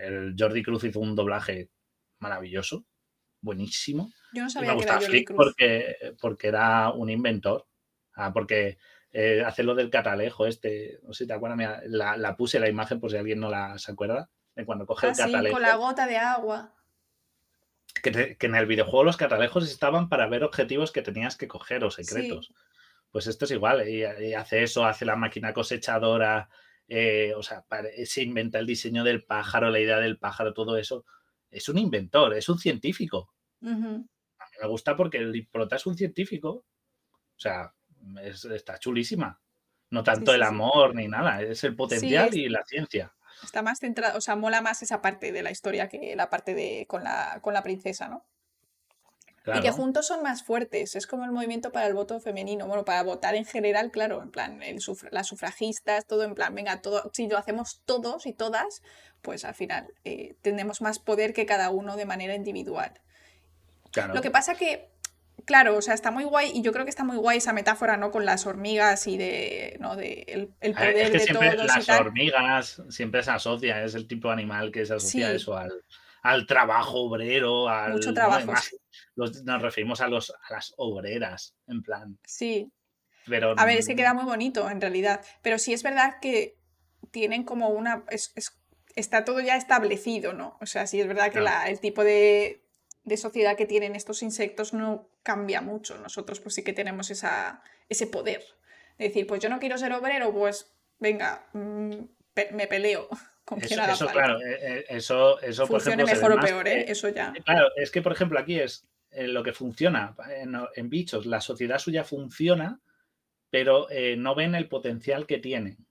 el 0.00 0.36
Jordi 0.38 0.62
Cruz 0.62 0.84
hizo 0.84 1.00
un 1.00 1.16
doblaje 1.16 1.70
maravilloso, 2.20 2.84
buenísimo. 3.40 4.12
Yo 4.32 4.44
no 4.44 4.50
sabía 4.50 4.74
me 4.74 4.78
que 4.78 4.84
era 4.84 5.00
Flick 5.00 5.26
Cruz. 5.26 5.36
Porque, 5.36 5.96
porque 6.20 6.48
era 6.48 6.90
un 6.92 7.10
inventor. 7.10 7.66
Ah, 8.14 8.32
porque 8.32 8.78
eh, 9.12 9.42
hace 9.44 9.62
lo 9.62 9.74
del 9.74 9.90
catalejo 9.90 10.46
este, 10.46 11.00
no 11.02 11.12
sé 11.12 11.24
si 11.24 11.28
te 11.28 11.34
acuerdas, 11.34 11.82
la, 11.86 12.36
puse 12.36 12.58
la 12.58 12.68
imagen 12.68 13.00
por 13.00 13.10
si 13.10 13.16
alguien 13.18 13.40
no 13.40 13.50
la 13.50 13.78
se 13.78 13.92
acuerda, 13.92 14.30
de 14.54 14.64
cuando 14.64 14.86
coge 14.86 15.08
el 15.08 15.12
ah, 15.12 15.16
catalejo. 15.16 15.54
con 15.54 15.62
la 15.62 15.76
gota 15.76 16.06
de 16.06 16.16
agua. 16.16 16.74
Que, 18.02 18.36
en 18.40 18.54
el 18.54 18.66
videojuego 18.66 19.04
los 19.04 19.16
catalejos 19.16 19.70
estaban 19.70 20.08
para 20.08 20.26
ver 20.26 20.44
objetivos 20.44 20.92
que 20.92 21.02
tenías 21.02 21.36
que 21.36 21.46
coger 21.46 21.84
o 21.84 21.90
secretos. 21.90 22.52
Pues 23.12 23.26
esto 23.26 23.44
es 23.44 23.50
igual, 23.50 23.86
y, 23.86 24.02
hace 24.34 24.62
eso, 24.62 24.86
hace 24.86 25.04
la 25.04 25.16
máquina 25.16 25.52
cosechadora, 25.52 26.48
eh, 26.88 27.34
o 27.36 27.42
sea, 27.42 27.64
se 28.04 28.22
inventa 28.22 28.58
el 28.58 28.66
diseño 28.66 29.04
del 29.04 29.24
pájaro, 29.24 29.70
la 29.70 29.80
idea 29.80 29.98
del 29.98 30.18
pájaro, 30.18 30.54
todo 30.54 30.78
eso. 30.78 31.04
Es 31.50 31.68
un 31.68 31.78
inventor, 31.78 32.34
es 32.34 32.48
un 32.48 32.58
científico. 32.58 33.34
A 33.62 33.66
mí 33.66 34.56
me 34.60 34.68
gusta 34.68 34.96
porque 34.96 35.18
el 35.18 35.46
prota 35.52 35.76
es 35.76 35.86
un 35.86 35.94
científico. 35.94 36.64
O 37.36 37.38
sea, 37.38 37.74
está 38.50 38.78
chulísima. 38.78 39.40
No 39.90 40.02
tanto 40.02 40.32
el 40.32 40.42
amor 40.42 40.94
ni 40.94 41.06
nada, 41.06 41.42
es 41.42 41.64
el 41.64 41.76
potencial 41.76 42.34
y 42.34 42.48
la 42.48 42.64
ciencia. 42.64 43.14
Está 43.42 43.60
más 43.60 43.78
centrado, 43.78 44.16
o 44.16 44.20
sea, 44.22 44.36
mola 44.36 44.62
más 44.62 44.82
esa 44.82 45.02
parte 45.02 45.32
de 45.32 45.42
la 45.42 45.50
historia 45.50 45.88
que 45.88 46.16
la 46.16 46.30
parte 46.30 46.54
de 46.54 46.86
con 46.88 47.04
la, 47.04 47.40
con 47.42 47.52
la 47.52 47.62
princesa, 47.62 48.08
¿no? 48.08 48.26
Y 49.46 49.60
que 49.60 49.70
juntos 49.72 50.06
son 50.06 50.22
más 50.22 50.44
fuertes. 50.44 50.94
Es 50.94 51.06
como 51.06 51.24
el 51.24 51.32
movimiento 51.32 51.72
para 51.72 51.86
el 51.86 51.94
voto 51.94 52.20
femenino. 52.20 52.66
Bueno, 52.66 52.84
para 52.84 53.02
votar 53.02 53.34
en 53.34 53.44
general, 53.44 53.90
claro, 53.90 54.22
en 54.22 54.30
plan, 54.30 54.62
el 54.62 54.78
las 55.10 55.26
sufragistas, 55.26 56.06
todo 56.06 56.22
en 56.24 56.34
plan, 56.34 56.54
venga, 56.54 56.80
todo, 56.80 57.10
si 57.12 57.28
lo 57.28 57.38
hacemos 57.38 57.80
todos 57.84 58.26
y 58.26 58.32
todas, 58.32 58.82
pues 59.20 59.44
al 59.44 59.54
final 59.54 59.88
eh, 60.04 60.36
tenemos 60.42 60.80
más 60.80 60.98
poder 60.98 61.32
que 61.32 61.46
cada 61.46 61.70
uno 61.70 61.96
de 61.96 62.06
manera 62.06 62.34
individual. 62.34 62.92
Lo 64.14 64.22
que 64.22 64.30
pasa 64.30 64.54
que, 64.54 64.88
claro, 65.44 65.76
o 65.76 65.82
sea, 65.82 65.94
está 65.94 66.10
muy 66.10 66.24
guay, 66.24 66.52
y 66.54 66.62
yo 66.62 66.72
creo 66.72 66.84
que 66.84 66.90
está 66.90 67.04
muy 67.04 67.16
guay 67.16 67.38
esa 67.38 67.52
metáfora, 67.52 67.96
¿no? 67.96 68.10
Con 68.10 68.24
las 68.24 68.46
hormigas 68.46 69.06
y 69.06 69.18
de, 69.18 69.76
¿no? 69.80 69.96
De 69.96 70.24
el, 70.60 70.72
poder 70.72 70.96
es 70.96 71.10
que 71.10 71.18
de 71.18 71.24
siempre 71.24 71.56
Las 71.56 71.88
hormigas 71.88 72.82
siempre 72.88 73.22
se 73.22 73.30
asocia, 73.32 73.84
es 73.84 73.94
el 73.94 74.06
tipo 74.06 74.28
de 74.28 74.34
animal 74.34 74.72
que 74.72 74.86
se 74.86 74.94
asocia 74.94 75.32
eso 75.32 75.56
al 75.56 75.72
al 76.22 76.46
trabajo 76.46 77.00
obrero, 77.00 77.68
al... 77.68 77.92
Mucho 77.94 78.14
trabajo. 78.14 78.52
nos 79.16 79.62
referimos 79.62 80.00
a, 80.00 80.08
los, 80.08 80.30
a 80.30 80.54
las 80.54 80.72
obreras, 80.76 81.54
en 81.66 81.82
plan. 81.82 82.18
Sí. 82.24 82.72
Pero, 83.26 83.54
a 83.56 83.64
ver, 83.66 83.78
es 83.78 83.86
que 83.86 83.96
queda 83.96 84.14
muy 84.14 84.24
bonito 84.24 84.68
en 84.70 84.80
realidad, 84.80 85.24
pero 85.42 85.58
sí 85.58 85.72
es 85.72 85.82
verdad 85.82 86.18
que 86.20 86.56
tienen 87.10 87.44
como 87.44 87.68
una... 87.68 88.04
Es, 88.08 88.32
está 88.94 89.24
todo 89.24 89.40
ya 89.40 89.56
establecido, 89.56 90.32
¿no? 90.32 90.56
O 90.60 90.66
sea, 90.66 90.86
sí 90.86 91.00
es 91.00 91.08
verdad 91.08 91.32
que 91.32 91.40
la, 91.40 91.68
el 91.68 91.80
tipo 91.80 92.04
de, 92.04 92.64
de, 93.04 93.16
sociedad 93.16 93.56
que 93.56 93.66
tienen 93.66 93.96
estos 93.96 94.22
insectos 94.22 94.74
no 94.74 95.08
cambia 95.22 95.60
mucho. 95.60 95.98
Nosotros 95.98 96.40
pues 96.40 96.54
sí 96.54 96.62
que 96.62 96.72
tenemos 96.72 97.10
esa, 97.10 97.62
ese 97.88 98.06
poder. 98.06 98.44
De 98.98 99.08
decir, 99.08 99.26
pues 99.26 99.40
yo 99.40 99.48
no 99.48 99.60
quiero 99.60 99.78
ser 99.78 99.92
obrero, 99.92 100.32
pues 100.32 100.72
venga, 100.98 101.48
mm, 101.52 101.94
me 102.52 102.66
peleo. 102.66 103.08
Con 103.54 103.62
eso, 103.62 103.82
eso 103.82 104.06
claro, 104.06 104.40
eh, 104.40 104.58
eh, 104.60 104.84
eso, 104.88 105.40
eso 105.40 105.66
por 105.66 105.80
ejemplo, 105.80 106.06
mejor 106.06 106.32
o 106.32 106.40
peor, 106.40 106.68
¿eh? 106.68 106.84
Eso 106.88 107.08
ya. 107.08 107.32
Claro, 107.44 107.68
es 107.76 107.90
que 107.90 108.02
por 108.02 108.12
ejemplo 108.12 108.38
aquí 108.38 108.58
es 108.58 108.86
lo 109.14 109.42
que 109.42 109.52
funciona 109.52 110.14
en, 110.74 110.88
bichos, 110.88 111.26
la 111.26 111.40
sociedad 111.40 111.78
suya 111.78 112.02
funciona, 112.02 112.80
pero 113.50 113.88
no 114.16 114.34
ven 114.34 114.54
el 114.54 114.68
potencial 114.68 115.26
que 115.26 115.38
tienen. 115.38 115.86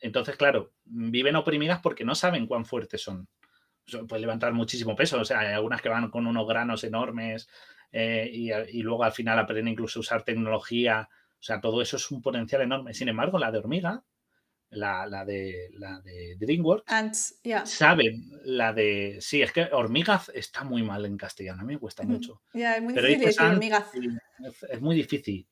Entonces, 0.00 0.36
claro, 0.36 0.72
viven 0.84 1.36
oprimidas 1.36 1.80
porque 1.80 2.04
no 2.04 2.16
saben 2.16 2.46
cuán 2.46 2.64
fuertes 2.64 3.02
son. 3.02 3.28
Pueden 4.08 4.22
levantar 4.22 4.52
muchísimo 4.52 4.96
peso, 4.96 5.20
o 5.20 5.24
sea, 5.24 5.40
hay 5.40 5.52
algunas 5.54 5.80
que 5.80 5.88
van 5.88 6.10
con 6.10 6.26
unos 6.26 6.48
granos 6.48 6.82
enormes 6.82 7.48
y, 7.92 8.52
y, 8.52 8.82
luego 8.82 9.04
al 9.04 9.12
final 9.12 9.38
aprenden 9.38 9.68
incluso 9.68 9.98
a 9.98 10.02
usar 10.02 10.24
tecnología 10.24 11.08
o 11.42 11.44
sea, 11.44 11.60
todo 11.60 11.82
eso 11.82 11.96
es 11.96 12.08
un 12.12 12.22
potencial 12.22 12.62
enorme. 12.62 12.94
Sin 12.94 13.08
embargo, 13.08 13.36
la 13.36 13.50
de 13.50 13.58
hormiga, 13.58 14.04
la, 14.72 15.24
de, 15.24 15.70
la 15.74 16.00
de 16.00 16.36
DreamWorks, 16.38 17.40
saben 17.64 18.30
la 18.44 18.72
de... 18.72 19.18
Sí, 19.20 19.42
es 19.42 19.52
que 19.52 19.68
hormigas 19.72 20.30
está 20.34 20.64
muy 20.64 20.82
mal 20.82 21.04
en 21.04 21.16
castellano, 21.16 21.62
a 21.62 21.64
mí 21.64 21.74
me 21.74 21.80
cuesta 21.80 22.02
mucho. 22.02 22.42
Ya, 22.54 22.76
es 22.76 22.82
muy 22.82 22.94
difícil 22.94 23.20
decir 23.20 23.42
hormigas. 23.42 23.86
Es, 24.70 24.80
muy 24.80 24.96
difícil. 24.96 25.46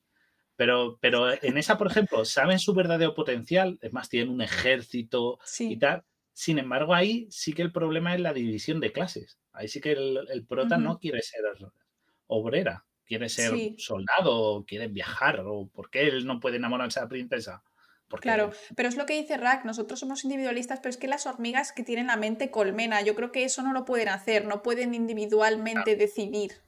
Pero, 0.57 0.99
pero 1.01 1.33
en 1.43 1.57
esa, 1.59 1.79
por 1.79 1.87
ejemplo, 1.87 2.25
saben 2.25 2.59
su 2.59 2.75
verdadero 2.75 3.15
potencial, 3.15 3.79
es 3.81 3.93
más, 3.93 4.09
tienen 4.09 4.31
un 4.31 4.43
ejército 4.43 5.39
y 5.59 5.79
tal. 5.79 6.05
Sin 6.33 6.59
embargo, 6.59 6.95
ahí 6.95 7.27
sí 7.31 7.53
que 7.53 7.63
el 7.63 7.73
problema 7.73 8.15
es 8.15 8.21
la 8.21 8.33
división 8.33 8.81
de 8.81 8.93
clases. 8.93 9.39
Ahí 9.53 9.69
sí 9.69 9.81
que 9.81 9.93
el, 9.93 10.47
prota 10.49 10.79
no 10.79 10.99
quiere 10.99 11.23
ser 11.23 11.43
obrera 12.27 12.87
quiere 13.11 13.29
ser 13.29 13.75
soldado, 13.77 14.65
quiere 14.65 14.87
viajar, 14.87 15.43
o 15.45 15.69
por 15.69 15.91
qué 15.91 16.07
él 16.07 16.25
no 16.25 16.39
puede 16.39 16.59
enamorarse 16.59 17.01
de 17.01 17.07
la 17.07 17.09
princesa. 17.09 17.65
Porque... 18.11 18.25
Claro, 18.25 18.51
pero 18.75 18.89
es 18.89 18.97
lo 18.97 19.07
que 19.07 19.15
dice 19.15 19.37
Rack, 19.37 19.65
nosotros 19.65 20.01
somos 20.01 20.25
individualistas, 20.25 20.81
pero 20.81 20.91
es 20.91 20.97
que 20.97 21.07
las 21.07 21.27
hormigas 21.27 21.71
que 21.71 21.85
tienen 21.85 22.09
la 22.09 22.17
mente 22.17 22.51
colmena, 22.51 23.01
yo 23.03 23.15
creo 23.15 23.31
que 23.31 23.45
eso 23.45 23.63
no 23.63 23.73
lo 23.73 23.85
pueden 23.85 24.09
hacer, 24.09 24.45
no 24.45 24.63
pueden 24.63 24.95
individualmente 24.95 25.95
decidir. 25.95 26.61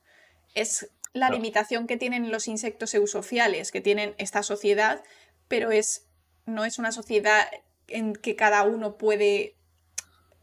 Es 0.55 0.90
la 1.12 1.31
limitación 1.31 1.89
que 1.89 1.97
tienen 1.97 2.31
los 2.31 2.47
insectos 2.47 2.94
eusociales, 2.94 3.73
que 3.73 3.81
tienen 3.81 4.14
esta 4.19 4.44
sociedad, 4.44 5.02
pero 5.48 5.73
es, 5.73 6.09
no 6.47 6.64
es 6.64 6.78
una 6.78 6.93
sociedad 6.93 7.44
en 7.89 8.14
que 8.14 8.36
cada 8.36 8.62
uno 8.62 8.97
puede 8.97 9.56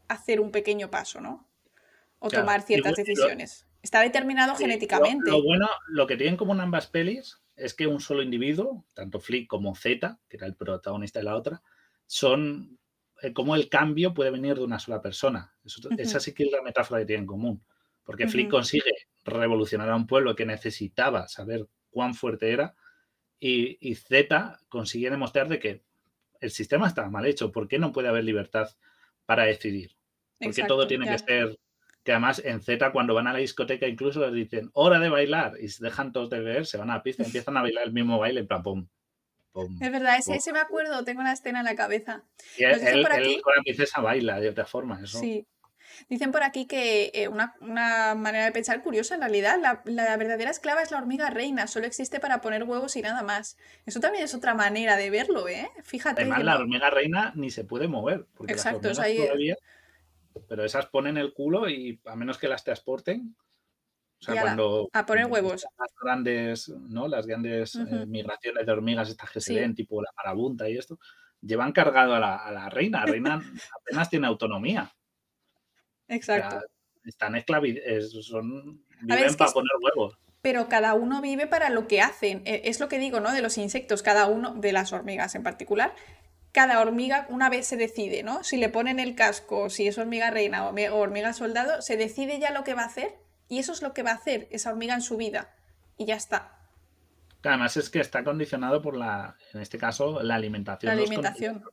hacer 0.06 0.38
un 0.38 0.50
pequeño 0.50 0.90
paso, 0.90 1.22
¿no? 1.22 1.48
O 2.18 2.28
tomar 2.28 2.62
ciertas 2.62 2.94
decisiones. 2.94 3.66
Está 3.82 4.00
determinado 4.00 4.54
genéticamente. 4.54 5.30
Lo, 5.30 5.42
bueno, 5.42 5.66
lo 5.88 6.06
que 6.06 6.16
tienen 6.18 6.36
común 6.36 6.60
ambas 6.60 6.88
pelis 6.88 7.40
es 7.60 7.74
que 7.74 7.86
un 7.86 8.00
solo 8.00 8.22
individuo, 8.22 8.84
tanto 8.94 9.20
Flick 9.20 9.46
como 9.46 9.74
Z, 9.74 10.18
que 10.28 10.36
era 10.36 10.46
el 10.46 10.54
protagonista 10.54 11.18
de 11.18 11.24
la 11.24 11.36
otra, 11.36 11.62
son 12.06 12.78
eh, 13.22 13.32
como 13.32 13.54
el 13.54 13.68
cambio 13.68 14.14
puede 14.14 14.30
venir 14.30 14.54
de 14.54 14.64
una 14.64 14.78
sola 14.78 15.02
persona. 15.02 15.54
Esa 15.98 16.20
sí 16.20 16.32
que 16.32 16.44
es 16.44 16.52
la 16.52 16.62
metáfora 16.62 17.00
que 17.00 17.06
tienen 17.06 17.24
en 17.24 17.26
común. 17.26 17.64
Porque 18.02 18.26
Flick 18.26 18.50
consigue 18.50 18.92
revolucionar 19.24 19.88
a 19.90 19.96
un 19.96 20.06
pueblo 20.06 20.34
que 20.34 20.46
necesitaba 20.46 21.28
saber 21.28 21.68
cuán 21.90 22.14
fuerte 22.14 22.50
era 22.50 22.74
y, 23.38 23.78
y 23.80 23.94
Z 23.94 24.58
consigue 24.68 25.10
demostrar 25.10 25.48
de 25.48 25.58
que 25.58 25.84
el 26.40 26.50
sistema 26.50 26.88
está 26.88 27.08
mal 27.08 27.26
hecho. 27.26 27.52
¿Por 27.52 27.68
qué 27.68 27.78
no 27.78 27.92
puede 27.92 28.08
haber 28.08 28.24
libertad 28.24 28.68
para 29.26 29.44
decidir? 29.44 29.96
Porque 30.40 30.64
todo 30.64 30.86
tiene 30.86 31.06
que 31.06 31.18
ser 31.18 31.58
que 32.04 32.12
además 32.12 32.40
en 32.44 32.62
Z 32.62 32.92
cuando 32.92 33.14
van 33.14 33.26
a 33.26 33.32
la 33.32 33.38
discoteca 33.38 33.86
incluso 33.86 34.20
les 34.20 34.32
dicen 34.32 34.70
hora 34.72 34.98
de 34.98 35.08
bailar 35.08 35.54
y 35.60 35.68
se 35.68 35.84
dejan 35.84 36.12
todos 36.12 36.30
de 36.30 36.40
ver, 36.40 36.66
se 36.66 36.78
van 36.78 36.90
a 36.90 36.96
la 36.96 37.02
pista 37.02 37.22
empiezan 37.24 37.56
a 37.56 37.62
bailar 37.62 37.84
el 37.84 37.92
mismo 37.92 38.18
baile, 38.18 38.40
en 38.40 38.46
plan 38.46 38.62
pum. 38.62 38.88
es 39.80 39.92
verdad, 39.92 40.16
ese, 40.18 40.52
me 40.52 40.60
acuerdo, 40.60 41.04
tengo 41.04 41.22
la 41.22 41.32
escena 41.32 41.60
en 41.60 41.66
la 41.66 41.74
cabeza. 41.74 42.24
Y 42.56 42.64
él, 42.64 43.02
por 43.02 43.12
aquí... 43.12 43.40
con 43.40 43.54
la 43.56 43.62
princesa 43.62 44.00
baila 44.00 44.40
de 44.40 44.48
otra 44.48 44.64
forma. 44.64 45.00
Eso. 45.02 45.18
Sí. 45.18 45.46
Dicen 46.08 46.30
por 46.30 46.44
aquí 46.44 46.66
que 46.66 47.10
eh, 47.12 47.28
una, 47.28 47.54
manera 47.60 48.44
de 48.44 48.52
pensar 48.52 48.80
curiosa 48.80 49.16
en 49.16 49.20
realidad, 49.20 49.58
la, 49.60 49.82
la, 49.84 50.16
verdadera 50.16 50.50
esclava 50.50 50.82
es 50.82 50.92
la 50.92 50.98
hormiga 50.98 51.30
reina, 51.30 51.66
solo 51.66 51.86
existe 51.86 52.20
para 52.20 52.40
poner 52.40 52.62
huevos 52.62 52.96
y 52.96 53.02
nada 53.02 53.22
más. 53.22 53.58
Eso 53.86 54.00
también 54.00 54.24
es 54.24 54.32
otra 54.32 54.54
manera 54.54 54.96
de 54.96 55.10
verlo, 55.10 55.48
¿eh? 55.48 55.68
Fíjate. 55.82 56.22
Además, 56.22 56.44
la 56.44 56.56
hormiga 56.56 56.90
reina 56.90 57.32
ni 57.34 57.50
se 57.50 57.64
puede 57.64 57.88
mover. 57.88 58.26
Porque 58.34 58.52
Exacto, 58.52 58.88
las 58.88 59.00
ahí... 59.00 59.18
todavía 59.18 59.56
pero 60.48 60.64
esas 60.64 60.86
ponen 60.86 61.16
el 61.16 61.32
culo 61.32 61.68
y 61.68 62.00
a 62.04 62.16
menos 62.16 62.38
que 62.38 62.48
las 62.48 62.64
transporten. 62.64 63.36
O 64.20 64.22
sea, 64.22 64.42
cuando. 64.42 64.88
A 64.92 65.06
poner 65.06 65.26
huevos. 65.26 65.66
Las 65.78 65.94
grandes, 66.00 66.68
¿no? 66.68 67.08
Las 67.08 67.26
grandes 67.26 67.76
eh, 67.76 68.06
migraciones 68.06 68.66
de 68.66 68.72
hormigas, 68.72 69.08
estas 69.08 69.30
que 69.30 69.40
se 69.40 69.54
ven, 69.54 69.74
tipo 69.74 70.02
la 70.02 70.10
marabunta 70.16 70.68
y 70.68 70.76
esto, 70.76 70.98
llevan 71.40 71.72
cargado 71.72 72.14
a 72.14 72.20
la, 72.20 72.68
reina. 72.70 73.00
La 73.00 73.06
reina 73.06 73.34
apenas 73.80 74.10
tiene 74.10 74.26
autonomía. 74.26 74.92
Exacto. 76.08 76.60
están 77.04 77.36
esclavizados, 77.36 78.26
son. 78.26 78.84
Viven 79.02 79.34
para 79.36 79.52
poner 79.52 79.72
huevos 79.80 80.18
pero 80.42 80.68
cada 80.68 80.94
uno 80.94 81.20
vive 81.20 81.46
para 81.46 81.70
lo 81.70 81.86
que 81.86 82.00
hacen. 82.00 82.42
E, 82.44 82.62
es 82.64 82.80
lo 82.80 82.88
que 82.88 82.98
digo, 82.98 83.20
¿no? 83.20 83.32
De 83.32 83.42
los 83.42 83.58
insectos, 83.58 84.02
cada 84.02 84.26
uno, 84.26 84.54
de 84.54 84.72
las 84.72 84.92
hormigas 84.92 85.34
en 85.34 85.42
particular, 85.42 85.94
cada 86.52 86.80
hormiga 86.80 87.26
una 87.28 87.48
vez 87.48 87.66
se 87.66 87.76
decide, 87.76 88.22
¿no? 88.22 88.42
Si 88.42 88.56
le 88.56 88.68
ponen 88.68 88.98
el 88.98 89.14
casco, 89.14 89.70
si 89.70 89.86
es 89.86 89.98
hormiga 89.98 90.30
reina 90.30 90.68
o 90.68 90.96
hormiga 90.96 91.32
soldado, 91.32 91.82
se 91.82 91.96
decide 91.96 92.38
ya 92.40 92.50
lo 92.50 92.64
que 92.64 92.74
va 92.74 92.82
a 92.82 92.86
hacer 92.86 93.18
y 93.48 93.58
eso 93.58 93.72
es 93.72 93.82
lo 93.82 93.92
que 93.92 94.02
va 94.02 94.10
a 94.10 94.14
hacer 94.14 94.48
esa 94.50 94.70
hormiga 94.70 94.94
en 94.94 95.02
su 95.02 95.16
vida 95.16 95.54
y 95.96 96.06
ya 96.06 96.16
está. 96.16 96.56
Además 97.42 97.76
es 97.76 97.88
que 97.88 98.00
está 98.00 98.22
condicionado 98.22 98.82
por 98.82 98.96
la, 98.96 99.36
en 99.54 99.60
este 99.60 99.78
caso, 99.78 100.22
la 100.22 100.34
alimentación. 100.34 100.94
La 100.94 101.00
alimentación. 101.00 101.64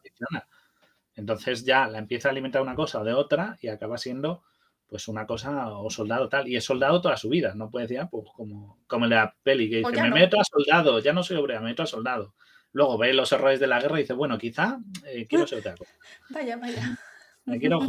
Entonces 1.16 1.66
ya 1.66 1.88
la 1.88 1.98
empieza 1.98 2.30
a 2.30 2.32
alimentar 2.32 2.62
una 2.62 2.76
cosa 2.76 3.02
o 3.02 3.04
de 3.04 3.14
otra 3.14 3.58
y 3.62 3.68
acaba 3.68 3.98
siendo 3.98 4.44
pues 4.88 5.08
una 5.10 5.28
cosa 5.28 5.70
o 5.74 5.90
soldado 5.90 6.30
tal. 6.30 6.48
Y 6.48 6.56
es 6.56 6.64
soldado 6.64 7.02
toda 7.02 7.18
su 7.18 7.28
vida. 7.28 7.54
No 7.56 7.70
puede 7.70 7.88
decir, 7.88 8.00
ah, 8.00 8.08
pues 8.10 8.26
como, 8.34 8.80
como 8.88 9.06
en 9.06 9.12
la 9.12 9.36
peli 9.44 9.70
que 9.70 9.78
dice, 9.78 10.02
me 10.02 10.12
meto 10.12 10.40
a 10.40 10.44
soldado, 10.44 11.00
ya 11.00 11.12
no 11.12 11.24
soy 11.24 11.38
obrera, 11.38 11.60
me 11.60 11.70
meto 11.70 11.84
a 11.84 11.88
soldado. 11.88 12.34
Luego 12.74 12.98
ve 12.98 13.14
los 13.14 13.32
errores 13.32 13.60
de 13.60 13.68
la 13.68 13.80
guerra 13.80 14.00
y 14.00 14.04
dice, 14.04 14.14
bueno, 14.14 14.38
quizá 14.38 14.80
eh, 15.06 15.28
quiero 15.28 15.48
ser 15.48 15.60
otra 15.60 15.76
cosa. 15.76 15.94
Vaya, 16.30 16.58
vaya. 16.58 16.98
Me 17.46 17.60
quiero 17.60 17.80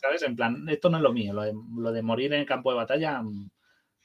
¿sabes? 0.00 0.22
En 0.22 0.36
plan, 0.36 0.68
esto 0.68 0.90
no 0.90 0.98
es 0.98 1.02
lo 1.02 1.12
mío, 1.12 1.32
lo 1.32 1.92
de, 1.92 2.02
morir 2.02 2.32
en 2.34 2.40
el 2.40 2.46
campo 2.46 2.70
de 2.70 2.76
batalla 2.76 3.22
mm, 3.22 3.48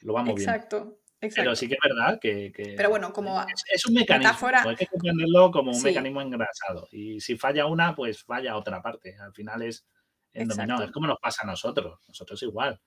lo 0.02 0.14
vamos 0.14 0.36
bien. 0.36 0.50
Exacto. 0.50 1.00
Exacto. 1.20 1.42
Pero 1.42 1.56
sí 1.56 1.68
que 1.70 1.76
es 1.76 1.80
verdad 1.82 2.20
que, 2.20 2.52
Pero 2.76 2.90
bueno, 2.90 3.14
como 3.14 3.42
es, 3.72 3.86
un 3.86 3.94
mecanismo, 3.94 4.50
hay 4.66 4.76
que 4.76 4.88
comprenderlo 4.88 5.52
como 5.52 5.72
un 5.72 5.82
mecanismo 5.82 6.22
engrasado. 6.22 6.88
Y 6.92 7.22
si 7.22 7.38
falla 7.38 7.66
una, 7.66 7.96
pues 7.96 8.24
falla 8.24 8.58
otra 8.58 8.82
parte. 8.82 9.16
Al 9.18 9.34
final 9.34 9.62
es 9.62 9.86
en 10.34 10.50
dominó. 10.50 10.84
Es 10.84 10.92
como 10.92 11.08
nos 11.08 11.20
pasa 11.20 11.44
a 11.44 11.46
nosotros. 11.46 12.00
Nosotros 12.10 12.44
igual. 12.44 12.80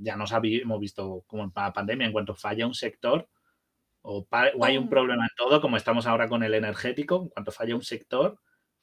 ya 0.00 0.16
nos 0.16 0.32
hemos 0.32 0.80
visto 0.80 1.22
como 1.28 1.44
en 1.44 1.52
la 1.54 1.72
pandemia, 1.72 2.08
en 2.08 2.12
cuanto 2.12 2.34
falla 2.34 2.66
un 2.66 2.74
sector, 2.74 3.28
o, 4.02 4.26
hay 4.62 4.78
un 4.78 4.88
problema 4.88 5.24
en 5.24 5.36
todo, 5.36 5.60
como 5.60 5.76
estamos 5.76 6.06
ahora 6.06 6.28
con 6.28 6.42
el 6.42 6.54
energético, 6.54 7.22
en 7.22 7.28
cuanto 7.28 7.52
falla 7.52 7.74
un 7.74 7.82
sector, 7.82 8.40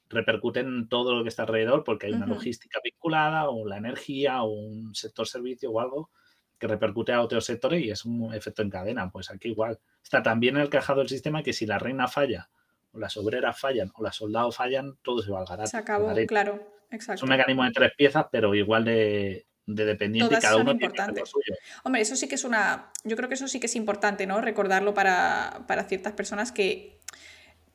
repercute 0.09 0.59
en 0.59 0.87
todo 0.87 1.15
lo 1.15 1.23
que 1.23 1.29
está 1.29 1.43
alrededor 1.43 1.83
porque 1.83 2.07
hay 2.07 2.13
una 2.13 2.27
logística 2.27 2.79
vinculada 2.83 3.49
o 3.49 3.65
la 3.67 3.77
energía 3.77 4.43
o 4.43 4.51
un 4.51 4.93
sector 4.93 5.27
servicio 5.27 5.71
o 5.71 5.79
algo 5.79 6.11
que 6.57 6.67
repercute 6.67 7.11
a 7.11 7.21
otros 7.21 7.45
sectores 7.45 7.83
y 7.83 7.89
es 7.89 8.05
un 8.05 8.33
efecto 8.33 8.61
en 8.61 8.69
cadena. 8.69 9.09
Pues 9.09 9.31
aquí 9.31 9.49
igual. 9.49 9.79
Está 10.03 10.21
también 10.21 10.57
encajado 10.57 11.01
el 11.01 11.09
sistema 11.09 11.43
que 11.43 11.53
si 11.53 11.65
la 11.65 11.79
reina 11.79 12.07
falla 12.07 12.49
o 12.91 12.99
las 12.99 13.17
obreras 13.17 13.59
fallan 13.59 13.91
o 13.95 14.03
las 14.03 14.15
soldados 14.15 14.55
fallan, 14.55 14.97
todo 15.01 15.21
se 15.21 15.31
va 15.31 15.39
al 15.39 15.45
garaje. 15.45 15.71
Se 15.71 15.77
acabó, 15.77 16.13
claro. 16.27 16.75
Exacto. 16.91 17.19
Es 17.19 17.23
un 17.23 17.29
mecanismo 17.29 17.63
de 17.63 17.71
tres 17.71 17.91
piezas, 17.97 18.27
pero 18.31 18.53
igual 18.53 18.85
de, 18.85 19.47
de 19.67 19.85
dependiente 19.85 20.37
cada 20.39 20.57
uno 20.57 20.77
tiene 20.77 20.93
lo 21.19 21.25
suyo. 21.25 21.55
Hombre, 21.83 22.01
eso 22.01 22.15
sí 22.15 22.27
que 22.27 22.35
es 22.35 22.43
una. 22.43 22.91
Yo 23.03 23.15
creo 23.15 23.29
que 23.29 23.35
eso 23.35 23.47
sí 23.47 23.59
que 23.59 23.65
es 23.65 23.75
importante, 23.75 24.27
¿no? 24.27 24.41
Recordarlo 24.41 24.93
para, 24.93 25.65
ciertas 25.87 26.13
personas 26.13 26.51
que, 26.51 26.99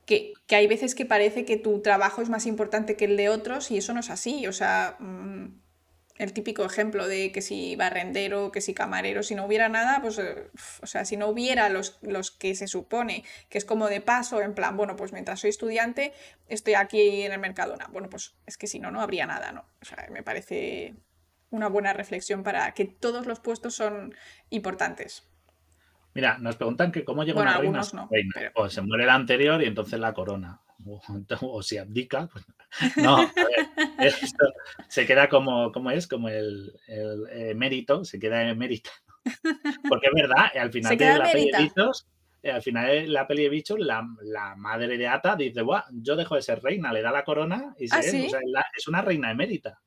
que, 0.06 0.34
hay 0.50 0.66
veces 0.66 0.94
que 0.94 1.04
parece 1.04 1.44
que 1.44 1.56
tu 1.56 1.80
trabajo 1.80 2.22
es 2.22 2.28
más 2.28 2.46
importante 2.46 2.96
que 2.96 3.06
el 3.06 3.16
de 3.16 3.28
otros 3.28 3.70
y 3.70 3.78
eso 3.78 3.92
no 3.92 4.00
es 4.00 4.10
así. 4.10 4.46
O 4.46 4.52
sea, 4.52 4.96
mm, 5.00 5.46
el 6.18 6.32
típico 6.32 6.64
ejemplo 6.64 7.08
de 7.08 7.32
que 7.32 7.42
si 7.42 7.74
barrendero, 7.74 8.52
que 8.52 8.60
si 8.60 8.72
camarero, 8.72 9.24
si 9.24 9.34
no 9.34 9.46
hubiera 9.46 9.68
nada, 9.68 10.00
pues, 10.00 10.18
eh, 10.18 10.48
o 10.82 10.86
sea, 10.86 11.04
si 11.04 11.16
no 11.16 11.26
hubiera 11.26 11.70
los, 11.70 11.98
los 12.02 12.30
que 12.30 12.54
se 12.54 12.68
supone 12.68 13.24
que 13.48 13.58
es 13.58 13.64
como 13.64 13.88
de 13.88 14.00
paso, 14.00 14.40
en 14.42 14.54
plan, 14.54 14.76
bueno, 14.76 14.94
pues 14.94 15.12
mientras 15.12 15.40
soy 15.40 15.50
estudiante, 15.50 16.12
estoy 16.46 16.74
aquí 16.74 17.22
en 17.22 17.32
el 17.32 17.40
Mercadona. 17.40 17.88
Bueno, 17.90 18.08
pues 18.08 18.34
es 18.46 18.56
que 18.58 18.68
si 18.68 18.78
no, 18.78 18.92
no 18.92 19.00
habría 19.00 19.26
nada, 19.26 19.50
¿no? 19.50 19.64
O 19.82 19.84
sea, 19.84 20.06
me 20.12 20.22
parece 20.22 20.94
una 21.51 21.68
buena 21.68 21.93
reflexión 21.93 22.43
para 22.43 22.72
que 22.72 22.85
todos 22.86 23.27
los 23.27 23.40
puestos 23.40 23.74
son 23.74 24.14
importantes. 24.51 25.28
Mira, 26.14 26.39
nos 26.39 26.56
preguntan 26.56 26.90
que 26.90 27.05
cómo 27.05 27.22
llega 27.24 27.40
una 27.40 27.59
reina. 27.59 27.82
No, 27.93 28.09
Pues 28.55 28.72
se 28.72 28.82
muere 28.82 29.06
la 29.06 29.14
anterior 29.14 29.62
y 29.62 29.66
entonces 29.66 30.01
la 30.01 30.12
corona. 30.12 30.60
o, 31.43 31.62
si 31.62 31.78
abdica, 31.78 32.28
pues 32.28 32.44
no, 32.97 33.16
a 33.98 34.02
ver, 34.02 34.14
se 34.89 35.06
queda 35.06 35.28
como, 35.28 35.72
como 35.72 35.90
es, 35.90 36.06
como 36.06 36.28
el, 36.28 36.72
el 36.86 37.28
emérito, 37.51 38.05
se 38.05 38.18
queda 38.18 38.48
emérita. 38.48 38.90
Porque 39.89 40.06
es 40.06 40.12
verdad, 40.14 40.47
al 40.59 40.72
final 40.72 40.97
de 40.97 41.18
la 41.18 41.31
peli 41.31 41.51
de 41.51 41.59
bichos, 41.59 42.06
al 42.43 42.62
final 42.62 42.86
de 42.86 43.06
la 43.09 43.27
peli 43.27 43.43
de 43.43 43.48
bichos, 43.51 43.78
la, 43.78 44.06
la 44.22 44.56
madre 44.56 44.97
de 44.97 45.06
Ata 45.06 45.36
dice, 45.36 45.62
Buah, 45.62 45.85
yo 45.93 46.16
dejo 46.16 46.36
de 46.36 46.43
ser 46.43 46.62
reina, 46.62 46.93
le 46.93 47.02
da 47.02 47.12
la 47.12 47.24
corona 47.24 47.74
y 47.78 47.86
¿Ah, 47.90 48.02
se, 48.02 48.27
o 48.27 48.31
sea, 48.31 48.40
es 48.77 48.89
una 48.89 49.02
reina 49.02 49.31
emérita, 49.31 49.81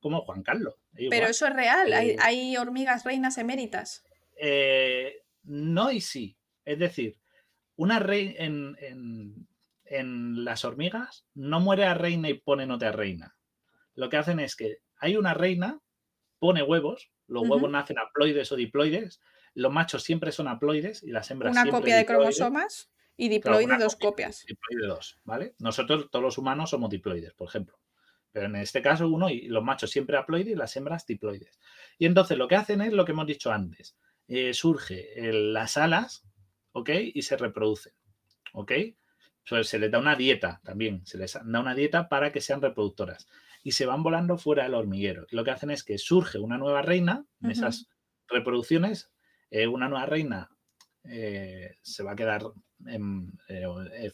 como 0.00 0.22
Juan 0.22 0.42
Carlos. 0.42 0.74
Pero 1.10 1.26
eso 1.26 1.46
es 1.46 1.54
real, 1.54 1.92
¿Hay, 1.92 2.10
eh, 2.10 2.16
¿Hay, 2.20 2.56
hormigas 2.56 3.04
reinas 3.04 3.38
eméritas. 3.38 4.04
Eh, 4.36 5.22
no 5.42 5.90
y 5.90 6.00
sí. 6.00 6.36
Es 6.64 6.78
decir, 6.78 7.16
una 7.76 7.98
reina 7.98 8.34
en, 8.38 8.76
en, 8.80 9.48
en, 9.84 10.44
las 10.44 10.64
hormigas 10.64 11.26
no 11.34 11.60
muere 11.60 11.84
a 11.84 11.94
reina 11.94 12.28
y 12.28 12.34
ponen 12.34 12.70
otra 12.70 12.92
reina. 12.92 13.36
Lo 13.94 14.08
que 14.08 14.16
hacen 14.16 14.40
es 14.40 14.54
que 14.54 14.78
hay 14.98 15.16
una 15.16 15.34
reina, 15.34 15.80
pone 16.38 16.62
huevos, 16.62 17.10
los 17.26 17.48
huevos 17.48 17.70
nacen 17.70 17.98
haploides 17.98 18.52
o 18.52 18.56
diploides, 18.56 19.20
los 19.54 19.72
machos 19.72 20.02
siempre 20.02 20.32
son 20.32 20.48
haploides 20.48 21.02
y 21.02 21.10
las 21.10 21.30
hembras 21.30 21.52
Una 21.52 21.70
copia 21.70 21.96
de 21.96 22.06
cromosomas 22.06 22.90
y 23.16 23.28
diploide 23.28 23.76
dos 23.78 23.96
copias. 23.96 24.44
Diploide 24.46 24.86
dos, 24.86 25.18
¿vale? 25.24 25.54
Nosotros, 25.58 26.08
todos 26.10 26.22
los 26.22 26.38
humanos, 26.38 26.70
somos 26.70 26.90
diploides, 26.90 27.34
por 27.34 27.48
ejemplo. 27.48 27.76
Pero 28.32 28.46
en 28.46 28.56
este 28.56 28.82
caso, 28.82 29.08
uno 29.08 29.30
y 29.30 29.48
los 29.48 29.64
machos 29.64 29.90
siempre 29.90 30.16
haploides 30.16 30.52
y 30.52 30.56
las 30.56 30.76
hembras 30.76 31.06
diploides. 31.06 31.58
Y 31.98 32.06
entonces 32.06 32.36
lo 32.36 32.48
que 32.48 32.56
hacen 32.56 32.80
es 32.82 32.92
lo 32.92 33.04
que 33.04 33.12
hemos 33.12 33.26
dicho 33.26 33.50
antes. 33.50 33.96
Eh, 34.26 34.52
surge 34.52 35.14
las 35.32 35.76
alas, 35.76 36.26
¿ok? 36.72 36.90
Y 37.14 37.22
se 37.22 37.36
reproducen, 37.36 37.92
¿ok? 38.52 38.72
Pues 39.48 39.68
se 39.68 39.78
les 39.78 39.90
da 39.90 39.98
una 39.98 40.14
dieta 40.14 40.60
también, 40.62 41.06
se 41.06 41.16
les 41.16 41.32
da 41.32 41.60
una 41.60 41.74
dieta 41.74 42.08
para 42.08 42.30
que 42.30 42.40
sean 42.40 42.60
reproductoras. 42.60 43.26
Y 43.64 43.72
se 43.72 43.86
van 43.86 44.02
volando 44.02 44.36
fuera 44.38 44.64
del 44.64 44.74
hormiguero. 44.74 45.26
lo 45.30 45.44
que 45.44 45.50
hacen 45.50 45.70
es 45.70 45.82
que 45.82 45.98
surge 45.98 46.38
una 46.38 46.58
nueva 46.58 46.82
reina 46.82 47.24
en 47.42 47.50
esas 47.50 47.88
reproducciones, 48.28 49.10
eh, 49.50 49.66
una 49.66 49.88
nueva 49.88 50.06
reina 50.06 50.50
eh, 51.04 51.76
se 51.82 52.02
va 52.02 52.12
a 52.12 52.16
quedar 52.16 52.42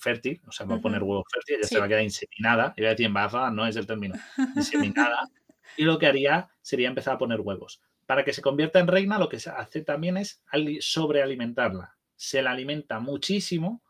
fértil, 0.01 0.41
o 0.47 0.53
sea, 0.53 0.67
va 0.67 0.77
a 0.77 0.81
poner 0.81 1.03
huevos 1.03 1.25
fértiles, 1.33 1.63
ya 1.63 1.69
se 1.69 1.79
va 1.79 1.87
a 1.87 1.89
quedar 1.89 2.03
inseminada, 2.03 2.75
iba 2.77 2.89
a 2.89 2.91
decir 2.91 3.07
embarazada, 3.07 3.51
no 3.51 3.67
es 3.67 3.77
el 3.77 3.87
término, 3.87 4.15
inseminada, 4.57 5.29
y 5.77 5.85
lo 5.85 5.99
que 5.99 6.07
haría 6.07 6.49
sería 6.63 6.89
empezar 6.89 7.15
a 7.15 7.19
poner 7.19 7.41
huevos 7.41 7.81
para 8.07 8.25
que 8.25 8.33
se 8.33 8.43
convierta 8.43 8.79
en 8.79 8.87
reina, 8.87 9.19
lo 9.19 9.29
que 9.29 9.41
se 9.41 9.51
hace 9.51 9.83
también 9.83 10.17
es 10.17 10.43
sobrealimentarla. 10.81 11.97
Se 12.17 12.43
la 12.43 12.53
alimenta 12.53 13.01
muchísimo 13.01 13.83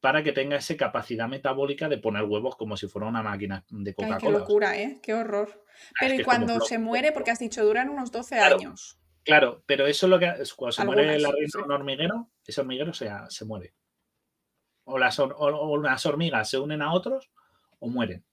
para 0.00 0.22
que 0.22 0.32
tenga 0.32 0.56
esa 0.56 0.76
capacidad 0.76 1.28
metabólica 1.28 1.88
de 1.88 1.98
poner 1.98 2.24
huevos 2.24 2.56
como 2.56 2.76
si 2.76 2.88
fuera 2.88 3.08
una 3.08 3.22
máquina 3.22 3.64
de 3.70 3.94
Coca-Cola. 3.94 4.18
Qué 4.18 4.30
locura, 4.30 4.78
¿eh? 4.78 5.00
Qué 5.02 5.14
horror. 5.14 5.64
Pero 5.98 6.14
y 6.14 6.22
cuando 6.22 6.60
se 6.60 6.78
muere, 6.78 7.12
porque 7.12 7.30
has 7.30 7.38
dicho, 7.38 7.64
duran 7.64 7.88
unos 7.88 8.12
12 8.12 8.38
años. 8.38 8.98
Claro, 9.24 9.62
pero 9.64 9.86
eso 9.86 10.06
es 10.06 10.10
lo 10.10 10.18
que 10.18 10.30
cuando 10.56 10.72
se 10.72 10.84
muere 10.84 11.18
la 11.18 11.30
reina 11.32 11.64
un 11.64 11.72
hormiguero, 11.72 12.30
ese 12.46 12.60
hormiguero 12.60 12.92
se, 12.92 13.10
se 13.30 13.44
muere. 13.46 13.72
O 14.84 14.98
las, 14.98 15.18
o 15.18 15.78
las 15.78 16.06
hormigas 16.06 16.50
se 16.50 16.58
unen 16.58 16.82
a 16.82 16.92
otros 16.92 17.30
o 17.78 17.88
mueren. 17.88 18.24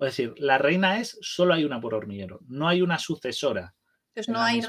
Es 0.00 0.06
decir, 0.06 0.34
la 0.38 0.58
reina 0.58 0.98
es, 1.00 1.18
solo 1.20 1.54
hay 1.54 1.64
una 1.64 1.80
por 1.80 1.94
hormiguero, 1.94 2.40
no 2.46 2.68
hay 2.68 2.82
una 2.82 2.98
sucesora 2.98 3.74
no 4.26 4.40
hay... 4.40 4.60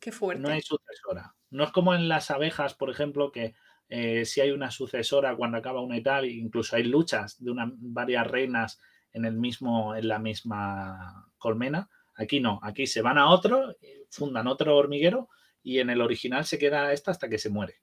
Qué 0.00 0.12
fuerte. 0.12 0.40
No 0.42 0.48
hay 0.48 0.62
sucesora. 0.62 1.34
No 1.50 1.64
es 1.64 1.72
como 1.72 1.94
en 1.94 2.08
las 2.08 2.30
abejas, 2.30 2.74
por 2.74 2.90
ejemplo, 2.90 3.32
que 3.32 3.54
eh, 3.88 4.24
si 4.24 4.40
hay 4.40 4.50
una 4.52 4.70
sucesora 4.70 5.36
cuando 5.36 5.58
acaba 5.58 5.80
una 5.80 5.96
y 5.96 6.02
tal, 6.02 6.26
incluso 6.26 6.76
hay 6.76 6.84
luchas 6.84 7.42
de 7.42 7.50
una, 7.50 7.70
varias 7.74 8.26
reinas 8.26 8.80
en, 9.12 9.24
el 9.24 9.34
mismo, 9.34 9.96
en 9.96 10.06
la 10.06 10.18
misma 10.18 11.32
colmena. 11.36 11.88
Aquí 12.14 12.38
no, 12.38 12.60
aquí 12.62 12.86
se 12.86 13.02
van 13.02 13.18
a 13.18 13.28
otro, 13.30 13.74
fundan 14.08 14.46
otro 14.46 14.76
hormiguero 14.76 15.28
y 15.62 15.80
en 15.80 15.90
el 15.90 16.00
original 16.00 16.44
se 16.44 16.58
queda 16.58 16.92
esta 16.92 17.10
hasta 17.10 17.28
que 17.28 17.38
se 17.38 17.50
muere. 17.50 17.80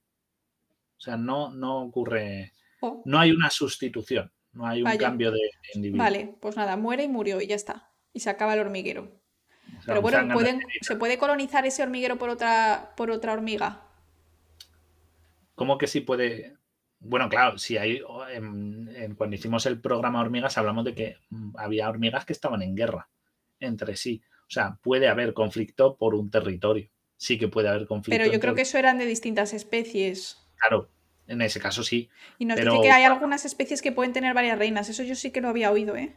O 0.97 1.01
sea, 1.01 1.17
no, 1.17 1.51
no 1.53 1.81
ocurre, 1.81 2.53
oh. 2.85 3.01
no 3.05 3.19
hay 3.19 3.31
una 3.31 3.49
sustitución, 3.49 4.31
no 4.53 4.65
hay 4.65 4.81
un 4.81 4.97
cambio 4.97 5.31
de 5.31 5.39
individuo. 5.73 6.03
Vale, 6.03 6.35
pues 6.39 6.55
nada, 6.55 6.77
muere 6.77 7.03
y 7.03 7.07
murió 7.07 7.41
y 7.41 7.47
ya 7.47 7.55
está. 7.55 7.91
Y 8.13 8.21
se 8.21 8.29
acaba 8.29 8.53
el 8.53 8.61
hormiguero. 8.61 9.11
Pero 9.85 10.01
bueno, 10.01 10.35
¿se 10.81 10.95
puede 10.95 11.17
colonizar 11.17 11.65
ese 11.65 11.83
hormiguero 11.83 12.17
por 12.17 12.29
otra, 12.29 12.93
por 12.95 13.11
otra 13.11 13.33
hormiga? 13.33 13.81
¿Cómo 15.55 15.77
que 15.77 15.87
sí 15.87 16.01
puede? 16.01 16.57
Bueno, 16.99 17.29
claro, 17.29 17.57
si 17.57 17.77
hay. 17.77 18.01
cuando 19.17 19.35
hicimos 19.35 19.65
el 19.65 19.79
programa 19.79 20.21
Hormigas, 20.21 20.57
hablamos 20.57 20.85
de 20.85 20.95
que 20.95 21.17
mm, 21.29 21.57
había 21.57 21.89
hormigas 21.89 22.25
que 22.25 22.33
estaban 22.33 22.61
en 22.61 22.75
guerra 22.75 23.09
entre 23.59 23.95
sí. 23.95 24.21
O 24.41 24.51
sea, 24.51 24.77
puede 24.81 25.07
haber 25.07 25.33
conflicto 25.33 25.97
por 25.97 26.15
un 26.15 26.29
territorio. 26.29 26.89
Sí 27.17 27.37
que 27.37 27.47
puede 27.47 27.69
haber 27.69 27.87
conflicto. 27.87 28.21
Pero 28.21 28.31
yo 28.31 28.39
creo 28.39 28.55
que 28.55 28.63
eso 28.63 28.77
eran 28.77 28.97
de 28.97 29.05
distintas 29.05 29.53
especies. 29.53 30.37
Claro, 30.57 30.89
en 31.27 31.41
ese 31.41 31.59
caso 31.59 31.83
sí. 31.83 32.09
Y 32.37 32.45
nos 32.45 32.57
dice 32.57 32.81
que 32.81 32.91
hay 32.91 33.03
algunas 33.03 33.45
especies 33.45 33.81
que 33.81 33.91
pueden 33.91 34.13
tener 34.13 34.33
varias 34.33 34.57
reinas. 34.57 34.89
Eso 34.89 35.03
yo 35.03 35.15
sí 35.15 35.31
que 35.31 35.41
lo 35.41 35.49
había 35.49 35.71
oído, 35.71 35.95
¿eh? 35.95 36.15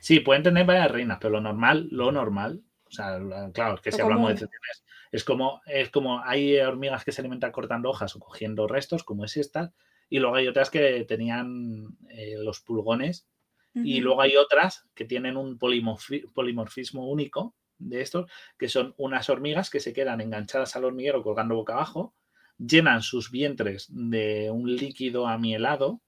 Sí, 0.00 0.20
pueden 0.20 0.42
tener 0.42 0.66
varias 0.66 0.90
reinas, 0.90 1.18
pero 1.20 1.34
lo 1.34 1.40
normal, 1.40 1.88
lo 1.90 2.10
normal 2.10 2.62
o 2.92 2.94
sea, 2.94 3.18
claro, 3.54 3.76
es 3.76 3.80
que 3.80 3.90
si 3.90 4.02
hablamos 4.02 4.28
de 4.28 4.34
excepciones, 4.34 4.84
es 5.12 5.24
como, 5.24 5.62
es 5.64 5.88
como 5.88 6.22
hay 6.22 6.58
hormigas 6.58 7.04
que 7.04 7.12
se 7.12 7.22
alimentan 7.22 7.50
cortando 7.50 7.88
hojas 7.88 8.14
o 8.16 8.20
cogiendo 8.20 8.68
restos, 8.68 9.02
como 9.02 9.24
es 9.24 9.38
esta, 9.38 9.72
y 10.10 10.18
luego 10.18 10.36
hay 10.36 10.46
otras 10.46 10.68
que 10.68 11.02
tenían 11.08 11.96
eh, 12.10 12.34
los 12.36 12.60
pulgones, 12.60 13.26
y 13.74 14.02
luego 14.02 14.20
hay 14.20 14.36
otras 14.36 14.86
que 14.94 15.06
tienen 15.06 15.38
un 15.38 15.58
polimorfismo 15.58 17.10
único 17.10 17.54
de 17.78 18.02
estos, 18.02 18.30
que 18.58 18.68
son 18.68 18.92
unas 18.98 19.30
hormigas 19.30 19.70
que 19.70 19.80
se 19.80 19.94
quedan 19.94 20.20
enganchadas 20.20 20.76
al 20.76 20.84
hormiguero 20.84 21.22
colgando 21.22 21.54
boca 21.54 21.72
abajo, 21.72 22.14
llenan 22.58 23.02
sus 23.02 23.30
vientres 23.30 23.88
de 23.90 24.50
un 24.50 24.74
líquido 24.74 25.26
amielado, 25.26 26.00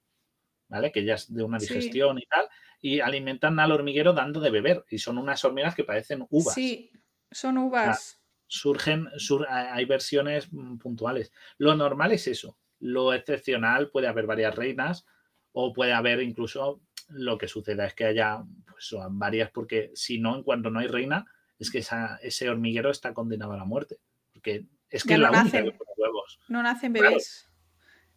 ¿vale? 0.69 0.93
Que 0.93 1.05
ya 1.05 1.15
es 1.15 1.33
de 1.33 1.43
una 1.43 1.59
digestión 1.59 2.19
y 2.19 2.27
tal, 2.27 2.49
y 2.81 3.01
alimentan 3.01 3.59
al 3.61 3.73
hormiguero 3.73 4.13
dando 4.13 4.41
de 4.41 4.51
beber. 4.51 4.85
Y 4.91 4.99
son 4.99 5.19
unas 5.19 5.45
hormigas 5.45 5.75
que 5.75 5.85
parecen 5.85 6.27
uvas. 6.31 6.55
Sí, 6.55 6.91
son 7.31 7.59
uvas. 7.59 8.21
surgen, 8.47 9.09
hay 9.49 9.85
versiones 9.85 10.53
mm, 10.53 10.79
puntuales. 10.79 11.33
Lo 11.59 11.75
normal 11.75 12.13
es 12.13 12.27
eso. 12.27 12.59
Lo 12.81 13.13
excepcional 13.13 13.91
puede 13.91 14.09
haber 14.09 14.27
varias 14.27 14.55
reinas 14.55 15.07
o 15.53 15.73
puede 15.73 15.93
haber 15.93 16.21
incluso 16.21 16.83
lo 17.09 17.39
que 17.39 17.49
suceda 17.49 17.87
es 17.87 17.95
que 17.95 18.05
haya 18.05 18.45
pues, 18.67 18.95
varias, 19.11 19.51
porque 19.51 19.91
si 19.95 20.19
no, 20.19 20.37
en 20.37 20.43
cuanto 20.43 20.71
no 20.71 20.81
hay 20.81 20.89
reina, 20.89 21.27
es 21.59 21.71
que 21.71 21.85
ese 22.23 22.49
hormiguero 22.51 22.91
está 22.91 23.15
condenado 23.15 23.53
a 23.53 23.57
la 23.57 23.65
muerte. 23.65 23.99
Porque 24.33 24.67
es 24.95 25.03
que 25.03 25.15
es 25.15 25.21
la 25.21 25.31
única 25.31 25.63
que 25.63 25.73
pone 25.73 25.91
huevos. 25.97 26.39
No 26.49 26.63
nacen 26.63 26.93
bebés. 26.93 27.51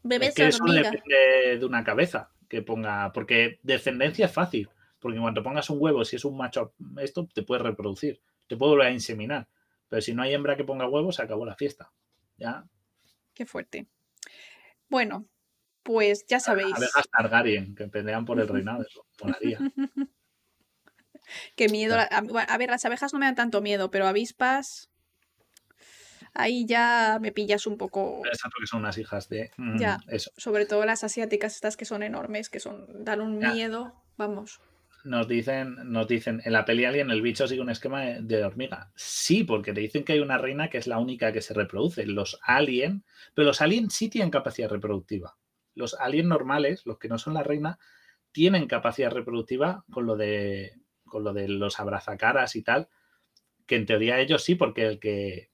Bebés 0.03 0.29
es 0.29 0.35
que 0.35 0.47
eso 0.47 0.63
depende 0.65 1.57
de 1.59 1.65
una 1.65 1.83
cabeza 1.83 2.29
que 2.47 2.61
ponga, 2.61 3.11
porque 3.13 3.59
descendencia 3.63 4.27
es 4.27 4.31
fácil, 4.31 4.69
porque 4.99 5.17
en 5.17 5.23
cuanto 5.23 5.41
pongas 5.41 5.69
un 5.71 5.77
huevo, 5.81 6.05
si 6.05 6.17
es 6.17 6.25
un 6.25 6.37
macho, 6.37 6.75
esto 7.01 7.27
te 7.33 7.41
puede 7.41 7.63
reproducir, 7.63 8.21
te 8.45 8.55
puede 8.55 8.73
volver 8.73 8.87
a 8.87 8.91
inseminar, 8.91 9.47
pero 9.89 10.01
si 10.01 10.13
no 10.13 10.21
hay 10.21 10.35
hembra 10.35 10.55
que 10.55 10.63
ponga 10.63 10.87
huevos, 10.87 11.15
se 11.15 11.23
acabó 11.23 11.45
la 11.45 11.55
fiesta. 11.55 11.91
¿Ya? 12.37 12.63
Qué 13.33 13.47
fuerte. 13.47 13.87
Bueno, 14.87 15.27
pues 15.81 16.25
ya 16.27 16.39
sabéis. 16.39 16.75
Abejas 16.75 17.09
Targaryen, 17.09 17.73
que 17.73 17.87
pelean 17.87 18.23
por 18.25 18.39
el 18.39 18.47
reinado, 18.47 18.83
eso, 18.83 19.03
Qué 21.55 21.69
miedo. 21.69 21.97
A 21.97 22.57
ver, 22.57 22.69
las 22.69 22.85
abejas 22.85 23.11
no 23.13 23.19
me 23.19 23.25
dan 23.25 23.35
tanto 23.35 23.61
miedo, 23.61 23.89
pero 23.89 24.07
avispas 24.07 24.91
ahí 26.38 26.65
ya 26.65 27.18
me 27.19 27.31
pillas 27.31 27.68
un 27.68 27.77
poco. 27.77 28.22
Exacto, 28.26 28.57
que 28.59 28.68
son 28.68 28.80
unas 28.81 28.97
hijas 28.97 29.27
de. 29.27 29.51
Mm, 29.57 29.80
ya, 29.80 29.99
eso. 30.07 30.31
Sobre 30.38 30.65
todo 30.65 30.85
las 30.85 31.03
asiáticas, 31.03 31.55
estas 31.55 31.76
que 31.76 31.85
son 31.85 32.03
enormes, 32.03 32.49
que 32.49 32.59
son 32.59 32.85
dan 33.03 33.22
un 33.22 33.39
miedo. 33.39 33.93
Vamos. 34.18 34.61
Nos 35.03 35.27
dicen, 35.27 35.76
nos 35.85 36.07
dicen, 36.07 36.41
en 36.43 36.53
la 36.53 36.65
peli 36.65 36.85
Alien 36.85 37.11
el 37.11 37.22
bicho 37.22 37.47
sigue 37.47 37.61
un 37.61 37.69
esquema 37.69 38.01
de 38.01 38.43
hormiga. 38.43 38.91
Sí, 38.95 39.43
porque 39.43 39.73
te 39.73 39.81
dicen 39.81 40.03
que 40.03 40.14
hay 40.14 40.19
una 40.19 40.38
reina 40.38 40.69
que 40.69 40.77
es 40.77 40.88
la 40.88 40.97
única 40.97 41.31
que 41.31 41.41
se 41.41 41.53
reproduce. 41.53 42.05
Los 42.05 42.39
alien, 42.43 43.03
pero 43.34 43.47
los 43.47 43.61
alien 43.61 43.89
sí 43.89 44.09
tienen 44.09 44.31
capacidad 44.31 44.69
reproductiva. 44.69 45.38
Los 45.76 45.93
alien 45.93 46.27
normales, 46.27 46.85
los 46.85 46.97
que 46.97 47.07
no 47.07 47.18
son 47.18 47.35
la 47.35 47.43
reina, 47.43 47.80
tienen 48.31 48.68
capacidad 48.68 49.11
reproductiva 49.11 49.85
con 49.91 50.05
lo 50.05 50.18
de 50.18 50.73
con 51.05 51.23
lo 51.23 51.31
de 51.31 51.47
los 51.47 51.80
abrazacaras 51.80 52.57
y 52.57 52.64
tal, 52.64 52.89
que 53.65 53.77
en 53.77 53.85
teoría 53.85 54.19
ellos 54.19 54.43
sí, 54.43 54.55
porque 54.55 54.85
el 54.85 54.99
que 54.99 55.51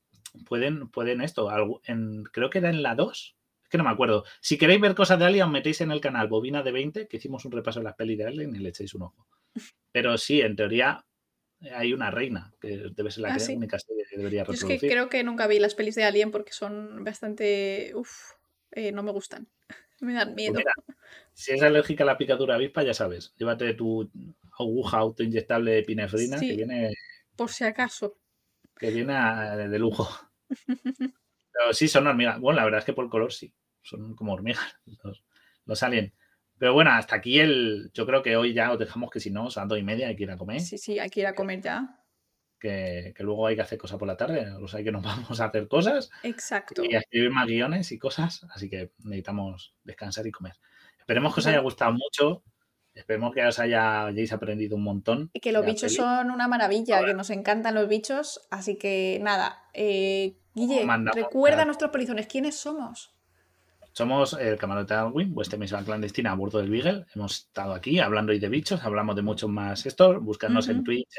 pueden, 0.47 0.89
pueden 0.89 1.21
esto. 1.21 1.49
En, 1.85 2.23
creo 2.23 2.49
que 2.49 2.59
era 2.59 2.69
en 2.69 2.83
la 2.83 2.95
2. 2.95 3.35
Es 3.63 3.69
que 3.69 3.77
no 3.77 3.83
me 3.83 3.89
acuerdo. 3.89 4.25
Si 4.41 4.57
queréis 4.57 4.81
ver 4.81 4.95
cosas 4.95 5.19
de 5.19 5.25
Alien, 5.25 5.51
metéis 5.51 5.81
en 5.81 5.91
el 5.91 6.01
canal 6.01 6.27
Bobina 6.27 6.63
de 6.63 6.71
20, 6.71 7.07
que 7.07 7.17
hicimos 7.17 7.45
un 7.45 7.51
repaso 7.51 7.79
de 7.79 7.85
las 7.85 7.95
pelis 7.95 8.17
de 8.17 8.27
Alien 8.27 8.55
y 8.55 8.59
le 8.59 8.69
echéis 8.69 8.93
un 8.93 9.03
ojo. 9.03 9.27
Pero 9.91 10.17
sí, 10.17 10.41
en 10.41 10.55
teoría 10.55 11.05
hay 11.71 11.93
una 11.93 12.11
reina, 12.11 12.53
que 12.59 12.89
debe 12.93 13.09
ser 13.09 13.21
la 13.21 13.33
ah, 13.33 13.37
única 13.55 13.77
que 13.77 14.17
debería 14.17 14.41
reproducir. 14.41 14.71
es 14.71 14.81
que 14.81 14.89
creo 14.89 15.07
que 15.07 15.23
nunca 15.23 15.47
vi 15.47 15.59
las 15.59 15.75
pelis 15.75 15.95
de 15.95 16.03
Alien 16.03 16.31
porque 16.31 16.51
son 16.51 17.03
bastante... 17.03 17.93
Uf, 17.95 18.33
eh, 18.71 18.91
no 18.91 19.03
me 19.03 19.11
gustan. 19.11 19.47
me 20.01 20.13
dan 20.13 20.33
pues 20.33 20.35
miedo. 20.35 20.59
Si 21.33 21.53
es 21.53 21.61
alérgica 21.61 22.03
a 22.03 22.07
la 22.07 22.17
picadura 22.17 22.55
avispa, 22.55 22.83
ya 22.83 22.93
sabes, 22.93 23.33
llévate 23.37 23.73
tu 23.73 24.09
aguja 24.59 24.97
autoinyectable 24.97 25.71
de 25.71 25.83
pinefrina 25.83 26.39
que 26.39 26.55
viene. 26.55 26.93
Por 27.35 27.49
si 27.49 27.63
acaso. 27.63 28.17
Que 28.77 28.91
viene 28.91 29.13
de 29.13 29.79
lujo. 29.79 30.09
Pero 31.53 31.73
sí, 31.73 31.87
son 31.87 32.07
hormigas. 32.07 32.39
Bueno, 32.39 32.59
la 32.59 32.65
verdad 32.65 32.79
es 32.79 32.85
que 32.85 32.93
por 32.93 33.09
color 33.09 33.31
sí. 33.31 33.53
Son 33.81 34.15
como 34.15 34.33
hormigas 34.33 34.77
los, 35.03 35.23
los. 35.65 35.85
Pero 36.57 36.73
bueno, 36.73 36.91
hasta 36.91 37.15
aquí 37.15 37.39
el. 37.39 37.91
Yo 37.93 38.05
creo 38.05 38.23
que 38.23 38.35
hoy 38.35 38.53
ya 38.53 38.71
os 38.71 38.79
dejamos 38.79 39.09
que 39.11 39.19
si 39.19 39.29
no, 39.29 39.49
son 39.49 39.67
dos 39.67 39.79
y 39.79 39.83
media, 39.83 40.07
hay 40.07 40.15
que 40.15 40.23
ir 40.23 40.31
a 40.31 40.37
comer. 40.37 40.61
Sí, 40.61 40.77
sí, 40.77 40.99
hay 40.99 41.09
que 41.09 41.21
ir 41.21 41.27
a 41.27 41.35
comer 41.35 41.61
ya. 41.61 41.99
Que, 42.59 43.13
luego 43.19 43.45
hay 43.45 43.57
que 43.57 43.61
hacer 43.61 43.77
cosas 43.77 43.99
por 43.99 44.07
la 44.07 44.15
tarde. 44.15 44.49
O 44.61 44.67
sea, 44.67 44.81
que 44.83 44.91
nos 44.91 45.03
vamos 45.03 45.39
a 45.41 45.45
hacer 45.45 45.67
cosas. 45.67 46.09
Exacto. 46.23 46.83
Y 46.83 46.95
a 46.95 46.99
escribir 46.99 47.31
más 47.31 47.47
guiones 47.47 47.91
y 47.91 47.99
cosas. 47.99 48.45
Así 48.51 48.69
que 48.69 48.93
necesitamos 48.99 49.75
descansar 49.83 50.25
y 50.25 50.31
comer. 50.31 50.53
Esperemos 50.97 51.33
que 51.33 51.41
os 51.41 51.47
haya 51.47 51.59
gustado 51.59 51.91
mucho. 51.91 52.43
Esperemos 52.95 53.33
que 53.33 53.43
os 53.43 53.57
haya, 53.59 54.05
hayáis 54.05 54.31
aprendido 54.33 54.75
un 54.75 54.83
montón. 54.83 55.29
Y 55.33 55.39
que 55.39 55.51
los 55.51 55.65
bichos 55.65 55.93
son 55.93 56.29
una 56.29 56.47
maravilla, 56.47 57.03
que 57.03 57.13
nos 57.13 57.29
encantan 57.31 57.75
los 57.75 57.87
bichos. 57.87 58.41
Así 58.51 58.77
que 58.77 59.19
nada, 59.21 59.63
eh, 59.73 60.37
Guille, 60.53 60.85
recuerda 61.13 61.63
a 61.63 61.65
nuestros 61.65 61.91
polizones 61.91 62.27
quiénes 62.27 62.55
somos. 62.55 63.13
Somos 63.93 64.33
el 64.33 64.57
camarote 64.57 64.93
Darwin, 64.93 65.33
vuestra 65.33 65.57
misión 65.57 65.83
clandestina 65.85 66.31
a 66.31 66.35
bordo 66.35 66.59
del 66.59 66.69
Beagle. 66.69 67.05
Hemos 67.13 67.39
estado 67.39 67.73
aquí 67.73 67.99
hablando 67.99 68.31
hoy 68.31 68.39
de 68.39 68.49
bichos, 68.49 68.83
hablamos 68.83 69.15
de 69.15 69.21
muchos 69.21 69.49
más 69.49 69.85
esto. 69.85 70.19
Buscarnos 70.19 70.67
en 70.67 70.83
Twitch, 70.83 71.15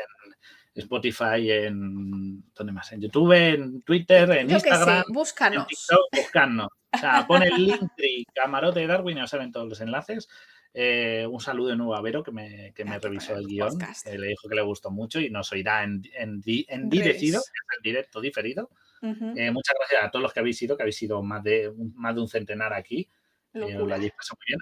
en 0.74 0.82
Spotify, 0.82 1.50
en 1.50 2.42
¿dónde 2.52 2.72
más? 2.72 2.90
En 2.92 3.00
YouTube, 3.00 3.32
en 3.32 3.82
Twitter, 3.82 4.28
en 4.32 4.50
Instagram. 4.50 5.04
búscanos. 5.08 5.62
En 5.62 5.66
TikTok, 5.68 6.00
buscarnos. 6.16 6.68
O 6.92 6.98
sea, 6.98 7.24
pon 7.26 7.42
el 7.44 7.64
link 7.64 8.28
camarote 8.34 8.80
de 8.80 8.86
Darwin 8.88 9.18
y 9.18 9.20
os 9.20 9.30
salen 9.30 9.52
todos 9.52 9.68
los 9.68 9.80
enlaces. 9.80 10.28
Eh, 10.76 11.24
un 11.30 11.40
saludo 11.40 11.68
de 11.68 11.76
nuevo 11.76 11.94
a 11.94 12.00
Vero 12.00 12.24
que 12.24 12.32
me, 12.32 12.72
que 12.74 12.84
me 12.84 12.98
revisó 12.98 13.36
el 13.36 13.46
guion, 13.46 13.78
que 13.78 14.18
le 14.18 14.26
dijo 14.26 14.48
que 14.48 14.56
le 14.56 14.62
gustó 14.62 14.90
mucho 14.90 15.20
y 15.20 15.30
nos 15.30 15.52
oirá 15.52 15.84
en, 15.84 16.02
en, 16.14 16.42
en, 16.44 16.90
direcido, 16.90 17.40
en 17.76 17.82
directo 17.82 18.20
diferido. 18.20 18.70
Eh, 19.02 19.50
muchas 19.50 19.76
gracias 19.78 20.02
a 20.02 20.10
todos 20.10 20.22
los 20.22 20.32
que 20.32 20.40
habéis 20.40 20.60
ido, 20.62 20.76
que 20.76 20.82
habéis 20.82 20.96
sido 20.96 21.22
más 21.22 21.44
de, 21.44 21.72
más 21.94 22.14
de 22.14 22.20
un 22.20 22.28
centenar 22.28 22.72
aquí. 22.72 23.08
Eh, 23.52 23.74
lo 23.74 23.86
muy 23.86 23.98
bien. 23.98 24.12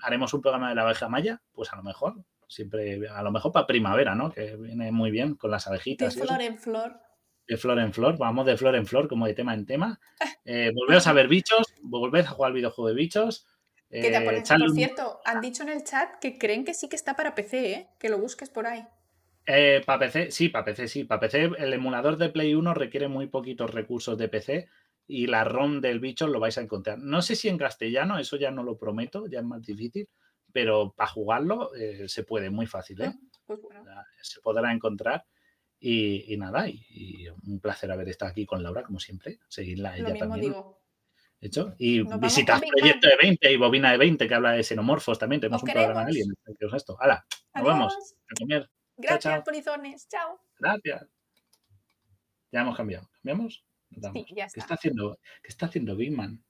Haremos 0.03 0.35
un 0.35 0.43
programa 0.43 0.69
de 0.69 0.75
la 0.75 0.83
abeja 0.83 1.09
maya, 1.09 1.41
pues 1.53 1.73
a 1.73 1.77
lo 1.77 1.83
mejor, 1.83 2.23
siempre, 2.47 3.09
a 3.09 3.23
lo 3.23 3.31
mejor 3.31 3.51
para 3.53 3.67
primavera, 3.67 4.15
¿no? 4.15 4.31
Que 4.31 4.57
viene 4.57 4.93
muy 4.93 5.11
bien 5.11 5.35
con 5.37 5.51
las 5.51 5.67
abejitas. 5.67 6.15
De 6.15 6.23
flor 6.25 6.43
en 6.43 6.59
flor. 6.59 7.01
De 7.49 7.57
flor 7.57 7.79
en 7.79 7.93
flor, 7.93 8.19
vamos 8.19 8.45
de 8.45 8.57
flor 8.57 8.77
en 8.77 8.87
flor, 8.87 9.09
como 9.09 9.27
de 9.27 9.35
tema 9.35 9.55
en 9.55 9.65
tema. 9.65 9.99
Eh, 10.45 10.71
volveros 10.75 11.07
a 11.07 11.13
ver 11.13 11.29
bichos, 11.29 11.75
volved 11.83 12.27
a 12.27 12.31
jugar 12.31 12.49
al 12.49 12.55
videojuego 12.55 12.89
de 12.89 12.95
bichos. 12.95 13.47
Por 13.93 14.71
cierto, 14.75 15.21
han 15.25 15.41
dicho 15.41 15.63
en 15.63 15.69
el 15.69 15.85
chat 15.85 16.19
que 16.21 16.39
creen 16.39 16.65
que 16.65 16.75
sí 16.75 16.89
que 16.89 16.97
está 16.97 17.15
para 17.15 17.35
PC, 17.35 17.73
¿eh? 17.73 17.89
que 17.99 18.09
lo 18.09 18.19
busques 18.19 18.49
por 18.49 18.67
ahí. 18.67 18.87
Eh, 19.47 19.83
para 19.85 19.99
PC, 19.99 20.31
sí, 20.31 20.49
para 20.49 20.65
PC, 20.65 20.89
sí. 20.89 21.05
Para 21.05 21.21
PC, 21.21 21.51
el 21.59 21.73
emulador 21.73 22.17
de 22.17 22.31
Play 22.31 22.55
1 22.55 22.75
requiere 22.75 23.09
muy 23.09 23.27
poquitos 23.27 23.71
recursos 23.73 24.17
de 24.17 24.29
PC 24.29 24.69
y 25.07 25.27
la 25.27 25.45
ROM 25.45 25.81
del 25.81 26.01
bicho 26.01 26.27
lo 26.27 26.41
vais 26.41 26.57
a 26.59 26.63
encontrar. 26.63 26.99
No 26.99 27.21
sé 27.23 27.37
si 27.37 27.49
en 27.49 27.59
castellano, 27.59 28.19
eso 28.19 28.37
ya 28.37 28.51
no 28.51 28.63
lo 28.63 28.79
prometo, 28.79 29.27
ya 29.27 29.41
es 29.41 29.45
más 29.45 29.63
difícil, 29.63 30.09
pero 30.53 30.93
para 30.93 31.11
jugarlo 31.11 31.75
eh, 31.75 32.09
se 32.09 32.25
puede 32.25 32.51
muy 32.51 32.67
fácil, 32.67 33.03
¿eh? 33.03 33.13
Pues 33.45 33.61
se 34.23 34.41
podrá 34.41 34.73
encontrar. 34.73 35.25
Y, 35.85 36.37
nada, 36.39 36.69
y, 36.69 37.27
un 37.29 37.59
placer 37.59 37.91
haber 37.91 38.09
estado 38.09 38.31
aquí 38.31 38.47
con 38.47 38.63
Laura, 38.63 38.85
como 38.85 39.01
siempre. 39.01 39.41
Seguirla 39.49 39.99
ella 39.99 40.15
también. 40.15 40.55
Hecho. 41.43 41.75
Y 41.77 42.03
visitad 42.19 42.63
Proyecto 42.79 43.09
de 43.09 43.17
20 43.21 43.53
y 43.53 43.57
Bobina 43.57 43.91
de 43.91 43.99
20, 43.99 44.29
que 44.29 44.35
habla 44.35 44.53
de 44.53 44.63
xenomorfos 44.63 45.19
también. 45.19 45.41
Tenemos 45.41 45.61
un 45.63 45.71
programa 45.71 46.03
en 46.03 46.09
él. 46.09 46.35
Esto. 46.73 46.97
¡Hala! 47.01 47.27
Nos 47.55 47.65
vemos. 47.65 48.15
A 48.31 48.35
comer. 48.39 48.71
Gracias, 48.97 49.43
polizones. 49.43 50.09
Chao. 50.09 50.41
Gracias. 50.61 51.05
Ya 52.53 52.61
hemos 52.61 52.77
cambiado. 52.77 53.11
¿Cambiamos? 53.15 53.65
Sí, 53.91 54.27
ya 54.37 54.45
está. 54.45 54.55
¿Qué 54.55 54.61
está 54.61 54.75
haciendo, 54.75 55.19
qué 55.43 55.49
está 55.49 55.67
haciendo 55.67 55.97
Big 55.97 56.13
Man? 56.13 56.45